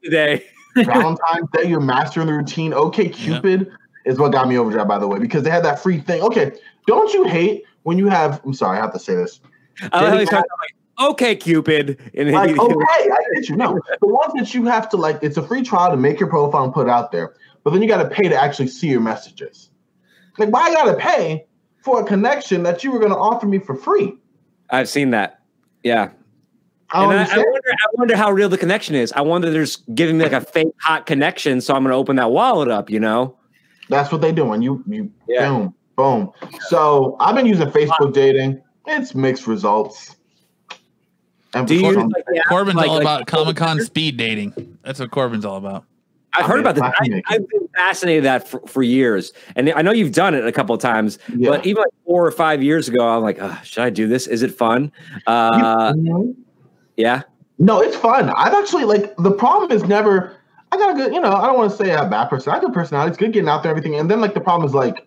today? 0.02 0.44
Valentine's 0.74 1.48
Day, 1.52 1.68
you're 1.68 1.78
mastering 1.80 2.26
the 2.26 2.32
routine. 2.32 2.74
Okay, 2.74 3.08
Cupid 3.08 3.70
is 4.04 4.18
what 4.18 4.32
got 4.32 4.48
me 4.48 4.58
overdrive, 4.58 4.88
by 4.88 4.98
the 4.98 5.08
way, 5.08 5.18
because 5.18 5.42
they 5.42 5.50
had 5.50 5.64
that 5.64 5.78
free 5.78 6.00
thing. 6.00 6.22
Okay, 6.22 6.52
don't 6.86 7.12
you 7.12 7.24
hate 7.24 7.64
when 7.82 7.98
you 7.98 8.08
have? 8.08 8.40
I'm 8.44 8.54
sorry, 8.54 8.78
I 8.78 8.80
have 8.80 8.92
to 8.92 8.98
say 8.98 9.14
this. 9.14 9.40
I 9.80 9.84
like 9.84 9.92
how 9.92 10.00
he 10.00 10.10
Dating 10.10 10.26
starts 10.26 10.48
like, 10.60 11.10
okay, 11.10 11.36
Cupid. 11.36 11.98
And 12.14 12.32
Like, 12.32 12.58
okay, 12.58 13.10
I 13.10 13.18
get 13.34 13.48
you. 13.48 13.56
No, 13.56 13.78
the 14.00 14.08
ones 14.08 14.32
that 14.36 14.54
you 14.54 14.64
have 14.66 14.88
to 14.90 14.96
like, 14.96 15.18
it's 15.22 15.36
a 15.36 15.46
free 15.46 15.62
trial 15.62 15.90
to 15.90 15.96
make 15.96 16.20
your 16.20 16.28
profile 16.28 16.64
and 16.64 16.72
put 16.72 16.88
it 16.88 16.90
out 16.90 17.12
there, 17.12 17.34
but 17.64 17.70
then 17.70 17.82
you 17.82 17.88
got 17.88 18.02
to 18.02 18.08
pay 18.08 18.28
to 18.28 18.40
actually 18.40 18.68
see 18.68 18.88
your 18.88 19.00
messages. 19.00 19.70
Like, 20.38 20.50
why 20.50 20.68
I 20.68 20.72
got 20.72 20.84
to 20.84 20.96
pay 20.96 21.46
for 21.78 22.00
a 22.00 22.04
connection 22.04 22.62
that 22.62 22.84
you 22.84 22.90
were 22.90 22.98
going 22.98 23.12
to 23.12 23.18
offer 23.18 23.46
me 23.46 23.58
for 23.58 23.74
free? 23.74 24.14
I've 24.70 24.88
seen 24.88 25.10
that. 25.10 25.40
Yeah. 25.82 26.10
I 26.92 27.04
And 27.04 27.20
I, 27.20 27.34
I 27.34 27.38
wonder 27.38 27.70
I 27.70 27.86
wonder 27.94 28.16
how 28.16 28.30
real 28.30 28.48
the 28.48 28.58
connection 28.58 28.94
is. 28.94 29.12
I 29.12 29.22
wonder 29.22 29.50
there's 29.50 29.76
giving 29.94 30.18
me 30.18 30.24
like 30.24 30.32
a 30.32 30.40
fake 30.42 30.68
hot 30.80 31.06
connection, 31.06 31.60
so 31.60 31.74
I'm 31.74 31.82
gonna 31.84 31.96
open 31.96 32.16
that 32.16 32.30
wallet 32.30 32.68
up, 32.68 32.90
you 32.90 33.00
know? 33.00 33.36
That's 33.92 34.10
what 34.12 34.20
they 34.20 34.32
doing. 34.32 34.62
You 34.62 34.82
you 34.88 35.10
Yeah. 35.28 35.48
boom 35.48 35.74
boom. 35.96 36.30
So 36.68 37.16
I've 37.20 37.34
been 37.34 37.46
using 37.46 37.68
Facebook 37.68 38.12
dating. 38.12 38.60
It's 38.86 39.14
mixed 39.14 39.46
results. 39.46 40.16
And 41.54 41.66
Do 41.68 41.74
you 41.74 41.80
for 41.80 41.86
use 41.86 41.94
some- 41.96 42.08
like 42.08 42.24
the 42.26 42.38
app, 42.38 42.46
Corbin's 42.46 42.76
like- 42.76 42.88
all 42.88 42.94
like- 42.96 43.02
about 43.02 43.26
Comic 43.26 43.56
Con 43.56 43.80
speed 43.80 44.16
dating. 44.16 44.78
That's 44.82 45.00
what 45.00 45.10
Corbin's 45.10 45.44
all 45.44 45.56
about. 45.56 45.84
I've 46.34 46.46
I 46.46 46.48
heard 46.48 46.60
about 46.60 46.76
this. 46.76 46.82
I 46.84 46.90
can 46.92 46.96
I, 47.04 47.08
make 47.16 47.18
it. 47.18 47.24
I've 47.28 47.48
been 47.50 47.68
fascinated 47.76 48.24
that 48.24 48.48
for, 48.48 48.60
for 48.66 48.82
years, 48.82 49.34
and 49.54 49.70
I 49.76 49.82
know 49.82 49.92
you've 49.92 50.12
done 50.12 50.34
it 50.34 50.46
a 50.46 50.52
couple 50.52 50.74
of 50.74 50.80
times. 50.80 51.18
Yeah. 51.36 51.50
But 51.50 51.66
even 51.66 51.82
like 51.82 51.92
four 52.06 52.26
or 52.26 52.30
five 52.30 52.62
years 52.62 52.88
ago, 52.88 53.06
I'm 53.06 53.22
like, 53.22 53.36
oh, 53.38 53.58
should 53.64 53.82
I 53.84 53.90
do 53.90 54.08
this? 54.08 54.26
Is 54.26 54.42
it 54.42 54.50
fun? 54.50 54.90
Uh, 55.26 55.92
Mhm. 55.92 56.34
yeah. 56.96 57.20
No, 57.58 57.80
it's 57.82 57.96
fun. 57.96 58.30
I've 58.34 58.54
actually 58.54 58.84
like 58.84 59.14
the 59.18 59.30
problem 59.32 59.70
is 59.72 59.84
never. 59.84 60.32
I 60.72 60.76
got 60.78 60.90
a 60.90 60.94
good, 60.94 61.12
you 61.14 61.20
know. 61.20 61.32
I 61.32 61.46
don't 61.46 61.58
want 61.58 61.70
to 61.70 61.76
say 61.76 61.90
a 61.92 62.06
bad 62.06 62.26
person. 62.30 62.50
I 62.50 62.54
have 62.54 62.62
a 62.64 62.66
good 62.66 62.74
personality. 62.74 63.10
It's 63.10 63.18
good 63.18 63.32
getting 63.32 63.48
out 63.48 63.62
there, 63.62 63.70
everything. 63.70 63.94
And 63.96 64.10
then 64.10 64.20
like 64.22 64.32
the 64.34 64.40
problem 64.40 64.66
is 64.66 64.74
like 64.74 65.06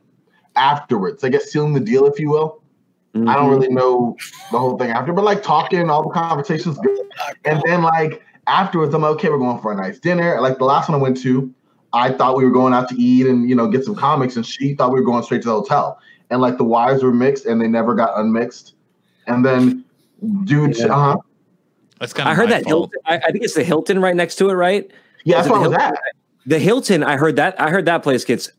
afterwards. 0.55 1.23
I 1.23 1.29
guess 1.29 1.51
sealing 1.51 1.73
the 1.73 1.79
deal, 1.79 2.05
if 2.05 2.19
you 2.19 2.29
will. 2.29 2.61
I 2.61 3.17
Mm-hmm. 3.17 3.33
don't 3.33 3.49
really 3.49 3.69
know 3.69 4.17
the 4.51 4.59
whole 4.59 4.77
thing 4.77 4.89
after, 4.91 5.13
but 5.13 5.23
like 5.23 5.41
talking, 5.41 5.89
all 5.89 6.03
the 6.03 6.09
conversations, 6.09 6.77
good. 6.79 6.99
and 7.45 7.63
then 7.65 7.81
like 7.81 8.21
afterwards, 8.47 8.93
I'm 8.93 9.03
like, 9.03 9.11
okay, 9.11 9.29
we're 9.29 9.37
going 9.37 9.61
for 9.61 9.71
a 9.71 9.75
nice 9.75 9.99
dinner. 9.99 10.41
Like 10.41 10.57
the 10.57 10.65
last 10.65 10.89
one 10.89 10.99
I 10.99 11.01
went 11.01 11.15
to, 11.21 11.49
I 11.93 12.11
thought 12.11 12.35
we 12.35 12.43
were 12.43 12.51
going 12.51 12.73
out 12.73 12.89
to 12.89 12.95
eat 13.01 13.25
and 13.25 13.47
you 13.49 13.55
know 13.55 13.69
get 13.69 13.85
some 13.85 13.95
comics, 13.95 14.35
and 14.35 14.45
she 14.45 14.75
thought 14.75 14.91
we 14.91 14.99
were 14.99 15.05
going 15.05 15.23
straight 15.23 15.41
to 15.43 15.47
the 15.47 15.53
hotel. 15.53 15.97
And 16.29 16.41
like 16.41 16.57
the 16.57 16.65
wires 16.65 17.03
were 17.03 17.13
mixed, 17.13 17.45
and 17.45 17.61
they 17.61 17.69
never 17.69 17.95
got 17.95 18.19
unmixed. 18.19 18.75
And 19.27 19.45
then, 19.45 19.85
dude, 20.43 20.77
Yeah. 20.77 20.87
uh 20.87 21.13
huh, 21.13 21.17
That's 22.01 22.11
kind 22.11 22.27
of 22.27 22.33
I 22.33 22.35
heard 22.35 22.49
that 22.49 22.63
fault. 22.65 22.91
Hilton. 22.91 22.99
I, 23.05 23.27
I 23.29 23.31
think 23.31 23.45
it's 23.45 23.53
the 23.55 23.63
Hilton 23.63 23.99
right 24.01 24.15
next 24.15 24.35
to 24.35 24.49
it, 24.49 24.53
right? 24.55 24.91
Yeah, 25.25 25.35
that's 25.37 25.47
it 25.47 25.51
where 25.51 25.59
I 25.59 25.63
the 25.63 25.69
was 25.69 25.77
Hilton? 25.77 25.93
at. 25.97 25.99
The 26.47 26.59
Hilton. 26.59 27.03
I 27.03 27.17
heard 27.17 27.35
that. 27.35 27.59
I 27.59 27.69
heard 27.69 27.85
that 27.85 28.01
place 28.03 28.23
gets 28.23 28.49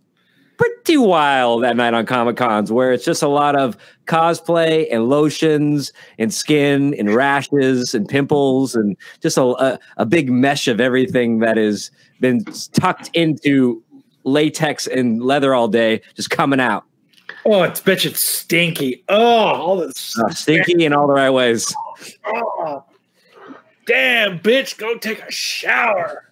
pretty 0.58 0.96
wild 0.96 1.62
that 1.62 1.76
night 1.76 1.94
on 1.94 2.04
Comic 2.06 2.36
Cons, 2.36 2.70
where 2.72 2.92
it's 2.92 3.04
just 3.04 3.22
a 3.22 3.28
lot 3.28 3.56
of 3.56 3.76
cosplay 4.06 4.86
and 4.92 5.08
lotions 5.08 5.92
and 6.18 6.32
skin 6.32 6.94
and 6.98 7.14
rashes 7.14 7.94
and 7.94 8.08
pimples 8.08 8.74
and 8.74 8.96
just 9.20 9.36
a 9.38 9.42
a, 9.42 9.78
a 9.98 10.06
big 10.06 10.30
mesh 10.30 10.68
of 10.68 10.80
everything 10.80 11.38
that 11.40 11.56
has 11.56 11.90
been 12.20 12.44
tucked 12.72 13.08
into 13.14 13.82
latex 14.24 14.86
and 14.86 15.22
leather 15.22 15.54
all 15.54 15.68
day, 15.68 16.00
just 16.14 16.30
coming 16.30 16.58
out, 16.60 16.84
Oh, 17.44 17.62
it's 17.62 17.80
bitch, 17.80 18.04
it's 18.06 18.24
stinky. 18.24 19.04
Oh, 19.08 19.16
all 19.16 19.76
this. 19.76 20.18
Uh, 20.18 20.30
stinky 20.30 20.84
in 20.84 20.92
all 20.92 21.06
the 21.06 21.12
right 21.12 21.30
ways. 21.30 21.72
Oh. 22.26 22.84
Damn, 23.86 24.40
bitch, 24.40 24.76
go 24.78 24.96
take 24.98 25.20
a 25.22 25.30
shower. 25.30 26.25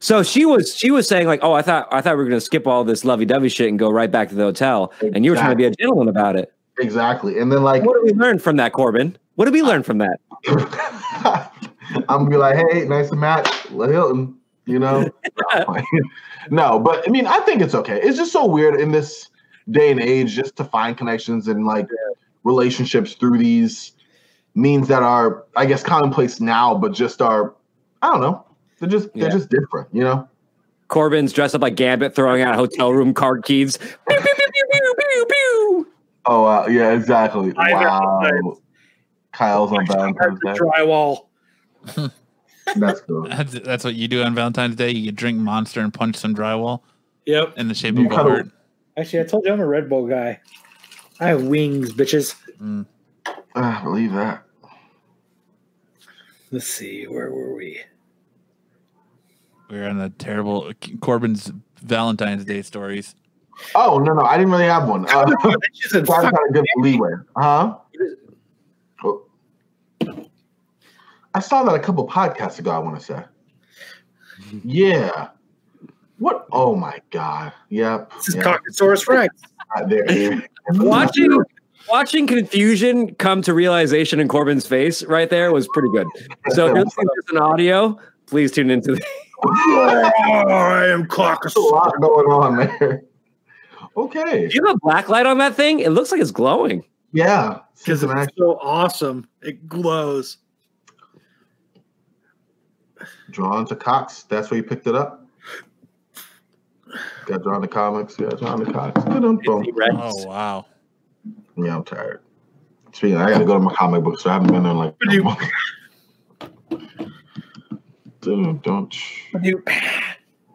So 0.00 0.22
she 0.22 0.46
was 0.46 0.74
she 0.74 0.90
was 0.90 1.06
saying 1.06 1.26
like, 1.26 1.40
oh, 1.42 1.52
I 1.52 1.62
thought 1.62 1.88
I 1.92 2.00
thought 2.00 2.16
we 2.16 2.24
were 2.24 2.30
gonna 2.30 2.40
skip 2.40 2.66
all 2.66 2.84
this 2.84 3.04
lovey 3.04 3.26
dovey 3.26 3.50
shit 3.50 3.68
and 3.68 3.78
go 3.78 3.90
right 3.90 4.10
back 4.10 4.30
to 4.30 4.34
the 4.34 4.42
hotel, 4.42 4.92
and 5.00 5.24
you 5.24 5.30
were 5.30 5.36
trying 5.36 5.50
to 5.50 5.56
be 5.56 5.66
a 5.66 5.70
gentleman 5.70 6.08
about 6.08 6.36
it. 6.36 6.52
Exactly. 6.78 7.38
And 7.38 7.52
then 7.52 7.62
like 7.62 7.84
What 7.84 8.02
did 8.02 8.14
we 8.14 8.18
learn 8.18 8.38
from 8.38 8.56
that, 8.56 8.72
Corbin? 8.72 9.16
What 9.34 9.44
did 9.44 9.54
we 9.54 9.62
learn 9.62 9.82
from 9.82 9.98
that? 9.98 10.20
I'm 12.08 12.18
gonna 12.18 12.30
be 12.30 12.36
like, 12.36 12.56
hey, 12.56 12.86
nice 12.86 13.10
to 13.10 13.16
match, 13.16 13.48
Hilton, 13.68 14.36
you 14.64 14.78
know? 14.78 15.10
no, 16.50 16.78
but 16.78 17.06
I 17.06 17.10
mean, 17.10 17.26
I 17.26 17.38
think 17.40 17.60
it's 17.60 17.74
okay. 17.74 18.00
It's 18.00 18.16
just 18.16 18.32
so 18.32 18.46
weird 18.46 18.80
in 18.80 18.92
this 18.92 19.28
day 19.70 19.90
and 19.90 20.00
age 20.00 20.32
just 20.32 20.56
to 20.56 20.64
find 20.64 20.96
connections 20.96 21.48
and 21.48 21.66
like 21.66 21.88
relationships 22.44 23.14
through 23.14 23.38
these 23.38 23.92
means 24.54 24.88
that 24.88 25.02
are, 25.02 25.44
I 25.56 25.66
guess, 25.66 25.82
commonplace 25.82 26.40
now, 26.40 26.74
but 26.74 26.92
just 26.92 27.20
are, 27.20 27.54
I 28.02 28.10
don't 28.10 28.20
know. 28.20 28.44
They're 28.80 28.88
just 28.88 29.12
they're 29.14 29.30
just 29.30 29.50
different, 29.50 29.88
you 29.92 30.02
know? 30.02 30.28
Corbin's 30.88 31.32
dressed 31.32 31.54
up 31.54 31.62
like 31.62 31.76
Gambit, 31.76 32.14
throwing 32.14 32.42
out 32.42 32.56
hotel 32.56 32.92
room 32.92 33.14
card 33.14 33.44
keys. 33.44 33.76
Pew, 33.76 33.88
pew, 34.08 34.18
pew, 34.18 34.34
pew, 34.52 34.64
pew, 34.72 34.94
pew, 34.98 35.26
pew. 35.26 35.88
Oh 36.26 36.44
uh, 36.44 36.66
yeah, 36.68 36.92
exactly. 36.92 37.52
I 37.56 37.72
Wow. 37.72 38.56
Kyle's 39.32 39.72
on 39.72 39.86
Valentine's 39.86 40.40
Day. 40.40 40.54
Drywall. 40.54 41.26
That's 42.76 43.00
cool. 43.02 43.28
That's, 43.28 43.52
that's 43.60 43.84
what 43.84 43.94
you 43.94 44.06
do 44.08 44.22
on 44.22 44.34
Valentine's 44.34 44.76
Day. 44.76 44.90
You 44.90 45.12
drink 45.12 45.38
Monster 45.38 45.80
and 45.80 45.92
punch 45.92 46.16
some 46.16 46.34
drywall 46.34 46.80
Yep. 47.26 47.58
in 47.58 47.68
the 47.68 47.74
shape 47.74 47.96
You 47.96 48.06
of 48.06 48.12
a 48.12 48.16
heart. 48.16 48.48
Actually, 48.96 49.20
I 49.20 49.24
told 49.24 49.44
you 49.44 49.52
I'm 49.52 49.60
a 49.60 49.66
Red 49.66 49.88
Bull 49.88 50.06
guy. 50.06 50.40
I 51.18 51.28
have 51.28 51.42
wings, 51.44 51.92
bitches. 51.92 52.34
Mm. 52.60 52.86
Ah, 53.56 53.80
believe 53.82 54.12
that. 54.12 54.44
Let's 56.52 56.66
see, 56.66 57.06
where 57.06 57.30
were 57.30 57.54
we? 57.54 57.80
We're 59.70 59.88
on 59.88 59.98
the 59.98 60.10
terrible 60.10 60.72
Corbin's 61.00 61.52
Valentine's 61.82 62.44
Day 62.44 62.62
stories. 62.62 63.14
Oh 63.74 63.98
no, 63.98 64.14
no, 64.14 64.22
I 64.22 64.36
didn't 64.36 64.52
really 64.52 64.64
have 64.64 64.88
one. 64.88 65.06
Uh, 65.08 65.26
She 65.74 65.88
said, 65.88 66.06
Try 66.06 66.22
to 66.22 66.30
fuck. 66.30 66.34
kind 66.34 66.48
of 66.48 66.54
give 66.54 66.64
leeway. 66.78 67.12
Huh? 67.36 67.76
Oh. 69.04 69.22
I 71.34 71.40
saw 71.40 71.62
that 71.64 71.74
a 71.74 71.78
couple 71.78 72.06
podcasts 72.08 72.58
ago, 72.58 72.70
I 72.70 72.78
want 72.78 72.98
to 72.98 73.04
say. 73.04 73.22
Yeah. 74.64 75.28
What? 76.18 76.46
Oh 76.52 76.74
my 76.74 77.00
God. 77.10 77.52
Yep. 77.68 78.12
This 78.14 78.28
is 78.30 78.34
yep. 78.36 78.44
Cockosaurus 78.44 79.06
Rex. 79.08 79.34
There, 79.88 80.04
there. 80.06 80.42
Watching 80.70 81.42
watching 81.88 82.26
confusion 82.26 83.14
come 83.14 83.42
to 83.42 83.54
realization 83.54 84.20
in 84.20 84.28
Corbin's 84.28 84.66
face 84.66 85.02
right 85.04 85.30
there 85.30 85.52
was 85.52 85.68
pretty 85.68 85.88
good. 85.90 86.06
So 86.50 86.66
if 86.66 86.74
you're 86.74 86.84
listening 86.84 87.06
to 87.06 87.12
this 87.16 87.30
in 87.32 87.38
audio, 87.38 87.98
please 88.26 88.50
tune 88.52 88.70
into 88.70 88.94
the 88.94 89.04
Oh, 89.42 90.46
I 90.48 90.86
am 90.88 91.06
There's 91.08 91.56
a 91.56 91.60
lot 91.60 91.92
going 92.00 92.26
on 92.26 92.56
there. 92.56 93.02
Okay. 93.96 94.48
Do 94.48 94.54
you 94.54 94.66
have 94.66 94.76
a 94.76 94.78
black 94.78 95.08
light 95.08 95.26
on 95.26 95.38
that 95.38 95.54
thing? 95.54 95.80
It 95.80 95.90
looks 95.90 96.12
like 96.12 96.20
it's 96.20 96.30
glowing. 96.30 96.84
Yeah. 97.12 97.58
Because 97.78 98.02
it's 98.02 98.12
action. 98.12 98.34
so 98.36 98.58
awesome. 98.60 99.28
It 99.42 99.66
glows. 99.66 100.38
Drawn 103.30 103.66
to 103.66 103.76
Cox. 103.76 104.24
That's 104.24 104.50
where 104.50 104.58
you 104.58 104.64
picked 104.64 104.86
it 104.86 104.94
up. 104.94 105.26
Got 107.26 107.42
drawn 107.42 107.62
to 107.62 107.68
comics. 107.68 108.16
Yeah, 108.18 108.30
drawn 108.30 108.64
to 108.64 108.72
Cox. 108.72 109.04
Boom, 109.04 109.38
boom. 109.44 109.64
Oh 109.92 110.26
wow! 110.26 110.66
Yeah, 111.56 111.76
I'm 111.76 111.84
tired. 111.84 112.20
Speaking, 112.92 113.16
of, 113.16 113.22
I 113.22 113.30
got 113.30 113.38
to 113.38 113.44
go 113.44 113.54
to 113.54 113.60
my 113.60 113.72
comic 113.74 114.02
book, 114.02 114.18
so 114.18 114.30
I 114.30 114.32
haven't 114.32 114.50
been 114.52 114.64
there 114.64 114.72
in 114.72 114.78
like. 114.78 114.96
A 118.26 118.36
month. 118.36 118.62
Dude, 118.62 118.62
don't. 118.62 118.96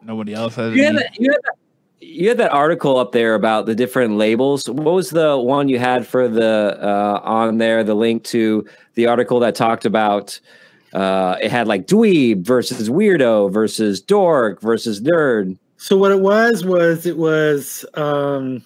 Nobody 0.02 0.34
else 0.34 0.54
has. 0.54 0.74
You 0.74 0.84
had, 0.84 0.96
that, 0.96 1.18
you, 1.18 1.30
had 1.32 1.40
that, 1.42 1.56
you 2.00 2.28
had 2.28 2.38
that 2.38 2.52
article 2.52 2.96
up 2.96 3.12
there 3.12 3.34
about 3.34 3.66
the 3.66 3.74
different 3.74 4.16
labels. 4.16 4.68
What 4.68 4.94
was 4.94 5.10
the 5.10 5.36
one 5.36 5.68
you 5.68 5.78
had 5.78 6.06
for 6.06 6.28
the 6.28 6.78
uh, 6.80 7.20
on 7.24 7.58
there? 7.58 7.82
The 7.82 7.94
link 7.94 8.24
to 8.24 8.66
the 8.94 9.06
article 9.06 9.40
that 9.40 9.54
talked 9.54 9.84
about 9.84 10.38
uh, 10.96 11.36
it 11.42 11.50
had 11.50 11.68
like 11.68 11.86
dweeb 11.86 12.42
versus 12.42 12.88
weirdo 12.88 13.52
versus 13.52 14.00
dork 14.00 14.62
versus 14.62 15.00
nerd. 15.00 15.58
So 15.76 15.98
what 15.98 16.10
it 16.10 16.20
was 16.20 16.64
was 16.64 17.04
it 17.04 17.18
was 17.18 17.84
um, 17.94 18.64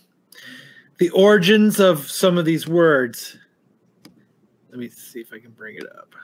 the 0.98 1.10
origins 1.10 1.80
of 1.80 2.08
some 2.08 2.38
of 2.38 2.44
these 2.44 2.68
words. 2.68 3.36
let 4.70 4.78
me 4.78 4.88
see 4.88 5.20
if 5.20 5.32
I 5.32 5.40
can 5.40 5.50
bring 5.50 5.76
it 5.76 5.86
up. 5.86 6.14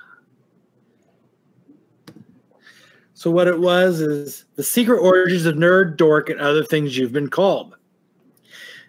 So 3.17 3.31
what 3.31 3.49
it 3.49 3.59
was 3.59 4.03
is 4.03 4.45
the 4.57 4.63
secret 4.63 4.99
origins 4.99 5.47
of 5.47 5.55
nerd, 5.55 5.97
dork, 5.97 6.29
and 6.29 6.39
other 6.39 6.63
things 6.63 6.99
you've 6.99 7.15
been 7.15 7.31
called. 7.31 7.75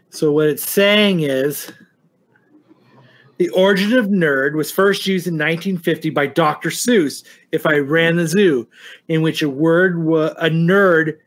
So 0.09 0.33
what 0.33 0.47
it's 0.49 0.69
saying 0.69 1.21
is 1.21 1.71
the 3.37 3.47
origin 3.51 3.93
of 3.93 4.07
nerd 4.07 4.53
was 4.53 4.69
first 4.69 5.07
used 5.07 5.27
in 5.27 5.35
1950 5.35 6.09
by 6.09 6.27
Dr. 6.27 6.71
Seuss. 6.71 7.23
If 7.53 7.65
I 7.65 7.77
ran 7.77 8.17
the 8.17 8.27
zoo, 8.27 8.67
in 9.07 9.21
which 9.21 9.41
a 9.41 9.49
word 9.49 10.03
wa- 10.03 10.33
a 10.39 10.49
nerd 10.49 11.19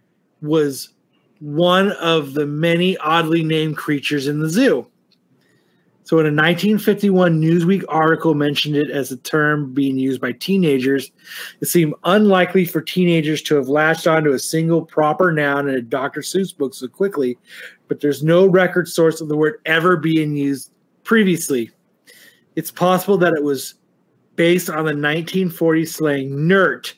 was 0.42 0.90
one 1.38 1.92
of 1.92 2.34
the 2.34 2.44
many 2.44 2.98
oddly 2.98 3.42
named 3.42 3.78
creatures 3.78 4.26
in 4.26 4.40
the 4.40 4.50
zoo. 4.50 4.86
So, 6.10 6.18
in 6.18 6.26
a 6.26 6.34
1951 6.34 7.40
Newsweek 7.40 7.84
article 7.88 8.34
mentioned 8.34 8.74
it 8.74 8.90
as 8.90 9.12
a 9.12 9.16
term 9.18 9.72
being 9.72 9.96
used 9.96 10.20
by 10.20 10.32
teenagers, 10.32 11.12
it 11.60 11.66
seemed 11.66 11.94
unlikely 12.02 12.64
for 12.64 12.80
teenagers 12.80 13.40
to 13.42 13.54
have 13.54 13.68
latched 13.68 14.08
onto 14.08 14.32
a 14.32 14.38
single 14.40 14.84
proper 14.84 15.30
noun 15.30 15.68
in 15.68 15.76
a 15.76 15.80
Dr. 15.80 16.22
Seuss 16.22 16.52
book 16.52 16.74
so 16.74 16.88
quickly, 16.88 17.38
but 17.86 18.00
there's 18.00 18.24
no 18.24 18.44
record 18.44 18.88
source 18.88 19.20
of 19.20 19.28
the 19.28 19.36
word 19.36 19.60
ever 19.66 19.96
being 19.96 20.34
used 20.34 20.72
previously. 21.04 21.70
It's 22.56 22.72
possible 22.72 23.16
that 23.18 23.34
it 23.34 23.44
was 23.44 23.74
based 24.34 24.68
on 24.68 24.78
the 24.78 24.96
1940 24.96 25.86
slang 25.86 26.30
nerd, 26.30 26.92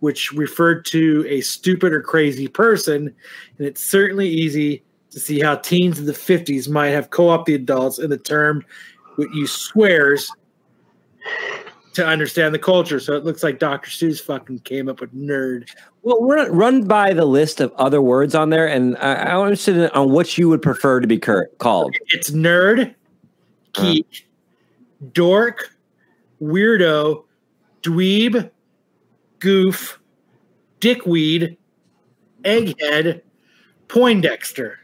which 0.00 0.30
referred 0.32 0.84
to 0.88 1.24
a 1.26 1.40
stupid 1.40 1.94
or 1.94 2.02
crazy 2.02 2.48
person, 2.48 3.14
and 3.56 3.66
it's 3.66 3.82
certainly 3.82 4.28
easy 4.28 4.82
to 5.18 5.24
see 5.24 5.40
how 5.40 5.56
teens 5.56 5.98
in 5.98 6.06
the 6.06 6.12
50s 6.12 6.68
might 6.68 6.88
have 6.88 7.10
co-opted 7.10 7.62
adults 7.62 7.98
in 7.98 8.10
the 8.10 8.18
term 8.18 8.64
would 9.16 9.32
use 9.34 9.52
swears 9.52 10.30
to 11.94 12.06
understand 12.06 12.54
the 12.54 12.58
culture. 12.58 13.00
So 13.00 13.14
it 13.14 13.24
looks 13.24 13.42
like 13.42 13.58
Dr. 13.58 13.90
Seuss 13.90 14.20
fucking 14.20 14.60
came 14.60 14.88
up 14.88 15.00
with 15.00 15.12
nerd. 15.14 15.68
Well, 16.02 16.22
run, 16.24 16.52
run 16.52 16.86
by 16.86 17.12
the 17.12 17.24
list 17.24 17.60
of 17.60 17.72
other 17.72 18.00
words 18.00 18.34
on 18.34 18.50
there, 18.50 18.68
and 18.68 18.96
I, 18.98 19.14
I'm 19.14 19.40
interested 19.42 19.76
in, 19.76 19.90
on 19.90 20.12
what 20.12 20.38
you 20.38 20.48
would 20.48 20.62
prefer 20.62 21.00
to 21.00 21.06
be 21.06 21.18
cur- 21.18 21.50
called. 21.58 21.94
It's 22.06 22.30
nerd, 22.30 22.94
uh. 23.76 23.82
geek, 23.82 24.28
dork, 25.12 25.74
weirdo, 26.40 27.24
dweeb, 27.82 28.50
goof, 29.40 30.00
dickweed, 30.80 31.56
egghead, 32.44 33.22
Poindexter. 33.88 34.78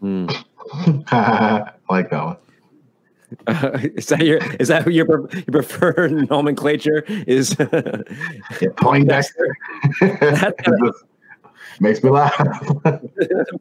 Hmm. 0.00 0.28
I 1.08 1.72
like 1.90 2.10
that 2.10 2.24
one. 2.24 2.36
Uh, 3.46 3.78
is 3.94 4.06
that 4.06 4.24
your 4.24 4.38
is 4.58 4.68
that 4.68 4.90
your, 4.92 5.06
your 5.06 5.28
preferred 5.52 6.12
nomenclature? 6.30 7.04
Is 7.26 7.54
Poindexter. 8.76 9.56
It 10.00 10.54
just 10.64 11.04
makes 11.80 12.02
me 12.02 12.10
laugh. 12.10 12.34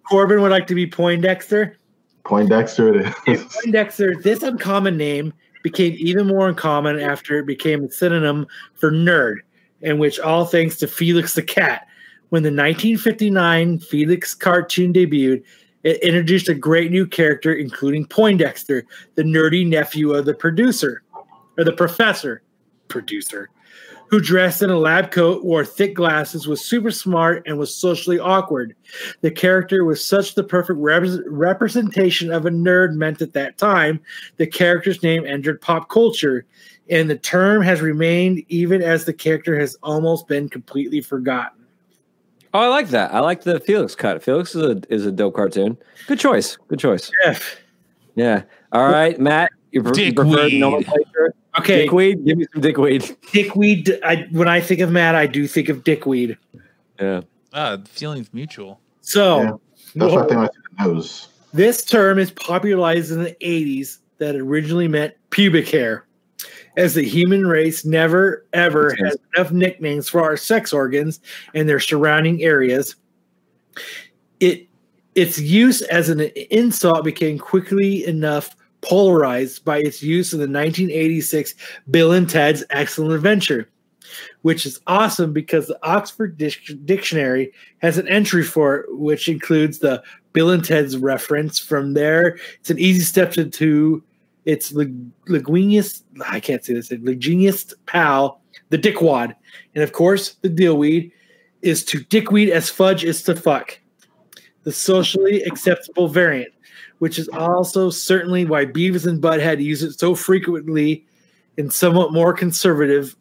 Corbin 0.09 0.41
would 0.41 0.51
like 0.51 0.67
to 0.67 0.75
be 0.75 0.87
Poindexter. 0.87 1.77
Poindexter 2.25 2.99
it 2.99 3.13
is. 3.27 3.43
Poindexter, 3.43 4.15
this 4.15 4.43
uncommon 4.43 4.97
name 4.97 5.33
became 5.63 5.95
even 5.97 6.27
more 6.27 6.49
uncommon 6.49 6.99
after 6.99 7.39
it 7.39 7.45
became 7.45 7.83
a 7.83 7.91
synonym 7.91 8.47
for 8.75 8.91
nerd, 8.91 9.37
in 9.81 9.99
which 9.99 10.19
all 10.19 10.45
thanks 10.45 10.77
to 10.77 10.87
Felix 10.87 11.33
the 11.33 11.43
Cat. 11.43 11.85
When 12.29 12.43
the 12.43 12.49
1959 12.49 13.79
Felix 13.79 14.35
cartoon 14.35 14.93
debuted, 14.93 15.43
it 15.83 16.01
introduced 16.03 16.49
a 16.49 16.53
great 16.53 16.91
new 16.91 17.07
character, 17.07 17.53
including 17.53 18.05
Poindexter, 18.05 18.85
the 19.15 19.23
nerdy 19.23 19.67
nephew 19.67 20.13
of 20.13 20.25
the 20.25 20.33
producer, 20.33 21.03
or 21.57 21.63
the 21.63 21.73
professor, 21.73 22.41
producer, 22.87 23.49
who 24.09 24.19
dressed 24.19 24.61
in 24.61 24.71
a 24.71 24.77
lab 24.77 25.11
coat, 25.11 25.45
wore 25.45 25.63
thick 25.63 25.93
glasses, 25.93 26.47
was 26.47 26.65
super 26.65 26.89
smart, 26.89 27.43
and 27.45 27.57
was 27.57 27.73
socially 27.73 28.19
awkward. 28.19 28.75
The 29.21 29.31
character 29.31 29.85
was 29.85 30.03
such 30.03 30.33
the 30.33 30.43
perfect 30.43 30.79
rep- 30.79 31.21
representation 31.27 32.31
of 32.31 32.45
a 32.45 32.49
nerd 32.49 32.93
meant 32.93 33.21
at 33.21 33.33
that 33.33 33.57
time. 33.57 34.01
The 34.37 34.47
character's 34.47 35.03
name 35.03 35.25
entered 35.25 35.61
pop 35.61 35.89
culture, 35.89 36.45
and 36.89 37.09
the 37.09 37.17
term 37.17 37.61
has 37.61 37.81
remained 37.81 38.43
even 38.49 38.81
as 38.81 39.05
the 39.05 39.13
character 39.13 39.59
has 39.59 39.75
almost 39.83 40.27
been 40.27 40.49
completely 40.49 41.01
forgotten. 41.01 41.58
Oh, 42.53 42.59
I 42.59 42.67
like 42.67 42.89
that. 42.89 43.13
I 43.13 43.19
like 43.19 43.43
the 43.43 43.59
Felix 43.59 43.95
cut. 43.95 44.23
Felix 44.23 44.55
is 44.55 44.61
a 44.63 44.81
is 44.93 45.05
a 45.05 45.11
dope 45.11 45.35
cartoon. 45.35 45.77
Good 46.07 46.19
choice. 46.19 46.57
Good 46.67 46.79
choice. 46.79 47.11
Yeah. 47.25 47.39
Yeah. 48.15 48.43
All 48.71 48.89
right, 48.91 49.19
Matt. 49.19 49.51
Your, 49.71 49.83
pre- 49.83 50.05
your 50.05 50.13
preferred 50.13 50.35
Dickweed. 50.49 50.59
nomenclature. 50.59 51.33
Okay, 51.59 51.83
Dickweed. 51.83 52.25
Give 52.25 52.37
me 52.37 52.45
some 52.53 52.61
dickweed. 52.61 53.15
dickweed. 53.31 53.99
I, 54.03 54.27
when 54.31 54.47
I 54.47 54.59
think 54.61 54.79
of 54.81 54.91
Matt, 54.91 55.15
I 55.15 55.27
do 55.27 55.47
think 55.47 55.69
of 55.69 55.83
dickweed. 55.83 56.37
Yeah. 56.99 57.21
Ah, 57.53 57.77
feelings 57.85 58.33
mutual. 58.33 58.79
So 59.01 59.41
Yeah. 59.41 59.51
That's 59.95 60.13
what 60.13 60.25
I 60.25 60.27
think 60.27 60.39
I 60.39 60.45
see 60.45 60.51
the 60.77 60.85
nose. 60.93 61.27
This 61.53 61.83
term 61.83 62.19
is 62.19 62.29
popularized 62.31 63.11
in 63.11 63.23
the 63.23 63.35
80s 63.41 63.97
that 64.19 64.35
originally 64.35 64.87
meant 64.87 65.13
pubic 65.31 65.67
hair, 65.67 66.05
as 66.77 66.93
the 66.93 67.03
human 67.03 67.47
race 67.47 67.85
never 67.85 68.45
ever 68.53 68.95
has 69.03 69.17
enough 69.35 69.51
nicknames 69.51 70.09
for 70.09 70.21
our 70.21 70.37
sex 70.37 70.73
organs 70.73 71.19
and 71.53 71.67
their 71.67 71.79
surrounding 71.79 72.41
areas. 72.41 72.95
It 74.39 74.67
its 75.15 75.39
use 75.39 75.81
as 75.81 76.09
an 76.09 76.21
insult 76.51 77.03
became 77.03 77.37
quickly 77.37 78.05
enough 78.05 78.55
polarized 78.81 79.65
by 79.65 79.79
its 79.79 80.01
use 80.01 80.33
in 80.33 80.39
the 80.39 80.43
1986 80.43 81.55
Bill 81.89 82.13
and 82.13 82.29
Ted's 82.29 82.63
Excellent 82.69 83.13
Adventure, 83.13 83.69
which 84.43 84.65
is 84.65 84.79
awesome 84.87 85.33
because 85.33 85.67
the 85.67 85.79
Oxford 85.83 86.37
Dictionary 86.37 87.51
has 87.79 87.97
an 87.97 88.07
entry 88.07 88.43
for 88.43 88.77
it, 88.77 88.97
which 88.97 89.27
includes 89.27 89.79
the 89.79 90.01
Bill 90.31 90.51
and 90.51 90.63
Ted's 90.63 90.97
reference. 90.97 91.59
From 91.59 91.93
there, 91.93 92.37
it's 92.59 92.69
an 92.69 92.79
easy 92.79 93.01
step 93.01 93.33
to, 93.33 93.49
to 93.49 94.03
its 94.49 94.71
lig- 94.71 95.11
ligunius, 95.27 96.01
I 96.25 96.39
can't 96.39 96.65
say 96.65 96.73
this, 96.73 96.89
ligunius 96.89 97.71
pal, 97.85 98.41
the 98.69 98.79
dickwad. 98.79 99.35
And 99.75 99.83
of 99.83 99.91
course, 99.91 100.37
the 100.41 100.49
dillweed 100.49 101.11
is 101.61 101.85
to 101.85 101.99
dickweed 101.99 102.49
as 102.49 102.67
fudge 102.67 103.03
is 103.03 103.21
to 103.23 103.35
fuck. 103.35 103.79
The 104.63 104.71
socially 104.71 105.43
acceptable 105.43 106.07
variant, 106.07 106.51
which 106.97 107.19
is 107.19 107.29
also 107.29 107.91
certainly 107.91 108.43
why 108.43 108.65
Beavis 108.65 109.05
and 109.05 109.21
Butthead 109.21 109.63
use 109.63 109.83
it 109.83 109.99
so 109.99 110.15
frequently 110.15 111.05
and 111.59 111.71
somewhat 111.71 112.11
more 112.11 112.33
conservative 112.33 113.15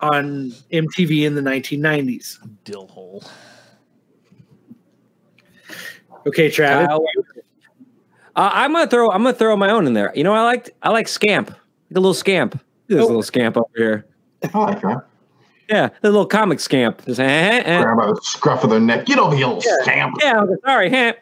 on 0.00 0.50
MTV 0.72 1.24
in 1.24 1.34
the 1.34 1.40
1990s. 1.40 2.36
Dill 2.64 2.86
hole. 2.88 3.24
Okay, 6.26 6.50
Travis. 6.50 6.88
Kyle, 6.88 7.04
uh, 8.36 8.50
I'm 8.52 8.72
gonna 8.72 8.86
throw. 8.88 9.10
I'm 9.10 9.22
gonna 9.22 9.34
throw 9.34 9.56
my 9.56 9.70
own 9.70 9.86
in 9.86 9.94
there. 9.94 10.12
You 10.14 10.24
know, 10.24 10.32
I 10.34 10.42
like. 10.42 10.74
I 10.82 10.90
like 10.90 11.08
scamp. 11.08 11.48
Like 11.50 11.58
a 11.96 12.00
little 12.00 12.14
scamp. 12.14 12.52
There's 12.86 12.98
at 12.98 13.00
This 13.00 13.04
Oh. 13.04 13.06
little 13.06 13.22
scamp 13.22 13.56
over 13.56 13.66
here. 13.76 14.06
I 14.54 14.58
like 14.58 14.80
that. 14.82 15.06
Yeah, 15.68 15.88
the 16.00 16.10
little 16.10 16.26
comic 16.26 16.60
scamp. 16.60 17.04
Just, 17.06 17.18
eh, 17.18 17.24
eh, 17.24 17.62
eh. 17.64 17.82
Grab 17.82 17.96
by 17.98 18.06
the 18.06 18.20
scruff 18.22 18.62
of 18.62 18.70
their 18.70 18.78
neck. 18.78 19.06
Get 19.06 19.18
over 19.18 19.34
here, 19.34 19.46
little 19.46 19.62
Yeah. 19.66 19.82
scamp. 19.82 20.14
Yeah, 20.22 20.40
okay, 20.42 20.52
sorry, 20.64 20.90
eh. 20.92 21.12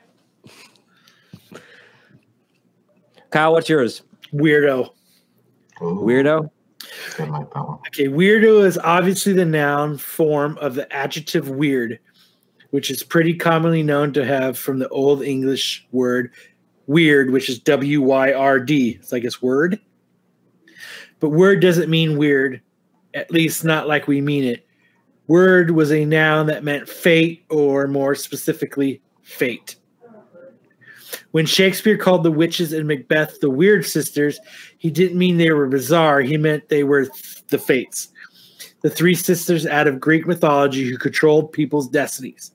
Kyle, 3.30 3.52
what's 3.52 3.68
yours? 3.68 4.02
Weirdo. 4.32 4.90
Ooh, 5.82 6.00
Weirdo. 6.04 6.50
Didn't 7.16 7.32
like 7.32 7.50
that 7.54 7.66
one. 7.66 7.78
Okay, 7.88 8.06
weirdo 8.08 8.64
is 8.64 8.78
obviously 8.78 9.32
the 9.32 9.44
noun 9.44 9.96
form 9.98 10.56
of 10.58 10.74
the 10.74 10.90
adjective 10.94 11.48
weird, 11.48 11.98
which 12.70 12.90
is 12.90 13.02
pretty 13.02 13.34
commonly 13.34 13.82
known 13.82 14.12
to 14.12 14.24
have 14.24 14.58
from 14.58 14.78
the 14.78 14.88
Old 14.90 15.22
English 15.22 15.86
word 15.90 16.30
weird, 16.86 17.30
which 17.30 17.48
is 17.48 17.58
W 17.60 18.02
Y 18.02 18.32
R 18.32 18.60
D. 18.60 18.98
It's 19.00 19.12
like 19.12 19.24
it's 19.24 19.42
word. 19.42 19.80
But 21.20 21.30
word 21.30 21.60
doesn't 21.60 21.88
mean 21.88 22.18
weird, 22.18 22.60
at 23.14 23.30
least 23.30 23.64
not 23.64 23.88
like 23.88 24.06
we 24.06 24.20
mean 24.20 24.44
it. 24.44 24.66
Word 25.26 25.70
was 25.70 25.90
a 25.90 26.04
noun 26.04 26.46
that 26.48 26.64
meant 26.64 26.88
fate, 26.88 27.44
or 27.48 27.86
more 27.86 28.14
specifically, 28.14 29.00
fate. 29.22 29.76
When 31.30 31.46
Shakespeare 31.46 31.96
called 31.96 32.24
the 32.24 32.30
witches 32.30 32.72
in 32.72 32.86
Macbeth 32.86 33.40
the 33.40 33.50
Weird 33.50 33.86
Sisters, 33.86 34.38
he 34.78 34.90
didn't 34.90 35.18
mean 35.18 35.38
they 35.38 35.50
were 35.50 35.66
bizarre. 35.66 36.20
He 36.20 36.36
meant 36.36 36.68
they 36.68 36.84
were 36.84 37.06
th- 37.06 37.46
the 37.48 37.58
fates, 37.58 38.08
the 38.82 38.90
three 38.90 39.14
sisters 39.14 39.66
out 39.66 39.88
of 39.88 39.98
Greek 39.98 40.26
mythology 40.26 40.88
who 40.88 40.98
controlled 40.98 41.52
people's 41.52 41.88
destinies. 41.88 42.52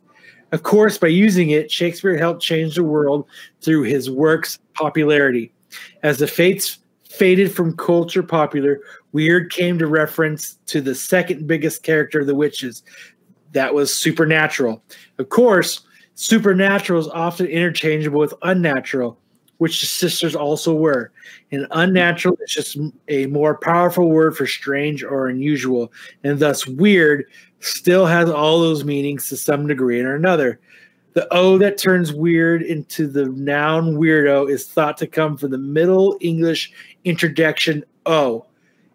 Of 0.51 0.63
course, 0.63 0.97
by 0.97 1.07
using 1.07 1.51
it, 1.51 1.71
Shakespeare 1.71 2.17
helped 2.17 2.41
change 2.41 2.75
the 2.75 2.83
world 2.83 3.25
through 3.61 3.83
his 3.83 4.09
work's 4.09 4.57
popularity. 4.73 5.53
As 6.01 6.17
the 6.17 6.27
fates 6.27 6.79
faded 7.09 7.51
from 7.51 7.77
culture 7.77 8.23
popular, 8.23 8.79
weird 9.11 9.51
came 9.51 9.77
to 9.79 9.87
reference 9.87 10.57
to 10.67 10.81
the 10.81 10.95
second 10.95 11.47
biggest 11.47 11.83
character 11.83 12.21
of 12.21 12.27
the 12.27 12.35
witches. 12.35 12.83
That 13.51 13.73
was 13.73 13.93
supernatural. 13.93 14.81
Of 15.17 15.29
course, 15.29 15.81
supernatural 16.15 16.99
is 16.99 17.07
often 17.07 17.45
interchangeable 17.47 18.19
with 18.19 18.33
unnatural. 18.41 19.17
which 19.59 19.81
the 19.81 19.87
sisters 19.87 20.35
also 20.35 20.73
were. 20.73 21.11
And 21.51 21.67
unnatural 21.71 22.37
is 22.41 22.51
just 22.51 22.77
a 23.07 23.27
more 23.27 23.57
powerful 23.57 24.09
word 24.09 24.35
for 24.35 24.47
strange 24.47 25.03
or 25.03 25.27
unusual, 25.27 25.93
and 26.23 26.39
thus 26.39 26.65
weird 26.65 27.25
still 27.59 28.05
has 28.05 28.29
all 28.29 28.59
those 28.59 28.83
meanings 28.83 29.29
to 29.29 29.37
some 29.37 29.67
degree 29.67 30.01
or 30.01 30.15
another. 30.15 30.59
The 31.13 31.27
O 31.33 31.57
that 31.57 31.77
turns 31.77 32.13
weird 32.13 32.61
into 32.61 33.07
the 33.07 33.25
noun 33.25 33.95
weirdo 33.95 34.49
is 34.49 34.67
thought 34.67 34.97
to 34.97 35.07
come 35.07 35.37
from 35.37 35.51
the 35.51 35.57
Middle 35.57 36.17
English 36.21 36.71
interjection 37.03 37.83
O, 38.05 38.45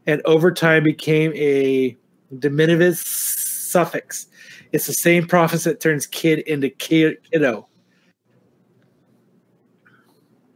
and 0.07 0.23
over 0.25 0.53
time 0.53 0.85
became 0.85 1.33
a 1.35 1.97
diminutive 2.39 2.97
suffix. 2.97 4.27
It's 4.73 4.87
the 4.87 4.93
same 4.93 5.27
process 5.27 5.65
that 5.65 5.81
turns 5.81 6.07
kid 6.07 6.41
into 6.41 6.71
kid, 6.71 7.19
kiddo, 7.31 7.69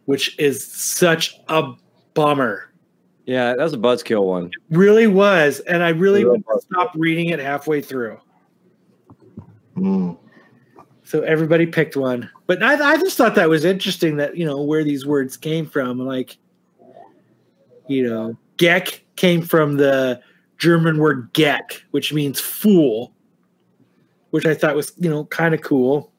which 0.07 0.39
is 0.39 0.65
such 0.65 1.39
a 1.49 1.73
bummer. 2.15 2.68
Yeah, 3.29 3.55
that 3.55 3.63
was 3.63 3.75
a 3.75 3.77
buzzkill 3.77 4.25
one. 4.25 4.51
Really 4.71 5.07
was, 5.07 5.61
and 5.61 5.83
I 5.83 5.91
really 5.91 6.25
stopped 6.61 6.97
reading 6.97 7.29
it 7.29 7.39
halfway 7.39 7.83
through. 7.83 8.19
Mm. 9.77 10.17
So 11.05 11.21
everybody 11.21 11.67
picked 11.67 11.95
one, 11.95 12.31
but 12.47 12.63
I, 12.63 12.93
I 12.93 12.97
just 12.97 13.19
thought 13.19 13.35
that 13.35 13.51
was 13.51 13.67
interesting 13.67 14.17
that 14.17 14.39
you 14.39 14.47
know 14.47 14.63
where 14.63 14.83
these 14.83 15.05
words 15.05 15.37
came 15.37 15.67
from. 15.67 15.99
Like, 15.99 16.39
you 17.87 18.09
know, 18.09 18.35
Geck 18.57 19.01
came 19.17 19.43
from 19.43 19.77
the 19.77 20.23
German 20.57 20.97
word 20.97 21.31
Geck, 21.35 21.83
which 21.91 22.15
means 22.15 22.41
fool, 22.41 23.13
which 24.31 24.47
I 24.47 24.55
thought 24.55 24.75
was 24.75 24.95
you 24.97 25.11
know 25.11 25.27
kind 25.27 25.53
of 25.53 25.61
cool. 25.61 26.11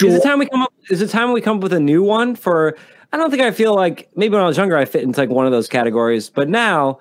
Is 0.00 0.14
it 0.14 0.22
time 0.22 0.38
we 0.38 0.46
come 0.46 0.62
up? 0.62 0.72
Is 0.88 1.02
it 1.02 1.10
time 1.10 1.32
we 1.32 1.40
come 1.40 1.56
up 1.56 1.64
with 1.64 1.72
a 1.72 1.80
new 1.80 2.04
one 2.04 2.36
for? 2.36 2.76
I 3.14 3.16
don't 3.16 3.30
think 3.30 3.42
I 3.42 3.52
feel 3.52 3.76
like 3.76 4.08
maybe 4.16 4.32
when 4.32 4.42
I 4.42 4.46
was 4.48 4.56
younger 4.56 4.76
I 4.76 4.86
fit 4.86 5.04
into 5.04 5.20
like 5.20 5.28
one 5.28 5.46
of 5.46 5.52
those 5.52 5.68
categories, 5.68 6.28
but 6.28 6.48
now, 6.48 6.98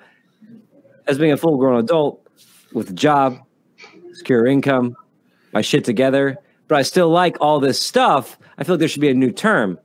as 1.08 1.17
being 1.17 1.32
a 1.32 1.38
full 1.38 1.58
grown 1.58 1.80
adult 1.80 2.24
with 2.72 2.92
a 2.92 2.93
job, 2.93 3.40
secure 4.11 4.45
income, 4.45 4.95
my 5.53 5.61
shit 5.61 5.83
together, 5.83 6.38
but 6.67 6.77
I 6.77 6.83
still 6.83 7.09
like 7.09 7.38
all 7.42 7.59
this 7.59 7.82
stuff. 7.82 8.38
I 8.59 8.64
feel 8.64 8.75
like 8.75 8.82
there 8.82 8.88
should 8.88 9.01
be 9.01 9.09
a 9.09 9.16
new 9.16 9.32
term. 9.32 9.80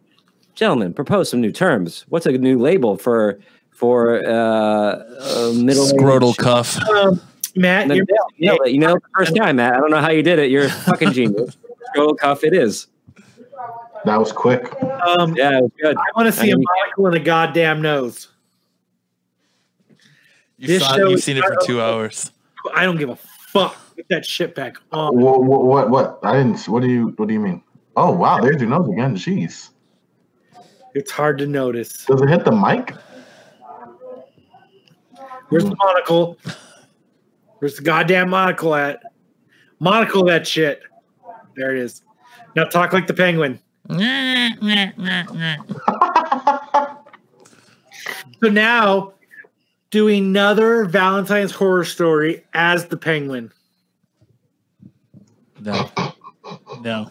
Gentlemen, 0.55 0.93
propose 0.93 1.31
some 1.31 1.41
new 1.41 1.51
terms. 1.51 2.05
What's 2.11 2.27
a 2.27 2.33
new 2.33 2.59
label 2.59 2.99
for 2.99 3.39
for 3.71 4.23
uh, 4.27 4.31
uh 4.31 5.53
middle 5.57 5.87
Scrotal 5.87 6.37
cuff. 6.37 6.77
Um, 6.91 7.23
Matt, 7.57 7.89
You 7.89 7.95
you're, 7.95 8.05
nailed 8.39 8.61
it. 8.67 8.73
You 8.73 8.81
nailed 8.81 8.99
it 8.99 9.03
the 9.05 9.25
first 9.25 9.35
time, 9.35 9.57
Matt. 9.57 9.73
I 9.73 9.79
don't 9.79 9.91
know 9.91 10.03
how 10.03 10.11
you 10.11 10.23
did 10.23 10.39
it. 10.39 10.51
You're 10.51 10.67
a 10.67 10.71
fucking 10.71 11.13
genius. 11.13 11.57
Scrotal 11.97 12.19
cuff, 12.19 12.45
it 12.45 12.53
is. 12.53 12.87
That 14.05 14.17
was 14.19 14.33
quick. 14.33 14.73
um, 14.83 15.35
Yeah, 15.37 15.59
it 15.59 15.63
was 15.63 15.73
good. 15.81 15.97
I 15.97 16.03
want 16.17 16.27
to 16.27 16.33
see 16.33 16.51
I 16.51 16.55
a 16.55 16.57
mean, 16.57 16.65
monocle 16.85 17.07
and 17.07 17.17
a 17.17 17.21
goddamn 17.21 17.83
nose. 17.83 18.29
You 20.57 20.67
This 20.67 20.83
saw, 20.85 20.97
show 20.97 21.09
you've 21.09 21.23
seen 21.23 21.37
it 21.37 21.45
for 21.45 21.57
two 21.65 21.81
hours. 21.81 22.33
I 22.75 22.85
don't 22.85 22.97
give 22.97 23.11
a 23.11 23.17
fuck. 23.17 23.77
Get 23.97 24.09
that 24.09 24.25
shit 24.25 24.55
back 24.55 24.77
on. 24.93 25.17
What, 25.21 25.43
what? 25.45 25.65
What? 25.65 25.91
What? 25.91 26.19
I 26.23 26.35
didn't. 26.37 26.67
What 26.69 26.83
do 26.83 26.89
you? 26.89 27.09
What 27.17 27.29
do 27.29 27.35
you 27.35 27.41
mean? 27.41 27.63
Oh 27.97 28.13
wow! 28.13 28.41
There's 28.41 28.61
your 28.61 28.71
nose 28.71 28.89
again. 28.89 29.17
Jeez. 29.17 29.71
It's 30.95 31.11
hard 31.11 31.39
to 31.39 31.47
notice. 31.47 32.05
Does 32.07 32.21
it 32.23 32.29
hit 32.29 32.45
the 32.45 32.53
mic? 32.53 32.95
Where's 35.49 35.65
the 35.65 35.77
monocle? 35.77 36.39
Where's 37.59 37.77
the 37.77 37.83
goddamn 37.83 38.31
monocle 38.31 38.75
at? 38.75 39.03
Monocle 39.81 40.25
that 40.25 40.47
shit. 40.47 40.83
There 41.57 41.75
it 41.75 41.81
is. 41.83 42.03
Now 42.55 42.65
talk 42.65 42.93
like 42.93 43.07
the 43.07 43.15
penguin. 43.15 43.61
So 48.41 48.49
now 48.51 49.13
do 49.91 50.09
another 50.09 50.85
Valentine's 50.85 51.53
horror 51.53 51.85
story 51.85 52.45
as 52.55 52.87
the 52.87 52.97
penguin. 52.97 53.51
No. 55.61 55.91
No. 56.83 57.11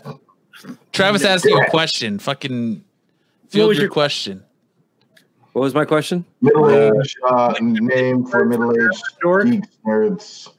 Travis 0.93 1.23
asked 1.25 1.45
you 1.45 1.59
a 1.59 1.69
question. 1.69 2.19
Fucking 2.19 2.83
field 3.49 3.69
was 3.69 3.77
your, 3.77 3.85
your- 3.85 3.91
question. 3.91 4.43
What 5.53 5.63
was 5.63 5.73
my 5.73 5.85
question? 5.85 6.23
Middle 6.41 6.69
age 6.69 7.15
uh, 7.27 7.55
name 7.59 8.27
for 8.27 8.45
middle 8.45 8.71
aged 8.71 9.03
geeks 9.49 9.77
nerds. 9.83 10.49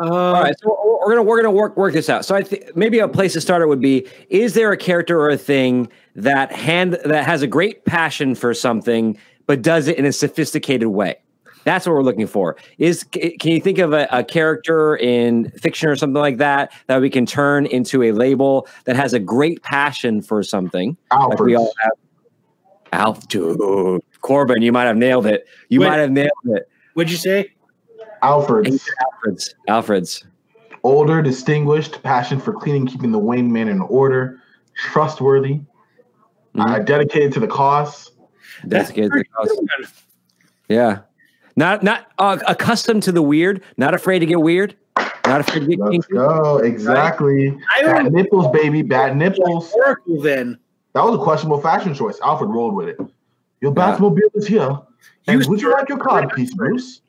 Uh, 0.00 0.04
All 0.04 0.42
right, 0.42 0.54
so 0.60 0.98
we're 1.00 1.08
gonna 1.08 1.22
we're 1.22 1.42
gonna 1.42 1.50
work 1.50 1.76
work 1.76 1.92
this 1.92 2.08
out. 2.08 2.24
So 2.24 2.34
I 2.34 2.42
think 2.42 2.76
maybe 2.76 3.00
a 3.00 3.08
place 3.08 3.32
to 3.32 3.40
start 3.40 3.62
it 3.62 3.66
would 3.66 3.80
be: 3.80 4.06
Is 4.30 4.54
there 4.54 4.70
a 4.70 4.76
character 4.76 5.20
or 5.20 5.30
a 5.30 5.36
thing 5.36 5.88
that 6.14 6.52
hand 6.52 6.98
that 7.04 7.24
has 7.24 7.42
a 7.42 7.46
great 7.46 7.84
passion 7.84 8.34
for 8.34 8.54
something, 8.54 9.18
but 9.46 9.62
does 9.62 9.88
it 9.88 9.98
in 9.98 10.04
a 10.04 10.12
sophisticated 10.12 10.88
way? 10.88 11.16
That's 11.64 11.86
what 11.86 11.94
we're 11.94 12.02
looking 12.02 12.26
for. 12.26 12.56
Is 12.78 13.04
can 13.04 13.52
you 13.52 13.60
think 13.60 13.78
of 13.78 13.92
a, 13.92 14.06
a 14.10 14.22
character 14.22 14.96
in 14.96 15.50
fiction 15.50 15.88
or 15.88 15.96
something 15.96 16.20
like 16.20 16.38
that 16.38 16.72
that 16.86 17.00
we 17.00 17.10
can 17.10 17.26
turn 17.26 17.66
into 17.66 18.04
a 18.04 18.12
label 18.12 18.68
that 18.84 18.96
has 18.96 19.12
a 19.12 19.18
great 19.18 19.62
passion 19.64 20.22
for 20.22 20.42
something? 20.42 20.96
Like 21.10 21.40
we 21.40 21.56
all 21.56 21.72
have. 21.82 21.92
Alf, 22.90 23.28
dude, 23.28 23.60
Corbin, 24.22 24.62
you 24.62 24.72
might 24.72 24.84
have 24.84 24.96
nailed 24.96 25.26
it. 25.26 25.46
You 25.68 25.80
Wait. 25.80 25.88
might 25.88 25.96
have 25.96 26.10
nailed 26.10 26.30
it. 26.44 26.70
what'd 26.94 27.10
you 27.10 27.18
say? 27.18 27.52
Alfred's 28.22 28.88
Alfred's. 29.02 29.54
Alfred's. 29.68 30.24
older, 30.84 31.22
distinguished, 31.22 32.02
passion 32.02 32.40
for 32.40 32.52
cleaning, 32.52 32.86
keeping 32.86 33.12
the 33.12 33.18
Wayne 33.18 33.52
Manor 33.52 33.72
in 33.72 33.80
order, 33.80 34.40
trustworthy, 34.76 35.60
uh, 36.58 36.78
dedicated 36.80 37.32
to 37.34 37.40
the 37.40 37.46
cause. 37.48 38.12
That's 38.64 38.90
good. 38.92 39.10
Yeah. 40.68 41.00
Not 41.56 41.82
not 41.82 42.06
uh, 42.18 42.38
accustomed 42.46 43.02
to 43.04 43.12
the 43.12 43.22
weird, 43.22 43.62
not 43.76 43.92
afraid 43.94 44.20
to 44.20 44.26
get 44.26 44.40
weird, 44.40 44.76
not 45.26 45.40
afraid 45.40 45.60
to 45.60 45.66
get 45.66 45.78
Let's 45.80 46.06
kinky. 46.06 46.12
go. 46.14 46.58
Exactly. 46.58 47.56
I 47.76 47.82
Bad 47.82 48.12
nipples, 48.12 48.46
baby. 48.52 48.82
Bad 48.82 49.16
nipples. 49.16 49.72
Oracle 49.72 50.20
then. 50.20 50.56
That 50.94 51.04
was 51.04 51.18
a 51.18 51.22
questionable 51.22 51.60
fashion 51.60 51.94
choice. 51.94 52.18
Alfred 52.20 52.50
rolled 52.50 52.74
with 52.74 52.88
it. 52.88 52.96
Your 53.60 53.72
Yeah. 53.76 53.96
Batmobile 53.96 54.20
is 54.34 54.46
here. 54.46 54.78
And 55.26 55.36
was 55.38 55.48
would 55.48 55.60
you 55.60 55.72
like 55.72 55.88
your 55.88 55.98
card 55.98 56.30
piece, 56.32 56.54
Bruce? 56.54 57.00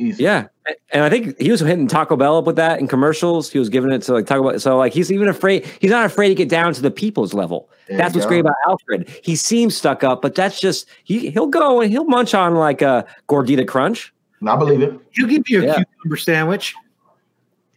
Easy. 0.00 0.22
Yeah. 0.22 0.46
And 0.92 1.02
I 1.02 1.10
think 1.10 1.38
he 1.40 1.50
was 1.50 1.60
hitting 1.60 1.88
Taco 1.88 2.16
Bell 2.16 2.38
up 2.38 2.44
with 2.44 2.54
that 2.56 2.78
in 2.78 2.86
commercials. 2.86 3.50
He 3.50 3.58
was 3.58 3.68
giving 3.68 3.90
it 3.90 4.02
to 4.02 4.12
like 4.12 4.26
Taco 4.26 4.48
Bell. 4.48 4.60
So 4.60 4.76
like 4.78 4.92
he's 4.92 5.10
even 5.10 5.26
afraid 5.26 5.66
he's 5.80 5.90
not 5.90 6.06
afraid 6.06 6.28
to 6.28 6.34
get 6.36 6.48
down 6.48 6.72
to 6.74 6.80
the 6.82 6.90
people's 6.90 7.34
level. 7.34 7.68
There 7.88 7.96
that's 7.96 8.14
what's 8.14 8.26
go. 8.26 8.30
great 8.30 8.40
about 8.40 8.54
Alfred. 8.68 9.08
He 9.24 9.34
seems 9.34 9.76
stuck 9.76 10.04
up, 10.04 10.22
but 10.22 10.36
that's 10.36 10.60
just 10.60 10.86
he 11.02 11.30
he'll 11.30 11.48
go 11.48 11.80
and 11.80 11.90
he'll 11.90 12.04
munch 12.04 12.32
on 12.32 12.54
like 12.54 12.80
a 12.80 13.06
gordita 13.28 13.66
crunch. 13.66 14.14
And 14.40 14.48
I 14.48 14.56
believe 14.56 14.82
it. 14.82 14.94
He'll 15.10 15.26
give 15.26 15.48
you 15.48 15.62
a 15.62 15.66
Yeah. 15.66 15.74
cucumber 15.74 16.16
sandwich. 16.16 16.74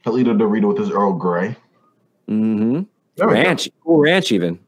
He'll 0.03 0.19
eat 0.19 0.27
a 0.27 0.33
Dorito 0.35 0.67
with 0.67 0.77
his 0.77 0.91
Earl 0.91 1.13
Grey. 1.13 1.55
Mm-hmm. 2.29 2.81
There. 3.15 3.27
Ranch. 3.27 3.69
Cool 3.83 3.99
ranch 3.99 4.31
even. 4.31 4.59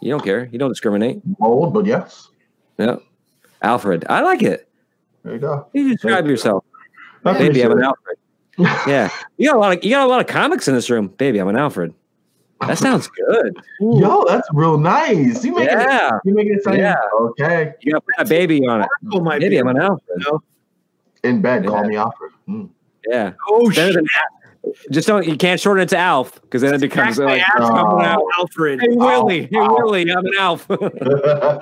You 0.00 0.10
don't 0.10 0.22
care. 0.24 0.48
You 0.52 0.58
don't 0.58 0.70
discriminate. 0.70 1.20
Bold, 1.24 1.74
but 1.74 1.86
yes. 1.86 2.28
Yeah. 2.78 2.96
Alfred. 3.62 4.04
I 4.08 4.20
like 4.22 4.42
it. 4.42 4.68
There 5.22 5.34
you 5.34 5.38
go. 5.38 5.66
You 5.72 5.90
describe 5.90 6.26
yourself. 6.26 6.64
I 7.24 7.38
Baby, 7.38 7.64
I'm 7.64 7.72
an. 7.72 7.82
Alfred. 7.84 8.16
Yeah, 8.86 9.08
you 9.38 9.48
got 9.48 9.56
a 9.56 9.58
lot 9.58 9.76
of 9.78 9.84
you 9.84 9.90
got 9.90 10.04
a 10.06 10.08
lot 10.08 10.20
of 10.20 10.26
comics 10.26 10.68
in 10.68 10.74
this 10.74 10.90
room. 10.90 11.08
Baby, 11.08 11.38
I'm 11.38 11.48
an 11.48 11.56
Alfred. 11.56 11.94
That 12.66 12.76
sounds 12.86 13.08
good. 13.08 13.56
Yo, 13.80 14.24
that's 14.26 14.46
real 14.52 14.76
nice. 14.78 15.42
You 15.44 15.54
making 15.54 15.78
Yeah. 15.78 16.16
it, 16.16 16.20
you 16.24 16.34
make 16.34 16.46
it 16.48 16.62
sound 16.62 16.76
Yeah. 16.78 16.96
okay. 17.20 17.72
You 17.80 17.92
got 17.92 18.04
a 18.18 18.24
baby 18.26 18.66
on 18.66 18.82
it. 18.82 18.88
Oh 19.12 19.20
my 19.20 19.38
Baby, 19.38 19.58
I'm 19.58 19.68
an 19.68 19.78
Alfred. 19.80 20.22
In 21.24 21.40
bed, 21.40 21.66
call 21.66 21.82
Yeah. 21.82 21.86
me 21.88 21.96
Alfred. 21.96 22.32
Mm. 22.48 22.68
Yeah. 23.08 23.32
Oh 23.48 23.70
Better 23.70 23.92
shit! 23.92 24.04
than 24.62 24.72
Just 24.90 25.08
don't. 25.08 25.26
You 25.26 25.36
can't 25.38 25.58
shorten 25.58 25.82
it 25.82 25.88
to 25.90 25.96
Alf 25.98 26.38
because 26.42 26.60
then 26.60 26.74
it 26.74 26.80
becomes 26.82 27.18
like, 27.18 27.40
ass 27.40 27.48
Oh. 27.60 27.98
out, 28.00 28.22
Alfred. 28.38 28.80
hey 28.82 28.88
Willie, 28.90 29.42
hey 29.44 29.48
Willie, 29.52 30.10
I'm 30.10 30.18
an 30.26 30.32
Alf. 30.38 30.66
oh 30.70 31.60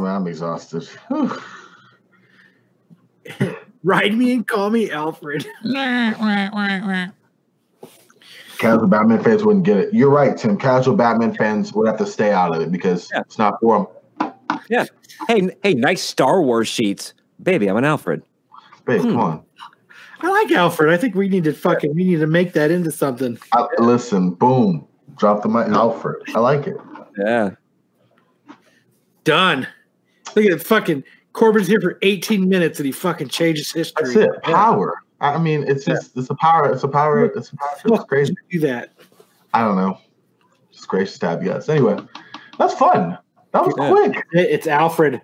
man, 0.00 0.16
I'm 0.16 0.26
exhausted. 0.26 0.84
Whew. 1.08 1.30
Ride 3.84 4.14
me 4.14 4.32
and 4.32 4.46
call 4.46 4.70
me 4.70 4.90
Alfred. 4.90 5.46
Casual 8.58 8.86
Batman 8.86 9.22
fans 9.22 9.44
wouldn't 9.44 9.64
get 9.64 9.76
it. 9.78 9.92
You're 9.92 10.10
right, 10.10 10.36
Tim. 10.36 10.56
Casual 10.56 10.94
Batman 10.94 11.34
fans 11.34 11.72
would 11.72 11.88
have 11.88 11.96
to 11.98 12.06
stay 12.06 12.30
out 12.32 12.54
of 12.54 12.62
it 12.62 12.70
because 12.70 13.10
Yeah. 13.12 13.20
it's 13.20 13.38
not 13.38 13.54
for 13.60 13.88
them. 14.20 14.32
yeah. 14.68 14.84
Hey, 15.26 15.50
hey, 15.62 15.74
nice 15.74 16.00
Star 16.02 16.40
Wars 16.42 16.68
sheets, 16.68 17.12
baby. 17.42 17.68
I'm 17.68 17.76
an 17.76 17.84
Alfred. 17.84 18.22
Babe, 18.84 19.00
Hmm. 19.00 19.08
come 19.08 19.20
on. 19.20 19.42
I 20.20 20.30
like 20.30 20.52
Alfred. 20.52 20.90
I 20.92 20.96
think 20.96 21.16
we 21.16 21.28
need 21.28 21.42
to 21.44 21.52
fucking 21.52 21.92
we 21.96 22.04
need 22.04 22.20
to 22.20 22.26
make 22.28 22.52
that 22.52 22.70
into 22.70 22.92
something. 22.92 23.36
I, 23.52 23.66
listen, 23.78 24.30
boom. 24.30 24.86
Drop 25.16 25.42
the 25.42 25.48
mic. 25.48 25.66
Alfred. 25.68 26.22
I 26.34 26.38
like 26.38 26.68
it. 26.68 26.76
Yeah. 27.18 27.50
Done. 29.24 29.66
Look 30.36 30.44
at 30.46 30.52
it, 30.52 30.62
fucking 30.64 31.02
Corbin's 31.32 31.66
here 31.66 31.80
for 31.80 31.98
18 32.02 32.48
minutes 32.48 32.78
and 32.78 32.86
he 32.86 32.92
fucking 32.92 33.28
changes 33.28 33.72
history. 33.72 34.14
That's 34.14 34.36
it. 34.36 34.42
Power. 34.42 35.00
I 35.20 35.34
I 35.34 35.38
mean, 35.38 35.64
it's 35.66 35.84
just 35.84 36.16
it's 36.16 36.30
a 36.30 36.34
power. 36.34 36.70
It's 36.72 36.82
a 36.84 36.88
power. 36.88 37.24
It's 37.24 37.50
a 37.52 37.56
power. 37.56 37.68
It's 37.84 38.04
crazy. 38.04 38.34
Do 38.50 38.58
that. 38.60 38.92
I 39.54 39.62
don't 39.62 39.76
know. 39.76 39.98
Just 40.72 40.88
gracious 40.88 41.18
to 41.20 41.28
have 41.28 41.42
you 41.42 41.50
guys. 41.50 41.68
Anyway, 41.68 41.96
that's 42.58 42.74
fun. 42.74 43.18
That 43.52 43.64
was 43.66 43.74
Yeah. 43.78 43.90
quick. 43.90 44.24
It's 44.32 44.66
Alfred. 44.66 45.20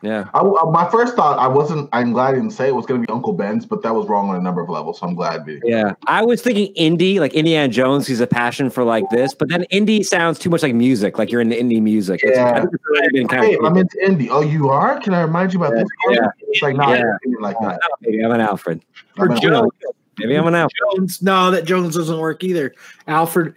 Yeah. 0.00 0.28
I, 0.32 0.38
I- 0.40 0.70
my 0.70 0.88
first 0.90 1.16
thought, 1.16 1.38
I 1.38 1.48
wasn't. 1.48 1.88
I'm 1.92 2.12
glad 2.12 2.28
I 2.30 2.34
didn't 2.34 2.52
say 2.52 2.68
it 2.68 2.74
was 2.74 2.86
going 2.86 3.00
to 3.00 3.06
be 3.06 3.12
Uncle 3.12 3.32
Ben's, 3.32 3.66
but 3.66 3.82
that 3.82 3.92
was 3.94 4.06
wrong 4.06 4.28
on 4.30 4.36
a 4.36 4.40
number 4.40 4.60
of 4.60 4.68
levels. 4.68 5.00
So 5.00 5.06
I'm 5.08 5.14
glad 5.16 5.44
we. 5.44 5.60
Yeah. 5.64 5.94
I 6.06 6.22
was 6.24 6.40
thinking 6.40 6.72
indie, 6.74 7.18
like 7.18 7.34
Indiana 7.34 7.66
Jones, 7.66 8.06
he's 8.06 8.20
a 8.20 8.26
passion 8.26 8.70
for 8.70 8.84
like 8.84 9.08
this, 9.10 9.34
but 9.34 9.48
then 9.48 9.64
indie 9.72 10.04
sounds 10.04 10.38
too 10.38 10.50
much 10.50 10.62
like 10.62 10.74
music, 10.74 11.18
like 11.18 11.32
you're 11.32 11.40
into 11.40 11.56
indie 11.56 11.82
music. 11.82 12.22
It's- 12.22 12.36
Yeah. 12.38 12.50
I 12.52 12.60
think 12.60 12.74
it's 12.74 12.84
already 12.86 13.08
been 13.12 13.26
kind 13.28 13.44
Hey, 13.44 13.56
of 13.56 13.64
I'm 13.64 13.76
into 13.76 13.96
indie. 13.98 14.28
Oh, 14.30 14.40
you 14.40 14.68
are? 14.68 15.00
Can 15.00 15.14
I 15.14 15.22
remind 15.22 15.52
you 15.52 15.58
about 15.64 15.74
this? 15.74 15.88
Yeah. 16.10 16.28
It's 16.46 16.62
like 16.62 16.76
not 16.76 16.90
Yeah. 16.96 17.02
like 17.40 17.56
oh, 17.60 17.66
that. 17.68 17.80
maybe 18.02 18.22
I'm 18.24 18.30
an 18.30 18.40
Alfred. 18.40 18.80
I'm 19.18 19.30
an- 19.32 19.38
You 19.42 19.70
maybe 20.18 20.36
I'm 20.36 20.46
an 20.46 20.54
Alfred. 20.54 20.74
Jones. 20.96 21.20
No, 21.22 21.50
that 21.50 21.64
Jones 21.64 21.96
doesn't 21.96 22.18
work 22.20 22.44
either. 22.44 22.72
Alfred. 23.08 23.54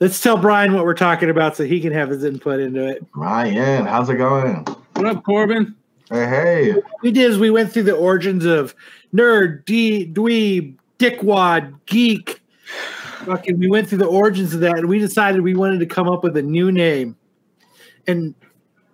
Let's 0.00 0.20
tell 0.20 0.36
Brian 0.38 0.72
what 0.74 0.84
we're 0.84 0.94
talking 0.94 1.28
about 1.30 1.56
so 1.56 1.64
he 1.64 1.80
can 1.80 1.92
have 1.92 2.08
his 2.10 2.24
input 2.24 2.58
into 2.60 2.86
it. 2.86 3.04
Ryan, 3.14 3.84
how's 3.86 4.08
it 4.08 4.16
going? 4.16 4.66
What 5.00 5.16
up, 5.16 5.24
Corbin? 5.24 5.74
Hey, 6.10 6.26
hey. 6.26 6.72
What 6.72 6.84
we 7.00 7.10
did 7.10 7.30
is 7.30 7.38
we 7.38 7.48
went 7.48 7.72
through 7.72 7.84
the 7.84 7.96
origins 7.96 8.44
of 8.44 8.74
nerd, 9.14 9.64
d, 9.64 10.06
dweeb, 10.12 10.76
dickwad, 10.98 11.74
geek. 11.86 12.42
Fucking, 13.24 13.58
we 13.58 13.70
went 13.70 13.88
through 13.88 13.96
the 13.96 14.04
origins 14.04 14.52
of 14.52 14.60
that, 14.60 14.76
and 14.76 14.90
we 14.90 14.98
decided 14.98 15.40
we 15.40 15.54
wanted 15.54 15.78
to 15.80 15.86
come 15.86 16.06
up 16.06 16.22
with 16.22 16.36
a 16.36 16.42
new 16.42 16.70
name. 16.70 17.16
And 18.06 18.34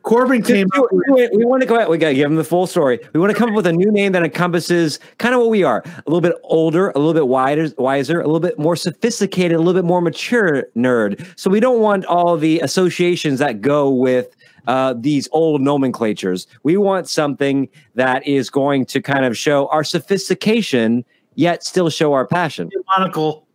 Corbin 0.04 0.44
came 0.44 0.68
up 0.76 0.84
with 0.92 1.02
we, 1.08 1.28
we 1.38 1.44
want 1.44 1.62
to 1.62 1.66
go 1.66 1.76
out. 1.76 1.90
We 1.90 1.98
got 1.98 2.10
to 2.10 2.14
give 2.14 2.30
him 2.30 2.36
the 2.36 2.44
full 2.44 2.68
story. 2.68 3.00
We 3.12 3.18
want 3.18 3.32
to 3.32 3.36
come 3.36 3.48
up 3.48 3.56
with 3.56 3.66
a 3.66 3.72
new 3.72 3.90
name 3.90 4.12
that 4.12 4.22
encompasses 4.22 5.00
kind 5.18 5.34
of 5.34 5.40
what 5.40 5.50
we 5.50 5.64
are 5.64 5.82
a 5.84 6.02
little 6.06 6.20
bit 6.20 6.36
older, 6.44 6.90
a 6.90 6.98
little 7.00 7.14
bit 7.14 7.26
wider, 7.26 7.68
wiser, 7.78 8.20
a 8.20 8.26
little 8.26 8.38
bit 8.38 8.60
more 8.60 8.76
sophisticated, 8.76 9.56
a 9.56 9.58
little 9.58 9.74
bit 9.74 9.84
more 9.84 10.00
mature 10.00 10.68
nerd. 10.76 11.26
So 11.36 11.50
we 11.50 11.58
don't 11.58 11.80
want 11.80 12.04
all 12.04 12.36
the 12.36 12.60
associations 12.60 13.40
that 13.40 13.60
go 13.60 13.90
with 13.90 14.36
uh, 14.66 14.94
these 14.96 15.28
old 15.32 15.60
nomenclatures. 15.60 16.46
We 16.62 16.76
want 16.76 17.08
something 17.08 17.68
that 17.94 18.26
is 18.26 18.50
going 18.50 18.86
to 18.86 19.00
kind 19.00 19.24
of 19.24 19.36
show 19.36 19.68
our 19.68 19.84
sophistication, 19.84 21.04
yet 21.34 21.64
still 21.64 21.90
show 21.90 22.12
our 22.12 22.26
passion. 22.26 22.70
monocle. 22.98 23.46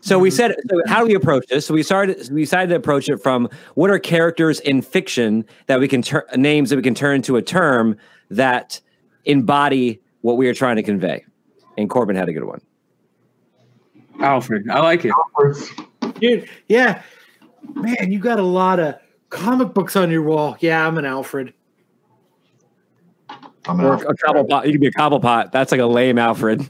So 0.00 0.18
we 0.18 0.30
said, 0.30 0.54
so 0.68 0.80
how 0.86 1.00
do 1.00 1.06
we 1.06 1.14
approach 1.14 1.46
this? 1.48 1.66
So 1.66 1.74
we 1.74 1.82
started, 1.82 2.28
we 2.32 2.42
decided 2.42 2.70
to 2.70 2.76
approach 2.76 3.08
it 3.08 3.18
from 3.18 3.48
what 3.74 3.90
are 3.90 3.98
characters 3.98 4.58
in 4.60 4.82
fiction 4.82 5.44
that 5.66 5.78
we 5.78 5.86
can 5.86 6.02
turn 6.02 6.24
names 6.36 6.70
that 6.70 6.76
we 6.76 6.82
can 6.82 6.94
turn 6.94 7.16
into 7.16 7.36
a 7.36 7.42
term 7.42 7.96
that 8.30 8.80
embody 9.24 10.00
what 10.22 10.36
we 10.36 10.48
are 10.48 10.54
trying 10.54 10.76
to 10.76 10.82
convey. 10.82 11.24
And 11.78 11.88
Corbin 11.88 12.16
had 12.16 12.28
a 12.28 12.32
good 12.32 12.44
one. 12.44 12.60
Alfred. 14.20 14.68
I 14.68 14.80
like 14.80 15.04
it. 15.04 15.12
Dude, 16.20 16.48
yeah. 16.68 17.02
Man, 17.74 18.10
you 18.12 18.18
got 18.18 18.38
a 18.38 18.44
lot 18.44 18.78
of 18.80 18.96
comic 19.30 19.74
books 19.74 19.96
on 19.96 20.10
your 20.10 20.22
wall. 20.22 20.56
Yeah, 20.60 20.86
I'm 20.86 20.98
an 20.98 21.04
Alfred. 21.04 21.54
I'm 23.66 23.80
Or 23.80 23.94
a 23.94 23.98
cobblepot. 23.98 24.66
You 24.66 24.72
can 24.72 24.80
be 24.80 24.88
a 24.88 24.92
cobblepot. 24.92 25.52
That's 25.52 25.70
like 25.72 25.80
a 25.80 25.86
lame 25.86 26.18
Alfred. 26.18 26.68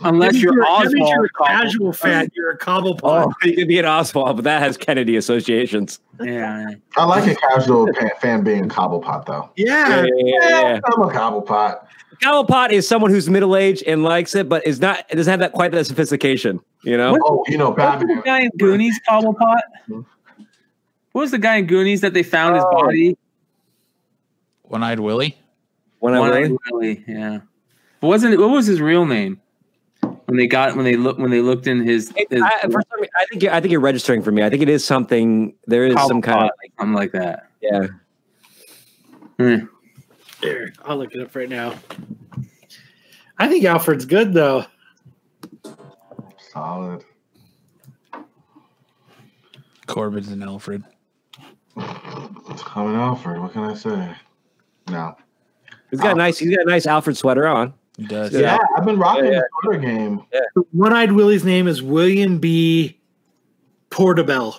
Unless 0.00 0.34
Maybe 0.34 0.42
you're 0.42 0.64
Oswald. 0.64 0.92
you're 0.94 1.24
a 1.24 1.28
casual 1.44 1.92
fan, 1.92 2.28
you're 2.34 2.50
a 2.50 2.58
cobblepot. 2.58 3.00
Oh, 3.02 3.32
you 3.42 3.56
could 3.56 3.68
be 3.68 3.78
an 3.78 3.86
Oswald, 3.86 4.36
but 4.36 4.44
that 4.44 4.60
has 4.62 4.76
Kennedy 4.76 5.16
associations. 5.16 6.00
Yeah. 6.22 6.66
I 6.96 7.04
like 7.04 7.26
a 7.30 7.34
casual 7.34 7.88
fan 8.20 8.44
being 8.44 8.68
Cobblepot, 8.68 9.26
though. 9.26 9.50
Yeah. 9.56 10.04
Yeah, 10.04 10.06
yeah, 10.14 10.48
yeah. 10.48 10.80
I'm 10.84 11.02
a 11.02 11.06
Cobblepot. 11.08 11.86
Cobblepot 12.22 12.70
is 12.70 12.86
someone 12.86 13.10
who's 13.10 13.28
middle 13.30 13.56
aged 13.56 13.84
and 13.86 14.02
likes 14.02 14.34
it, 14.34 14.48
but 14.48 14.66
is 14.66 14.80
not. 14.80 15.04
It 15.08 15.16
doesn't 15.16 15.30
have 15.30 15.40
that 15.40 15.52
quite 15.52 15.72
that 15.72 15.86
sophistication. 15.86 16.60
You 16.86 16.96
know. 16.96 17.18
Oh, 17.22 17.44
you 17.48 17.58
know, 17.58 17.70
What 17.70 17.78
was 17.78 18.00
the 18.00 18.06
Batman. 18.06 18.22
guy 18.24 18.40
in 18.42 18.50
Goonies, 18.58 19.00
Cobblepot? 19.08 19.60
Hmm? 19.86 20.00
What 21.12 21.20
was 21.22 21.30
the 21.32 21.38
guy 21.38 21.56
in 21.56 21.66
Goonies 21.66 22.00
that 22.02 22.14
they 22.14 22.22
found 22.22 22.54
his 22.54 22.64
Oh. 22.66 22.70
body? 22.70 23.16
One 24.62 24.82
eyed 24.82 25.00
Willie. 25.00 25.36
When 25.98 26.14
I 26.14 26.20
One-eyed 26.20 26.52
Willie, 26.70 27.04
yeah. 27.08 27.40
But 28.00 28.08
wasn't 28.08 28.34
it, 28.34 28.38
what 28.38 28.50
was 28.50 28.66
his 28.66 28.80
real 28.80 29.06
name? 29.06 29.40
When 30.26 30.36
they 30.36 30.46
got 30.46 30.76
when 30.76 30.84
they 30.84 30.94
look 30.96 31.18
when 31.18 31.30
they 31.30 31.40
looked 31.40 31.66
in 31.66 31.82
his, 31.84 32.12
his 32.30 32.42
I, 32.42 32.60
for 32.70 32.82
some, 32.90 33.04
I 33.16 33.24
think 33.30 33.42
you're- 33.42 33.54
I 33.56 33.60
think 33.60 33.72
you're 33.72 33.80
registering 33.80 34.22
for 34.22 34.30
me. 34.30 34.42
I 34.44 34.50
think 34.50 34.62
it 34.62 34.68
is 34.68 34.84
something. 34.84 35.54
There 35.66 35.84
is 35.86 35.94
some 36.06 36.20
kind 36.22 36.44
of 36.44 36.50
Cobblepot, 36.50 36.78
something 36.78 36.94
like 36.94 37.12
that. 37.12 37.46
yeah. 37.60 37.86
Hmm. 39.38 39.66
Here, 40.40 40.72
I'll 40.84 40.96
look 40.98 41.14
it 41.14 41.20
up 41.20 41.34
right 41.34 41.48
now. 41.48 41.74
I 43.38 43.48
think 43.48 43.64
Alfred's 43.64 44.04
good 44.04 44.32
though. 44.34 44.64
Solid. 46.56 47.04
Corbin's 49.86 50.28
and 50.28 50.42
Alfred. 50.42 50.82
I'm 51.76 52.86
an 52.86 52.94
Alfred. 52.94 53.42
What 53.42 53.52
can 53.52 53.64
I 53.64 53.74
say? 53.74 54.16
No. 54.88 55.14
He's 55.90 56.00
got 56.00 56.12
a 56.12 56.14
nice. 56.14 56.38
He's 56.38 56.56
got 56.56 56.66
a 56.66 56.70
nice 56.70 56.86
Alfred 56.86 57.14
sweater 57.18 57.46
on. 57.46 57.74
He 57.98 58.04
does. 58.06 58.32
Yeah, 58.32 58.56
I've 58.74 58.86
been 58.86 58.98
rocking 58.98 59.26
Yeah, 59.26 59.32
yeah. 59.32 59.40
the 59.40 59.48
Twitter 59.64 59.80
game. 59.80 60.22
One 60.72 60.94
eyed 60.94 61.12
Willie's 61.12 61.44
name 61.44 61.68
is 61.68 61.82
William 61.82 62.38
B. 62.38 62.98
Portobello. 63.90 64.54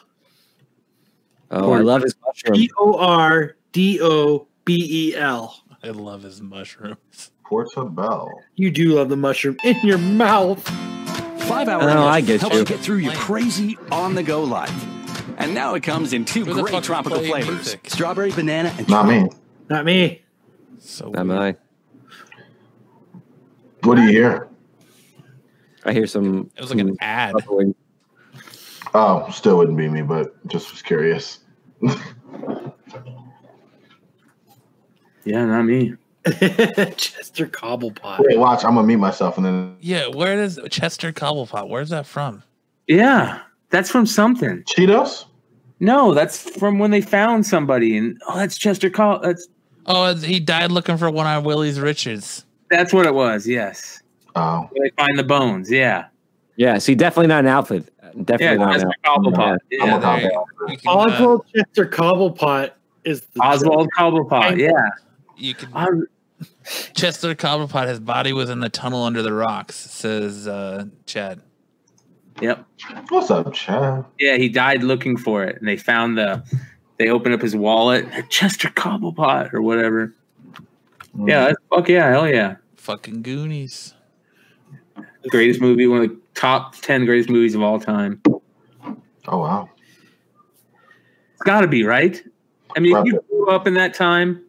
Oh, 1.50 1.72
I 1.72 1.80
love 1.80 2.04
his 2.04 2.16
mushroom. 2.24 2.58
P 2.58 2.70
O 2.78 2.96
R 3.00 3.56
D 3.72 4.00
O 4.04 4.48
B 4.66 4.88
E 4.88 5.16
L. 5.16 5.64
I 5.84 5.88
love 5.88 6.22
his 6.22 6.44
mushrooms. 6.44 7.32
Portobello. 7.44 8.30
You 8.54 8.70
do 8.70 8.94
love 8.94 9.10
the 9.10 9.18
mushroom 9.18 9.58
in 9.64 9.78
your 9.82 9.98
mouth. 9.98 10.64
Five 11.48 11.68
Hour 11.70 11.84
Oh, 11.84 11.88
Energy 11.88 11.98
I 12.08 12.22
get 12.22 12.42
helps 12.42 12.54
you. 12.56 12.60
you 12.62 12.66
get 12.66 12.80
through 12.80 12.98
your 12.98 13.14
crazy 13.14 13.78
on 13.92 14.16
the 14.16 14.24
go 14.24 14.44
life. 14.44 14.86
And 15.38 15.54
now 15.54 15.76
it 15.76 15.84
comes 15.84 16.14
in 16.14 16.26
two 16.26 16.44
Who 16.46 16.62
great 16.64 16.84
tropical 16.84 17.20
flavors 17.20 17.48
music? 17.56 17.90
strawberry, 17.90 18.32
banana, 18.32 18.74
and 18.78 18.90
Not 18.90 19.08
me. 19.08 19.30
Not 19.70 19.86
me. 19.86 20.24
So 20.80 21.12
Am 21.16 21.32
I? 21.32 21.56
What 23.84 23.96
do 23.96 24.04
you 24.04 24.10
hear? 24.10 24.48
I 25.86 25.94
hear 25.94 26.08
some. 26.08 26.50
It 26.56 26.62
was 26.62 26.70
like 26.72 26.80
an 26.80 26.98
ad. 27.00 27.36
ruffling. 27.36 27.76
Oh, 28.94 29.30
still 29.32 29.58
wouldn't 29.58 29.78
be 29.78 29.88
me, 29.88 30.02
but 30.02 30.36
just 30.48 30.72
was 30.72 30.82
curious. 30.82 31.40
Yeah, 35.24 35.44
not 35.46 35.64
me. 35.64 35.94
Chester 36.98 37.48
Cobblepot. 37.48 38.20
Wait, 38.20 38.38
watch. 38.38 38.64
I'm 38.64 38.76
gonna 38.76 38.88
meet 38.88 38.98
myself 38.98 39.38
and 39.38 39.46
then 39.46 39.78
Yeah, 39.82 40.08
where 40.08 40.36
does 40.36 40.60
Chester 40.70 41.12
Cobblepot? 41.12 41.68
Where's 41.70 41.90
that 41.90 42.06
from? 42.06 42.44
Yeah, 42.88 43.40
that's 43.70 43.90
from 43.90 44.06
something. 44.06 44.64
Cheetos. 44.64 45.26
No, 45.80 46.14
that's 46.14 46.50
from 46.58 46.80
when 46.80 46.92
they 46.92 47.02
found 47.02 47.46
somebody, 47.46 47.98
and 47.98 48.20
oh, 48.28 48.38
that's 48.38 48.58
Chester 48.58 48.90
Cobb. 48.90 49.22
That's 49.24 49.48
Oh, 49.86 50.14
he 50.16 50.40
died 50.40 50.72
looking 50.72 50.98
for 50.98 51.10
one 51.10 51.28
eyed 51.28 51.46
Willie's 51.46 51.80
riches. 51.80 52.44
that's 52.70 52.92
what 52.92 53.06
it 53.06 53.14
was. 53.14 53.48
Yes, 53.48 54.02
Oh, 54.36 54.68
Where 54.72 54.90
they 54.90 54.92
find 55.02 55.18
the 55.18 55.24
bones. 55.24 55.72
Yeah, 55.72 56.06
Yeah, 56.58 56.78
see, 56.80 56.94
definitely 56.96 57.28
not 57.28 57.40
an 57.40 57.48
Alfred. 57.48 57.90
yeah, 58.04 58.10
Definitely 58.24 58.58
not. 58.58 58.74
Chester 58.74 58.88
An 58.88 58.94
Alfred. 59.06 59.34
Cobblepot. 59.36 59.52
I'm 59.52 59.60
Yeah, 59.72 59.98
a 59.98 60.00
there 60.02 60.30
Cobblepot. 60.32 60.72
you 60.72 60.78
go. 60.78 60.90
Uh, 60.92 60.94
Oswald 60.96 61.46
Chester 61.56 61.86
Cobblepot 61.86 62.72
is 63.06 63.22
the 63.22 63.40
Oswald 63.42 63.88
Cobblepot. 63.98 64.58
Yeah, 64.58 64.72
you 65.38 65.54
can 65.54 65.70
I, 65.74 65.88
Chester 66.94 67.34
Cobblepot, 67.36 67.88
his 67.88 68.00
body 68.00 68.34
was 68.34 68.50
in 68.50 68.60
the 68.60 68.70
tunnel 68.70 69.04
under 69.04 69.22
the 69.22 69.34
rocks, 69.34 69.76
says 69.76 70.48
uh, 70.48 70.86
Chad. 71.06 71.42
yep. 72.42 72.66
what's 73.10 73.32
up, 73.32 73.54
Chad? 73.54 74.06
Yeah, 74.20 74.38
he 74.38 74.50
died 74.50 74.84
looking 74.84 75.18
for 75.18 75.44
it, 75.44 75.58
and 75.58 75.68
they 75.68 75.78
found 75.78 76.18
the. 76.18 76.44
They 76.98 77.10
opened 77.10 77.36
up 77.36 77.42
his 77.42 77.56
wallet, 77.56 78.08
Chester 78.30 78.70
Cobblepot 78.70 79.54
or 79.54 79.62
whatever. 79.62 80.16
Yeah, 81.26 81.46
that's, 81.46 81.58
fuck 81.70 81.88
yeah, 81.90 82.10
hell 82.10 82.28
yeah. 82.28 82.56
Fucking 82.76 83.22
Goonies. 83.22 83.94
Greatest 85.30 85.62
movie, 85.62 85.86
one 85.88 86.02
of 86.02 86.10
the 86.10 86.18
top 86.34 86.76
ten 86.78 87.06
greatest 87.06 87.30
movies 87.30 87.54
of 87.54 87.62
all 87.62 87.80
time. 87.80 88.22
Oh 89.28 89.40
wow. 89.40 89.70
It's 91.34 91.44
got 91.44 91.62
to 91.62 91.68
be 91.68 91.84
right. 91.84 92.24
I 92.76 92.80
mean, 92.80 92.96
if 92.96 93.06
you 93.06 93.22
grew 93.30 93.50
up 93.50 93.68
in 93.68 93.74
that 93.76 93.94
time, 93.94 94.44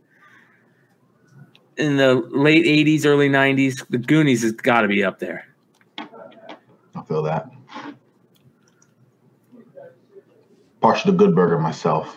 in 1.78 1.96
the 1.96 2.14
late 2.14 2.64
'80s, 2.64 3.06
early 3.06 3.28
'90s, 3.28 3.86
the 3.88 3.98
Goonies 3.98 4.42
has 4.42 4.52
got 4.52 4.82
to 4.82 4.88
be 4.88 5.04
up 5.04 5.18
there. 5.18 5.46
I 5.98 7.02
feel 7.06 7.22
that. 7.22 7.50
Partial 10.80 11.12
to 11.12 11.16
Good 11.16 11.34
Burger 11.34 11.58
myself. 11.58 12.16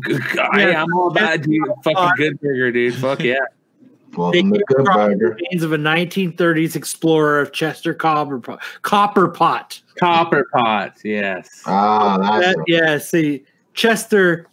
Good 0.00 0.22
I'm 0.38 0.92
all 0.94 1.08
about 1.08 1.42
dude. 1.42 1.62
Fucking 1.82 2.12
good 2.16 2.40
burger, 2.40 2.72
dude. 2.72 2.94
Fuck 2.94 3.20
yeah. 3.20 3.36
Welcome 4.16 4.52
to 4.52 4.64
Good 4.68 4.84
Burger. 4.84 5.30
remains 5.30 5.62
of 5.64 5.72
a 5.72 5.76
1930s 5.76 6.76
explorer 6.76 7.40
of 7.40 7.52
Chester 7.52 7.94
Copperpot. 7.94 8.60
Copperpot. 8.82 9.82
Copper 9.98 10.46
pot, 10.52 10.98
yes. 11.02 11.62
Ah, 11.66 12.18
that's 12.18 12.56
That, 12.56 12.64
yeah, 12.68 12.98
see, 12.98 13.44
Chester 13.74 14.46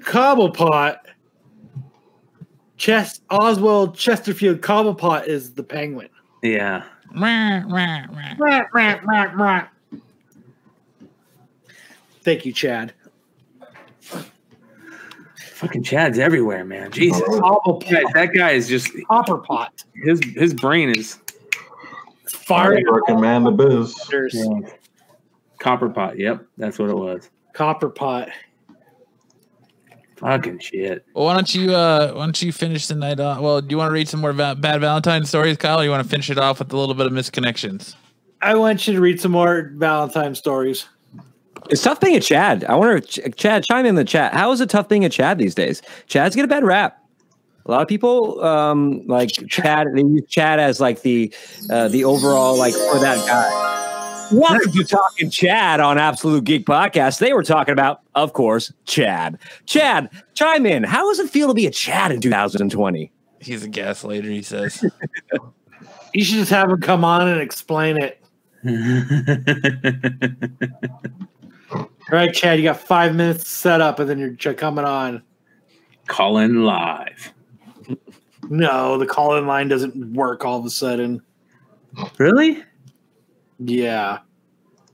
Cobblepot. 0.00 0.98
Chest 2.80 3.20
Oswald 3.28 3.94
Chesterfield 3.94 4.62
Cobblepot 4.62 5.26
is 5.26 5.52
the 5.52 5.62
penguin. 5.62 6.08
Yeah. 6.42 6.84
Rah, 7.14 7.62
rah, 7.68 8.06
rah. 8.08 8.34
Rah, 8.38 8.62
rah, 8.72 9.00
rah, 9.04 9.32
rah. 9.34 9.68
Thank 12.22 12.46
you, 12.46 12.54
Chad. 12.54 12.94
Fucking 15.52 15.82
Chad's 15.82 16.18
everywhere, 16.18 16.64
man. 16.64 16.90
Jesus. 16.90 17.22
Oh, 17.28 17.40
Hobble 17.42 17.80
That, 17.90 18.12
that 18.14 18.32
guy 18.34 18.52
is 18.52 18.66
just 18.66 18.90
Hopper 19.10 19.36
pot. 19.36 19.84
his 20.02 20.18
his 20.34 20.54
brain 20.54 20.88
is 20.88 21.18
Fire 22.30 22.80
working 22.90 23.20
man 23.20 23.44
the 23.44 23.50
biz. 23.50 23.94
copper 25.58 25.90
pot. 25.90 26.18
Yep, 26.18 26.46
that's 26.56 26.78
what 26.78 26.88
it 26.88 26.96
was. 26.96 27.28
Copper 27.52 27.90
pot. 27.90 28.30
Fucking 30.20 30.58
shit. 30.58 31.06
Well, 31.14 31.24
why 31.24 31.34
don't 31.34 31.54
you 31.54 31.74
uh 31.74 32.12
why 32.12 32.20
don't 32.20 32.42
you 32.42 32.52
finish 32.52 32.86
the 32.86 32.94
night 32.94 33.20
off? 33.20 33.40
Well, 33.40 33.60
do 33.60 33.68
you 33.70 33.78
want 33.78 33.88
to 33.88 33.94
read 33.94 34.08
some 34.08 34.20
more 34.20 34.32
va- 34.32 34.54
bad 34.58 34.80
Valentine 34.80 35.24
stories, 35.24 35.56
Kyle? 35.56 35.80
Or 35.80 35.84
you 35.84 35.90
want 35.90 36.02
to 36.02 36.08
finish 36.08 36.28
it 36.28 36.38
off 36.38 36.58
with 36.58 36.72
a 36.72 36.76
little 36.76 36.94
bit 36.94 37.06
of 37.06 37.12
misconnections? 37.12 37.94
I 38.42 38.54
want 38.54 38.86
you 38.86 38.94
to 38.94 39.00
read 39.00 39.20
some 39.20 39.32
more 39.32 39.70
Valentine 39.76 40.34
stories. 40.34 40.86
It's 41.70 41.82
tough 41.82 42.00
being 42.00 42.16
a 42.16 42.20
Chad. 42.20 42.64
I 42.64 42.74
wonder, 42.74 42.96
if 42.96 43.08
Ch- 43.08 43.20
Chad, 43.36 43.64
chime 43.64 43.86
in 43.86 43.94
the 43.94 44.04
chat. 44.04 44.32
How 44.34 44.50
is 44.52 44.60
it 44.60 44.70
tough 44.70 44.88
being 44.88 45.04
a 45.04 45.08
Chad 45.08 45.38
these 45.38 45.54
days? 45.54 45.82
Chads 46.08 46.34
get 46.34 46.44
a 46.44 46.48
bad 46.48 46.64
rap. 46.64 46.98
A 47.66 47.70
lot 47.70 47.82
of 47.82 47.88
people 47.88 48.42
um, 48.44 49.06
like 49.06 49.30
Chad. 49.48 49.86
They 49.94 50.00
use 50.00 50.22
Chad 50.28 50.58
as 50.58 50.80
like 50.80 51.02
the 51.02 51.32
uh, 51.70 51.88
the 51.88 52.04
overall 52.04 52.56
like 52.56 52.74
for 52.74 52.98
that 52.98 53.18
guy. 53.26 53.89
Welcome 54.32 54.70
to 54.72 54.84
talking 54.84 55.28
Chad 55.28 55.80
on 55.80 55.98
Absolute 55.98 56.44
Geek 56.44 56.64
Podcast. 56.64 57.18
They 57.18 57.32
were 57.32 57.42
talking 57.42 57.72
about, 57.72 58.02
of 58.14 58.32
course, 58.32 58.72
Chad. 58.84 59.38
Chad, 59.66 60.08
chime 60.34 60.66
in. 60.66 60.84
How 60.84 61.08
does 61.08 61.18
it 61.18 61.30
feel 61.30 61.48
to 61.48 61.54
be 61.54 61.66
a 61.66 61.70
Chad 61.70 62.12
in 62.12 62.20
2020? 62.20 63.10
He's 63.40 63.64
a 63.64 63.68
gaslighter, 63.68 64.24
he 64.24 64.42
says. 64.42 64.84
You 66.12 66.24
should 66.24 66.38
just 66.38 66.50
have 66.50 66.68
him 66.68 66.80
come 66.80 67.04
on 67.04 67.28
and 67.28 67.40
explain 67.40 67.96
it. 68.02 68.20
All 71.72 71.88
right, 72.10 72.34
Chad, 72.34 72.58
you 72.58 72.64
got 72.64 72.80
five 72.80 73.14
minutes 73.14 73.44
to 73.44 73.50
set 73.50 73.80
up, 73.80 74.00
and 74.00 74.10
then 74.10 74.18
you're 74.18 74.54
coming 74.54 74.84
on. 74.84 75.22
Calling 76.06 76.62
live. 76.62 77.32
No, 78.48 78.98
the 78.98 79.06
call 79.06 79.36
in 79.36 79.46
line 79.46 79.68
doesn't 79.68 80.12
work 80.12 80.44
all 80.44 80.58
of 80.58 80.64
a 80.64 80.70
sudden. 80.70 81.22
Really? 82.18 82.60
Yeah, 83.62 84.18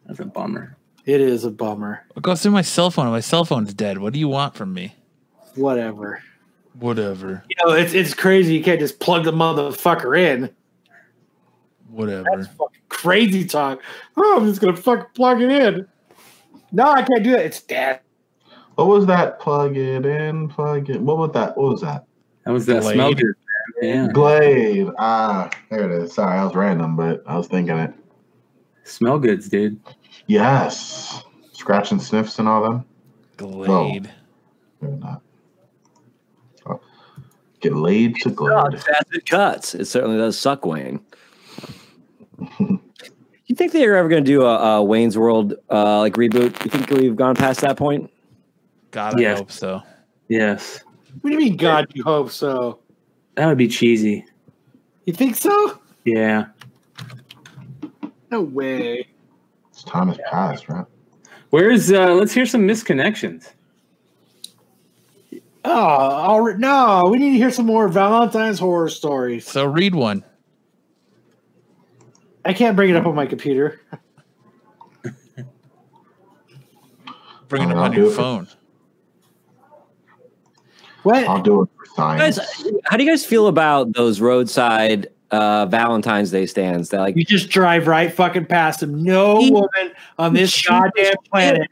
That's 0.07 0.19
a 0.21 0.25
bummer. 0.25 0.77
it 1.05 1.21
is 1.21 1.45
a 1.45 1.51
bummer. 1.51 2.05
What 2.15 2.23
goes 2.23 2.43
through 2.43 2.51
my 2.53 2.63
cell 2.63 2.91
phone? 2.91 3.07
My 3.11 3.21
cell 3.21 3.45
phone's 3.45 3.73
dead. 3.73 3.99
What 3.99 4.13
do 4.13 4.19
you 4.19 4.29
want 4.29 4.55
from 4.57 4.75
me? 4.75 4.95
Whatever. 5.55 6.21
Whatever. 6.81 7.45
You 7.49 7.57
know, 7.65 7.73
it's 7.75 7.95
it's 7.95 8.13
crazy. 8.13 8.55
You 8.55 8.63
can't 8.63 8.81
just 8.81 8.99
plug 9.01 9.25
the 9.25 9.33
motherfucker 9.33 10.19
in. 10.19 10.55
Whatever. 11.89 12.45
Fucking 12.45 12.81
crazy 12.89 13.45
talk. 13.47 13.81
Oh, 14.17 14.37
I'm 14.39 14.47
just 14.47 14.61
gonna 14.61 14.77
fucking 14.77 15.07
plug 15.15 15.41
it 15.41 15.51
in. 15.51 15.87
No, 16.73 16.91
I 16.91 17.03
can't 17.03 17.23
do 17.25 17.31
that. 17.31 17.47
It's 17.47 17.63
dead. 17.63 18.01
What 18.75 18.89
was 18.89 19.07
that? 19.07 19.41
Plug 19.41 19.77
it 19.77 20.05
in, 20.05 20.49
plug 20.49 20.91
it. 20.91 21.01
What 21.01 21.17
was 21.17 21.31
that? 21.33 21.57
What 21.57 21.71
was 21.71 21.81
that? 21.81 22.05
That 22.45 22.51
was 22.51 22.67
that 22.67 22.83
Glade. 22.83 22.95
smell. 22.95 23.13
Yeah. 23.81 24.09
Glade. 24.13 24.89
Ah, 24.99 25.49
there 25.71 25.91
it 25.91 26.03
is. 26.03 26.13
Sorry, 26.13 26.39
I 26.39 26.45
was 26.45 26.55
random, 26.55 26.97
but 26.97 27.23
I 27.27 27.37
was 27.39 27.47
thinking 27.47 27.79
it. 27.79 27.95
Smell 28.87 29.19
goods, 29.19 29.49
dude. 29.49 29.81
Yes. 30.27 31.23
Scratch 31.53 31.91
and 31.91 32.01
sniffs 32.03 32.39
and 32.39 32.49
all 32.49 32.63
them. 32.63 32.85
Glade. 33.37 34.11
Maybe 34.81 34.97
not. 34.97 35.23
Oh. 36.67 36.81
Get 37.61 37.75
laid 37.75 38.17
to 38.17 38.31
glade. 38.31 38.75
as 38.75 38.85
it 39.13 39.27
cuts. 39.29 39.75
It 39.75 39.87
certainly 39.87 40.17
does 40.17 40.39
suck, 40.39 40.65
Wayne. 40.65 41.01
you 42.59 43.55
think 43.57 43.73
they're 43.73 43.97
ever 43.97 44.09
going 44.09 44.25
to 44.25 44.31
do 44.31 44.43
a, 44.43 44.77
a 44.79 44.85
Wayne's 44.85 45.19
World 45.19 45.55
uh, 45.71 45.99
like 45.99 46.15
reboot? 46.15 46.63
You 46.65 46.71
think 46.71 46.91
we've 46.91 47.17
gone 47.17 47.35
past 47.35 47.61
that 47.63 47.77
point? 47.77 48.11
God, 48.91 49.19
I 49.19 49.23
Yes. 49.23 49.39
hope 49.39 49.53
so. 49.53 49.83
Yes. 50.29 50.81
What 51.21 51.31
do 51.31 51.35
you 51.37 51.39
mean, 51.43 51.57
God? 51.57 51.87
You 51.95 52.05
hope 52.05 52.31
so? 52.31 52.79
That 53.35 53.47
would 53.47 53.59
be 53.59 53.69
cheesy. 53.69 54.25
You 55.05 55.13
think 55.13 55.37
so? 55.37 55.79
Yeah. 56.05 56.47
No 58.31 58.41
way. 58.41 59.07
It's 59.71 59.83
time 59.85 60.09
has 60.09 60.19
passed, 60.31 60.69
right? 60.69 60.87
Where's 61.51 61.93
uh 61.93 62.15
let's 62.15 62.33
hear 62.33 62.47
some 62.47 62.63
misconnections. 62.67 63.53
Oh, 65.65 65.71
all 65.73 66.41
right. 66.43 66.59
no, 66.59 67.09
we 67.11 67.19
need 67.19 67.33
to 67.33 67.37
hear 67.37 67.51
some 67.51 67.67
more 67.67 67.89
Valentine's 67.89 68.59
horror 68.59 68.89
stories. 68.89 69.47
So 69.47 69.65
read 69.65 69.95
one. 69.95 70.25
I 72.45 72.53
can't 72.53 72.77
bring 72.77 72.91
it 72.91 72.97
up 72.97 73.07
on 73.07 73.15
my 73.17 73.27
computer. 73.27 73.81
Bring 77.49 77.63
it 77.63 77.71
up 77.71 77.77
on 77.77 77.93
do 77.93 78.03
your 78.03 78.11
phone. 78.11 78.49
What? 81.05 81.25
I'll 81.25 81.41
do 81.43 81.63
it 81.63 81.69
for 81.77 81.87
Guys, 82.17 82.37
science. 82.37 82.65
how 82.87 82.97
do 82.97 83.05
you 83.05 83.11
guys 83.11 83.25
feel 83.25 83.47
about 83.47 83.93
those 83.93 84.21
roadside 84.21 85.09
uh, 85.37 85.67
Valentine's 85.67 86.31
Day 86.31 86.47
stands? 86.47 86.89
That 86.91 87.01
like 87.01 87.17
You 87.17 87.25
just 87.25 87.49
drive 87.51 87.87
right 87.87 88.13
fucking 88.13 88.47
past 88.47 88.81
them. 88.81 89.03
No 89.03 89.39
He- 89.41 89.51
woman 89.51 89.93
on 90.19 90.33
this 90.35 90.67
goddamn 90.67 91.15
planet 91.31 91.69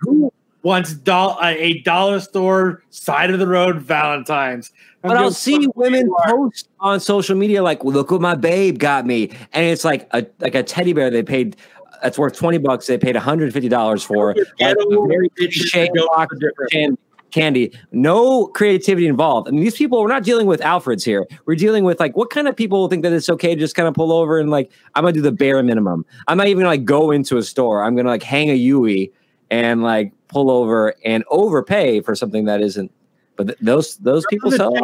wants 0.62 0.94
doll- 0.94 1.38
a 1.42 1.48
a 1.58 1.80
dollar 1.80 2.20
store 2.20 2.82
side 2.90 3.30
of 3.30 3.38
the 3.38 3.46
road 3.46 3.80
Valentine's. 3.82 4.72
I 5.02 5.08
But 5.08 5.16
I'll 5.18 5.30
see 5.32 5.68
women 5.74 6.10
post 6.26 6.68
on 6.80 6.98
social 7.00 7.36
media 7.36 7.62
like, 7.62 7.84
"Look 7.84 8.10
what 8.10 8.20
my 8.22 8.34
babe 8.34 8.78
got 8.78 9.06
me," 9.06 9.30
and 9.52 9.66
it's 9.66 9.84
like 9.84 10.08
a 10.12 10.24
like 10.40 10.54
a 10.54 10.62
teddy 10.62 10.92
bear 10.94 11.10
they 11.10 11.22
paid 11.22 11.56
that's 12.02 12.18
worth 12.18 12.34
twenty 12.36 12.58
bucks. 12.58 12.86
They 12.86 12.96
paid 12.96 13.14
one 13.14 13.22
hundred 13.22 13.52
fifty 13.52 13.68
dollars 13.68 14.02
for 14.02 14.34
like, 14.34 14.46
a 14.60 14.74
very 15.06 15.28
bitches 15.30 15.70
cliche 15.72 15.90
that 17.34 17.46
go 17.46 17.54
box 17.54 17.64
for 17.64 17.70
of 17.70 17.70
different- 17.70 17.70
can- 17.70 17.70
candy. 17.70 17.72
No 17.92 18.46
creativity 18.48 19.06
involved. 19.06 19.48
I 19.48 19.50
mean, 19.50 19.60
these 19.62 19.76
people. 19.76 20.00
We're 20.00 20.08
not 20.08 20.24
dealing 20.24 20.46
with 20.46 20.60
Alfreds 20.60 21.04
here. 21.04 21.26
We're 21.46 21.56
dealing 21.56 21.84
with 21.84 22.00
like 22.00 22.16
what 22.16 22.30
kind 22.30 22.48
of 22.48 22.56
people 22.56 22.88
think 22.88 23.02
that 23.02 23.12
it's 23.12 23.28
okay 23.28 23.54
to 23.54 23.60
just 23.60 23.74
kind 23.74 23.88
of 23.88 23.94
pull 23.94 24.12
over 24.12 24.38
and 24.38 24.50
like 24.50 24.70
I'm 24.94 25.04
gonna 25.04 25.12
do 25.12 25.22
the 25.22 25.32
bare 25.32 25.62
minimum. 25.62 26.06
I'm 26.28 26.36
not 26.36 26.48
even 26.48 26.60
gonna 26.60 26.70
like 26.70 26.84
go 26.84 27.10
into 27.10 27.36
a 27.36 27.42
store. 27.42 27.82
I'm 27.84 27.96
gonna 27.96 28.08
like 28.08 28.22
hang 28.22 28.50
a 28.50 28.54
Yui 28.54 29.12
and 29.50 29.82
like 29.82 30.12
pull 30.28 30.50
over 30.50 30.94
and 31.04 31.24
overpay 31.30 32.00
for 32.00 32.14
something 32.14 32.44
that 32.46 32.60
isn't. 32.60 32.92
But 33.36 33.48
th- 33.48 33.58
those 33.60 33.96
those 33.98 34.24
people 34.30 34.50
sell 34.50 34.74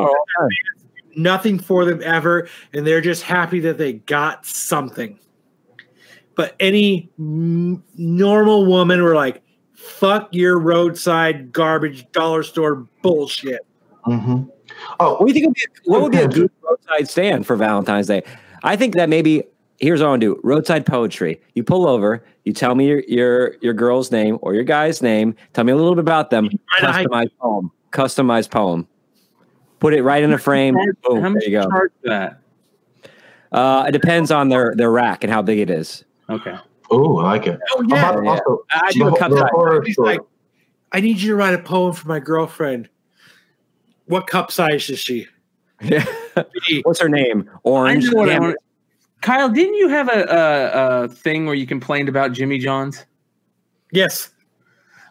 nothing 1.16 1.58
for 1.58 1.84
them 1.84 2.00
ever, 2.04 2.48
and 2.72 2.86
they're 2.86 3.00
just 3.00 3.22
happy 3.22 3.60
that 3.60 3.78
they 3.78 3.94
got 3.94 4.46
something. 4.46 5.18
But 6.36 6.54
any 6.60 7.10
mm, 7.20 7.82
normal 7.96 8.66
woman 8.66 9.02
were 9.02 9.14
like, 9.14 9.42
"Fuck 9.80 10.28
your 10.32 10.58
roadside 10.58 11.52
garbage 11.52 12.10
dollar 12.12 12.42
store 12.42 12.86
bullshit." 13.02 13.60
hmm 14.04 14.42
Oh, 15.00 15.16
What 15.16 15.26
do 15.26 15.26
you 15.28 15.32
think? 15.34 15.46
Would 15.48 15.54
be, 15.54 15.90
what 15.90 16.02
would 16.02 16.12
be 16.12 16.18
a 16.18 16.28
good 16.28 16.50
roadside 16.62 17.08
stand 17.08 17.46
for 17.46 17.56
Valentine's 17.56 18.06
Day? 18.06 18.22
I 18.62 18.76
think 18.76 18.94
that 18.94 19.08
maybe 19.08 19.42
here's 19.78 20.00
what 20.00 20.06
I 20.06 20.10
want 20.10 20.20
to 20.22 20.34
do: 20.34 20.40
roadside 20.44 20.86
poetry. 20.86 21.40
You 21.54 21.64
pull 21.64 21.86
over, 21.88 22.24
you 22.44 22.52
tell 22.52 22.74
me 22.74 22.86
your 22.86 23.00
your 23.08 23.56
your 23.60 23.74
girl's 23.74 24.10
name 24.12 24.38
or 24.42 24.54
your 24.54 24.62
guy's 24.64 25.02
name. 25.02 25.34
Tell 25.54 25.64
me 25.64 25.72
a 25.72 25.76
little 25.76 25.94
bit 25.94 26.00
about 26.00 26.30
them. 26.30 26.48
Right, 26.82 27.06
Customized 27.06 27.30
poem. 27.40 27.72
Customized 27.92 28.50
poem. 28.50 28.86
Put 29.80 29.92
it 29.94 30.02
right 30.02 30.22
in 30.22 30.32
a 30.32 30.38
frame. 30.38 30.74
Boom, 31.02 31.20
How 31.22 31.28
much 31.30 31.40
there 31.40 31.50
you 31.50 31.56
you 31.58 31.62
go. 31.64 31.70
charge 31.70 31.92
that? 32.04 32.38
Uh, 33.50 33.84
it 33.88 33.92
depends 33.92 34.30
on 34.30 34.48
their 34.50 34.74
their 34.76 34.90
rack 34.90 35.24
and 35.24 35.32
how 35.32 35.42
big 35.42 35.58
it 35.58 35.68
is. 35.70 36.04
Okay. 36.28 36.54
Oh, 36.90 37.18
I 37.18 37.24
like 37.24 37.46
it. 37.46 37.58
Oh 37.72 37.84
How 37.90 38.12
about 38.12 38.24
yeah. 38.24 38.30
also 38.30 38.64
I 38.70 38.92
do 38.92 39.06
a 39.06 39.10
the- 39.10 39.16
cut 39.16 39.30
the 39.30 39.38
size. 39.38 39.86
He's 39.86 39.98
like, 39.98 40.20
"I 40.92 41.00
need 41.00 41.18
you 41.20 41.30
to 41.30 41.36
write 41.36 41.54
a 41.54 41.58
poem 41.58 41.92
for 41.94 42.08
my 42.08 42.18
girlfriend." 42.20 42.88
What 44.06 44.26
cup 44.26 44.50
size 44.52 44.88
is 44.90 44.98
she? 44.98 45.26
Yeah. 45.82 46.04
What's 46.82 47.00
her 47.00 47.08
name? 47.08 47.48
I 47.48 47.58
Orange. 47.62 48.04
know 48.10 48.18
what 48.18 48.28
I 48.30 48.38
want. 48.38 48.56
Kyle, 49.22 49.48
didn't 49.48 49.74
you 49.74 49.88
have 49.88 50.08
a, 50.10 50.24
a, 50.24 51.04
a 51.04 51.08
thing 51.08 51.46
where 51.46 51.54
you 51.54 51.66
complained 51.66 52.08
about 52.08 52.32
Jimmy 52.32 52.58
John's? 52.58 53.06
Yes. 53.92 54.28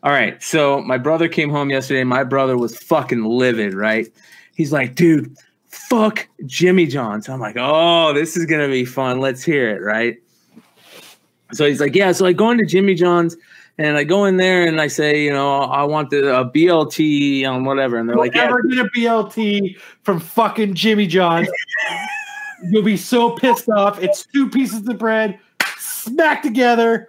All 0.03 0.11
right. 0.11 0.41
So 0.43 0.81
my 0.81 0.97
brother 0.99 1.27
came 1.27 1.49
home 1.49 1.69
yesterday. 1.71 2.03
My 2.03 2.23
brother 2.23 2.55
was 2.57 2.77
fucking 2.77 3.23
livid, 3.23 3.73
right? 3.73 4.07
He's 4.55 4.71
like, 4.71 4.93
dude, 4.95 5.35
fuck 5.69 6.27
Jimmy 6.45 6.85
John's. 6.85 7.27
I'm 7.29 7.39
like, 7.39 7.55
oh, 7.57 8.13
this 8.13 8.37
is 8.37 8.45
going 8.45 8.61
to 8.61 8.71
be 8.71 8.85
fun. 8.85 9.19
Let's 9.19 9.43
hear 9.43 9.69
it, 9.75 9.81
right? 9.81 10.17
So 11.53 11.65
he's 11.65 11.79
like, 11.79 11.95
yeah. 11.95 12.11
So 12.11 12.25
I 12.25 12.33
go 12.33 12.51
into 12.51 12.65
Jimmy 12.65 12.95
John's 12.95 13.35
and 13.79 13.97
I 13.97 14.03
go 14.03 14.25
in 14.25 14.37
there 14.37 14.67
and 14.67 14.81
I 14.81 14.87
say, 14.87 15.23
you 15.23 15.31
know, 15.31 15.61
I 15.61 15.83
want 15.83 16.09
the 16.09 16.35
uh, 16.35 16.41
a 16.41 16.49
BLT 16.49 17.47
on 17.47 17.63
whatever. 17.63 17.97
And 17.97 18.09
they're 18.09 18.15
You'll 18.15 18.25
like, 18.25 18.35
yeah, 18.35 18.43
ever 18.43 18.61
get 18.63 18.79
a 18.79 18.89
BLT 18.89 19.79
from 20.03 20.19
fucking 20.19 20.73
Jimmy 20.73 21.07
John's? 21.07 21.47
You'll 22.69 22.83
be 22.83 22.97
so 22.97 23.31
pissed 23.31 23.69
off. 23.69 24.01
It's 24.03 24.25
two 24.25 24.49
pieces 24.49 24.87
of 24.87 24.97
bread 24.97 25.39
smacked 25.77 26.43
together 26.43 27.07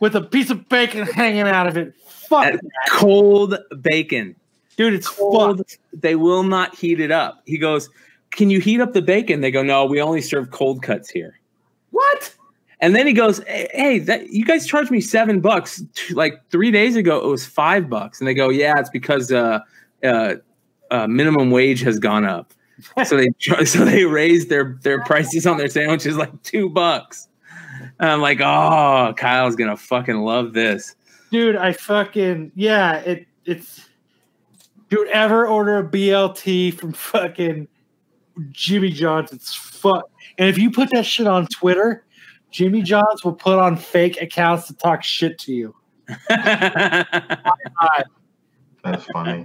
with 0.00 0.16
a 0.16 0.22
piece 0.22 0.48
of 0.48 0.66
bacon 0.70 1.06
hanging 1.06 1.42
out 1.42 1.66
of 1.66 1.76
it. 1.76 1.94
Fuck, 2.06 2.54
cold 2.90 3.58
bacon. 3.82 4.34
dude, 4.76 4.94
it's 4.94 5.08
cold. 5.08 5.58
fucked. 5.58 5.78
They 5.92 6.14
will 6.14 6.42
not 6.42 6.74
heat 6.74 7.00
it 7.00 7.10
up. 7.10 7.42
He 7.44 7.58
goes, 7.58 7.90
Can 8.30 8.48
you 8.48 8.60
heat 8.60 8.80
up 8.80 8.94
the 8.94 9.02
bacon? 9.02 9.42
They 9.42 9.50
go, 9.50 9.62
No, 9.62 9.84
we 9.84 10.00
only 10.00 10.22
serve 10.22 10.50
cold 10.50 10.82
cuts 10.82 11.10
here. 11.10 11.38
What? 11.90 12.34
And 12.80 12.94
then 12.94 13.06
he 13.06 13.12
goes, 13.12 13.42
"Hey, 13.46 13.68
hey, 13.72 13.98
that 14.00 14.30
you 14.30 14.44
guys 14.44 14.66
charged 14.66 14.90
me 14.90 15.00
seven 15.00 15.40
bucks 15.40 15.82
like 16.12 16.40
three 16.50 16.70
days 16.70 16.96
ago. 16.96 17.18
It 17.18 17.28
was 17.28 17.44
five 17.44 17.90
bucks." 17.90 18.20
And 18.20 18.28
they 18.28 18.34
go, 18.34 18.50
"Yeah, 18.50 18.78
it's 18.78 18.90
because 18.90 19.32
uh, 19.32 19.60
uh, 20.04 20.34
uh, 20.90 21.06
minimum 21.08 21.50
wage 21.50 21.80
has 21.82 21.98
gone 21.98 22.24
up." 22.24 22.52
so 23.04 23.16
they 23.16 23.28
so 23.64 23.84
they 23.84 24.04
raised 24.04 24.48
their 24.48 24.78
their 24.82 25.02
prices 25.04 25.46
on 25.46 25.56
their 25.56 25.68
sandwiches 25.68 26.16
like 26.16 26.42
two 26.42 26.68
bucks. 26.70 27.28
And 27.98 28.10
I'm 28.10 28.20
like, 28.20 28.40
"Oh, 28.40 29.12
Kyle's 29.16 29.56
gonna 29.56 29.76
fucking 29.76 30.18
love 30.18 30.52
this." 30.52 30.94
Dude, 31.32 31.56
I 31.56 31.72
fucking 31.72 32.52
yeah, 32.54 32.98
it 32.98 33.26
it's 33.44 33.88
dude 34.88 35.08
ever 35.08 35.46
order 35.46 35.78
a 35.78 35.88
BLT 35.88 36.74
from 36.74 36.92
fucking 36.92 37.66
Jimmy 38.50 38.90
John's, 38.90 39.32
it's 39.32 39.54
fuck. 39.54 40.08
And 40.38 40.48
if 40.48 40.58
you 40.58 40.70
put 40.70 40.90
that 40.90 41.04
shit 41.04 41.26
on 41.26 41.46
Twitter, 41.46 42.04
Jimmy 42.50 42.82
John's 42.82 43.24
will 43.24 43.34
put 43.34 43.58
on 43.58 43.76
fake 43.76 44.20
accounts 44.22 44.66
to 44.68 44.74
talk 44.74 45.02
shit 45.02 45.38
to 45.40 45.52
you. 45.52 45.74
That's 46.28 47.04
funny. 49.12 49.44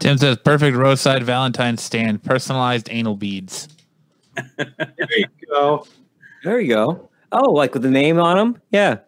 Tim 0.00 0.18
says 0.18 0.36
perfect 0.38 0.76
roadside 0.76 1.22
Valentine's 1.22 1.82
stand, 1.82 2.22
personalized 2.22 2.88
anal 2.90 3.16
beads. 3.16 3.68
There 4.56 5.08
you 5.16 5.26
go. 5.48 5.86
There 6.44 6.60
you 6.60 6.68
go. 6.68 7.10
Oh, 7.32 7.50
like 7.50 7.74
with 7.74 7.82
the 7.82 7.90
name 7.90 8.18
on 8.18 8.36
them? 8.36 8.62
Yeah. 8.70 8.98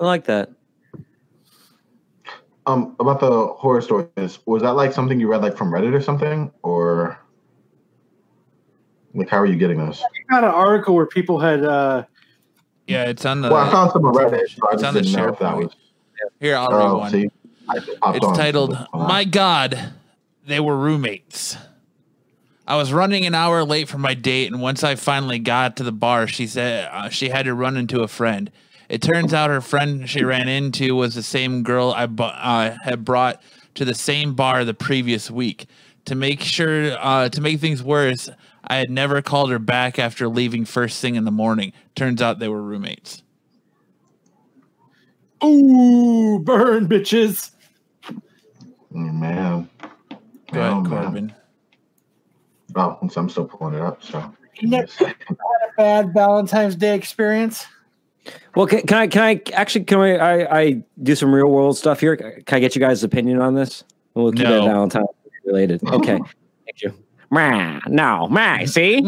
I 0.00 0.04
like 0.04 0.24
that. 0.24 0.50
Um, 2.66 2.96
about 2.98 3.20
the 3.20 3.48
horror 3.48 3.82
stories, 3.82 4.38
was 4.46 4.62
that 4.62 4.70
like 4.70 4.92
something 4.92 5.20
you 5.20 5.28
read 5.28 5.42
like 5.42 5.56
from 5.56 5.70
Reddit 5.70 5.92
or 5.92 6.00
something, 6.00 6.50
or 6.62 7.18
like 9.14 9.28
how 9.28 9.38
are 9.38 9.46
you 9.46 9.56
getting 9.56 9.78
those? 9.78 10.00
I 10.00 10.32
got 10.32 10.44
an 10.44 10.50
article 10.50 10.94
where 10.94 11.06
people 11.06 11.38
had 11.38 11.62
uh 11.62 12.04
Yeah, 12.86 13.04
it's 13.04 13.24
on 13.24 13.40
the. 13.40 13.50
well, 13.50 13.66
I 13.66 13.70
found 13.70 13.92
some 13.92 14.04
on 14.04 14.14
Reddit, 14.14 14.48
so 14.48 14.68
it's 14.70 14.82
on 14.82 14.94
the 14.94 15.00
if 15.00 15.06
that 15.12 15.18
SharePoint. 15.38 15.56
was. 15.64 15.72
Here, 16.40 16.56
I'll 16.56 16.68
read 16.68 16.86
Oh, 16.86 16.98
one. 16.98 17.10
see, 17.10 17.28
It's 17.74 18.24
on. 18.24 18.36
titled 18.36 18.76
"My 18.92 19.24
God, 19.24 19.92
They 20.46 20.60
Were 20.60 20.76
Roommates." 20.76 21.56
I 22.66 22.76
was 22.76 22.92
running 22.94 23.26
an 23.26 23.34
hour 23.34 23.62
late 23.62 23.88
for 23.88 23.98
my 23.98 24.14
date, 24.14 24.50
and 24.50 24.60
once 24.62 24.82
I 24.82 24.94
finally 24.94 25.38
got 25.38 25.76
to 25.76 25.82
the 25.82 25.92
bar, 25.92 26.26
she 26.26 26.46
said 26.46 26.88
uh, 26.90 27.08
she 27.10 27.28
had 27.28 27.44
to 27.44 27.54
run 27.54 27.76
into 27.76 28.02
a 28.02 28.08
friend. 28.08 28.50
It 28.88 29.02
turns 29.02 29.34
out 29.34 29.50
her 29.50 29.60
friend 29.60 30.08
she 30.08 30.24
ran 30.24 30.48
into 30.48 30.94
was 30.94 31.14
the 31.14 31.22
same 31.22 31.62
girl 31.62 31.92
I 31.94 32.06
bu- 32.06 32.22
uh, 32.22 32.76
had 32.82 33.04
brought 33.04 33.42
to 33.74 33.84
the 33.84 33.94
same 33.94 34.34
bar 34.34 34.64
the 34.64 34.74
previous 34.74 35.30
week. 35.30 35.66
To 36.06 36.14
make 36.14 36.40
sure, 36.42 36.96
uh, 37.00 37.30
to 37.30 37.40
make 37.40 37.60
things 37.60 37.82
worse, 37.82 38.28
I 38.66 38.76
had 38.76 38.90
never 38.90 39.20
called 39.22 39.50
her 39.50 39.58
back 39.58 39.98
after 39.98 40.28
leaving 40.28 40.64
first 40.64 41.00
thing 41.00 41.14
in 41.16 41.24
the 41.24 41.30
morning. 41.30 41.72
Turns 41.94 42.22
out 42.22 42.38
they 42.38 42.48
were 42.48 42.62
roommates. 42.62 43.22
ooh 45.42 46.38
burn 46.40 46.88
bitches. 46.88 47.50
Man. 48.90 49.68
Go 50.52 50.60
ahead, 50.60 50.72
Oh, 50.72 50.82
man. 50.82 51.34
Oh, 52.76 52.98
I'm 53.00 53.28
still 53.28 53.44
pulling 53.44 53.74
it 53.74 53.80
up. 53.82 54.02
So 54.02 54.32
You 54.60 54.68
never 54.68 54.86
had 54.96 55.16
a 55.30 55.34
bad 55.76 56.14
Valentine's 56.14 56.76
Day 56.76 56.94
experience? 56.94 57.66
Well, 58.54 58.66
can, 58.66 58.82
can 58.82 58.98
I 58.98 59.06
can 59.06 59.22
I 59.22 59.42
actually 59.52 59.84
can 59.84 59.98
I, 60.00 60.16
I 60.16 60.60
I 60.60 60.82
do 61.02 61.14
some 61.14 61.34
real 61.34 61.48
world 61.48 61.76
stuff 61.76 62.00
here? 62.00 62.16
Can 62.16 62.56
I 62.56 62.60
get 62.60 62.74
you 62.74 62.80
guys' 62.80 63.04
opinion 63.04 63.40
on 63.40 63.54
this? 63.54 63.84
We'll 64.14 64.32
keep 64.32 64.44
No. 64.44 64.62
it 64.62 64.68
Valentine 64.68 65.04
related. 65.44 65.82
Okay, 65.86 66.16
thank 66.64 66.82
you. 66.82 66.94
Meh, 67.30 67.80
no, 67.88 68.28
meh, 68.28 68.66
see. 68.66 69.00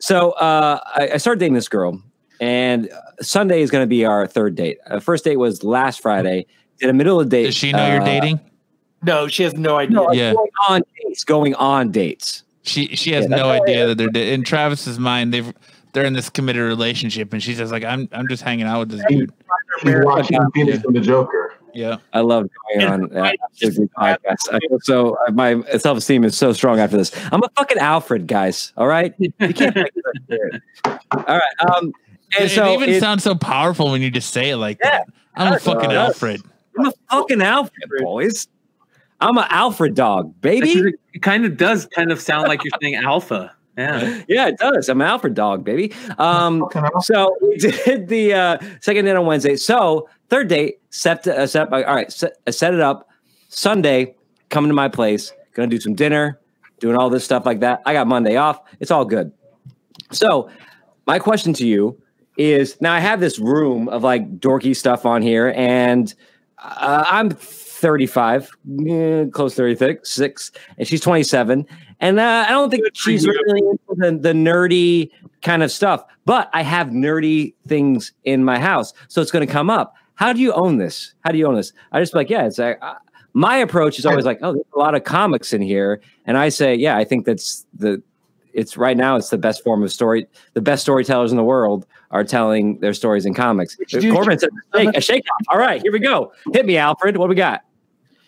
So 0.00 0.32
uh, 0.32 0.80
I, 0.96 1.10
I 1.14 1.16
started 1.16 1.40
dating 1.40 1.54
this 1.54 1.68
girl, 1.68 2.00
and 2.40 2.90
Sunday 3.20 3.62
is 3.62 3.70
going 3.70 3.82
to 3.82 3.86
be 3.88 4.04
our 4.04 4.26
third 4.26 4.54
date. 4.54 4.78
Uh, 4.86 5.00
first 5.00 5.24
date 5.24 5.36
was 5.36 5.62
last 5.64 6.00
Friday. 6.00 6.46
In 6.80 6.88
the 6.88 6.92
middle 6.92 7.20
of 7.20 7.30
the 7.30 7.36
date. 7.36 7.44
Does 7.46 7.54
she 7.54 7.70
know 7.72 7.86
you're 7.86 8.02
uh, 8.02 8.04
dating? 8.04 8.40
No, 9.04 9.28
she 9.28 9.44
has 9.44 9.54
no 9.54 9.76
idea. 9.76 9.94
No, 9.94 10.12
Yeah. 10.12 10.34
going 10.34 10.50
on 10.68 10.82
dates. 11.06 11.22
Going 11.24 11.54
on 11.54 11.92
dates. 11.92 12.42
She 12.62 12.88
she 12.96 13.12
has 13.12 13.28
Yeah, 13.28 13.36
no 13.36 13.48
idea 13.50 13.86
that 13.86 13.96
they're 13.98 14.08
da- 14.08 14.32
in 14.32 14.42
Travis's 14.42 14.98
mind. 14.98 15.32
They've 15.32 15.52
they're 15.92 16.04
in 16.04 16.14
this 16.14 16.28
committed 16.30 16.62
relationship, 16.62 17.32
and 17.32 17.40
she's 17.42 17.58
just 17.58 17.70
like, 17.70 17.84
I'm 17.84 18.08
I'm 18.12 18.26
just 18.26 18.42
hanging 18.42 18.66
out 18.66 18.80
with 18.80 18.88
this 18.90 19.02
dude. 19.08 19.32
she's 19.82 19.94
watching 20.00 20.38
Phoenix 20.52 20.82
and 20.84 20.96
the 20.96 21.00
Joker. 21.00 21.54
Yeah, 21.74 21.96
I 22.12 22.20
love 22.20 22.48
going 22.74 22.86
on 22.86 23.16
uh, 23.16 23.32
absolutely 23.44 23.88
podcasts. 23.98 24.48
I 24.52 24.58
feel 24.68 24.78
so 24.82 25.16
uh, 25.26 25.32
my 25.32 25.60
self 25.78 25.98
esteem 25.98 26.24
is 26.24 26.36
so 26.36 26.52
strong 26.52 26.78
after 26.78 26.96
this. 26.96 27.12
I'm 27.32 27.42
a 27.42 27.48
fucking 27.56 27.78
Alfred, 27.78 28.26
guys. 28.26 28.72
All 28.76 28.86
right, 28.86 29.14
you 29.18 29.32
can't. 29.32 29.74
make 29.74 29.94
this 29.94 30.04
up 30.06 30.22
here. 30.28 30.62
All 31.12 31.38
right. 31.38 31.68
Um, 31.76 31.92
and 32.36 32.46
it, 32.46 32.50
so 32.50 32.70
it 32.70 32.74
even 32.74 32.88
it- 32.90 33.00
sounds 33.00 33.22
so 33.22 33.34
powerful 33.34 33.90
when 33.90 34.02
you 34.02 34.10
just 34.10 34.32
say 34.32 34.50
it 34.50 34.56
like 34.56 34.78
Yeah. 34.82 34.90
that. 34.90 35.08
I'm 35.36 35.52
a 35.52 35.58
fucking 35.58 35.90
Uh, 35.90 36.06
Alfred. 36.06 36.42
I'm 36.78 36.86
a 36.86 36.92
fucking 37.10 37.42
Alfred, 37.42 37.90
boys. 38.00 38.48
I'm 39.20 39.36
an 39.38 39.46
Alfred 39.48 39.94
dog, 39.94 40.40
baby. 40.40 40.92
It 41.12 41.22
kind 41.22 41.44
of 41.44 41.56
does 41.56 41.86
kind 41.86 42.10
of 42.12 42.20
sound 42.20 42.48
like 42.48 42.62
you're 42.64 42.72
saying 42.82 42.96
alpha. 42.96 43.52
Yeah. 43.78 44.22
Yeah, 44.28 44.46
it 44.48 44.58
does. 44.58 44.88
I'm 44.88 45.00
an 45.00 45.06
Alfred 45.08 45.34
dog, 45.34 45.64
baby. 45.64 45.92
Um, 46.18 46.64
so 47.00 47.36
we 47.42 47.56
did 47.84 48.06
the 48.08 48.32
uh, 48.34 48.58
second 48.80 49.04
date 49.06 49.16
on 49.16 49.26
Wednesday. 49.26 49.56
So 49.56 50.08
third 50.28 50.48
date, 50.48 50.78
set, 50.90 51.26
uh, 51.26 51.46
set 51.46 51.72
all 51.72 51.82
right, 51.82 52.12
set, 52.12 52.34
uh, 52.46 52.50
set 52.50 52.74
it 52.74 52.80
up. 52.80 53.08
Sunday, 53.48 54.14
coming 54.48 54.68
to 54.68 54.74
my 54.74 54.88
place, 54.88 55.32
gonna 55.54 55.68
do 55.68 55.80
some 55.80 55.94
dinner, 55.94 56.40
doing 56.80 56.96
all 56.96 57.10
this 57.10 57.24
stuff 57.24 57.46
like 57.46 57.60
that. 57.60 57.82
I 57.86 57.92
got 57.92 58.06
Monday 58.06 58.36
off. 58.36 58.60
It's 58.80 58.90
all 58.90 59.04
good. 59.04 59.32
So 60.10 60.50
my 61.06 61.18
question 61.18 61.52
to 61.54 61.66
you 61.66 62.00
is: 62.36 62.80
Now 62.80 62.92
I 62.92 63.00
have 63.00 63.20
this 63.20 63.38
room 63.38 63.88
of 63.88 64.02
like 64.02 64.40
dorky 64.40 64.74
stuff 64.74 65.06
on 65.06 65.22
here, 65.22 65.52
and 65.56 66.12
uh, 66.58 67.04
I'm 67.06 67.30
35, 67.84 68.50
eh, 68.88 69.24
close 69.26 69.54
36, 69.54 70.52
and 70.78 70.88
she's 70.88 71.00
27. 71.02 71.66
And 72.00 72.18
uh, 72.18 72.46
I 72.48 72.50
don't 72.50 72.70
think 72.70 72.84
she's 72.94 73.26
really 73.26 73.60
into 73.60 73.94
the, 73.96 74.18
the 74.18 74.32
nerdy 74.32 75.10
kind 75.42 75.62
of 75.62 75.70
stuff, 75.70 76.02
but 76.24 76.48
I 76.54 76.62
have 76.62 76.88
nerdy 76.88 77.54
things 77.68 78.12
in 78.24 78.42
my 78.42 78.58
house. 78.58 78.94
So 79.08 79.20
it's 79.20 79.30
going 79.30 79.46
to 79.46 79.52
come 79.52 79.68
up. 79.68 79.94
How 80.14 80.32
do 80.32 80.40
you 80.40 80.52
own 80.52 80.78
this? 80.78 81.14
How 81.20 81.32
do 81.32 81.38
you 81.38 81.46
own 81.46 81.56
this? 81.56 81.72
I 81.92 82.00
just 82.00 82.14
like, 82.14 82.30
yeah, 82.30 82.46
it's 82.46 82.58
like, 82.58 82.78
uh, 82.80 82.94
my 83.32 83.56
approach 83.56 83.98
is 83.98 84.06
always 84.06 84.24
like, 84.24 84.38
oh, 84.42 84.52
there's 84.52 84.64
a 84.74 84.78
lot 84.78 84.94
of 84.94 85.02
comics 85.02 85.52
in 85.52 85.60
here. 85.60 86.00
And 86.24 86.38
I 86.38 86.48
say, 86.50 86.74
yeah, 86.74 86.96
I 86.96 87.04
think 87.04 87.26
that's 87.26 87.66
the, 87.76 88.00
it's 88.52 88.76
right 88.76 88.96
now, 88.96 89.16
it's 89.16 89.30
the 89.30 89.38
best 89.38 89.64
form 89.64 89.82
of 89.82 89.92
story. 89.92 90.28
The 90.52 90.60
best 90.60 90.82
storytellers 90.82 91.32
in 91.32 91.36
the 91.36 91.42
world 91.42 91.84
are 92.12 92.22
telling 92.22 92.78
their 92.78 92.94
stories 92.94 93.26
in 93.26 93.34
comics. 93.34 93.76
Corbin 94.12 94.38
said, 94.38 94.50
shake, 94.72 94.96
a 94.96 95.00
shake 95.00 95.24
off. 95.32 95.46
All 95.52 95.58
right, 95.58 95.82
here 95.82 95.90
we 95.90 95.98
go. 95.98 96.32
Hit 96.52 96.64
me, 96.64 96.76
Alfred. 96.76 97.16
What 97.16 97.28
we 97.28 97.34
got? 97.34 97.64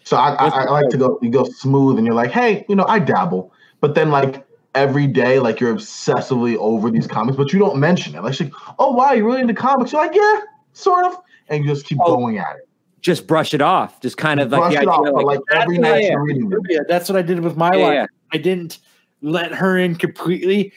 So 0.02 0.16
I, 0.16 0.34
I, 0.34 0.48
I 0.48 0.70
like 0.70 0.88
to 0.88 0.96
go 0.96 1.18
you 1.22 1.30
go 1.30 1.44
smooth 1.44 1.98
and 1.98 2.06
you're 2.06 2.16
like, 2.16 2.32
hey, 2.32 2.64
you 2.68 2.74
know, 2.74 2.84
I 2.86 2.98
dabble. 2.98 3.52
But 3.80 3.94
then 3.94 4.10
like 4.10 4.44
every 4.74 5.06
day, 5.06 5.38
like 5.38 5.60
you're 5.60 5.74
obsessively 5.74 6.56
over 6.56 6.90
these 6.90 7.06
comics, 7.06 7.36
but 7.36 7.52
you 7.52 7.60
don't 7.60 7.78
mention 7.78 8.16
it. 8.16 8.22
Like, 8.22 8.40
like 8.40 8.52
oh 8.80 8.92
wow, 8.92 9.12
you're 9.12 9.26
really 9.26 9.40
into 9.40 9.54
comics. 9.54 9.92
You're 9.92 10.02
like, 10.02 10.14
yeah, 10.14 10.40
sort 10.72 11.04
of. 11.06 11.16
And 11.48 11.64
just 11.64 11.86
keep 11.86 11.98
Oh, 12.02 12.16
going 12.16 12.38
at 12.38 12.56
it. 12.56 12.68
Just 13.00 13.26
brush 13.26 13.54
it 13.54 13.60
off. 13.62 14.00
Just 14.00 14.16
kind 14.16 14.40
of 14.40 14.50
like 14.50 14.60
Brush 14.60 14.72
the 14.72 14.78
it 14.78 14.88
idea, 14.88 14.90
off, 14.90 15.14
like, 15.24 15.26
like 15.26 15.40
every 15.52 15.78
night 15.78 16.04
you're 16.04 16.22
reading 16.24 16.48
them. 16.48 16.60
Yeah, 16.68 16.80
that's 16.88 17.08
what 17.08 17.16
I 17.16 17.22
did 17.22 17.40
with 17.40 17.56
my 17.56 17.72
Yeah, 17.74 17.82
wife. 17.82 17.94
yeah. 17.94 18.06
I 18.32 18.38
didn't 18.38 18.78
let 19.22 19.52
her 19.52 19.78
in 19.78 19.94
completely. 19.94 20.72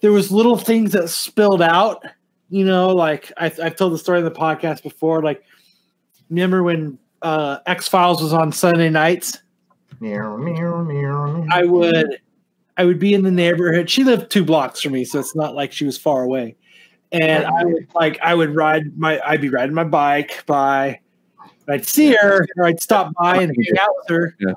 There 0.00 0.12
was 0.12 0.30
little 0.30 0.56
things 0.56 0.92
that 0.92 1.08
spilled 1.08 1.62
out. 1.62 2.04
You 2.50 2.64
know, 2.64 2.94
like 2.94 3.32
I, 3.36 3.46
I've 3.62 3.76
told 3.76 3.92
the 3.92 3.98
story 3.98 4.20
in 4.20 4.24
the 4.24 4.30
podcast 4.30 4.82
before. 4.82 5.22
Like, 5.22 5.42
remember 6.30 6.62
when 6.62 6.98
uh, 7.22 7.58
X 7.66 7.88
Files 7.88 8.22
was 8.22 8.32
on 8.32 8.52
Sunday 8.52 8.88
nights? 8.88 9.36
Meow, 10.00 10.36
meow, 10.36 10.82
meow, 10.84 11.26
meow. 11.32 11.46
I 11.50 11.64
would, 11.64 12.20
I 12.76 12.84
would 12.84 13.00
be 13.00 13.12
in 13.14 13.22
the 13.22 13.30
neighborhood. 13.32 13.90
She 13.90 14.04
lived 14.04 14.30
two 14.30 14.44
blocks 14.44 14.80
from 14.80 14.92
me, 14.92 15.04
so 15.04 15.18
it's 15.18 15.34
not 15.34 15.54
like 15.56 15.72
she 15.72 15.84
was 15.84 15.98
far 15.98 16.22
away. 16.22 16.56
And 17.12 17.46
I 17.46 17.64
would 17.64 17.86
like, 17.94 18.18
I 18.22 18.34
would 18.34 18.54
ride 18.54 18.98
my, 18.98 19.20
I'd 19.24 19.40
be 19.40 19.48
riding 19.48 19.74
my 19.74 19.84
bike 19.84 20.44
by. 20.46 21.00
I'd 21.68 21.86
see 21.86 22.14
her, 22.14 22.46
or 22.56 22.64
I'd 22.64 22.80
stop 22.80 23.12
by 23.20 23.42
and 23.42 23.54
hang 23.54 23.78
out 23.78 23.90
with 23.96 24.08
her. 24.08 24.36
Yeah. 24.40 24.54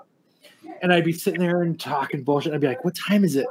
And 0.82 0.94
I'd 0.94 1.04
be 1.04 1.14
sitting 1.14 1.42
there 1.42 1.62
and 1.62 1.80
talking 1.80 2.24
bullshit. 2.24 2.54
I'd 2.54 2.62
be 2.62 2.68
like, 2.68 2.86
"What 2.86 2.96
time 2.96 3.24
is 3.26 3.36
it?" 3.36 3.46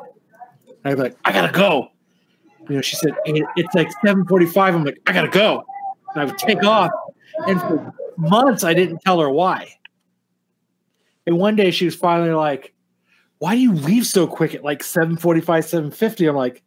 And 0.67 0.93
I'd 0.93 0.97
be 0.97 1.03
like, 1.03 1.17
"I 1.25 1.33
gotta 1.33 1.53
go." 1.53 1.89
You 2.69 2.77
know, 2.77 2.81
she 2.81 2.97
said, 2.97 3.15
"It's 3.27 3.75
like 3.75 3.91
7:45." 4.03 4.75
I'm 4.75 4.85
like, 4.85 4.99
"I 5.07 5.13
gotta 5.13 5.29
go," 5.29 5.63
and 6.15 6.23
I 6.23 6.25
would 6.25 6.39
take 6.39 6.65
off. 6.65 6.91
And 7.47 7.61
for 7.61 7.93
months, 8.17 8.65
I 8.65 8.73
didn't 8.75 9.01
tell 9.03 9.21
her 9.21 9.31
why. 9.31 9.69
And 11.27 11.39
one 11.39 11.55
day, 11.55 11.71
she 11.71 11.85
was 11.85 11.95
finally 11.95 12.31
like, 12.31 12.73
"Why 13.39 13.55
do 13.55 13.61
you 13.61 13.75
leave 13.75 14.07
so 14.07 14.27
quick 14.27 14.55
at 14.55 14.65
like 14.65 14.83
7:45, 14.83 15.67
7:50?" 15.67 16.29
I'm 16.29 16.35
like, 16.35 16.63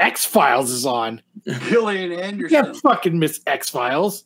"X 0.00 0.24
Files 0.24 0.70
is 0.70 0.86
on. 0.86 1.22
Gillian 1.68 2.10
You 2.12 2.18
Anderson. 2.18 2.64
can't 2.64 2.76
fucking 2.76 3.18
miss 3.18 3.40
X 3.46 3.68
Files." 3.70 4.24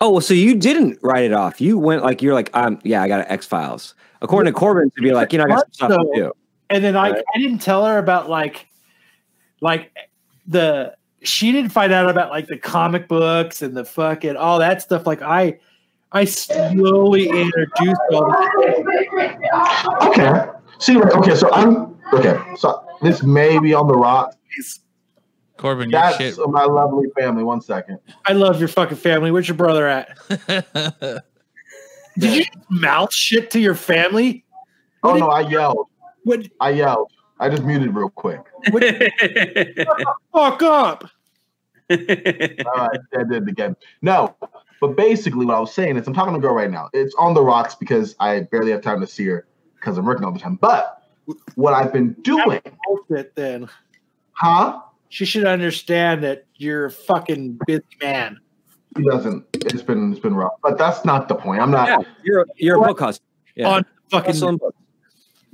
Oh, 0.00 0.10
well, 0.10 0.20
so 0.20 0.34
you 0.34 0.54
didn't 0.56 0.98
write 1.02 1.24
it 1.24 1.32
off. 1.32 1.60
You 1.60 1.78
went 1.78 2.02
like 2.02 2.22
you're 2.22 2.34
like, 2.34 2.50
um, 2.56 2.80
yeah, 2.82 3.02
I 3.02 3.08
got 3.08 3.30
X 3.30 3.46
Files. 3.46 3.94
According 4.20 4.52
to 4.52 4.58
Corbin, 4.58 4.90
to 4.96 5.02
be 5.02 5.12
like, 5.12 5.32
you 5.32 5.38
know, 5.38 5.44
I 5.44 5.48
got 5.48 5.74
some 5.74 5.90
stuff 5.90 6.00
to 6.00 6.10
do. 6.14 6.32
And 6.70 6.82
then 6.82 6.96
I, 6.96 7.10
Right. 7.10 7.24
I 7.34 7.38
didn't 7.38 7.58
tell 7.60 7.84
her 7.86 7.98
about 7.98 8.28
like 8.30 8.66
like 9.60 9.92
the 10.46 10.94
she 11.22 11.52
didn't 11.52 11.70
find 11.70 11.92
out 11.92 12.08
about 12.10 12.30
like 12.30 12.48
the 12.48 12.58
comic 12.58 13.06
books 13.06 13.62
and 13.62 13.76
the 13.76 13.84
fucking 13.84 14.36
all 14.36 14.58
that 14.58 14.82
stuff. 14.82 15.06
Like 15.06 15.22
I, 15.22 15.58
I 16.10 16.24
slowly 16.24 17.28
introduced 17.28 18.00
all 18.12 18.28
that. 18.28 19.98
Okay. 20.02 20.50
See, 20.78 20.98
okay, 21.00 21.34
so 21.36 21.48
I'm 21.52 21.96
okay. 22.12 22.36
So 22.56 22.84
this 23.02 23.22
may 23.22 23.58
be 23.58 23.74
on 23.74 23.86
the 23.86 23.94
rocks. 23.94 24.36
Corbin, 25.56 25.90
your 25.90 26.00
That's 26.00 26.16
shit. 26.16 26.38
my 26.48 26.64
lovely 26.64 27.08
family. 27.16 27.44
One 27.44 27.60
second. 27.60 27.98
I 28.26 28.32
love 28.32 28.58
your 28.58 28.68
fucking 28.68 28.96
family. 28.96 29.30
Where's 29.30 29.46
your 29.48 29.56
brother 29.56 29.86
at? 29.86 30.18
Did 32.18 32.36
you 32.36 32.44
mouth 32.68 33.12
shit 33.12 33.50
to 33.52 33.60
your 33.60 33.74
family? 33.74 34.44
Oh 35.02 35.14
no, 35.14 35.28
I 35.28 35.40
yelled. 35.48 35.88
What? 36.24 36.48
I 36.60 36.70
yelled. 36.70 37.10
I 37.40 37.48
just 37.48 37.64
muted 37.64 37.94
real 37.94 38.10
quick. 38.10 38.40
Fuck 40.32 40.62
up. 40.62 41.10
All 41.90 41.96
right, 41.96 43.00
I 43.14 43.24
did 43.24 43.42
it 43.42 43.48
again. 43.48 43.74
No, 44.00 44.36
but 44.80 44.96
basically, 44.96 45.44
what 45.46 45.56
I 45.56 45.60
was 45.60 45.74
saying 45.74 45.96
is, 45.96 46.06
I'm 46.06 46.14
talking 46.14 46.32
to 46.32 46.38
a 46.38 46.42
girl 46.42 46.54
right 46.54 46.70
now. 46.70 46.88
It's 46.92 47.14
on 47.16 47.34
the 47.34 47.42
rocks 47.42 47.74
because 47.74 48.14
I 48.20 48.40
barely 48.40 48.70
have 48.70 48.80
time 48.80 49.00
to 49.00 49.06
see 49.06 49.26
her 49.26 49.46
because 49.74 49.98
I'm 49.98 50.04
working 50.04 50.24
all 50.24 50.32
the 50.32 50.38
time. 50.38 50.56
But 50.56 51.01
what 51.54 51.74
I've 51.74 51.92
been 51.92 52.12
doing, 52.22 52.60
Bullshit. 52.86 53.34
Then, 53.34 53.68
huh? 54.32 54.80
She 55.08 55.24
should 55.24 55.44
understand 55.44 56.22
that 56.24 56.46
you're 56.56 56.86
a 56.86 56.90
fucking 56.90 57.58
busy 57.66 57.82
man. 58.00 58.38
He 58.96 59.02
doesn't. 59.04 59.44
It's 59.54 59.82
been 59.82 60.12
it's 60.12 60.20
been 60.20 60.34
rough, 60.34 60.54
but 60.62 60.78
that's 60.78 61.04
not 61.04 61.28
the 61.28 61.34
point. 61.34 61.60
I'm 61.62 61.70
not. 61.70 61.88
Yeah, 61.88 61.98
you're 62.24 62.46
you're 62.56 62.82
a 62.82 62.86
book 62.86 63.00
hustler. 63.00 63.24
Yeah. 63.54 63.68
On 63.68 63.84
fucking 64.10 64.32
Hustling. 64.32 64.58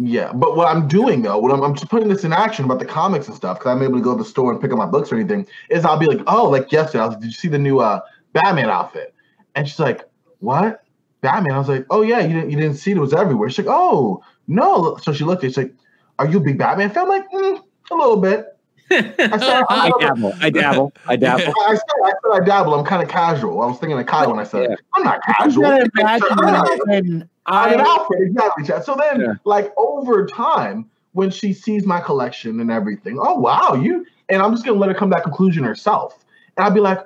Yeah, 0.00 0.32
but 0.32 0.56
what 0.56 0.68
I'm 0.68 0.86
doing 0.86 1.22
though, 1.22 1.38
what 1.38 1.52
I'm, 1.52 1.60
I'm 1.60 1.74
just 1.74 1.90
putting 1.90 2.08
this 2.08 2.22
in 2.22 2.32
action 2.32 2.64
about 2.64 2.78
the 2.78 2.84
comics 2.84 3.26
and 3.26 3.34
stuff, 3.34 3.58
because 3.58 3.72
I'm 3.72 3.82
able 3.82 3.96
to 3.96 4.00
go 4.00 4.16
to 4.16 4.22
the 4.22 4.28
store 4.28 4.52
and 4.52 4.60
pick 4.60 4.70
up 4.70 4.78
my 4.78 4.86
books 4.86 5.10
or 5.10 5.16
anything, 5.16 5.44
is 5.70 5.84
I'll 5.84 5.98
be 5.98 6.06
like, 6.06 6.20
oh, 6.28 6.48
like 6.48 6.70
yesterday, 6.70 7.02
I 7.02 7.06
was 7.06 7.14
like, 7.14 7.22
did 7.22 7.26
you 7.26 7.32
see 7.32 7.48
the 7.48 7.58
new 7.58 7.80
uh, 7.80 8.00
Batman 8.32 8.70
outfit? 8.70 9.12
And 9.56 9.66
she's 9.66 9.80
like, 9.80 10.08
what? 10.38 10.84
Batman? 11.20 11.52
I 11.52 11.58
was 11.58 11.68
like, 11.68 11.84
oh 11.90 12.02
yeah, 12.02 12.20
you 12.20 12.32
didn't 12.32 12.50
you 12.50 12.56
didn't 12.56 12.76
see 12.76 12.92
it, 12.92 12.96
it 12.96 13.00
was 13.00 13.12
everywhere. 13.12 13.50
She's 13.50 13.66
like, 13.66 13.74
oh 13.76 14.22
no. 14.48 14.96
So 15.02 15.12
she 15.12 15.24
looked 15.24 15.44
at, 15.44 15.48
it, 15.48 15.50
she's 15.50 15.56
like, 15.58 15.74
are 16.18 16.28
you 16.28 16.38
a 16.38 16.40
big 16.40 16.58
Batman 16.58 16.90
fan? 16.90 17.04
I'm 17.04 17.08
like, 17.08 17.30
mm, 17.30 17.62
a 17.90 17.94
little 17.94 18.16
bit. 18.16 18.46
I 18.90 19.38
said, 19.38 19.64
I 19.68 19.92
dabble. 20.00 20.34
I 20.40 20.50
dabble. 20.50 20.92
I 21.06 21.16
dabble. 21.16 21.54
I 21.66 21.74
said, 21.74 21.84
I 22.04 22.10
said 22.10 22.42
I 22.42 22.44
dabble. 22.44 22.74
I'm 22.74 22.84
kind 22.84 23.02
of 23.02 23.08
casual. 23.08 23.60
I 23.62 23.66
was 23.66 23.78
thinking 23.78 23.98
of 23.98 24.06
Kyle 24.06 24.30
when 24.30 24.40
I 24.40 24.44
said, 24.44 24.70
Yeah. 24.70 24.76
I'm 24.94 25.04
not 25.04 25.20
You 25.28 25.34
casual. 25.34 25.62
gotta 25.62 25.90
imagine 25.98 26.28
I'm 26.30 26.88
an 26.88 27.30
I 27.46 27.74
Alfred, 27.74 28.22
exactly. 28.22 28.64
Chad. 28.64 28.84
So 28.84 28.96
then, 28.98 29.20
Yeah. 29.20 29.34
like 29.44 29.72
over 29.76 30.26
time, 30.26 30.88
when 31.12 31.30
she 31.30 31.52
sees 31.52 31.86
my 31.86 32.00
collection 32.00 32.60
and 32.60 32.70
everything, 32.70 33.18
oh 33.20 33.34
wow, 33.38 33.74
you 33.74 34.06
and 34.28 34.42
I'm 34.42 34.52
just 34.52 34.64
gonna 34.64 34.78
let 34.78 34.88
her 34.88 34.94
come 34.94 35.10
to 35.10 35.14
that 35.14 35.22
conclusion 35.24 35.64
herself. 35.64 36.24
And 36.56 36.66
I'd 36.66 36.74
be 36.74 36.80
like, 36.80 37.00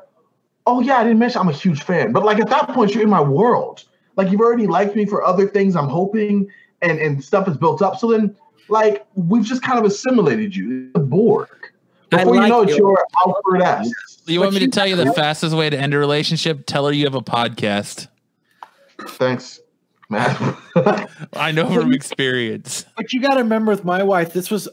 oh 0.66 0.80
yeah, 0.80 0.96
I 0.96 1.04
didn't 1.04 1.18
mention 1.18 1.40
I'm 1.40 1.48
a 1.48 1.52
huge 1.52 1.82
fan. 1.82 2.12
But 2.12 2.24
like 2.24 2.38
at 2.40 2.48
that 2.50 2.68
point, 2.70 2.94
you're 2.94 3.04
in 3.04 3.10
my 3.10 3.20
world. 3.20 3.84
Like 4.16 4.30
you've 4.30 4.40
already 4.40 4.66
liked 4.66 4.94
me 4.96 5.04
for 5.06 5.24
other 5.24 5.46
things 5.48 5.76
I'm 5.76 5.88
hoping 5.88 6.48
and, 6.82 6.98
and 6.98 7.24
stuff 7.24 7.48
is 7.48 7.56
built 7.56 7.80
up. 7.80 7.98
So 7.98 8.10
then 8.10 8.36
like 8.68 9.06
we've 9.14 9.44
just 9.44 9.62
kind 9.62 9.78
of 9.78 9.84
assimilated 9.84 10.54
you. 10.54 10.90
The 10.92 11.00
Borg. 11.00 11.48
I 12.12 12.18
Before 12.18 12.34
you 12.34 12.48
know 12.48 12.62
it, 12.62 12.76
you're 12.76 13.04
Alfred 13.24 13.62
S. 13.62 13.90
You 14.26 14.40
want 14.40 14.52
me 14.52 14.60
to 14.60 14.68
tell 14.68 14.86
you 14.86 14.96
the 14.96 15.12
fastest 15.14 15.56
way 15.56 15.70
to 15.70 15.78
end 15.78 15.94
a 15.94 15.98
relationship? 15.98 16.66
Tell 16.66 16.86
her 16.86 16.92
you 16.92 17.04
have 17.04 17.14
a 17.14 17.22
podcast. 17.22 18.08
Thanks, 19.00 19.60
man. 20.10 20.56
I 21.32 21.52
know 21.52 21.72
from 21.72 21.92
experience. 21.92 22.84
But 22.96 23.12
you 23.12 23.22
got 23.22 23.34
to 23.34 23.42
remember 23.42 23.70
with 23.70 23.84
my 23.84 24.02
wife, 24.02 24.32
this 24.32 24.50
was 24.50 24.68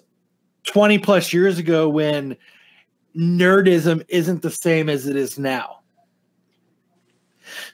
20 0.65 0.99
plus 0.99 1.31
years 1.33 1.57
ago 1.57 1.88
when 1.89 2.35
nerdism 3.15 4.05
isn't 4.09 4.41
the 4.41 4.51
same 4.51 4.89
as 4.89 5.07
it 5.07 5.15
is 5.15 5.39
now. 5.39 5.79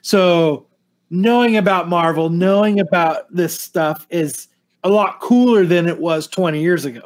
So, 0.00 0.65
knowing 1.10 1.56
about 1.56 1.88
Marvel, 1.88 2.30
knowing 2.30 2.80
about 2.80 3.32
this 3.34 3.58
stuff 3.60 4.06
is 4.10 4.48
a 4.84 4.88
lot 4.88 5.20
cooler 5.20 5.64
than 5.64 5.86
it 5.88 5.98
was 5.98 6.26
20 6.28 6.60
years 6.60 6.84
ago. 6.84 7.02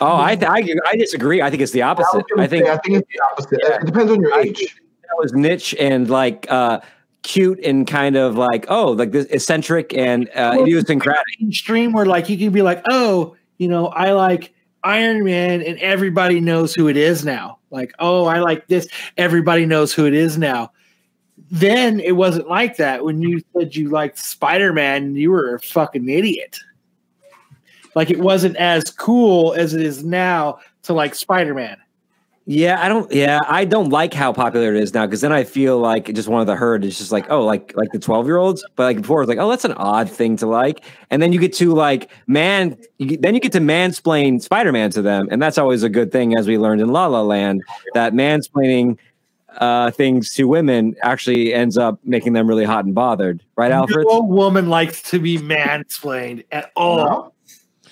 Oh, 0.00 0.16
I, 0.20 0.36
th- 0.36 0.48
I 0.48 0.64
I 0.86 0.96
disagree. 0.96 1.42
I 1.42 1.50
think 1.50 1.60
it's 1.60 1.72
the 1.72 1.82
opposite. 1.82 2.24
gonna 2.28 2.42
I 2.42 2.46
think 2.46 2.66
say, 2.66 2.72
I 2.72 2.76
think 2.78 2.98
it's 2.98 3.08
the 3.12 3.20
opposite. 3.32 3.58
Yeah. 3.62 3.76
It 3.80 3.86
depends 3.86 4.12
on 4.12 4.20
your 4.20 4.32
I 4.32 4.42
age. 4.42 4.76
that 5.02 5.16
was 5.18 5.32
niche 5.32 5.74
and 5.78 6.08
like 6.08 6.46
uh 6.50 6.80
cute 7.24 7.58
and 7.64 7.84
kind 7.84 8.14
of 8.16 8.36
like 8.36 8.64
oh 8.68 8.92
like 8.92 9.10
this 9.10 9.26
eccentric 9.26 9.92
and 9.94 10.28
uh 10.30 10.52
Well, 10.54 10.62
idiosyncratic. 10.62 11.24
Mainstream, 11.40 11.92
where 11.92 12.06
like 12.06 12.28
you 12.28 12.38
can 12.38 12.50
be 12.50 12.62
like, 12.62 12.82
oh, 12.90 13.34
you 13.58 13.66
know, 13.66 13.88
I 13.88 14.12
like 14.12 14.54
Iron 14.84 15.24
Man, 15.24 15.62
and 15.62 15.76
everybody 15.80 16.38
knows 16.40 16.74
who 16.74 16.86
it 16.86 16.96
is 16.96 17.24
now. 17.24 17.58
Like, 17.72 17.92
oh, 17.98 18.26
I 18.26 18.38
like 18.38 18.68
this, 18.68 18.86
everybody 19.16 19.66
knows 19.66 19.92
who 19.92 20.06
it 20.06 20.14
is 20.14 20.38
now. 20.38 20.70
Then 21.50 22.00
it 22.00 22.12
wasn't 22.12 22.48
like 22.48 22.76
that. 22.76 23.04
When 23.04 23.22
you 23.22 23.40
said 23.56 23.74
you 23.74 23.88
liked 23.88 24.18
Spider 24.18 24.72
Man, 24.72 25.14
you 25.16 25.30
were 25.30 25.54
a 25.54 25.60
fucking 25.60 26.08
idiot. 26.08 26.58
Like 27.94 28.10
it 28.10 28.20
wasn't 28.20 28.56
as 28.56 28.84
cool 28.90 29.54
as 29.54 29.74
it 29.74 29.82
is 29.82 30.04
now 30.04 30.60
to 30.82 30.92
like 30.92 31.14
Spider 31.14 31.54
Man. 31.54 31.78
Yeah, 32.50 32.82
I 32.82 32.88
don't. 32.88 33.12
Yeah, 33.12 33.40
I 33.46 33.66
don't 33.66 33.90
like 33.90 34.14
how 34.14 34.32
popular 34.32 34.74
it 34.74 34.82
is 34.82 34.94
now 34.94 35.04
because 35.04 35.20
then 35.20 35.32
I 35.32 35.44
feel 35.44 35.80
like 35.80 36.14
just 36.14 36.28
one 36.28 36.40
of 36.40 36.46
the 36.46 36.56
herd 36.56 36.82
is 36.82 36.96
just 36.96 37.12
like 37.12 37.30
oh 37.30 37.44
like 37.44 37.76
like 37.76 37.92
the 37.92 37.98
twelve 37.98 38.24
year 38.24 38.38
olds. 38.38 38.64
But 38.74 38.84
like 38.84 39.02
before, 39.02 39.20
it's 39.20 39.28
like 39.28 39.36
oh 39.36 39.50
that's 39.50 39.66
an 39.66 39.74
odd 39.74 40.08
thing 40.08 40.34
to 40.38 40.46
like, 40.46 40.82
and 41.10 41.20
then 41.20 41.30
you 41.34 41.40
get 41.40 41.52
to 41.56 41.74
like 41.74 42.10
man, 42.26 42.78
you, 42.96 43.18
then 43.18 43.34
you 43.34 43.40
get 43.40 43.52
to 43.52 43.60
mansplain 43.60 44.40
Spider 44.40 44.72
Man 44.72 44.88
to 44.92 45.02
them, 45.02 45.28
and 45.30 45.42
that's 45.42 45.58
always 45.58 45.82
a 45.82 45.90
good 45.90 46.10
thing 46.10 46.38
as 46.38 46.46
we 46.46 46.56
learned 46.56 46.80
in 46.80 46.88
La 46.88 47.06
La 47.06 47.20
Land 47.20 47.64
that 47.92 48.14
mansplaining 48.14 48.96
uh, 49.58 49.90
things 49.90 50.34
to 50.34 50.44
women 50.48 50.94
actually 51.02 51.52
ends 51.52 51.76
up 51.76 51.98
making 52.04 52.32
them 52.32 52.46
really 52.46 52.64
hot 52.64 52.84
and 52.84 52.94
bothered, 52.94 53.42
right, 53.56 53.70
Alfred? 53.72 54.06
No 54.08 54.20
woman 54.20 54.68
likes 54.68 55.02
to 55.10 55.18
be 55.18 55.38
mansplained 55.38 56.44
at 56.52 56.70
all. 56.76 57.34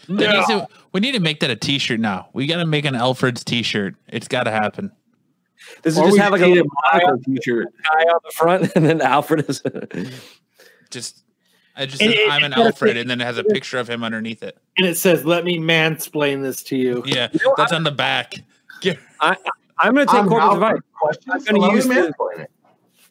No? 0.09 0.17
That 0.17 0.33
needs 0.35 0.47
to- 0.49 0.69
we 0.93 1.01
need 1.01 1.12
to 1.12 1.20
make 1.20 1.41
that 1.41 1.51
a 1.51 1.57
T-shirt 1.57 2.01
now. 2.01 2.28
We 2.33 2.47
got 2.47 2.57
to 2.59 2.67
make 2.67 2.85
an 2.85 2.95
Alfred's 2.95 3.45
T-shirt. 3.45 3.97
It's 4.09 4.28
got 4.28 4.45
to 4.45 4.51
happen. 4.51 4.93
Does 5.83 5.99
it 5.99 6.01
Or 6.01 6.07
just 6.07 6.19
have 6.19 6.33
like 6.33 6.41
a 6.43 6.47
need 6.47 6.55
little 6.57 6.69
guy 6.93 6.99
Monaco 7.03 7.12
on, 7.12 7.23
t-shirt. 7.25 7.67
guy 7.83 8.03
on 8.03 8.20
the 8.25 8.31
front, 8.33 8.73
and 8.77 8.86
then 8.86 9.01
Alfred 9.01 9.49
is? 9.51 9.62
Just, 10.91 11.25
I 11.75 11.86
just 11.86 12.01
And 12.01 12.12
said 12.12 12.19
it- 12.20 12.31
I'm 12.31 12.45
an 12.45 12.53
it 12.53 12.57
gotta 12.57 12.67
Alfred, 12.69 12.97
and 12.97 13.11
then 13.11 13.20
it 13.20 13.25
has 13.25 13.36
a 13.39 13.45
picture 13.45 13.78
of 13.78 13.91
him 13.91 14.05
underneath 14.05 14.43
it. 14.43 14.57
And 14.78 14.86
it 14.86 14.97
says, 14.97 15.25
"Let 15.25 15.45
me 15.45 15.59
mansplain 15.59 16.43
this 16.43 16.62
to 16.65 16.77
you." 16.77 17.03
Yeah, 17.07 17.28
that's 17.57 17.73
on 17.73 17.83
the 17.83 17.91
back. 17.91 18.35
Get- 18.81 18.99
I, 19.20 19.36
I'm 19.79 19.95
going 19.95 20.07
to 20.07 20.13
take 20.13 20.23
I'm 20.23 20.29
Corbin's 20.29 20.55
advice. 20.55 20.79
I'm 21.29 21.59
gonna 21.59 21.73
use 21.75 21.87
the- 21.87 22.09
it. 22.39 22.51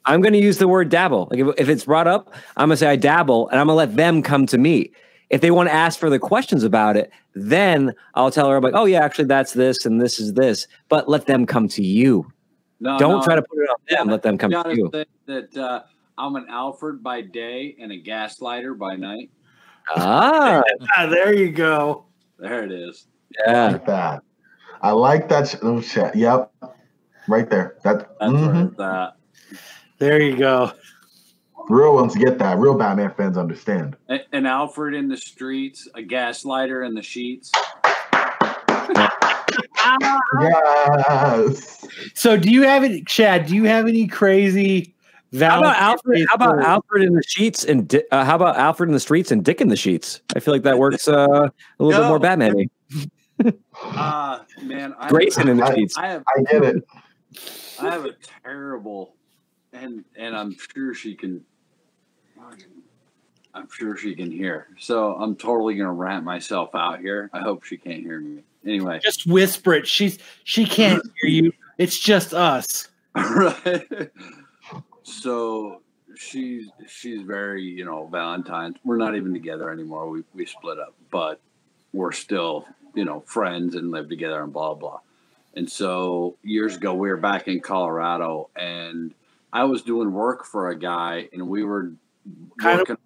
I'm 0.06 0.22
going 0.22 0.34
to 0.34 0.40
use 0.40 0.60
the 0.60 0.68
word 0.68 0.90
dabble. 0.90 1.28
Like 1.32 1.40
if, 1.40 1.48
if 1.58 1.70
it's 1.70 1.86
brought 1.86 2.08
up, 2.08 2.34
I'm 2.58 2.70
going 2.70 2.76
to 2.76 2.78
say 2.78 2.88
I 2.88 2.96
dabble, 2.96 3.50
and 3.50 3.60
I'm 3.60 3.68
going 3.68 3.74
to 3.74 3.78
let 3.78 3.96
them 3.96 4.22
come 4.22 4.46
to 4.48 4.58
me. 4.58 4.92
If 5.32 5.42
they 5.42 5.50
want 5.50 5.68
to 5.70 5.74
ask 5.74 6.00
further 6.00 6.20
questions 6.20 6.64
about 6.64 6.96
it, 6.96 7.12
then 7.34 7.94
I'll 8.14 8.30
tell 8.30 8.48
her 8.50 8.58
I'm 8.58 8.64
like, 8.64 8.76
oh 8.76 8.86
yeah, 8.86 9.04
actually 9.04 9.26
that's 9.26 9.54
this 9.54 9.84
and 9.86 10.00
this 10.00 10.20
is 10.20 10.34
this. 10.34 10.68
But 10.88 11.10
let 11.10 11.26
them 11.26 11.48
come 11.48 11.68
to 11.70 11.84
you. 11.84 12.32
No, 12.80 13.00
Don't 13.00 13.20
no, 13.20 13.24
try 13.24 13.36
to 13.36 13.42
put 13.42 13.58
it 13.58 13.70
on 13.70 13.76
them. 13.90 14.08
Let 14.10 14.22
them 14.22 14.38
come 14.38 14.52
to 14.52 14.56
gotta 14.58 14.76
you. 14.76 14.92
that 15.26 15.58
uh, 15.58 15.82
I'm 16.18 16.36
an 16.36 16.46
Alfred 16.48 17.02
by 17.02 17.22
day 17.22 17.76
and 17.80 17.92
a 17.92 18.00
gaslighter 18.00 18.78
by 18.78 18.96
night. 18.96 19.32
Ah, 19.96 20.62
Ah, 20.98 21.08
there 21.08 21.34
you 21.34 21.52
go. 21.52 22.06
There 22.38 22.64
it 22.64 22.72
is. 22.72 23.08
Yeah. 23.48 23.70
like 23.72 23.86
that. 23.88 24.24
I 24.82 24.92
like 24.92 25.30
that. 25.30 25.48
Sh- 25.48 25.56
oh, 25.62 25.82
shit. 25.82 26.16
Yep. 26.16 26.52
Right 27.28 27.50
there. 27.50 27.76
That 27.84 28.10
That's 28.20 28.32
mhm. 28.32 28.54
where 28.54 28.66
it's 28.66 28.80
at. 28.80 29.16
There 29.98 30.22
you 30.22 30.38
go. 30.38 30.72
real 31.70 31.96
ones 31.96 32.16
get 32.16 32.38
that. 32.40 32.58
Real 32.58 32.78
Batman 32.78 33.12
fans 33.18 33.38
understand. 33.38 33.96
A- 34.10 34.20
An 34.34 34.46
Alfred 34.46 34.94
in 34.94 35.08
the 35.08 35.18
streets, 35.18 35.88
a 35.96 36.02
gaslighter 36.02 36.86
in 36.86 36.94
the 36.94 37.02
sheets. 37.02 37.52
Yes. 40.42 41.86
So, 42.14 42.38
do 42.38 42.50
you 42.50 42.64
have 42.64 42.84
any, 42.84 43.04
Chad? 43.04 43.46
Do 43.48 43.56
you 43.56 43.64
have 43.66 43.88
any 43.88 44.08
crazy? 44.08 44.94
How 45.40 45.60
about 45.60 45.78
Alfred? 45.78 46.26
How 46.30 46.36
about 46.36 46.60
Alfred 46.60 47.04
in 47.04 47.14
the 47.14 47.24
sheets 47.24 47.64
and 47.64 47.88
Di- 47.88 48.04
uh, 48.12 48.24
how 48.24 48.36
about 48.36 48.58
Alfred 48.58 48.90
in 48.90 48.94
the 48.94 49.00
streets 49.00 49.32
and 49.32 49.44
Dick 49.44 49.60
in 49.62 49.68
the 49.70 49.76
sheets? 49.76 50.22
I 50.36 50.40
feel 50.40 50.54
like 50.54 50.64
that 50.64 50.78
works 50.78 51.08
uh, 51.08 51.50
a 51.80 51.84
little 51.84 52.02
bit 52.02 52.08
more 52.08 52.20
Batman. 52.20 52.70
Ah, 53.98 54.46
man, 54.62 54.94
I, 55.00 55.10
Grayson 55.10 55.48
in 55.48 55.58
the 55.58 55.64
I- 55.64 55.88
I 56.04 56.08
have 56.08 56.24
I 56.28 56.42
get 56.52 56.64
it. 56.64 56.84
I 57.80 57.92
have 57.92 58.06
a 58.06 58.12
terrible, 58.44 59.16
and 59.74 60.04
and 60.16 60.36
I'm 60.36 60.56
sure 60.76 60.94
she 60.94 61.16
can. 61.16 61.44
I'm 63.54 63.70
sure 63.72 63.96
she 63.96 64.16
can 64.16 64.32
hear. 64.32 64.68
So 64.80 65.14
I'm 65.16 65.36
totally 65.36 65.76
gonna 65.76 65.94
rant 65.94 66.26
myself 66.26 66.72
out 66.76 67.00
here. 67.00 67.30
I 67.34 67.40
hope 67.40 67.64
she 67.64 67.78
can't 67.78 68.02
hear 68.02 68.20
me. 68.20 68.44
Anyway, 68.66 69.00
Just 69.04 69.26
whisper 69.28 69.74
it. 69.76 69.88
She's 69.88 70.20
she 70.44 70.66
can't 70.66 71.02
hear 71.22 71.30
you. 71.30 71.52
It's 71.78 71.98
just 72.00 72.34
us. 72.34 72.90
right. 73.16 74.10
So 75.04 75.82
she's 76.18 76.70
she's 76.88 77.22
very 77.22 77.64
you 77.64 77.86
know 77.86 78.08
Valentine's. 78.12 78.76
We're 78.84 78.98
not 78.98 79.16
even 79.16 79.34
together 79.34 79.70
anymore. 79.72 80.10
We 80.10 80.24
we 80.34 80.46
split 80.46 80.80
up, 80.80 80.96
but 81.12 81.40
we're 81.94 82.12
still 82.12 82.68
you 82.96 83.06
know 83.06 83.22
friends 83.22 83.76
and 83.76 83.92
live 83.92 84.10
together 84.10 84.44
and 84.44 84.52
blah 84.54 84.74
blah. 84.74 85.00
And 85.56 85.70
so 85.72 86.36
years 86.44 86.76
ago, 86.76 86.94
we 86.94 87.10
were 87.10 87.18
back 87.18 87.48
in 87.48 87.60
Colorado, 87.62 88.50
and 88.56 89.14
I 89.54 89.64
was 89.66 89.82
doing 89.84 90.12
work 90.12 90.46
for 90.46 90.70
a 90.70 90.78
guy, 90.78 91.30
and 91.32 91.48
we 91.48 91.64
were 91.64 91.92
Kind 92.60 92.82
of- 92.90 92.98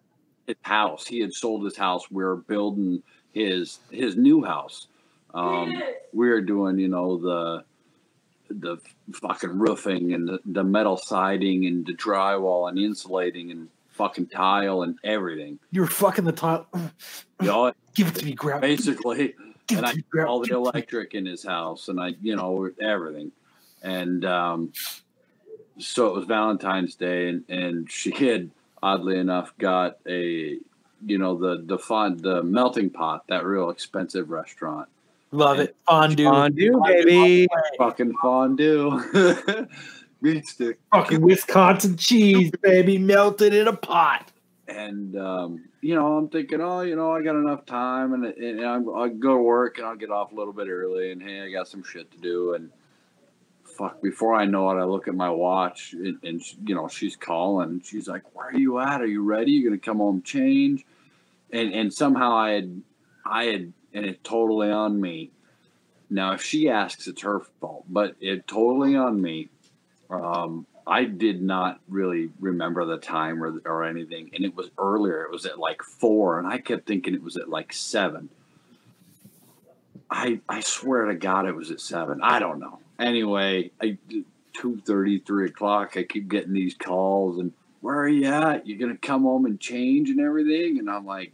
his 0.47 0.55
house. 0.63 1.05
He 1.05 1.19
had 1.19 1.33
sold 1.33 1.63
his 1.65 1.75
house. 1.77 2.09
We 2.09 2.23
were 2.23 2.37
building 2.37 3.03
his 3.33 3.79
his 3.91 4.15
new 4.15 4.43
house. 4.43 4.87
Um, 5.33 5.79
we 6.13 6.27
were 6.29 6.41
doing, 6.41 6.79
you 6.79 6.87
know, 6.87 7.17
the 7.17 7.63
the 8.49 8.77
fucking 9.13 9.59
roofing 9.59 10.13
and 10.13 10.27
the, 10.27 10.39
the 10.43 10.63
metal 10.63 10.97
siding 10.97 11.67
and 11.67 11.85
the 11.85 11.93
drywall 11.93 12.67
and 12.67 12.79
insulating 12.79 13.51
and 13.51 13.67
fucking 13.89 14.25
tile 14.25 14.81
and 14.81 14.97
everything. 15.03 15.59
You 15.71 15.81
were 15.81 15.87
fucking 15.87 16.25
the 16.25 16.31
tile. 16.31 16.65
You 17.41 17.47
know, 17.47 17.73
Give 17.93 18.07
it 18.07 18.15
to 18.15 18.25
me, 18.25 18.31
grab. 18.33 18.61
basically. 18.61 19.35
Give 19.69 19.77
And 19.77 19.87
I 19.87 19.91
to 19.91 19.95
me, 19.97 20.01
did 20.01 20.09
grab. 20.09 20.27
all 20.27 20.39
the 20.41 20.47
give 20.47 20.57
it 20.57 20.59
to 20.59 20.61
me. 20.63 20.69
electric 20.69 21.13
in 21.15 21.25
his 21.25 21.43
house 21.43 21.87
and 21.89 21.99
I, 21.99 22.15
you 22.21 22.35
know, 22.35 22.69
everything. 22.81 23.31
And 23.81 24.25
um, 24.25 24.73
so 25.77 26.07
it 26.07 26.13
was 26.15 26.25
Valentine's 26.25 26.95
Day 26.95 27.29
and, 27.29 27.43
and 27.49 27.91
she 27.91 28.11
had 28.11 28.49
oddly 28.83 29.17
enough 29.17 29.53
got 29.57 29.97
a, 30.07 30.57
you 31.05 31.17
know, 31.17 31.37
the, 31.37 31.63
the 31.65 31.77
fun, 31.79 32.17
the 32.17 32.43
melting 32.43 32.89
pot, 32.89 33.23
that 33.29 33.45
real 33.45 33.69
expensive 33.69 34.29
restaurant. 34.29 34.89
Love 35.31 35.59
it. 35.59 35.75
Fondue. 35.87 36.25
Fondue, 36.25 36.81
baby. 36.85 37.47
Fucking 37.77 38.13
fondue. 38.21 38.99
Meat 40.21 40.45
stick. 40.47 40.79
Fucking 40.91 41.21
Wisconsin 41.21 41.95
cheese, 41.95 42.51
baby, 42.61 42.97
melted 42.97 43.53
in 43.53 43.67
a 43.67 43.75
pot. 43.75 44.31
And 44.69 45.17
um, 45.17 45.65
you 45.81 45.95
know, 45.95 46.17
I'm 46.17 46.29
thinking, 46.29 46.61
oh, 46.61 46.81
you 46.81 46.95
know, 46.95 47.11
I 47.11 47.21
got 47.21 47.35
enough 47.35 47.65
time, 47.65 48.13
and, 48.13 48.25
and 48.25 48.61
I'm, 48.61 48.87
I'll 48.89 49.09
go 49.09 49.35
to 49.35 49.41
work, 49.41 49.77
and 49.77 49.87
I'll 49.87 49.95
get 49.95 50.11
off 50.11 50.31
a 50.31 50.35
little 50.35 50.53
bit 50.53 50.67
early, 50.67 51.11
and 51.11 51.21
hey, 51.21 51.41
I 51.41 51.51
got 51.51 51.67
some 51.67 51.83
shit 51.83 52.11
to 52.11 52.17
do, 52.17 52.53
and 52.53 52.69
fuck, 53.63 54.01
before 54.01 54.35
I 54.35 54.45
know 54.45 54.69
it, 54.71 54.79
I 54.79 54.83
look 54.83 55.07
at 55.07 55.15
my 55.15 55.29
watch, 55.29 55.93
and, 55.93 56.19
and 56.23 56.41
you 56.67 56.75
know, 56.75 56.87
she's 56.87 57.15
calling, 57.15 57.81
she's 57.83 58.07
like, 58.07 58.23
where 58.35 58.47
are 58.47 58.57
you 58.57 58.79
at? 58.79 59.01
Are 59.01 59.07
you 59.07 59.23
ready? 59.23 59.51
You're 59.51 59.71
gonna 59.71 59.79
come 59.79 59.97
home 59.97 60.21
change? 60.21 60.85
And 61.51 61.73
and 61.73 61.93
somehow 61.93 62.35
I 62.35 62.51
had, 62.51 62.81
I 63.25 63.43
had, 63.45 63.73
and 63.93 64.05
it 64.05 64.23
totally 64.23 64.69
on 64.69 64.99
me. 65.01 65.31
Now, 66.11 66.33
if 66.33 66.41
she 66.41 66.69
asks, 66.69 67.07
it's 67.07 67.21
her 67.21 67.41
fault, 67.59 67.85
but 67.87 68.15
it 68.19 68.47
totally 68.47 68.95
on 68.95 69.21
me. 69.21 69.49
Um, 70.09 70.65
I 70.89 71.05
did 71.05 71.41
not 71.41 71.79
really 71.87 72.31
remember 72.39 72.83
the 72.83 72.97
time 72.97 73.43
or, 73.43 73.61
or 73.65 73.83
anything, 73.83 74.31
and 74.33 74.43
it 74.43 74.55
was 74.55 74.71
earlier. 74.77 75.23
It 75.23 75.31
was 75.31 75.45
at 75.45 75.59
like 75.59 75.83
four, 75.83 76.39
and 76.39 76.47
I 76.47 76.57
kept 76.57 76.87
thinking 76.87 77.13
it 77.13 77.23
was 77.23 77.37
at 77.37 77.47
like 77.47 77.71
seven. 77.71 78.29
I 80.09 80.41
I 80.49 80.61
swear 80.61 81.05
to 81.05 81.15
God, 81.15 81.45
it 81.45 81.55
was 81.55 81.69
at 81.69 81.79
seven. 81.79 82.21
I 82.23 82.39
don't 82.39 82.59
know. 82.59 82.79
Anyway, 82.97 83.71
I 83.81 83.97
two 84.53 84.81
thirty, 84.85 85.19
three 85.19 85.45
o'clock. 85.45 85.95
I 85.95 86.03
keep 86.03 86.27
getting 86.27 86.53
these 86.53 86.73
calls, 86.73 87.37
and 87.37 87.53
where 87.81 87.99
are 87.99 88.09
you 88.09 88.25
at? 88.25 88.65
You're 88.65 88.79
gonna 88.79 88.97
come 88.97 89.23
home 89.23 89.45
and 89.45 89.59
change 89.59 90.09
and 90.09 90.19
everything? 90.19 90.79
And 90.79 90.89
I'm 90.89 91.05
like, 91.05 91.33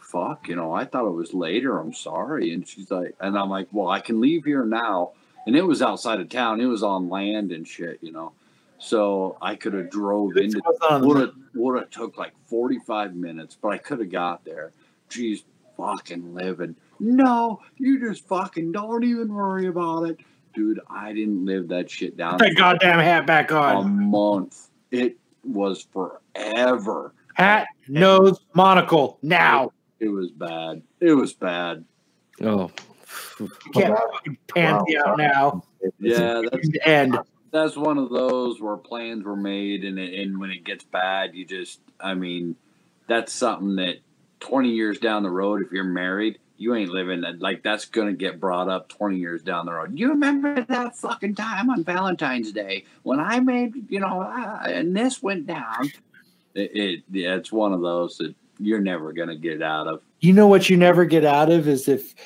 fuck, 0.00 0.48
you 0.48 0.56
know, 0.56 0.72
I 0.72 0.84
thought 0.84 1.06
it 1.06 1.14
was 1.14 1.34
later. 1.34 1.78
I'm 1.78 1.92
sorry. 1.92 2.52
And 2.52 2.66
she's 2.66 2.90
like, 2.90 3.16
and 3.20 3.36
I'm 3.38 3.50
like, 3.50 3.68
well, 3.72 3.88
I 3.88 4.00
can 4.00 4.20
leave 4.20 4.44
here 4.44 4.64
now. 4.64 5.12
And 5.46 5.54
it 5.54 5.66
was 5.66 5.82
outside 5.82 6.20
of 6.20 6.30
town. 6.30 6.60
It 6.60 6.66
was 6.66 6.82
on 6.82 7.10
land 7.10 7.52
and 7.52 7.68
shit, 7.68 7.98
you 8.00 8.12
know. 8.12 8.32
So 8.78 9.38
I 9.40 9.54
could 9.54 9.72
have 9.74 9.90
drove 9.90 10.36
into 10.36 10.60
would 10.90 11.20
have 11.20 11.34
would 11.54 11.78
have 11.78 11.90
took 11.90 12.18
like 12.18 12.32
45 12.46 13.14
minutes, 13.14 13.56
but 13.60 13.68
I 13.68 13.78
could 13.78 14.00
have 14.00 14.10
got 14.10 14.44
there. 14.44 14.72
She's 15.08 15.44
fucking 15.76 16.34
living. 16.34 16.76
No, 17.00 17.60
you 17.76 18.00
just 18.00 18.26
fucking 18.28 18.72
don't 18.72 19.04
even 19.04 19.32
worry 19.32 19.66
about 19.66 20.04
it. 20.04 20.18
Dude, 20.54 20.80
I 20.88 21.12
didn't 21.12 21.44
live 21.44 21.68
that 21.68 21.90
shit 21.90 22.16
down 22.16 22.38
Put 22.38 22.50
that 22.50 22.56
goddamn 22.56 23.00
hat 23.00 23.26
back 23.26 23.50
on. 23.50 23.84
a 23.84 23.88
month. 23.88 24.68
It 24.90 25.16
was 25.44 25.86
forever. 25.92 27.12
Hat, 27.34 27.66
nose, 27.88 28.38
monocle. 28.54 29.18
Now. 29.22 29.72
It 29.98 30.08
was 30.08 30.30
bad. 30.30 30.82
It 31.00 31.12
was 31.14 31.32
bad. 31.32 31.84
Oh, 32.42 32.70
You 33.40 33.48
can't 33.72 33.98
fucking 34.12 34.38
panty 34.48 34.96
out 35.04 35.18
now. 35.18 35.64
Yeah, 35.98 36.42
that's 36.50 36.68
The 36.68 36.88
end. 36.88 37.18
That's 37.54 37.76
one 37.76 37.98
of 37.98 38.10
those 38.10 38.60
where 38.60 38.76
plans 38.76 39.24
were 39.24 39.36
made, 39.36 39.84
and 39.84 39.96
and 39.98 40.40
when 40.40 40.50
it 40.50 40.64
gets 40.64 40.84
bad, 40.84 41.36
you 41.36 41.44
just, 41.44 41.80
I 42.00 42.14
mean, 42.14 42.56
that's 43.06 43.32
something 43.32 43.76
that 43.76 43.98
twenty 44.40 44.70
years 44.70 44.98
down 44.98 45.22
the 45.22 45.30
road, 45.30 45.62
if 45.62 45.70
you're 45.70 45.84
married, 45.84 46.40
you 46.58 46.74
ain't 46.74 46.90
living 46.90 47.20
that. 47.20 47.38
Like 47.38 47.62
that's 47.62 47.84
gonna 47.84 48.12
get 48.12 48.40
brought 48.40 48.68
up 48.68 48.88
twenty 48.88 49.18
years 49.18 49.40
down 49.42 49.66
the 49.66 49.72
road. 49.72 49.96
You 49.96 50.08
remember 50.10 50.62
that 50.64 50.96
fucking 50.96 51.36
time 51.36 51.70
on 51.70 51.84
Valentine's 51.84 52.50
Day 52.50 52.86
when 53.04 53.20
I 53.20 53.38
made, 53.38 53.88
you 53.88 54.00
know, 54.00 54.20
I, 54.20 54.70
and 54.70 54.96
this 54.96 55.22
went 55.22 55.46
down. 55.46 55.92
It, 56.54 56.70
it, 56.74 57.02
yeah, 57.10 57.36
it's 57.36 57.52
one 57.52 57.72
of 57.72 57.82
those 57.82 58.18
that 58.18 58.34
you're 58.58 58.80
never 58.80 59.12
gonna 59.12 59.36
get 59.36 59.62
out 59.62 59.86
of. 59.86 60.02
You 60.18 60.32
know 60.32 60.48
what 60.48 60.68
you 60.68 60.76
never 60.76 61.04
get 61.04 61.24
out 61.24 61.52
of 61.52 61.68
is 61.68 61.86
if 61.86 62.16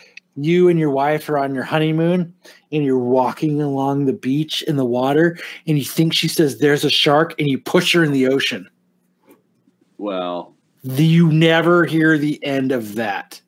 you 0.45 0.69
and 0.69 0.79
your 0.79 0.91
wife 0.91 1.29
are 1.29 1.39
on 1.39 1.55
your 1.55 1.65
honeymoon 1.65 2.33
and 2.73 2.85
you're 2.85 2.99
walking 2.99 3.61
along 3.61 4.05
the 4.07 4.13
beach 4.13 4.63
in 4.63 4.77
the 4.77 4.85
water 4.85 5.39
and 5.67 5.79
you 5.79 5.85
think 5.85 6.15
she 6.15 6.29
says 6.29 6.59
there's 6.59 6.85
a 6.85 6.91
shark 6.91 7.35
and 7.39 7.49
you 7.49 7.59
push 7.59 7.93
her 7.93 8.05
in 8.05 8.13
the 8.13 8.27
ocean. 8.29 8.69
Well, 9.99 10.55
You 10.83 11.33
never 11.33 11.85
hear 11.85 12.19
the 12.19 12.43
end 12.45 12.73
of 12.73 12.95
that. 12.95 13.41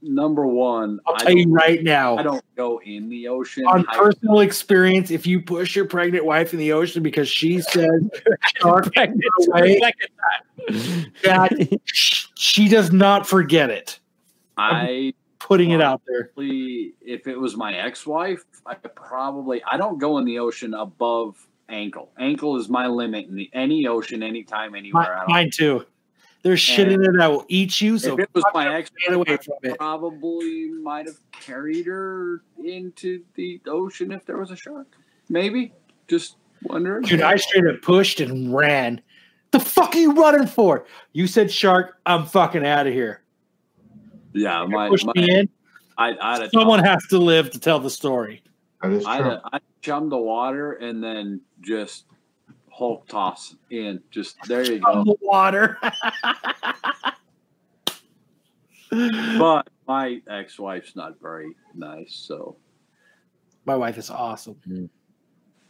number 0.00 0.46
one, 0.46 1.00
I'll 1.06 1.16
tell 1.16 1.32
you 1.32 1.50
right 1.50 1.82
now. 1.82 2.16
I 2.18 2.22
don't 2.22 2.44
go 2.56 2.80
in 2.84 3.08
the 3.08 3.28
ocean. 3.28 3.64
on 3.66 3.84
I- 3.88 3.96
personal 3.96 4.40
experience, 4.40 5.10
if 5.10 5.26
you 5.26 5.40
push 5.40 5.74
your 5.76 5.86
pregnant 5.86 6.24
wife 6.24 6.52
in 6.52 6.58
the 6.58 6.72
ocean 6.72 7.02
because 7.02 7.28
she 7.28 7.60
says 7.60 8.02
shark 8.60 8.88
away, 8.96 9.80
that 11.22 11.78
she 12.34 12.68
does 12.68 12.92
not 12.92 13.26
forget 13.26 13.70
it. 13.70 13.98
I 14.56 15.12
Putting 15.44 15.72
it 15.72 15.82
out 15.82 16.00
there. 16.06 16.30
if 16.38 17.26
it 17.26 17.38
was 17.38 17.54
my 17.54 17.74
ex-wife, 17.74 18.42
I 18.64 18.74
probably 18.74 19.62
I 19.70 19.76
don't 19.76 19.98
go 19.98 20.16
in 20.16 20.24
the 20.24 20.38
ocean 20.38 20.72
above 20.72 21.36
ankle. 21.68 22.12
Ankle 22.18 22.56
is 22.56 22.70
my 22.70 22.86
limit 22.86 23.26
in 23.26 23.36
the 23.36 23.50
any 23.52 23.86
ocean, 23.86 24.22
anytime, 24.22 24.74
anywhere. 24.74 25.02
I 25.02 25.08
Mi- 25.08 25.18
don't- 25.20 25.28
mine 25.28 25.50
too. 25.50 25.86
There's 26.42 26.60
shit 26.60 26.90
in 26.90 27.00
there 27.02 27.12
that 27.18 27.30
will 27.30 27.44
eat 27.48 27.78
you. 27.82 27.98
So 27.98 28.14
if 28.14 28.20
it 28.20 28.30
was 28.34 28.44
my 28.54 28.74
ex, 28.74 28.90
get 29.06 29.14
away 29.14 29.24
I 29.28 29.36
from 29.36 29.54
it. 29.62 29.76
probably 29.78 30.70
might 30.82 31.06
have 31.06 31.16
carried 31.32 31.86
her 31.86 32.42
into 32.62 33.22
the 33.34 33.60
ocean 33.66 34.12
if 34.12 34.24
there 34.24 34.38
was 34.38 34.50
a 34.50 34.56
shark. 34.56 34.86
Maybe. 35.28 35.72
Just 36.08 36.36
wondering. 36.62 37.02
Dude, 37.02 37.20
I 37.22 37.36
straight 37.36 37.66
up 37.66 37.82
pushed 37.82 38.20
and 38.20 38.54
ran. 38.54 39.00
The 39.50 39.60
fuck 39.60 39.94
are 39.94 39.98
you 39.98 40.12
running 40.12 40.46
for? 40.46 40.86
You 41.12 41.26
said 41.26 41.50
shark. 41.50 41.96
I'm 42.06 42.24
fucking 42.26 42.66
out 42.66 42.86
of 42.86 42.92
here. 42.94 43.22
Yeah, 44.34 44.64
my, 44.64 44.88
Push 44.88 45.04
my 45.04 45.12
me 45.16 45.30
in. 45.30 45.48
I, 45.96 46.14
I'd 46.20 46.42
have 46.42 46.50
Someone 46.52 46.82
has 46.84 47.04
to 47.08 47.18
live 47.18 47.50
to 47.52 47.58
tell 47.58 47.78
the 47.78 47.90
story. 47.90 48.42
That 48.82 48.92
is 48.92 49.06
I'd, 49.06 49.20
true. 49.20 49.36
I'd 49.52 49.62
chum 49.80 50.08
the 50.08 50.18
water 50.18 50.72
and 50.72 51.02
then 51.02 51.40
just 51.60 52.04
Hulk 52.70 53.06
toss 53.06 53.54
in. 53.70 54.02
Just 54.10 54.36
there 54.46 54.64
you 54.64 54.80
On 54.86 55.04
go. 55.04 55.12
the 55.12 55.16
water. 55.22 55.78
But 58.90 59.68
my 59.88 60.20
ex-wife's 60.28 60.94
not 60.94 61.20
very 61.20 61.54
nice, 61.74 62.14
so 62.14 62.56
My 63.64 63.76
wife 63.76 63.98
is 63.98 64.08
awesome. 64.10 64.56
Mm. 64.68 64.88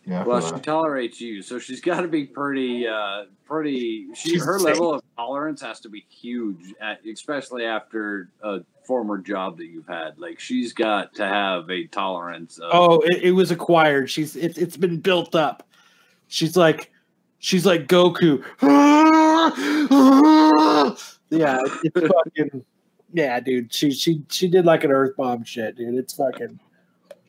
Yeah, 0.06 0.24
well, 0.24 0.40
she 0.40 0.60
tolerates 0.60 1.20
you, 1.20 1.40
so 1.40 1.58
she's 1.58 1.80
got 1.80 2.02
to 2.02 2.08
be 2.08 2.24
pretty, 2.24 2.86
uh, 2.86 3.24
pretty. 3.46 4.08
She, 4.14 4.38
her 4.38 4.58
level 4.58 4.94
of 4.94 5.02
tolerance 5.16 5.62
has 5.62 5.80
to 5.80 5.88
be 5.88 6.04
huge, 6.10 6.74
at, 6.80 7.04
especially 7.06 7.64
after 7.64 8.28
a 8.42 8.60
former 8.84 9.18
job 9.18 9.56
that 9.58 9.66
you've 9.66 9.86
had. 9.86 10.18
Like 10.18 10.40
she's 10.40 10.72
got 10.72 11.14
to 11.14 11.26
have 11.26 11.70
a 11.70 11.86
tolerance. 11.86 12.58
Of, 12.58 12.70
Oh, 12.72 13.00
it, 13.00 13.22
it 13.22 13.32
was 13.32 13.50
acquired. 13.50 14.10
She's 14.10 14.36
it, 14.36 14.58
it's 14.58 14.76
been 14.76 15.00
built 15.00 15.34
up. 15.34 15.66
She's 16.28 16.56
like 16.56 16.90
she's 17.38 17.64
like 17.64 17.86
Goku. 17.86 18.42
yeah, 21.30 21.58
it's 21.82 22.00
fucking 22.00 22.64
yeah, 23.12 23.40
dude. 23.40 23.72
She 23.72 23.92
she 23.92 24.22
she 24.28 24.48
did 24.48 24.64
like 24.64 24.84
an 24.84 24.90
earth 24.90 25.16
bomb 25.16 25.44
shit, 25.44 25.76
dude. 25.76 25.94
It's 25.94 26.14
fucking 26.14 26.58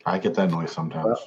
I 0.06 0.18
get 0.18 0.34
that 0.34 0.50
noise 0.50 0.70
sometimes. 0.70 1.18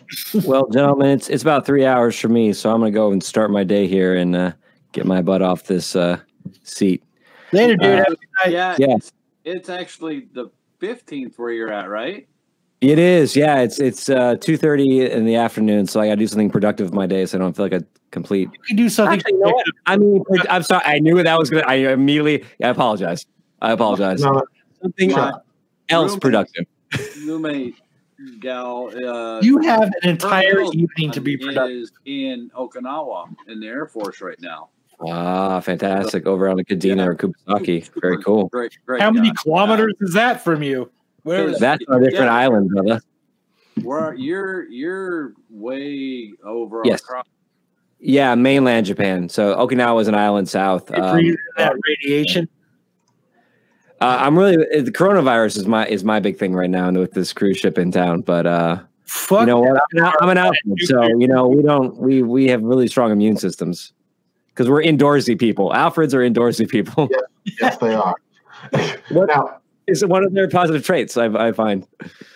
well, 0.45 0.67
gentlemen, 0.69 1.09
it's 1.09 1.29
it's 1.29 1.43
about 1.43 1.65
three 1.65 1.85
hours 1.85 2.17
for 2.17 2.29
me, 2.29 2.53
so 2.53 2.71
I'm 2.71 2.79
gonna 2.79 2.91
go 2.91 3.11
and 3.11 3.21
start 3.21 3.51
my 3.51 3.63
day 3.63 3.87
here 3.87 4.15
and 4.15 4.35
uh, 4.35 4.51
get 4.93 5.05
my 5.05 5.21
butt 5.21 5.41
off 5.41 5.63
this 5.63 5.95
uh, 5.95 6.17
seat. 6.63 7.03
later, 7.51 7.75
dude. 7.75 7.85
Uh, 7.85 7.95
Have 7.97 8.05
a 8.07 8.09
good 8.11 8.17
night. 8.45 8.51
yeah, 8.53 8.75
Yeah. 8.79 8.95
It's, 8.95 9.11
it's 9.43 9.69
actually 9.69 10.27
the 10.33 10.49
fifteenth 10.79 11.37
where 11.37 11.51
you're 11.51 11.71
at, 11.71 11.89
right? 11.89 12.27
It 12.81 12.97
is, 12.97 13.35
yeah. 13.35 13.59
It's 13.59 13.79
it's 13.81 14.07
uh, 14.09 14.35
two 14.39 14.55
thirty 14.55 15.11
in 15.11 15.25
the 15.25 15.35
afternoon, 15.35 15.85
so 15.87 15.99
I 15.99 16.05
got 16.07 16.11
to 16.11 16.15
do 16.19 16.27
something 16.27 16.49
productive 16.49 16.87
with 16.87 16.93
my 16.93 17.05
day, 17.05 17.25
so 17.25 17.37
I 17.37 17.39
don't 17.39 17.53
feel 17.53 17.65
like 17.65 17.73
a 17.73 17.83
complete. 18.11 18.49
You 18.53 18.59
can 18.65 18.77
do 18.77 18.87
something. 18.87 19.19
Actually, 19.19 19.33
you 19.33 19.39
know 19.43 19.51
what? 19.51 19.65
I 19.87 19.97
mean, 19.97 20.23
I'm 20.49 20.63
sorry. 20.63 20.83
I 20.85 20.99
knew 20.99 21.21
that 21.21 21.37
was 21.37 21.49
gonna. 21.49 21.65
I 21.67 21.75
immediately. 21.75 22.45
I 22.63 22.69
apologize. 22.69 23.25
I 23.61 23.73
apologize. 23.73 24.21
No, 24.23 24.41
Something 24.81 25.11
My 25.11 25.33
else 25.89 26.11
roommate- 26.11 26.21
productive. 26.21 26.65
Roommate 27.25 27.75
gal. 28.39 28.91
Uh, 28.95 29.41
You 29.41 29.59
have 29.59 29.83
an 30.01 30.09
entire 30.09 30.61
evening 30.73 31.11
to 31.11 31.21
be 31.21 31.37
productive. 31.37 31.89
In 32.05 32.49
Okinawa 32.55 33.27
in 33.47 33.59
the 33.59 33.67
Air 33.67 33.87
Force 33.87 34.21
right 34.21 34.39
now. 34.41 34.69
Ah, 35.07 35.59
fantastic. 35.61 36.25
Over 36.27 36.49
on 36.49 36.57
the 36.57 36.65
Kadena 36.65 37.05
or 37.07 37.15
Kubasaki. 37.15 37.89
Very 38.01 38.21
cool. 38.21 38.47
Great, 38.49 38.77
great. 38.85 39.01
How 39.01 39.11
many 39.11 39.29
guy. 39.29 39.35
kilometers 39.43 39.93
is 40.01 40.13
that 40.13 40.43
from 40.43 40.61
you? 40.61 40.91
Where 41.23 41.47
is 41.47 41.59
That's 41.59 41.83
on 41.87 42.01
a 42.01 42.09
different 42.09 42.25
Yeah. 42.31 42.35
island, 42.35 42.69
brother. 42.69 43.01
Where 43.83 44.13
you're 44.13 44.67
you're 44.69 45.33
way 45.49 46.33
over 46.43 46.81
Yes. 46.83 47.01
across. 47.01 47.25
Yeah, 48.01 48.35
mainland 48.35 48.85
Japan. 48.87 49.29
So 49.29 49.55
Okinawa 49.55 50.01
is 50.01 50.07
an 50.09 50.15
island 50.15 50.49
south. 50.49 50.91
Um, 50.91 51.37
that 51.57 51.75
radiation? 51.87 52.47
Uh, 54.01 54.17
I'm 54.19 54.37
really 54.37 54.57
the 54.57 54.91
coronavirus 54.91 55.57
is 55.57 55.67
my 55.67 55.85
is 55.87 56.03
my 56.03 56.19
big 56.19 56.37
thing 56.37 56.53
right 56.53 56.69
now 56.69 56.91
with 56.91 57.13
this 57.13 57.33
cruise 57.33 57.57
ship 57.57 57.77
in 57.77 57.91
town. 57.91 58.21
But 58.21 58.45
uh, 58.47 58.79
Fuck 59.05 59.41
you 59.41 59.45
know 59.47 59.59
what? 59.61 59.81
I'm, 59.95 60.05
an- 60.05 60.13
I'm 60.21 60.29
an 60.29 60.37
outfit, 60.37 60.61
so 60.85 61.03
you 61.17 61.27
know 61.27 61.47
we 61.47 61.61
don't 61.63 61.97
we 61.97 62.21
we 62.23 62.47
have 62.47 62.61
really 62.63 62.87
strong 62.87 63.11
immune 63.11 63.37
systems 63.37 63.91
because 64.49 64.69
we're 64.69 64.83
indoorsy 64.83 65.37
people. 65.37 65.71
Alfreds 65.71 66.13
are 66.13 66.19
indoorsy 66.19 66.67
people. 66.69 67.09
Yes, 67.59 67.77
they 67.77 67.93
are. 67.95 68.15
What 69.09 69.27
now, 69.29 69.59
is 69.87 70.05
one 70.05 70.23
of 70.23 70.33
their 70.33 70.47
positive 70.49 70.85
traits? 70.85 71.17
I, 71.17 71.25
I 71.27 71.51
find. 71.53 71.87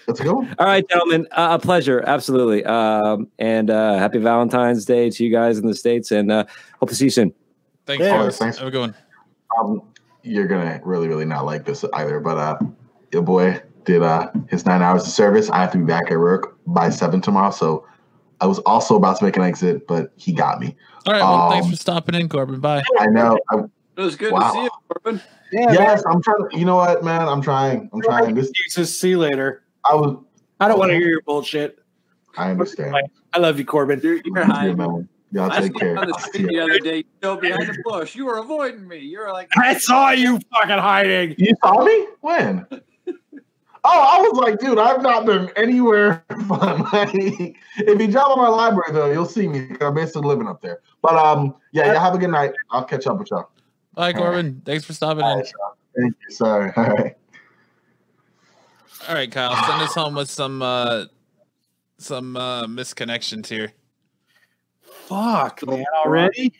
let's 0.07 0.19
go. 0.21 0.37
All 0.37 0.65
right, 0.65 0.87
gentlemen, 0.89 1.27
uh, 1.33 1.49
a 1.51 1.63
pleasure, 1.63 2.01
absolutely, 2.07 2.63
um, 2.65 3.27
and 3.37 3.69
uh, 3.69 3.97
happy 3.99 4.17
Valentine's 4.19 4.85
Day 4.85 5.09
to 5.11 5.23
you 5.23 5.29
guys 5.31 5.59
in 5.59 5.67
the 5.67 5.75
states, 5.75 6.11
and 6.11 6.31
uh, 6.31 6.45
hope 6.79 6.89
to 6.89 6.95
see 6.95 7.05
you 7.05 7.09
soon. 7.11 7.33
Thanks, 7.85 8.03
Yeah. 8.03 8.23
guys. 8.23 8.37
Thanks. 8.37 8.57
Have 8.57 8.69
a 8.69 8.71
good 8.71 8.79
one. 8.79 8.95
Um, 9.59 9.81
you're 10.23 10.47
gonna 10.47 10.79
really, 10.83 11.07
really 11.07 11.25
not 11.25 11.45
like 11.45 11.65
this 11.65 11.85
either. 11.93 12.19
But 12.19 12.37
uh, 12.37 12.57
your 13.11 13.21
boy 13.21 13.61
did 13.85 14.01
uh 14.01 14.31
his 14.49 14.65
nine 14.65 14.81
hours 14.81 15.03
of 15.03 15.09
service. 15.09 15.49
I 15.49 15.59
have 15.59 15.71
to 15.73 15.77
be 15.77 15.83
back 15.83 16.09
at 16.09 16.17
work 16.17 16.57
by 16.65 16.89
seven 16.89 17.21
tomorrow, 17.21 17.51
so 17.51 17.85
I 18.41 18.45
was 18.47 18.59
also 18.59 18.95
about 18.95 19.19
to 19.19 19.25
make 19.25 19.37
an 19.37 19.43
exit, 19.43 19.87
but 19.87 20.11
he 20.15 20.31
got 20.33 20.59
me. 20.59 20.75
All 21.05 21.13
right. 21.13 21.21
Well, 21.21 21.49
thanks 21.49 21.65
Um, 21.65 21.71
for 21.71 21.77
stopping 21.77 22.15
in, 22.15 22.29
Corbin. 22.29 22.59
Bye. 22.59 22.83
I 22.99 23.07
know. 23.07 23.39
I, 23.49 23.57
It 23.97 24.01
was 24.01 24.15
good 24.15 24.33
Wow. 24.33 24.39
to 24.39 24.51
see 24.51 24.63
you, 24.63 24.69
Corbin. 24.89 25.21
Yeah, 25.51 25.71
yes, 25.71 26.03
I'm 26.07 26.21
trying. 26.21 26.49
To, 26.49 26.57
you 26.57 26.65
know 26.65 26.77
what, 26.77 27.03
man? 27.03 27.27
I'm 27.27 27.41
trying. 27.41 27.89
I'm 27.93 28.01
trying. 28.01 28.33
This. 28.33 28.49
Jesus, 28.51 28.99
see 28.99 29.09
you 29.09 29.19
later. 29.19 29.63
I 29.89 29.95
was. 29.95 30.17
I 30.59 30.67
don't 30.67 30.79
want 30.79 30.91
to 30.91 30.97
hear 30.97 31.07
your 31.07 31.21
bullshit. 31.21 31.77
I 32.37 32.49
understand. 32.49 32.95
I 33.33 33.37
love 33.37 33.59
you, 33.59 33.65
Corbin. 33.65 33.99
You're, 34.01 34.15
you're 34.15 34.23
You 34.25 34.43
hiding. 34.45 34.77
know, 34.77 35.05
Y'all 35.33 35.51
I 35.51 35.61
take 35.61 35.73
saw 35.73 35.79
care. 35.79 35.93
you 35.93 35.97
on 35.97 36.07
the 36.07 36.13
I'll 36.13 36.19
street 36.19 36.47
the 36.47 36.59
other 36.59 36.79
day. 36.79 36.97
You 36.97 37.03
still 37.17 37.37
behind 37.37 37.67
the 37.67 37.81
bush. 37.83 38.15
You 38.15 38.25
were 38.25 38.37
avoiding 38.37 38.87
me. 38.87 38.99
You 38.99 39.19
were 39.19 39.31
like, 39.31 39.49
I 39.57 39.73
saw 39.79 40.11
you 40.11 40.39
fucking 40.53 40.77
hiding. 40.77 41.33
You 41.39 41.55
saw 41.61 41.83
me 41.83 42.07
when? 42.21 42.65
Oh, 43.85 43.89
I 43.99 44.21
was 44.21 44.37
like, 44.39 44.59
dude, 44.59 44.79
I've 44.79 45.01
not 45.01 45.25
been 45.25 45.49
anywhere 45.57 46.23
fun. 46.47 46.83
Like, 46.93 47.09
if 47.13 47.99
you 47.99 48.07
drop 48.07 48.29
on 48.29 48.37
my 48.37 48.47
library 48.47 48.93
though, 48.93 49.11
you'll 49.11 49.25
see 49.25 49.45
me. 49.45 49.75
I'm 49.81 49.93
basically 49.93 50.21
living 50.25 50.47
up 50.47 50.61
there. 50.61 50.79
But 51.01 51.15
um, 51.15 51.55
yeah, 51.73 51.87
y'all 51.91 51.99
have 51.99 52.15
a 52.15 52.17
good 52.17 52.29
night. 52.29 52.53
I'll 52.71 52.85
catch 52.85 53.07
up 53.07 53.19
with 53.19 53.29
y'all. 53.29 53.49
Bye, 53.93 54.13
Corbin. 54.13 54.61
Thanks 54.63 54.85
for 54.85 54.93
stopping 54.93 55.25
All 55.25 55.33
in. 55.33 55.39
right. 55.39 55.53
Thank 55.99 56.15
you. 56.25 56.33
Sorry. 56.33 56.71
All 56.77 56.83
right. 56.85 57.17
All 59.09 59.15
right, 59.15 59.29
Kyle, 59.29 59.53
send 59.65 59.81
us 59.81 59.93
home 59.93 60.15
with 60.15 60.29
some 60.29 60.61
uh 60.61 61.03
some 61.97 62.37
uh 62.37 62.65
misconnections 62.67 63.47
here. 63.47 63.73
Fuck, 65.07 65.65
man, 65.67 65.85
already? 66.05 66.53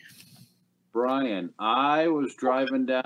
Brian, 0.92 1.52
I 1.58 2.08
was 2.08 2.34
driving 2.34 2.86
down. 2.86 3.02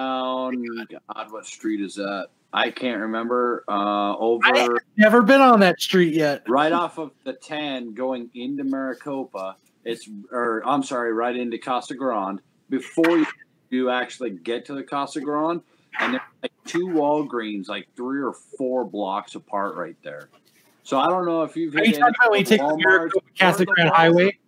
God, 0.90 1.32
what 1.32 1.46
street 1.46 1.80
is 1.80 1.94
that? 1.94 2.28
I 2.52 2.70
can't 2.70 3.00
remember. 3.00 3.64
Uh, 3.68 4.16
over 4.16 4.80
Never 4.96 5.22
been 5.22 5.40
on 5.40 5.60
that 5.60 5.80
street 5.80 6.14
yet. 6.14 6.42
right 6.48 6.72
off 6.72 6.98
of 6.98 7.12
the 7.24 7.34
10 7.34 7.94
going 7.94 8.30
into 8.34 8.64
Maricopa. 8.64 9.56
It's, 9.84 10.08
or 10.32 10.62
I'm 10.66 10.82
sorry, 10.82 11.12
right 11.12 11.36
into 11.36 11.58
Casa 11.58 11.94
Grande. 11.94 12.40
Before 12.68 13.24
you, 13.70 13.90
actually 13.90 14.30
get 14.30 14.66
to 14.66 14.74
the 14.74 14.82
Casa 14.82 15.20
Grande, 15.20 15.62
and 16.00 16.14
there's 16.14 16.22
like 16.42 16.52
two 16.66 16.88
Walgreens, 16.88 17.68
like 17.68 17.86
three 17.96 18.22
or 18.22 18.32
four 18.32 18.84
blocks 18.84 19.34
apart 19.34 19.76
right 19.76 19.96
there. 20.02 20.28
So 20.82 20.98
I 20.98 21.06
don't 21.08 21.26
know 21.26 21.42
if 21.42 21.56
you've 21.56 21.74
Are 21.76 21.84
you 21.84 21.92
talking 21.92 22.14
about 22.18 22.30
when 22.30 22.40
you 22.40 22.46
take 22.46 22.60
the 22.60 22.76
Maricopa 22.76 23.26
Casa 23.38 23.64
Grande. 23.64 23.90
Highway? 23.90 24.38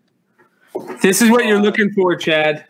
This 1.02 1.22
is 1.22 1.30
what 1.30 1.46
you're 1.46 1.60
looking 1.60 1.90
for, 1.92 2.14
Chad. 2.16 2.66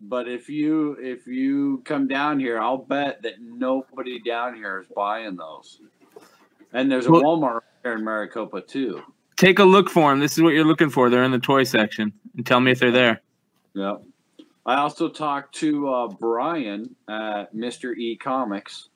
But 0.00 0.28
if 0.28 0.48
you 0.48 0.96
if 1.00 1.26
you 1.26 1.82
come 1.84 2.08
down 2.08 2.40
here, 2.40 2.60
I'll 2.60 2.78
bet 2.78 3.22
that 3.22 3.40
nobody 3.40 4.20
down 4.20 4.54
here 4.54 4.80
is 4.80 4.86
buying 4.94 5.36
those. 5.36 5.80
And 6.72 6.90
there's 6.90 7.06
a 7.06 7.12
Well- 7.12 7.22
Walmart 7.22 7.60
here 7.82 7.94
in 7.94 8.04
Maricopa 8.04 8.62
too. 8.62 9.02
Take 9.36 9.58
a 9.58 9.64
look 9.64 9.88
for 9.88 10.10
them. 10.10 10.20
This 10.20 10.32
is 10.32 10.42
what 10.42 10.54
you're 10.54 10.64
looking 10.64 10.90
for. 10.90 11.08
They're 11.08 11.24
in 11.24 11.30
the 11.30 11.38
toy 11.38 11.64
section. 11.64 12.12
And 12.36 12.46
tell 12.46 12.60
me 12.60 12.72
if 12.72 12.80
they're 12.80 12.90
there. 12.90 13.22
Yep. 13.74 14.02
I 14.64 14.76
also 14.76 15.08
talked 15.08 15.54
to 15.56 15.88
uh, 15.88 16.08
Brian 16.08 16.94
at 17.08 17.54
Mr. 17.54 17.96
E 17.96 18.16
Comics 18.16 18.88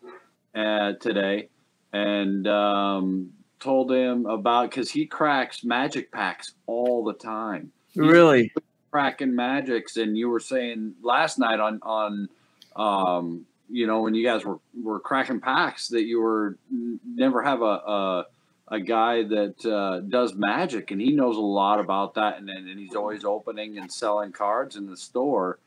uh, 0.54 0.92
today 1.00 1.48
and 1.92 2.46
um, 2.46 3.30
told 3.58 3.90
him 3.90 4.26
about 4.26 4.70
because 4.70 4.90
he 4.90 5.06
cracks 5.06 5.64
magic 5.64 6.12
packs 6.12 6.52
all 6.66 7.02
the 7.04 7.14
time. 7.14 7.72
Really? 7.96 8.52
cracking 8.96 9.34
magics 9.34 9.98
and 9.98 10.16
you 10.16 10.26
were 10.26 10.40
saying 10.40 10.94
last 11.02 11.38
night 11.38 11.60
on 11.60 11.78
on 11.82 12.28
um 12.76 13.44
you 13.68 13.86
know 13.86 14.00
when 14.00 14.14
you 14.14 14.24
guys 14.24 14.42
were 14.42 14.58
were 14.82 15.00
cracking 15.00 15.38
packs 15.38 15.88
that 15.88 16.04
you 16.04 16.18
were 16.18 16.56
never 17.04 17.42
have 17.42 17.60
a 17.60 17.64
a, 17.64 18.26
a 18.68 18.80
guy 18.80 19.22
that 19.22 19.66
uh, 19.66 20.00
does 20.00 20.34
magic 20.34 20.92
and 20.92 21.00
he 21.00 21.12
knows 21.12 21.36
a 21.36 21.40
lot 21.40 21.78
about 21.78 22.14
that 22.14 22.38
and, 22.38 22.48
and 22.48 22.78
he's 22.78 22.94
always 22.94 23.22
opening 23.22 23.76
and 23.76 23.92
selling 23.92 24.32
cards 24.32 24.76
in 24.76 24.86
the 24.86 24.96
store 24.96 25.58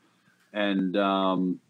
and 0.52 0.96
um 0.96 1.60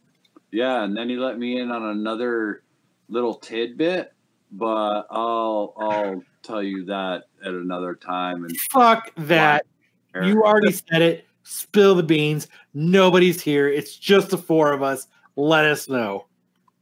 yeah 0.52 0.82
and 0.82 0.96
then 0.96 1.10
he 1.10 1.16
let 1.16 1.38
me 1.38 1.60
in 1.60 1.70
on 1.70 1.82
another 1.82 2.62
little 3.10 3.34
tidbit 3.34 4.14
but 4.50 5.06
i'll 5.10 5.74
i'll 5.76 6.22
tell 6.42 6.62
you 6.62 6.86
that 6.86 7.24
at 7.44 7.52
another 7.52 7.94
time 7.94 8.44
and 8.44 8.58
Fuck 8.72 9.12
that. 9.16 9.66
You 10.14 10.42
already 10.44 10.72
said 10.90 11.02
it. 11.02 11.26
Spill 11.42 11.94
the 11.94 12.02
beans. 12.02 12.48
Nobody's 12.74 13.40
here. 13.40 13.68
It's 13.68 13.96
just 13.96 14.30
the 14.30 14.38
four 14.38 14.72
of 14.72 14.82
us. 14.82 15.06
Let 15.36 15.64
us 15.64 15.88
know. 15.88 16.26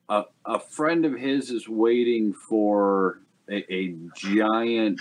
a, 0.09 0.25
a 0.45 0.59
friend 0.59 1.05
of 1.05 1.15
his 1.15 1.51
is 1.51 1.69
waiting 1.69 2.33
for 2.33 3.21
a, 3.51 3.65
a 3.73 3.95
giant 4.17 5.01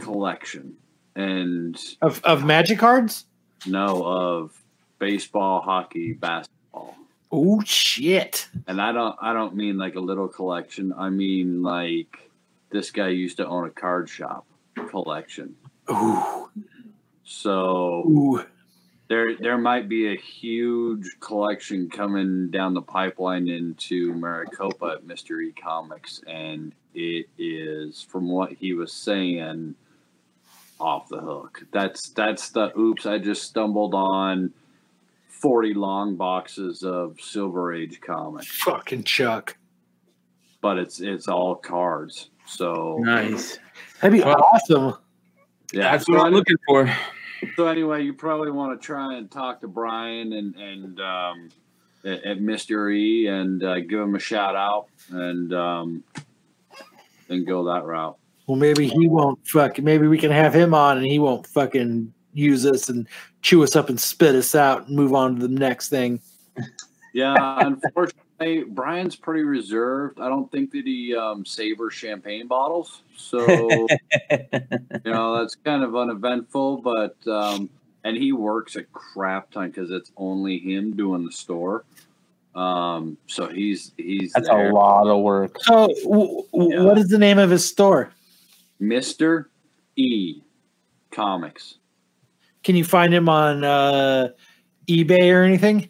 collection 0.00 0.74
and 1.14 1.78
Of 2.00 2.22
of 2.24 2.44
magic 2.44 2.78
cards? 2.78 3.26
no 3.66 4.02
of 4.04 4.52
baseball 4.98 5.60
hockey 5.60 6.14
basketball 6.14 6.96
Oh 7.30 7.60
shit. 7.64 8.48
and 8.66 8.80
i 8.80 8.90
don't 8.92 9.14
i 9.20 9.32
don't 9.32 9.54
mean 9.54 9.76
like 9.78 9.94
a 9.94 10.00
little 10.00 10.26
collection 10.28 10.92
i 10.96 11.10
mean 11.10 11.62
like 11.62 12.30
this 12.70 12.90
guy 12.90 13.08
used 13.08 13.36
to 13.36 13.46
own 13.46 13.66
a 13.66 13.70
card 13.70 14.08
shop 14.08 14.46
collection 14.88 15.54
Ooh. 15.90 16.48
So 17.32 18.04
Ooh. 18.06 18.44
there 19.08 19.36
there 19.36 19.58
might 19.58 19.88
be 19.88 20.12
a 20.12 20.16
huge 20.16 21.06
collection 21.20 21.88
coming 21.88 22.50
down 22.50 22.74
the 22.74 22.82
pipeline 22.82 23.48
into 23.48 24.12
Maricopa 24.14 24.96
at 24.98 25.04
Mystery 25.06 25.52
Comics, 25.52 26.20
and 26.26 26.72
it 26.94 27.26
is 27.38 28.02
from 28.02 28.28
what 28.28 28.52
he 28.52 28.74
was 28.74 28.92
saying 28.92 29.74
off 30.78 31.08
the 31.08 31.20
hook. 31.20 31.62
That's 31.72 32.10
that's 32.10 32.50
the 32.50 32.76
oops! 32.78 33.06
I 33.06 33.18
just 33.18 33.44
stumbled 33.44 33.94
on 33.94 34.52
forty 35.28 35.72
long 35.74 36.16
boxes 36.16 36.82
of 36.82 37.18
Silver 37.20 37.72
Age 37.72 38.00
comics, 38.00 38.46
Fucking 38.62 39.04
Chuck. 39.04 39.56
but 40.60 40.76
it's 40.78 41.00
it's 41.00 41.28
all 41.28 41.54
cards. 41.56 42.28
So 42.46 42.98
Nice. 43.00 43.58
That'd 44.00 44.18
be 44.20 44.24
Well- 44.24 44.42
awesome. 44.52 44.94
yeah, 45.72 45.92
That's 45.92 46.08
what 46.08 46.20
I'm 46.26 46.32
looking 46.32 46.56
for. 46.68 46.92
So 47.56 47.66
anyway, 47.66 48.02
you 48.04 48.14
probably 48.14 48.50
want 48.50 48.80
to 48.80 48.84
try 48.84 49.16
and 49.16 49.30
talk 49.30 49.60
to 49.60 49.68
Brian 49.68 50.32
and 50.32 50.54
and 50.56 51.00
um, 51.00 51.48
at, 52.04 52.24
at 52.24 52.40
Mister 52.40 52.90
E 52.90 53.26
and 53.26 53.62
uh, 53.62 53.80
give 53.80 54.00
him 54.00 54.14
a 54.14 54.20
shout 54.20 54.56
out 54.56 54.86
and 55.10 55.52
um, 55.52 56.04
and 57.28 57.46
go 57.46 57.64
that 57.64 57.84
route. 57.84 58.16
Well, 58.46 58.56
maybe 58.56 58.88
he 58.88 59.06
won't 59.06 59.46
fuck. 59.46 59.78
Maybe 59.78 60.06
we 60.06 60.18
can 60.18 60.30
have 60.30 60.54
him 60.54 60.74
on, 60.74 60.98
and 60.98 61.06
he 61.06 61.18
won't 61.18 61.46
fucking 61.46 62.12
use 62.32 62.66
us 62.66 62.88
and 62.88 63.06
chew 63.42 63.62
us 63.62 63.76
up 63.76 63.88
and 63.88 64.00
spit 64.00 64.34
us 64.34 64.54
out 64.54 64.86
and 64.86 64.96
move 64.96 65.14
on 65.14 65.36
to 65.36 65.46
the 65.46 65.54
next 65.54 65.88
thing. 65.90 66.20
Yeah, 67.12 67.34
unfortunately, 67.60 68.21
Brian's 68.68 69.16
pretty 69.16 69.42
reserved. 69.42 70.20
I 70.20 70.28
don't 70.28 70.50
think 70.50 70.70
that 70.72 70.84
he 70.84 71.14
um, 71.16 71.44
savors 71.44 71.94
champagne 71.94 72.46
bottles, 72.46 73.02
so 73.16 73.46
you 73.48 73.88
know 75.04 75.38
that's 75.38 75.54
kind 75.56 75.82
of 75.82 75.96
uneventful. 75.96 76.78
But 76.78 77.16
um, 77.26 77.70
and 78.04 78.16
he 78.16 78.32
works 78.32 78.76
a 78.76 78.82
crap 78.84 79.50
ton 79.50 79.68
because 79.70 79.90
it's 79.90 80.12
only 80.16 80.58
him 80.58 80.96
doing 80.96 81.24
the 81.24 81.32
store. 81.32 81.84
Um, 82.54 83.16
so 83.26 83.48
he's 83.48 83.92
he's 83.96 84.32
That's 84.32 84.48
there. 84.48 84.70
a 84.70 84.74
lot 84.74 85.06
of 85.06 85.22
work. 85.22 85.56
So, 85.62 85.88
w- 86.04 86.42
w- 86.52 86.84
what 86.84 86.98
is 86.98 87.08
the 87.08 87.18
name 87.18 87.38
of 87.38 87.50
his 87.50 87.66
store? 87.66 88.12
Mister 88.78 89.50
E 89.96 90.42
Comics. 91.10 91.76
Can 92.62 92.76
you 92.76 92.84
find 92.84 93.12
him 93.12 93.28
on 93.28 93.64
uh, 93.64 94.28
eBay 94.88 95.32
or 95.32 95.42
anything? 95.42 95.88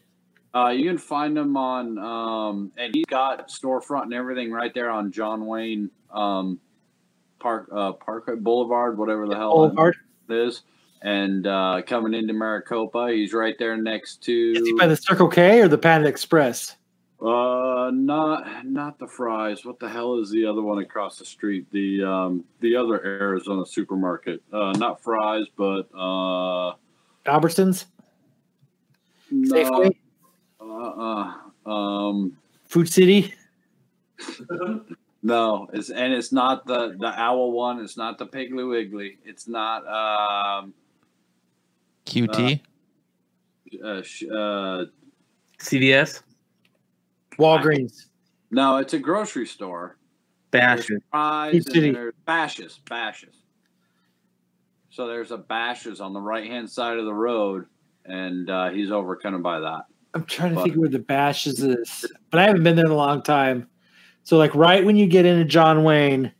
Uh, 0.54 0.68
you 0.68 0.84
can 0.84 0.98
find 0.98 1.36
him 1.36 1.56
on, 1.56 1.98
um, 1.98 2.72
and 2.76 2.94
he's 2.94 3.06
got 3.06 3.48
storefront 3.48 4.04
and 4.04 4.14
everything 4.14 4.52
right 4.52 4.74
there 4.74 4.90
on 4.90 5.10
John 5.10 5.46
Wayne 5.46 5.90
um, 6.10 6.60
Park 7.38 7.68
uh, 7.72 7.92
Parkway 7.92 8.36
Boulevard, 8.36 8.98
whatever 8.98 9.26
the 9.26 9.34
hell 9.34 9.54
Boulevard. 9.54 9.96
it 10.28 10.34
is. 10.34 10.62
And 11.00 11.46
uh, 11.46 11.82
coming 11.86 12.14
into 12.14 12.32
Maricopa, 12.32 13.10
he's 13.12 13.32
right 13.32 13.56
there 13.58 13.76
next 13.76 14.22
to. 14.24 14.52
Is 14.54 14.66
he 14.66 14.74
by 14.74 14.86
the 14.86 14.96
Circle 14.96 15.28
K 15.28 15.60
or 15.60 15.68
the 15.68 15.78
Panda 15.78 16.06
Express? 16.06 16.76
Uh, 17.20 17.90
not 17.92 18.66
not 18.66 18.98
the 18.98 19.06
Fry's. 19.06 19.64
What 19.64 19.78
the 19.78 19.88
hell 19.88 20.18
is 20.18 20.30
the 20.30 20.44
other 20.44 20.60
one 20.60 20.78
across 20.78 21.18
the 21.18 21.24
street? 21.24 21.66
The 21.70 22.02
um 22.02 22.44
the 22.60 22.76
other 22.76 23.04
Arizona 23.04 23.64
supermarket. 23.64 24.42
Uh, 24.52 24.72
not 24.72 25.02
Fry's, 25.02 25.46
but 25.56 25.88
uh, 25.94 26.74
Albertsons? 27.26 27.86
no, 29.30 29.54
Safeway? 29.54 29.94
Uh, 30.72 31.32
uh, 31.66 31.70
um, 31.70 32.36
Food 32.64 32.88
City? 32.88 33.34
no. 35.22 35.68
It's 35.72 35.90
and 35.90 36.12
it's 36.12 36.32
not 36.32 36.66
the 36.66 36.96
the 36.98 37.12
owl 37.20 37.52
one. 37.52 37.80
It's 37.80 37.96
not 37.96 38.18
the 38.18 38.26
Piggly 38.26 38.68
Wiggly. 38.68 39.18
It's 39.24 39.46
not 39.46 39.86
um 39.86 40.72
QT. 42.06 42.60
uh, 43.84 44.02
sh- 44.02 44.24
uh 44.24 44.84
CVS. 45.58 46.22
Walgreens. 47.38 48.06
no. 48.50 48.78
It's 48.78 48.94
a 48.94 48.98
grocery 48.98 49.46
store. 49.46 49.96
Basher. 50.50 50.84
There's 50.88 51.02
Fry's 51.10 51.64
Food 51.64 51.72
City. 51.72 51.92
Bashas', 52.26 52.80
Bashas'. 52.84 53.36
So 54.90 55.06
there's 55.06 55.30
a 55.30 55.38
Bashas' 55.38 56.00
on 56.00 56.12
the 56.12 56.20
right 56.20 56.46
hand 56.46 56.68
side 56.68 56.98
of 56.98 57.06
the 57.06 57.14
road, 57.14 57.64
and 58.04 58.50
uh, 58.50 58.68
he's 58.68 58.90
over 58.90 59.16
kind 59.16 59.34
of 59.34 59.42
by 59.42 59.60
that. 59.60 59.84
I'm 60.14 60.24
trying 60.24 60.54
to 60.54 60.62
think 60.62 60.76
where 60.76 60.88
the 60.88 60.98
Bashas' 60.98 61.64
is, 61.64 62.12
but 62.30 62.40
I 62.40 62.44
haven't 62.44 62.62
been 62.62 62.76
there 62.76 62.84
in 62.84 62.90
a 62.90 62.96
long 62.96 63.22
time. 63.22 63.68
So, 64.24 64.36
like, 64.36 64.54
right 64.54 64.84
when 64.84 64.96
you 64.96 65.06
get 65.06 65.24
into 65.24 65.44
John 65.44 65.84
Wayne 65.84 66.32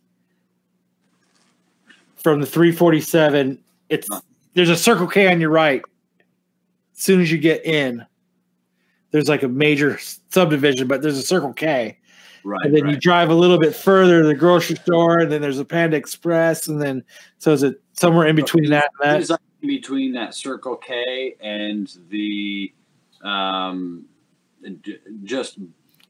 from 2.16 2.40
the 2.40 2.46
347, 2.46 3.58
it's 3.88 4.08
there's 4.54 4.68
a 4.68 4.76
Circle 4.76 5.06
K 5.06 5.32
on 5.32 5.40
your 5.40 5.50
right. 5.50 5.82
As 6.96 7.02
soon 7.02 7.20
as 7.20 7.32
you 7.32 7.38
get 7.38 7.64
in, 7.64 8.04
there's 9.10 9.28
like 9.28 9.42
a 9.42 9.48
major 9.48 9.98
subdivision, 10.30 10.86
but 10.86 11.02
there's 11.02 11.18
a 11.18 11.22
Circle 11.22 11.54
K. 11.54 11.98
Right. 12.44 12.58
and 12.64 12.74
then 12.74 12.82
right. 12.84 12.94
you 12.94 12.98
drive 12.98 13.30
a 13.30 13.34
little 13.34 13.58
bit 13.58 13.72
further 13.72 14.22
to 14.22 14.26
the 14.26 14.34
grocery 14.34 14.74
store, 14.74 15.20
and 15.20 15.30
then 15.30 15.40
there's 15.40 15.60
a 15.60 15.64
Panda 15.64 15.96
Express, 15.96 16.66
and 16.66 16.82
then 16.82 17.04
so 17.38 17.52
is 17.52 17.62
it 17.62 17.80
somewhere 17.92 18.26
in 18.26 18.34
between 18.34 18.68
that 18.70 18.90
and 19.04 19.18
He's 19.18 19.28
that? 19.28 19.34
like 19.34 19.40
in 19.62 19.68
between 19.68 20.12
that 20.14 20.34
Circle 20.34 20.76
K 20.76 21.36
and 21.40 21.96
the 22.08 22.72
um, 23.22 24.04
j- 24.82 24.98
just 25.24 25.58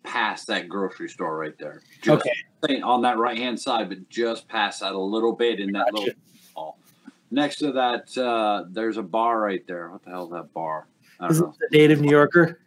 past 0.03 0.47
that 0.49 0.69
grocery 0.69 1.09
store 1.09 1.37
right 1.37 1.57
there. 1.59 1.81
Just 2.03 2.27
Okay. 2.67 2.81
on 2.83 3.03
that 3.03 3.19
right 3.19 3.37
hand 3.39 3.59
side, 3.61 3.89
but 3.89 4.09
just 4.09 4.49
past 4.49 4.81
that 4.81 4.93
a 4.93 4.99
little 4.99 5.33
bit 5.33 5.61
in 5.61 5.73
that 5.73 5.93
little 5.95 6.13
mall. 6.57 6.79
Next 7.31 7.57
to 7.57 7.73
that, 7.73 8.17
uh, 8.19 8.65
there's 8.71 8.97
a 8.97 9.03
bar 9.03 9.41
right 9.41 9.65
there. 9.67 9.91
What 9.91 10.03
the 10.05 10.11
hell 10.11 10.25
is 10.25 10.31
that 10.33 10.53
bar? 10.53 10.87
I 11.21 11.25
don't 11.25 11.31
Is 11.33 11.39
it 11.39 11.43
know. 11.43 11.55
the 11.71 11.79
native 11.79 12.01
New 12.01 12.11
Yorker? 12.11 12.59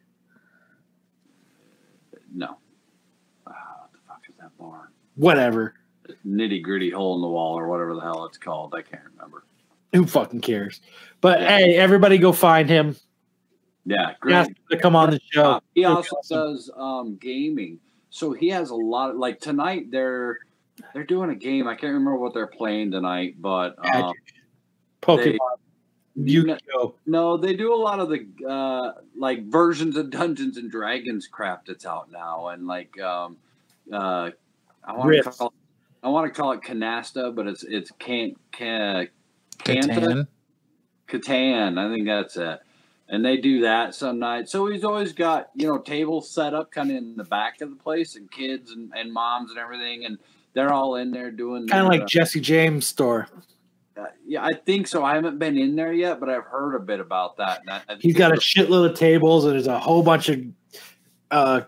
No. 2.34 2.58
Ah, 3.48 3.52
what 3.82 3.92
the 3.92 4.00
fuck 4.08 4.22
is 4.30 4.36
that 4.40 4.58
bar? 4.58 4.92
Whatever. 5.16 5.76
Nitty 6.26 6.62
gritty 6.62 6.90
hole 6.90 7.16
in 7.16 7.22
the 7.22 7.28
wall 7.28 7.58
or 7.58 7.68
whatever 7.68 7.94
the 7.96 8.02
hell 8.02 8.26
it's 8.26 8.38
called. 8.38 8.74
I 8.76 8.82
can't 8.82 9.04
remember. 9.14 9.44
Who 9.94 10.06
fucking 10.06 10.42
cares? 10.42 10.82
But 11.22 11.40
hey, 11.42 11.76
everybody 11.76 12.18
go 12.18 12.32
find 12.32 12.70
him. 12.70 12.96
Yeah, 13.86 14.10
He 14.10 14.16
great. 14.20 14.48
to 14.72 14.78
come 14.78 14.96
on 14.96 15.12
the 15.12 15.20
show. 15.32 15.62
He 15.76 15.86
also 15.86 16.16
does 16.28 16.72
um, 16.76 17.18
gaming, 17.18 17.80
so 18.10 18.34
he 18.34 18.50
has 18.50 18.72
a 18.72 18.76
lot 18.76 19.12
of 19.12 19.18
like 19.18 19.40
tonight. 19.40 19.92
They're 19.92 20.40
they're 20.94 21.04
doing 21.04 21.30
a 21.30 21.36
game. 21.36 21.68
I 21.68 21.74
can't 21.76 21.94
remember 21.94 22.18
what 22.18 22.34
they're 22.34 22.48
playing 22.48 22.92
tonight, 22.92 23.36
but 23.40 23.76
um, 23.94 24.14
Pokemon. 25.02 25.24
they- 25.24 25.38
Yu-Gi-Oh. 26.18 26.96
no, 27.06 27.36
they 27.36 27.58
do 27.58 27.74
a 27.74 27.76
lot 27.76 28.00
of 28.00 28.08
the 28.10 28.26
uh, 28.50 29.02
like 29.18 29.44
versions 29.48 29.98
of 29.98 30.10
Dungeons 30.10 30.56
and 30.56 30.72
Dragons 30.72 31.28
crap 31.28 31.66
that's 31.66 31.86
out 31.86 32.10
now, 32.10 32.48
and 32.48 32.66
like 32.66 32.98
um, 33.02 33.36
uh, 33.92 34.30
I 34.84 34.94
want 34.94 35.04
to 35.04 35.08
Rift. 35.10 35.38
call 35.38 35.54
I 36.02 36.08
want 36.08 36.34
to 36.34 36.42
call 36.42 36.54
it 36.54 36.62
Canasta, 36.62 37.36
but 37.36 37.48
it's 37.48 37.64
it's 37.64 37.92
can't 38.00 38.38
can 38.54 39.10
Canta? 39.60 39.88
Catan. 39.90 40.28
Catan. 41.10 41.78
I 41.78 41.94
think 41.94 42.06
that's 42.08 42.38
it. 42.38 42.60
And 43.08 43.24
they 43.24 43.38
do 43.38 43.62
that 43.62 43.94
some 43.94 44.18
nights. 44.18 44.52
So 44.52 44.68
he's 44.68 44.84
always 44.84 45.14
got, 45.14 45.50
you 45.56 45.68
know, 45.68 45.78
tables 45.78 46.30
set 46.30 46.54
up 46.56 46.72
kind 46.72 46.90
of 46.90 46.98
in 46.98 47.16
the 47.16 47.24
back 47.24 47.62
of 47.62 47.70
the 47.70 47.76
place 47.76 48.16
and 48.16 48.32
kids 48.32 48.72
and, 48.72 48.92
and 48.96 49.14
moms 49.14 49.52
and 49.52 49.60
everything. 49.60 50.06
And 50.06 50.18
they're 50.54 50.74
all 50.74 50.96
in 50.96 51.12
there 51.12 51.30
doing 51.30 51.68
Kind 51.68 51.86
of 51.86 51.92
like 51.92 52.08
Jesse 52.08 52.40
James' 52.40 52.88
store. 52.88 53.28
uh, 53.98 54.06
yeah, 54.26 54.44
I 54.44 54.54
think 54.54 54.88
so. 54.88 55.04
I 55.04 55.16
haven't 55.16 55.38
been 55.40 55.58
in 55.58 55.76
there 55.76 55.94
yet, 55.94 56.20
but 56.20 56.30
I've 56.30 56.46
heard 56.46 56.76
a 56.76 56.80
bit 56.80 57.00
about 57.00 57.38
that. 57.38 57.62
I, 57.68 57.82
I 57.88 57.96
He's 58.00 58.16
got 58.16 58.32
a 58.32 58.38
shitload 58.38 58.90
of 58.90 58.98
tables, 58.98 59.46
and 59.46 59.54
there's 59.54 59.68
a 59.68 59.80
whole 59.80 60.02
bunch 60.04 60.30
of 60.30 60.42
uh, 61.32 61.62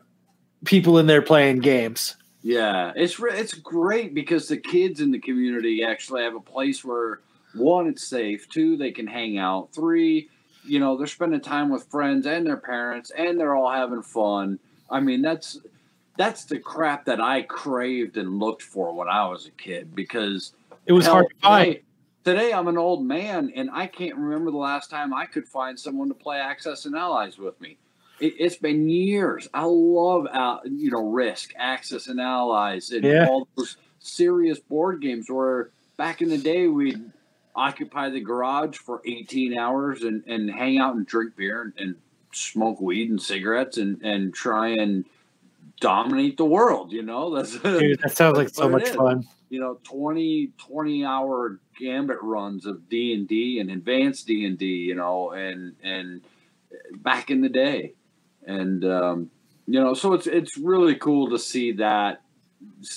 people 0.66 0.98
in 0.98 1.08
there 1.08 1.22
playing 1.22 1.60
games. 1.60 2.16
Yeah, 2.42 2.94
it's 2.96 3.20
re- 3.20 3.38
it's 3.38 3.54
great 3.54 4.14
because 4.14 4.48
the 4.48 4.58
kids 4.58 5.02
in 5.02 5.12
the 5.12 5.20
community 5.20 5.84
actually 5.84 6.24
have 6.24 6.36
a 6.36 6.42
place 6.42 6.84
where 6.84 7.22
one, 7.56 7.88
it's 7.88 8.08
safe. 8.08 8.48
Two, 8.50 8.78
they 8.78 8.92
can 8.92 9.08
hang 9.08 9.38
out. 9.38 9.70
Three, 9.74 10.30
you 10.68 10.80
know, 10.80 10.98
they're 10.98 11.08
spending 11.08 11.42
time 11.42 11.70
with 11.70 11.86
friends 11.90 12.26
and 12.26 12.46
their 12.46 12.58
parents, 12.58 13.12
and 13.12 13.40
they're 13.40 13.56
all 13.56 13.72
having 13.72 14.02
fun. 14.04 14.60
I 14.90 15.00
mean, 15.00 15.22
that's 15.22 15.60
that's 16.18 16.46
the 16.46 16.60
crap 16.60 17.06
that 17.06 17.22
I 17.22 17.44
craved 17.44 18.18
and 18.18 18.40
looked 18.40 18.64
for 18.64 18.94
when 18.94 19.08
I 19.08 19.28
was 19.28 19.46
a 19.48 19.52
kid 19.52 19.96
because 19.96 20.54
It 20.86 20.94
was 20.94 21.06
hell, 21.06 21.16
hard 21.16 21.30
to 21.30 21.36
find. 21.42 21.66
Today, 21.66 21.84
today 22.24 22.54
I'm 22.54 22.68
an 22.68 22.78
old 22.78 23.06
man 23.06 23.52
and 23.56 23.70
I 23.72 23.86
can't 23.86 24.16
remember 24.16 24.50
the 24.50 24.58
last 24.58 24.90
time 24.90 25.14
I 25.14 25.28
could 25.28 25.48
find 25.48 25.80
someone 25.80 26.08
to 26.08 26.16
play 26.16 26.38
Axis 26.38 26.86
and 26.86 26.96
Allies 26.96 27.38
with 27.38 27.60
me. 27.62 27.78
It, 28.20 28.34
it's 28.40 28.56
been 28.56 28.90
years. 28.90 29.48
I 29.54 29.66
love 29.66 30.26
out, 30.34 30.62
you 30.66 30.90
know, 30.90 31.08
Risk, 31.08 31.54
Axis 31.56 32.08
and 32.08 32.20
Allies, 32.20 32.90
and 32.90 33.04
Yeah. 33.04 33.28
all 33.28 33.48
those 33.56 33.78
serious 34.00 34.58
board 34.60 35.02
games 35.02 35.30
where 35.30 35.70
back 35.98 36.24
in 36.24 36.30
the 36.30 36.38
day 36.40 36.68
we'd 36.68 37.12
occupy 37.58 38.10
the 38.10 38.22
garage 38.22 38.77
for 38.77 39.02
18 39.06 39.58
hours 39.58 40.03
and, 40.03 40.24
and 40.27 40.50
hang 40.50 40.77
out 40.77 40.95
and 40.95 41.06
drink 41.06 41.36
beer 41.36 41.64
and, 41.64 41.74
and 41.77 41.95
smoke 42.32 42.80
weed 42.80 43.10
and 43.10 43.22
cigarettes 43.22 43.77
and, 43.77 44.02
and 44.03 44.34
try 44.34 44.69
and 44.69 45.06
dominate 45.80 46.38
the 46.38 46.45
world. 46.45 46.92
You 46.92 47.02
know, 47.02 47.30
that's 47.36 47.58
Dude, 47.58 48.00
that 48.00 48.16
sounds 48.16 48.38
like 48.38 48.50
so 48.50 48.69
much 48.69 48.90
fun. 48.90 49.27
You 49.50 49.60
know, 49.60 49.80
20, 49.84 50.52
20 50.58 51.06
hour 51.06 51.60
gambit 51.80 52.22
runs 52.22 52.66
of 52.66 52.90
D 52.90 53.14
and 53.14 53.27
D 53.27 53.60
and 53.60 53.72
advanced 53.72 54.27
D 54.27 54.45
and 54.45 54.58
D. 54.58 54.66
You 54.66 54.95
know, 54.95 55.32
and 55.32 55.76
and 55.82 56.22
back 56.98 57.32
in 57.32 57.42
the 57.42 57.50
day, 57.50 57.94
and 58.45 58.84
um, 58.84 59.32
you 59.66 59.80
know, 59.80 59.94
so 59.94 60.14
it's 60.14 60.27
it's 60.27 60.58
really 60.58 60.95
cool 60.95 61.30
to 61.30 61.40
see 61.40 61.74
that 61.74 62.22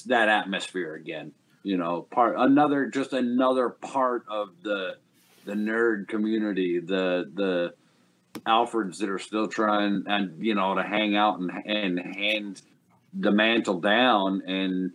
that 0.07 0.29
atmosphere 0.29 0.95
again. 0.95 1.33
You 1.63 1.77
know, 1.77 2.03
part 2.11 2.37
another 2.39 2.87
just 2.87 3.13
another 3.13 3.69
part 3.69 4.25
of 4.31 4.51
the 4.63 4.97
the 5.45 5.53
nerd 5.53 6.09
community, 6.09 6.81
the 6.81 7.31
the 7.33 7.75
Alfreds 8.47 8.99
that 8.99 9.11
are 9.11 9.19
still 9.19 9.49
trying 9.49 10.05
and 10.07 10.45
you 10.45 10.55
know 10.55 10.75
to 10.75 10.83
hang 10.83 11.17
out 11.17 11.39
and 11.39 11.51
and 11.67 11.99
hand 11.99 12.63
the 13.13 13.33
mantle 13.33 13.81
down 13.81 14.43
and 14.47 14.93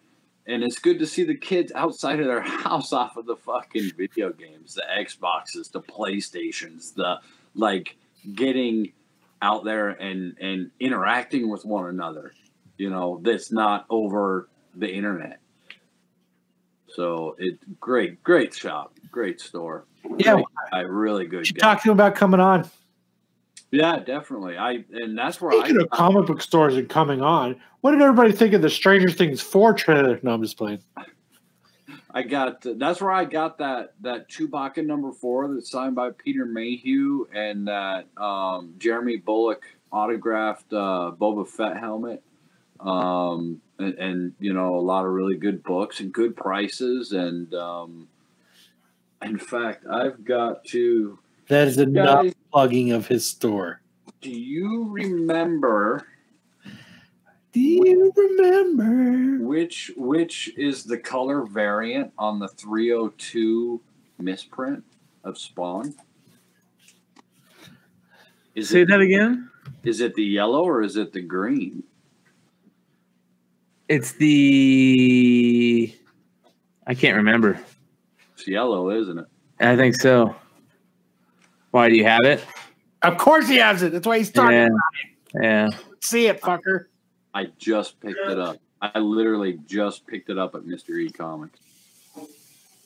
and 0.48 0.64
it's 0.64 0.80
good 0.80 1.00
to 1.00 1.08
see 1.08 1.24
the 1.24 1.36
kids 1.36 1.72
outside 1.76 2.20
of 2.20 2.28
their 2.28 2.42
house 2.42 2.94
off 2.94 3.18
of 3.18 3.26
the 3.26 3.36
fucking 3.36 3.92
video 3.98 4.32
games, 4.32 4.76
the 4.76 4.84
Xboxes, 4.98 5.72
the 5.72 5.82
PlayStations, 5.82 6.94
the 6.94 7.20
like 7.56 7.98
getting 8.34 8.94
out 9.42 9.64
there 9.64 9.90
and 9.90 10.38
and 10.40 10.72
interacting 10.80 11.50
with 11.50 11.66
one 11.66 11.88
another. 11.88 12.34
You 12.78 12.90
know, 12.90 13.20
that's 13.24 13.52
not 13.52 13.86
over 13.90 14.50
the 14.76 14.92
internet. 14.92 15.40
So 16.96 17.36
it 17.40 17.60
great, 17.80 18.24
great 18.24 18.54
shop, 18.54 18.94
great 19.12 19.42
store. 19.42 19.86
Yeah. 20.18 20.42
Guy, 20.72 20.80
really 20.82 21.26
good. 21.26 21.48
You 21.48 21.54
guy. 21.54 21.74
talk 21.74 21.84
to 21.84 21.90
him 21.90 21.94
about 21.94 22.16
coming 22.16 22.40
on. 22.40 22.70
Yeah, 23.72 24.00
definitely. 24.00 24.58
I 24.58 24.86
and 24.94 25.18
that's 25.18 25.42
where 25.42 25.52
Speaking 25.52 25.80
I 25.80 25.84
of 25.84 25.90
comic 25.90 26.28
book 26.28 26.42
stores 26.42 26.78
and 26.78 26.88
coming 26.88 27.22
on, 27.22 27.60
what 27.82 27.92
did 27.92 28.02
everybody 28.02 28.32
think 28.32 28.54
of 28.54 28.62
the 28.62 28.70
Stranger 28.70 29.10
Things 29.10 29.42
4 29.42 29.74
trailer? 29.74 30.20
No, 30.24 30.34
I'm 30.34 30.42
just 30.42 30.58
playing. 30.58 30.80
I 32.16 32.24
got 32.24 32.66
that's 32.78 33.02
where 33.02 33.12
I 33.12 33.26
got 33.26 33.58
that 33.58 33.96
that 34.00 34.30
Chewbacca 34.30 34.86
number 34.86 35.12
four 35.12 35.54
that's 35.54 35.70
signed 35.70 35.96
by 35.96 36.12
Peter 36.12 36.46
Mayhew 36.46 37.28
and 37.34 37.68
that 37.68 38.08
um, 38.16 38.74
Jeremy 38.78 39.18
Bulloch 39.18 39.66
autographed 39.92 40.72
uh, 40.72 41.12
Boba 41.20 41.46
Fett 41.46 41.78
helmet. 41.78 42.24
Um, 42.80 43.62
and, 43.80 43.94
and 43.96 44.34
you 44.40 44.54
know 44.54 44.76
a 44.76 44.82
lot 44.82 45.06
of 45.06 45.12
really 45.12 45.38
good 45.38 45.64
books 45.64 46.00
and 46.00 46.14
good 46.14 46.36
prices. 46.36 47.12
And 47.12 47.54
um, 47.54 48.08
in 49.22 49.38
fact, 49.38 49.86
I've 49.88 50.24
got 50.24 50.66
to. 50.66 51.20
That 51.48 51.68
is 51.68 51.78
enough 51.78 52.24
Guys. 52.26 52.34
plugging 52.52 52.92
of 52.92 53.08
his 53.08 53.26
store. 53.28 53.82
Do 54.22 54.32
you 54.32 54.90
remember? 54.90 56.08
Do 57.52 57.62
you 57.62 58.12
remember 58.16 59.46
which 59.46 59.92
which 59.96 60.52
is 60.58 60.84
the 60.84 60.98
color 60.98 61.46
variant 61.46 62.12
on 62.18 62.40
the 62.40 62.50
302 62.50 63.80
misprint 64.20 64.84
of 65.24 65.38
Spawn? 65.38 65.96
Is 68.56 68.70
Say 68.70 68.82
it, 68.82 68.88
that 68.90 69.02
again. 69.02 69.50
Is 69.84 70.02
it 70.02 70.16
the 70.16 70.24
yellow 70.24 70.64
or 70.64 70.82
is 70.82 70.98
it 70.98 71.14
the 71.14 71.22
green? 71.22 71.84
It's 73.88 74.14
the. 74.14 75.94
I 76.88 76.96
can't 76.96 77.18
remember. 77.18 77.60
It's 78.34 78.48
yellow, 78.48 78.90
isn't 78.92 79.18
it? 79.20 79.26
I 79.60 79.76
think 79.76 79.96
so. 79.96 80.36
Why 81.72 81.90
do 81.90 81.96
you 81.96 82.04
have 82.06 82.24
it? 82.24 82.44
Of 83.02 83.18
course 83.18 83.48
he 83.48 83.58
has 83.58 83.84
it. 83.84 83.92
That's 83.92 84.08
why 84.08 84.18
he's 84.18 84.32
talking 84.32 84.54
Yeah. 84.56 84.66
about 84.68 85.42
Yeah. 85.44 85.70
See 86.02 86.28
it, 86.28 86.42
fucker. 86.42 86.86
I 87.34 87.46
just 87.58 88.00
picked 88.00 88.18
it 88.20 88.40
up. 88.40 88.58
I 88.82 89.00
literally 89.00 89.60
just 89.66 90.06
picked 90.08 90.30
it 90.30 90.38
up 90.38 90.56
at 90.56 90.62
Mr. 90.62 91.00
E 91.00 91.10
Comics. 91.10 91.60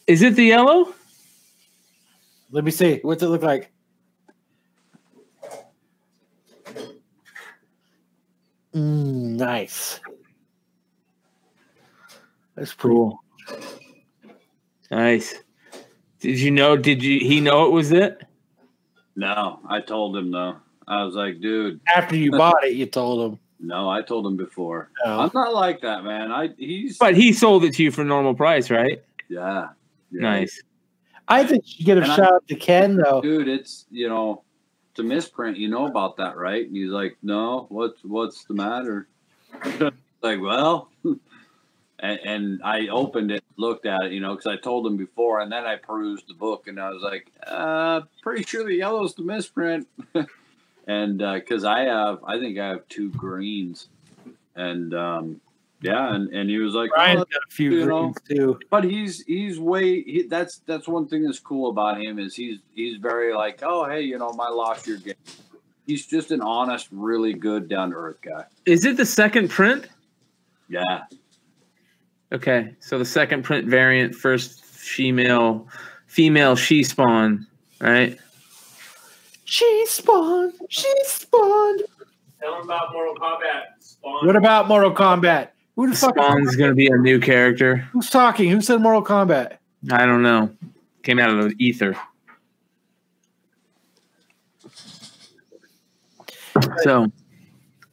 Is 0.08 0.22
it 0.22 0.36
the 0.36 0.44
yellow? 0.45 0.94
Let 2.52 2.64
me 2.64 2.72
see. 2.72 3.00
What's 3.03 3.22
it 3.22 3.28
look 3.28 3.44
like? 3.44 3.72
Mm, 8.74 9.36
nice. 9.38 10.00
That's 12.60 12.74
pretty 12.74 12.96
Cool. 12.96 13.24
Nice. 14.92 15.36
Did 16.20 16.40
you 16.40 16.52
know? 16.52 16.76
Did 16.76 17.02
you? 17.04 17.20
He 17.20 17.40
know 17.40 17.66
it 17.66 17.72
was 17.72 17.92
it? 17.92 18.22
No, 19.16 19.60
I 19.68 19.80
told 19.82 20.18
him 20.18 20.32
though. 20.32 20.58
I 20.88 21.04
was 21.04 21.16
like, 21.16 21.40
dude. 21.40 21.80
After 21.96 22.16
you 22.16 22.32
bought 22.44 22.64
it, 22.64 22.74
you 22.76 22.86
told 22.86 23.32
him. 23.34 23.40
No, 23.62 23.90
I 23.90 24.02
told 24.02 24.26
him 24.26 24.36
before. 24.38 24.90
Oh. 25.06 25.20
I'm 25.22 25.32
not 25.34 25.54
like 25.54 25.82
that, 25.82 26.04
man. 26.04 26.32
I 26.32 26.50
he's 26.58 26.98
But 26.98 27.16
he 27.16 27.32
sold 27.34 27.64
it 27.64 27.74
to 27.76 27.84
you 27.84 27.92
for 27.92 28.04
normal 28.04 28.34
price, 28.34 28.70
right? 28.70 29.02
yeah. 29.30 29.70
yeah. 30.12 30.22
Nice. 30.22 30.62
I 31.28 31.44
think 31.46 31.80
you 31.80 31.86
get 31.86 31.98
a 31.98 32.02
And 32.04 32.12
I- 32.12 32.16
shout 32.16 32.34
out 32.34 32.48
to 32.48 32.56
Ken 32.56 32.96
though. 32.98 33.22
dude, 33.22 33.48
it's 33.48 33.86
you 33.92 34.10
know, 34.10 34.44
it's 34.92 35.00
a 35.00 35.04
misprint. 35.04 35.58
You 35.58 35.70
know 35.70 35.86
about 35.88 36.18
that, 36.18 36.36
right? 36.36 36.66
And 36.66 36.76
he's 36.76 36.90
like, 36.90 37.16
no, 37.22 37.68
what's 37.70 38.04
what's 38.04 38.44
the 38.46 38.54
matter? 38.56 39.08
like, 40.22 40.42
well, 40.42 40.90
and, 42.00 42.19
and 42.24 42.64
I 42.64 42.88
opened 42.88 43.32
it, 43.32 43.44
looked 43.58 43.86
at 43.86 44.03
it, 44.03 44.11
you 44.11 44.19
know, 44.19 44.36
because 44.36 44.48
I 44.48 44.58
told 44.58 44.86
him 44.88 44.98
before, 44.98 45.42
and 45.42 45.52
then 45.52 45.66
I 45.66 45.76
perused 45.76 46.28
the 46.28 46.34
book, 46.34 46.68
and 46.68 46.80
I 46.80 46.90
was 46.90 47.03
like, 47.03 47.28
uh, 47.45 48.02
pretty 48.22 48.44
sure 48.44 48.64
the 48.64 48.76
yellow's 48.76 49.14
the 49.16 49.24
misprint, 49.24 49.88
and 50.88 51.18
because 51.18 51.64
I 51.64 51.82
have, 51.82 52.19
I 52.24 52.40
think 52.40 52.58
I 52.58 52.68
have 52.68 52.88
two 52.88 53.10
greens, 53.11 53.90
and 54.56 54.94
um, 54.94 55.42
yeah, 55.82 56.14
and 56.14 56.34
and 56.34 56.50
he 56.50 56.58
was 56.58 56.74
like, 56.74 56.90
Brian's 56.92 57.22
"Oh, 57.22 57.26
got 57.32 57.42
a 57.48 57.52
few 57.52 57.72
you 57.72 57.86
know, 57.86 58.00
greens 58.02 58.18
too. 58.28 58.60
but 58.69 58.84
he's 58.84 59.24
he's 59.26 59.60
way 59.60 60.02
he, 60.02 60.24
that's 60.24 60.58
that's 60.66 60.88
one 60.88 61.08
thing 61.08 61.24
that's 61.24 61.40
cool 61.40 61.69
about 61.69 62.02
him 62.02 62.19
is 62.19 62.36
he's 62.36 62.60
he's 62.74 62.98
very 62.98 63.34
like 63.34 63.61
oh 63.64 63.88
hey 63.88 64.02
you 64.02 64.18
know 64.18 64.32
my 64.34 64.50
lost 64.50 64.88
your 64.88 64.98
game. 64.98 65.16
He's 65.88 66.06
just 66.06 66.30
an 66.32 66.42
honest 66.42 66.88
really 66.92 67.34
good 67.34 67.68
down 67.68 67.92
to 67.92 67.95
earth 67.95 68.22
guy. 68.22 68.45
Is 68.66 68.86
it 68.86 68.95
the 68.95 69.06
second 69.06 69.50
print? 69.50 69.88
yeah 70.69 71.02
Okay, 72.32 72.75
so 72.80 72.99
the 72.99 73.06
second 73.06 73.43
print 73.43 73.67
variant, 73.67 74.14
first 74.14 74.64
female, 74.64 75.67
female 76.08 76.56
she 76.56 76.83
spawn, 76.83 77.48
right? 77.82 78.17
She 79.45 79.85
spawn, 79.88 80.53
She 80.69 80.93
spawn. 81.06 81.77
Tell 82.40 82.56
him 82.56 82.66
about 82.66 82.93
Mortal 82.93 83.16
Kombat. 83.16 83.61
Spawn. 83.80 84.27
What 84.27 84.35
about 84.35 84.67
Mortal 84.67 84.93
Kombat? 84.93 85.49
Who 85.75 85.90
the 85.90 85.95
fuck? 85.95 86.16
Spawn's 86.16 86.56
gonna 86.56 86.75
be 86.75 86.88
a 86.88 86.98
new 86.98 87.19
character. 87.19 87.77
Who's 87.91 88.09
talking? 88.09 88.49
Who 88.49 88.61
said 88.61 88.80
Mortal 88.82 89.03
Kombat? 89.03 89.58
I 89.91 90.06
don't 90.06 90.22
know. 90.22 90.51
Came 91.01 91.17
out 91.17 91.32
of 91.32 91.49
the 91.49 91.56
ether. 91.58 91.95
So 96.83 97.11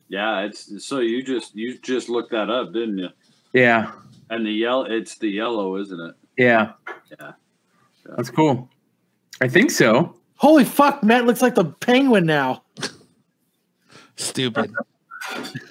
yeah 0.09 0.43
it's 0.43 0.87
so 0.87 1.01
you 1.01 1.23
just 1.23 1.55
you 1.55 1.79
just 1.79 2.09
looked 2.09 2.31
that 2.31 2.49
up 2.49 2.73
didn't 2.73 2.99
you 2.99 3.09
yeah, 3.57 3.93
and 4.31 4.45
the 4.47 4.51
yellow 4.51 4.85
it's 4.85 5.19
the 5.19 5.29
yellow 5.29 5.77
isn't 5.77 6.01
it 6.01 6.15
yeah, 6.37 6.73
yeah 7.19 7.33
that's 8.17 8.31
cool. 8.31 8.69
I 9.41 9.49
think 9.49 9.71
so. 9.71 10.15
Holy 10.37 10.65
fuck, 10.65 11.03
Matt 11.03 11.27
looks 11.27 11.43
like 11.43 11.55
the 11.55 11.65
penguin 11.65 12.27
now. 12.27 12.63
Stupid. 14.17 14.73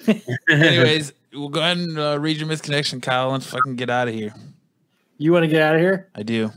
Anyways, 0.50 1.12
we'll 1.32 1.48
go 1.48 1.60
ahead 1.60 1.78
and 1.78 1.98
uh, 1.98 2.18
read 2.20 2.36
your 2.36 2.48
misconnection, 2.48 3.00
Kyle, 3.02 3.34
and 3.34 3.42
fucking 3.42 3.76
get 3.76 3.90
out 3.90 4.08
of 4.08 4.14
here. 4.14 4.34
You 5.18 5.32
want 5.32 5.44
to 5.44 5.48
get 5.48 5.62
out 5.62 5.74
of 5.74 5.80
here? 5.80 6.08
I 6.14 6.22
do. 6.22 6.52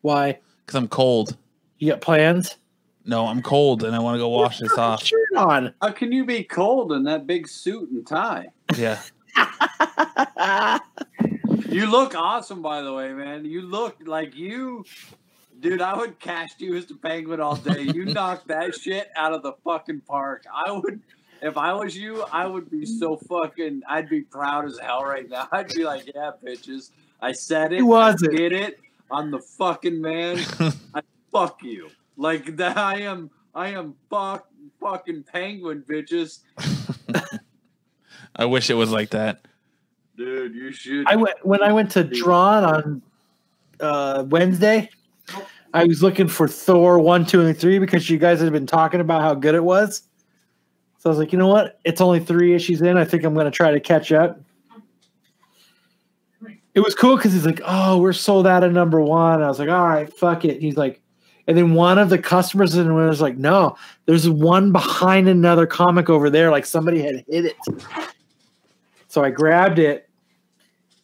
Why? 0.00 0.38
Because 0.64 0.76
I'm 0.76 0.88
cold. 0.88 1.36
You 1.78 1.90
got 1.90 2.00
plans? 2.00 2.56
No, 3.06 3.26
I'm 3.26 3.42
cold 3.42 3.84
and 3.84 3.94
I 3.94 3.98
want 3.98 4.14
to 4.14 4.18
go 4.18 4.28
wash 4.28 4.58
this 4.58 4.76
off. 4.78 5.04
Shirt 5.04 5.20
on. 5.36 5.74
how 5.82 5.90
can 5.90 6.10
you 6.10 6.24
be 6.24 6.42
cold 6.42 6.92
in 6.92 7.04
that 7.04 7.26
big 7.26 7.46
suit 7.46 7.90
and 7.90 8.06
tie 8.06 8.48
Yeah. 8.76 8.98
You 11.68 11.86
look 11.90 12.14
awesome 12.14 12.62
by 12.62 12.82
the 12.82 12.92
way 12.92 13.12
man. 13.12 13.44
You 13.44 13.62
look 13.62 13.96
like 14.04 14.36
you 14.36 14.84
dude 15.60 15.80
i 15.80 15.96
would 15.96 16.18
cast 16.18 16.60
you 16.60 16.76
as 16.76 16.86
the 16.86 16.94
penguin 16.94 17.40
all 17.40 17.56
day. 17.56 17.82
You 17.82 18.04
knocked 18.06 18.48
that 18.48 18.74
shit 18.74 19.08
out 19.16 19.32
of 19.32 19.42
the 19.42 19.52
fucking 19.64 20.02
park. 20.02 20.44
I 20.52 20.72
would 20.72 21.00
if 21.42 21.56
i 21.56 21.72
was 21.72 21.96
you 21.96 22.24
i 22.32 22.46
would 22.46 22.70
be 22.70 22.86
so 22.86 23.16
fucking 23.16 23.82
i'd 23.88 24.08
be 24.08 24.22
proud 24.22 24.64
as 24.66 24.78
hell 24.78 25.04
right 25.04 25.28
now. 25.28 25.48
I'd 25.52 25.68
be 25.68 25.84
like 25.84 26.10
yeah 26.14 26.32
bitches. 26.44 26.90
I 27.20 27.32
said 27.32 27.72
it. 27.72 27.82
Was 27.82 28.22
it? 28.22 28.36
did 28.36 28.52
it. 28.52 28.78
I'm 29.10 29.30
the 29.30 29.40
fucking 29.40 30.00
man. 30.00 30.38
I, 30.94 31.02
fuck 31.32 31.62
you. 31.62 31.90
Like 32.16 32.56
that 32.56 32.76
i 32.76 33.00
am 33.00 33.30
i 33.54 33.68
am 33.68 33.94
fuck 34.10 34.48
fucking 34.80 35.24
penguin 35.24 35.82
bitches 35.88 36.40
I 38.36 38.44
wish 38.46 38.70
it 38.70 38.74
was 38.74 38.90
like 38.90 39.10
that. 39.10 39.46
dude 40.16 40.54
you 40.54 40.72
should 40.72 41.06
I 41.06 41.16
went 41.16 41.44
when 41.44 41.62
I 41.62 41.72
went 41.72 41.90
to 41.92 42.04
Drawn 42.04 42.64
on 42.64 43.02
uh, 43.80 44.24
Wednesday. 44.28 44.90
I 45.72 45.84
was 45.84 46.02
looking 46.02 46.28
for 46.28 46.46
Thor 46.46 46.98
one, 46.98 47.26
two, 47.26 47.40
and 47.40 47.56
three 47.56 47.78
because 47.78 48.08
you 48.08 48.18
guys 48.18 48.40
had 48.40 48.52
been 48.52 48.66
talking 48.66 49.00
about 49.00 49.22
how 49.22 49.34
good 49.34 49.54
it 49.56 49.64
was. 49.64 50.02
So 50.98 51.08
I 51.08 51.08
was 51.10 51.18
like, 51.18 51.32
you 51.32 51.38
know 51.38 51.48
what? 51.48 51.80
It's 51.84 52.00
only 52.00 52.20
three 52.20 52.54
issues 52.54 52.80
in. 52.80 52.96
I 52.96 53.04
think 53.04 53.24
I'm 53.24 53.34
going 53.34 53.44
to 53.44 53.50
try 53.50 53.72
to 53.72 53.80
catch 53.80 54.12
up. 54.12 54.40
It 56.74 56.80
was 56.80 56.94
cool 56.94 57.16
because 57.16 57.32
he's 57.32 57.46
like, 57.46 57.60
"Oh, 57.64 57.98
we're 57.98 58.12
sold 58.12 58.46
out 58.46 58.64
of 58.64 58.72
number 58.72 59.00
one." 59.00 59.42
I 59.42 59.48
was 59.48 59.58
like, 59.58 59.68
"All 59.68 59.86
right, 59.86 60.12
fuck 60.12 60.44
it." 60.44 60.60
He's 60.60 60.76
like, 60.76 61.00
and 61.46 61.56
then 61.56 61.74
one 61.74 61.98
of 61.98 62.08
the 62.08 62.18
customers 62.18 62.74
in 62.74 62.92
was 62.94 63.20
like, 63.20 63.36
"No, 63.36 63.76
there's 64.06 64.28
one 64.28 64.72
behind 64.72 65.28
another 65.28 65.66
comic 65.66 66.10
over 66.10 66.30
there. 66.30 66.50
Like 66.50 66.66
somebody 66.66 67.00
had 67.00 67.24
hit 67.28 67.44
it." 67.44 67.56
So 69.14 69.22
I 69.22 69.30
grabbed 69.30 69.78
it, 69.78 70.10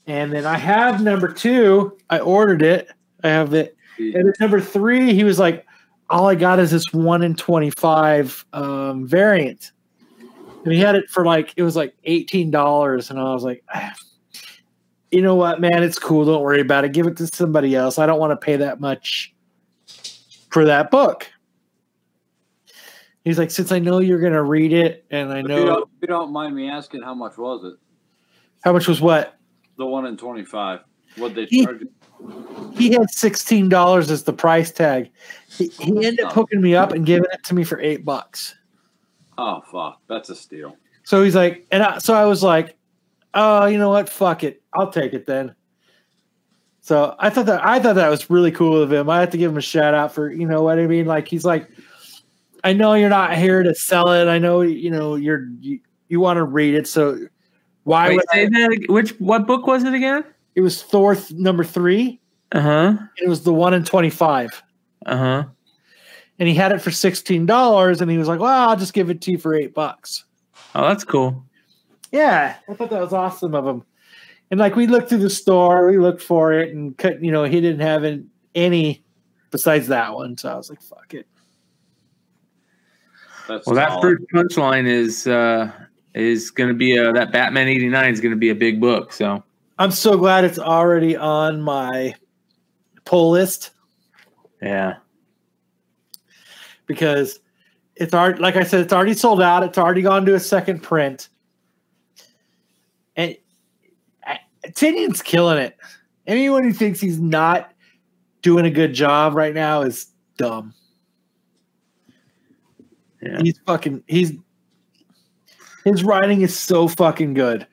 and 0.08 0.32
then 0.32 0.44
I 0.44 0.58
have 0.58 1.00
number 1.00 1.32
two. 1.32 1.96
I 2.10 2.18
ordered 2.18 2.60
it. 2.60 2.88
I 3.22 3.28
have 3.28 3.54
it. 3.54 3.76
And 3.98 4.28
at 4.28 4.40
number 4.40 4.60
three, 4.60 5.14
he 5.14 5.22
was 5.22 5.38
like, 5.38 5.64
"All 6.08 6.26
I 6.26 6.34
got 6.34 6.58
is 6.58 6.72
this 6.72 6.92
one 6.92 7.22
in 7.22 7.36
twenty-five 7.36 8.44
um, 8.52 9.06
variant." 9.06 9.70
And 10.64 10.72
he 10.74 10.80
had 10.80 10.96
it 10.96 11.08
for 11.08 11.24
like 11.24 11.54
it 11.54 11.62
was 11.62 11.76
like 11.76 11.94
eighteen 12.02 12.50
dollars, 12.50 13.10
and 13.10 13.20
I 13.20 13.32
was 13.32 13.44
like, 13.44 13.62
"Ah, 13.72 13.94
"You 15.12 15.22
know 15.22 15.36
what, 15.36 15.60
man? 15.60 15.84
It's 15.84 15.96
cool. 15.96 16.24
Don't 16.24 16.42
worry 16.42 16.60
about 16.60 16.84
it. 16.84 16.92
Give 16.92 17.06
it 17.06 17.16
to 17.18 17.28
somebody 17.28 17.76
else. 17.76 17.96
I 17.96 18.06
don't 18.06 18.18
want 18.18 18.32
to 18.32 18.44
pay 18.44 18.56
that 18.56 18.80
much 18.80 19.32
for 20.50 20.64
that 20.64 20.90
book." 20.90 21.30
He's 23.24 23.38
like, 23.38 23.52
"Since 23.52 23.70
I 23.70 23.78
know 23.78 24.00
you're 24.00 24.18
gonna 24.18 24.42
read 24.42 24.72
it, 24.72 25.04
and 25.12 25.32
I 25.32 25.38
If 25.38 25.42
you, 25.44 25.48
know 25.48 25.64
don't, 25.64 25.82
if 25.82 26.02
you 26.02 26.08
don't 26.08 26.32
mind 26.32 26.56
me 26.56 26.68
asking, 26.68 27.02
how 27.02 27.14
much 27.14 27.38
was 27.38 27.62
it? 27.72 27.78
How 28.62 28.72
much 28.72 28.88
was 28.88 29.00
what." 29.00 29.36
The 29.76 29.86
one 29.86 30.06
in 30.06 30.16
twenty 30.16 30.44
five. 30.44 30.80
What 31.16 31.34
they 31.34 31.46
He- 31.46 31.64
charge? 31.64 31.82
he 32.74 32.92
had 32.92 33.10
sixteen 33.10 33.68
dollars 33.68 34.10
as 34.10 34.24
the 34.24 34.32
price 34.32 34.70
tag. 34.70 35.10
He, 35.48 35.68
he 35.68 35.90
ended 36.06 36.20
up 36.20 36.32
hooking 36.32 36.60
me 36.60 36.74
up 36.74 36.92
and 36.92 37.04
giving 37.06 37.24
it 37.32 37.42
to 37.44 37.54
me 37.54 37.64
for 37.64 37.80
eight 37.80 38.04
bucks. 38.04 38.54
Oh 39.38 39.62
fuck, 39.70 40.00
that's 40.06 40.28
a 40.28 40.34
steal. 40.34 40.76
So 41.02 41.22
he's 41.22 41.34
like, 41.34 41.66
and 41.70 41.82
I, 41.82 41.98
so 41.98 42.14
I 42.14 42.26
was 42.26 42.42
like, 42.42 42.76
oh, 43.32 43.66
you 43.66 43.78
know 43.78 43.88
what? 43.88 44.08
Fuck 44.08 44.44
it, 44.44 44.62
I'll 44.74 44.92
take 44.92 45.14
it 45.14 45.26
then. 45.26 45.54
So 46.82 47.14
I 47.18 47.30
thought 47.30 47.46
that 47.46 47.64
I 47.64 47.80
thought 47.80 47.94
that 47.94 48.10
was 48.10 48.28
really 48.30 48.50
cool 48.52 48.82
of 48.82 48.92
him. 48.92 49.08
I 49.08 49.20
have 49.20 49.30
to 49.30 49.38
give 49.38 49.50
him 49.50 49.58
a 49.58 49.62
shout 49.62 49.94
out 49.94 50.12
for 50.12 50.30
you 50.30 50.46
know 50.46 50.62
what 50.62 50.78
I 50.78 50.86
mean. 50.86 51.06
Like 51.06 51.26
he's 51.26 51.44
like, 51.44 51.70
I 52.64 52.72
know 52.72 52.94
you're 52.94 53.08
not 53.08 53.36
here 53.36 53.62
to 53.62 53.74
sell 53.74 54.10
it. 54.12 54.28
I 54.28 54.38
know 54.38 54.60
you 54.60 54.90
know 54.90 55.14
you're 55.14 55.48
you, 55.60 55.80
you 56.08 56.20
want 56.20 56.36
to 56.36 56.44
read 56.44 56.74
it. 56.74 56.86
So 56.86 57.18
Why 57.84 58.08
Wait, 58.08 58.14
would 58.16 58.24
say 58.32 58.42
I, 58.44 58.46
that 58.46 58.86
which 58.88 59.10
what 59.20 59.46
book 59.46 59.66
was 59.66 59.84
it 59.84 59.94
again? 59.94 60.24
it 60.54 60.60
was 60.60 60.82
Thor 60.82 61.14
th- 61.14 61.32
number 61.32 61.64
three, 61.64 62.20
Uh 62.52 62.60
huh. 62.60 62.96
it 63.16 63.28
was 63.28 63.42
the 63.44 63.52
one 63.54 63.72
in 63.74 63.84
twenty 63.84 64.10
five. 64.10 64.50
Uh 65.06 65.16
huh. 65.16 65.44
And 66.38 66.48
he 66.48 66.54
had 66.54 66.72
it 66.72 66.80
for 66.82 66.90
sixteen 66.90 67.46
dollars, 67.46 68.00
and 68.00 68.10
he 68.10 68.18
was 68.18 68.28
like, 68.28 68.40
"Well, 68.40 68.68
I'll 68.68 68.76
just 68.76 68.92
give 68.92 69.10
it 69.10 69.20
to 69.22 69.30
you 69.32 69.38
for 69.38 69.54
eight 69.54 69.74
bucks." 69.74 70.24
Oh, 70.74 70.88
that's 70.88 71.04
cool. 71.04 71.44
Yeah, 72.12 72.56
I 72.68 72.74
thought 72.74 72.90
that 72.90 73.00
was 73.00 73.12
awesome 73.12 73.54
of 73.54 73.66
him. 73.66 73.84
And 74.50 74.58
like 74.58 74.74
we 74.76 74.86
looked 74.86 75.08
through 75.08 75.18
the 75.18 75.30
store, 75.30 75.88
we 75.90 75.98
looked 75.98 76.22
for 76.22 76.52
it, 76.52 76.74
and 76.74 76.96
could 76.98 77.24
you 77.24 77.30
know 77.32 77.44
he 77.44 77.60
didn't 77.60 77.80
have 77.80 78.04
any 78.54 79.04
besides 79.50 79.88
that 79.88 80.14
one, 80.14 80.36
so 80.36 80.50
I 80.50 80.56
was 80.56 80.68
like, 80.70 80.82
"Fuck 80.82 81.14
it." 81.14 81.26
That's 83.48 83.66
Well, 83.66 83.76
that 83.76 84.00
first 84.00 84.22
punchline 84.34 84.86
is 84.86 85.26
uh 85.26 85.70
is 86.14 86.50
going 86.50 86.68
to 86.68 86.74
be 86.74 86.96
a 86.96 87.12
that 87.12 87.32
Batman 87.32 87.68
eighty 87.68 87.88
nine 87.88 88.12
is 88.12 88.20
going 88.20 88.32
to 88.32 88.38
be 88.38 88.50
a 88.50 88.54
big 88.54 88.80
book. 88.80 89.12
So 89.12 89.42
I'm 89.78 89.90
so 89.90 90.16
glad 90.16 90.44
it's 90.44 90.58
already 90.58 91.16
on 91.16 91.60
my 91.60 92.14
pull 93.04 93.30
list 93.30 93.70
yeah, 94.62 94.96
because 96.86 97.40
it's 97.96 98.12
already, 98.12 98.40
like 98.40 98.56
I 98.56 98.62
said, 98.62 98.80
it's 98.80 98.92
already 98.92 99.14
sold 99.14 99.40
out. 99.40 99.62
It's 99.62 99.78
already 99.78 100.02
gone 100.02 100.26
to 100.26 100.34
a 100.34 100.40
second 100.40 100.82
print, 100.82 101.30
and 103.16 103.36
Tynion's 104.66 105.22
killing 105.22 105.58
it. 105.58 105.76
Anyone 106.26 106.64
who 106.64 106.72
thinks 106.72 107.00
he's 107.00 107.18
not 107.18 107.72
doing 108.42 108.66
a 108.66 108.70
good 108.70 108.92
job 108.92 109.34
right 109.34 109.54
now 109.54 109.80
is 109.82 110.08
dumb. 110.36 110.74
Yeah. 113.22 113.40
He's 113.42 113.58
fucking. 113.66 114.04
He's 114.06 114.32
his 115.84 116.04
writing 116.04 116.42
is 116.42 116.56
so 116.56 116.88
fucking 116.88 117.34
good. 117.34 117.66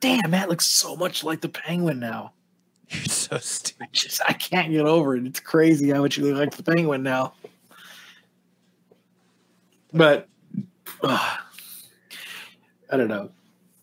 Damn, 0.00 0.30
Matt 0.30 0.48
looks 0.50 0.66
so 0.66 0.96
much 0.96 1.24
like 1.24 1.40
the 1.40 1.48
Penguin 1.48 1.98
now. 1.98 2.32
You're 2.90 3.04
so 3.04 3.38
stupid. 3.38 3.84
I 3.84 3.88
just 3.92 4.20
I 4.28 4.34
can't 4.34 4.70
get 4.70 4.84
over 4.84 5.16
it. 5.16 5.24
It's 5.24 5.40
crazy 5.40 5.90
how 5.90 6.02
much 6.02 6.18
you 6.18 6.24
look 6.24 6.36
like 6.36 6.54
the 6.54 6.62
Penguin 6.62 7.02
now. 7.02 7.32
But 9.92 10.28
ugh, 11.02 11.38
I 12.90 12.96
don't 12.96 13.08
know. 13.08 13.30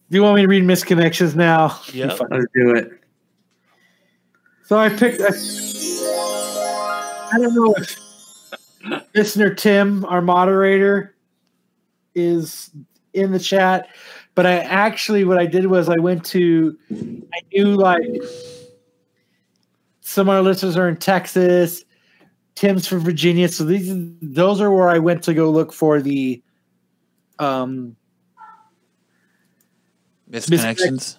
Do 0.10 0.18
you 0.18 0.24
want 0.24 0.36
me 0.36 0.42
to 0.44 0.48
read 0.48 0.64
misconnections 0.64 1.36
now? 1.36 1.80
Yeah, 1.94 2.16
let's 2.30 2.46
do 2.54 2.76
it. 2.76 2.92
So 4.66 4.78
I 4.78 4.90
picked. 4.90 5.22
I, 5.22 5.30
I 7.34 7.40
don't 7.40 7.56
know 7.56 7.74
if 7.78 7.98
listener 9.16 9.54
Tim, 9.54 10.06
our 10.06 10.22
moderator, 10.22 11.16
is 12.16 12.72
in 13.14 13.32
the 13.32 13.40
chat, 13.40 13.88
but 14.36 14.46
I 14.46 14.60
actually 14.60 15.24
what 15.24 15.38
I 15.38 15.46
did 15.46 15.68
was 15.68 15.90
I 15.90 15.98
went 15.98 16.26
to. 16.28 16.78
I 16.92 17.42
knew 17.54 17.76
like 17.76 18.04
some 20.02 20.30
of 20.30 20.36
our 20.36 20.42
listeners 20.42 20.78
are 20.78 20.90
in 20.90 20.98
Texas. 20.98 21.84
Tim's 22.56 22.88
from 22.88 23.00
Virginia, 23.00 23.48
so 23.48 23.64
these 23.64 23.92
those 24.22 24.62
are 24.62 24.72
where 24.72 24.90
I 24.90 25.00
went 25.00 25.24
to 25.24 25.34
go 25.34 25.50
look 25.50 25.74
for 25.74 26.02
the 26.02 26.42
um 27.40 27.96
Misconnections. 30.32 31.18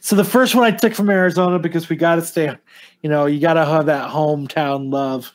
So 0.00 0.16
the 0.16 0.24
first 0.24 0.54
one 0.54 0.64
I 0.64 0.70
took 0.70 0.94
from 0.94 1.10
Arizona 1.10 1.58
because 1.58 1.88
we 1.88 1.96
got 1.96 2.16
to 2.16 2.22
stay, 2.22 2.54
you 3.02 3.10
know, 3.10 3.26
you 3.26 3.40
got 3.40 3.54
to 3.54 3.64
have 3.64 3.86
that 3.86 4.10
hometown 4.10 4.92
love. 4.92 5.32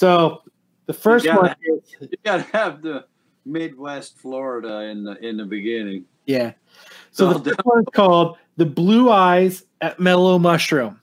So 0.00 0.40
the 0.86 0.94
first 0.94 1.26
gotta- 1.26 1.40
one, 1.40 1.56
is, 1.62 1.94
You 2.00 2.16
gotta 2.24 2.44
have 2.56 2.80
the 2.80 3.04
Midwest 3.44 4.16
Florida 4.18 4.80
in 4.84 5.04
the 5.04 5.18
in 5.22 5.36
the 5.36 5.44
beginning. 5.44 6.06
yeah. 6.24 6.52
So 7.10 7.34
the 7.34 7.50
first 7.50 7.66
one 7.66 7.80
is 7.80 7.86
called 7.92 8.38
"The 8.56 8.64
Blue 8.64 9.10
Eyes 9.10 9.62
at 9.82 10.00
Mellow 10.00 10.38
Mushroom." 10.38 11.00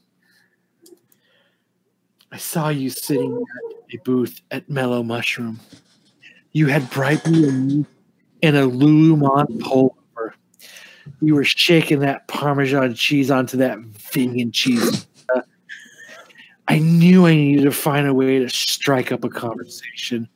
I 2.32 2.38
saw 2.38 2.70
you 2.70 2.90
sitting 2.90 3.36
at 3.38 3.94
a 3.94 4.02
booth 4.04 4.42
at 4.50 4.68
Mellow 4.68 5.04
Mushroom. 5.04 5.60
You 6.54 6.66
had 6.66 6.90
bright 6.90 7.24
blue 7.24 7.86
and 8.42 8.56
a 8.58 8.64
Lululemon 8.64 9.60
pullover. 9.60 10.32
You 11.22 11.36
were 11.36 11.44
shaking 11.44 12.00
that 12.00 12.28
Parmesan 12.28 12.96
cheese 12.96 13.30
onto 13.30 13.58
that 13.58 13.78
vegan 14.12 14.52
cheese. 14.52 15.06
I 16.68 16.80
knew 16.80 17.26
I 17.26 17.36
needed 17.36 17.64
to 17.64 17.72
find 17.72 18.08
a 18.08 18.14
way 18.14 18.40
to 18.40 18.50
strike 18.50 19.12
up 19.12 19.24
a 19.24 19.30
conversation. 19.30 20.28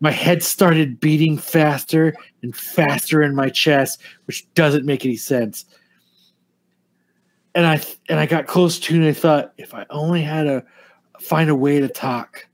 My 0.00 0.10
head 0.10 0.42
started 0.42 1.00
beating 1.00 1.38
faster 1.38 2.14
and 2.42 2.56
faster 2.56 3.22
in 3.22 3.34
my 3.34 3.50
chest, 3.50 4.00
which 4.26 4.52
doesn't 4.54 4.86
make 4.86 5.04
any 5.04 5.16
sense. 5.16 5.64
And 7.54 7.66
I 7.66 7.80
and 8.08 8.18
I 8.18 8.26
got 8.26 8.46
close 8.46 8.78
to 8.80 8.94
and 8.94 9.04
I 9.04 9.12
thought, 9.12 9.52
if 9.58 9.74
I 9.74 9.86
only 9.90 10.22
had 10.22 10.44
to 10.44 10.64
find 11.20 11.50
a 11.50 11.54
way 11.54 11.80
to 11.80 11.88
talk. 11.88 12.46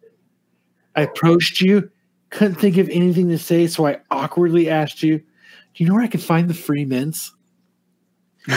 I 0.97 1.02
approached 1.02 1.60
you, 1.60 1.91
couldn't 2.31 2.57
think 2.57 2.77
of 2.77 2.89
anything 2.91 3.28
to 3.28 3.39
say, 3.39 3.67
so 3.67 3.86
I 3.86 3.99
awkwardly 4.10 4.69
asked 4.69 5.02
you, 5.02 5.19
Do 5.19 5.25
you 5.77 5.86
know 5.86 5.94
where 5.94 6.02
I 6.02 6.09
can 6.09 6.20
find 6.20 6.51
the 6.51 6.55
free 6.55 6.85
mints? 6.85 7.33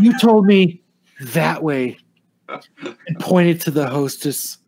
you 0.00 0.18
told 0.18 0.46
me 0.46 0.82
that 1.20 1.62
way 1.62 1.98
and 2.48 3.20
pointed 3.20 3.60
to 3.62 3.70
the 3.70 3.88
hostess. 3.88 4.58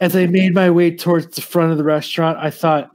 As 0.00 0.16
I 0.16 0.26
made 0.26 0.54
my 0.54 0.70
way 0.70 0.94
towards 0.94 1.34
the 1.34 1.42
front 1.42 1.72
of 1.72 1.78
the 1.78 1.84
restaurant, 1.84 2.38
I 2.38 2.50
thought, 2.50 2.90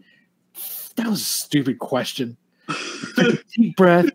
that 0.96 1.08
was 1.08 1.22
a 1.22 1.26
stupid 1.26 1.80
question. 1.80 2.38
Deep 3.56 3.76
breath, 3.78 4.10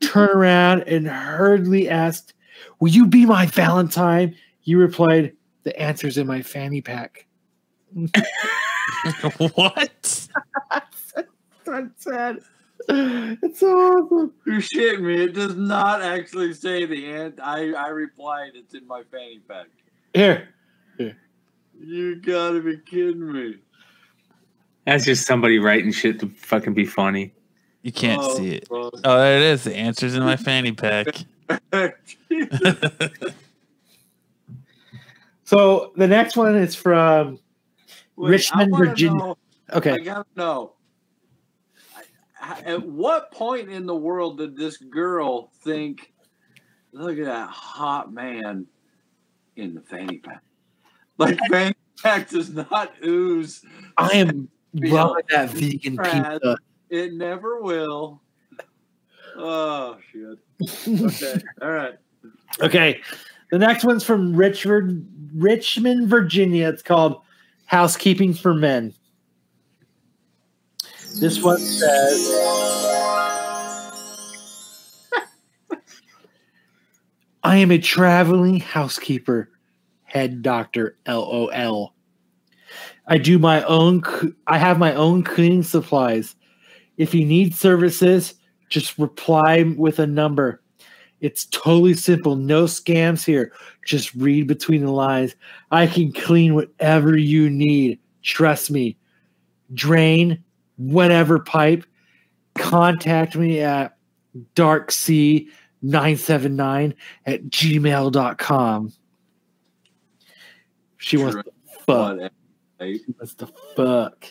turned 0.00 0.30
around, 0.30 0.82
and 0.82 1.06
hurriedly 1.06 1.88
asked, 1.88 2.34
Will 2.80 2.90
you 2.90 3.06
be 3.06 3.26
my 3.26 3.46
Valentine? 3.46 4.34
You 4.62 4.78
replied, 4.78 5.32
The 5.64 5.78
answer's 5.78 6.16
in 6.18 6.26
my 6.26 6.42
fanny 6.42 6.80
pack. 6.80 7.26
what? 9.54 10.28
That's 11.64 12.04
sad. 12.04 12.38
It's 13.42 13.60
so 13.60 13.68
awesome. 13.78 14.32
You're 14.46 14.60
shitting 14.60 15.00
me. 15.02 15.22
It 15.24 15.34
does 15.34 15.54
not 15.56 16.02
actually 16.02 16.52
say 16.54 16.84
the 16.84 17.06
end. 17.06 17.40
I, 17.42 17.72
I 17.72 17.88
replied, 17.88 18.52
it's 18.54 18.74
in 18.74 18.86
my 18.86 19.02
fanny 19.04 19.40
pack. 19.48 19.66
Here. 20.14 20.48
Here. 20.98 21.16
You 21.80 22.16
gotta 22.16 22.60
be 22.60 22.76
kidding 22.78 23.32
me. 23.32 23.56
That's 24.86 25.04
just 25.04 25.26
somebody 25.26 25.58
writing 25.58 25.92
shit 25.92 26.18
to 26.20 26.28
fucking 26.28 26.74
be 26.74 26.84
funny. 26.84 27.32
You 27.82 27.92
can't 27.92 28.20
Oh, 28.22 28.36
see 28.36 28.50
it. 28.56 28.68
fuck. 28.68 28.92
Oh, 29.04 29.18
there 29.20 29.36
it 29.38 29.42
is. 29.42 29.64
The 29.64 29.74
answer's 29.76 30.14
in 30.14 30.22
my 30.22 30.36
fanny 30.36 30.72
pack. 30.72 31.06
So 35.44 35.92
the 35.96 36.06
next 36.06 36.36
one 36.36 36.54
is 36.56 36.74
from 36.76 37.38
Wait, 38.16 38.30
Richmond, 38.30 38.76
Virginia. 38.76 39.18
know- 39.18 39.38
Okay. 39.72 39.92
I 39.92 39.98
gotta 39.98 40.24
know. 40.36 40.74
At 42.64 42.86
what 42.86 43.30
point 43.32 43.68
in 43.68 43.86
the 43.86 43.96
world 43.96 44.38
did 44.38 44.56
this 44.56 44.76
girl 44.76 45.50
think, 45.62 46.12
look 46.92 47.18
at 47.18 47.24
that 47.24 47.48
hot 47.48 48.12
man 48.12 48.66
in 49.56 49.74
the 49.74 49.80
fanny 49.80 50.18
pack? 50.18 50.42
Like, 51.18 51.38
fanny 51.50 51.74
pack 52.02 52.28
does 52.30 52.50
not 52.50 52.92
ooze. 53.04 53.64
I 53.96 54.08
am 54.12 54.48
loving 54.74 55.24
that 55.30 55.50
vegan 55.50 55.96
Brad, 55.96 56.40
pizza. 56.40 56.56
It 56.88 57.14
never 57.14 57.60
will. 57.60 58.20
Oh, 59.36 59.96
shit. 60.10 60.38
Okay. 60.88 61.40
All 61.62 61.70
right. 61.70 61.94
Okay. 62.60 63.00
The 63.50 63.58
next 63.58 63.84
one's 63.84 64.04
from 64.04 64.34
Richmond, 64.34 65.06
Richmond, 65.34 66.08
Virginia. 66.08 66.68
It's 66.68 66.82
called 66.82 67.22
Housekeeping 67.66 68.34
for 68.34 68.54
Men. 68.54 68.94
This 71.18 71.42
one 71.42 71.58
says 71.58 72.30
I 77.42 77.56
am 77.56 77.70
a 77.70 77.78
traveling 77.78 78.60
housekeeper, 78.60 79.50
head 80.04 80.42
doctor, 80.42 80.96
LOL. 81.06 81.94
I 83.06 83.18
do 83.18 83.38
my 83.38 83.62
own 83.64 84.02
I 84.46 84.58
have 84.58 84.78
my 84.78 84.94
own 84.94 85.24
cleaning 85.24 85.62
supplies. 85.62 86.36
If 86.96 87.12
you 87.14 87.24
need 87.24 87.54
services, 87.54 88.34
just 88.68 88.98
reply 88.98 89.62
with 89.76 89.98
a 89.98 90.06
number. 90.06 90.62
It's 91.20 91.46
totally 91.46 91.94
simple. 91.94 92.36
No 92.36 92.64
scams 92.64 93.24
here. 93.24 93.52
Just 93.84 94.14
read 94.14 94.46
between 94.46 94.84
the 94.84 94.92
lines. 94.92 95.34
I 95.70 95.86
can 95.86 96.12
clean 96.12 96.54
whatever 96.54 97.16
you 97.16 97.50
need. 97.50 97.98
Trust 98.22 98.70
me. 98.70 98.96
Drain 99.74 100.42
whatever 100.80 101.38
pipe. 101.38 101.84
Contact 102.56 103.36
me 103.36 103.60
at 103.60 103.96
darksea979 104.54 106.94
at 107.26 107.44
gmail.com. 107.44 108.92
She 110.96 111.16
wants 111.16 111.36
to 111.36 111.44
fuck. 111.86 112.32
She 112.80 113.04
wants 113.18 113.34
to 113.34 113.46
fuck. 113.76 114.24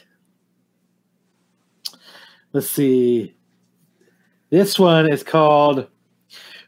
Let's 2.51 2.71
see. 2.71 3.35
This 4.49 4.79
one 4.79 5.11
is 5.11 5.21
called 5.23 5.87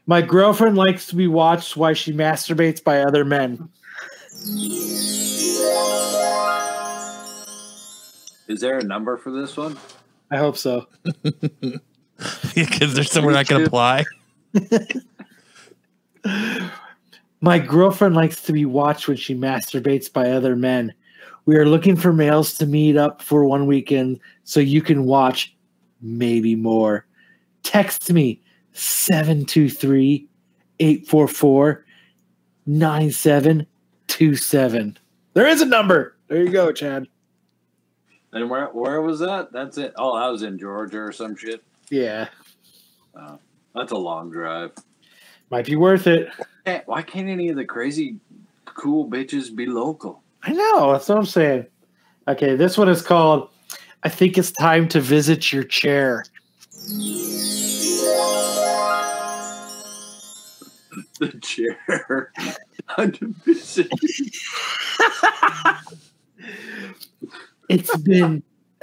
My 0.06 0.22
Girlfriend 0.22 0.76
Likes 0.76 1.08
to 1.08 1.16
Be 1.16 1.26
Watched 1.26 1.76
While 1.76 1.94
She 1.94 2.12
Masturbates 2.12 2.80
by 2.82 3.00
Other 3.00 3.24
Men. 3.24 3.68
Is 8.52 8.60
there 8.60 8.78
a 8.78 8.84
number 8.84 9.16
for 9.16 9.32
this 9.32 9.56
one? 9.56 9.78
I 10.30 10.36
hope 10.36 10.58
so. 10.58 10.86
Because 12.54 12.94
there's 12.94 13.10
somewhere 13.10 13.34
I 13.34 13.42
can 13.42 13.64
apply. 13.64 14.04
My 17.40 17.58
girlfriend 17.58 18.14
likes 18.14 18.40
to 18.42 18.52
be 18.52 18.64
watched 18.64 19.08
when 19.08 19.16
she 19.16 19.34
masturbates 19.34 20.12
by 20.12 20.30
other 20.30 20.54
men. 20.54 20.94
We 21.46 21.56
are 21.56 21.66
looking 21.66 21.96
for 21.96 22.12
males 22.12 22.54
to 22.58 22.66
meet 22.66 22.96
up 22.96 23.22
for 23.22 23.44
one 23.44 23.66
weekend 23.66 24.20
so 24.44 24.60
you 24.60 24.82
can 24.82 25.04
watch, 25.04 25.52
maybe 26.00 26.54
more. 26.54 27.06
Text 27.64 28.12
me 28.12 28.40
723 28.70 30.28
844 30.78 31.84
9727. 32.66 34.98
There 35.34 35.48
is 35.48 35.60
a 35.60 35.66
number. 35.66 36.16
There 36.28 36.40
you 36.40 36.50
go, 36.50 36.70
Chad. 36.70 37.08
And 38.32 38.48
where 38.48 38.66
where 38.66 39.02
was 39.02 39.18
that? 39.20 39.52
That's 39.52 39.76
it. 39.78 39.92
Oh, 39.96 40.12
I 40.14 40.28
was 40.30 40.42
in 40.42 40.58
Georgia 40.58 41.00
or 41.00 41.12
some 41.12 41.36
shit. 41.36 41.62
Yeah, 41.90 42.28
Oh, 43.14 43.38
that's 43.74 43.92
a 43.92 43.96
long 43.96 44.30
drive. 44.30 44.72
might 45.50 45.66
be 45.66 45.76
worth 45.76 46.06
it. 46.06 46.30
Eh, 46.64 46.80
Why 46.86 47.02
can't 47.02 47.28
any 47.28 47.50
of 47.50 47.56
the 47.56 47.64
crazy 47.66 48.16
cool 48.64 49.06
bitches 49.08 49.54
be 49.54 49.66
local? 49.66 50.22
I 50.42 50.52
know. 50.52 50.92
That's 50.92 51.08
what 51.08 51.18
I'm 51.18 51.26
saying. 51.26 51.66
Okay, 52.26 52.56
this 52.56 52.78
one 52.78 52.88
is 52.88 53.02
called 53.02 53.50
I 54.02 54.08
think 54.08 54.38
it's 54.38 54.50
time 54.50 54.88
to 54.88 55.00
visit 55.00 55.52
your 55.52 55.64
chair. 55.64 56.24
The 61.20 61.28
chair. 61.40 62.32
Under 62.98 63.26
visit. 63.44 63.88
It's 67.72 67.96
been. 67.98 68.42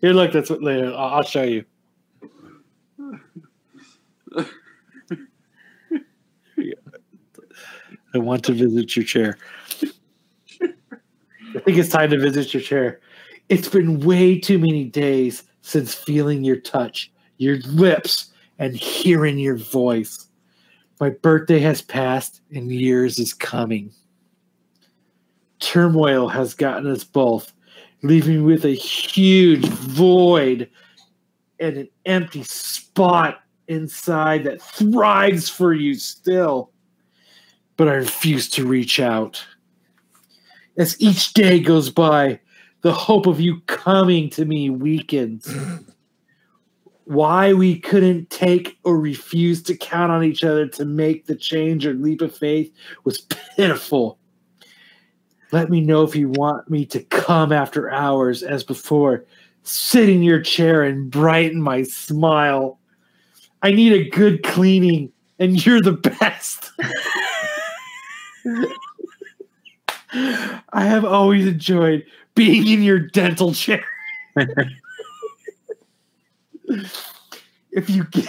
Here, 0.00 0.12
look. 0.12 0.32
That's 0.32 0.50
what. 0.50 0.60
Later, 0.60 0.88
I'll 0.88 1.14
I'll 1.14 1.22
show 1.22 1.44
you. 1.44 1.64
I 8.14 8.18
want 8.18 8.44
to 8.46 8.52
visit 8.52 8.96
your 8.96 9.04
chair. 9.04 9.38
I 10.60 11.60
think 11.60 11.78
it's 11.78 11.90
time 11.90 12.10
to 12.10 12.18
visit 12.18 12.52
your 12.52 12.62
chair. 12.62 13.00
It's 13.48 13.68
been 13.68 14.00
way 14.00 14.38
too 14.38 14.58
many 14.58 14.84
days 14.84 15.44
since 15.62 15.94
feeling 15.94 16.42
your 16.42 16.56
touch, 16.56 17.12
your 17.36 17.58
lips, 17.58 18.32
and 18.58 18.74
hearing 18.74 19.38
your 19.38 19.56
voice. 19.56 20.26
My 21.00 21.10
birthday 21.10 21.60
has 21.60 21.82
passed 21.82 22.40
and 22.52 22.72
years 22.72 23.20
is 23.20 23.32
coming. 23.32 23.92
Turmoil 25.60 26.28
has 26.28 26.54
gotten 26.54 26.90
us 26.90 27.04
both, 27.04 27.52
leaving 28.02 28.44
with 28.44 28.64
a 28.64 28.74
huge 28.74 29.66
void 29.66 30.70
and 31.60 31.76
an 31.76 31.88
empty 32.06 32.42
spot 32.44 33.40
inside 33.66 34.44
that 34.44 34.62
thrives 34.62 35.48
for 35.48 35.72
you 35.72 35.94
still. 35.94 36.70
But 37.76 37.88
I 37.88 37.94
refuse 37.94 38.48
to 38.50 38.66
reach 38.66 38.98
out. 38.98 39.44
As 40.76 41.00
each 41.00 41.32
day 41.34 41.60
goes 41.60 41.90
by, 41.90 42.40
the 42.82 42.92
hope 42.92 43.26
of 43.26 43.40
you 43.40 43.60
coming 43.62 44.30
to 44.30 44.44
me 44.44 44.70
weakens. 44.70 45.52
Why 47.04 47.52
we 47.52 47.78
couldn't 47.78 48.30
take 48.30 48.78
or 48.84 48.98
refuse 48.98 49.62
to 49.64 49.76
count 49.76 50.12
on 50.12 50.22
each 50.22 50.44
other 50.44 50.66
to 50.68 50.84
make 50.84 51.26
the 51.26 51.34
change 51.34 51.86
or 51.86 51.94
leap 51.94 52.20
of 52.20 52.36
faith 52.36 52.72
was 53.04 53.22
pitiful. 53.56 54.18
Let 55.50 55.70
me 55.70 55.80
know 55.80 56.02
if 56.02 56.14
you 56.14 56.28
want 56.28 56.68
me 56.68 56.84
to 56.86 57.00
come 57.04 57.52
after 57.52 57.90
hours 57.90 58.42
as 58.42 58.64
before. 58.64 59.24
Sit 59.62 60.08
in 60.08 60.22
your 60.22 60.40
chair 60.40 60.82
and 60.82 61.10
brighten 61.10 61.62
my 61.62 61.82
smile. 61.82 62.78
I 63.62 63.72
need 63.72 63.92
a 63.92 64.08
good 64.10 64.42
cleaning, 64.42 65.12
and 65.38 65.64
you're 65.64 65.80
the 65.80 65.92
best. 65.92 66.70
I 70.72 70.84
have 70.84 71.04
always 71.04 71.46
enjoyed 71.46 72.04
being 72.34 72.66
in 72.66 72.82
your 72.82 72.98
dental 72.98 73.52
chair. 73.52 73.84
if 77.72 77.90
you 77.90 78.04
get 78.04 78.28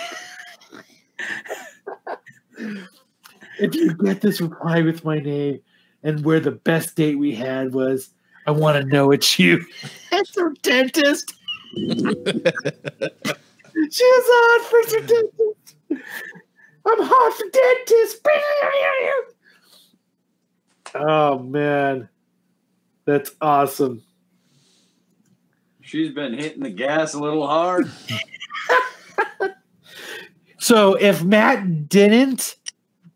if 3.60 3.76
you 3.76 3.94
get 3.94 4.22
this 4.22 4.42
reply 4.42 4.82
with 4.82 5.04
my 5.06 5.20
name 5.20 5.60
and 6.04 6.24
where 6.24 6.40
the 6.40 6.52
best 6.52 6.96
date 6.96 7.18
we 7.18 7.34
had 7.34 7.74
was, 7.74 8.12
I 8.48 8.52
want 8.52 8.78
to 8.78 8.84
know 8.84 9.12
it's 9.12 9.40
you. 9.40 9.66
It's 10.12 10.36
her 10.36 10.54
dentist. 10.64 11.36
she 11.76 11.86
was 11.86 12.04
hot 14.28 14.62
for 14.70 14.82
her 14.92 15.02
dentist. 15.06 15.76
I'm 16.86 17.02
hot 17.02 17.34
for 17.34 17.46
dentist. 17.52 18.28
Oh 20.96 21.38
man, 21.40 22.10
that's 23.06 23.32
awesome. 23.40 24.02
She's 25.82 26.12
been 26.12 26.34
hitting 26.34 26.64
the 26.64 26.72
gas 26.72 27.14
a 27.14 27.20
little 27.20 27.46
hard. 27.46 27.92
So 30.60 30.96
if 30.96 31.24
Matt 31.24 31.88
didn't 31.88 32.58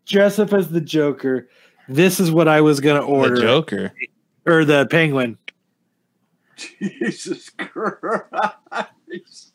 dress 0.06 0.38
up 0.38 0.52
as 0.52 0.70
the 0.70 0.80
Joker, 0.80 1.48
this 1.88 2.20
is 2.20 2.30
what 2.30 2.48
I 2.48 2.60
was 2.60 2.80
gonna 2.80 3.04
order. 3.04 3.36
The 3.36 3.42
Joker. 3.42 3.92
or 4.46 4.64
the 4.64 4.86
Penguin. 4.86 5.38
Jesus 6.56 7.50
Christ. 7.50 9.52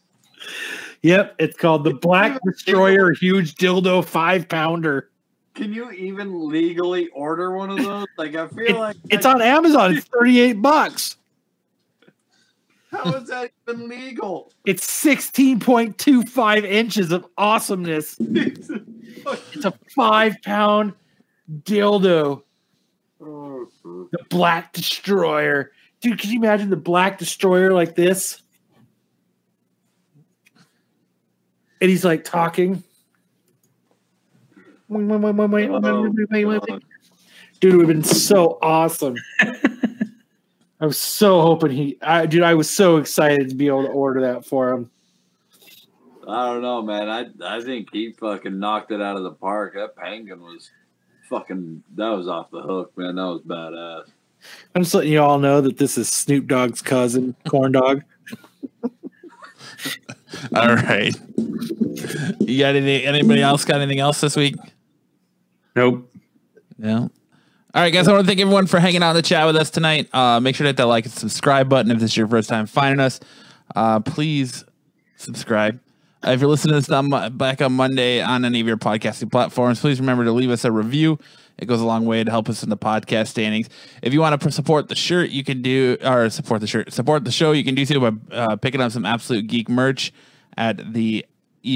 Yep, 1.02 1.36
it's 1.40 1.58
called 1.58 1.86
the 1.86 1.94
Black 1.94 2.40
Destroyer 2.46 3.14
Huge 3.14 3.56
Dildo 3.56 4.04
Five 4.04 4.50
Pounder. 4.50 5.10
Can 5.56 5.74
you 5.74 5.92
even 5.92 6.50
legally 6.50 7.08
order 7.10 7.56
one 7.56 7.70
of 7.70 7.78
those? 7.78 8.06
Like 8.18 8.36
I 8.36 8.48
feel 8.50 8.80
like 8.80 8.98
It's 9.10 9.26
on 9.26 9.42
Amazon. 9.42 9.96
It's 9.96 10.06
thirty 10.08 10.40
eight 10.42 10.62
bucks. 10.62 11.16
how 12.92 13.14
is 13.14 13.30
that 13.30 13.52
even 13.68 13.88
legal? 13.88 14.52
It's 14.66 14.90
sixteen 14.90 15.60
point 15.60 15.98
two 15.98 16.24
five 16.24 16.66
inches 16.66 17.12
of 17.12 17.26
awesomeness. 17.38 18.18
It's 19.54 19.66
a 19.66 19.74
five 19.94 20.38
pound 20.44 20.94
dildo. 21.50 22.44
Mm-hmm. 23.22 24.04
The 24.12 24.20
Black 24.30 24.74
Destroyer, 24.74 25.72
dude. 26.02 26.20
Can 26.20 26.32
you 26.32 26.40
imagine 26.40 26.70
the 26.70 26.78
Black 26.78 27.18
Destroyer 27.18 27.74
like 27.74 27.96
this? 27.96 28.42
And 31.82 31.90
he's 31.90 32.06
like 32.06 32.24
talking. 32.24 32.84
Dude, 37.60 37.74
it 37.74 37.78
would 37.78 37.88
have 37.88 37.88
been 37.88 38.04
so 38.04 38.58
awesome. 38.62 39.16
I 40.82 40.86
was 40.86 40.98
so 40.98 41.42
hoping 41.42 41.72
he, 41.72 41.98
I, 42.02 42.26
dude, 42.26 42.42
I 42.42 42.54
was 42.54 42.70
so 42.70 42.98
excited 42.98 43.50
to 43.50 43.56
be 43.56 43.68
able 43.68 43.84
to 43.84 43.90
order 43.90 44.22
that 44.22 44.46
for 44.46 44.72
him. 44.72 44.90
I 46.26 46.46
don't 46.46 46.62
know, 46.62 46.82
man. 46.82 47.10
I 47.10 47.26
I 47.44 47.62
think 47.62 47.90
he 47.92 48.12
fucking 48.12 48.60
knocked 48.60 48.92
it 48.92 49.02
out 49.02 49.18
of 49.18 49.24
the 49.24 49.32
park. 49.32 49.74
That 49.74 49.96
penguin 49.96 50.42
was 50.42 50.70
fucking 51.30 51.84
that 51.96 52.10
was 52.10 52.28
off 52.28 52.52
the 52.52 52.62
hook, 52.62 52.98
man. 52.98 53.16
That 53.16 53.24
was 53.24 53.42
badass. 53.42 54.10
I'm 54.74 54.84
just 54.84 54.94
letting 54.94 55.12
you 55.12 55.22
all 55.22 55.40
know 55.40 55.62
that 55.62 55.78
this 55.78 55.98
is 55.98 56.10
Snoop 56.10 56.48
Dogg's 56.48 56.82
cousin, 56.82 57.36
Corn 57.48 57.72
Dog. 57.72 58.04
All 60.56 60.76
right. 60.76 61.16
You 62.40 62.60
got 62.60 62.76
any? 62.76 63.04
Anybody 63.06 63.42
else 63.42 63.66
got 63.66 63.82
anything 63.82 64.00
else 64.00 64.22
this 64.22 64.36
week? 64.36 64.56
Nope. 65.76 66.12
No. 66.78 67.12
All 67.74 67.82
right, 67.82 67.92
guys. 67.92 68.08
I 68.08 68.12
want 68.12 68.24
to 68.24 68.28
thank 68.28 68.40
everyone 68.40 68.68
for 68.68 68.80
hanging 68.80 69.04
out 69.04 69.12
in 69.12 69.16
the 69.18 69.22
chat 69.22 69.46
with 69.46 69.56
us 69.56 69.70
tonight. 69.70 70.14
Uh, 70.14 70.40
make 70.40 70.56
sure 70.56 70.66
to 70.66 70.70
hit 70.70 70.78
that 70.78 70.86
like 70.86 71.06
and 71.06 71.14
subscribe 71.14 71.70
button 71.70 71.92
if 71.92 72.00
this 72.00 72.12
is 72.12 72.18
your 72.18 72.28
first 72.28 72.50
time 72.50 72.66
finding 72.66 73.00
us. 73.00 73.20
Uh, 73.76 74.00
please 74.00 74.64
subscribe. 75.18 75.80
Uh, 76.26 76.32
if 76.32 76.42
you're 76.42 76.50
listening 76.50 76.74
to 76.74 76.80
this 76.82 76.90
on, 76.90 77.38
back 77.38 77.62
on 77.62 77.74
Monday 77.74 78.22
on 78.22 78.44
any 78.44 78.60
of 78.60 78.68
your 78.68 78.78
podcasting 78.78 79.32
platforms, 79.32 79.80
please 79.80 80.00
remember 80.00 80.26
to 80.26 80.32
leave 80.32 80.50
us 80.50 80.66
a 80.66 80.72
review. 80.72 81.18
It 81.58 81.66
goes 81.66 81.82
a 81.82 81.86
long 81.86 82.06
way 82.06 82.24
to 82.24 82.32
help 82.32 82.50
us 82.50 82.64
in 82.64 82.70
the 82.70 82.78
podcast 82.78 83.28
standings. 83.28 83.70
If 84.02 84.14
you 84.14 84.22
want 84.22 84.40
to 84.40 84.52
support 84.52 84.88
the 84.88 84.96
shirt, 84.96 85.30
you 85.30 85.44
can 85.44 85.62
do 85.62 85.98
or 86.04 86.30
support 86.30 86.62
the 86.62 86.68
shirt, 86.68 86.92
support 86.94 87.26
the 87.26 87.32
show. 87.32 87.52
You 87.52 87.64
can 87.64 87.76
do 87.76 87.86
so 87.86 88.00
by 88.00 88.12
uh, 88.32 88.56
picking 88.56 88.82
up 88.82 88.92
some 88.92 89.06
absolute 89.06 89.48
geek 89.48 89.70
merch 89.70 90.14
at 90.58 90.94
the 90.94 91.26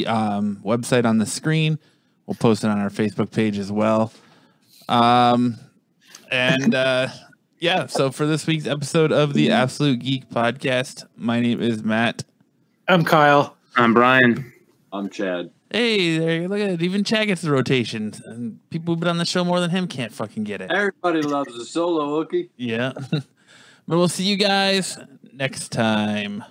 um, 0.07 0.61
website 0.63 1.05
on 1.05 1.17
the 1.17 1.25
screen. 1.25 1.79
We'll 2.25 2.35
post 2.35 2.63
it 2.63 2.67
on 2.67 2.79
our 2.79 2.89
Facebook 2.89 3.31
page 3.31 3.57
as 3.57 3.71
well. 3.71 4.13
Um, 4.87 5.57
and 6.31 6.73
uh, 6.73 7.09
yeah, 7.59 7.87
so 7.87 8.11
for 8.11 8.25
this 8.25 8.47
week's 8.47 8.67
episode 8.67 9.11
of 9.11 9.33
the 9.33 9.51
Absolute 9.51 9.99
Geek 9.99 10.29
Podcast, 10.29 11.05
my 11.15 11.39
name 11.39 11.61
is 11.61 11.83
Matt. 11.83 12.23
I'm 12.87 13.03
Kyle. 13.03 13.55
I'm 13.75 13.93
Brian. 13.93 14.53
I'm 14.91 15.09
Chad. 15.09 15.49
Hey, 15.71 16.19
there, 16.19 16.47
look 16.47 16.59
at 16.59 16.69
it. 16.69 16.81
Even 16.83 17.03
Chad 17.03 17.27
gets 17.27 17.41
the 17.41 17.51
rotation. 17.51 18.13
And 18.25 18.59
people 18.69 18.93
who've 18.93 18.99
been 18.99 19.09
on 19.09 19.17
the 19.17 19.25
show 19.25 19.43
more 19.43 19.59
than 19.59 19.71
him 19.71 19.87
can't 19.87 20.13
fucking 20.13 20.43
get 20.43 20.61
it. 20.61 20.71
Everybody 20.71 21.23
loves 21.23 21.55
a 21.55 21.65
solo 21.65 22.23
hookie. 22.23 22.49
Yeah. 22.55 22.93
but 23.11 23.23
we'll 23.87 24.09
see 24.09 24.25
you 24.25 24.37
guys 24.37 24.99
next 25.31 25.71
time. 25.71 26.43